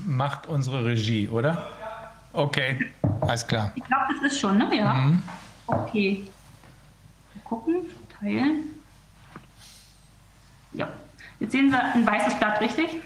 [0.05, 1.67] Macht unsere Regie, oder?
[2.31, 2.91] Okay,
[3.21, 3.71] alles klar.
[3.75, 4.69] Ich glaube, das ist schon, ne?
[4.75, 4.93] Ja.
[4.93, 5.23] Mhm.
[5.67, 6.27] Okay.
[7.33, 7.75] Mal gucken,
[8.19, 8.74] teilen.
[11.39, 13.01] Jetzt sehen Sie ein weißes Blatt, richtig?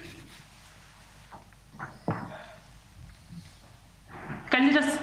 [4.49, 4.99] Können Sie das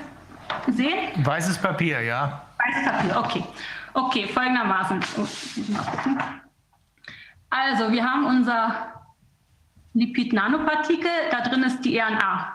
[0.75, 1.25] sehen?
[1.25, 2.43] Weißes Papier, ja.
[2.59, 3.45] Weißes Papier, okay.
[3.95, 5.01] Okay, folgendermaßen.
[7.51, 8.93] Also, wir haben unser
[9.95, 12.53] Lipid-Nanopartikel, da drin ist die RNA.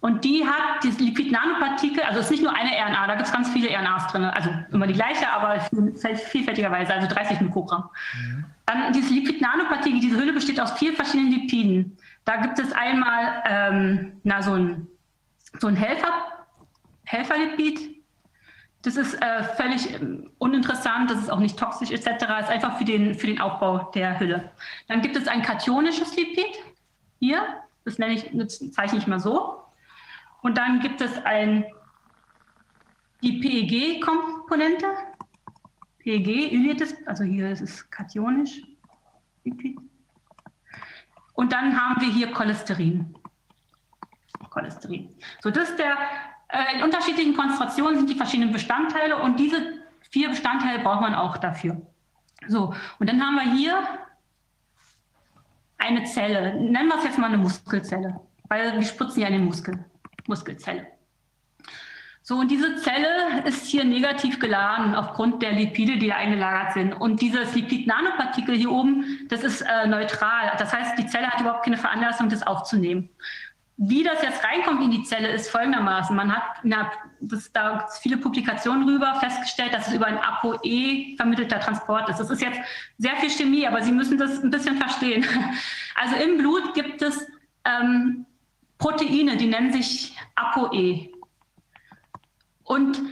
[0.00, 3.32] Und die hat das Lipid-Nanopartikel, also es ist nicht nur eine RNA, da gibt es
[3.32, 5.60] ganz viele RNAs drin, also immer die gleiche, aber
[6.30, 7.90] vielfältigerweise, also 30 Mikrogramm.
[8.14, 8.44] Mhm.
[8.70, 11.98] Dann dieses Lipid-Nanopartikel, diese Hülle besteht aus vier verschiedenen Lipiden.
[12.24, 14.86] Da gibt es einmal ähm, na, so ein,
[15.58, 16.46] so ein Helfer,
[17.04, 18.00] Helferlipid.
[18.82, 22.10] Das ist äh, völlig ähm, uninteressant, das ist auch nicht toxisch etc.
[22.20, 24.52] Das ist einfach für den, für den Aufbau der Hülle.
[24.86, 26.62] Dann gibt es ein kationisches Lipid.
[27.18, 27.42] Hier,
[27.84, 29.64] das nenne ich, das zeichne ich mal so.
[30.42, 31.64] Und dann gibt es ein,
[33.20, 34.86] die PEG-Komponente.
[36.00, 38.62] PEG, Ylietes, also hier ist es kationisch.
[41.34, 43.14] Und dann haben wir hier Cholesterin.
[44.50, 45.14] Cholesterin.
[45.42, 45.96] So, das der,
[46.48, 51.36] äh, in unterschiedlichen Konzentrationen sind die verschiedenen Bestandteile und diese vier Bestandteile braucht man auch
[51.36, 51.80] dafür.
[52.48, 53.82] So, und dann haben wir hier
[55.78, 56.54] eine Zelle.
[56.54, 59.84] Nennen wir es jetzt mal eine Muskelzelle, weil wir spritzen ja in den Muskel.
[60.26, 60.86] Muskelzelle.
[62.30, 66.92] So, und diese Zelle ist hier negativ geladen aufgrund der Lipide, die da eingelagert sind.
[66.92, 70.52] Und dieses Lipid-Nanopartikel hier oben, das ist äh, neutral.
[70.56, 73.08] Das heißt, die Zelle hat überhaupt keine Veranlassung, das aufzunehmen.
[73.78, 76.14] Wie das jetzt reinkommt in die Zelle, ist folgendermaßen.
[76.14, 81.58] Man hat na, das, da viele Publikationen rüber festgestellt, dass es über ein ApoE vermittelter
[81.58, 82.20] Transport ist.
[82.20, 82.60] Das ist jetzt
[82.98, 85.26] sehr viel Chemie, aber Sie müssen das ein bisschen verstehen.
[85.96, 87.26] Also im Blut gibt es
[87.64, 88.24] ähm,
[88.78, 91.10] Proteine, die nennen sich ApoE.
[92.70, 93.02] Und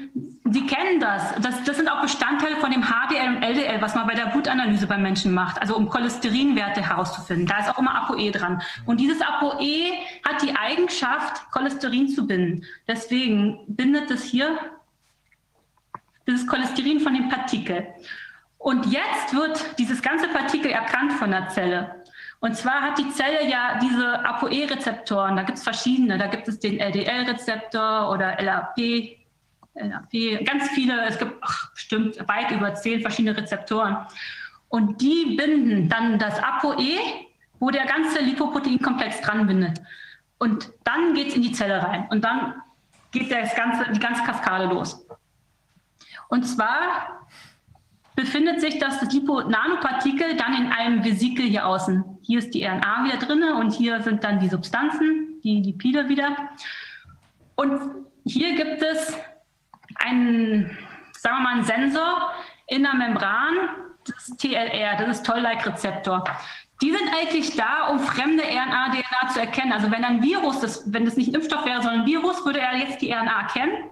[0.45, 1.35] Sie kennen das.
[1.43, 1.65] das.
[1.65, 5.03] Das sind auch Bestandteile von dem HDL und LDL, was man bei der Blutanalyse beim
[5.03, 7.45] Menschen macht, also um Cholesterinwerte herauszufinden.
[7.45, 8.63] Da ist auch immer ApoE dran.
[8.87, 9.95] Und dieses ApoE
[10.27, 12.65] hat die Eigenschaft, Cholesterin zu binden.
[12.87, 14.57] Deswegen bindet es hier
[16.29, 17.89] dieses Cholesterin von dem Partikel.
[18.59, 22.05] Und jetzt wird dieses ganze Partikel erkannt von der Zelle.
[22.39, 26.17] Und zwar hat die Zelle ja diese ApoE-Rezeptoren, da gibt es verschiedene.
[26.17, 29.18] Da gibt es den LDL-Rezeptor oder LAP,
[29.83, 33.97] NAP, ganz viele, es gibt ach, bestimmt weit über zehn verschiedene Rezeptoren.
[34.69, 36.99] Und die binden dann das ApoE,
[37.59, 39.81] wo der ganze Lipoproteinkomplex dran bindet.
[40.39, 42.07] Und dann geht es in die Zelle rein.
[42.11, 42.55] Und dann
[43.11, 45.07] geht das ganze, die ganze Kaskade los.
[46.29, 47.27] Und zwar
[48.15, 52.05] befindet sich das Liponanopartikel dann in einem Vesikel hier außen.
[52.23, 56.37] Hier ist die RNA wieder drin und hier sind dann die Substanzen, die Lipide wieder.
[57.55, 57.81] Und
[58.25, 59.17] hier gibt es
[59.99, 60.77] ein,
[61.13, 62.33] sagen wir mal, ein Sensor
[62.67, 63.55] in der Membran,
[64.07, 66.25] das TLR, das ist Toll-like-Rezeptor.
[66.81, 69.73] Die sind eigentlich da, um fremde RNA, DNA zu erkennen.
[69.73, 72.61] Also wenn ein Virus, das, wenn das nicht ein Impfstoff wäre, sondern ein Virus, würde
[72.61, 73.91] er jetzt die RNA erkennen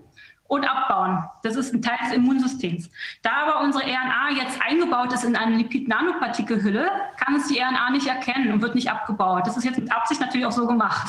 [0.49, 1.25] und abbauen.
[1.43, 2.89] Das ist ein Teil des Immunsystems.
[3.23, 8.07] Da aber unsere RNA jetzt eingebaut ist in eine Lipid-Nanopartikelhülle, kann es die RNA nicht
[8.07, 9.47] erkennen und wird nicht abgebaut.
[9.47, 11.09] Das ist jetzt mit Absicht natürlich auch so gemacht.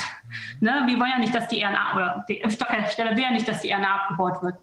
[0.59, 0.83] Ne?
[0.87, 3.71] Wir wollen ja nicht, dass die RNA, oder die Impfstoffhersteller will ja nicht, dass die
[3.71, 4.55] RNA abgebaut wird.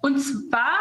[0.00, 0.78] Und zwar,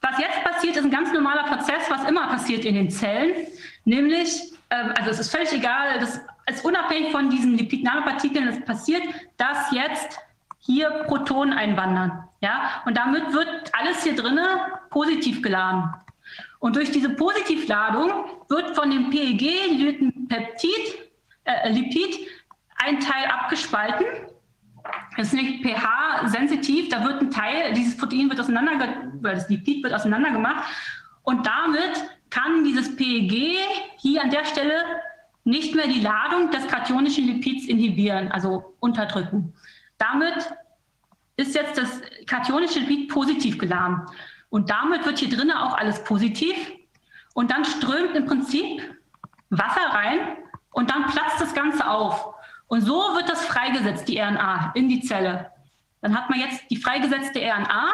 [0.00, 3.46] was jetzt passiert, ist ein ganz normaler Prozess, was immer passiert in den Zellen,
[3.84, 9.02] nämlich, ähm, also es ist völlig egal, das ist unabhängig von diesen Lipid-Nanopartikeln, es passiert,
[9.36, 10.18] dass jetzt
[10.58, 12.24] hier Protonen einwandern.
[12.40, 12.82] Ja?
[12.84, 14.46] Und damit wird alles hier drinnen
[14.90, 15.92] positiv geladen.
[16.58, 18.10] Und durch diese Positivladung
[18.48, 20.98] wird von dem PEG-Peptid,
[21.44, 22.28] äh, Lipid,
[22.76, 24.06] ein Teil abgespalten
[25.20, 28.88] das ist pH-sensitiv, da wird ein Teil, dieses Protein wird auseinander,
[29.20, 30.64] weil das Lipid wird auseinander gemacht
[31.22, 31.92] und damit
[32.30, 33.58] kann dieses PEG
[33.98, 34.82] hier an der Stelle
[35.44, 39.52] nicht mehr die Ladung des kationischen Lipids inhibieren, also unterdrücken.
[39.98, 40.52] Damit
[41.36, 44.06] ist jetzt das kationische Lipid positiv geladen.
[44.48, 46.54] Und damit wird hier drinnen auch alles positiv.
[47.34, 48.82] Und dann strömt im Prinzip
[49.50, 50.20] Wasser rein
[50.72, 52.34] und dann platzt das Ganze auf.
[52.70, 55.50] Und so wird das freigesetzt, die RNA, in die Zelle.
[56.02, 57.90] Dann hat man jetzt die freigesetzte RNA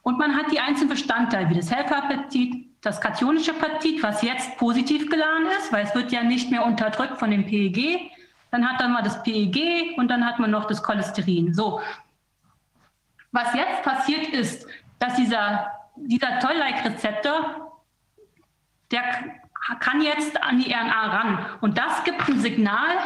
[0.00, 5.10] und man hat die einzelnen Bestandteile, wie das Helferpeptid, das kationische Peptid, was jetzt positiv
[5.10, 8.10] geladen ist, weil es wird ja nicht mehr unterdrückt von dem PEG.
[8.50, 11.52] Dann hat man das PEG und dann hat man noch das Cholesterin.
[11.52, 11.82] So.
[13.30, 14.66] Was jetzt passiert ist,
[14.98, 17.78] dass dieser, dieser Toll-like-Rezeptor,
[18.90, 19.39] der
[19.78, 21.46] kann jetzt an die RNA ran.
[21.60, 22.96] Und das gibt ein Signal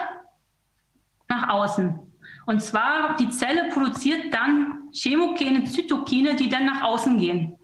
[1.28, 2.00] nach außen.
[2.46, 7.58] Und zwar, die Zelle produziert dann Chemokine, Zytokine, die dann nach außen gehen.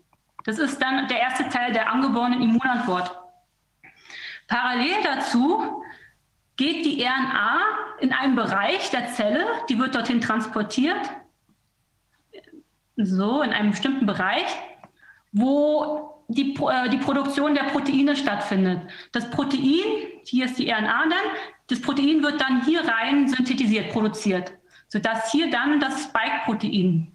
[0.44, 3.14] Das ist dann der erste Teil der angeborenen Immunantwort.
[4.48, 5.82] Parallel dazu
[6.56, 7.60] geht die RNA
[8.00, 10.98] in einen Bereich der Zelle, die wird dorthin transportiert,
[12.96, 14.46] so in einem bestimmten Bereich,
[15.32, 18.80] wo die, äh, die Produktion der Proteine stattfindet.
[19.12, 19.84] Das Protein,
[20.24, 21.26] hier ist die RNA dann,
[21.66, 24.52] das Protein wird dann hier rein synthetisiert, produziert,
[24.88, 27.12] sodass hier dann das Spike-Protein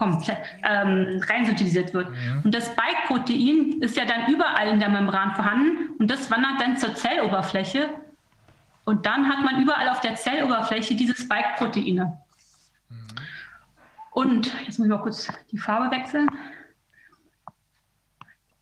[0.00, 2.10] ähm, rein synthetisiert wird.
[2.10, 2.42] Mhm.
[2.44, 6.76] Und das Spike-Protein ist ja dann überall in der Membran vorhanden und das wandert dann
[6.76, 7.90] zur Zelloberfläche
[8.84, 12.18] und dann hat man überall auf der Zelloberfläche diese Spike-Proteine.
[12.88, 12.96] Mhm.
[14.12, 16.28] Und jetzt muss ich mal kurz die Farbe wechseln.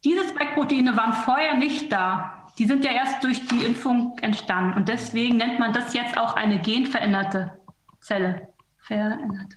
[0.04, 2.47] Diese Spike-Proteine waren vorher nicht da.
[2.58, 4.74] Die sind ja erst durch die Impfung entstanden.
[4.74, 7.52] Und deswegen nennt man das jetzt auch eine genveränderte
[8.00, 8.49] Zelle.
[8.78, 9.56] Verändert.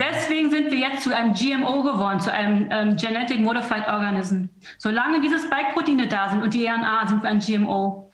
[0.00, 4.46] Deswegen sind wir jetzt zu einem GMO geworden, zu einem ähm, Genetic Modified Organism.
[4.78, 8.12] Solange diese Spike-Proteine da sind und die RNA, sind wir ein GMO.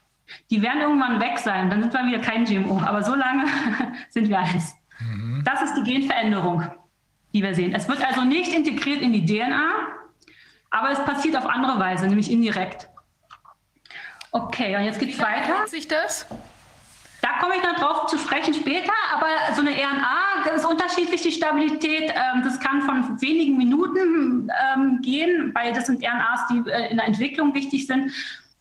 [0.50, 2.80] Die werden irgendwann weg sein, dann sind wir wieder kein GMO.
[2.80, 3.44] Aber solange
[4.10, 4.76] sind wir eins.
[5.00, 5.42] Mhm.
[5.44, 6.64] Das ist die Genveränderung
[7.34, 7.74] die wir sehen.
[7.74, 9.70] Es wird also nicht integriert in die DNA,
[10.70, 12.88] aber es passiert auf andere Weise, nämlich indirekt.
[14.30, 15.66] Okay, und jetzt geht es weiter.
[15.66, 16.26] sich das?
[17.20, 21.32] Da komme ich noch drauf zu sprechen später, aber so eine RNA ist unterschiedlich, die
[21.32, 22.12] Stabilität.
[22.14, 26.98] Ähm, das kann von wenigen Minuten ähm, gehen, weil das sind RNAs, die äh, in
[26.98, 28.12] der Entwicklung wichtig sind,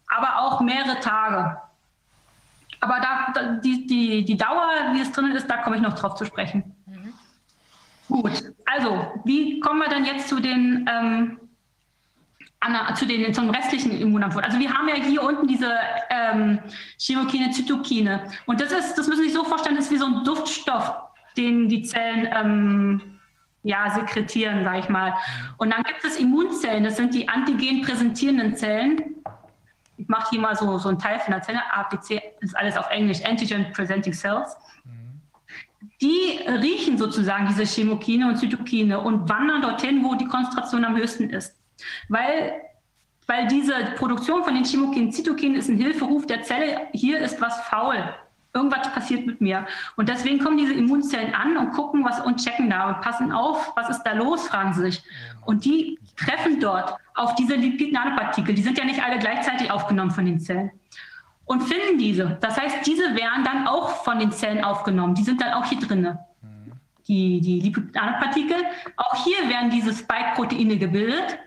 [0.07, 1.57] aber auch mehrere Tage.
[2.79, 6.15] Aber da, die, die, die Dauer, wie es drin ist, da komme ich noch drauf
[6.15, 6.72] zu sprechen.
[8.09, 8.15] Mhm.
[8.15, 11.39] Gut, also wie kommen wir denn jetzt zu den ähm,
[12.95, 14.45] zu den, zum restlichen Immunantwort.
[14.45, 15.73] Also wir haben ja hier unten diese
[16.09, 16.59] ähm,
[16.97, 18.23] Chemokine, Zytokine.
[18.45, 20.93] Und das ist, das müssen Sie sich so vorstellen, das ist wie so ein Duftstoff,
[21.35, 23.19] den die Zellen ähm,
[23.63, 25.13] ja, sekretieren, sage ich mal.
[25.57, 29.15] Und dann gibt es Immunzellen, das sind die antigen präsentierenden Zellen.
[29.97, 32.89] Ich mache hier mal so, so einen Teil von der Zelle, APC ist alles auf
[32.89, 34.55] Englisch, Antigen Presenting Cells.
[36.01, 41.29] Die riechen sozusagen diese Chemokine und Zytokine und wandern dorthin, wo die Konzentration am höchsten
[41.29, 41.55] ist.
[42.09, 42.53] Weil,
[43.27, 47.59] weil diese Produktion von den Chemokinen, Zytokinen ist ein Hilferuf der Zelle, hier ist was
[47.61, 47.97] faul.
[48.55, 49.65] Irgendwas passiert mit mir.
[49.95, 53.73] Und deswegen kommen diese Immunzellen an und gucken was und checken da und passen auf,
[53.75, 55.03] was ist da los, fragen sie sich.
[55.45, 58.53] Und die treffen dort auf diese Lipid-Nanopartikel.
[58.53, 60.71] Die sind ja nicht alle gleichzeitig aufgenommen von den Zellen.
[61.45, 62.37] Und finden diese.
[62.41, 65.13] Das heißt, diese werden dann auch von den Zellen aufgenommen.
[65.15, 66.17] Die sind dann auch hier drin.
[67.07, 68.57] Die, die Lipid-Nanopartikel.
[68.95, 71.37] Auch hier werden diese Spike-Proteine gebildet.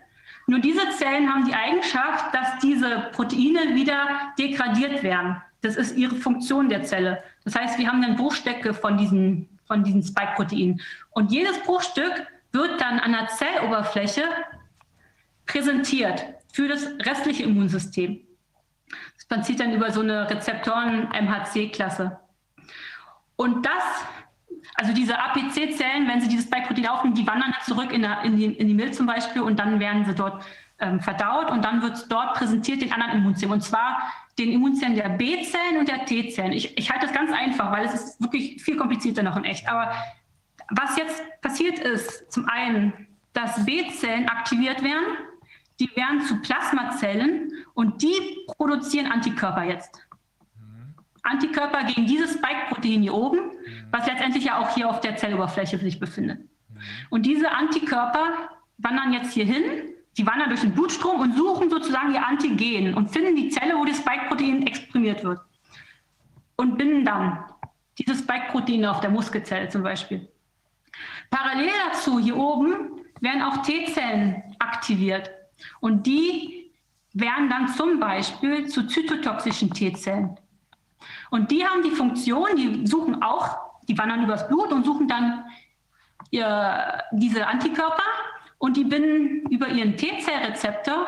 [0.47, 5.43] Nur diese Zellen haben die Eigenschaft, dass diese Proteine wieder degradiert werden.
[5.62, 7.23] Das ist ihre Funktion der Zelle.
[7.45, 10.81] Das heißt, wir haben dann Bruchstücke von diesen, von diesen Spike-Proteinen.
[11.11, 14.23] Und jedes Bruchstück wird dann an der Zelloberfläche
[15.47, 18.26] präsentiert für das restliche Immunsystem.
[19.28, 22.19] Das passiert dann über so eine Rezeptoren-MHC-Klasse.
[23.37, 24.07] Und das
[24.75, 28.37] also diese APC-Zellen, wenn sie dieses Spike-Protein aufnehmen, die wandern dann zurück in, der, in,
[28.37, 30.44] die, in die Milz zum Beispiel und dann werden sie dort
[30.78, 34.94] ähm, verdaut und dann wird es dort präsentiert den anderen Immunzellen und zwar den Immunzellen
[34.94, 36.53] der B-Zellen und der T-Zellen.
[36.53, 39.67] Ich, ich halte das ganz einfach, weil es ist wirklich viel komplizierter noch in echt.
[39.69, 39.92] Aber
[40.69, 42.92] was jetzt passiert ist, zum einen,
[43.33, 45.05] dass B-Zellen aktiviert werden,
[45.81, 47.46] die werden zu Plasmazellen
[47.76, 50.01] und die produzieren Antikörper jetzt.
[51.23, 53.51] Antikörper gegen dieses Spike-Protein hier oben,
[53.91, 56.41] was letztendlich ja auch hier auf der Zelloberfläche sich befindet.
[57.10, 62.15] Und diese Antikörper wandern jetzt hier hin, die wandern durch den Blutstrom und suchen sozusagen
[62.15, 65.41] ihr Antigen und finden die Zelle, wo das Spike-Protein exprimiert wird.
[66.57, 67.44] Und binden dann
[67.99, 70.26] diese Spike-Proteine auf der Muskelzelle zum Beispiel.
[71.28, 75.31] Parallel dazu hier oben werden auch T-Zellen aktiviert.
[75.81, 76.66] Und die
[77.19, 80.39] werden dann zum Beispiel zu zytotoxischen T-Zellen.
[81.31, 85.45] Und die haben die Funktion, die suchen auch, die wandern übers Blut und suchen dann
[86.31, 88.03] ihr, diese Antikörper
[88.59, 91.07] und die binden über ihren T-Zellrezeptor,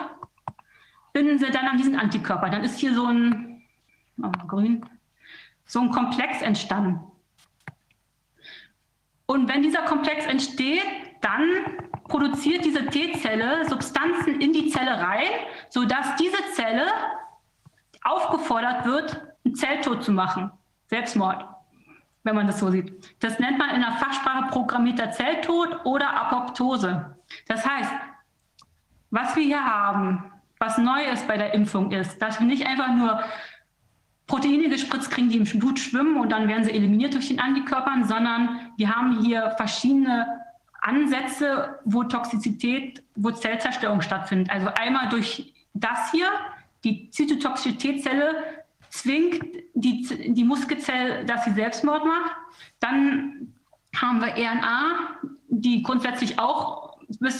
[1.13, 2.49] binden sie dann an diesen Antikörper.
[2.49, 3.63] Dann ist hier so ein,
[4.23, 4.87] oh, grün,
[5.67, 7.01] so ein Komplex entstanden.
[9.27, 10.87] Und wenn dieser Komplex entsteht,
[11.21, 11.43] dann
[12.09, 15.29] produziert diese T-Zelle Substanzen in die Zelle rein,
[15.69, 16.87] sodass diese Zelle
[18.03, 20.51] aufgefordert wird, einen Zelltod zu machen.
[20.87, 21.45] Selbstmord,
[22.25, 22.93] wenn man das so sieht.
[23.23, 27.17] Das nennt man in der Fachsprache programmierter Zelltod oder Apoptose.
[27.47, 27.93] Das heißt,
[29.11, 32.89] was wir hier haben, was neu ist bei der Impfung ist, dass wir nicht einfach
[32.89, 33.23] nur
[34.27, 38.05] Proteine gespritzt kriegen, die im Blut schwimmen und dann werden sie eliminiert durch den Antikörpern,
[38.05, 40.38] sondern wir haben hier verschiedene
[40.81, 44.51] Ansätze, wo Toxizität, wo Zellzerstörung stattfindet.
[44.51, 46.29] Also einmal durch das hier,
[46.85, 49.45] die Zytotoxizitätszelle zwingt
[49.75, 52.33] die, die Muskelzelle, dass sie Selbstmord macht.
[52.81, 53.55] Dann
[53.97, 56.89] haben wir RNA, die grundsätzlich auch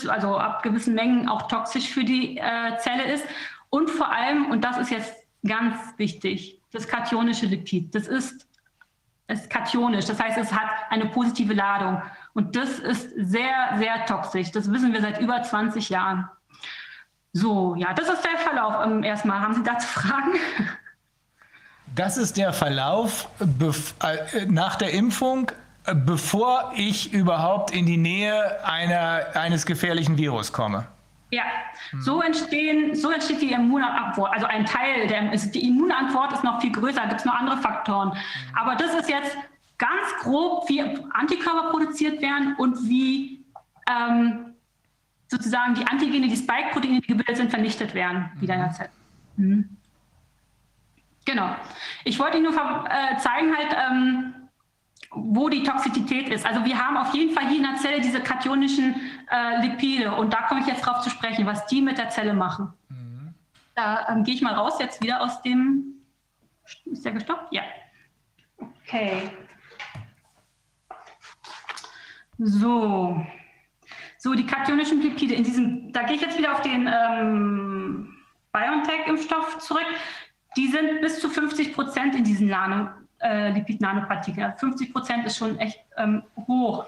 [0.07, 3.25] also ab gewissen Mengen auch toxisch für die äh, Zelle ist.
[3.69, 5.13] Und vor allem, und das ist jetzt
[5.45, 7.93] ganz wichtig, das kationische Lipid.
[7.93, 8.47] Das ist,
[9.27, 12.01] ist kationisch, das heißt, es hat eine positive Ladung.
[12.39, 14.49] Und das ist sehr, sehr toxisch.
[14.51, 16.29] Das wissen wir seit über 20 Jahren.
[17.33, 18.75] So, ja, das ist der Verlauf.
[18.85, 20.39] Ähm, erstmal, haben Sie dazu Fragen?
[21.95, 25.51] Das ist der Verlauf äh, nach der Impfung,
[25.83, 30.87] äh, bevor ich überhaupt in die Nähe einer, eines gefährlichen Virus komme.
[31.31, 31.43] Ja,
[31.99, 34.31] so, entstehen, so entsteht die Immunantwort.
[34.31, 37.57] Also ein Teil der die Immunantwort ist noch viel größer, da gibt es noch andere
[37.57, 38.17] Faktoren.
[38.55, 39.35] Aber das ist jetzt
[39.79, 40.81] ganz grob, wie
[41.13, 43.43] Antikörper produziert werden und wie
[43.89, 44.53] ähm,
[45.27, 48.89] sozusagen die Antigene, die Spike-Proteine, die gebildet sind, vernichtet werden, wieder in der Zelle.
[49.37, 49.77] Mhm.
[51.25, 51.55] Genau.
[52.03, 54.33] Ich wollte Ihnen nur äh, zeigen, halt, ähm,
[55.11, 56.45] wo die Toxizität ist.
[56.45, 58.95] Also wir haben auf jeden Fall hier in der Zelle diese kationischen
[59.31, 62.33] äh, Lipide und da komme ich jetzt drauf zu sprechen, was die mit der Zelle
[62.33, 62.73] machen.
[62.89, 63.33] Mhm.
[63.75, 65.95] Da ähm, gehe ich mal raus jetzt wieder aus dem.
[66.85, 67.51] Ist der gestoppt?
[67.53, 67.63] Ja.
[68.57, 69.29] Okay.
[72.39, 73.25] So.
[74.17, 78.15] So, die kationischen Lipide in diesem, da gehe ich jetzt wieder auf den ähm,
[78.51, 79.85] BioNTech-Impfstoff zurück.
[80.57, 82.89] Die sind bis zu 50 Prozent in diesen Nano,
[83.19, 84.53] äh, Lipid-Nanopartikeln.
[84.57, 86.85] 50 Prozent ist schon echt ähm, hoch.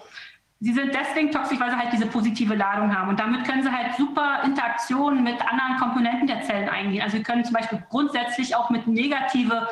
[0.59, 3.09] Sie sind deswegen toxisch, weil sie halt diese positive Ladung haben.
[3.09, 7.01] Und damit können sie halt super Interaktionen mit anderen Komponenten der Zellen eingehen.
[7.01, 9.67] Also sie können zum Beispiel grundsätzlich auch mit negative,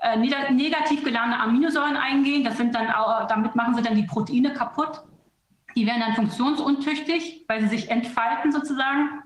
[0.00, 2.44] äh, negativ geladene Aminosäuren eingehen.
[2.44, 5.02] Das sind dann auch, damit machen sie dann die Proteine kaputt.
[5.78, 9.22] Die werden dann funktionsuntüchtig, weil sie sich entfalten sozusagen.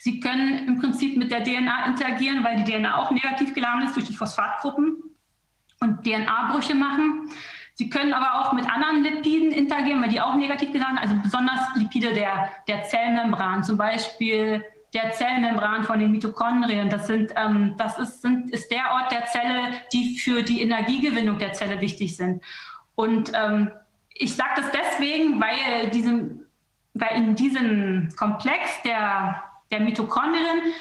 [0.00, 3.94] Sie können im Prinzip mit der DNA interagieren, weil die DNA auch negativ geladen ist
[3.94, 4.96] durch die Phosphatgruppen
[5.78, 7.30] und DNA-Brüche machen.
[7.74, 11.22] Sie können aber auch mit anderen Lipiden interagieren, weil die auch negativ geladen sind, also
[11.22, 16.90] besonders Lipide der, der Zellmembran, zum Beispiel der Zellmembran von den Mitochondrien.
[16.90, 21.38] Das, sind, ähm, das ist, sind, ist der Ort der Zelle, die für die Energiegewinnung
[21.38, 22.42] der Zelle wichtig sind.
[22.96, 23.70] Und ähm,
[24.20, 26.46] ich sage das deswegen, weil, diesem,
[26.94, 30.74] weil in diesem Komplex der, der Mitochondrien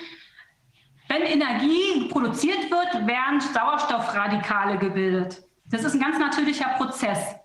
[1.09, 5.41] wenn Energie produziert wird, werden Sauerstoffradikale gebildet.
[5.65, 7.35] Das ist ein ganz natürlicher Prozess.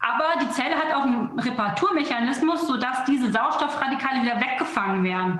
[0.00, 5.38] Aber die Zelle hat auch einen Reparaturmechanismus, sodass diese Sauerstoffradikale wieder weggefangen werden,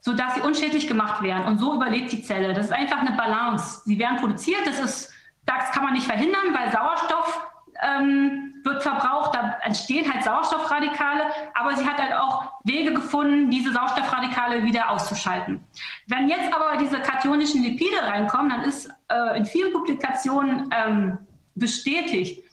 [0.00, 1.46] sodass sie unschädlich gemacht werden.
[1.46, 2.52] Und so überlebt die Zelle.
[2.52, 3.80] Das ist einfach eine Balance.
[3.86, 5.14] Sie werden produziert, das, ist,
[5.46, 7.46] das kann man nicht verhindern, weil Sauerstoff
[7.82, 11.22] ähm, wird verbraucht, da entstehen halt Sauerstoffradikale,
[11.54, 15.64] aber sie hat halt auch Wege gefunden, diese Sauerstoffradikale wieder auszuschalten.
[16.06, 21.18] Wenn jetzt aber diese kationischen Lipide reinkommen, dann ist äh, in vielen Publikationen ähm,
[21.54, 22.44] bestätigt,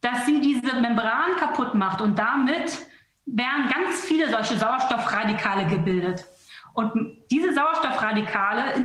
[0.00, 2.86] dass sie diese Membran kaputt macht und damit
[3.26, 6.24] werden ganz viele solche Sauerstoffradikale gebildet.
[6.72, 8.84] Und diese Sauerstoffradikale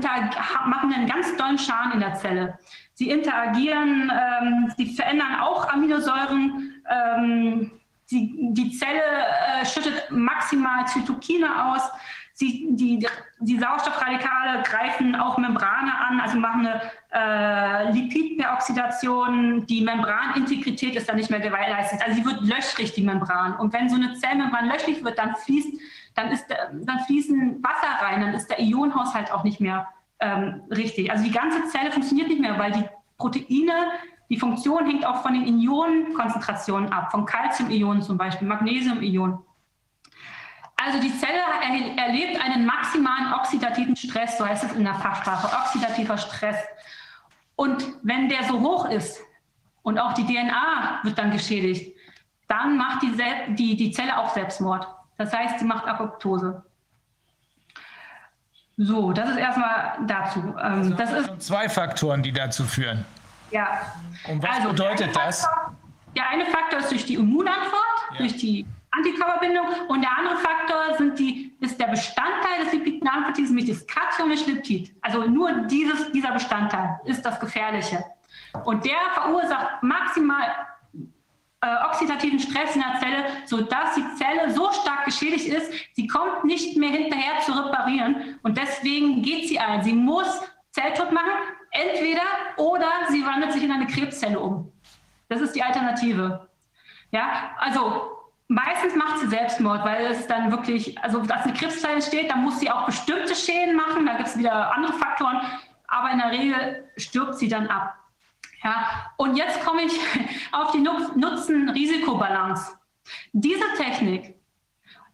[0.66, 2.60] machen einen ganz tollen Schaden in der Zelle.
[2.96, 6.84] Sie interagieren, ähm, sie verändern auch Aminosäuren.
[6.90, 7.72] Ähm,
[8.06, 11.90] sie, die Zelle äh, schüttet maximal Zytokine aus.
[12.36, 13.08] Sie, die,
[13.40, 19.66] die Sauerstoffradikale greifen auch Membrane an, also machen eine äh, Lipidperoxidation.
[19.68, 22.02] Die Membranintegrität ist dann nicht mehr gewährleistet.
[22.04, 23.56] Also sie wird löchrig, die Membran.
[23.58, 25.80] Und wenn so eine Zellmembran löchrig wird, dann, fließt,
[26.16, 29.88] dann, ist, dann fließen Wasser rein, dann ist der Ionenhaushalt auch nicht mehr
[30.24, 31.12] ähm, richtig.
[31.12, 32.86] Also die ganze Zelle funktioniert nicht mehr, weil die
[33.18, 33.92] Proteine,
[34.30, 39.38] die Funktion hängt auch von den Ionenkonzentrationen ab, von Calcium-Ionen zum Beispiel, Magnesium-Ionen.
[40.78, 41.40] Also die Zelle
[41.98, 46.58] erlebt einen maximalen oxidativen Stress, so heißt es in der Fachsprache, oxidativer Stress.
[47.56, 49.22] Und wenn der so hoch ist
[49.82, 51.96] und auch die DNA wird dann geschädigt,
[52.48, 53.14] dann macht die,
[53.56, 54.88] die, die Zelle auch Selbstmord.
[55.18, 56.64] Das heißt, sie macht Apoptose.
[58.78, 60.40] So, das ist erstmal dazu.
[60.40, 63.06] Ähm, also das ist zwei Faktoren, die dazu führen.
[63.52, 63.82] Ja.
[64.28, 65.42] Und was also, bedeutet das?
[65.42, 65.76] Faktor,
[66.16, 68.18] der eine Faktor ist durch die Immunantwort, ja.
[68.18, 73.70] durch die Antikörperbindung und der andere Faktor sind die, ist der Bestandteil des Lipidnanopartikels, nämlich
[73.70, 74.92] das kationische Lipid.
[75.02, 78.04] Also nur dieses, dieser Bestandteil ist das Gefährliche.
[78.66, 80.46] Und der verursacht maximal
[81.64, 86.44] äh, oxidativen Stress in der Zelle, sodass die Zelle so stark geschädigt ist, sie kommt
[86.44, 89.82] nicht mehr hinterher zu reparieren und deswegen geht sie ein.
[89.82, 91.32] Sie muss Zelltod machen,
[91.72, 92.22] entweder
[92.58, 94.72] oder sie wandelt sich in eine Krebszelle um.
[95.30, 96.50] Das ist die Alternative.
[97.12, 98.12] Ja, also
[98.50, 102.60] meistens macht sie Selbstmord, weil es dann wirklich, also dass eine Krebszelle steht, dann muss
[102.60, 105.40] sie auch bestimmte Schäden machen, da gibt es wieder andere Faktoren,
[105.88, 108.03] aber in der Regel stirbt sie dann ab.
[108.64, 109.94] Ja, und jetzt komme ich
[110.52, 112.78] auf die Nutzen-Risikobalance.
[113.34, 114.36] Diese Technik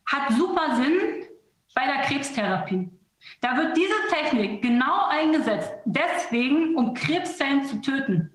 [0.06, 1.26] hat super Sinn
[1.74, 2.90] bei der Krebstherapie.
[3.42, 8.32] Da wird diese Technik genau eingesetzt, deswegen, um Krebszellen zu töten.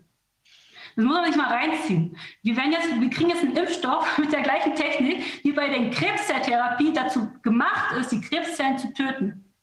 [0.96, 2.16] Das muss man sich mal reinziehen.
[2.42, 5.90] Wir, werden jetzt, wir kriegen jetzt einen Impfstoff mit der gleichen Technik, die bei der
[5.90, 9.53] Krebszelltherapie dazu gemacht ist, die Krebszellen zu töten.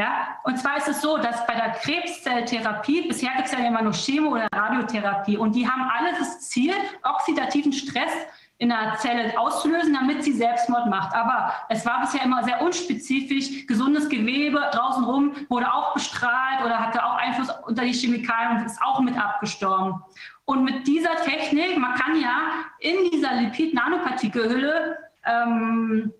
[0.00, 3.82] Ja, und zwar ist es so, dass bei der Krebszelltherapie, bisher gibt es ja immer
[3.82, 8.10] nur Chemo- oder Radiotherapie, und die haben alle das Ziel, oxidativen Stress
[8.56, 11.14] in der Zelle auszulösen, damit sie Selbstmord macht.
[11.14, 13.66] Aber es war bisher immer sehr unspezifisch.
[13.66, 18.64] Gesundes Gewebe draußen rum wurde auch bestrahlt oder hatte auch Einfluss unter die Chemikalien und
[18.64, 20.02] ist auch mit abgestorben.
[20.46, 22.40] Und mit dieser Technik, man kann ja
[22.78, 26.14] in dieser Lipid-Nanopartikelhülle ähm,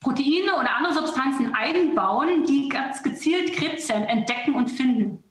[0.00, 5.24] Proteine oder andere Substanzen einbauen, die ganz gezielt Krebszellen entdecken und finden.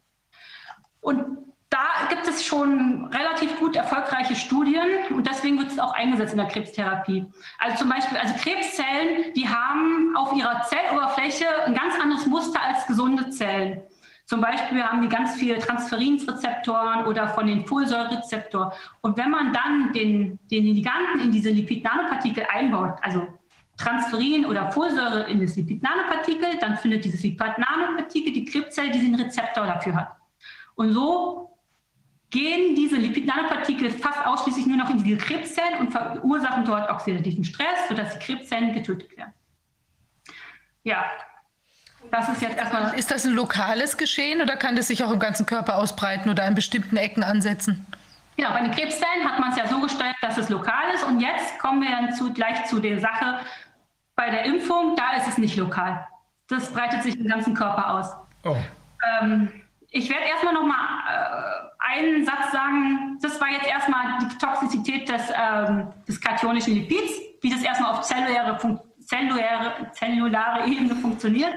[1.00, 1.38] Und
[1.70, 6.40] da gibt es schon relativ gut erfolgreiche Studien und deswegen wird es auch eingesetzt in
[6.40, 7.26] der Krebstherapie.
[7.60, 12.86] Also zum Beispiel, also Krebszellen, die haben auf ihrer Zelloberfläche ein ganz anderes Muster als
[12.88, 13.82] gesunde Zellen.
[14.26, 18.72] Zum Beispiel haben die ganz viele Transferinsrezeptoren oder von den Folsäurerezeptoren.
[19.02, 23.28] Und wenn man dann den, den Liganden in diese Lipid-Nanopartikel einbaut, also
[23.78, 29.66] Transferin oder Folsäure in das Lipid-Nanopartikel, dann findet dieses Lipid-Nanopartikel die Krebszelle, die den Rezeptor
[29.66, 30.16] dafür hat.
[30.76, 31.58] Und so
[32.30, 37.88] gehen diese Lipid-Nanopartikel fast ausschließlich nur noch in diese Krebszellen und verursachen dort oxidativen Stress,
[37.88, 39.34] sodass die Krebszellen getötet werden.
[40.84, 41.06] Ja,
[42.12, 42.98] das ist jetzt erstmal.
[42.98, 46.46] Ist das ein lokales Geschehen oder kann das sich auch im ganzen Körper ausbreiten oder
[46.46, 47.86] an bestimmten Ecken ansetzen?
[48.38, 51.04] Genau, bei den Krebszellen hat man es ja so gestellt, dass es lokal ist.
[51.04, 53.40] Und jetzt kommen wir dann zu, gleich zu der Sache,
[54.18, 56.06] bei der Impfung, da ist es nicht lokal.
[56.50, 58.14] Das breitet sich im ganzen Körper aus.
[58.44, 58.58] Oh.
[59.22, 59.50] Ähm,
[59.92, 63.20] ich werde erstmal noch mal äh, einen Satz sagen.
[63.22, 68.02] Das war jetzt erstmal die Toxizität des, ähm, des kationischen Lipids, wie das erstmal auf
[68.02, 68.58] zelluläre,
[69.06, 71.54] zelluläre, zellulare Ebene funktioniert.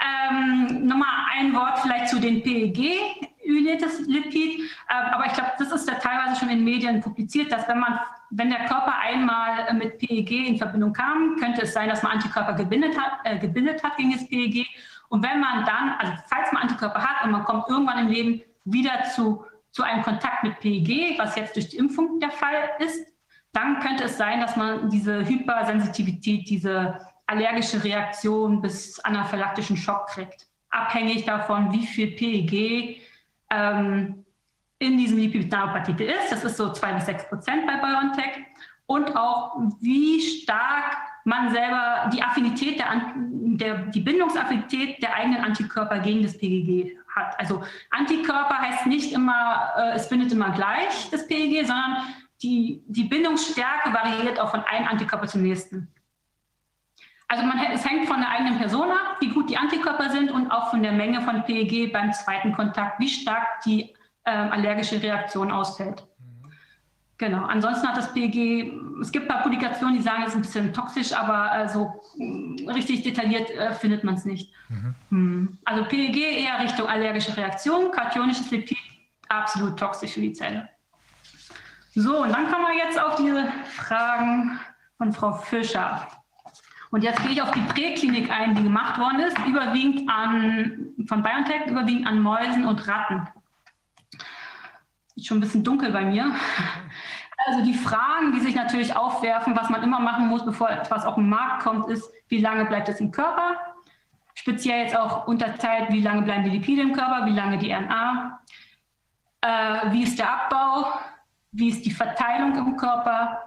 [0.00, 4.60] Ähm, Nochmal ein Wort vielleicht zu den PEG, yliertes Lipid.
[4.88, 7.98] Äh, aber ich glaube, das ist ja teilweise schon in Medien publiziert, dass wenn man
[8.36, 12.54] wenn der Körper einmal mit PEG in Verbindung kam, könnte es sein, dass man Antikörper
[12.54, 14.66] gebildet hat, äh, gebildet hat gegen das PEG.
[15.08, 18.42] Und wenn man dann, also falls man Antikörper hat und man kommt irgendwann im Leben
[18.64, 23.06] wieder zu, zu einem Kontakt mit PEG, was jetzt durch die Impfung der Fall ist,
[23.52, 30.46] dann könnte es sein, dass man diese Hypersensitivität, diese allergische Reaktion bis anaphylaktischen Schock kriegt.
[30.70, 33.02] Abhängig davon, wie viel PEG
[33.50, 34.24] ähm,
[34.78, 36.32] in diesem Lipid-Nanopartikel ist.
[36.32, 38.44] Das ist so zwei bis sechs Prozent bei BioNTech.
[38.86, 46.00] Und auch, wie stark man selber die Affinität, der, der, die Bindungsaffinität der eigenen Antikörper
[46.00, 47.38] gegen das PGG hat.
[47.40, 52.04] Also Antikörper heißt nicht immer, äh, es bindet immer gleich das PGG, sondern
[52.42, 55.88] die, die Bindungsstärke variiert auch von einem Antikörper zum nächsten.
[57.28, 60.50] Also man, es hängt von der eigenen Person ab, wie gut die Antikörper sind und
[60.50, 63.94] auch von der Menge von PEG beim zweiten Kontakt, wie stark die
[64.26, 66.06] ähm, allergische Reaktion ausfällt.
[66.18, 66.52] Mhm.
[67.18, 67.44] Genau.
[67.44, 70.72] Ansonsten hat das PEG, es gibt ein paar Publikationen, die sagen, es ist ein bisschen
[70.72, 74.52] toxisch, aber äh, so äh, richtig detailliert äh, findet man es nicht.
[74.68, 74.94] Mhm.
[75.10, 75.58] Mhm.
[75.64, 78.78] Also PEG eher Richtung allergische Reaktion, kationisches Lipid
[79.28, 80.68] absolut toxisch für die Zelle.
[81.94, 84.58] So, und dann kommen wir jetzt auf diese Fragen
[84.98, 86.08] von Frau Fischer.
[86.94, 91.24] Und jetzt gehe ich auf die Präklinik ein, die gemacht worden ist, überwiegend an, von
[91.24, 93.26] BioNTech, überwiegend an Mäusen und Ratten
[95.20, 96.32] schon ein bisschen dunkel bei mir.
[97.46, 101.16] Also die Fragen, die sich natürlich aufwerfen, was man immer machen muss, bevor etwas auf
[101.16, 103.56] den Markt kommt, ist, wie lange bleibt es im Körper?
[104.34, 108.40] Speziell jetzt auch unterteilt, wie lange bleiben die Lipide im Körper, wie lange die RNA?
[109.40, 110.92] Äh, wie ist der Abbau?
[111.52, 113.42] Wie ist die Verteilung im Körper?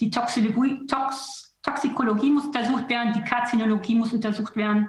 [0.00, 4.88] Die Toxikologie, Tox, Toxikologie muss untersucht werden, die Karzinologie muss untersucht werden.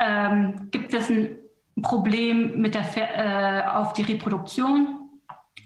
[0.00, 1.36] Ähm, gibt es ein
[1.82, 5.00] Problem mit der, äh, auf die Reproduktion?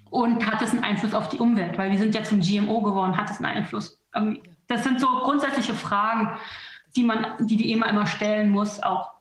[0.08, 1.78] Und hat es einen Einfluss auf die Umwelt?
[1.78, 4.00] Weil wir sind jetzt ein GMO geworden, hat es einen Einfluss?
[4.14, 6.30] Ähm, das sind so grundsätzliche Fragen,
[6.96, 9.12] die man, die die EMA immer stellen muss auch.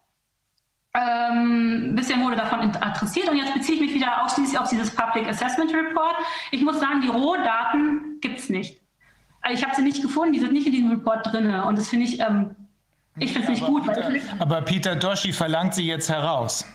[0.96, 5.28] Ähm, bisschen wurde davon interessiert und jetzt beziehe ich mich wieder ausschließlich auf dieses Public
[5.28, 6.16] Assessment Report.
[6.52, 8.82] Ich muss sagen, die Rohdaten gibt es nicht.
[9.42, 11.90] Also ich habe sie nicht gefunden, die sind nicht in diesem Report drin und das
[11.90, 12.56] finde ich, ähm,
[13.18, 13.86] ich finde es nicht gut.
[13.86, 16.66] Peter, aber Peter Doshi verlangt sie jetzt heraus.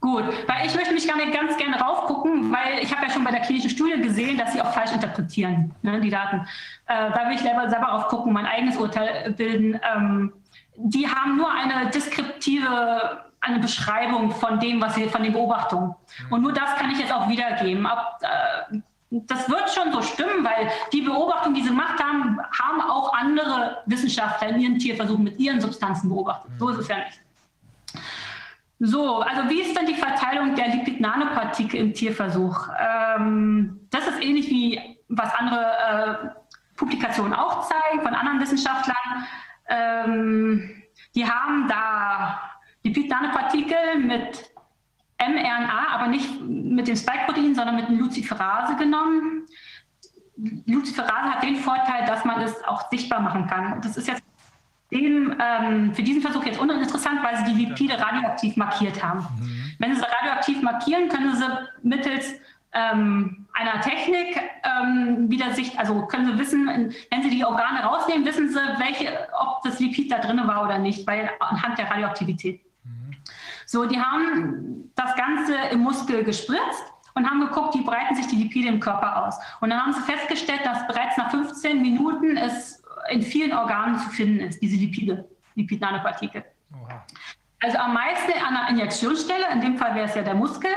[0.00, 3.30] Gut, weil ich möchte mich gerne ganz gerne raufgucken, weil ich habe ja schon bei
[3.30, 6.46] der klinischen Studie gesehen, dass sie auch falsch interpretieren, ne, die Daten.
[6.86, 9.80] Äh, da will ich selber, selber raufgucken, mein eigenes Urteil bilden.
[9.94, 10.32] Ähm,
[10.76, 15.94] die haben nur eine deskriptive, eine Beschreibung von dem, was sie, von den Beobachtungen.
[16.30, 17.86] Und nur das kann ich jetzt auch wiedergeben.
[17.86, 18.78] Ob, äh,
[19.10, 23.82] das wird schon so stimmen, weil die Beobachtungen, die sie gemacht haben, haben auch andere
[23.86, 26.50] Wissenschaftler in ihren Tierversuchen mit ihren Substanzen beobachtet.
[26.58, 27.20] So ist es ja nicht.
[28.78, 32.68] So, also wie ist denn die Verteilung der Lipid-Nanopartikel im Tierversuch?
[32.78, 36.28] Ähm, das ist ähnlich wie was andere äh,
[36.76, 39.26] Publikationen auch zeigen von anderen Wissenschaftlern.
[39.68, 40.82] Ähm,
[41.14, 42.40] die haben da
[42.82, 44.50] Lipid-Nanopartikel mit
[45.18, 49.46] mRNA, aber nicht mit dem Spike-Protein, sondern mit dem Luciferase genommen.
[50.66, 53.80] Luciferase hat den Vorteil, dass man es auch sichtbar machen kann.
[53.80, 54.22] Das ist jetzt
[54.92, 59.20] den, ähm, für diesen Versuch jetzt uninteressant, weil sie die Lipide radioaktiv markiert haben.
[59.20, 59.74] Mhm.
[59.78, 61.44] Wenn sie sie radioaktiv markieren, können sie
[61.82, 62.34] mittels
[62.72, 66.66] ähm, einer Technik ähm, wieder sich, also können sie wissen,
[67.10, 70.78] wenn sie die Organe rausnehmen, wissen sie, welche, ob das Lipid da drin war oder
[70.78, 72.60] nicht, weil anhand der Radioaktivität.
[73.66, 76.84] So, die haben das Ganze im Muskel gespritzt
[77.14, 79.36] und haben geguckt, wie breiten sich die Lipide im Körper aus.
[79.60, 84.08] Und dann haben sie festgestellt, dass bereits nach 15 Minuten es in vielen Organen zu
[84.10, 86.44] finden ist, diese Lipide, Lipid-Nanopartikel.
[87.62, 90.70] Also am meisten an der Injektionsstelle, in dem Fall wäre es ja der Muskel,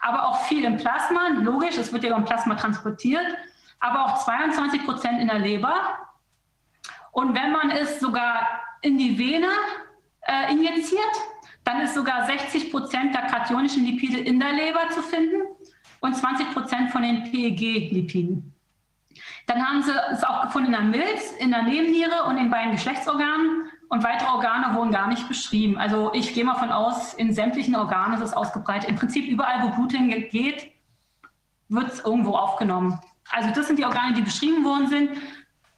[0.00, 3.26] aber auch viel im Plasma, logisch, es wird ja im Plasma transportiert,
[3.80, 5.74] aber auch 22 Prozent in der Leber.
[7.12, 8.46] Und wenn man es sogar
[8.82, 9.48] in die Vene
[10.22, 11.00] äh, injiziert,
[11.64, 15.42] dann ist sogar 60 Prozent der kationischen Lipide in der Leber zu finden
[16.00, 18.54] und 20 Prozent von den PEG-Lipiden.
[19.46, 22.72] Dann haben sie es auch gefunden in der Milz, in der Nebenniere und in beiden
[22.72, 23.68] Geschlechtsorganen.
[23.88, 25.76] Und weitere Organe wurden gar nicht beschrieben.
[25.76, 28.88] Also ich gehe mal von aus, in sämtlichen Organen ist es ausgebreitet.
[28.88, 30.32] Im Prinzip überall, wo Blut hingeht,
[31.68, 33.00] wird es irgendwo aufgenommen.
[33.30, 35.10] Also das sind die Organe, die beschrieben worden sind.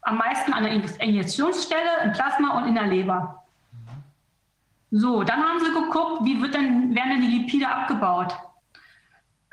[0.02, 3.41] Am meisten an der Injektionsstelle, im Plasma und in der Leber.
[4.94, 8.36] So, dann haben sie geguckt, wie wird denn, werden denn die Lipide abgebaut.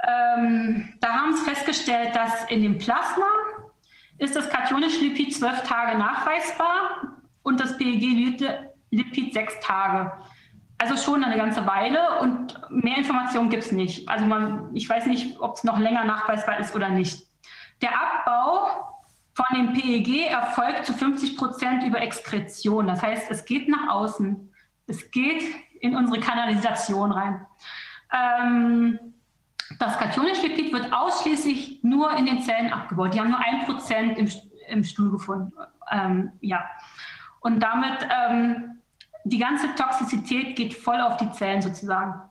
[0.05, 3.25] Ähm, da haben sie festgestellt, dass in dem Plasma
[4.17, 10.11] ist das kationische Lipid zwölf Tage nachweisbar und das PEG-Lipid sechs Tage.
[10.77, 14.09] Also schon eine ganze Weile und mehr Informationen gibt es nicht.
[14.09, 17.25] Also man, ich weiß nicht, ob es noch länger nachweisbar ist oder nicht.
[17.81, 18.99] Der Abbau
[19.33, 22.87] von dem PEG erfolgt zu 50 Prozent über Exkretion.
[22.87, 24.49] Das heißt, es geht nach außen.
[24.89, 25.43] Es geht
[25.81, 27.45] in unsere Kanalisation rein.
[28.11, 28.99] Ähm,
[29.77, 33.13] das Lipid wird ausschließlich nur in den Zellen abgebaut.
[33.13, 34.29] Die haben nur ein Prozent im,
[34.67, 35.53] im Stuhl gefunden.
[35.91, 36.65] Ähm, ja.
[37.41, 38.81] Und damit ähm,
[39.23, 42.21] die ganze Toxizität geht voll auf die Zellen sozusagen.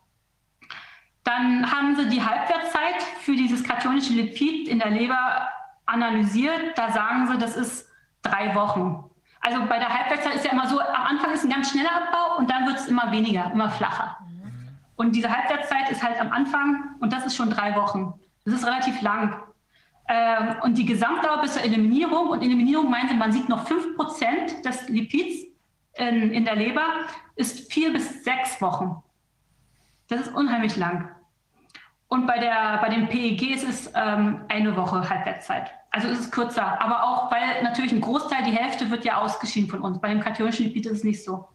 [1.24, 5.48] Dann haben sie die Halbwertszeit für dieses kationische Lipid in der Leber
[5.86, 6.76] analysiert.
[6.76, 7.88] Da sagen sie, das ist
[8.22, 9.04] drei Wochen.
[9.48, 12.36] Also bei der Halbwertszeit ist ja immer so, am Anfang ist ein ganz schneller Abbau
[12.36, 14.18] und dann wird es immer weniger, immer flacher.
[14.96, 18.12] Und diese Halbwertszeit ist halt am Anfang und das ist schon drei Wochen.
[18.44, 19.40] Das ist relativ lang.
[20.06, 24.88] Ähm, und die Gesamtdauer bis zur Eliminierung, und Eliminierung meinte, man sieht noch 5% des
[24.88, 25.46] Lipids
[25.94, 26.84] in, in der Leber,
[27.34, 29.02] ist vier bis sechs Wochen.
[30.08, 31.08] Das ist unheimlich lang.
[32.08, 35.70] Und bei, der, bei den PEG ist es ähm, eine Woche Halbwertszeit.
[35.90, 36.80] Also ist es kürzer.
[36.82, 40.00] Aber auch, weil natürlich ein Großteil, die Hälfte wird ja ausgeschieden von uns.
[40.00, 41.48] Bei dem kationischen Lipid ist es nicht so.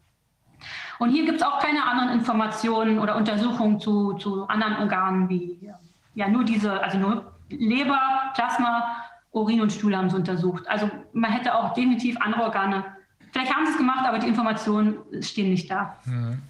[1.00, 5.72] Und hier gibt es auch keine anderen Informationen oder Untersuchungen zu, zu anderen Organen wie
[6.14, 8.00] ja nur diese, also nur Leber,
[8.36, 8.98] Plasma,
[9.32, 10.68] Urin und Stuhl haben sie untersucht.
[10.68, 12.86] Also man hätte auch definitiv andere Organe.
[13.32, 15.98] Vielleicht haben sie es gemacht, aber die Informationen stehen nicht da.
[16.06, 16.42] Mhm.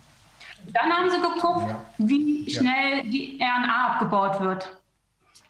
[0.71, 1.85] Dann haben sie geguckt, ja.
[1.97, 3.03] wie schnell ja.
[3.03, 4.77] die RNA abgebaut wird.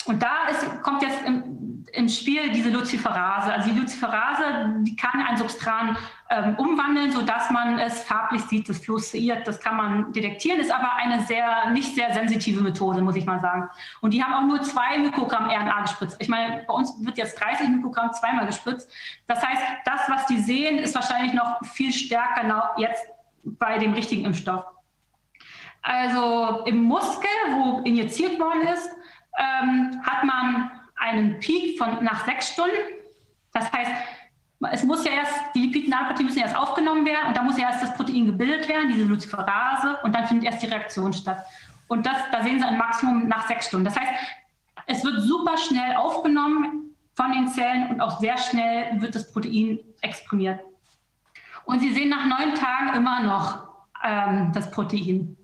[0.06, 3.54] Und da ist, kommt jetzt im, im, Spiel diese Luciferase.
[3.54, 4.44] Also die Luciferase,
[4.82, 5.96] die kann ein Substrat
[6.30, 10.94] ähm, umwandeln, sodass man es farblich sieht, das fluoresziert, das kann man detektieren, ist aber
[10.96, 13.70] eine sehr, nicht sehr sensitive Methode, muss ich mal sagen.
[14.02, 16.18] Und die haben auch nur zwei Mikrogramm RNA gespritzt.
[16.20, 18.92] Ich meine, bei uns wird jetzt 30 Mikrogramm zweimal gespritzt.
[19.28, 23.06] Das heißt, das, was die sehen, ist wahrscheinlich noch viel stärker jetzt
[23.44, 24.66] bei dem richtigen Impfstoff.
[25.84, 28.90] Also im Muskel, wo injiziert worden ist,
[29.38, 32.78] ähm, hat man einen Peak von nach sechs Stunden.
[33.52, 33.92] Das heißt,
[34.72, 37.84] es muss ja erst, die Lipidnanopartikel müssen erst aufgenommen werden und da muss ja erst
[37.84, 41.46] das Protein gebildet werden, diese Luciferase, und dann findet erst die Reaktion statt.
[41.90, 43.86] Und das, da sehen Sie ein Maximum nach sechs Stunden.
[43.86, 44.12] Das heißt,
[44.88, 49.80] es wird super schnell aufgenommen von den Zellen und auch sehr schnell wird das Protein
[50.02, 50.62] exprimiert.
[51.66, 53.68] Und Sie sehen nach neun Tagen immer noch
[54.04, 55.38] ähm, das Protein.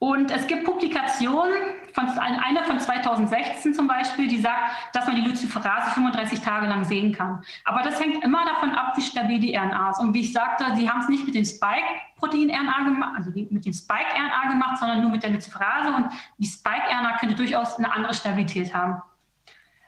[0.00, 1.52] Und es gibt Publikationen,
[1.92, 6.84] von, eine von 2016 zum Beispiel, die sagt, dass man die Luciferase 35 Tage lang
[6.84, 7.42] sehen kann.
[7.64, 9.98] Aber das hängt immer davon ab, wie stabil die RNA ist.
[9.98, 13.72] Und wie ich sagte, sie haben es nicht mit den Spike-Protein-RNA gemacht, also mit den
[13.72, 15.92] Spike-RNA gemacht, sondern nur mit der Luciferase.
[15.92, 19.02] Und die Spike-RNA könnte durchaus eine andere Stabilität haben.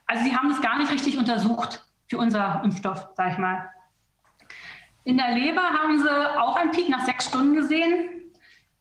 [0.07, 3.71] Also sie haben es gar nicht richtig untersucht für unser Impfstoff, sag ich mal.
[5.05, 8.20] In der Leber haben sie auch einen Peak nach sechs Stunden gesehen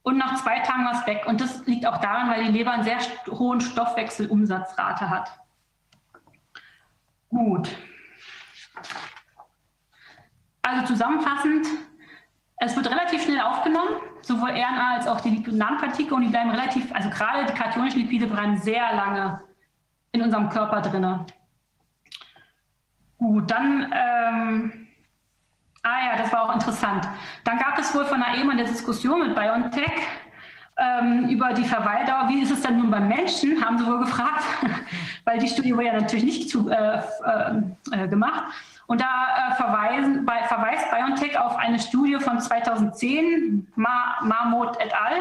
[0.03, 1.25] und nach zwei Tagen war es weg.
[1.27, 2.97] Und das liegt auch daran, weil die Leber einen sehr
[3.29, 5.39] hohen Stoffwechselumsatzrate hat.
[7.29, 7.69] Gut.
[10.61, 11.67] Also zusammenfassend,
[12.57, 16.93] es wird relativ schnell aufgenommen, sowohl RNA als auch die Lipidnanopartikel und die bleiben relativ,
[16.93, 19.41] also gerade die kationischen Lipide bleiben sehr lange
[20.11, 21.25] in unserem Körper drin.
[23.17, 24.88] Gut, dann ähm,
[25.83, 27.07] Ah ja, das war auch interessant.
[27.43, 29.91] Dann gab es wohl von der EMA eine Diskussion mit BioNTech
[30.77, 32.27] ähm, über die Verweildauer.
[32.29, 34.43] Wie ist es denn nun beim Menschen, haben sie wohl gefragt,
[35.25, 37.01] weil die Studie wurde ja natürlich nicht zu, äh,
[37.91, 38.43] äh, gemacht.
[38.87, 44.93] Und da äh, verweisen, bei, verweist BioNTech auf eine Studie von 2010, Mar Marmot et
[44.93, 45.13] al.,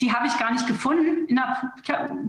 [0.00, 1.72] die habe ich gar nicht gefunden in der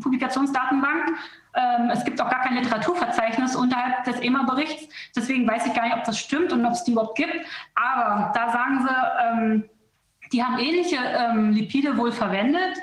[0.02, 1.18] Publikationsdatenbank.
[1.54, 4.94] Ähm, es gibt auch gar kein Literaturverzeichnis unterhalb des EMA-Berichts.
[5.16, 7.46] Deswegen weiß ich gar nicht, ob das stimmt und ob es die überhaupt gibt.
[7.76, 9.70] Aber da sagen sie, ähm,
[10.32, 12.78] die haben ähnliche ähm, Lipide wohl verwendet.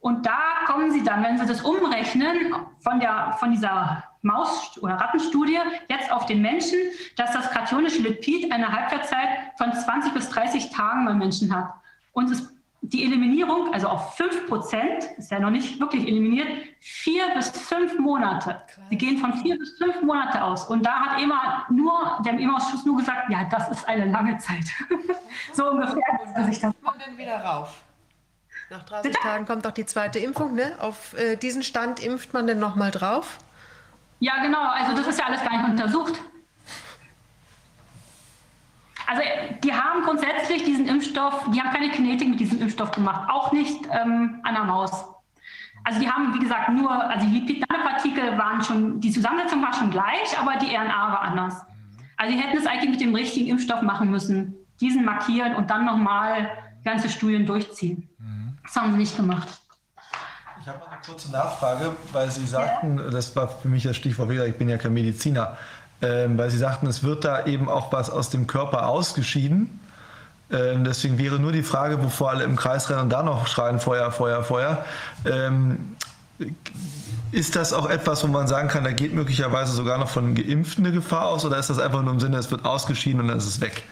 [0.00, 4.94] Und da kommen sie dann, wenn sie das umrechnen, von, der, von dieser Maus- oder
[4.94, 5.58] Rattenstudie
[5.88, 6.78] jetzt auf den Menschen,
[7.16, 11.72] dass das kationische Lipid eine Halbwertszeit von 20 bis 30 Tagen beim Menschen hat.
[12.12, 12.52] Und es
[12.84, 16.48] die Eliminierung, also auf 5 Prozent, ist ja noch nicht wirklich eliminiert,
[16.80, 18.60] vier bis fünf Monate.
[18.90, 20.68] Sie gehen von vier bis fünf Monate aus.
[20.68, 24.64] Und da hat EMA nur, der EMA-Ausschuss nur gesagt, ja, das ist eine lange Zeit.
[25.52, 26.02] so ungefähr.
[26.34, 27.82] Wann sich das kommt denn wieder rauf?
[28.68, 29.22] Nach 30 Bitte?
[29.22, 30.74] Tagen kommt doch die zweite Impfung, ne?
[30.80, 33.38] Auf äh, diesen Stand impft man denn nochmal drauf?
[34.18, 34.70] Ja, genau.
[34.70, 36.20] Also das ist ja alles gar nicht untersucht.
[39.12, 39.22] Also
[39.62, 43.84] die haben grundsätzlich diesen Impfstoff, die haben keine Kinetik mit diesem Impfstoff gemacht, auch nicht
[43.90, 45.04] ähm, an der Maus.
[45.84, 49.90] Also die haben, wie gesagt, nur, also die Lipid-Nanopartikel waren schon, die Zusammensetzung war schon
[49.90, 51.60] gleich, aber die RNA war anders.
[52.16, 55.84] Also die hätten es eigentlich mit dem richtigen Impfstoff machen müssen, diesen markieren und dann
[55.84, 56.48] nochmal
[56.82, 58.08] ganze Studien durchziehen.
[58.62, 59.48] Das haben sie nicht gemacht.
[60.62, 64.46] Ich habe eine kurze Nachfrage, weil Sie sagten, das war für mich das Stichwort wieder,
[64.46, 65.58] ich bin ja kein Mediziner,
[66.02, 69.80] ähm, weil Sie sagten, es wird da eben auch was aus dem Körper ausgeschieden.
[70.50, 73.80] Ähm, deswegen wäre nur die Frage, bevor alle im Kreis rennen und da noch schreien,
[73.80, 74.84] Feuer, Feuer, Feuer.
[75.24, 75.96] Ähm,
[77.30, 80.84] ist das auch etwas, wo man sagen kann, da geht möglicherweise sogar noch von Geimpften
[80.84, 83.38] eine Gefahr aus oder ist das einfach nur im Sinne, es wird ausgeschieden und dann
[83.38, 83.84] ist es weg?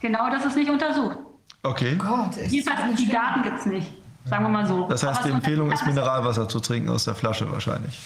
[0.00, 1.18] Genau, das ist nicht untersucht.
[1.62, 1.96] Okay.
[1.96, 2.64] Gott, die,
[2.96, 3.92] die Daten gibt es nicht,
[4.26, 4.86] sagen wir mal so.
[4.88, 7.98] Das heißt, die Empfehlung ist, Mineralwasser zu trinken aus der Flasche wahrscheinlich.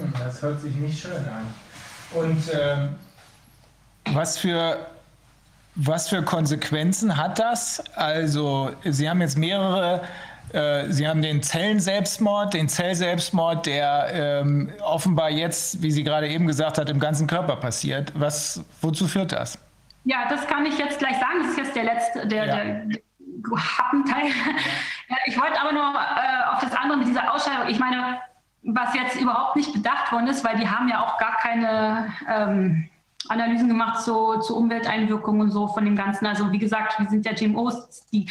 [0.00, 1.46] Hm, das hört sich nicht schön an.
[2.12, 2.96] Und ähm,
[4.12, 4.86] was für
[5.76, 7.82] was für Konsequenzen hat das?
[7.94, 10.02] Also, Sie haben jetzt mehrere,
[10.52, 16.46] äh, Sie haben den Zellenselbstmord, den Zellselbstmord, der ähm, offenbar jetzt, wie Sie gerade eben
[16.46, 18.12] gesagt hat, im ganzen Körper passiert.
[18.14, 19.58] Was, wozu führt das?
[20.04, 21.42] Ja, das kann ich jetzt gleich sagen.
[21.42, 22.56] Das ist jetzt der letzte, der, ja.
[22.56, 23.00] der
[23.56, 24.32] Happenteil.
[25.26, 27.68] Ich wollte aber noch äh, auf das andere mit dieser Ausscheidung.
[27.68, 28.20] Ich meine,
[28.62, 32.88] was jetzt überhaupt nicht bedacht worden ist, weil die haben ja auch gar keine ähm,
[33.28, 36.26] Analysen gemacht so, zu Umwelteinwirkungen und so von dem Ganzen.
[36.26, 38.26] Also wie gesagt, wir sind ja GMOs, die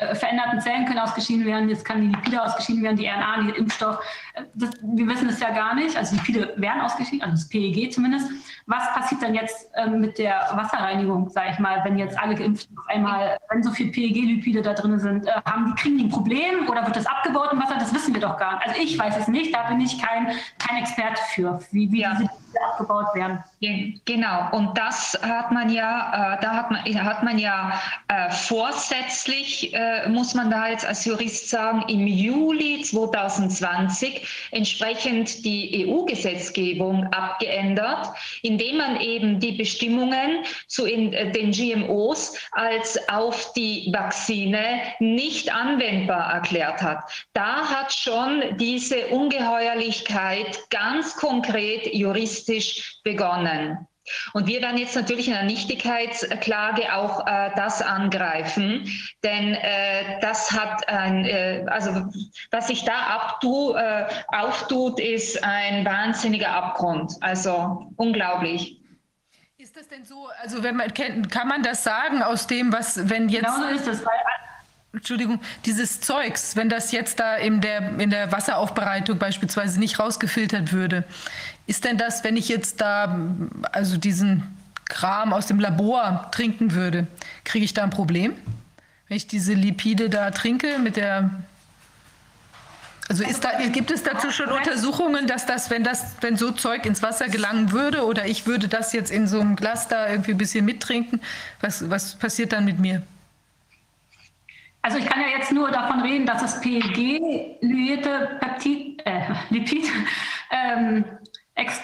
[0.00, 3.58] äh, veränderten Zellen können ausgeschieden werden, jetzt kann die Lipide ausgeschieden werden, die RNA, die
[3.58, 3.98] Impfstoff.
[4.34, 5.96] Äh, das, wir wissen es ja gar nicht.
[5.96, 8.30] Also Lipide werden ausgeschieden, also das PEG zumindest.
[8.66, 12.78] Was passiert dann jetzt äh, mit der Wasserreinigung, sage ich mal, wenn jetzt alle Geimpften
[12.78, 16.10] auf einmal, wenn so viel PEG-Lipide da drin sind, äh, haben die, kriegen die ein
[16.10, 17.74] Problem oder wird das abgebaut im Wasser?
[17.78, 18.68] Das wissen wir doch gar nicht.
[18.68, 22.14] Also ich weiß es nicht, da bin ich kein, kein Experte für, wie, wie ja.
[22.14, 22.30] diese
[22.72, 23.42] abgebaut werden.
[23.62, 27.78] Genau, und das hat man ja, äh, da hat man, hat man ja
[28.08, 35.86] äh, vorsätzlich, äh, muss man da jetzt als Jurist sagen, im Juli 2020 entsprechend die
[35.86, 38.08] EU-Gesetzgebung abgeändert,
[38.40, 45.54] indem man eben die Bestimmungen zu in, äh, den GMOs als auf die Vakzine nicht
[45.54, 47.28] anwendbar erklärt hat.
[47.34, 53.86] Da hat schon diese Ungeheuerlichkeit ganz konkret juristisch begonnen.
[54.32, 58.90] Und wir werden jetzt natürlich in der Nichtigkeitsklage auch äh, das angreifen,
[59.22, 62.10] denn äh, das hat ein, äh, also
[62.50, 67.12] was sich da abtu, äh, auftut, ist ein wahnsinniger Abgrund.
[67.20, 68.80] Also unglaublich.
[69.58, 73.28] Ist das denn so, also wenn man kann man das sagen aus dem, was, wenn
[73.28, 73.44] jetzt.
[73.44, 74.14] Genau so ist weil
[74.92, 80.72] Entschuldigung, dieses Zeugs, wenn das jetzt da in der, in der Wasseraufbereitung beispielsweise nicht rausgefiltert
[80.72, 81.04] würde,
[81.70, 83.16] ist denn das, wenn ich jetzt da
[83.70, 84.42] also diesen
[84.86, 87.06] Kram aus dem Labor trinken würde,
[87.44, 88.34] kriege ich da ein Problem?
[89.06, 91.30] Wenn ich diese Lipide da trinke mit der
[93.08, 97.02] also da, gibt es dazu schon Untersuchungen, dass das, wenn das, wenn so Zeug ins
[97.02, 100.38] Wasser gelangen würde oder ich würde das jetzt in so einem Glas da irgendwie ein
[100.38, 101.20] bisschen mittrinken,
[101.60, 103.02] was, was passiert dann mit mir?
[104.82, 109.86] Also ich kann ja jetzt nur davon reden, dass das PEG-lyete Peptid, äh, Lipid
[110.50, 111.04] ähm,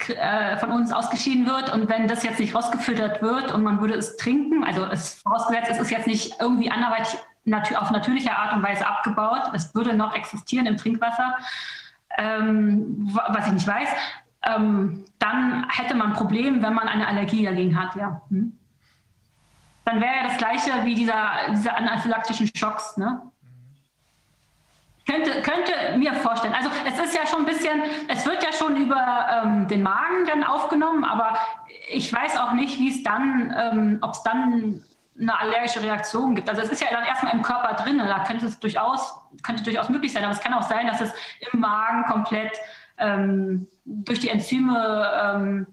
[0.09, 3.95] äh, von uns ausgeschieden wird und wenn das jetzt nicht rausgefiltert wird und man würde
[3.95, 7.19] es trinken, also es vorausgesetzt, es ist jetzt nicht irgendwie anderweitig
[7.77, 11.35] auf natürliche Art und Weise abgebaut, es würde noch existieren im Trinkwasser,
[12.17, 13.89] ähm, was ich nicht weiß,
[14.43, 18.21] ähm, dann hätte man ein Problem, wenn man eine Allergie dagegen hat, ja.
[18.29, 18.57] Hm?
[19.85, 23.21] Dann wäre ja das gleiche wie dieser, diese anaphylaktischen Schocks, ne?
[25.07, 26.53] Könnte, könnte mir vorstellen.
[26.53, 30.25] Also es ist ja schon ein bisschen, es wird ja schon über ähm, den Magen
[30.27, 31.37] dann aufgenommen, aber
[31.89, 34.83] ich weiß auch nicht, wie es dann, ähm, ob es dann
[35.19, 36.49] eine allergische Reaktion gibt.
[36.49, 39.87] Also es ist ja dann erstmal im Körper drin, da könnte es durchaus, könnte durchaus
[39.87, 41.13] möglich sein, aber es kann auch sein, dass es
[41.53, 42.51] im Magen komplett
[42.97, 45.67] ähm, durch die Enzyme, ähm,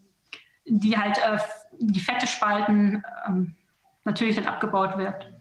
[0.65, 1.39] die halt äh,
[1.81, 3.57] die Fette spalten, ähm,
[4.05, 5.34] natürlich dann abgebaut wird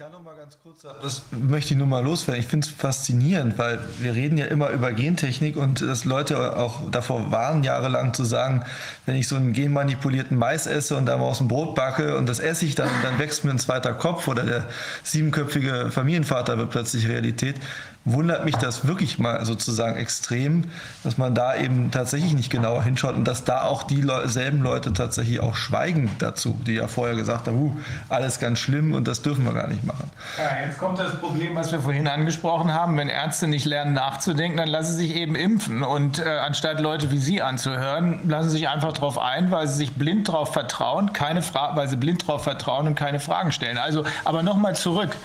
[0.00, 2.40] da noch mal ganz kurz, das möchte ich nur mal loswerden.
[2.40, 6.90] Ich finde es faszinierend, weil wir reden ja immer über Gentechnik und dass Leute auch
[6.90, 8.64] davor waren, jahrelang zu sagen,
[9.04, 12.30] wenn ich so einen genmanipulierten Mais esse und da mal aus dem Brot backe und
[12.30, 14.64] das esse ich, dann, dann wächst mir ein zweiter Kopf oder der
[15.02, 17.56] siebenköpfige Familienvater wird plötzlich Realität
[18.04, 20.64] wundert mich das wirklich mal sozusagen extrem,
[21.04, 24.62] dass man da eben tatsächlich nicht genauer hinschaut und dass da auch die Le selben
[24.62, 27.76] Leute tatsächlich auch schweigen dazu, die ja vorher gesagt haben, uh,
[28.08, 30.10] alles ganz schlimm und das dürfen wir gar nicht machen.
[30.38, 32.96] Ja, jetzt kommt das Problem, was wir vorhin angesprochen haben.
[32.96, 37.10] Wenn Ärzte nicht lernen nachzudenken, dann lassen sie sich eben impfen und äh, anstatt Leute
[37.10, 41.12] wie Sie anzuhören, lassen sie sich einfach darauf ein, weil sie sich blind darauf vertrauen,
[41.12, 43.76] keine Fra weil sie blind darauf vertrauen und keine Fragen stellen.
[43.76, 45.16] Also, aber nochmal zurück.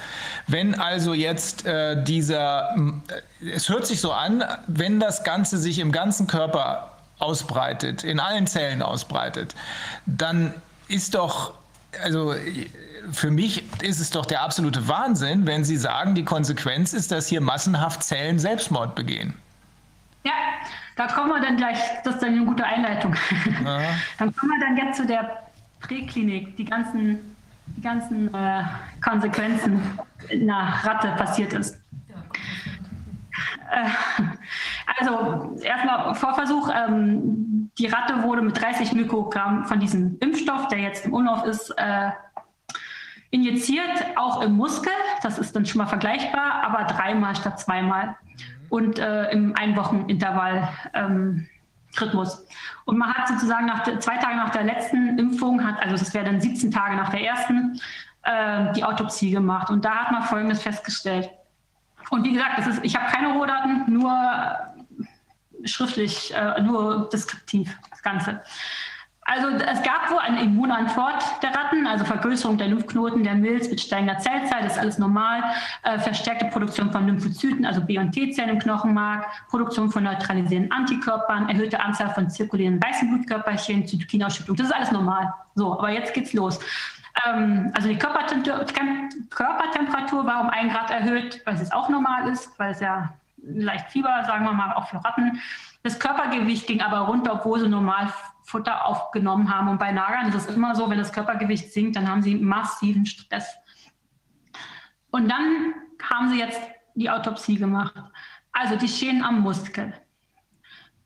[0.48, 2.76] Wenn also jetzt äh, dieser,
[3.42, 8.20] äh, es hört sich so an, wenn das Ganze sich im ganzen Körper ausbreitet, in
[8.20, 9.56] allen Zellen ausbreitet,
[10.06, 10.54] dann
[10.88, 11.54] ist doch,
[12.04, 12.36] also
[13.12, 17.28] für mich ist es doch der absolute Wahnsinn, wenn Sie sagen, die Konsequenz ist, dass
[17.28, 19.34] hier massenhaft Zellen Selbstmord begehen.
[20.24, 20.34] Ja,
[20.96, 23.16] da kommen wir dann gleich, das ist dann eine gute Einleitung.
[23.64, 23.80] Ja.
[24.18, 25.44] Dann kommen wir dann jetzt zu der
[25.82, 27.35] Präklinik, die ganzen
[27.68, 28.64] die ganzen äh,
[29.04, 29.82] Konsequenzen
[30.40, 31.76] nach Ratte passiert ist.
[33.72, 33.90] Äh,
[35.00, 41.06] also erstmal Vorversuch, ähm, die Ratte wurde mit 30 Mikrogramm von diesem Impfstoff, der jetzt
[41.06, 42.12] im Umlauf ist, äh,
[43.32, 44.94] injiziert, auch im Muskel.
[45.22, 48.16] Das ist dann schon mal vergleichbar, aber dreimal statt zweimal.
[48.70, 51.48] Und äh, im Einwochenintervall ähm,
[52.02, 52.46] Rhythmus.
[52.86, 56.26] Und man hat sozusagen nach, zwei Tage nach der letzten Impfung, hat, also das wäre
[56.26, 57.80] dann 17 Tage nach der ersten,
[58.24, 59.70] äh, die Autopsie gemacht.
[59.70, 61.30] Und da hat man Folgendes festgestellt.
[62.10, 64.12] Und wie gesagt, ist, ich habe keine Rohdaten, nur
[65.64, 68.42] schriftlich, äh, nur deskriptiv das Ganze.
[69.28, 73.82] Also es gab wohl eine Immunantwort der Ratten, also Vergrößerung der Lymphknoten, der Milz mit
[73.82, 75.44] steigender Zellzeit, das ist alles normal.
[75.82, 81.50] Äh, verstärkte Produktion von Lymphozyten, also B- und T-Zellen im Knochenmark, Produktion von neutralisierenden Antikörpern,
[81.50, 85.34] erhöhte Anzahl von zirkulierenden weißen Blutkörperchen, Zytokinausschüttung, das ist alles normal.
[85.56, 86.60] So, aber jetzt geht's los.
[87.26, 92.74] Ähm, also die Körpertemperatur war um ein Grad erhöht, weil es auch normal ist, weil
[92.74, 95.42] es ja leicht Fieber, sagen wir mal, auch für Ratten.
[95.82, 98.14] Das Körpergewicht ging aber runter, obwohl sie normal
[98.46, 99.70] Futter aufgenommen haben.
[99.70, 103.06] Und bei Nagern ist es immer so, wenn das Körpergewicht sinkt, dann haben sie massiven
[103.06, 103.58] Stress.
[105.12, 106.62] Und dann haben sie jetzt
[106.94, 107.96] die Autopsie gemacht.
[108.52, 109.94] Also die Schäden am Muskel.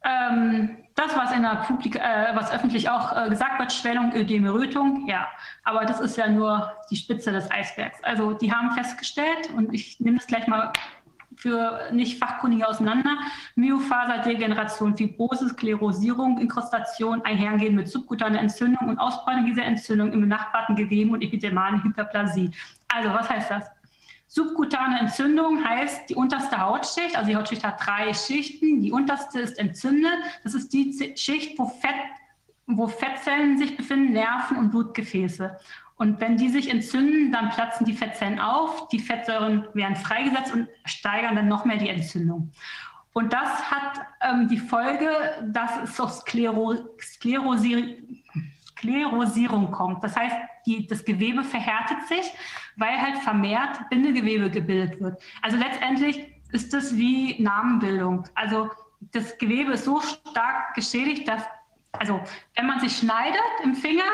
[0.03, 4.53] Ähm, das, was in der Publik äh, was öffentlich auch äh, gesagt wird, Schwellung, Ödeme,
[4.53, 5.27] Rötung, ja.
[5.63, 8.03] Aber das ist ja nur die Spitze des Eisbergs.
[8.03, 10.71] Also die haben festgestellt, und ich nehme das gleich mal
[11.39, 13.17] für nicht Fachkundige auseinander.
[13.55, 21.11] Myofaserdegeneration, Fibrose, Sklerosierung, Inkrustation einhergehen mit subkutaner Entzündung und Ausbreitung dieser Entzündung im benachbarten Geweben
[21.11, 22.51] und epidemale Hyperplasie.
[22.89, 23.63] Also, was heißt das?
[24.27, 28.81] Subkutane Entzündung heißt die unterste Hautschicht, also die Hautschicht hat drei Schichten.
[28.81, 30.19] Die unterste ist entzündet.
[30.43, 31.95] Das ist die Schicht, wo, Fett,
[32.67, 35.57] wo Fettzellen sich befinden, Nerven und Blutgefäße.
[35.99, 40.69] Und wenn die sich entzünden, dann platzen die Fettzellen auf, die Fettsäuren werden freigesetzt und
[40.85, 42.53] steigern dann noch mehr die Entzündung.
[43.11, 45.09] Und das hat ähm, die Folge,
[45.51, 47.97] dass es zur Sklero Sklerosier
[48.77, 50.01] Sklerosierung kommt.
[50.01, 52.31] Das heißt, die, das Gewebe verhärtet sich,
[52.77, 55.21] weil halt vermehrt Bindegewebe gebildet wird.
[55.41, 58.25] Also letztendlich ist das wie Namenbildung.
[58.35, 58.69] Also
[59.01, 61.43] das Gewebe ist so stark geschädigt, dass,
[61.91, 62.21] also
[62.55, 64.09] wenn man sich schneidet im Finger,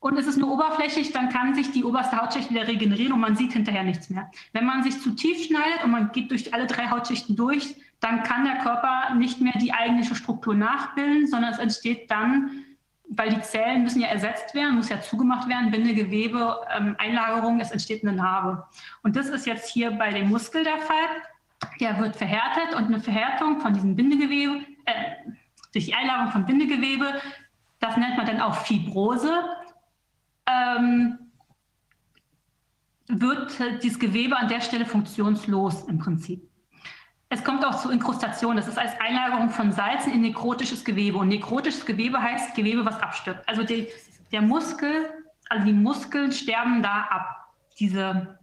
[0.00, 3.36] und es ist nur oberflächlich, dann kann sich die oberste Hautschicht wieder regenerieren und man
[3.36, 4.30] sieht hinterher nichts mehr.
[4.52, 8.22] Wenn man sich zu tief schneidet und man geht durch alle drei Hautschichten durch, dann
[8.22, 12.64] kann der Körper nicht mehr die eigentliche Struktur nachbilden, sondern es entsteht dann,
[13.10, 17.70] weil die Zellen müssen ja ersetzt werden, muss ja zugemacht werden, Bindegewebe, ähm, Einlagerung, es
[17.70, 18.64] entsteht eine Narbe.
[19.02, 20.96] Und das ist jetzt hier bei dem Muskel der Fall.
[21.78, 24.92] Der wird verhärtet und eine Verhärtung von diesem Bindegewebe, äh,
[25.74, 27.20] durch die Einlagerung von Bindegewebe,
[27.80, 29.44] das nennt man dann auch Fibrose
[30.50, 31.18] ähm,
[33.08, 36.48] wird dieses Gewebe an der Stelle funktionslos im Prinzip.
[37.32, 38.56] Es kommt auch zu Inkrustation.
[38.56, 41.18] Das ist als Einlagerung von Salzen in nekrotisches Gewebe.
[41.18, 43.48] Und nekrotisches Gewebe heißt Gewebe, was abstirbt.
[43.48, 43.86] Also die,
[44.32, 45.08] der Muskel,
[45.48, 47.52] also die Muskeln sterben da ab.
[47.78, 48.36] Diese,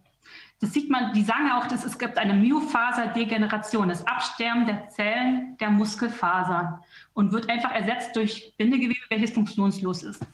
[0.60, 5.56] das sieht man, die sagen auch, dass es gibt eine Myofaserdegeneration, das Absterben der Zellen
[5.58, 6.80] der Muskelfasern
[7.12, 10.26] und wird einfach ersetzt durch Bindegewebe, welches funktionslos ist.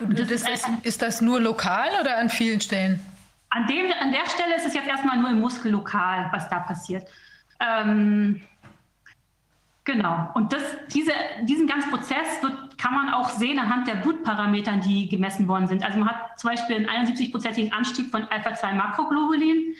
[0.00, 3.00] Das ist, ist, ist, das nur lokal oder an vielen Stellen?
[3.50, 6.60] An, dem, an der Stelle ist es jetzt erstmal nur im Muskel lokal, was da
[6.60, 7.08] passiert.
[7.60, 8.42] Ähm,
[9.84, 10.30] genau.
[10.34, 10.62] Und das,
[10.92, 11.12] diese,
[11.42, 15.82] diesen ganzen Prozess wird, kann man auch sehen anhand der Blutparametern, die gemessen worden sind.
[15.82, 19.74] Also man hat zum Beispiel einen 71-prozentigen Anstieg von Alpha-2-Makroglobulin.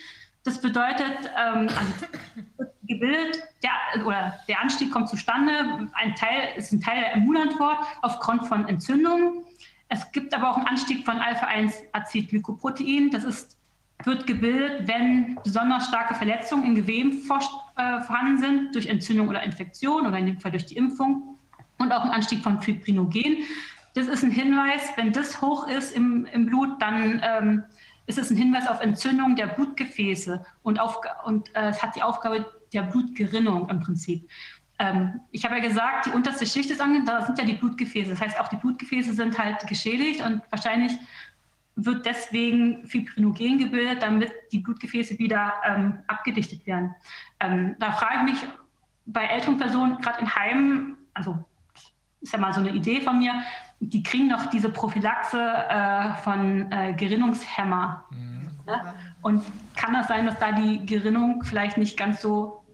[0.45, 6.81] Das bedeutet, ähm, also gebildet, der, oder der Anstieg kommt zustande, ein Teil ist ein
[6.81, 9.45] Teil der Immunantwort aufgrund von Entzündungen.
[9.89, 13.11] Es gibt aber auch einen Anstieg von Alpha-1-Acetylglykoprotein.
[13.11, 13.57] Das ist,
[14.05, 17.41] wird gebildet, wenn besonders starke Verletzungen in Geweben vor,
[17.77, 21.39] äh, vorhanden sind durch Entzündung oder Infektion oder in dem Fall durch die Impfung
[21.79, 23.45] und auch ein Anstieg von Fibrinogen.
[23.95, 27.65] Das ist ein Hinweis, wenn das hoch ist im, im Blut, dann ähm,
[28.07, 32.03] ist es ein Hinweis auf Entzündung der Blutgefäße und, auf, und äh, es hat die
[32.03, 34.29] Aufgabe der Blutgerinnung im Prinzip.
[34.79, 38.11] Ähm, ich habe ja gesagt, die unterste Schicht ist angegangen, da sind ja die Blutgefäße.
[38.11, 40.93] Das heißt, auch die Blutgefäße sind halt geschädigt und wahrscheinlich
[41.77, 46.95] wird deswegen Fibrinogen gebildet, damit die Blutgefäße wieder ähm, abgedichtet werden.
[47.41, 48.49] Ähm, da frage ich mich
[49.05, 51.39] bei älteren Personen, gerade in Heimen, also
[52.21, 53.43] ist ja mal so eine Idee von mir,
[53.81, 58.05] die kriegen noch diese Prophylaxe äh, von äh, Gerinnungshemmer.
[58.11, 58.51] Mhm.
[58.67, 58.95] Ne?
[59.21, 59.45] Und
[59.77, 62.65] kann das sein, dass da die Gerinnung vielleicht nicht ganz so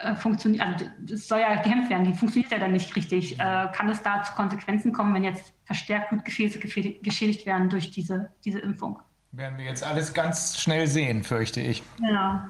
[0.00, 0.62] äh, funktioniert?
[0.62, 3.38] Also es soll ja gekämpft werden, die funktioniert ja dann nicht richtig.
[3.38, 8.30] Äh, kann es da zu Konsequenzen kommen, wenn jetzt verstärkt Blutgefäße geschädigt werden durch diese,
[8.44, 8.98] diese Impfung?
[9.32, 11.82] Werden wir jetzt alles ganz schnell sehen, fürchte ich.
[12.00, 12.48] Ja.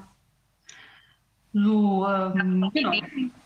[1.53, 2.93] So, ähm, genau.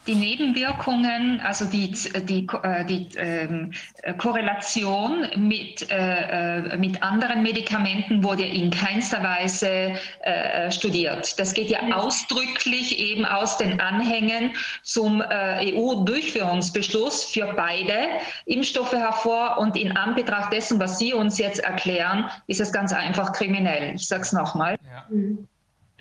[0.07, 1.91] Die Nebenwirkungen, also die,
[2.29, 3.73] die, äh, die ähm,
[4.19, 11.41] Korrelation mit, äh, äh, mit anderen Medikamenten wurde in keinster Weise äh, studiert.
[11.41, 14.51] Das geht ja ausdrücklich eben aus den Anhängen
[14.83, 18.09] zum äh, EU-Durchführungsbeschluss für beide
[18.45, 19.57] Impfstoffe hervor.
[19.57, 23.95] Und in Anbetracht dessen, was Sie uns jetzt erklären, ist es ganz einfach kriminell.
[23.95, 24.77] Ich sage es nochmal.
[24.85, 25.07] Ja.
[25.09, 25.49] Mhm.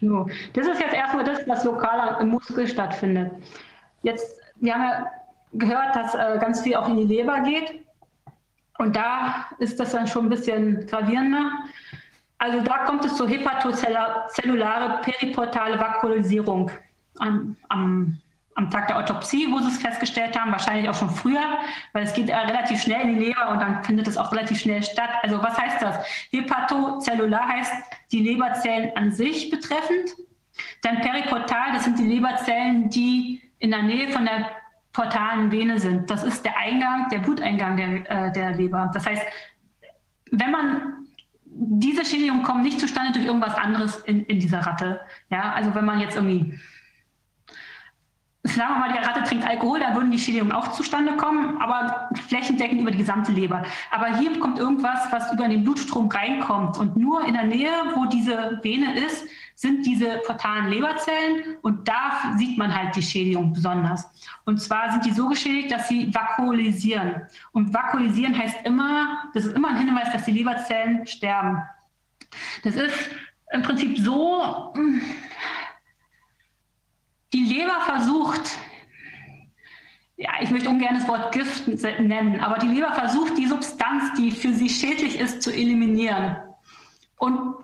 [0.10, 0.28] So.
[0.54, 3.32] Das ist jetzt erstmal das, was lokal im Muskel stattfindet.
[4.02, 5.08] Jetzt, wir haben ja
[5.54, 7.86] gehört, dass äh, ganz viel auch in die Leber geht.
[8.80, 11.52] Und da ist das dann schon ein bisschen gravierender.
[12.40, 16.72] Also da kommt es zur hepatozellulare periportale Vakuolisierung
[17.20, 18.20] am, am
[18.56, 21.60] am Tag der Autopsie, wo sie es festgestellt haben, wahrscheinlich auch schon früher,
[21.94, 24.60] weil es geht äh, relativ schnell in die Leber und dann findet es auch relativ
[24.60, 25.10] schnell statt.
[25.22, 26.06] Also was heißt das?
[26.32, 27.74] Hepatozellular heißt
[28.12, 30.12] die Leberzellen an sich betreffend.
[30.82, 34.50] Dann periportal, das sind die Leberzellen, die in der Nähe von der
[34.92, 36.10] portalen Vene sind.
[36.10, 38.92] Das ist der Eingang, der Bluteingang der, äh, der Leber.
[38.94, 39.24] Das heißt,
[40.32, 41.04] wenn man
[41.56, 45.02] diese Schädigungen kommen nicht zustande durch irgendwas anderes in, in dieser Ratte.
[45.30, 46.60] Ja, also wenn man jetzt irgendwie
[48.44, 52.10] sagen wir mal, die Ratte trinkt Alkohol, da würden die Schädigungen auch zustande kommen, aber
[52.28, 53.64] flächendeckend über die gesamte Leber.
[53.90, 56.78] Aber hier kommt irgendwas, was über den Blutstrom reinkommt.
[56.78, 62.34] Und nur in der Nähe, wo diese Vene ist, sind diese portalen Leberzellen und da
[62.38, 64.10] sieht man halt die Schädigung besonders.
[64.46, 67.22] Und zwar sind die so geschädigt, dass sie vakuolisieren.
[67.54, 71.62] Und vakuolisieren heißt immer, das ist immer ein Hinweis, dass die Leberzellen sterben.
[72.64, 73.10] Das ist
[73.52, 74.74] im Prinzip so,
[77.34, 78.58] die Leber versucht,
[80.16, 84.32] ja, ich möchte ungern das Wort Gift nennen, aber die Leber versucht, die Substanz, die
[84.32, 86.38] für sie schädlich ist, zu eliminieren.
[87.18, 87.56] Und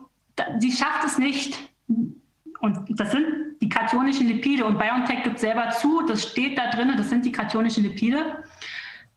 [0.57, 1.57] sie schafft es nicht.
[1.87, 3.25] Und das sind
[3.61, 4.65] die kationischen Lipide.
[4.65, 8.43] Und BioNTech gibt selber zu, das steht da drin, das sind die kationischen Lipide.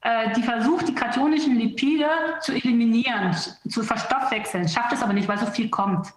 [0.03, 2.09] Äh, die versucht, die kationischen Lipide
[2.41, 3.35] zu eliminieren,
[3.69, 6.13] zu verstoffwechseln, schafft es aber nicht, weil so viel kommt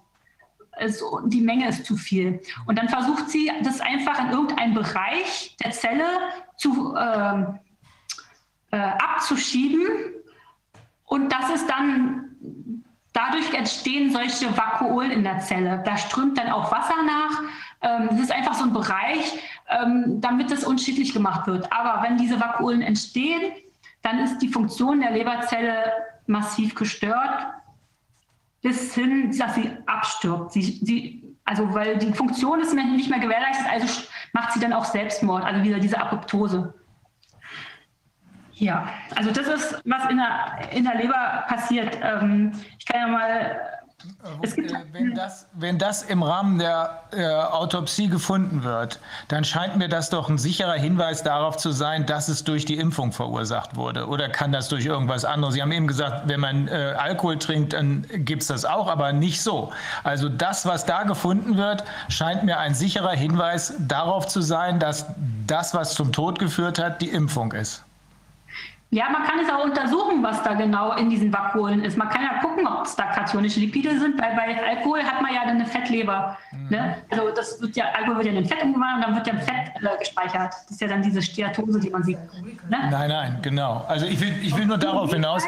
[0.77, 2.41] es, die Menge ist zu viel.
[2.65, 6.05] Und dann versucht sie, das einfach in irgendeinen Bereich der Zelle
[6.57, 7.43] zu, äh,
[8.71, 9.85] äh, abzuschieben.
[11.05, 15.81] Und das ist dann, dadurch entstehen solche Vakuolen in der Zelle.
[15.85, 17.41] Da strömt dann auch Wasser nach.
[17.81, 21.71] Ähm, das ist einfach so ein Bereich, ähm, damit es unschädlich gemacht wird.
[21.71, 23.53] Aber wenn diese Vakuolen entstehen,
[24.01, 25.91] dann ist die Funktion der Leberzelle
[26.27, 27.47] massiv gestört
[28.65, 30.53] bis hin, dass sie abstirbt.
[30.53, 34.01] Sie, sie, also weil die Funktion ist nicht mehr gewährleistet, also
[34.33, 36.73] macht sie dann auch Selbstmord, also wieder diese Apoptose.
[38.53, 41.99] Ja, also das ist, was in der, in der Leber passiert.
[42.01, 43.59] Ähm, ich kann ja mal
[44.91, 50.09] wenn, das, wenn das im Rahmen der äh, Autopsie gefunden wird, dann scheint mir das
[50.09, 54.07] doch ein sicherer Hinweis darauf zu sein, dass es durch die Impfung verursacht wurde.
[54.07, 55.55] Oder kann das durch irgendwas anderes?
[55.55, 59.13] Sie haben eben gesagt, wenn man äh, Alkohol trinkt, dann gibt es das auch, aber
[59.13, 59.71] nicht so.
[60.03, 65.05] Also das, was da gefunden wird, scheint mir ein sicherer Hinweis darauf zu sein, dass
[65.47, 67.83] das, was zum Tod geführt hat, die Impfung ist.
[68.95, 71.97] Ja, man kann es auch untersuchen, was da genau in diesen Vakuolen ist.
[71.97, 75.33] Man kann ja gucken, ob es da kationische Lipide sind, weil bei Alkohol hat man
[75.33, 76.37] ja dann eine Fettleber.
[76.53, 76.69] Mhm.
[76.69, 76.95] Ne?
[77.09, 79.75] Also das wird ja, Alkohol wird ja in Fett umgewandelt und dann wird ja Fett
[79.75, 80.53] äh, gespeichert.
[80.53, 82.17] Das ist ja dann diese Steatose, die man sieht.
[82.69, 82.87] Ne?
[82.89, 83.83] Nein, nein, genau.
[83.89, 85.43] Also ich will, ich will nur darauf hinaus,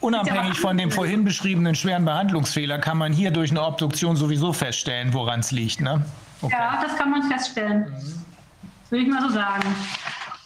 [0.00, 5.12] unabhängig von dem vorhin beschriebenen schweren Behandlungsfehler, kann man hier durch eine Obduktion sowieso feststellen,
[5.12, 5.82] woran es liegt.
[5.82, 6.02] Ne?
[6.40, 6.56] Okay.
[6.58, 7.90] Ja, das kann man feststellen.
[7.90, 8.24] Mhm.
[8.88, 9.64] Würde ich mal so sagen.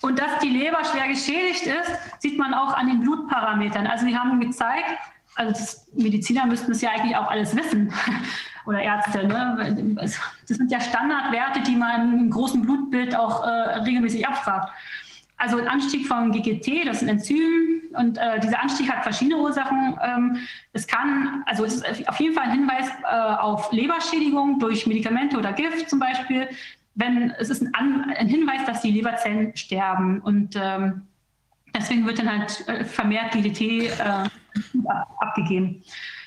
[0.05, 3.87] Und dass die Leber schwer geschädigt ist, sieht man auch an den Blutparametern.
[3.87, 4.99] Also die haben gezeigt,
[5.35, 7.91] also Mediziner müssten es ja eigentlich auch alles wissen
[8.67, 9.27] oder Ärzte.
[9.27, 9.97] Ne?
[10.03, 14.69] Das sind ja Standardwerte, die man im großen Blutbild auch äh, regelmäßig abfragt.
[15.39, 19.41] Also ein Anstieg vom GGT, das ist ein Enzym, und äh, dieser Anstieg hat verschiedene
[19.41, 19.99] Ursachen.
[20.03, 20.37] Ähm,
[20.75, 25.39] es kann, also es ist auf jeden Fall ein Hinweis äh, auf Leberschädigung durch Medikamente
[25.39, 26.49] oder Gift zum Beispiel
[26.95, 31.03] wenn es ist ein, ein Hinweis, dass die Leberzellen sterben und ähm,
[31.75, 34.29] deswegen wird dann halt äh, vermehrt DDT äh,
[35.19, 35.83] abgegeben.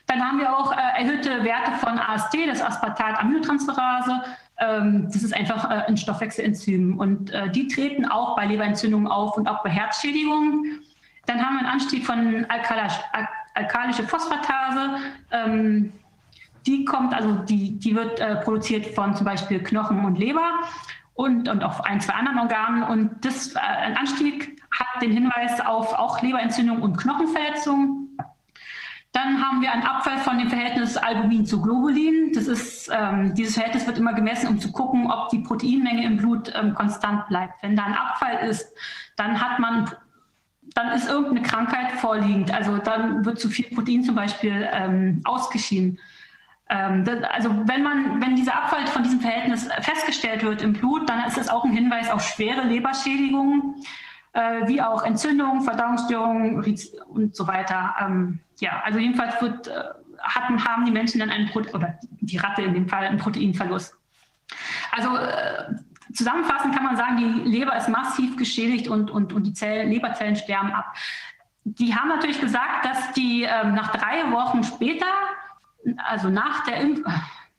[0.07, 4.23] Dann haben wir auch äh, erhöhte Werte von AST, das Aspartat-Aminotransferase.
[4.59, 9.37] Ähm, das ist einfach äh, ein Stoffwechselenzym und äh, die treten auch bei Leberentzündungen auf
[9.37, 10.81] und auch bei Herzschädigungen.
[11.25, 14.97] Dann haben wir einen Anstieg von alkalische Phosphatase.
[15.31, 15.91] Ähm,
[16.67, 20.51] die kommt, also die, die wird äh, produziert von zum Beispiel Knochen und Leber
[21.13, 22.83] und, und auch ein, zwei anderen Organen.
[22.83, 28.09] Und das, äh, ein Anstieg hat den Hinweis auf auch Leberentzündung und Knochenverletzung.
[29.13, 32.33] Dann haben wir einen Abfall von dem Verhältnis Albumin zu Globulin.
[32.35, 36.17] Das ist, ähm, dieses Verhältnis wird immer gemessen, um zu gucken, ob die Proteinmenge im
[36.17, 37.63] Blut ähm, konstant bleibt.
[37.63, 38.67] Wenn da ein Abfall ist,
[39.15, 39.89] dann hat man
[40.75, 42.53] dann ist irgendeine Krankheit vorliegend.
[42.53, 45.97] Also dann wird zu viel Protein zum Beispiel ähm, ausgeschieden.
[46.69, 51.25] Ähm, also wenn man, wenn dieser Abfall von diesem Verhältnis festgestellt wird im Blut, dann
[51.25, 53.75] ist das auch ein Hinweis auf schwere Leberschädigungen,
[54.33, 56.63] äh, wie auch Entzündungen, Verdauungsstörungen
[57.07, 57.95] und so weiter.
[58.01, 59.83] Ähm, ja, also jedenfalls wird, äh,
[60.21, 63.95] hatten, haben die Menschen dann einen Prote oder die Ratte in dem Fall einen Proteinverlust.
[64.91, 65.75] Also äh,
[66.13, 70.35] zusammenfassend kann man sagen, die Leber ist massiv geschädigt und, und, und die Zellen, Leberzellen
[70.35, 70.93] sterben ab.
[71.63, 75.05] Die haben natürlich gesagt, dass die ähm, nach drei Wochen später
[75.97, 76.83] also nach der,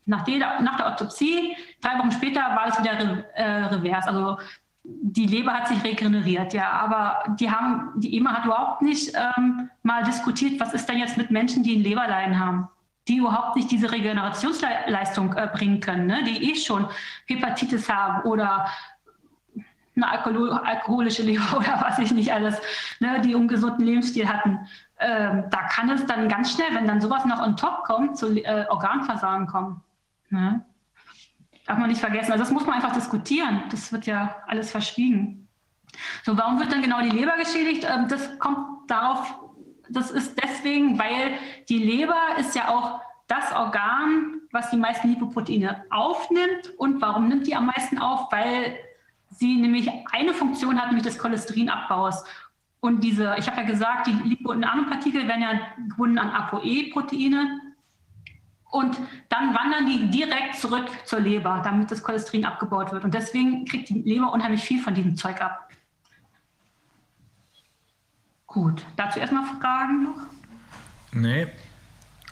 [0.07, 4.07] nach der, nach der Autopsie, drei Wochen später war es wieder re, äh, revers.
[4.07, 4.39] Also
[4.85, 9.71] die Leber hat sich regeneriert, ja, aber die haben, die EMA hat überhaupt nicht ähm,
[9.83, 12.69] mal diskutiert, was ist denn jetzt mit Menschen, die ein Leberleiden haben,
[13.07, 16.25] die überhaupt nicht diese Regenerationsleistung äh, bringen können, ne?
[16.25, 16.87] die eh schon
[17.27, 18.67] Hepatitis haben oder
[19.97, 22.59] eine Alkohol alkoholische Leber oder was ich nicht alles,
[23.01, 23.21] ne?
[23.21, 24.61] die ungesunden Lebensstil hatten
[25.01, 28.35] ähm, da kann es dann ganz schnell, wenn dann sowas noch on top kommt, zu
[28.37, 29.83] äh, Organversagen kommen.
[30.31, 30.65] Ne?
[31.67, 32.33] Darf man nicht vergessen.
[32.33, 33.63] Also das muss man einfach diskutieren.
[33.71, 35.49] Das wird ja alles verschwiegen.
[36.25, 37.87] So, warum wird dann genau die Leber geschädigt?
[37.89, 39.39] Ähm, das kommt darauf,
[39.89, 45.85] das ist deswegen, weil die Leber ist ja auch das Organ, was die meisten Lipoproteine
[45.91, 46.73] aufnimmt.
[46.79, 48.33] Und warum nimmt die am meisten auf?
[48.33, 48.77] Weil
[49.31, 52.25] sie nämlich eine Funktion hat, nämlich des Cholesterinabbaus.
[52.81, 57.61] Und diese, ich habe ja gesagt, die Lipo- und Nanopartikel werden ja gebunden an ApoE-Proteine.
[58.71, 58.99] Und
[59.31, 63.03] dann wandern die direkt zurück zur Leber, damit das Cholesterin abgebaut wird.
[63.03, 65.69] Und deswegen kriegt die Leber unheimlich viel von diesem Zeug ab.
[68.47, 70.21] Gut, dazu erstmal Fragen noch?
[71.13, 71.49] Nee.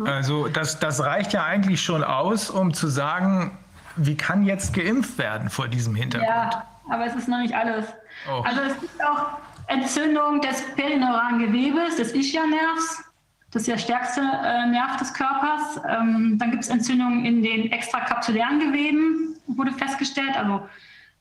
[0.05, 3.59] Also das, das reicht ja eigentlich schon aus, um zu sagen,
[3.97, 6.31] wie kann jetzt geimpft werden vor diesem Hintergrund?
[6.31, 7.87] Ja, aber es ist noch nicht alles.
[8.31, 8.43] Oh.
[8.43, 13.05] Also es gibt auch Entzündung des perineuralen Gewebes, des Ischianervs.
[13.51, 15.81] Das ist der stärkste äh, Nerv des Körpers.
[15.89, 20.37] Ähm, dann gibt es Entzündungen in den extrakapsulären Geweben, wurde festgestellt.
[20.37, 20.69] Also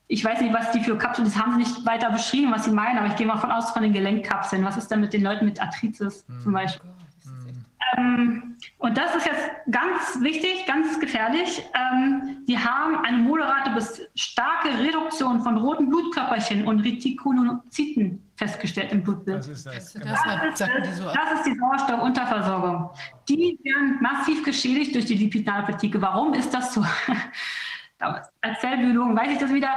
[0.07, 2.71] ich weiß nicht, was die für Kapseln, das haben sie nicht weiter beschrieben, was sie
[2.71, 4.63] meinen, aber ich gehe mal von aus von den Gelenkkapseln.
[4.63, 6.41] Was ist denn mit den Leuten mit Arthritis mhm.
[6.41, 6.89] zum Beispiel?
[7.97, 11.63] Ähm, und das ist jetzt ganz wichtig, ganz gefährlich.
[11.73, 19.03] Ähm, die haben eine moderate bis starke Reduktion von roten Blutkörperchen und Retikulozyten festgestellt im
[19.03, 19.47] Blutbild.
[19.47, 19.93] Ist das?
[19.93, 20.05] Genau.
[20.05, 22.89] Das, ist, das, so das ist die Sauerstoffunterversorgung.
[23.29, 26.01] Die werden massiv geschädigt durch die Lipidnanopartikel.
[26.01, 26.83] Warum ist das so?
[27.99, 29.69] Als Zellbiologen weiß ich das wieder,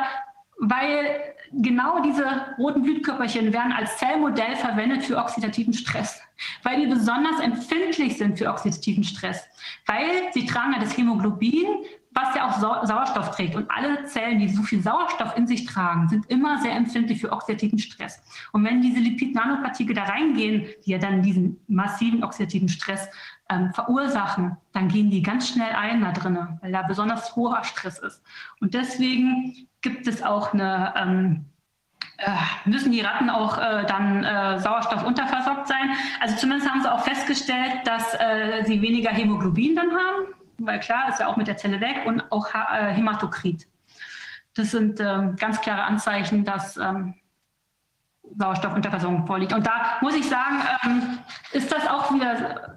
[0.58, 1.20] weil
[1.52, 2.24] genau diese
[2.58, 6.20] roten Blutkörperchen werden als Zellmodell verwendet für oxidativen Stress,
[6.62, 9.44] weil die besonders empfindlich sind für oxidativen Stress,
[9.86, 11.66] weil sie tragen ja das Hämoglobin,
[12.12, 13.54] was ja auch Sauerstoff trägt.
[13.54, 17.30] Und alle Zellen, die so viel Sauerstoff in sich tragen, sind immer sehr empfindlich für
[17.30, 18.22] oxidativen Stress.
[18.52, 23.08] Und wenn diese Lipid-Nanopartikel da reingehen, die ja dann diesen massiven oxidativen Stress
[23.50, 27.98] ähm, verursachen, dann gehen die ganz schnell ein da drinnen, weil da besonders hoher Stress
[27.98, 28.22] ist.
[28.60, 31.47] Und deswegen gibt es auch eine, ähm, äh,
[32.64, 35.90] müssen die Ratten auch äh, dann äh, Sauerstoff unterversorgt sein.
[36.20, 41.08] Also zumindest haben sie auch festgestellt, dass äh, sie weniger Hämoglobin dann haben, weil klar,
[41.08, 43.68] ist ja auch mit der Zelle weg und auch äh, Hämatokrit.
[44.54, 47.14] Das sind ähm, ganz klare Anzeichen, dass ähm,
[48.36, 49.52] Sauerstoffunterversorgung vorliegt.
[49.52, 51.18] Und da muss ich sagen, ähm,
[51.52, 52.74] ist das auch wieder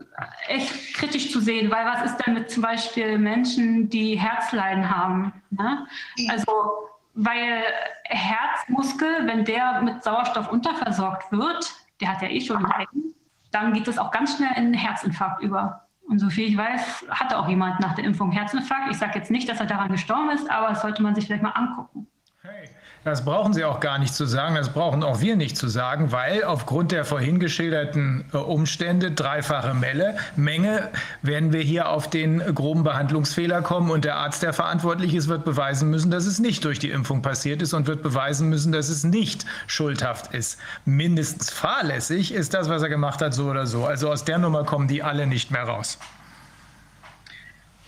[0.48, 5.34] echt kritisch zu sehen, weil was ist denn mit zum Beispiel Menschen, die Herzleiden haben?
[5.50, 5.88] Ne?
[6.30, 7.64] Also, weil
[8.06, 13.16] Herzmuskel, wenn der mit Sauerstoff unterversorgt wird, der hat ja eh schon Leiden,
[13.52, 15.88] dann geht es auch ganz schnell in einen Herzinfarkt über.
[16.08, 18.92] Und soviel ich weiß, hatte auch jemand nach der Impfung Herzinfarkt.
[18.92, 21.44] Ich sage jetzt nicht, dass er daran gestorben ist, aber das sollte man sich vielleicht
[21.44, 22.08] mal angucken.
[22.42, 22.70] Hey.
[23.04, 26.12] Das brauchen Sie auch gar nicht zu sagen, das brauchen auch wir nicht zu sagen,
[26.12, 30.90] weil aufgrund der vorhin geschilderten äh, Umstände, dreifache Melle, Menge,
[31.24, 35.46] werden wir hier auf den groben Behandlungsfehler kommen und der Arzt, der verantwortlich ist, wird
[35.46, 38.88] beweisen müssen, dass es nicht durch die Impfung passiert ist und wird beweisen müssen, dass
[38.88, 40.60] es nicht schuldhaft ist.
[40.86, 43.84] Mindestens fahrlässig ist das, was er gemacht hat, so oder so.
[43.84, 45.98] Also aus der Nummer kommen die alle nicht mehr raus.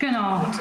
[0.03, 0.51] Genau.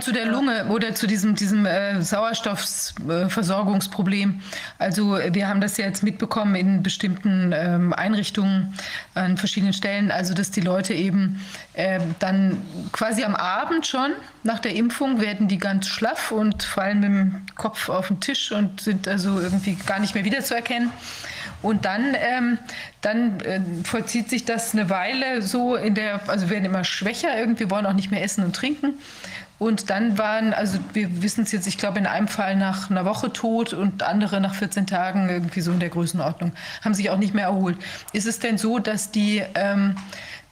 [0.00, 4.40] zu der Lunge oder zu diesem, diesem äh, Sauerstoffversorgungsproblem.
[4.80, 8.74] Also wir haben das ja jetzt mitbekommen in bestimmten ähm, Einrichtungen
[9.14, 11.40] an verschiedenen Stellen, also dass die Leute eben
[11.74, 14.10] äh, dann quasi am Abend schon
[14.42, 18.50] nach der Impfung werden die ganz schlaff und fallen mit dem Kopf auf den Tisch
[18.50, 20.90] und sind also irgendwie gar nicht mehr wiederzuerkennen.
[21.62, 22.58] Und dann, ähm,
[23.00, 27.70] dann äh, vollzieht sich das eine Weile so in der, also werden immer schwächer, irgendwie
[27.70, 28.94] wollen auch nicht mehr essen und trinken.
[29.58, 33.04] Und dann waren, also wir wissen es jetzt, ich glaube in einem Fall nach einer
[33.04, 37.16] Woche tot und andere nach 14 Tagen irgendwie so in der Größenordnung, haben sich auch
[37.16, 37.78] nicht mehr erholt.
[38.12, 39.94] Ist es denn so, dass die ähm,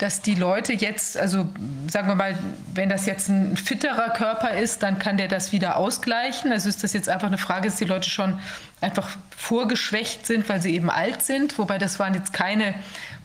[0.01, 1.47] dass die Leute jetzt, also
[1.91, 2.39] sagen wir mal,
[2.73, 6.51] wenn das jetzt ein fitterer Körper ist, dann kann der das wieder ausgleichen.
[6.53, 8.39] Also ist das jetzt einfach eine Frage, dass die Leute schon
[8.81, 11.59] einfach vorgeschwächt sind, weil sie eben alt sind.
[11.59, 12.75] Wobei das waren jetzt keine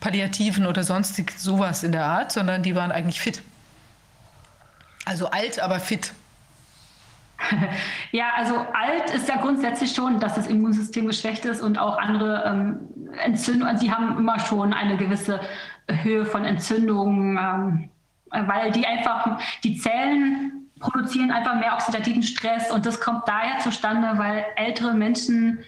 [0.00, 3.42] Palliativen oder sonstig sowas in der Art, sondern die waren eigentlich fit.
[5.04, 6.12] Also alt, aber fit.
[8.12, 12.44] Ja, also alt ist ja grundsätzlich schon, dass das Immunsystem geschwächt ist und auch andere
[12.46, 13.76] ähm, Entzündungen.
[13.78, 15.40] Sie haben immer schon eine gewisse
[15.88, 17.90] Höhe von Entzündungen, ähm,
[18.30, 24.08] weil die einfach, die Zellen produzieren einfach mehr oxidativen Stress und das kommt daher zustande,
[24.16, 25.58] weil ältere Menschen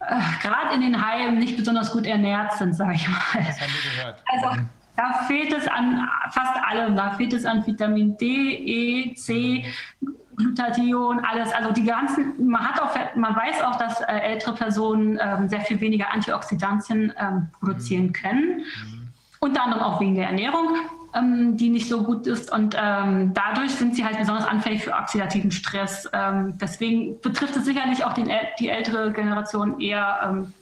[0.00, 3.18] äh, gerade in den Heimen nicht besonders gut ernährt sind, sage ich mal.
[3.34, 4.22] Das haben wir gehört.
[4.26, 4.68] Also mhm.
[4.96, 6.96] da fehlt es an fast allem.
[6.96, 9.64] Da fehlt es an Vitamin D, E, C,
[10.36, 11.52] Glutathion, alles.
[11.52, 15.60] Also die ganzen, man hat auch, man weiß auch, dass äh, ältere Personen ähm, sehr
[15.60, 18.58] viel weniger Antioxidantien ähm, produzieren können.
[18.58, 19.08] Mhm.
[19.38, 20.76] Unter anderem auch wegen der Ernährung,
[21.16, 22.52] ähm, die nicht so gut ist.
[22.52, 26.08] Und ähm, dadurch sind sie halt besonders anfällig für oxidativen Stress.
[26.12, 30.52] Ähm, deswegen betrifft es sicherlich auch den, die ältere Generation eher ähm,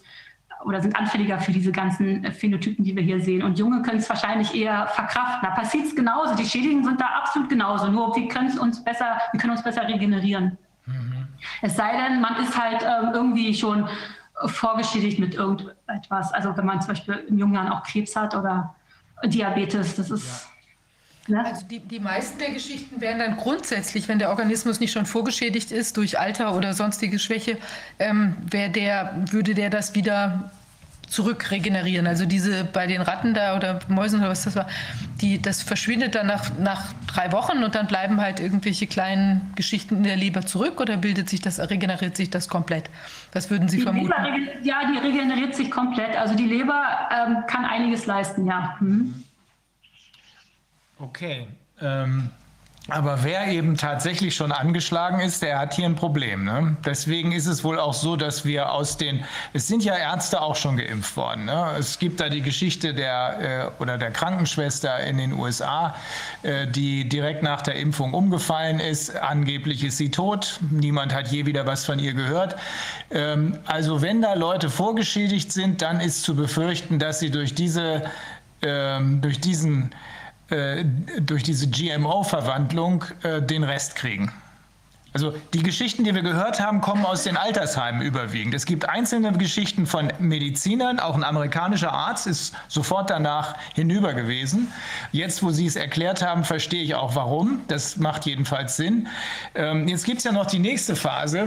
[0.65, 3.43] oder sind anfälliger für diese ganzen Phänotypen, die wir hier sehen.
[3.43, 5.41] Und Junge können es wahrscheinlich eher verkraften.
[5.43, 6.35] Da passiert es genauso.
[6.35, 7.89] Die Schädigungen sind da absolut genauso.
[7.89, 10.57] Nur wir können uns besser, wir können uns besser regenerieren.
[10.87, 11.29] Mhm.
[11.61, 13.87] Es sei denn, man ist halt ähm, irgendwie schon
[14.47, 16.33] vorgeschädigt mit irgendetwas.
[16.33, 18.75] Also wenn man zum Beispiel in jungen Jahren auch Krebs hat oder
[19.29, 20.47] Diabetes, das ist.
[21.27, 21.37] Ja.
[21.37, 21.45] Ne?
[21.47, 25.73] Also die, die meisten der Geschichten wären dann grundsätzlich, wenn der Organismus nicht schon vorgeschädigt
[25.73, 27.57] ist durch Alter oder sonstige Schwäche,
[27.99, 30.51] ähm, der, würde der das wieder
[31.09, 32.07] zurückregenerieren.
[32.07, 34.67] Also diese bei den Ratten da oder Mäusen oder was das war,
[35.21, 39.97] die, das verschwindet dann nach, nach drei Wochen und dann bleiben halt irgendwelche kleinen Geschichten
[39.97, 42.91] in der Leber zurück oder bildet sich das, regeneriert sich das komplett?
[43.33, 44.13] Was würden Sie die vermuten?
[44.23, 46.17] Leber, ja, die regeneriert sich komplett.
[46.17, 48.77] Also die Leber ähm, kann einiges leisten, ja.
[48.79, 49.25] Hm.
[50.99, 51.47] Okay.
[51.81, 52.31] Ähm
[52.89, 56.45] aber wer eben tatsächlich schon angeschlagen ist, der hat hier ein Problem.
[56.45, 56.77] Ne?
[56.85, 60.55] Deswegen ist es wohl auch so, dass wir aus den, es sind ja Ärzte auch
[60.55, 61.47] schon geimpft worden.
[61.47, 61.77] Ne?
[61.79, 65.95] Es gibt da die Geschichte der äh, oder der Krankenschwester in den USA,
[66.43, 69.17] äh, die direkt nach der Impfung umgefallen ist.
[69.17, 70.61] Angeblich ist sie tot.
[70.71, 72.57] Niemand hat je wieder was von ihr gehört.
[73.11, 78.03] Ähm, also wenn da Leute vorgeschädigt sind, dann ist zu befürchten, dass sie durch diese,
[78.61, 79.95] ähm, durch diesen
[81.21, 84.33] durch diese GMO-Verwandlung äh, den Rest kriegen.
[85.15, 88.53] Also die Geschichten, die wir gehört haben, kommen aus den Altersheimen überwiegend.
[88.53, 94.73] Es gibt einzelne Geschichten von Medizinern, auch ein amerikanischer Arzt ist sofort danach hinüber gewesen.
[95.13, 97.61] Jetzt, wo Sie es erklärt haben, verstehe ich auch warum.
[97.69, 99.07] Das macht jedenfalls Sinn.
[99.55, 101.47] Ähm, jetzt gibt es ja noch die nächste Phase.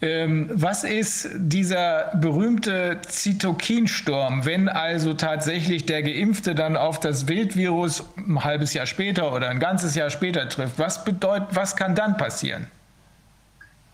[0.00, 8.04] Ähm, was ist dieser berühmte Zytokinsturm, wenn also tatsächlich der Geimpfte dann auf das Wildvirus
[8.16, 10.78] ein halbes Jahr später oder ein ganzes Jahr später trifft?
[10.78, 12.66] Was bedeutet, was kann dann passieren?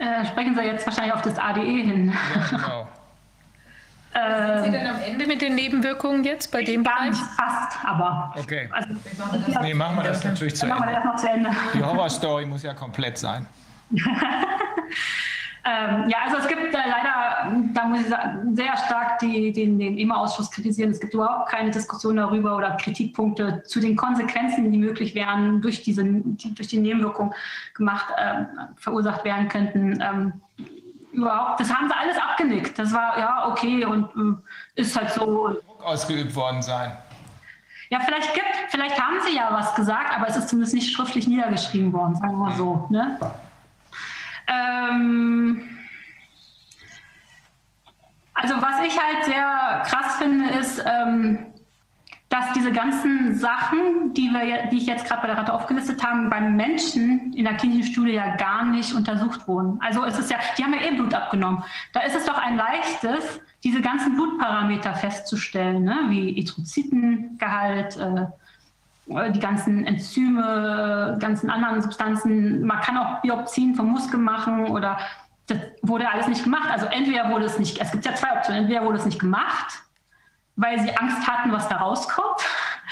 [0.00, 2.12] Äh, sprechen Sie jetzt wahrscheinlich auf das ADE hin.
[2.34, 2.88] Ja, genau.
[4.12, 7.14] Äh, Sind Sie denn am Ende mit den Nebenwirkungen jetzt bei dem Bereich?
[7.14, 8.34] Fast, aber.
[8.36, 8.68] Okay.
[8.72, 8.88] Also,
[9.62, 10.74] nee, machen wir das natürlich zu Ende.
[10.74, 11.50] Machen wir das noch zu Ende.
[11.74, 13.46] Die Horrorstory muss ja komplett sein.
[15.64, 19.78] Ähm, ja, also es gibt äh, leider, da muss ich sagen, sehr stark die, den,
[19.78, 20.90] den EMA-Ausschuss kritisieren.
[20.90, 25.82] Es gibt überhaupt keine Diskussion darüber oder Kritikpunkte zu den Konsequenzen, die möglich wären, durch,
[25.82, 27.34] diese, die, durch die Nebenwirkung
[27.74, 28.44] gemacht, äh,
[28.76, 30.00] verursacht werden könnten.
[30.00, 30.32] Ähm,
[31.12, 32.78] überhaupt, das haben sie alles abgenickt.
[32.78, 34.08] Das war ja okay und
[34.76, 35.56] äh, ist halt so.
[35.82, 36.96] Ausgeübt worden sein.
[37.90, 41.26] Ja, vielleicht gibt, vielleicht haben sie ja was gesagt, aber es ist zumindest nicht schriftlich
[41.26, 42.86] niedergeschrieben worden, sagen wir mal so.
[42.88, 43.18] Ne?
[44.50, 45.62] Ähm,
[48.34, 51.46] also was ich halt sehr krass finde, ist, ähm,
[52.30, 56.28] dass diese ganzen Sachen, die, wir, die ich jetzt gerade bei der Ratte aufgelistet habe,
[56.28, 59.80] beim Menschen in der klinischen Studie ja gar nicht untersucht wurden.
[59.80, 61.64] Also es ist ja, die haben ja eh Blut abgenommen.
[61.92, 65.96] Da ist es doch ein leichtes, diese ganzen Blutparameter festzustellen, ne?
[66.08, 68.26] wie Erythrozytengehalt, äh,
[69.32, 72.62] die ganzen Enzyme, ganzen anderen Substanzen.
[72.64, 74.98] Man kann auch Biopsien vom Muskel machen oder
[75.46, 76.70] das wurde alles nicht gemacht.
[76.70, 79.82] Also entweder wurde es nicht, es gibt ja zwei Optionen, entweder wurde es nicht gemacht,
[80.56, 82.40] weil sie Angst hatten, was da rauskommt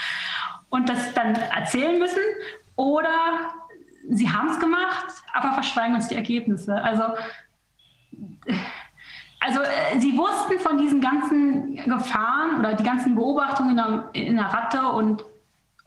[0.69, 2.21] und das dann erzählen müssen,
[2.75, 3.09] oder
[4.09, 6.81] sie haben es gemacht, aber verschweigen uns die Ergebnisse.
[6.81, 7.03] Also
[9.39, 14.35] also äh, sie wussten von diesen ganzen Gefahren oder die ganzen Beobachtungen in der, in
[14.35, 15.23] der Ratte und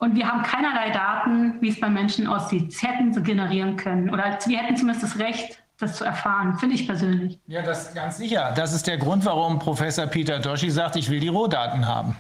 [0.02, 2.72] und wir haben keinerlei Daten, wie es bei Menschen aussieht.
[2.72, 6.74] Sie hätten sie generieren können oder wir hätten zumindest das Recht, das zu erfahren, finde
[6.74, 7.38] ich persönlich.
[7.46, 8.52] Ja, das ganz sicher.
[8.56, 12.16] Das ist der Grund, warum Professor Peter Doshi sagt, ich will die Rohdaten haben.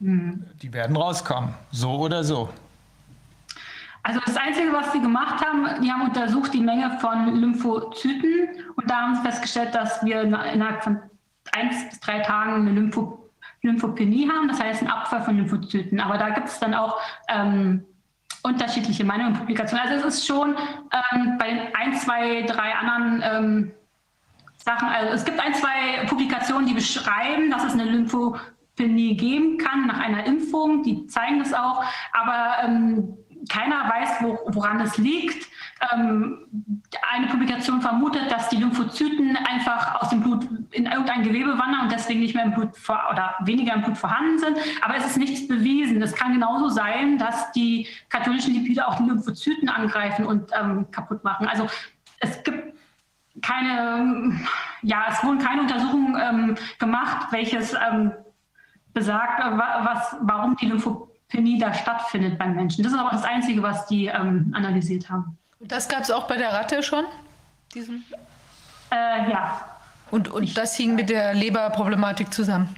[0.00, 0.44] Hm.
[0.60, 2.48] Die werden rauskommen, so oder so.
[4.02, 8.90] Also das Einzige, was sie gemacht haben, die haben untersucht die Menge von Lymphozyten und
[8.90, 10.98] da haben sie festgestellt, dass wir innerhalb von
[11.52, 13.25] eins bis drei Tagen eine Lymphozyten
[13.66, 16.00] Lymphopenie haben, das heißt ein Abfall von Lymphozyten.
[16.00, 17.84] Aber da gibt es dann auch ähm,
[18.42, 19.86] unterschiedliche Meinungen und Publikationen.
[19.86, 23.72] Also es ist schon ähm, bei den ein, zwei, drei anderen ähm,
[24.56, 29.86] Sachen, also es gibt ein, zwei Publikationen, die beschreiben, dass es eine Lymphopenie geben kann
[29.86, 33.16] nach einer Impfung, die zeigen das auch, aber ähm,
[33.48, 35.48] keiner weiß, wo, woran es liegt.
[35.92, 36.38] Ähm,
[37.12, 41.92] eine Publikation vermutet, dass die Lymphozyten einfach aus dem Blut in irgendein Gewebe wandern und
[41.92, 44.56] deswegen nicht mehr im Blut vor, oder weniger im Blut vorhanden sind.
[44.82, 46.00] Aber es ist nichts bewiesen.
[46.02, 51.22] Es kann genauso sein, dass die katholischen Lipide auch die Lymphozyten angreifen und ähm, kaputt
[51.24, 51.46] machen.
[51.46, 51.68] Also
[52.20, 52.74] es gibt
[53.42, 54.40] keine,
[54.82, 58.12] ja, es wurden keine Untersuchungen ähm, gemacht, welches ähm,
[58.94, 60.66] besagt, was, warum die
[61.32, 62.82] Lymphopenie da stattfindet beim Menschen.
[62.82, 65.38] Das ist aber das Einzige, was die ähm, analysiert haben.
[65.60, 67.04] Das gab es auch bei der Ratte schon?
[67.74, 68.04] Diesen?
[68.90, 69.78] Äh, ja.
[70.10, 72.74] Und, und das hing mit der Leberproblematik zusammen?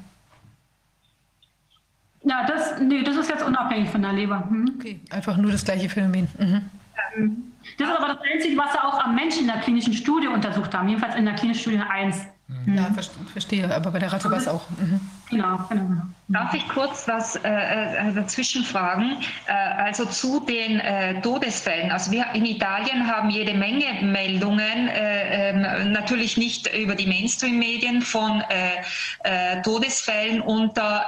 [2.22, 4.47] Ja, das, nee, das ist jetzt unabhängig von der Leber.
[4.48, 4.76] Mhm.
[4.76, 6.28] Okay, einfach nur das gleiche Phänomen.
[6.38, 6.70] Mhm.
[7.16, 10.28] Ähm, das ist aber das Einzige, was sie auch am Menschen in der klinischen Studie
[10.28, 12.26] untersucht haben, jedenfalls in der klinischen Studie 1.
[12.48, 12.76] Mhm.
[12.76, 12.90] Ja,
[13.32, 14.68] verstehe, aber bei der Ratte war es auch.
[14.70, 15.00] Mhm.
[15.28, 16.02] Genau, genau.
[16.28, 19.18] Darf ich kurz was äh, äh, dazwischen fragen?
[19.47, 21.90] Äh, also zu den äh, Todesfällen.
[21.90, 28.00] Also wir in Italien haben jede Menge Meldungen, äh, ähm, natürlich nicht über die Mainstream-Medien
[28.00, 31.04] von äh, Todesfällen unter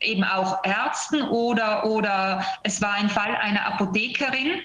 [0.00, 4.60] eben auch Ärzten oder, oder es war ein Fall einer Apothekerin.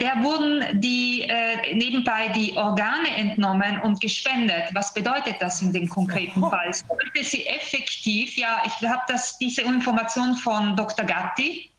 [0.00, 1.26] der wurden die
[1.74, 4.64] nebenbei die Organe entnommen und gespendet.
[4.72, 6.72] Was bedeutet das in dem konkreten Fall?
[6.72, 9.02] Sollte sie effektiv effektiv, ja, ich habe
[9.40, 11.04] diese Information von Dr.
[11.04, 11.70] Gatti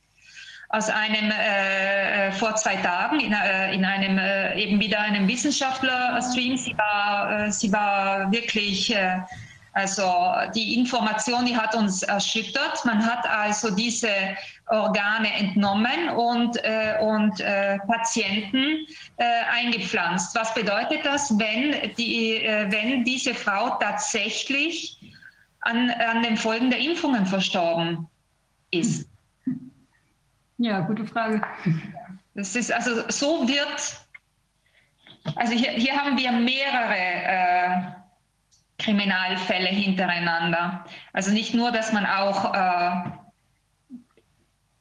[0.70, 5.28] aus einem äh, äh, vor zwei Tagen in, äh, in einem äh, eben wieder einem
[5.28, 6.58] Wissenschaftler-Stream.
[6.58, 9.20] Sie war, äh, sie war wirklich äh,
[9.78, 12.84] also die Information, die hat uns erschüttert.
[12.84, 14.10] Man hat also diese
[14.66, 20.36] Organe entnommen und, äh, und äh, Patienten äh, eingepflanzt.
[20.36, 25.00] Was bedeutet das, wenn, die, wenn diese Frau tatsächlich
[25.62, 28.08] an, an den Folgen der Impfungen verstorben
[28.72, 29.08] ist?
[30.58, 31.40] Ja, gute Frage.
[32.34, 33.96] Das ist also so wird,
[35.36, 37.97] also hier, hier haben wir mehrere äh,
[38.80, 40.86] Kriminalfälle hintereinander.
[41.14, 43.10] Also nicht nur, dass man auch äh,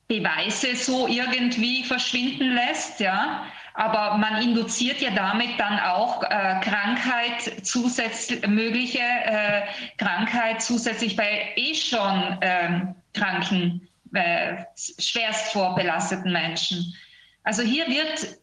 [0.08, 7.66] Beweise so irgendwie verschwinden lässt, ja, aber man induziert ja damit dann auch äh, Krankheit
[7.66, 9.62] zusätzlich, mögliche äh,
[9.98, 14.64] Krankheit zusätzlich bei eh schon ähm, kranken, äh,
[14.98, 16.94] schwerst vorbelasteten Menschen.
[17.42, 18.38] Also hier wird,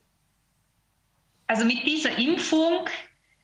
[1.48, 2.88] also mit dieser Impfung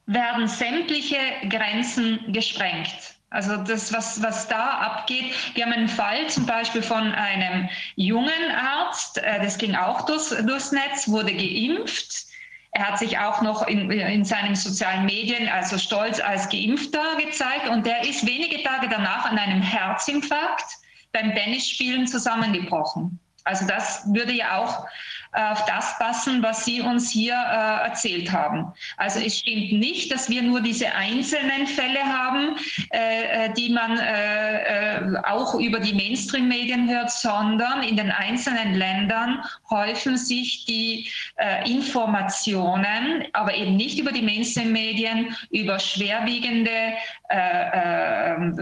[0.09, 3.15] werden sämtliche Grenzen gesprengt.
[3.29, 8.51] Also das, was, was da abgeht, wir haben einen Fall zum Beispiel von einem jungen
[8.56, 12.25] Arzt, äh, das ging auch durchs, durchs Netz, wurde geimpft.
[12.72, 17.69] Er hat sich auch noch in, in seinen sozialen Medien also stolz als Geimpfter gezeigt
[17.69, 20.65] und der ist wenige Tage danach an einem Herzinfarkt
[21.11, 23.19] beim Tennisspielen zusammengebrochen.
[23.43, 24.88] Also das würde ja auch
[25.31, 28.74] auf das passen, was Sie uns hier äh, erzählt haben.
[28.97, 32.58] Also es stimmt nicht, dass wir nur diese einzelnen Fälle haben,
[32.92, 38.74] äh, äh die man äh, äh, auch über die Mainstream-Medien hört, sondern in den einzelnen
[38.74, 46.94] Ländern häufen sich die äh, Informationen, aber eben nicht über die Mainstream-Medien, über schwerwiegende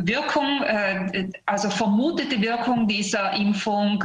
[0.06, 0.62] Wirkung,
[1.46, 4.04] also vermutete Wirkung dieser Impfung,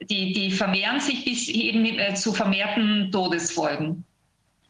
[0.00, 4.04] die, die vermehren sich bis eben äh, zu vermehrten Todesfolgen.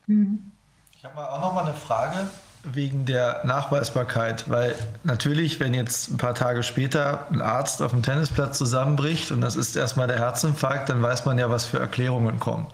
[0.07, 0.53] Mhm.
[0.97, 2.29] Ich habe auch noch mal eine Frage
[2.63, 8.03] wegen der Nachweisbarkeit, weil natürlich, wenn jetzt ein paar Tage später ein Arzt auf dem
[8.03, 12.39] Tennisplatz zusammenbricht und das ist erstmal der Herzinfarkt, dann weiß man ja, was für Erklärungen
[12.39, 12.67] kommen.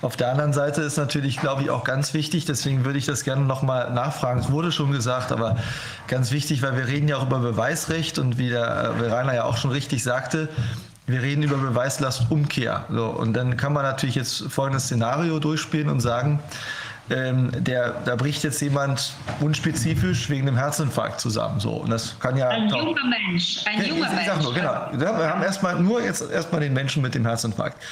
[0.00, 3.24] Auf der anderen Seite ist natürlich, glaube ich, auch ganz wichtig, deswegen würde ich das
[3.24, 4.38] gerne nochmal nachfragen.
[4.38, 5.56] Es wurde schon gesagt, aber
[6.06, 9.56] ganz wichtig, weil wir reden ja auch über Beweisrecht und wie der Rainer ja auch
[9.56, 10.48] schon richtig sagte,
[11.08, 12.84] wir reden über Beweislastumkehr.
[12.90, 16.40] So, und dann kann man natürlich jetzt folgendes Szenario durchspielen und sagen,
[17.10, 21.58] ähm, der, da bricht jetzt jemand unspezifisch wegen einem Herzinfarkt zusammen.
[21.58, 22.48] So, und das kann ja.
[22.48, 23.64] Ein junger Mensch.
[23.64, 24.42] Ein junger ich, ich Mensch.
[24.42, 24.88] Nur, genau.
[24.92, 27.82] Wir haben erstmal nur jetzt erstmal den Menschen mit dem Herzinfarkt.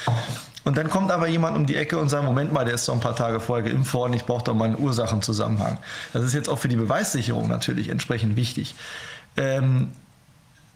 [0.63, 2.93] Und dann kommt aber jemand um die Ecke und sagt, Moment mal, der ist doch
[2.93, 5.79] ein paar Tage vorher geimpft worden, ich brauche doch mal einen Ursachenzusammenhang.
[6.13, 8.75] Das ist jetzt auch für die Beweissicherung natürlich entsprechend wichtig.
[9.37, 9.93] Ähm,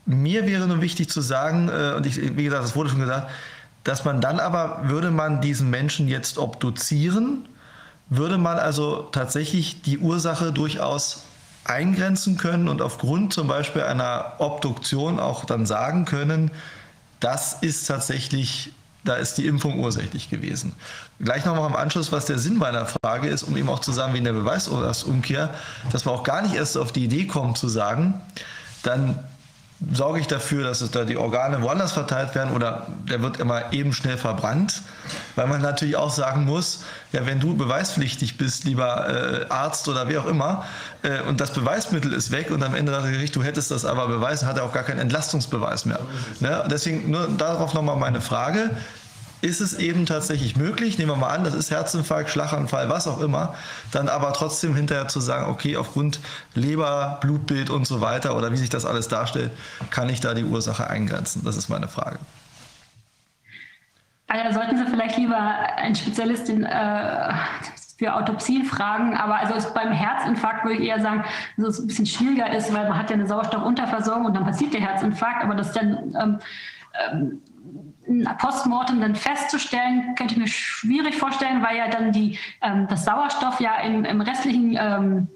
[0.06, 3.30] mir wäre nur wichtig zu sagen, äh, und ich, wie gesagt, das wurde schon gesagt,
[3.84, 7.48] dass man dann aber, würde man diesen Menschen jetzt obduzieren,
[8.10, 11.24] würde man also tatsächlich die Ursache durchaus
[11.64, 16.52] eingrenzen können und aufgrund zum Beispiel einer Obduktion auch dann sagen können,
[17.20, 20.74] das ist tatsächlich, da ist die Impfung ursächlich gewesen.
[21.20, 24.14] Gleich nochmal im Anschluss, was der Sinn meiner Frage ist, um eben auch zu sagen,
[24.14, 25.54] wie in der Beweisumkehr,
[25.92, 28.20] dass man auch gar nicht erst auf die Idee kommt zu sagen,
[28.84, 29.20] dann
[29.92, 33.74] sorge ich dafür, dass es da die Organe woanders verteilt werden oder der wird immer
[33.74, 34.82] eben schnell verbrannt,
[35.36, 40.08] weil man natürlich auch sagen muss, ja, wenn du beweispflichtig bist, lieber äh, Arzt oder
[40.08, 40.66] wer auch immer,
[41.02, 43.84] äh, und das Beweismittel ist weg und am Ende sagt das Gericht, du hättest das
[43.86, 46.00] aber beweisen, hat er auch gar keinen Entlastungsbeweis mehr.
[46.40, 46.64] Ne?
[46.70, 48.70] Deswegen nur darauf nochmal meine Frage
[49.42, 53.20] ist es eben tatsächlich möglich, nehmen wir mal an, das ist Herzinfarkt, Schlaganfall, was auch
[53.20, 53.56] immer,
[53.92, 56.20] dann aber trotzdem hinterher zu sagen, okay, aufgrund
[56.54, 59.52] Leber, Blutbild und so weiter oder wie sich das alles darstellt,
[59.90, 61.44] kann ich da die Ursache eingrenzen?
[61.44, 62.20] Das ist meine Frage.
[64.28, 67.34] Also sollten Sie vielleicht lieber einen Spezialistin äh,
[67.98, 71.26] für Autopsien fragen, aber also beim Herzinfarkt würde ich eher sagen,
[71.58, 74.74] dass es ein bisschen schwieriger ist, weil man hat ja eine Sauerstoffunterversorgung und dann passiert
[74.74, 76.40] der Herzinfarkt, aber das dann ähm,
[77.12, 77.42] ähm,
[78.38, 83.60] Postmortem dann festzustellen, könnte ich mir schwierig vorstellen, weil ja dann die, ähm, das Sauerstoff
[83.60, 85.28] ja im, im restlichen ähm,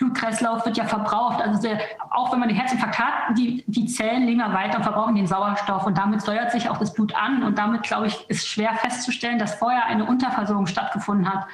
[0.00, 1.42] Blutkreislauf wird ja verbraucht.
[1.42, 1.78] Also sehr,
[2.10, 5.26] auch wenn man den Herzinfarkt hat, die, die Zellen leben ja weiter und verbrauchen den
[5.26, 8.74] Sauerstoff und damit säuert sich auch das Blut an und damit, glaube ich, ist schwer
[8.74, 11.46] festzustellen, dass vorher eine Unterversorgung stattgefunden hat.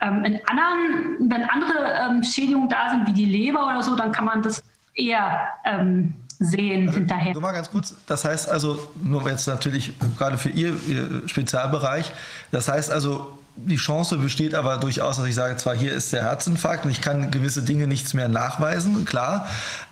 [0.00, 4.12] Ähm, in anderen, wenn andere ähm, Schädigungen da sind, wie die Leber oder so, dann
[4.12, 4.62] kann man das
[4.94, 7.32] eher ähm, sehen also, hinterher.
[7.34, 12.10] Nur mal ganz kurz, das heißt also, nur jetzt natürlich gerade für Ihr, Ihr Spezialbereich,
[12.50, 16.22] das heißt also, die Chance besteht aber durchaus, dass ich sage, zwar hier ist der
[16.22, 19.46] Herzinfarkt und ich kann gewisse Dinge nichts mehr nachweisen, klar,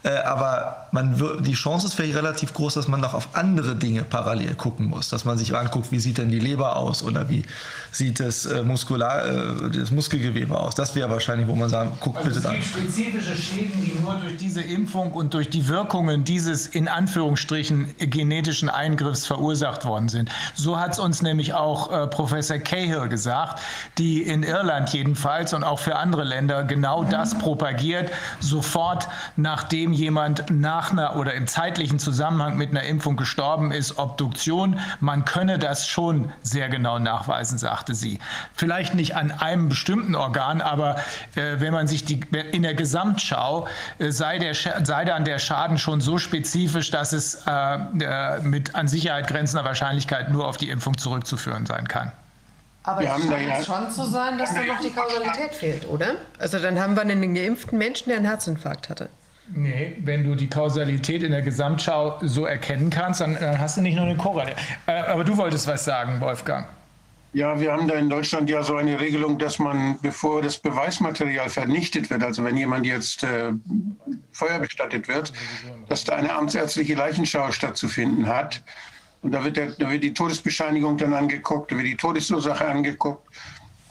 [0.05, 4.05] äh, aber man die Chance ist vielleicht relativ groß, dass man noch auf andere Dinge
[4.05, 7.45] parallel gucken muss, dass man sich anguckt, wie sieht denn die Leber aus oder wie
[7.93, 10.75] sieht das, äh, Muskular, äh, das Muskelgewebe aus.
[10.75, 12.53] Das wäre wahrscheinlich, wo man sagen, guckt also bitte da.
[12.53, 16.89] Es gibt spezifische Schäden, die nur durch diese Impfung und durch die Wirkungen dieses in
[16.89, 20.31] Anführungsstrichen genetischen Eingriffs verursacht worden sind.
[20.55, 23.61] So hat es uns nämlich auch äh, Professor Cahill gesagt,
[23.99, 30.51] die in Irland jedenfalls und auch für andere Länder genau das propagiert, sofort nachdem jemand
[30.51, 34.79] nach einer oder im zeitlichen Zusammenhang mit einer Impfung gestorben ist, Obduktion.
[35.01, 38.19] Man könne das schon sehr genau nachweisen, sagte sie.
[38.55, 40.97] Vielleicht nicht an einem bestimmten Organ, aber
[41.37, 42.21] äh, wenn man sich die
[42.53, 47.47] in der Gesamtschau äh, sei, der, sei dann der Schaden schon so spezifisch, dass es
[47.47, 52.11] äh, äh, mit an Sicherheit grenzender Wahrscheinlichkeit nur auf die Impfung zurückzuführen sein kann.
[52.83, 56.15] Aber es scheint ja schon zu sein, dass da noch die Kausalität fehlt, oder?
[56.39, 59.09] Also dann haben wir einen geimpften Menschen, der einen Herzinfarkt hatte.
[59.55, 63.83] Nee, wenn du die Kausalität in der Gesamtschau so erkennen kannst, dann, dann hast du
[63.83, 64.59] nicht nur eine Korrelation.
[64.87, 66.67] Äh, aber du wolltest was sagen, Wolfgang.
[67.35, 71.51] Ja, wir haben da in Deutschland ja so eine Regelung, dass man, bevor das Beweismaterial
[71.51, 73.53] vernichtet wird, also wenn jemand jetzt äh,
[74.33, 75.33] Feuer bestattet wird,
[75.89, 78.63] dass da eine amtsärztliche Leichenschau stattzufinden hat.
[79.21, 83.27] Und da wird, der, da wird die Todesbescheinigung dann angeguckt, da wird die Todesursache angeguckt.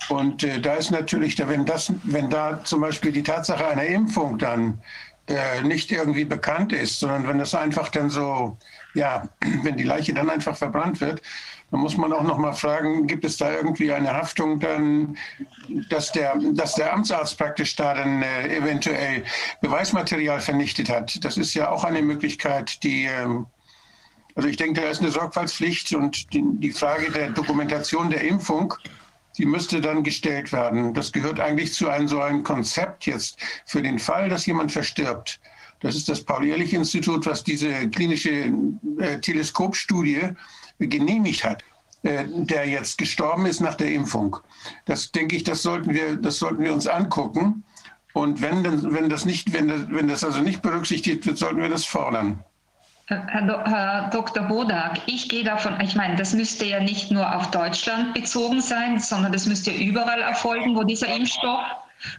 [0.09, 4.39] Und äh, da ist natürlich, wenn, das, wenn da zum Beispiel die Tatsache einer Impfung
[4.39, 4.81] dann
[5.27, 8.57] äh, nicht irgendwie bekannt ist, sondern wenn das einfach dann so,
[8.93, 9.27] ja,
[9.63, 11.21] wenn die Leiche dann einfach verbrannt wird,
[11.69, 15.17] da muss man auch noch mal fragen, gibt es da irgendwie eine Haftung dann,
[15.89, 19.23] dass der, dass der Amtsarzt praktisch da dann äh, eventuell
[19.61, 21.23] Beweismaterial vernichtet hat?
[21.25, 23.27] Das ist ja auch eine Möglichkeit, die, äh,
[24.35, 28.73] also ich denke, da ist eine Sorgfaltspflicht und die, die Frage der Dokumentation der Impfung,
[29.37, 30.93] die müsste dann gestellt werden.
[30.93, 35.39] Das gehört eigentlich zu einem so einem Konzept jetzt für den Fall, dass jemand verstirbt.
[35.81, 38.51] Das ist das Paul-Ehrlich-Institut, was diese klinische
[38.99, 40.29] äh, Teleskopstudie
[40.79, 41.63] genehmigt hat,
[42.03, 44.37] äh, der jetzt gestorben ist nach der Impfung.
[44.85, 47.63] Das denke ich, das sollten wir, das sollten wir uns angucken.
[48.13, 51.69] Und wenn, wenn, das nicht, wenn, das, wenn das also nicht berücksichtigt wird, sollten wir
[51.69, 52.43] das fordern.
[53.05, 54.43] Herr, Herr Dr.
[54.43, 58.99] Bodak, ich gehe davon, ich meine, das müsste ja nicht nur auf Deutschland bezogen sein,
[58.99, 61.61] sondern das müsste überall erfolgen, wo dieser Impfstoff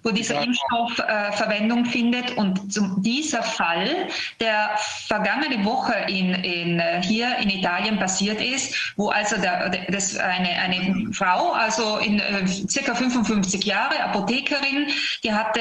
[0.02, 0.42] wo dieser ja.
[0.42, 2.36] Impfstoff äh, Verwendung findet.
[2.36, 4.08] Und zum, dieser Fall,
[4.40, 4.70] der
[5.06, 10.48] vergangene Woche in, in, äh, hier in Italien passiert ist, wo also der, das eine,
[10.48, 14.88] eine Frau, also in äh, circa 55 Jahre, Apothekerin,
[15.22, 15.60] die hatte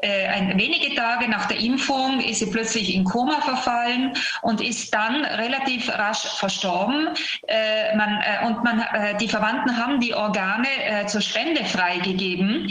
[0.00, 4.92] äh, ein, wenige Tage nach der Impfung, ist sie plötzlich in Koma verfallen und ist
[4.94, 7.08] dann relativ rasch verstorben.
[7.46, 8.84] Äh, man, äh, und man,
[9.20, 12.68] die Verwandten haben die Organe zur Spende freigegeben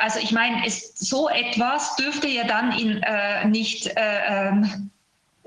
[0.00, 4.90] also ich meine, so etwas dürfte ja dann in, äh, nicht äh, ähm,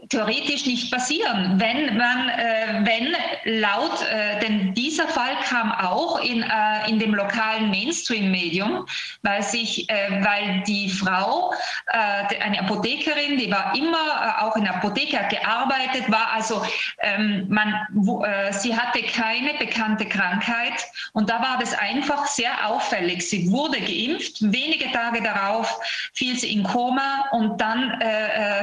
[0.09, 3.15] theoretisch nicht passieren, wenn man, äh, wenn
[3.61, 8.87] laut, äh, denn dieser Fall kam auch in, äh, in dem lokalen Mainstream-Medium,
[9.21, 11.53] weil sich, äh, weil die Frau,
[11.87, 16.65] äh, eine Apothekerin, die war immer äh, auch in der Apotheke, gearbeitet, war also,
[17.01, 23.27] ähm, man, wo, sie hatte keine bekannte Krankheit und da war das einfach sehr auffällig.
[23.27, 25.79] Sie wurde geimpft, wenige Tage darauf
[26.13, 27.99] fiel sie in Koma und dann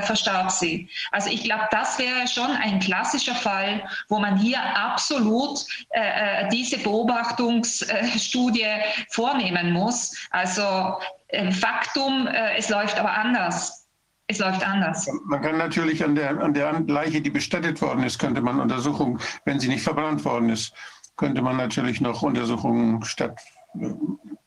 [0.02, 0.88] verstarb sie.
[1.12, 6.01] Also ich glaube, das wäre schon ein klassischer Fall, wo man hier absolut äh,
[6.44, 8.67] äh diese Beobachtungsstudie
[9.10, 10.17] vornehmen muss.
[10.31, 13.86] Also äh, Faktum, äh, es läuft aber anders.
[14.28, 15.08] Es läuft anders.
[15.26, 19.20] Man kann natürlich an der, an der Leiche, die bestattet worden ist, könnte man Untersuchungen,
[19.44, 20.72] wenn sie nicht verbrannt worden ist,
[21.17, 23.38] könnte man natürlich noch Untersuchungen statt,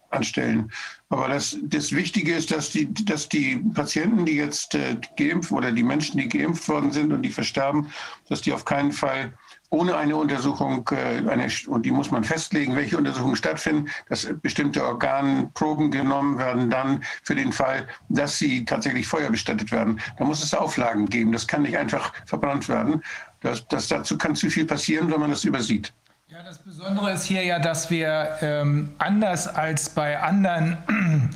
[0.09, 0.72] anstellen.
[1.09, 5.72] Aber das, das Wichtige ist, dass die, dass die Patienten, die jetzt äh, geimpft oder
[5.72, 7.88] die Menschen, die geimpft worden sind und die verstarben,
[8.27, 9.33] dass die auf keinen Fall
[9.72, 14.83] ohne eine Untersuchung, äh, eine, und die muss man festlegen, welche Untersuchungen stattfinden, dass bestimmte
[14.83, 19.99] Organproben genommen werden, dann für den Fall, dass sie tatsächlich feuerbestattet werden.
[20.17, 21.31] Da muss es Auflagen geben.
[21.31, 23.03] Das kann nicht einfach verbrannt werden.
[23.42, 25.93] Das, das, dazu kann zu viel passieren, wenn man das übersieht.
[26.39, 30.77] Ja, das Besondere ist hier ja, dass wir ähm, anders als bei anderen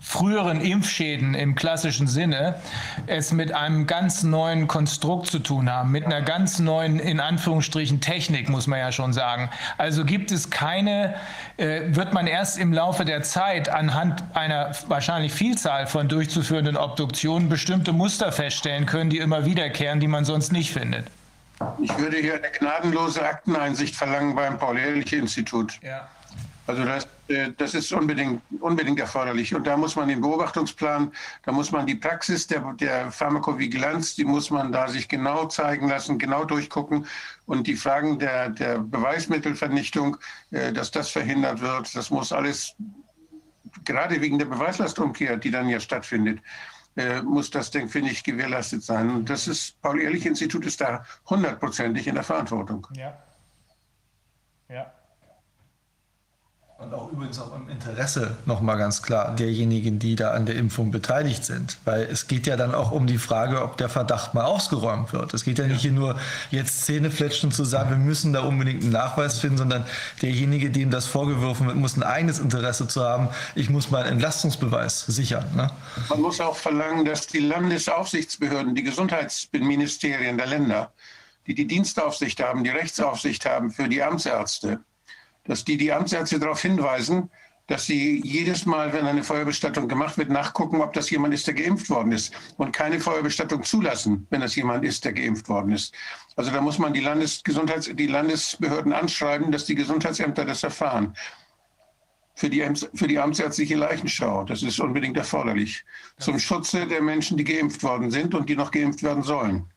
[0.00, 2.54] früheren Impfschäden im klassischen Sinne
[3.06, 8.00] es mit einem ganz neuen Konstrukt zu tun haben, mit einer ganz neuen, in Anführungsstrichen,
[8.00, 9.50] Technik, muss man ja schon sagen.
[9.76, 11.14] Also gibt es keine,
[11.58, 17.50] äh, wird man erst im Laufe der Zeit anhand einer wahrscheinlich Vielzahl von durchzuführenden Obduktionen
[17.50, 21.04] bestimmte Muster feststellen können, die immer wiederkehren, die man sonst nicht findet.
[21.80, 25.78] Ich würde hier eine gnadenlose Akteneinsicht verlangen beim Paul-Ehrlich-Institut.
[25.82, 26.08] Ja.
[26.66, 29.54] Also das, äh, das ist unbedingt, unbedingt erforderlich.
[29.54, 31.12] Und da muss man den Beobachtungsplan,
[31.44, 35.88] da muss man die Praxis der, der Pharmakovigilanz, die muss man da sich genau zeigen
[35.88, 37.06] lassen, genau durchgucken.
[37.46, 40.16] Und die Fragen der, der Beweismittelvernichtung,
[40.52, 42.74] äh, dass das verhindert wird, das muss alles,
[43.84, 46.40] gerade wegen der Beweislastumkehr, die dann ja stattfindet,
[46.96, 49.10] äh, muss das, finde ich, gewährleistet sein.
[49.10, 52.86] Und das ist, Paul-Ehrlich-Institut ist da hundertprozentig in der Verantwortung.
[52.94, 53.18] Ja.
[54.68, 54.92] Ja.
[56.82, 60.90] Und auch übrigens auch im Interesse nochmal ganz klar derjenigen, die da an der Impfung
[60.90, 61.78] beteiligt sind.
[61.84, 65.32] Weil es geht ja dann auch um die Frage, ob der Verdacht mal ausgeräumt wird.
[65.32, 66.16] Es geht ja nicht hier nur
[66.50, 69.86] jetzt Zähnefletschen zu sagen, wir müssen da unbedingt einen Nachweis finden, sondern
[70.22, 73.28] derjenige, dem das vorgeworfen wird, muss ein eigenes Interesse zu haben.
[73.54, 75.44] Ich muss mal einen Entlastungsbeweis sichern.
[75.54, 75.70] Ne?
[76.08, 80.92] Man muss auch verlangen, dass die Landesaufsichtsbehörden, die Gesundheitsministerien der Länder,
[81.46, 84.80] die die Dienstaufsicht haben, die Rechtsaufsicht haben für die Amtsärzte,
[85.44, 87.30] dass die die Amtsärzte darauf hinweisen,
[87.66, 91.54] dass sie jedes Mal, wenn eine Feuerbestattung gemacht wird, nachgucken, ob das jemand ist, der
[91.54, 95.94] geimpft worden ist und keine Feuerbestattung zulassen, wenn das jemand ist, der geimpft worden ist.
[96.36, 101.14] Also da muss man die, Landesgesundheits die Landesbehörden anschreiben, dass die Gesundheitsämter das erfahren.
[102.34, 104.44] Für die, für die amtsärztliche Leichenschau.
[104.44, 105.84] Das ist unbedingt erforderlich.
[106.18, 109.70] Zum Schutze der Menschen, die geimpft worden sind und die noch geimpft werden sollen.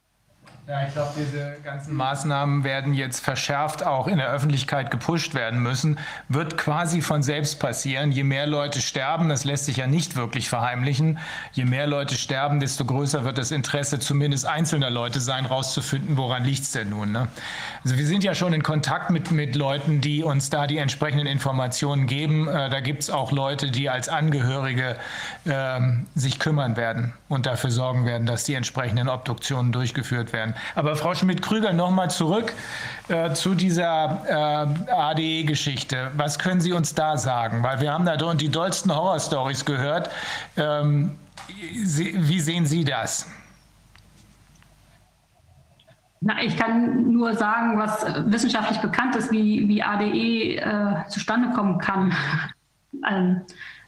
[0.67, 5.61] Ja, ich glaube, diese ganzen Maßnahmen werden jetzt verschärft auch in der Öffentlichkeit gepusht werden
[5.61, 5.99] müssen.
[6.27, 8.11] Wird quasi von selbst passieren.
[8.11, 11.19] Je mehr Leute sterben, das lässt sich ja nicht wirklich verheimlichen,
[11.51, 16.43] je mehr Leute sterben, desto größer wird das Interesse zumindest einzelner Leute sein, rauszufinden, woran
[16.43, 17.11] liegt es denn nun.
[17.11, 17.27] Ne?
[17.83, 21.27] Also wir sind ja schon in Kontakt mit, mit Leuten, die uns da die entsprechenden
[21.27, 22.47] Informationen geben.
[22.47, 24.95] Äh, da gibt es auch Leute, die als Angehörige
[25.45, 25.79] äh,
[26.15, 30.54] sich kümmern werden und dafür sorgen werden, dass die entsprechenden Obduktionen durchgeführt werden.
[30.75, 32.53] Aber Frau Schmidt-Krüger, nochmal zurück
[33.07, 34.21] äh, zu dieser
[34.87, 36.11] äh, ADE-Geschichte.
[36.15, 37.63] Was können Sie uns da sagen?
[37.63, 40.09] Weil wir haben da die dollsten Horror-Stories gehört.
[40.57, 41.17] Ähm,
[41.83, 43.27] Sie, wie sehen Sie das?
[46.21, 51.77] Na, ich kann nur sagen, was wissenschaftlich bekannt ist, wie, wie ADE äh, zustande kommen
[51.77, 52.13] kann.
[53.05, 53.41] Ähm,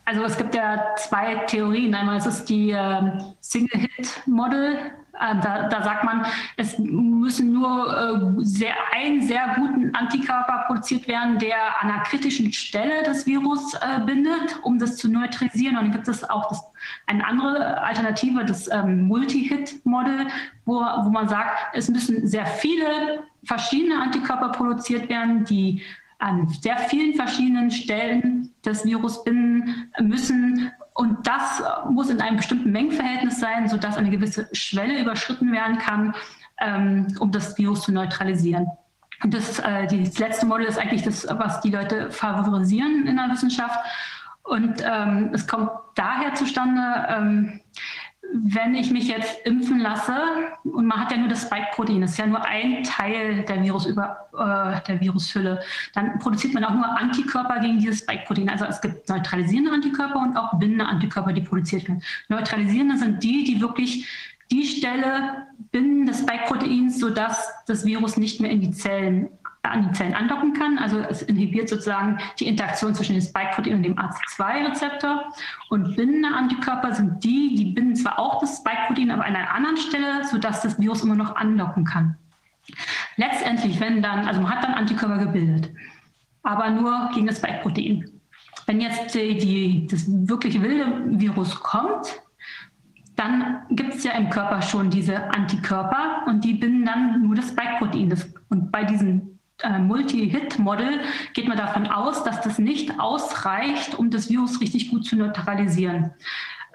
[0.04, 1.96] also es gibt ja zwei Theorien.
[1.96, 6.26] Einmal ist es die äh, Single-Hit-Model da, da, sagt man,
[6.58, 12.54] es müssen nur äh, sehr, ein sehr guten Antikörper produziert werden, der an einer kritischen
[12.54, 15.78] Stelle das Virus äh, bindet, um das zu neutralisieren.
[15.78, 16.64] Und dann gibt es auch das,
[17.08, 20.28] eine andere Alternative, das ähm, Multi-Hit-Model,
[20.66, 25.82] wo, wo man sagt, es müssen sehr viele verschiedene Antikörper produziert werden, die
[26.20, 32.72] an sehr vielen verschiedenen Stellen das Virus binden müssen und das muss in einem bestimmten
[32.72, 36.16] Mengenverhältnis sein, sodass eine gewisse Schwelle überschritten werden kann,
[36.60, 38.66] ähm, um das Virus zu neutralisieren.
[39.22, 43.30] Und das, äh, das letzte Modell ist eigentlich das, was die Leute favorisieren in der
[43.30, 43.80] Wissenschaft.
[44.42, 47.62] Und ähm, es kommt daher zustande, ähm,
[48.34, 50.16] wenn ich mich jetzt impfen lasse,
[50.64, 53.86] und man hat ja nur das Spike-Protein, das ist ja nur ein Teil der, Virus
[53.86, 55.62] über, äh, der Virushülle,
[55.94, 58.50] dann produziert man auch nur Antikörper gegen dieses Spike-Protein.
[58.50, 62.04] Also es gibt neutralisierende Antikörper und auch bindende Antikörper, die produziert werden.
[62.30, 64.08] Neutralisierende sind die, die wirklich
[64.52, 69.30] die Stelle binden des Spike-Proteins, sodass das Virus nicht mehr in die Zellen
[69.64, 70.78] an die Zellen andocken kann.
[70.78, 75.26] Also es inhibiert sozusagen die Interaktion zwischen dem Spike-Protein und dem AC2-Rezeptor.
[75.70, 79.78] Und bindende Antikörper sind die, die binden zwar auch das Spike-Protein, aber an einer anderen
[79.78, 82.18] Stelle, sodass das Virus immer noch andocken kann.
[83.16, 85.72] Letztendlich, wenn dann, also man hat dann Antikörper gebildet,
[86.44, 88.10] aber nur gegen das Spike-Protein.
[88.66, 92.22] Wenn jetzt die, die, das wirklich wilde Virus kommt,
[93.16, 97.50] dann gibt es ja im Körper schon diese Antikörper und die binden dann nur das
[97.50, 98.14] Spike-Protein.
[98.50, 101.02] Und bei diesen äh, Multi-Hit-Model
[101.34, 106.12] geht man davon aus, dass das nicht ausreicht, um das Virus richtig gut zu neutralisieren.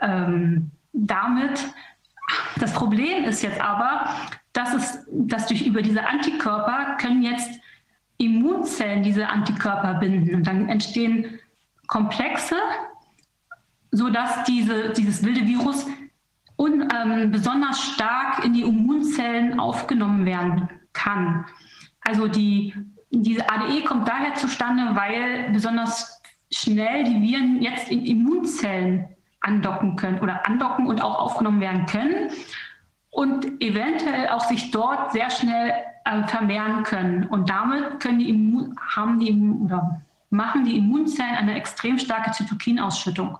[0.01, 1.69] Ähm, damit,
[2.57, 4.09] das Problem ist jetzt aber,
[4.53, 7.61] dass, es, dass durch über diese Antikörper können jetzt
[8.19, 11.41] Immunzellen diese Antikörper binden und dann entstehen
[11.87, 12.57] Komplexe,
[13.91, 15.87] sodass diese, dieses wilde Virus
[16.57, 21.45] un, ähm, besonders stark in die Immunzellen aufgenommen werden kann.
[22.05, 22.75] Also die,
[23.11, 26.21] diese ADE kommt daher zustande, weil besonders
[26.53, 29.09] schnell die Viren jetzt in Immunzellen
[29.41, 32.31] andocken können oder andocken und auch aufgenommen werden können
[33.11, 35.73] und eventuell auch sich dort sehr schnell
[36.05, 37.27] äh, vermehren können.
[37.27, 43.39] Und damit können die Immun, haben die oder machen die Immunzellen eine extrem starke Zytokinausschüttung.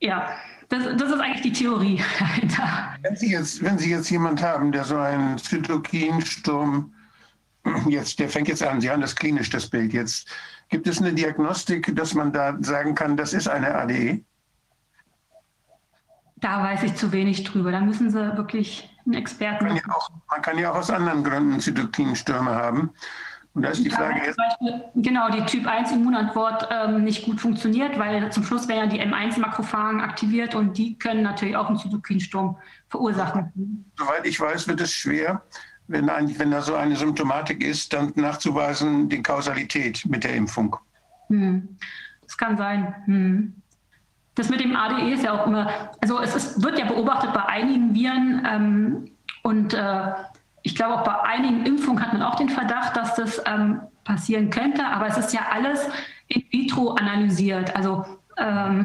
[0.00, 0.28] Ja,
[0.68, 2.94] das, das, ist eigentlich die Theorie dahinter.
[3.02, 6.92] Wenn Sie jetzt, wenn Sie jetzt jemand haben, der so einen Zytokinsturm
[7.88, 10.28] jetzt, der fängt jetzt an, Sie haben das klinisch, das Bild jetzt.
[10.68, 14.24] Gibt es eine Diagnostik, dass man da sagen kann, das ist eine ADE?
[16.36, 17.72] Da weiß ich zu wenig drüber.
[17.72, 19.64] Da müssen Sie wirklich einen Experten.
[19.64, 22.90] Man kann ja auch, man kann ja auch aus anderen Gründen Zytokinstürme haben.
[23.56, 24.36] Und da ist die Frage jetzt.
[24.36, 28.96] Beispiel, genau, die Typ 1 Immunantwort ähm, nicht gut funktioniert, weil zum Schluss werden ja
[28.98, 32.58] die M1-Makrophagen aktiviert und die können natürlich auch einen Zytokinsturm
[32.90, 33.90] verursachen.
[33.96, 35.42] Soweit ich weiß, wird es schwer,
[35.88, 40.76] wenn, ein, wenn da so eine Symptomatik ist, dann nachzuweisen die Kausalität mit der Impfung.
[41.28, 41.78] Hm.
[42.26, 42.94] Das kann sein.
[43.06, 43.54] Hm.
[44.34, 47.46] Das mit dem ADE ist ja auch immer, also es ist, wird ja beobachtet bei
[47.46, 49.10] einigen Viren ähm,
[49.42, 50.12] und äh,
[50.66, 54.50] ich glaube, auch bei einigen Impfungen hat man auch den Verdacht, dass das ähm, passieren
[54.50, 55.78] könnte, aber es ist ja alles
[56.26, 57.74] in vitro analysiert.
[57.76, 58.04] Also
[58.36, 58.84] ähm,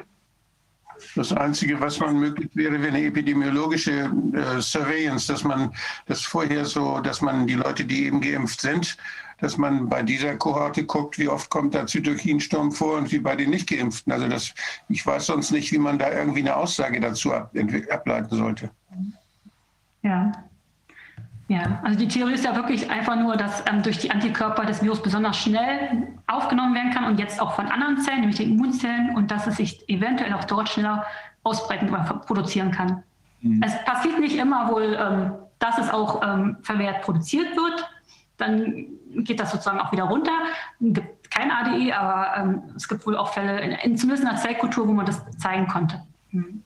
[1.15, 5.74] Das Einzige, was man möglich wäre, wäre eine epidemiologische äh, Surveillance, dass man
[6.06, 8.96] das vorher so, dass man die Leute, die eben geimpft sind,
[9.40, 13.35] dass man bei dieser Kohorte guckt, wie oft kommt da Zytokinsturm vor und wie bei
[13.35, 14.14] den nicht geimpften.
[14.14, 14.53] Also das,
[14.88, 17.51] ich weiß sonst nicht, wie man da irgendwie eine Aussage dazu ab,
[17.90, 18.69] ableiten sollte.
[20.03, 20.31] Ja.
[21.51, 24.82] Ja, also die Theorie ist ja wirklich einfach nur, dass ähm, durch die Antikörper das
[24.82, 29.14] Virus besonders schnell aufgenommen werden kann und jetzt auch von anderen Zellen, nämlich den Immunzellen,
[29.17, 31.06] und dass es sich eventuell auch dort schneller
[31.44, 33.03] ausbreiten oder produzieren kann.
[33.42, 33.62] Mhm.
[33.66, 37.85] Es passiert nicht immer wohl, ähm, dass es auch ähm, vermehrt produziert wird.
[38.38, 38.85] Dann
[39.17, 40.32] geht das sozusagen auch wieder runter.
[40.80, 44.40] Es gibt kein ADE, aber ähm, es gibt wohl auch Fälle, in, zumindest in der
[44.40, 46.01] Zellkultur, wo man das zeigen konnte.
[46.30, 46.64] Mhm.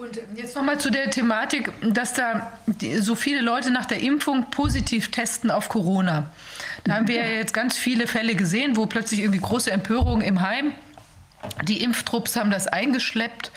[0.00, 2.58] Und jetzt nochmal zu der Thematik, dass da
[3.00, 6.30] so viele Leute nach der Impfung positiv testen auf Corona.
[6.84, 10.40] Da haben wir ja jetzt ganz viele Fälle gesehen, wo plötzlich irgendwie große Empörung im
[10.40, 10.72] Heim.
[11.64, 13.52] Die Impftrupps haben das eingeschleppt.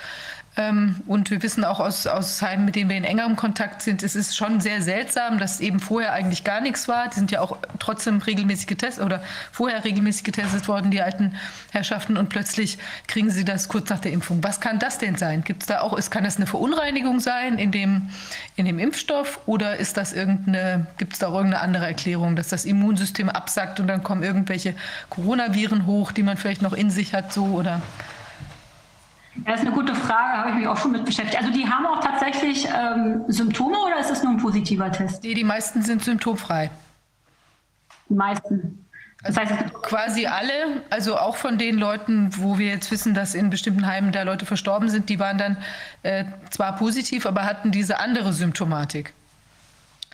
[0.55, 4.03] Ähm, und wir wissen auch aus, aus Heimen, mit denen wir in engerem Kontakt sind,
[4.03, 7.07] es ist schon sehr seltsam, dass eben vorher eigentlich gar nichts war.
[7.09, 11.35] Die sind ja auch trotzdem regelmäßig getestet oder vorher regelmäßig getestet worden, die alten
[11.71, 14.43] Herrschaften, und plötzlich kriegen sie das kurz nach der Impfung.
[14.43, 15.43] Was kann das denn sein?
[15.43, 18.09] Gibt es da auch, ist, kann das eine Verunreinigung sein in dem,
[18.55, 22.49] in dem Impfstoff oder ist das irgendeine, gibt es da auch irgendeine andere Erklärung, dass
[22.49, 24.75] das Immunsystem absackt und dann kommen irgendwelche
[25.09, 27.81] Coronaviren hoch, die man vielleicht noch in sich hat, so oder?
[29.35, 31.37] Das ist eine gute Frage, habe ich mich auch schon mit beschäftigt.
[31.39, 35.23] Also die haben auch tatsächlich ähm, Symptome oder ist es nur ein positiver Test?
[35.23, 36.69] Nee, die meisten sind symptomfrei.
[38.09, 38.85] Die meisten.
[39.23, 43.49] Das heißt, quasi alle, also auch von den Leuten, wo wir jetzt wissen, dass in
[43.49, 45.57] bestimmten Heimen da Leute verstorben sind, die waren dann
[46.03, 49.13] äh, zwar positiv, aber hatten diese andere Symptomatik.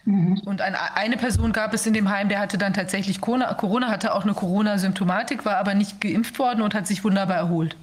[0.06, 0.40] Mhm.
[0.46, 3.90] Und ein, eine Person gab es in dem Heim, der hatte dann tatsächlich Corona, Corona
[3.90, 7.76] hatte auch eine Corona-Symptomatik, war aber nicht geimpft worden und hat sich wunderbar erholt.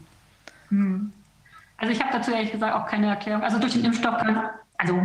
[0.71, 1.13] Mhm.
[1.79, 3.43] Also ich habe dazu ehrlich gesagt auch keine Erklärung.
[3.43, 5.01] Also durch den Impfstoff kann, also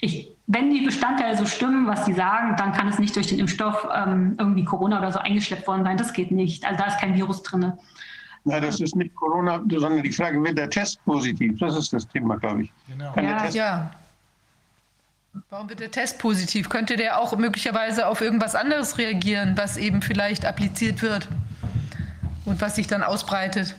[0.00, 3.38] ich, wenn die Bestandteile so stimmen, was sie sagen, dann kann es nicht durch den
[3.38, 5.96] Impfstoff ähm, irgendwie Corona oder so eingeschleppt worden sein.
[5.96, 6.64] Das geht nicht.
[6.64, 7.72] Also da ist kein Virus drin.
[8.44, 11.58] Ja, das ist nicht Corona, sondern die Frage, wird der Test positiv?
[11.58, 12.72] Das ist das Thema, glaube ich.
[12.88, 13.12] Genau.
[13.16, 13.90] Ja, ja.
[15.50, 16.68] Warum wird der Test positiv?
[16.68, 21.28] Könnte der auch möglicherweise auf irgendwas anderes reagieren, was eben vielleicht appliziert wird
[22.44, 23.76] und was sich dann ausbreitet?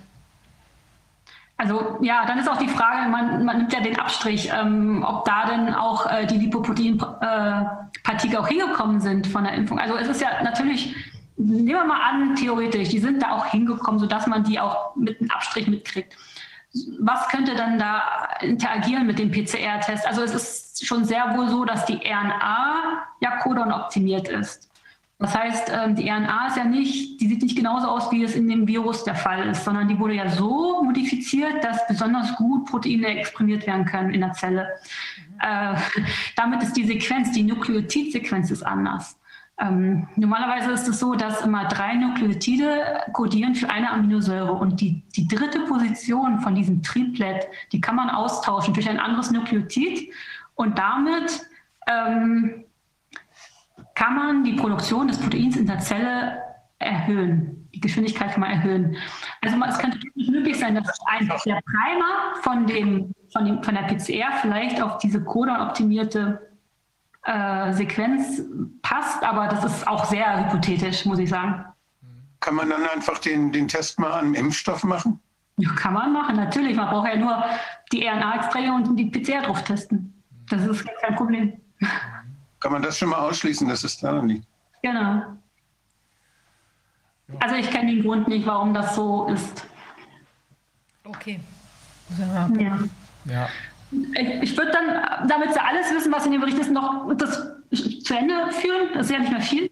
[1.58, 5.26] Also ja, dann ist auch die Frage, man, man nimmt ja den Abstrich, ähm, ob
[5.26, 9.80] da denn auch äh, die Lipoprotein-Partikel äh, auch hingekommen sind von der Impfung.
[9.80, 10.96] Also es ist ja natürlich,
[11.36, 15.20] nehmen wir mal an, theoretisch, die sind da auch hingekommen, sodass man die auch mit
[15.20, 16.16] einem Abstrich mitkriegt.
[17.00, 18.04] Was könnte dann da
[18.42, 20.06] interagieren mit dem PCR-Test?
[20.06, 24.70] Also es ist schon sehr wohl so, dass die RNA ja Codon optimiert ist.
[25.20, 28.36] Das heißt, ähm, die RNA ist ja nicht, die sieht nicht genauso aus, wie es
[28.36, 32.66] in dem Virus der Fall ist, sondern die wurde ja so modifiziert, dass besonders gut
[32.70, 34.68] Proteine exprimiert werden können in der Zelle.
[35.40, 35.76] Äh,
[36.36, 39.18] damit ist die Sequenz, die Nukleotidsequenz ist anders.
[39.60, 45.04] Ähm, normalerweise ist es so, dass immer drei Nukleotide kodieren für eine Aminosäure und die,
[45.16, 50.14] die dritte Position von diesem Triplet, die kann man austauschen durch ein anderes Nukleotid
[50.54, 51.42] und damit
[51.88, 52.66] ähm,
[53.98, 56.38] kann man die Produktion des Proteins in der Zelle
[56.78, 57.68] erhöhen.
[57.74, 58.96] Die Geschwindigkeit kann man erhöhen.
[59.42, 63.82] Also es könnte möglich sein, dass einfach der Primer von, dem, von, dem, von der
[63.84, 66.48] PCR vielleicht auf diese Codon-optimierte
[67.24, 68.44] äh, Sequenz
[68.84, 71.66] passt, aber das ist auch sehr hypothetisch, muss ich sagen.
[72.40, 75.20] Kann man dann einfach den, den Test mal an Impfstoff machen?
[75.58, 76.78] Ja, kann man machen, natürlich.
[76.78, 77.44] Man braucht ja nur
[77.92, 80.24] die RNA-Exträge und die PCR drauf testen.
[80.52, 81.60] Das ist kein Problem.
[82.60, 84.48] Kann man das schon mal ausschließen, dass es daran liegt?
[84.82, 85.22] Genau.
[87.40, 89.68] Also ich kenne den Grund nicht, warum das so ist.
[91.04, 91.40] Okay.
[92.18, 92.80] Ja.
[93.26, 93.50] ja.
[93.92, 97.48] Ich, ich würde dann, damit Sie alles wissen, was in dem Bericht ist, noch das
[98.04, 98.90] zu Ende führen.
[98.94, 99.72] Das ist ja nicht mehr viel,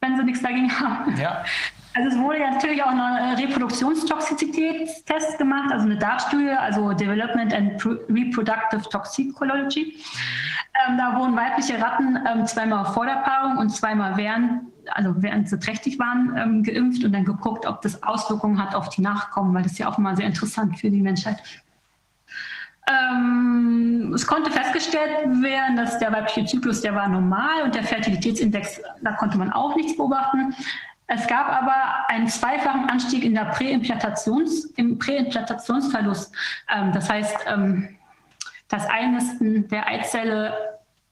[0.00, 1.16] wenn Sie nichts dagegen haben.
[1.16, 1.44] Ja.
[1.94, 8.88] Also es wurde natürlich auch ein Reproduktionstoxizitätstest gemacht, also eine DART-Studie, also Development and Reproductive
[8.88, 9.98] Toxicology.
[10.88, 15.50] Ähm, da wurden weibliche Ratten ähm, zweimal vor der Paarung und zweimal während, also während
[15.50, 19.54] sie trächtig waren, ähm, geimpft und dann geguckt, ob das Auswirkungen hat auf die Nachkommen,
[19.54, 21.42] weil das ist ja auch immer sehr interessant für die Menschheit.
[22.88, 28.80] Ähm, es konnte festgestellt werden, dass der weibliche Zyklus, der war normal und der Fertilitätsindex,
[29.02, 30.54] da konnte man auch nichts beobachten.
[31.06, 34.26] Es gab aber einen zweifachen Anstieg in der Präimplants,
[34.76, 36.34] im Präimplantationsverlust.
[36.74, 37.96] Ähm, das heißt, ähm,
[38.68, 40.54] das Einnisten der Eizelle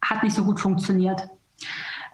[0.03, 1.28] hat nicht so gut funktioniert.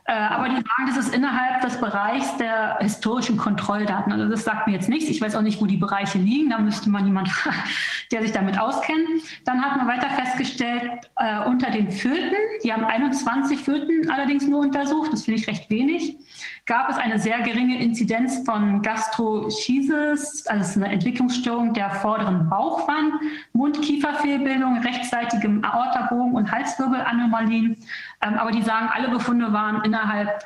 [0.08, 4.12] Äh, aber die sagen, das ist innerhalb des Bereichs der historischen Kontrolldaten.
[4.12, 5.10] Also das sagt mir jetzt nichts.
[5.10, 6.50] Ich weiß auch nicht, wo die Bereiche liegen.
[6.50, 7.56] Da müsste man jemand fragen,
[8.12, 9.08] der sich damit auskennt.
[9.44, 14.60] Dann hat man weiter festgestellt, äh, unter den Föten, die haben 21 Föten allerdings nur
[14.60, 16.16] untersucht, das finde ich recht wenig,
[16.66, 23.14] gab es eine sehr geringe Inzidenz von Gastroschisis, also eine Entwicklungsstörung der vorderen Bauchwand,
[23.52, 27.76] Mund-Kiefer-Fehlbildung, rechtsseitigem Aortabogen und Halswirbelanomalien.
[28.20, 30.44] Ähm, aber die sagen, alle Befunde waren innerhalb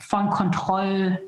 [0.00, 1.20] von Kontroll,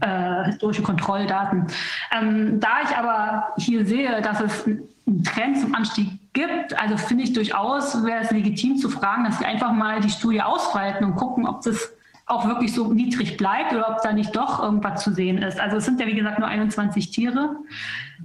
[0.00, 1.68] äh, historische Kontrolldaten.
[2.10, 7.22] Ähm, da ich aber hier sehe, dass es einen Trend zum Anstieg gibt, also finde
[7.22, 11.14] ich durchaus, wäre es legitim zu fragen, dass sie einfach mal die Studie ausweiten und
[11.14, 11.92] gucken, ob das
[12.26, 15.60] auch wirklich so niedrig bleibt oder ob da nicht doch irgendwas zu sehen ist.
[15.60, 17.56] Also es sind ja wie gesagt nur 21 Tiere.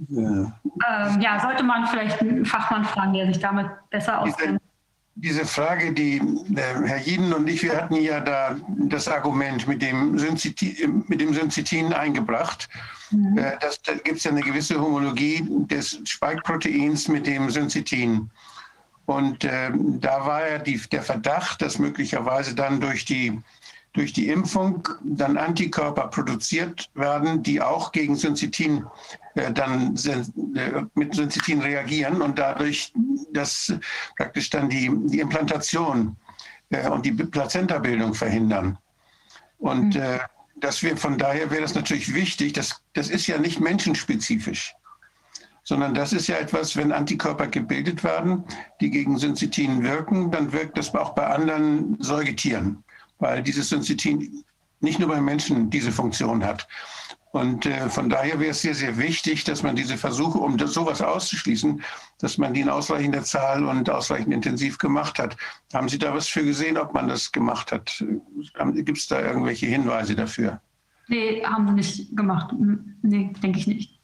[0.08, 0.52] Ja,
[0.88, 4.60] ähm, ja sollte man vielleicht einen Fachmann fragen, der sich damit besser auskennt.
[5.16, 9.82] Diese Frage, die äh, Herr Jeden und ich, wir hatten ja da das Argument mit
[9.82, 12.70] dem, Synzitin, mit dem Synzitin eingebracht.
[13.10, 13.36] Mhm.
[13.36, 18.30] Äh, das, da gibt es ja eine gewisse Homologie des Spike-Proteins mit dem Synzitin.
[19.04, 23.38] Und äh, da war ja die, der Verdacht, dass möglicherweise dann durch die
[23.92, 28.86] durch die Impfung dann Antikörper produziert werden, die auch gegen Syncytin
[29.34, 32.92] äh, dann äh, mit Syncytin reagieren und dadurch
[33.32, 33.72] das
[34.16, 36.16] praktisch dann die, die Implantation
[36.70, 38.78] äh, und die Plazentabildung verhindern.
[39.58, 40.02] Und mhm.
[40.02, 40.18] äh,
[40.56, 44.74] dass wir von daher wäre das natürlich wichtig, das, das ist ja nicht menschenspezifisch
[45.62, 48.44] sondern das ist ja etwas, wenn Antikörper gebildet werden,
[48.80, 52.82] die gegen Syncytin wirken, dann wirkt das auch bei anderen Säugetieren
[53.20, 54.44] weil dieses Syncytin
[54.80, 56.66] nicht nur beim Menschen diese Funktion hat.
[57.32, 60.72] Und äh, von daher wäre es sehr, sehr wichtig, dass man diese Versuche, um das,
[60.72, 61.80] sowas auszuschließen,
[62.18, 65.36] dass man die in ausreichender Zahl und ausreichend intensiv gemacht hat.
[65.72, 68.04] Haben Sie da was für gesehen, ob man das gemacht hat?
[68.74, 70.60] Gibt es da irgendwelche Hinweise dafür?
[71.10, 72.54] Nee, haben sie nicht gemacht.
[73.02, 74.00] Nee, denke ich nicht.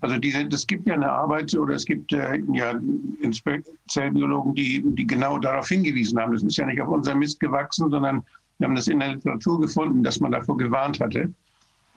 [0.00, 2.74] Also diese, es gibt ja eine Arbeit oder es gibt äh, ja
[3.88, 6.32] Zellbiologen, die, die genau darauf hingewiesen haben.
[6.32, 8.24] Das ist ja nicht auf unser Mist gewachsen, sondern
[8.58, 11.32] wir haben das in der Literatur gefunden, dass man davor gewarnt hatte.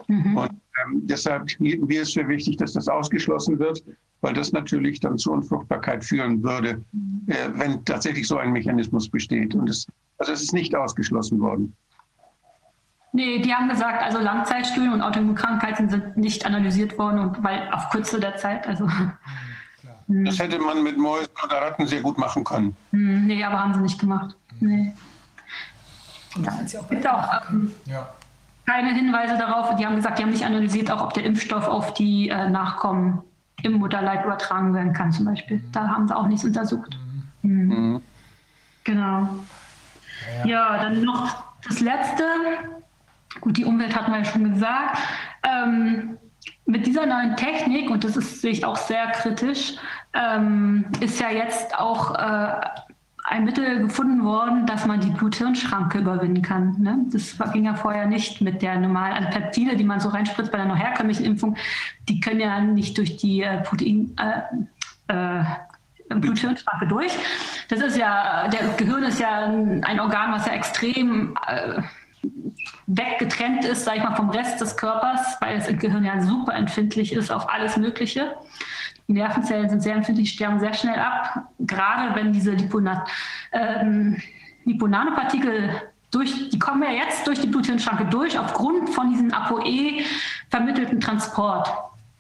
[0.08, 0.38] Mhm.
[0.38, 0.52] Und
[0.84, 3.84] ähm, deshalb mir ist es wichtig, dass das ausgeschlossen wird,
[4.22, 6.84] weil das natürlich dann zur Unfruchtbarkeit führen würde,
[7.28, 9.56] äh, wenn tatsächlich so ein Mechanismus besteht.
[9.56, 11.76] Und es, also es ist nicht ausgeschlossen worden.
[13.14, 17.90] Nee, die haben gesagt, also Langzeitstudien und Autoimmunkrankheiten sind nicht analysiert worden, und weil auf
[17.90, 18.68] Kürze der Zeit.
[18.68, 18.88] Also,
[20.08, 22.76] das hätte man mit Mäusen oder Ratten sehr gut machen können.
[22.92, 24.36] Hm, nee, aber haben sie nicht gemacht.
[24.60, 24.94] Nee.
[26.44, 28.08] Ja, es gibt auch ähm, ja.
[28.66, 29.76] keine Hinweise darauf.
[29.76, 33.22] Die haben gesagt, die haben nicht analysiert, auch ob der Impfstoff auf die äh, Nachkommen
[33.64, 35.64] im Mutterleib übertragen werden kann, zum Beispiel.
[35.72, 36.98] Da haben sie auch nichts untersucht.
[37.42, 37.68] Mhm.
[37.68, 38.02] Mhm.
[38.84, 39.30] Genau.
[40.44, 42.24] Ja, ja, dann noch das Letzte.
[43.42, 44.98] Gut, die Umwelt hatten wir ja schon gesagt.
[45.44, 46.18] Ähm,
[46.66, 49.76] mit dieser neuen Technik, und das ist, sehe ich auch sehr kritisch,
[50.14, 52.62] ähm, ist ja jetzt auch äh,
[53.30, 56.76] ein Mittel gefunden worden, dass man die Blut-Hirn-Schranke überwinden kann.
[56.80, 57.06] Ne?
[57.12, 60.58] Das ging ja vorher nicht mit der normalen also Peptide, die man so reinspritzt bei
[60.58, 61.58] einer noch herkömmlichen Impfung.
[62.08, 65.44] Die können ja nicht durch die äh, Protein, äh, äh,
[66.08, 67.12] Blut-Hirn-Schranke durch.
[67.68, 71.82] Das ist ja, der Gehirn ist ja ein Organ, was ja extrem äh,
[72.86, 77.12] weggetrennt ist, sage ich mal, vom Rest des Körpers, weil das Gehirn ja super empfindlich
[77.12, 78.34] ist auf alles Mögliche.
[79.08, 82.58] Die Nervenzellen sind sehr empfindlich, sterben sehr schnell ab, gerade wenn diese
[83.54, 84.22] ähm,
[84.66, 90.04] Liponanopartikel durch, die kommen ja jetzt durch die Bluthirnschranke durch, aufgrund von diesem ApoE
[90.50, 91.70] vermittelten Transport.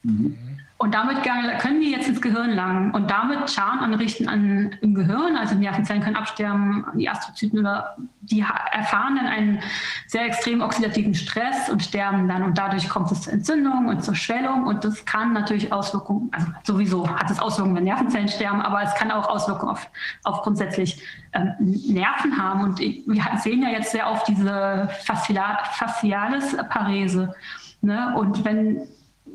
[0.03, 0.37] Mhm.
[0.79, 5.35] Und damit können die jetzt ins Gehirn langen und damit Schaden anrichten an, im Gehirn.
[5.35, 9.59] Also Nervenzellen können absterben, die Astrozyten oder die erfahren dann einen
[10.05, 12.43] sehr extremen oxidativen Stress und sterben dann.
[12.43, 14.67] Und dadurch kommt es zur Entzündung und zur Schwellung.
[14.67, 18.93] Und das kann natürlich Auswirkungen, also sowieso hat es Auswirkungen, wenn Nervenzellen sterben, aber es
[18.95, 19.89] kann auch Auswirkungen auf,
[20.25, 21.01] auf grundsätzlich
[21.33, 22.61] ähm, Nerven haben.
[22.61, 27.33] Und wir sehen ja jetzt sehr oft diese Fascialis Parese.
[27.81, 28.13] Ne?
[28.15, 28.81] Und wenn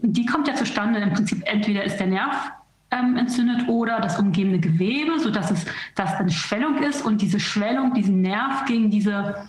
[0.02, 1.00] die kommt ja zustande.
[1.00, 2.50] Im Prinzip, entweder ist der Nerv
[2.90, 7.04] ähm, entzündet oder das umgebende Gewebe, sodass es dass eine Schwellung ist.
[7.04, 9.46] Und diese Schwellung, diesen Nerv gegen diese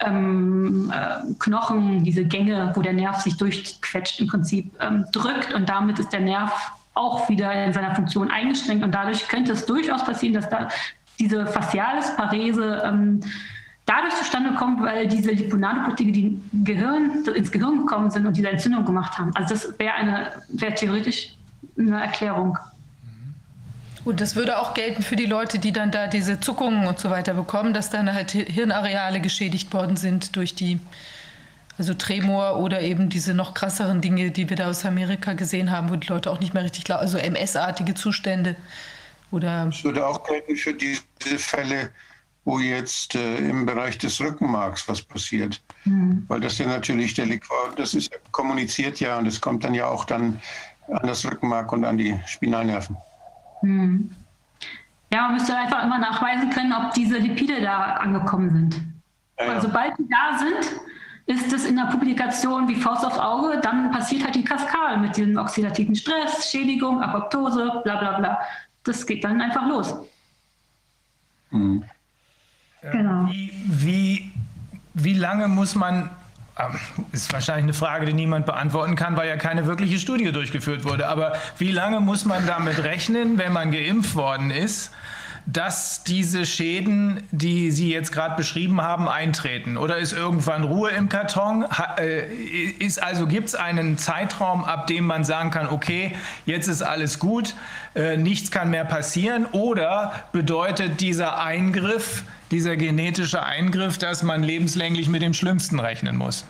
[0.00, 5.54] ähm, äh, Knochen, diese Gänge, wo der Nerv sich durchquetscht, im Prinzip ähm, drückt.
[5.54, 8.84] Und damit ist der Nerv auch wieder in seiner Funktion eingeschränkt.
[8.84, 10.68] Und dadurch könnte es durchaus passieren, dass da
[11.18, 13.20] diese Facialis Parese ähm,
[13.86, 18.84] dadurch zustande kommt, weil diese Liponanoproteine, die Gehirn, ins Gehirn gekommen sind und diese Entzündung
[18.84, 19.34] gemacht haben.
[19.34, 21.34] Also das wäre eine wäre theoretisch
[21.78, 22.58] eine Erklärung.
[24.04, 27.10] Und das würde auch gelten für die Leute, die dann da diese Zuckungen und so
[27.10, 30.80] weiter bekommen, dass dann halt Hirnareale geschädigt worden sind durch die,
[31.78, 35.90] also Tremor oder eben diese noch krasseren Dinge, die wir da aus Amerika gesehen haben,
[35.90, 38.56] wo die Leute auch nicht mehr richtig glauben, also MS-artige Zustände
[39.30, 39.66] oder.
[39.66, 41.90] Das würde auch gelten für diese Fälle,
[42.44, 45.62] wo jetzt äh, im Bereich des Rückenmarks was passiert.
[45.84, 46.24] Mhm.
[46.28, 49.86] Weil das ja natürlich der Liquor, das ist kommuniziert ja und es kommt dann ja
[49.86, 50.40] auch dann
[50.88, 52.96] an das Rückenmark und an die Spinalnerven.
[53.62, 54.10] Mhm.
[55.12, 58.82] Ja, man müsste einfach immer nachweisen können, ob diese Lipide da angekommen sind.
[59.38, 59.60] Ja, ja.
[59.60, 60.80] sobald die da sind,
[61.26, 65.16] ist es in der Publikation wie Faust aufs Auge, dann passiert halt die Kaskade mit
[65.16, 68.40] diesem oxidativen Stress, Schädigung, Apoptose, bla bla bla.
[68.84, 69.94] Das geht dann einfach los.
[71.50, 71.84] Mhm.
[72.90, 73.28] Genau.
[73.30, 74.32] Wie, wie,
[74.94, 76.10] wie lange muss man
[76.58, 76.78] ähm,
[77.12, 81.08] ist wahrscheinlich eine Frage, die niemand beantworten kann, weil ja keine wirkliche Studie durchgeführt wurde.
[81.08, 84.90] Aber wie lange muss man damit rechnen, wenn man geimpft worden ist,
[85.46, 89.76] dass diese Schäden, die Sie jetzt gerade beschrieben haben, eintreten?
[89.76, 91.64] Oder ist irgendwann Ruhe im Karton?
[91.98, 92.26] Äh,
[92.78, 96.14] ist also gibt es einen Zeitraum, ab dem man sagen kann, okay,
[96.46, 97.54] jetzt ist alles gut,
[97.94, 99.46] äh, nichts kann mehr passieren?
[99.46, 106.44] Oder bedeutet dieser Eingriff, dieser genetische Eingriff, dass man lebenslänglich mit dem Schlimmsten rechnen muss?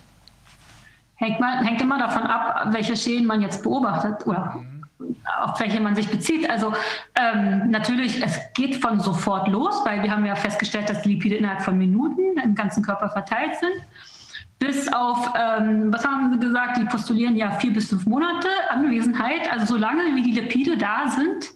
[1.14, 4.60] Hängt, mal, hängt immer davon ab, welche Schäden man jetzt beobachtet oder
[5.40, 6.48] auf welche man sich bezieht.
[6.50, 6.72] Also
[7.14, 11.36] ähm, natürlich, es geht von sofort los, weil wir haben ja festgestellt, dass die Lipide
[11.36, 13.86] innerhalb von Minuten im ganzen Körper verteilt sind.
[14.58, 19.50] Bis auf, ähm, was haben Sie gesagt, die postulieren ja vier bis fünf Monate Anwesenheit.
[19.50, 21.50] Also solange wie die Lipide da sind,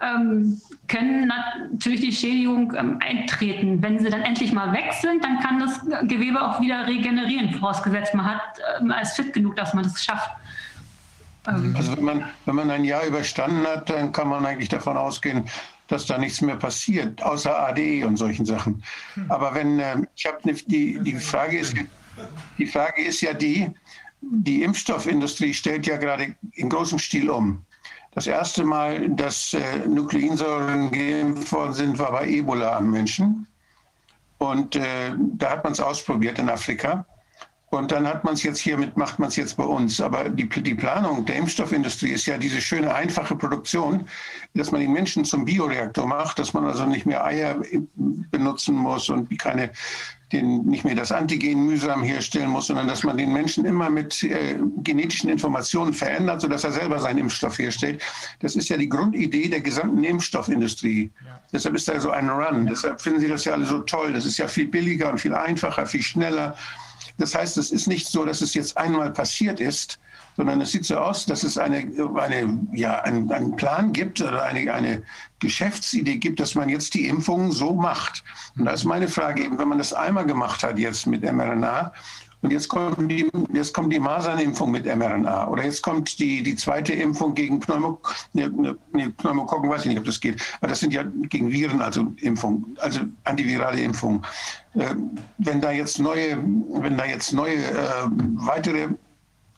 [0.00, 3.82] ähm, können natürlich die Schädigung ähm, eintreten.
[3.82, 8.14] Wenn sie dann endlich mal weg sind, dann kann das Gewebe auch wieder regenerieren, vorausgesetzt
[8.14, 8.40] man hat,
[8.80, 10.30] ähm, ist fit genug, dass man das schafft.
[11.46, 14.96] Ähm, also wenn man, wenn man ein Jahr überstanden hat, dann kann man eigentlich davon
[14.96, 15.44] ausgehen,
[15.88, 18.82] dass da nichts mehr passiert, außer ADE und solchen Sachen.
[19.28, 21.74] Aber wenn, äh, ich habe ne, die, die Frage ist,
[22.58, 23.70] die Frage ist ja die,
[24.20, 27.64] die Impfstoffindustrie stellt ja gerade in großem Stil um.
[28.14, 33.46] Das erste Mal, dass äh, Nukleinsäuren geimpft worden sind, war bei Ebola am Menschen.
[34.38, 37.06] Und äh, da hat man es ausprobiert in Afrika.
[37.70, 39.98] Und dann hat man es jetzt hiermit, macht man es jetzt bei uns.
[39.98, 44.06] Aber die, die Planung der Impfstoffindustrie ist ja diese schöne, einfache Produktion,
[44.52, 47.62] dass man die Menschen zum Bioreaktor macht, dass man also nicht mehr Eier
[47.94, 49.70] benutzen muss und keine,
[50.32, 54.22] den, nicht mehr das Antigen mühsam herstellen muss, sondern dass man den Menschen immer mit
[54.22, 58.02] äh, genetischen Informationen verändert, sodass er selber seinen Impfstoff herstellt.
[58.40, 61.10] Das ist ja die Grundidee der gesamten Impfstoffindustrie.
[61.24, 61.40] Ja.
[61.52, 62.66] Deshalb ist da so ein Run.
[62.66, 64.12] Deshalb finden Sie das ja alle so toll.
[64.12, 66.56] Das ist ja viel billiger und viel einfacher, viel schneller.
[67.18, 69.98] Das heißt, es ist nicht so, dass es jetzt einmal passiert ist,
[70.42, 74.42] sondern es sieht so aus, dass es eine, eine, ja, einen, einen Plan gibt oder
[74.42, 75.04] eine, eine
[75.38, 78.24] Geschäftsidee gibt, dass man jetzt die Impfungen so macht.
[78.58, 81.92] Und da ist meine Frage eben, wenn man das einmal gemacht hat jetzt mit mRNA
[82.40, 86.56] und jetzt kommt die, jetzt kommt die Masernimpfung mit mRNA oder jetzt kommt die, die
[86.56, 88.00] zweite Impfung gegen Pneumo,
[88.32, 91.80] ne, ne, Pneumokokken, weiß ich nicht, ob das geht, aber das sind ja gegen Viren,
[91.80, 94.26] also Impfung, also antivirale Impfung.
[94.74, 94.96] Äh,
[95.38, 98.88] wenn da jetzt neue, wenn da jetzt neue äh, weitere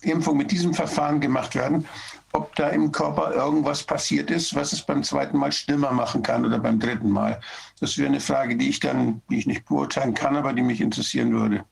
[0.04, 1.86] Impfungen mit diesem Verfahren gemacht werden,
[2.32, 6.44] ob da im Körper irgendwas passiert ist, was es beim zweiten Mal schlimmer machen kann
[6.44, 7.40] oder beim dritten Mal.
[7.80, 10.80] Das wäre eine Frage, die ich dann, die ich nicht beurteilen kann, aber die mich
[10.80, 11.64] interessieren würde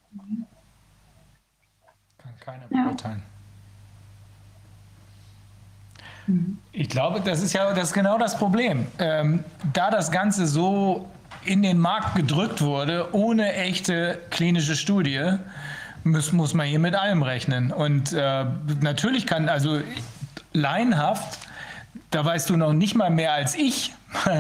[2.45, 3.23] keiner beurteilen.
[6.27, 6.35] Ja.
[6.73, 8.87] Ich glaube, das ist ja das ist genau das Problem.
[8.99, 11.09] Ähm, da das Ganze so
[11.45, 15.39] in den Markt gedrückt wurde, ohne echte klinische Studie,
[16.05, 17.73] muss, muss man hier mit allem rechnen.
[17.73, 18.45] Und äh,
[18.81, 19.81] natürlich kann, also
[20.53, 21.39] laienhaft,
[22.11, 23.95] da weißt du noch nicht mal mehr als ich,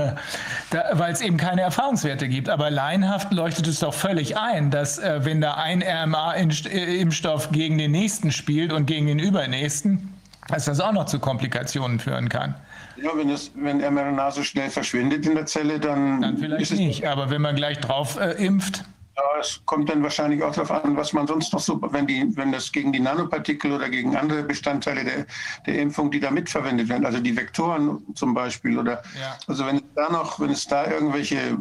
[0.92, 2.48] weil es eben keine Erfahrungswerte gibt.
[2.48, 7.90] Aber laienhaft leuchtet es doch völlig ein, dass äh, wenn da ein RMA-Impfstoff gegen den
[7.90, 10.12] nächsten spielt und gegen den übernächsten,
[10.48, 12.54] dass das auch noch zu Komplikationen führen kann.
[12.96, 16.20] Ja, wenn, es, wenn mRNA so schnell verschwindet in der Zelle, dann.
[16.20, 18.84] Dann vielleicht nicht, aber wenn man gleich drauf äh, impft.
[19.14, 22.34] Ja, es kommt dann wahrscheinlich auch darauf an, was man sonst noch so, wenn, die,
[22.34, 25.26] wenn das gegen die Nanopartikel oder gegen andere Bestandteile der,
[25.66, 29.36] der Impfung, die da mitverwendet werden, also die Vektoren zum Beispiel, oder ja.
[29.46, 31.58] also wenn es da noch, wenn es da irgendwelche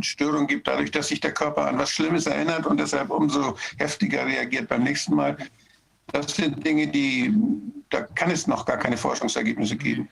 [0.00, 4.26] Störungen gibt, dadurch, dass sich der Körper an was Schlimmes erinnert und deshalb umso heftiger
[4.26, 5.38] reagiert beim nächsten Mal.
[6.08, 7.34] Das sind Dinge, die,
[7.88, 10.08] da kann es noch gar keine Forschungsergebnisse geben.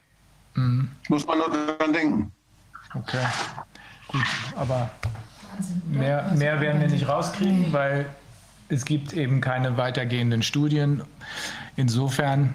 [0.55, 0.89] Mhm.
[1.09, 2.33] Muss man nur daran denken.
[2.95, 3.25] Okay,
[4.09, 4.23] gut,
[4.55, 4.91] aber
[5.87, 8.07] Mehr, mehr werden wir nicht rauskriegen, weil
[8.69, 11.03] es gibt eben keine weitergehenden Studien.
[11.77, 12.55] Insofern.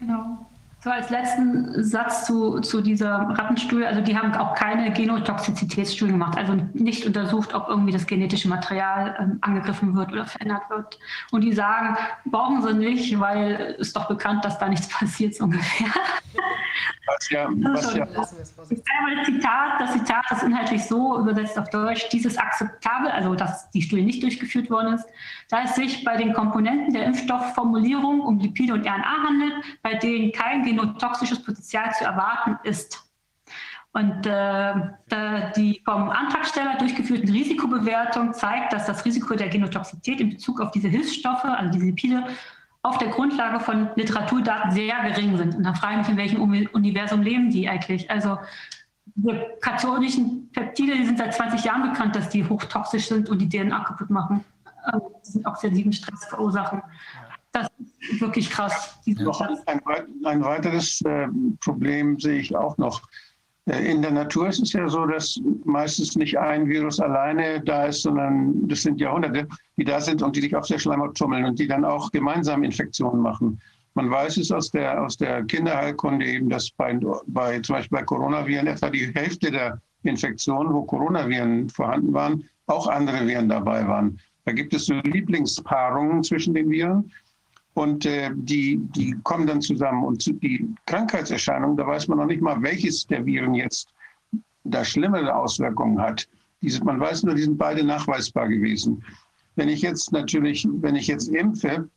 [0.00, 0.46] Genau.
[0.84, 3.86] So als letzten Satz zu, zu dieser Rattenstudie.
[3.86, 9.16] Also die haben auch keine Genotoxizitätsstudie gemacht, also nicht untersucht, ob irgendwie das genetische Material
[9.18, 10.98] ähm, angegriffen wird oder verändert wird.
[11.30, 15.44] Und die sagen, brauchen sie nicht, weil es doch bekannt, dass da nichts passiert, so
[15.44, 15.88] ungefähr.
[17.06, 18.04] Was ja, was ja.
[18.04, 18.36] Also,
[18.68, 23.10] ich sage mal das Zitat, das Zitat ist inhaltlich so übersetzt auf Deutsch, dieses akzeptabel,
[23.10, 25.06] also dass die Studie nicht durchgeführt worden ist,
[25.48, 30.32] da es sich bei den Komponenten der Impfstoffformulierung um Lipide und RNA handelt, bei denen
[30.32, 33.00] kein genotoxisches Potenzial zu erwarten ist.
[33.92, 34.74] Und äh,
[35.56, 40.88] die vom Antragsteller durchgeführten Risikobewertung zeigt, dass das Risiko der Genotoxität in Bezug auf diese
[40.88, 42.24] Hilfsstoffe, also diese Lipide,
[42.82, 45.54] auf der Grundlage von Literaturdaten sehr gering sind.
[45.54, 48.10] Und da frage ich mich, in welchem Universum leben die eigentlich?
[48.10, 48.38] Also
[49.14, 53.48] die katholiken Peptide, die sind seit 20 Jahren bekannt, dass die hochtoxisch sind und die
[53.48, 54.44] DNA kaputt machen.
[54.84, 56.82] Also, die sind oxidativen Stress verursachen.
[57.52, 57.68] Das
[58.00, 58.98] ist wirklich krass.
[59.66, 59.80] Ein,
[60.24, 61.28] ein, weiteres äh,
[61.60, 63.02] Problem sehe ich auch noch.
[63.66, 67.86] Äh, in der Natur ist es ja so, dass meistens nicht ein Virus alleine da
[67.86, 71.44] ist, sondern das sind Jahrhunderte, die da sind und die sich auf der Schleimhaut tummeln
[71.44, 73.60] und die dann auch gemeinsam Infektionen machen.
[73.94, 78.04] Man weiß es aus der, aus der Kinderheilkunde eben, dass bei, bei zum Beispiel bei
[78.04, 84.18] Coronaviren etwa die Hälfte der Infektionen, wo Coronaviren vorhanden waren, auch andere Viren dabei waren.
[84.44, 87.10] Da gibt es so Lieblingspaarungen zwischen den Viren
[87.74, 90.04] und äh, die, die kommen dann zusammen.
[90.04, 93.88] Und die Krankheitserscheinungen, da weiß man noch nicht mal, welches der Viren jetzt
[94.64, 96.28] da schlimmere Auswirkungen hat.
[96.62, 99.04] Diese, man weiß nur, die sind beide nachweisbar gewesen.
[99.56, 101.88] Wenn ich jetzt natürlich, wenn ich jetzt impfe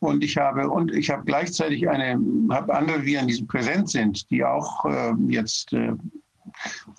[0.00, 4.44] und ich habe und ich habe gleichzeitig eine, habe andere Viren, die präsent sind, die
[4.44, 5.92] auch äh, jetzt äh,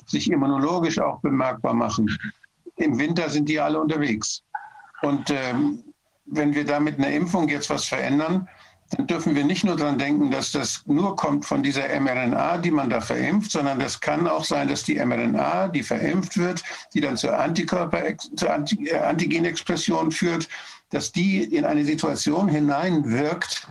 [0.08, 2.10] sich immunologisch auch bemerkbar machen.
[2.78, 4.44] Im Winter sind die alle unterwegs.
[5.06, 5.84] Und ähm,
[6.26, 8.50] wenn wir da mit einer Impfung jetzt was verändern,
[8.92, 12.72] dann dürfen wir nicht nur daran denken, dass das nur kommt von dieser mRNA, die
[12.72, 17.02] man da verimpft, sondern das kann auch sein, dass die mRNA, die verimpft wird, die
[17.02, 20.48] dann zur, Antikörper, zur äh, Antigenexpression führt,
[20.90, 23.68] dass die in eine Situation hineinwirkt,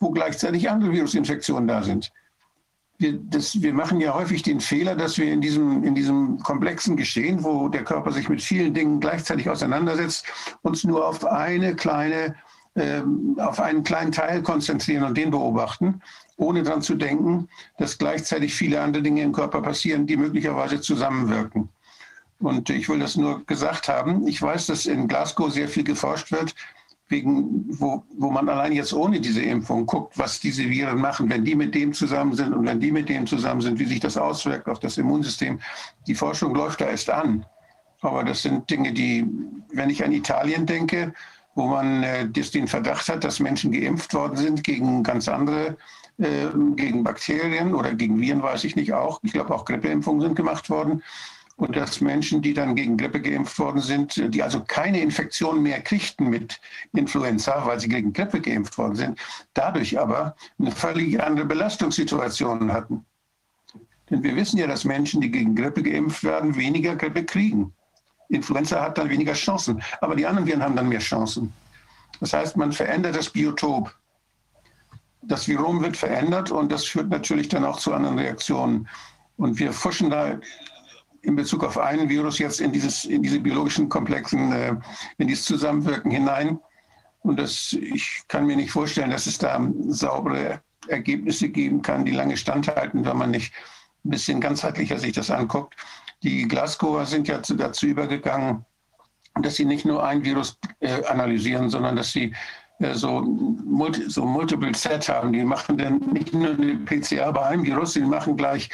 [0.00, 2.12] wo gleichzeitig andere Virusinfektionen da sind
[2.98, 6.96] wir, das, wir machen ja häufig den Fehler, dass wir in diesem, in diesem komplexen
[6.96, 10.26] Geschehen, wo der Körper sich mit vielen Dingen gleichzeitig auseinandersetzt,
[10.62, 12.36] uns nur auf eine kleine,
[12.76, 16.00] ähm, auf einen kleinen Teil konzentrieren und den beobachten,
[16.36, 21.68] ohne daran zu denken, dass gleichzeitig viele andere Dinge im Körper passieren, die möglicherweise zusammenwirken.
[22.38, 24.26] Und ich will das nur gesagt haben.
[24.26, 26.54] Ich weiß, dass in Glasgow sehr viel geforscht wird,
[27.08, 31.44] wegen, wo, wo man allein jetzt ohne diese Impfung guckt, was diese Viren machen, wenn
[31.44, 34.16] die mit dem zusammen sind und wenn die mit dem zusammen sind, wie sich das
[34.16, 35.60] auswirkt auf das Immunsystem.
[36.06, 37.44] Die Forschung läuft da erst an.
[38.00, 39.26] Aber das sind Dinge, die,
[39.72, 41.14] wenn ich an Italien denke,
[41.54, 45.76] wo man äh, den Verdacht hat, dass Menschen geimpft worden sind gegen ganz andere,
[46.18, 49.20] äh, gegen Bakterien oder gegen Viren, weiß ich nicht auch.
[49.22, 51.02] Ich glaube, auch Grippeimpfungen sind gemacht worden
[51.56, 55.80] und dass Menschen, die dann gegen Grippe geimpft worden sind, die also keine Infektion mehr
[55.80, 56.60] kriegten mit
[56.92, 59.20] Influenza, weil sie gegen Grippe geimpft worden sind,
[59.54, 63.04] dadurch aber eine völlig andere Belastungssituation hatten.
[64.10, 67.72] Denn wir wissen ja, dass Menschen, die gegen Grippe geimpft werden, weniger Grippe kriegen.
[68.28, 71.52] Influenza hat dann weniger Chancen, aber die anderen Viren haben dann mehr Chancen.
[72.20, 73.94] Das heißt, man verändert das Biotop.
[75.22, 78.88] Das Virom wird verändert und das führt natürlich dann auch zu anderen Reaktionen.
[79.36, 80.38] Und wir fuschen da
[81.24, 84.76] in Bezug auf einen Virus jetzt in, dieses, in diese biologischen Komplexen, äh,
[85.18, 86.58] in dieses Zusammenwirken hinein.
[87.20, 92.12] Und das, ich kann mir nicht vorstellen, dass es da saubere Ergebnisse geben kann, die
[92.12, 93.54] lange standhalten, wenn man nicht
[94.04, 95.74] ein bisschen ganzheitlicher sich das anguckt.
[96.22, 98.64] Die Glasgower sind ja dazu übergegangen,
[99.40, 102.34] dass sie nicht nur ein Virus äh, analysieren, sondern dass sie
[102.78, 105.32] äh, so, multi, so Multiple Set haben.
[105.32, 108.68] Die machen dann nicht nur eine PCR bei einem Virus, sie machen gleich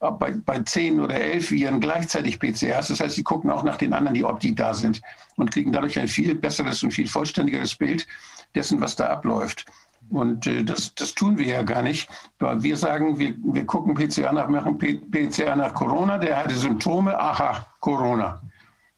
[0.00, 2.88] bei, bei zehn oder elf Viren gleichzeitig PCRs.
[2.88, 5.00] Das heißt, sie gucken auch nach den anderen, die, ob die da sind
[5.36, 8.06] und kriegen dadurch ein viel besseres und viel vollständigeres Bild
[8.54, 9.66] dessen, was da abläuft.
[10.10, 12.08] Und äh, das, das tun wir ja gar nicht.
[12.38, 17.66] Wir sagen, wir, wir gucken PCR nach, machen PCR nach Corona, der hatte Symptome, aha,
[17.80, 18.40] Corona.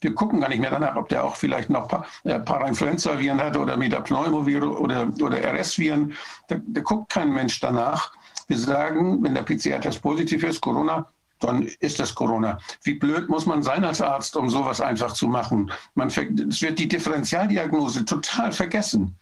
[0.00, 1.88] Wir gucken gar nicht mehr danach, ob der auch vielleicht noch
[2.24, 6.12] äh, Parainfluenza-Viren hat oder Metapneumoviren oder, oder RS-Viren.
[6.48, 8.12] Da, da guckt kein Mensch danach.
[8.46, 12.58] Wir sagen, wenn der PCR-Test positiv ist, Corona, dann ist das Corona.
[12.82, 15.70] Wie blöd muss man sein als Arzt, um sowas einfach zu machen?
[15.94, 19.16] Man, es wird die Differentialdiagnose total vergessen.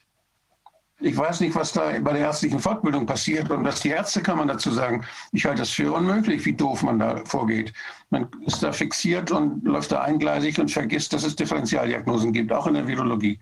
[1.01, 4.39] Ich weiß nicht, was da bei der ärztlichen Fortbildung passiert und was die Ärzte kann
[4.39, 5.05] man dazu sagen.
[5.33, 7.73] Ich halte das für unmöglich, wie doof man da vorgeht.
[8.11, 12.69] Man ist da fixiert und läuft da eingleisig und vergisst, dass es Differentialdiagnosen gibt, auch
[12.69, 13.41] in der Virologie.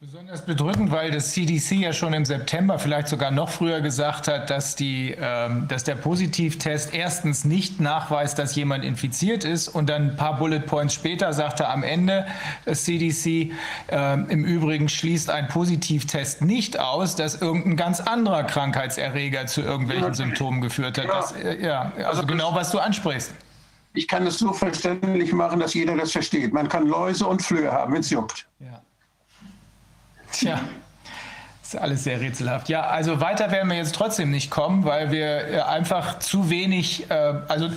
[0.00, 4.48] Besonders bedrückend, weil das CDC ja schon im September, vielleicht sogar noch früher gesagt hat,
[4.48, 10.10] dass, die, ähm, dass der Positivtest erstens nicht nachweist, dass jemand infiziert ist und dann
[10.10, 12.28] ein paar Bullet Points später sagte am Ende
[12.64, 13.50] das CDC,
[13.88, 20.14] äh, im Übrigen schließt ein Positivtest nicht aus, dass irgendein ganz anderer Krankheitserreger zu irgendwelchen
[20.14, 21.06] Symptomen geführt hat.
[21.06, 23.34] Ja, das, äh, ja also, also genau, was du ansprichst.
[23.94, 26.52] Ich kann es so verständlich machen, dass jeder das versteht.
[26.52, 28.46] Man kann Läuse und Flöhe haben, wenn es juckt.
[28.60, 28.80] Ja.
[30.32, 30.60] Tja.
[31.68, 32.70] Ist alles sehr rätselhaft.
[32.70, 37.10] Ja, also weiter werden wir jetzt trotzdem nicht kommen, weil wir äh, einfach zu wenig,
[37.10, 37.70] äh, also äh,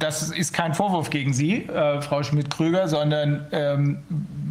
[0.00, 4.02] das ist kein Vorwurf gegen Sie, äh, Frau Schmidt-Krüger, sondern ähm,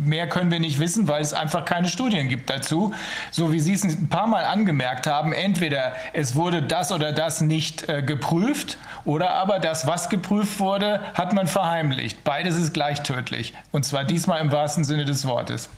[0.06, 2.93] mehr können wir nicht wissen, weil es einfach keine Studien gibt dazu.
[3.31, 7.41] So wie Sie es ein paar Mal angemerkt haben, entweder es wurde das oder das
[7.41, 12.23] nicht äh, geprüft oder aber das, was geprüft wurde, hat man verheimlicht.
[12.23, 13.53] Beides ist gleich tödlich.
[13.73, 15.69] Und zwar diesmal im wahrsten Sinne des Wortes.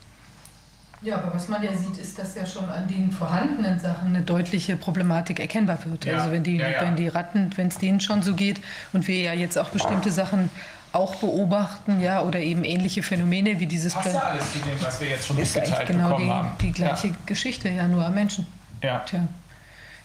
[1.06, 4.24] Ja, aber was man ja sieht, ist, dass ja schon an den vorhandenen Sachen eine
[4.24, 6.06] deutliche Problematik erkennbar wird.
[6.06, 6.18] Ja.
[6.18, 6.82] Also wenn die, ja, ja.
[6.82, 8.60] wenn die Ratten, wenn es denen schon so geht
[8.92, 10.50] und wir ja jetzt auch bestimmte Sachen
[10.94, 13.94] auch beobachten, ja, oder eben ähnliche Phänomene wie dieses.
[13.94, 16.52] Passt ja alles zu dem, was wir jetzt schon mitgeteilt genau bekommen die, haben.
[16.60, 18.48] die gleiche Geschichte, ja, nur am Menschen.
[18.82, 19.00] Ja.
[19.00, 19.28] Tja.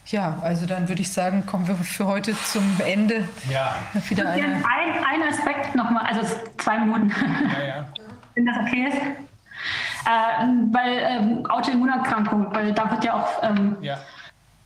[0.07, 3.27] Ja, also dann würde ich sagen, kommen wir für heute zum Ende.
[3.51, 3.77] Ja.
[4.09, 6.27] Wieder eine ein, ein Aspekt nochmal, also
[6.59, 7.11] zwei Minuten.
[7.59, 7.89] Ja, ja.
[8.35, 9.30] Wenn das okay ist.
[10.07, 13.99] Äh, weil ähm, Autoimmunerkrankung, weil da wird ja auch, ähm, ja.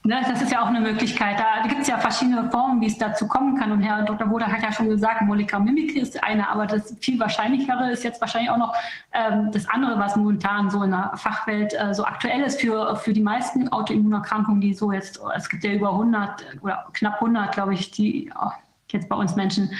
[0.06, 1.38] Ne, das ist ja auch eine Möglichkeit.
[1.38, 3.72] Da gibt es ja verschiedene Formen, wie es dazu kommen kann.
[3.72, 4.28] Und Herr Dr.
[4.28, 8.20] Woder hat ja schon gesagt, Molecular Mimicry ist eine, aber das viel wahrscheinlichere ist jetzt
[8.20, 8.74] wahrscheinlich auch noch
[9.12, 13.14] ähm, das andere, was momentan so in der Fachwelt äh, so aktuell ist für, für
[13.14, 17.72] die meisten Autoimmunerkrankungen, die so jetzt, es gibt ja über 100 oder knapp 100, glaube
[17.72, 18.50] ich, die oh,
[18.90, 19.70] jetzt bei uns Menschen.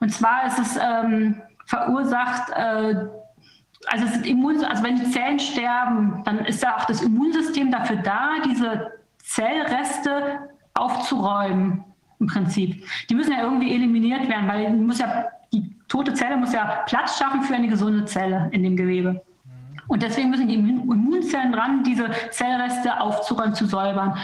[0.00, 3.06] Und zwar ist es ähm, verursacht äh,
[3.86, 8.36] also, Immun, also wenn die Zellen sterben, dann ist ja auch das Immunsystem dafür da,
[8.44, 11.84] diese Zellreste aufzuräumen
[12.20, 12.86] im Prinzip.
[13.08, 16.84] Die müssen ja irgendwie eliminiert werden, weil die, muss ja, die tote Zelle muss ja
[16.86, 19.22] Platz schaffen für eine gesunde Zelle in dem Gewebe.
[19.88, 24.16] Und deswegen müssen die Immunzellen dran, diese Zellreste aufzuräumen, zu säubern.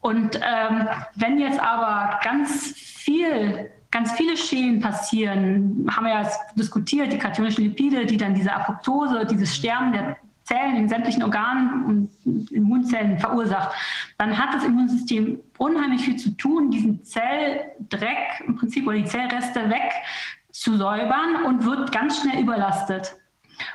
[0.00, 7.10] Und ähm, wenn jetzt aber ganz viel ganz viele Schäden passieren, haben wir ja diskutiert,
[7.10, 12.52] die kationischen Lipide, die dann diese Apoptose, dieses Sterben der Zellen in sämtlichen Organen und
[12.52, 13.74] Immunzellen verursacht,
[14.18, 19.70] dann hat das Immunsystem unheimlich viel zu tun, diesen Zelldreck im Prinzip oder die Zellreste
[19.70, 19.90] weg
[20.52, 23.16] zu säubern und wird ganz schnell überlastet.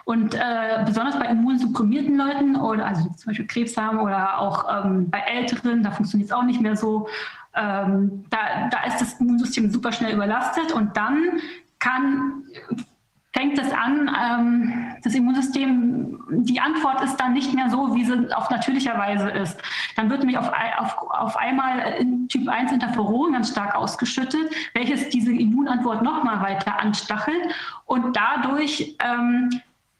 [0.05, 5.09] Und äh, besonders bei immunsupprimierten Leuten oder also zum Beispiel Krebs haben oder auch ähm,
[5.09, 7.07] bei Älteren, da funktioniert es auch nicht mehr so,
[7.53, 11.41] ähm, da, da ist das Immunsystem super schnell überlastet und dann
[11.79, 12.43] kann,
[13.33, 18.33] fängt es an, ähm, das Immunsystem, die Antwort ist dann nicht mehr so, wie sie
[18.35, 19.59] auf natürlicher Weise ist.
[19.95, 25.09] Dann wird nämlich auf, auf, auf einmal in Typ 1 Interferon ganz stark ausgeschüttet, welches
[25.09, 27.53] diese Immunantwort nochmal weiter anstachelt
[27.85, 29.49] und dadurch ähm,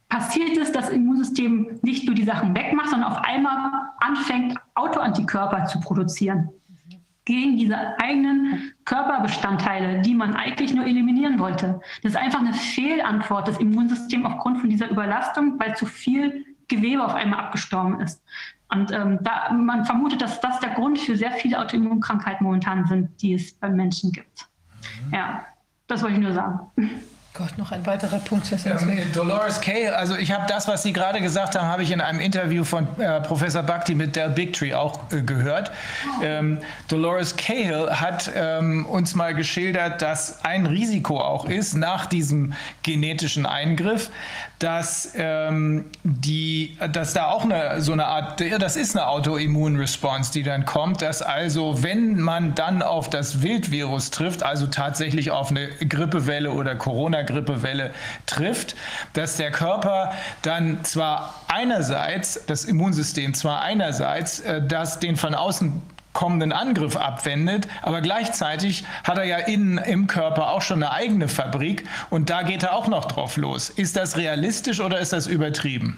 [0.08, 5.66] passiert es, dass das Immunsystem nicht nur die Sachen wegmacht, sondern auf einmal anfängt, Autoantikörper
[5.66, 6.50] zu produzieren
[7.26, 11.80] gegen diese eigenen Körperbestandteile, die man eigentlich nur eliminieren wollte.
[12.02, 17.04] Das ist einfach eine Fehlantwort des Immunsystems aufgrund von dieser Überlastung, weil zu viel Gewebe
[17.04, 18.24] auf einmal abgestorben ist.
[18.70, 23.22] Und ähm, da, man vermutet, dass das der Grund für sehr viele Autoimmunkrankheiten momentan sind,
[23.22, 24.48] die es beim Menschen gibt.
[25.12, 25.46] Ja,
[25.88, 26.60] das wollte ich nur sagen.
[27.34, 28.52] Gott, noch ein weiterer Punkt.
[28.66, 32.02] Ähm, Dolores Kay, also ich habe das, was Sie gerade gesagt haben, habe ich in
[32.02, 35.72] einem Interview von äh, Professor Bhakti mit Del Bigtree auch äh, gehört.
[36.22, 36.58] Ähm,
[36.90, 42.52] Dolores Cahill hat ähm, uns mal geschildert, dass ein Risiko auch ist nach diesem
[42.84, 44.12] genetischen Eingriff,
[44.60, 50.44] dass ähm, die, dass da auch eine so eine Art, das ist eine Autoimmunresponse, die
[50.44, 55.70] dann kommt, dass also wenn man dann auf das Wildvirus trifft, also tatsächlich auf eine
[55.70, 56.76] Grippewelle oder
[57.26, 57.92] Corona-Grippewelle
[58.26, 58.76] trifft,
[59.14, 65.82] dass der Körper dann zwar einerseits das Immunsystem zwar einerseits äh, das den von außen
[66.14, 71.30] kommenden Angriff abwendet, aber gleichzeitig hat er ja innen im Körper auch schon eine eigene
[71.30, 73.70] Fabrik und da geht er auch noch drauf los.
[73.70, 75.98] Ist das realistisch oder ist das übertrieben?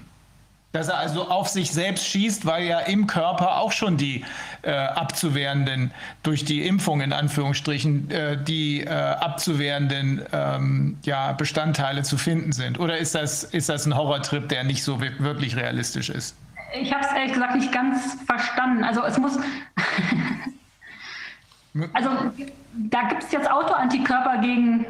[0.71, 4.23] Dass er also auf sich selbst schießt, weil ja im Körper auch schon die
[4.63, 5.91] äh, abzuwehrenden,
[6.23, 12.79] durch die Impfung in Anführungsstrichen, äh, die äh, abzuwehrenden ähm, ja, Bestandteile zu finden sind.
[12.79, 16.35] Oder ist das, ist das ein Horrortrip, der nicht so wirklich realistisch ist?
[16.79, 18.83] Ich habe es ehrlich gesagt nicht ganz verstanden.
[18.83, 19.37] Also es muss.
[21.93, 22.09] also
[22.89, 24.85] da gibt es jetzt Autoantikörper gegen.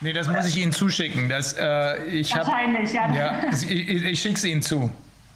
[0.00, 1.28] Nee, das muss ich Ihnen zuschicken.
[1.28, 3.42] Das, äh, ich Wahrscheinlich, hab, ja.
[3.42, 4.90] ja ich, ich schicke es Ihnen zu.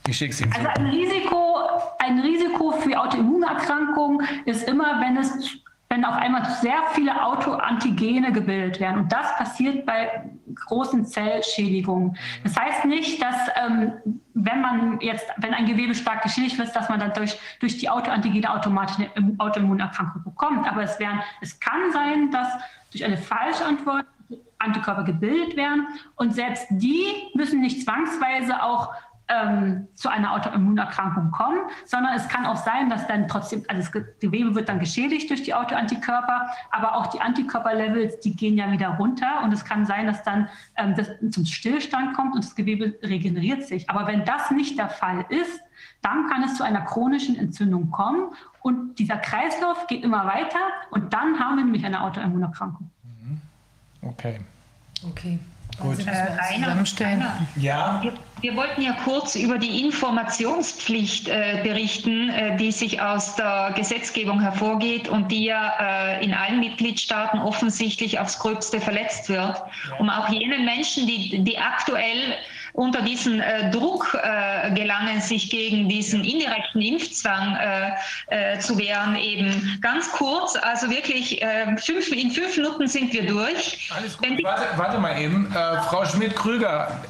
[0.07, 0.53] Ich schicke es Ihnen.
[0.53, 1.57] Also ein Risiko,
[1.99, 5.61] ein Risiko für Autoimmunerkrankungen ist immer, wenn es
[5.93, 9.01] wenn auf einmal sehr viele Autoantigene gebildet werden.
[9.01, 10.23] Und das passiert bei
[10.55, 12.17] großen Zellschädigungen.
[12.45, 13.95] Das heißt nicht, dass ähm,
[14.35, 18.49] wenn man jetzt, wenn ein Gewebe stark geschädigt wird, dass man dadurch durch die Autoantigene
[18.49, 20.71] automatisch eine Autoimmunerkrankung bekommt.
[20.71, 22.49] Aber es, werden, es kann sein, dass
[22.93, 24.07] durch eine falsche Antwort
[24.61, 25.89] Antikörper gebildet werden.
[26.15, 28.93] Und selbst die müssen nicht zwangsweise auch
[29.31, 34.03] ähm, zu einer Autoimmunerkrankung kommen, sondern es kann auch sein, dass dann trotzdem, also das
[34.19, 38.89] Gewebe wird dann geschädigt durch die Autoantikörper, aber auch die Antikörperlevels, die gehen ja wieder
[38.89, 42.99] runter und es kann sein, dass dann ähm, das zum Stillstand kommt und das Gewebe
[43.03, 43.89] regeneriert sich.
[43.89, 45.61] Aber wenn das nicht der Fall ist,
[46.03, 50.59] dann kann es zu einer chronischen Entzündung kommen und dieser Kreislauf geht immer weiter
[50.91, 52.91] und dann haben wir nämlich eine Autoimmunerkrankung.
[54.03, 54.41] Okay.
[55.09, 55.39] Okay.
[55.79, 56.07] Gut.
[56.07, 58.03] Äh, Rainer, Rainer, ja.
[58.41, 64.41] Wir, wollten ja kurz über die Informationspflicht äh, berichten, äh, die sich aus der Gesetzgebung
[64.41, 69.63] hervorgeht und die ja äh, in allen Mitgliedstaaten offensichtlich aufs Gröbste verletzt wird,
[69.99, 72.37] um auch jenen Menschen, die, die aktuell
[72.73, 79.17] unter diesen äh, Druck äh, gelangen, sich gegen diesen indirekten Impfzwang äh, äh zu wehren.
[79.17, 83.91] Eben ganz kurz, also wirklich äh, fünf, in fünf Minuten sind wir durch.
[83.95, 84.43] Alles gut.
[84.43, 87.01] Warte, warte, mal eben, äh, Frau Schmidt-Krüger.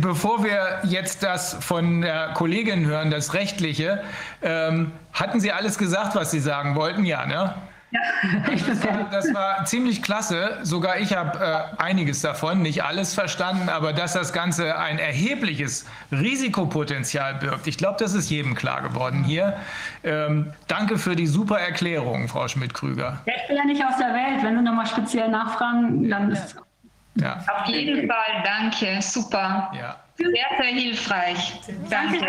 [0.00, 4.02] Bevor wir jetzt das von der Kollegin hören, das Rechtliche,
[4.42, 7.04] ähm, hatten Sie alles gesagt, was Sie sagen wollten?
[7.04, 7.54] Ja, ne?
[7.92, 8.00] Ja,
[8.66, 10.58] das, war, das war ziemlich klasse.
[10.62, 15.84] Sogar ich habe äh, einiges davon, nicht alles verstanden, aber dass das Ganze ein erhebliches
[16.10, 17.66] Risikopotenzial birgt.
[17.66, 19.58] Ich glaube, das ist jedem klar geworden hier.
[20.04, 23.20] Ähm, danke für die super Erklärung, Frau Schmidt-Krüger.
[23.26, 24.42] ich bin ja nicht aus der Welt.
[24.42, 26.56] Wenn Sie nochmal speziell nachfragen, dann ist.
[27.16, 27.44] Ja.
[27.48, 29.02] Auf jeden Fall, danke.
[29.02, 29.70] Super.
[29.74, 29.96] Ja.
[30.16, 30.28] Sehr,
[30.58, 31.60] sehr hilfreich.
[31.90, 32.26] Danke.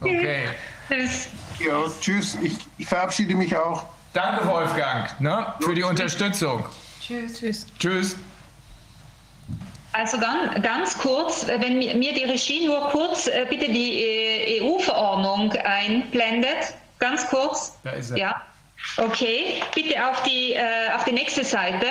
[0.00, 0.48] Okay.
[0.88, 1.28] Tschüss.
[1.58, 2.38] Ja, tschüss.
[2.42, 3.86] Ich, ich verabschiede mich auch.
[4.12, 6.64] Danke, Wolfgang, ne, für die Unterstützung.
[7.00, 7.38] Tschüss.
[7.38, 7.66] Tschüss.
[7.78, 8.16] Tschüss.
[9.92, 16.74] Also dann ganz kurz, wenn mir die Regie nur kurz äh, bitte die EU-Verordnung einblendet.
[16.98, 17.76] Ganz kurz.
[17.82, 18.16] Da ist er.
[18.16, 18.42] Ja.
[18.96, 21.86] Okay, bitte auf die, äh, auf die nächste Seite.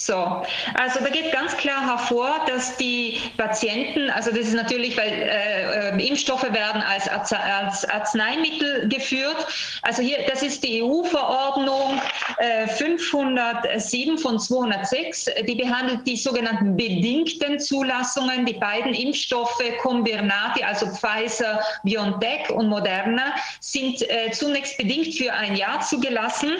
[0.00, 5.10] So, also da geht ganz klar hervor, dass die Patienten, also das ist natürlich, weil
[5.10, 9.44] äh, äh Impfstoffe werden als, als Arzneimittel geführt.
[9.82, 12.00] Also hier, das ist die EU-Verordnung
[12.38, 18.46] äh, 507 von 206, die behandelt die sogenannten bedingten Zulassungen.
[18.46, 25.56] Die beiden Impfstoffe Combinati, also Pfizer, BioNTech und Moderna, sind äh, zunächst bedingt für ein
[25.56, 26.52] Jahr zugelassen.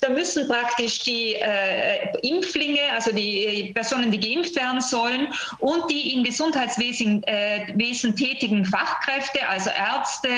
[0.00, 6.14] Da müssen praktisch die äh, Impflinge also die Personen, die geimpft werden sollen und die
[6.14, 10.28] im Gesundheitswesen äh, Wesen tätigen Fachkräfte, also Ärzte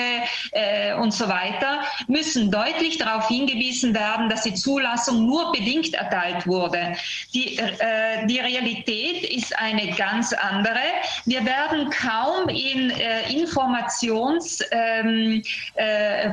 [0.51, 6.47] äh, und so weiter, müssen deutlich darauf hingewiesen werden, dass die Zulassung nur bedingt erteilt
[6.47, 6.95] wurde.
[7.33, 10.79] Die, äh, die Realität ist eine ganz andere.
[11.25, 15.43] Wir werden kaum in äh, Informationsblättern, ähm,
[15.75, 16.29] äh,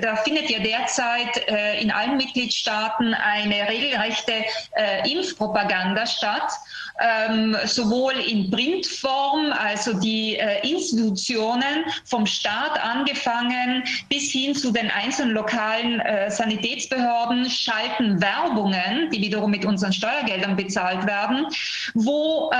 [0.00, 4.32] da findet ja derzeit äh, in allen Mitgliedstaaten eine regelrechte
[4.72, 6.52] äh, Impfpropaganda statt,
[6.98, 14.90] ähm, sowohl in Printform, also die äh, Institutionen vom Staat angefangen bis hin zu den
[14.90, 21.46] einzelnen lokalen äh, Sanitätsbehörden schalten Werbungen, die wiederum mit unseren Steuergeldern bezahlt werden,
[21.94, 22.56] wo, äh,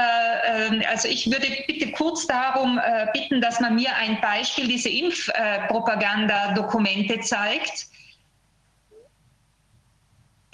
[0.67, 4.91] ähm, also ich würde bitte kurz darum äh, bitten, dass man mir ein Beispiel dieser
[4.91, 7.87] Impfpropaganda-Dokumente zeigt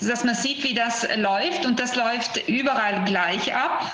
[0.09, 3.93] dass man sieht, wie das läuft und das läuft überall gleich ab.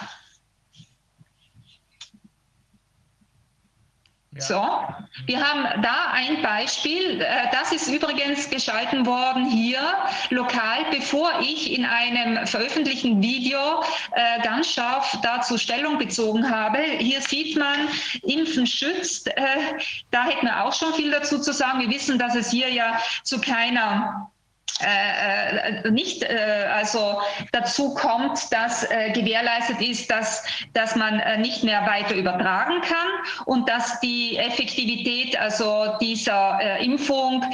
[4.33, 4.45] Ja.
[4.45, 7.21] So, wir haben da ein Beispiel.
[7.21, 9.81] Äh, das ist übrigens geschalten worden hier
[10.31, 16.79] lokal, bevor ich in einem veröffentlichten Video äh, ganz scharf dazu Stellung bezogen habe.
[16.99, 17.89] Hier sieht man,
[18.23, 19.29] Impfen schützt.
[19.29, 19.43] Äh,
[20.11, 21.81] da hätten wir auch schon viel dazu zu sagen.
[21.81, 24.31] Wir wissen, dass es hier ja zu keiner
[24.81, 27.21] äh, äh, nicht äh, also
[27.51, 33.09] dazu kommt, dass äh, gewährleistet ist, dass, dass man äh, nicht mehr weiter übertragen kann
[33.47, 37.45] und dass die Effektivität also dieser äh, Impfung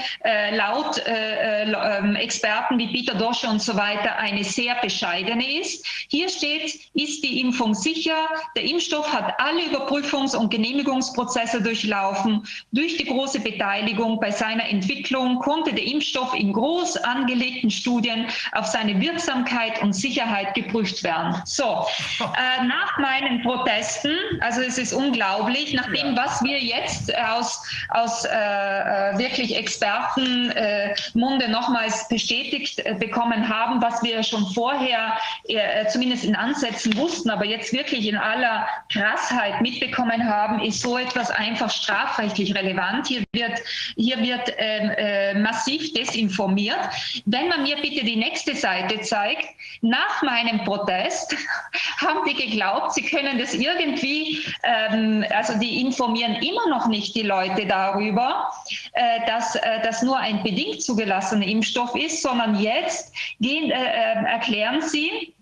[0.52, 5.86] laut ähm, Experten wie Peter Dosche und so weiter eine sehr bescheidene ist.
[6.08, 8.16] Hier steht, ist die Impfung sicher?
[8.56, 12.46] Der Impfstoff hat alle Überprüfungs- und Genehmigungsprozesse durchlaufen.
[12.72, 18.66] Durch die große Beteiligung bei seiner Entwicklung konnte der Impfstoff in groß angelegten Studien auf
[18.66, 21.40] seine Wirksamkeit und Sicherheit geprüft werden.
[21.44, 21.86] So,
[22.20, 28.24] äh, nach meinen Protesten, also es ist unglaublich, nach dem, was wir jetzt aus, aus
[28.24, 35.86] äh, äh wirklich Expertenmunde äh, nochmals bestätigt äh, bekommen haben, was wir schon vorher äh,
[35.88, 41.30] zumindest in Ansätzen wussten, aber jetzt wirklich in aller Krassheit mitbekommen haben, ist so etwas
[41.30, 43.06] einfach strafrechtlich relevant.
[43.06, 43.60] Hier wird,
[43.96, 46.78] hier wird ähm, äh, massiv desinformiert.
[47.26, 49.46] Wenn man mir bitte die nächste Seite zeigt,
[49.80, 51.34] nach meinem Protest
[51.98, 57.22] haben die geglaubt, sie können das irgendwie, ähm, also die informieren immer noch nicht die
[57.22, 58.50] Leute darüber,
[58.92, 64.24] äh, dass äh, das nur ein bedingt zugelassener Impfstoff ist, sondern jetzt gehen, äh, äh
[64.24, 65.33] erklären sie,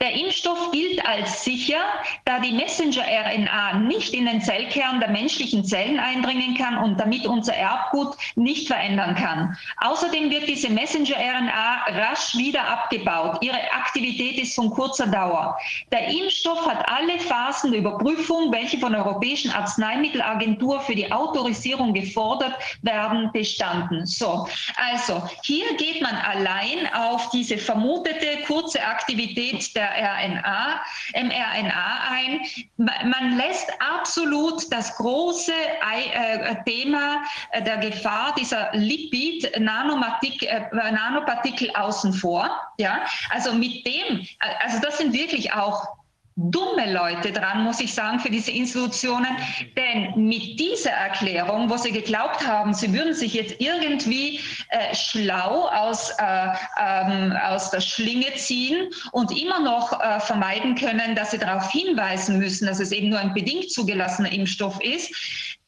[0.00, 1.80] der Impfstoff gilt als sicher,
[2.24, 7.54] da die Messenger-RNA nicht in den Zellkern der menschlichen Zellen eindringen kann und damit unser
[7.54, 9.56] Erbgut nicht verändern kann.
[9.78, 13.38] Außerdem wird diese Messenger-RNA rasch wieder abgebaut.
[13.40, 15.56] Ihre Aktivität ist von kurzer Dauer.
[15.90, 21.94] Der Impfstoff hat alle Phasen der Überprüfung, welche von der Europäischen Arzneimittelagentur für die Autorisierung
[21.94, 24.04] gefordert werden, bestanden.
[24.06, 30.80] So, also hier geht man allein auf diese vermutete kurze Aktivität der RNA,
[31.14, 32.40] mRNA ein.
[32.76, 42.50] Man lässt absolut das große äh, Thema äh, der Gefahr dieser Lipid-Nanopartikel äh, außen vor.
[42.78, 43.04] Ja?
[43.30, 44.26] Also mit dem,
[44.60, 46.01] also das sind wirklich auch
[46.36, 49.36] dumme Leute dran, muss ich sagen, für diese Institutionen.
[49.76, 55.68] Denn mit dieser Erklärung, wo sie geglaubt haben, sie würden sich jetzt irgendwie äh, schlau
[55.68, 56.48] aus, äh,
[56.80, 62.38] ähm, aus der Schlinge ziehen und immer noch äh, vermeiden können, dass sie darauf hinweisen
[62.38, 65.14] müssen, dass es eben nur ein bedingt zugelassener Impfstoff ist,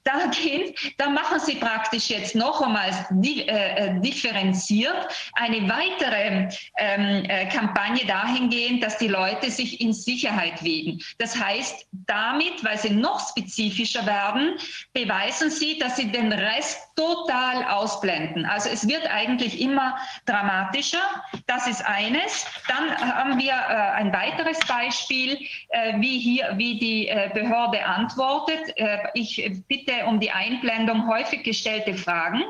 [0.05, 2.91] da gehen, da machen Sie praktisch jetzt noch einmal
[3.23, 10.63] äh, äh, differenziert eine weitere ähm, äh, Kampagne dahingehend, dass die Leute sich in Sicherheit
[10.63, 11.01] wiegen.
[11.19, 14.57] Das heißt, damit, weil sie noch spezifischer werden,
[14.93, 18.45] beweisen sie, dass sie den Rest total ausblenden.
[18.45, 21.03] Also es wird eigentlich immer dramatischer.
[21.47, 22.47] Das ist eines.
[22.69, 25.39] Dann haben wir äh, ein weiteres Beispiel,
[25.71, 28.75] äh, wie hier, wie die äh, Behörde antwortet.
[29.15, 32.45] ich bitte um die Einblendung häufig gestellte Fragen.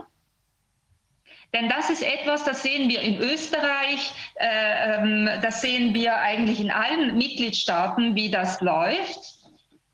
[1.55, 6.59] Denn das ist etwas, das sehen wir in Österreich, äh, ähm, das sehen wir eigentlich
[6.61, 9.21] in allen Mitgliedstaaten, wie das läuft.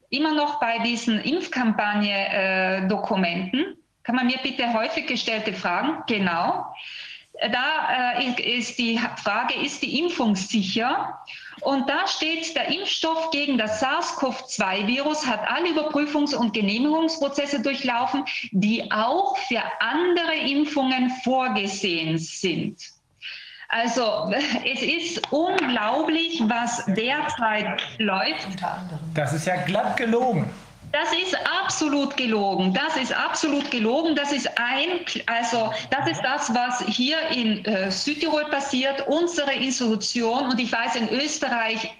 [0.08, 3.60] Immer noch bei diesen Impfkampagne-Dokumenten.
[3.60, 6.02] Äh, Kann man mir bitte häufig gestellte Fragen?
[6.06, 6.65] Genau.
[7.52, 11.18] Da äh, ist die Frage, ist die Impfung sicher?
[11.60, 18.90] Und da steht, der Impfstoff gegen das SARS-CoV-2-Virus hat alle Überprüfungs- und Genehmigungsprozesse durchlaufen, die
[18.90, 22.78] auch für andere Impfungen vorgesehen sind.
[23.68, 24.32] Also
[24.64, 28.48] es ist unglaublich, was derzeit läuft.
[29.14, 30.50] Das ist ja glatt gelogen.
[30.92, 32.74] Das ist absolut gelogen.
[32.74, 34.17] Das ist absolut gelogen.
[34.17, 39.06] Das ist ein, also das ist das, was hier in äh, Südtirol passiert.
[39.06, 41.92] Unsere Institution und ich weiß in Österreich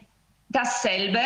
[0.49, 1.21] dasselbe.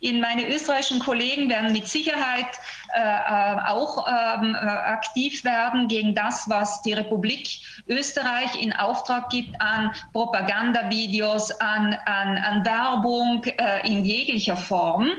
[0.00, 2.46] In meine österreichischen Kollegen werden mit Sicherheit
[2.94, 9.30] äh, äh auch ähm, äh, aktiv werden gegen das, was die Republik Österreich in Auftrag
[9.30, 15.10] gibt an Propagandavideos, an, an, an Werbung äh, in jeglicher Form.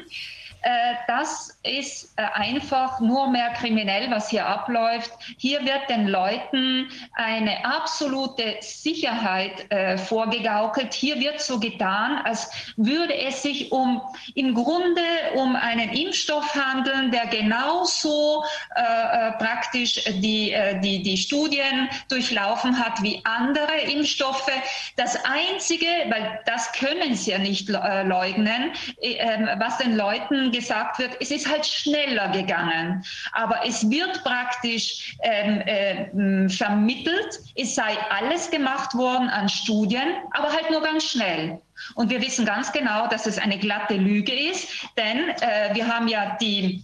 [0.62, 5.12] Äh, das ist äh, einfach nur mehr kriminell, was hier abläuft.
[5.38, 10.94] Hier wird den Leuten eine absolute Sicherheit äh, vorgegaukelt.
[10.94, 14.02] Hier wird so getan, als würde es sich um
[14.36, 15.02] im Grunde
[15.36, 23.22] um einen Impfstoff handeln, der genauso äh, praktisch die, die, die Studien durchlaufen hat wie
[23.26, 24.52] andere Impfstoffe.
[24.96, 31.18] Das Einzige, weil das können sie ja nicht leugnen, ähm, was den Leuten gesagt wird,
[31.20, 33.04] es ist halt schneller gegangen.
[33.32, 40.52] Aber es wird praktisch ähm, äh, vermittelt, es sei alles gemacht worden an Studien, aber
[40.52, 41.60] halt nur ganz schnell.
[41.96, 46.08] Und wir wissen ganz genau, dass es eine glatte Lüge ist, denn äh, wir haben
[46.08, 46.84] ja die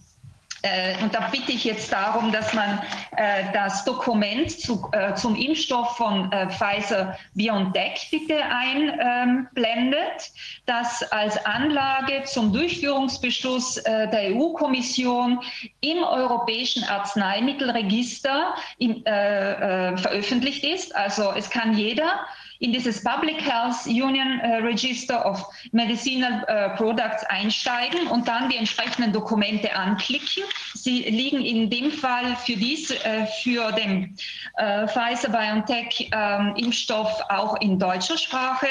[1.03, 2.81] und da bitte ich jetzt darum, dass man
[3.15, 10.31] äh, das Dokument zu, äh, zum Impfstoff von Pfizer BioNTech bitte einblendet,
[10.65, 15.40] das als Anlage zum Durchführungsbeschluss der EU-Kommission
[15.81, 20.96] im Europäischen Arzneimittelregister im, veröffentlicht ist.
[20.96, 22.26] Also es kann jeder
[22.65, 28.58] in dieses Public Health Union äh, Register of Medicinal äh, Products einsteigen und dann die
[28.58, 30.44] entsprechenden Dokumente anklicken.
[30.74, 34.17] Sie liegen in dem Fall für dies, äh, für den
[34.58, 38.67] äh, Pfizer BioNTech ähm, Impfstoff auch in deutscher Sprache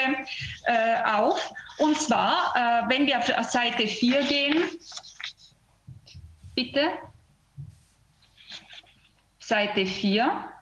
[0.65, 1.53] äh, auf.
[1.77, 4.63] Und zwar, äh, wenn wir auf Seite 4 gehen,
[6.53, 6.89] bitte.
[9.39, 10.54] Seite 4.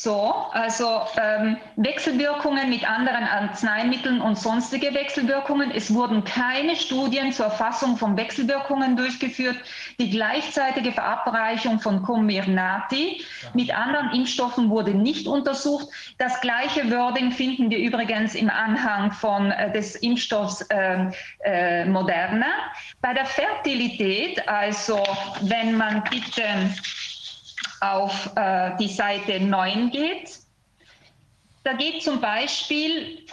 [0.00, 5.72] So, also ähm, Wechselwirkungen mit anderen Arzneimitteln und sonstige Wechselwirkungen.
[5.72, 9.56] Es wurden keine Studien zur Erfassung von Wechselwirkungen durchgeführt.
[9.98, 15.88] Die gleichzeitige Verabreichung von Comirnaty mit anderen Impfstoffen wurde nicht untersucht.
[16.18, 22.46] Das gleiche Wording finden wir übrigens im Anhang von, äh, des Impfstoffs äh, äh, Moderna.
[23.00, 25.02] Bei der Fertilität, also
[25.40, 26.44] wenn man bitte
[27.80, 30.38] auf äh, die Seite 9 geht.
[31.64, 33.26] Da geht zum Beispiel,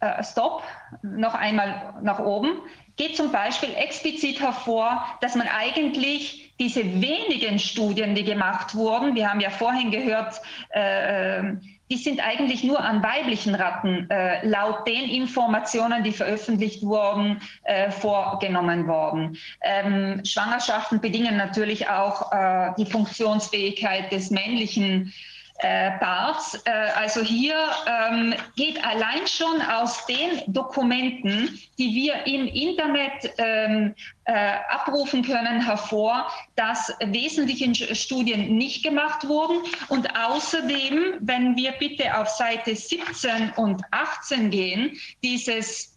[0.00, 0.62] äh, Stop,
[1.02, 2.60] noch einmal nach oben,
[2.96, 9.30] geht zum Beispiel explizit hervor, dass man eigentlich diese wenigen Studien, die gemacht wurden, wir
[9.30, 11.54] haben ja vorhin gehört, äh
[11.90, 17.90] die sind eigentlich nur an weiblichen Ratten äh, laut den Informationen, die veröffentlicht wurden, äh,
[17.90, 19.38] vorgenommen worden.
[19.62, 25.12] Ähm, Schwangerschaften bedingen natürlich auch äh, die Funktionsfähigkeit des männlichen
[25.58, 26.60] äh, Parts.
[26.64, 27.56] Äh, also hier
[27.86, 35.64] ähm, geht allein schon aus den Dokumenten, die wir im Internet ähm, äh, abrufen können,
[35.64, 39.58] hervor, dass wesentliche Studien nicht gemacht wurden.
[39.88, 45.96] Und außerdem, wenn wir bitte auf Seite 17 und 18 gehen, dieses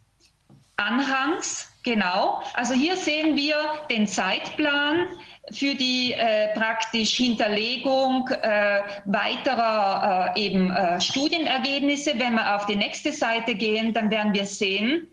[0.77, 3.55] Anhangs, Genau, also hier sehen wir
[3.89, 5.07] den Zeitplan
[5.51, 12.13] für die äh, praktisch Hinterlegung äh, weiterer äh, eben äh, Studienergebnisse.
[12.17, 15.07] Wenn wir auf die nächste Seite gehen, dann werden wir sehen,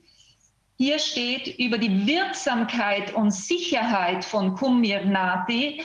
[0.78, 5.82] hier steht über die Wirksamkeit und Sicherheit von Comirnaty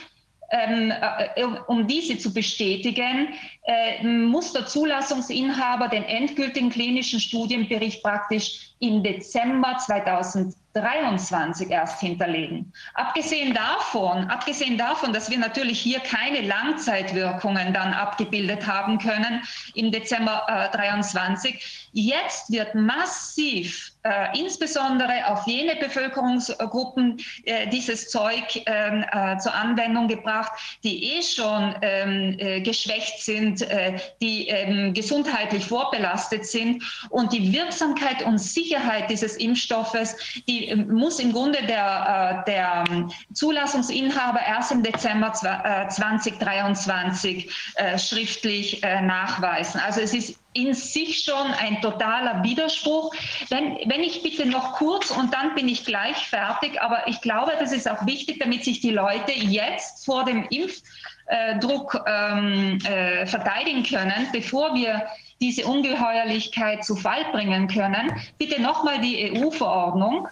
[0.52, 3.28] ähm, äh, um diese zu bestätigen,
[3.64, 12.72] äh, muss der Zulassungsinhaber den endgültigen klinischen Studienbericht praktisch im Dezember 2020 23 erst hinterlegen.
[12.94, 19.42] Abgesehen davon, abgesehen davon, dass wir natürlich hier keine Langzeitwirkungen dann abgebildet haben können
[19.74, 28.60] im Dezember äh, 23, jetzt wird massiv äh, insbesondere auf jene Bevölkerungsgruppen äh, dieses Zeug
[28.66, 30.50] ähm, äh, zur Anwendung gebracht,
[30.82, 36.82] die eh schon ähm, äh, geschwächt sind, äh, die ähm, gesundheitlich vorbelastet sind.
[37.10, 40.16] Und die Wirksamkeit und Sicherheit dieses Impfstoffes,
[40.48, 47.48] die äh, muss im Grunde der, der ähm, Zulassungsinhaber erst im Dezember 2023
[47.96, 49.80] schriftlich nachweisen.
[49.80, 53.14] Also es ist in sich schon ein totaler Widerspruch.
[53.48, 57.52] Wenn, wenn ich bitte noch kurz und dann bin ich gleich fertig, aber ich glaube,
[57.58, 63.82] das ist auch wichtig, damit sich die Leute jetzt vor dem Impfdruck ähm, äh, verteidigen
[63.82, 65.06] können, bevor wir
[65.40, 68.12] diese Ungeheuerlichkeit zu Fall bringen können.
[68.38, 70.28] Bitte nochmal die EU-Verordnung.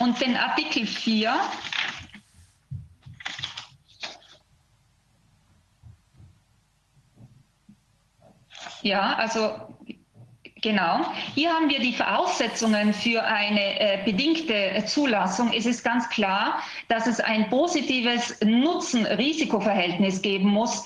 [0.00, 1.38] Und den Artikel 4
[8.82, 9.50] Ja, also
[10.62, 11.06] Genau.
[11.34, 15.52] Hier haben wir die Voraussetzungen für eine äh, bedingte Zulassung.
[15.54, 20.84] Es ist ganz klar, dass es ein positives Nutzen-Risikoverhältnis geben muss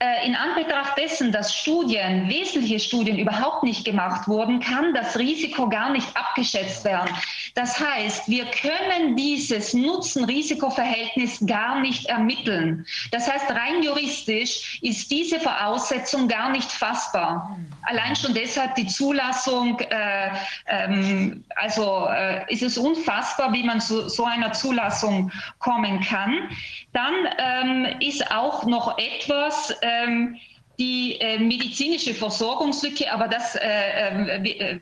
[0.00, 5.68] äh, in Anbetracht dessen, dass Studien, wesentliche Studien überhaupt nicht gemacht wurden, kann das Risiko
[5.68, 7.14] gar nicht abgeschätzt werden.
[7.54, 12.84] Das heißt, wir können dieses Nutzen-Risiko-Verhältnis gar nicht ermitteln.
[13.10, 17.58] Das heißt, rein juristisch ist diese Voraussetzung gar nicht fassbar.
[17.82, 20.30] Allein schon deshalb die Zulassung, äh,
[20.66, 26.48] ähm, also äh, ist es unfassbar, wie man zu so einer Zulassung kommen kann.
[26.92, 30.36] Dann ähm, ist auch noch etwas, äh, ähm,
[30.78, 34.80] die äh, medizinische Versorgungslücke, aber das äh, ähm, äh, äh,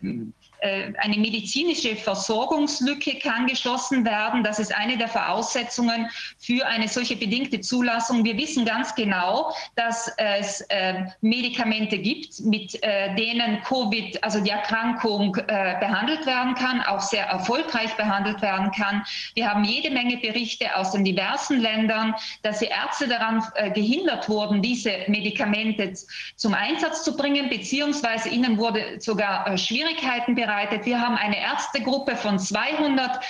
[0.62, 4.44] eine medizinische Versorgungslücke kann geschlossen werden.
[4.44, 8.24] Das ist eine der Voraussetzungen für eine solche bedingte Zulassung.
[8.24, 14.50] Wir wissen ganz genau, dass es äh, Medikamente gibt, mit äh, denen Covid, also die
[14.50, 19.02] Erkrankung, behandelt werden kann, auch sehr erfolgreich behandelt werden kann.
[19.34, 23.42] Wir haben jede Menge Berichte aus den diversen Ländern, dass die Ärzte daran
[23.74, 25.92] gehindert wurden, diese Medikamente
[26.36, 30.49] zum Einsatz zu bringen, beziehungsweise ihnen wurde sogar Schwierigkeiten bereitet.
[30.82, 33.20] Wir haben eine Ärztegruppe von 200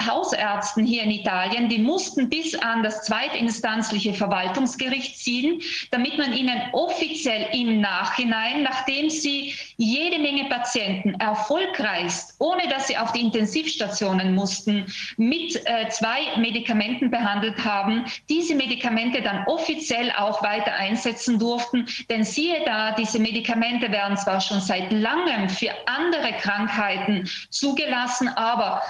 [0.00, 5.60] Hausärzten hier in Italien, die mussten bis an das zweitinstanzliche Verwaltungsgericht ziehen,
[5.90, 12.96] damit man ihnen offiziell im Nachhinein, nachdem sie jede Menge Patienten erfolgreichst, ohne dass sie
[12.96, 20.42] auf die Intensivstationen mussten, mit äh, zwei Medikamenten behandelt haben, diese Medikamente dann offiziell auch
[20.42, 21.86] weiter einsetzen durften.
[22.10, 28.82] Denn siehe da, diese Medikamente werden zwar schon seit langem für andere Krankheiten zugelassen, aber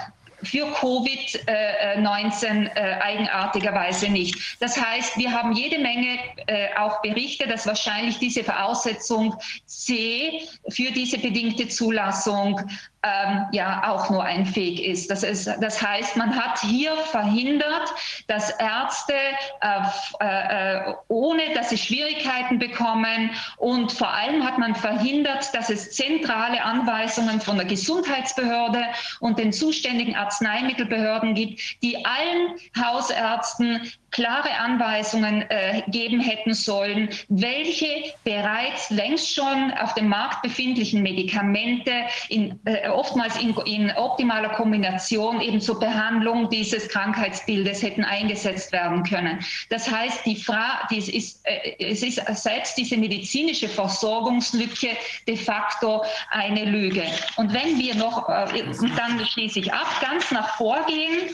[0.42, 4.56] für Covid-19 äh, eigenartigerweise nicht.
[4.60, 10.90] Das heißt, wir haben jede Menge äh, auch Berichte, dass wahrscheinlich diese Voraussetzung C für
[10.90, 12.60] diese bedingte Zulassung
[13.02, 15.10] ähm, ja auch nur ein Fake ist.
[15.10, 15.46] Das, ist.
[15.60, 17.92] das heißt, man hat hier verhindert,
[18.28, 19.14] dass Ärzte,
[19.60, 25.92] äh, äh, ohne dass sie Schwierigkeiten bekommen und vor allem hat man verhindert, dass es
[25.92, 28.84] zentrale Anweisungen von der Gesundheitsbehörde
[29.20, 38.12] und den zuständigen Arzneimittelbehörden gibt, die allen Hausärzten klare Anweisungen äh, geben hätten sollen, welche
[38.24, 41.92] bereits längst schon auf dem Markt befindlichen Medikamente
[42.28, 49.02] in, äh, oftmals in, in, optimaler Kombination eben zur Behandlung dieses Krankheitsbildes hätten eingesetzt werden
[49.02, 49.38] können.
[49.70, 56.04] Das heißt, die Fra dies ist, äh, es ist selbst diese medizinische Versorgungslücke de facto
[56.30, 57.04] eine Lüge.
[57.36, 58.64] Und wenn wir noch, äh,
[58.96, 61.30] dann schließe ich ab, ganz nach vorgehen,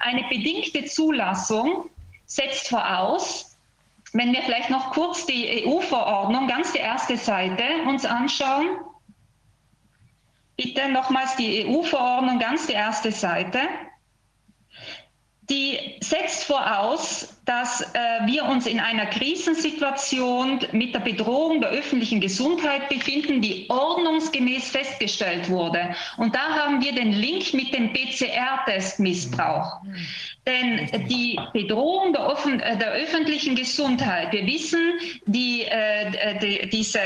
[0.00, 1.90] eine bedingte Zulassung
[2.26, 3.48] setzt voraus,
[4.12, 8.78] wenn wir vielleicht noch kurz die EU-Verordnung, ganz die erste Seite uns anschauen.
[10.58, 13.60] Bitte nochmals die EU-Verordnung, ganz die erste Seite.
[15.48, 17.86] Die setzt voraus, dass äh,
[18.26, 25.48] wir uns in einer Krisensituation mit der Bedrohung der öffentlichen Gesundheit befinden, die ordnungsgemäß festgestellt
[25.48, 25.94] wurde.
[26.18, 29.80] Und da haben wir den Link mit dem PCR-Test-Missbrauch.
[30.46, 37.00] Denn die Bedrohung der, Offen äh, der, öffentlichen Gesundheit, wir wissen, die, äh, die, diese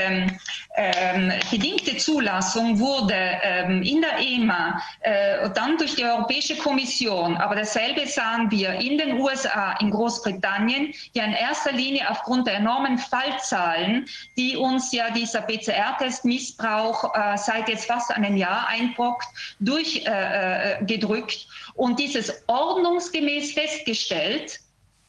[0.75, 7.55] ähm, bedingte Zulassung wurde ähm, in der EMA, äh, dann durch die Europäische Kommission, aber
[7.55, 12.97] dasselbe sahen wir in den USA, in Großbritannien, ja in erster Linie aufgrund der enormen
[12.97, 14.05] Fallzahlen,
[14.37, 19.27] die uns ja dieser PCR-Test-Missbrauch äh, seit jetzt fast einem Jahr einbrockt,
[19.59, 21.35] durchgedrückt.
[21.35, 24.59] Äh, und dieses ordnungsgemäß festgestellt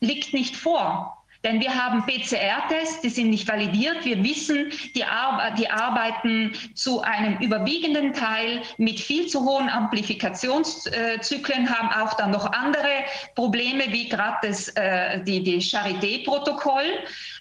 [0.00, 1.13] liegt nicht vor.
[1.44, 4.04] Denn wir haben PCR-Tests, die sind nicht validiert.
[4.04, 11.68] Wir wissen, die, Ar die, arbeiten zu einem überwiegenden Teil mit viel zu hohen Amplifikationszyklen,
[11.68, 16.86] haben auch dann noch andere Probleme, wie gerade das äh, die, die Charité-Protokoll,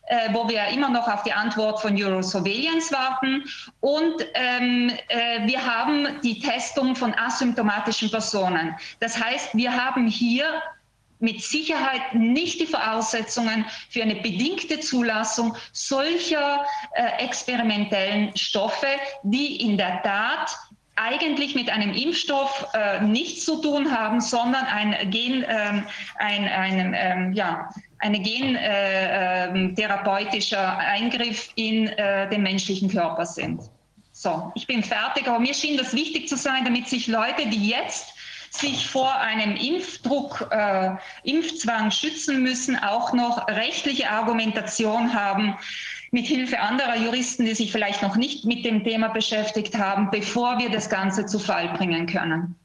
[0.08, 3.46] äh, wo wir immer noch auf die Antwort von Eurosurveillance warten.
[3.80, 8.76] Und ähm, äh, wir haben die Testung von asymptomatischen Personen.
[9.00, 10.62] Das heißt, wir haben hier
[11.24, 18.90] mit Sicherheit nicht die Voraussetzungen für eine bedingte Zulassung solcher äh, experimentellen Stoffe,
[19.24, 20.56] die in der Tat
[20.96, 25.86] eigentlich mit einem Impfstoff äh, nichts zu tun haben, sondern ein Gen, ähm,
[26.18, 33.64] ein, ein, ähm, ja, eine gentherapeutischer äh, ähm, Eingriff in äh, den menschlichen Körper sind.
[34.12, 37.70] So, ich bin fertig, aber mir schien das wichtig zu sein, damit sich Leute, die
[37.70, 38.13] jetzt
[38.56, 40.92] sich vor einem Impfdruck, äh,
[41.24, 45.56] Impfzwang schützen müssen, auch noch rechtliche Argumentation haben,
[46.12, 50.60] mit Hilfe anderer Juristen, die sich vielleicht noch nicht mit dem Thema beschäftigt haben, bevor
[50.60, 52.56] wir das Ganze zu Fall bringen können.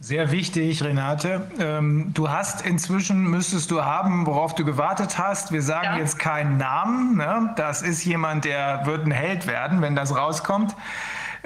[0.00, 1.50] Sehr wichtig, Renate.
[1.58, 5.50] Ähm, du hast inzwischen, müsstest du haben, worauf du gewartet hast.
[5.50, 5.98] Wir sagen ja.
[5.98, 7.16] jetzt keinen Namen.
[7.16, 7.54] Ne?
[7.56, 10.76] Das ist jemand, der wird ein Held werden, wenn das rauskommt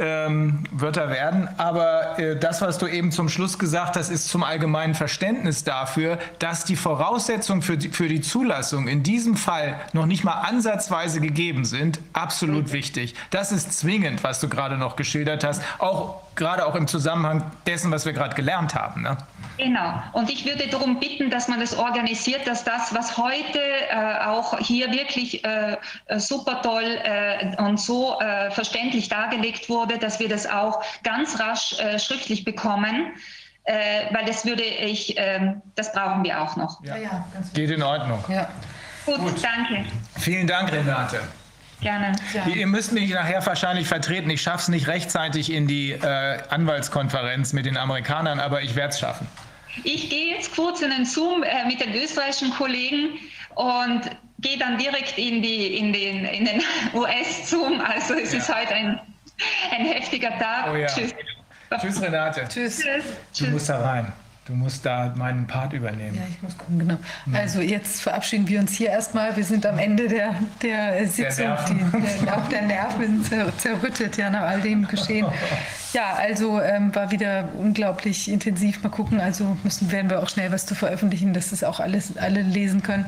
[0.01, 1.49] ähm, wird er werden.
[1.59, 6.19] Aber äh, das, was du eben zum Schluss gesagt hast, ist zum allgemeinen Verständnis dafür,
[6.39, 11.21] dass die Voraussetzungen für die, für die Zulassung in diesem Fall noch nicht mal ansatzweise
[11.21, 12.73] gegeben sind, absolut mhm.
[12.73, 13.15] wichtig.
[13.31, 17.91] Das ist zwingend, was du gerade noch geschildert hast, auch gerade auch im Zusammenhang dessen,
[17.91, 19.03] was wir gerade gelernt haben.
[19.03, 19.17] Ne?
[19.59, 20.03] Genau.
[20.13, 24.59] Und ich würde darum bitten, dass man das organisiert, dass das, was heute äh, auch
[24.59, 25.77] hier wirklich äh,
[26.17, 31.79] super toll äh, und so äh, verständlich dargelegt wurde, dass wir das auch ganz rasch
[31.79, 33.13] äh, schriftlich bekommen.
[33.65, 36.83] Äh, weil das würde ich, ähm, das brauchen wir auch noch.
[36.83, 38.25] Ja, ja Geht in Ordnung.
[38.29, 38.49] Ja.
[39.07, 39.85] Gut, Gut, danke.
[40.19, 41.21] Vielen Dank, Renate.
[41.81, 42.13] Gerne.
[42.35, 42.47] Ja.
[42.47, 44.29] Ihr müsst mich nachher wahrscheinlich vertreten.
[44.31, 48.91] Ich schaffe es nicht rechtzeitig in die äh, Anwaltskonferenz mit den Amerikanern, aber ich werde
[48.91, 49.27] es schaffen.
[49.85, 53.19] Ich gehe jetzt kurz in den Zoom äh, mit den österreichischen Kollegen
[53.55, 54.03] und
[54.41, 56.63] gehe dann direkt in, die, in den, in den
[56.95, 57.81] US-Zoom.
[57.81, 58.39] Also es ja.
[58.39, 59.01] ist heute ein,
[59.71, 60.71] ein heftiger Tag.
[60.73, 60.87] Oh ja.
[60.87, 61.15] Tschüss.
[61.81, 62.47] Tschüss, Renate.
[62.49, 62.83] Tschüss.
[63.39, 64.13] Du musst da rein.
[64.47, 66.17] Du musst da meinen Part übernehmen.
[66.17, 66.97] Ja, ich muss gucken, genau.
[67.33, 69.37] Also jetzt verabschieden wir uns hier erstmal.
[69.37, 71.47] Wir sind am Ende der, der Sitzung.
[71.47, 71.93] Nerven.
[71.93, 75.27] Die, der, auch der Nerven zer, zerrüttet, ja, nach all dem Geschehen.
[75.93, 78.83] Ja, also ähm, war wieder unglaublich intensiv.
[78.83, 82.17] Mal gucken, also müssen, werden wir auch schnell was zu veröffentlichen, dass das auch alles,
[82.17, 83.07] alle lesen können.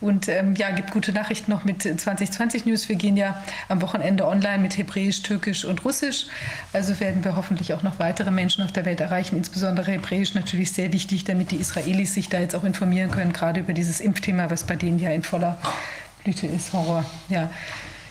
[0.00, 2.88] Und ähm, ja, gibt gute Nachrichten noch mit 2020 News.
[2.88, 6.26] Wir gehen ja am Wochenende online mit Hebräisch, Türkisch und Russisch.
[6.74, 10.72] Also werden wir hoffentlich auch noch weitere Menschen auf der Welt erreichen, insbesondere Hebräisch natürlich
[10.72, 14.50] sehr wichtig, damit die Israelis sich da jetzt auch informieren können, gerade über dieses Impfthema,
[14.50, 15.56] was bei denen ja in voller
[16.24, 16.74] Blüte ist.
[16.74, 17.06] Horror.
[17.30, 17.50] Ja.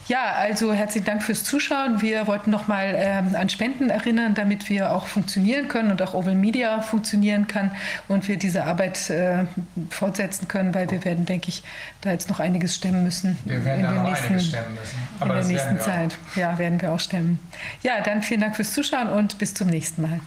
[0.08, 2.02] Ja, also herzlichen Dank fürs Zuschauen.
[2.02, 6.14] Wir wollten noch mal ähm, an Spenden erinnern, damit wir auch funktionieren können und auch
[6.14, 7.72] Oval Media funktionieren kann
[8.08, 9.46] und wir diese Arbeit äh,
[9.90, 11.62] fortsetzen können, weil wir werden, denke ich,
[12.02, 13.38] da jetzt noch einiges stemmen müssen.
[13.44, 14.98] Wir werden in da der noch nächsten, einiges stemmen müssen.
[15.20, 15.80] Aber in der nächsten.
[15.80, 16.18] Zeit.
[16.36, 17.40] Ja, werden wir auch stemmen.
[17.84, 20.22] Ja, dann vielen Dank fürs Zuschauen und bis zum nächsten Mal.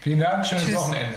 [0.00, 0.76] Vielen Dank, schönes Tschüss.
[0.76, 1.14] Wochenende.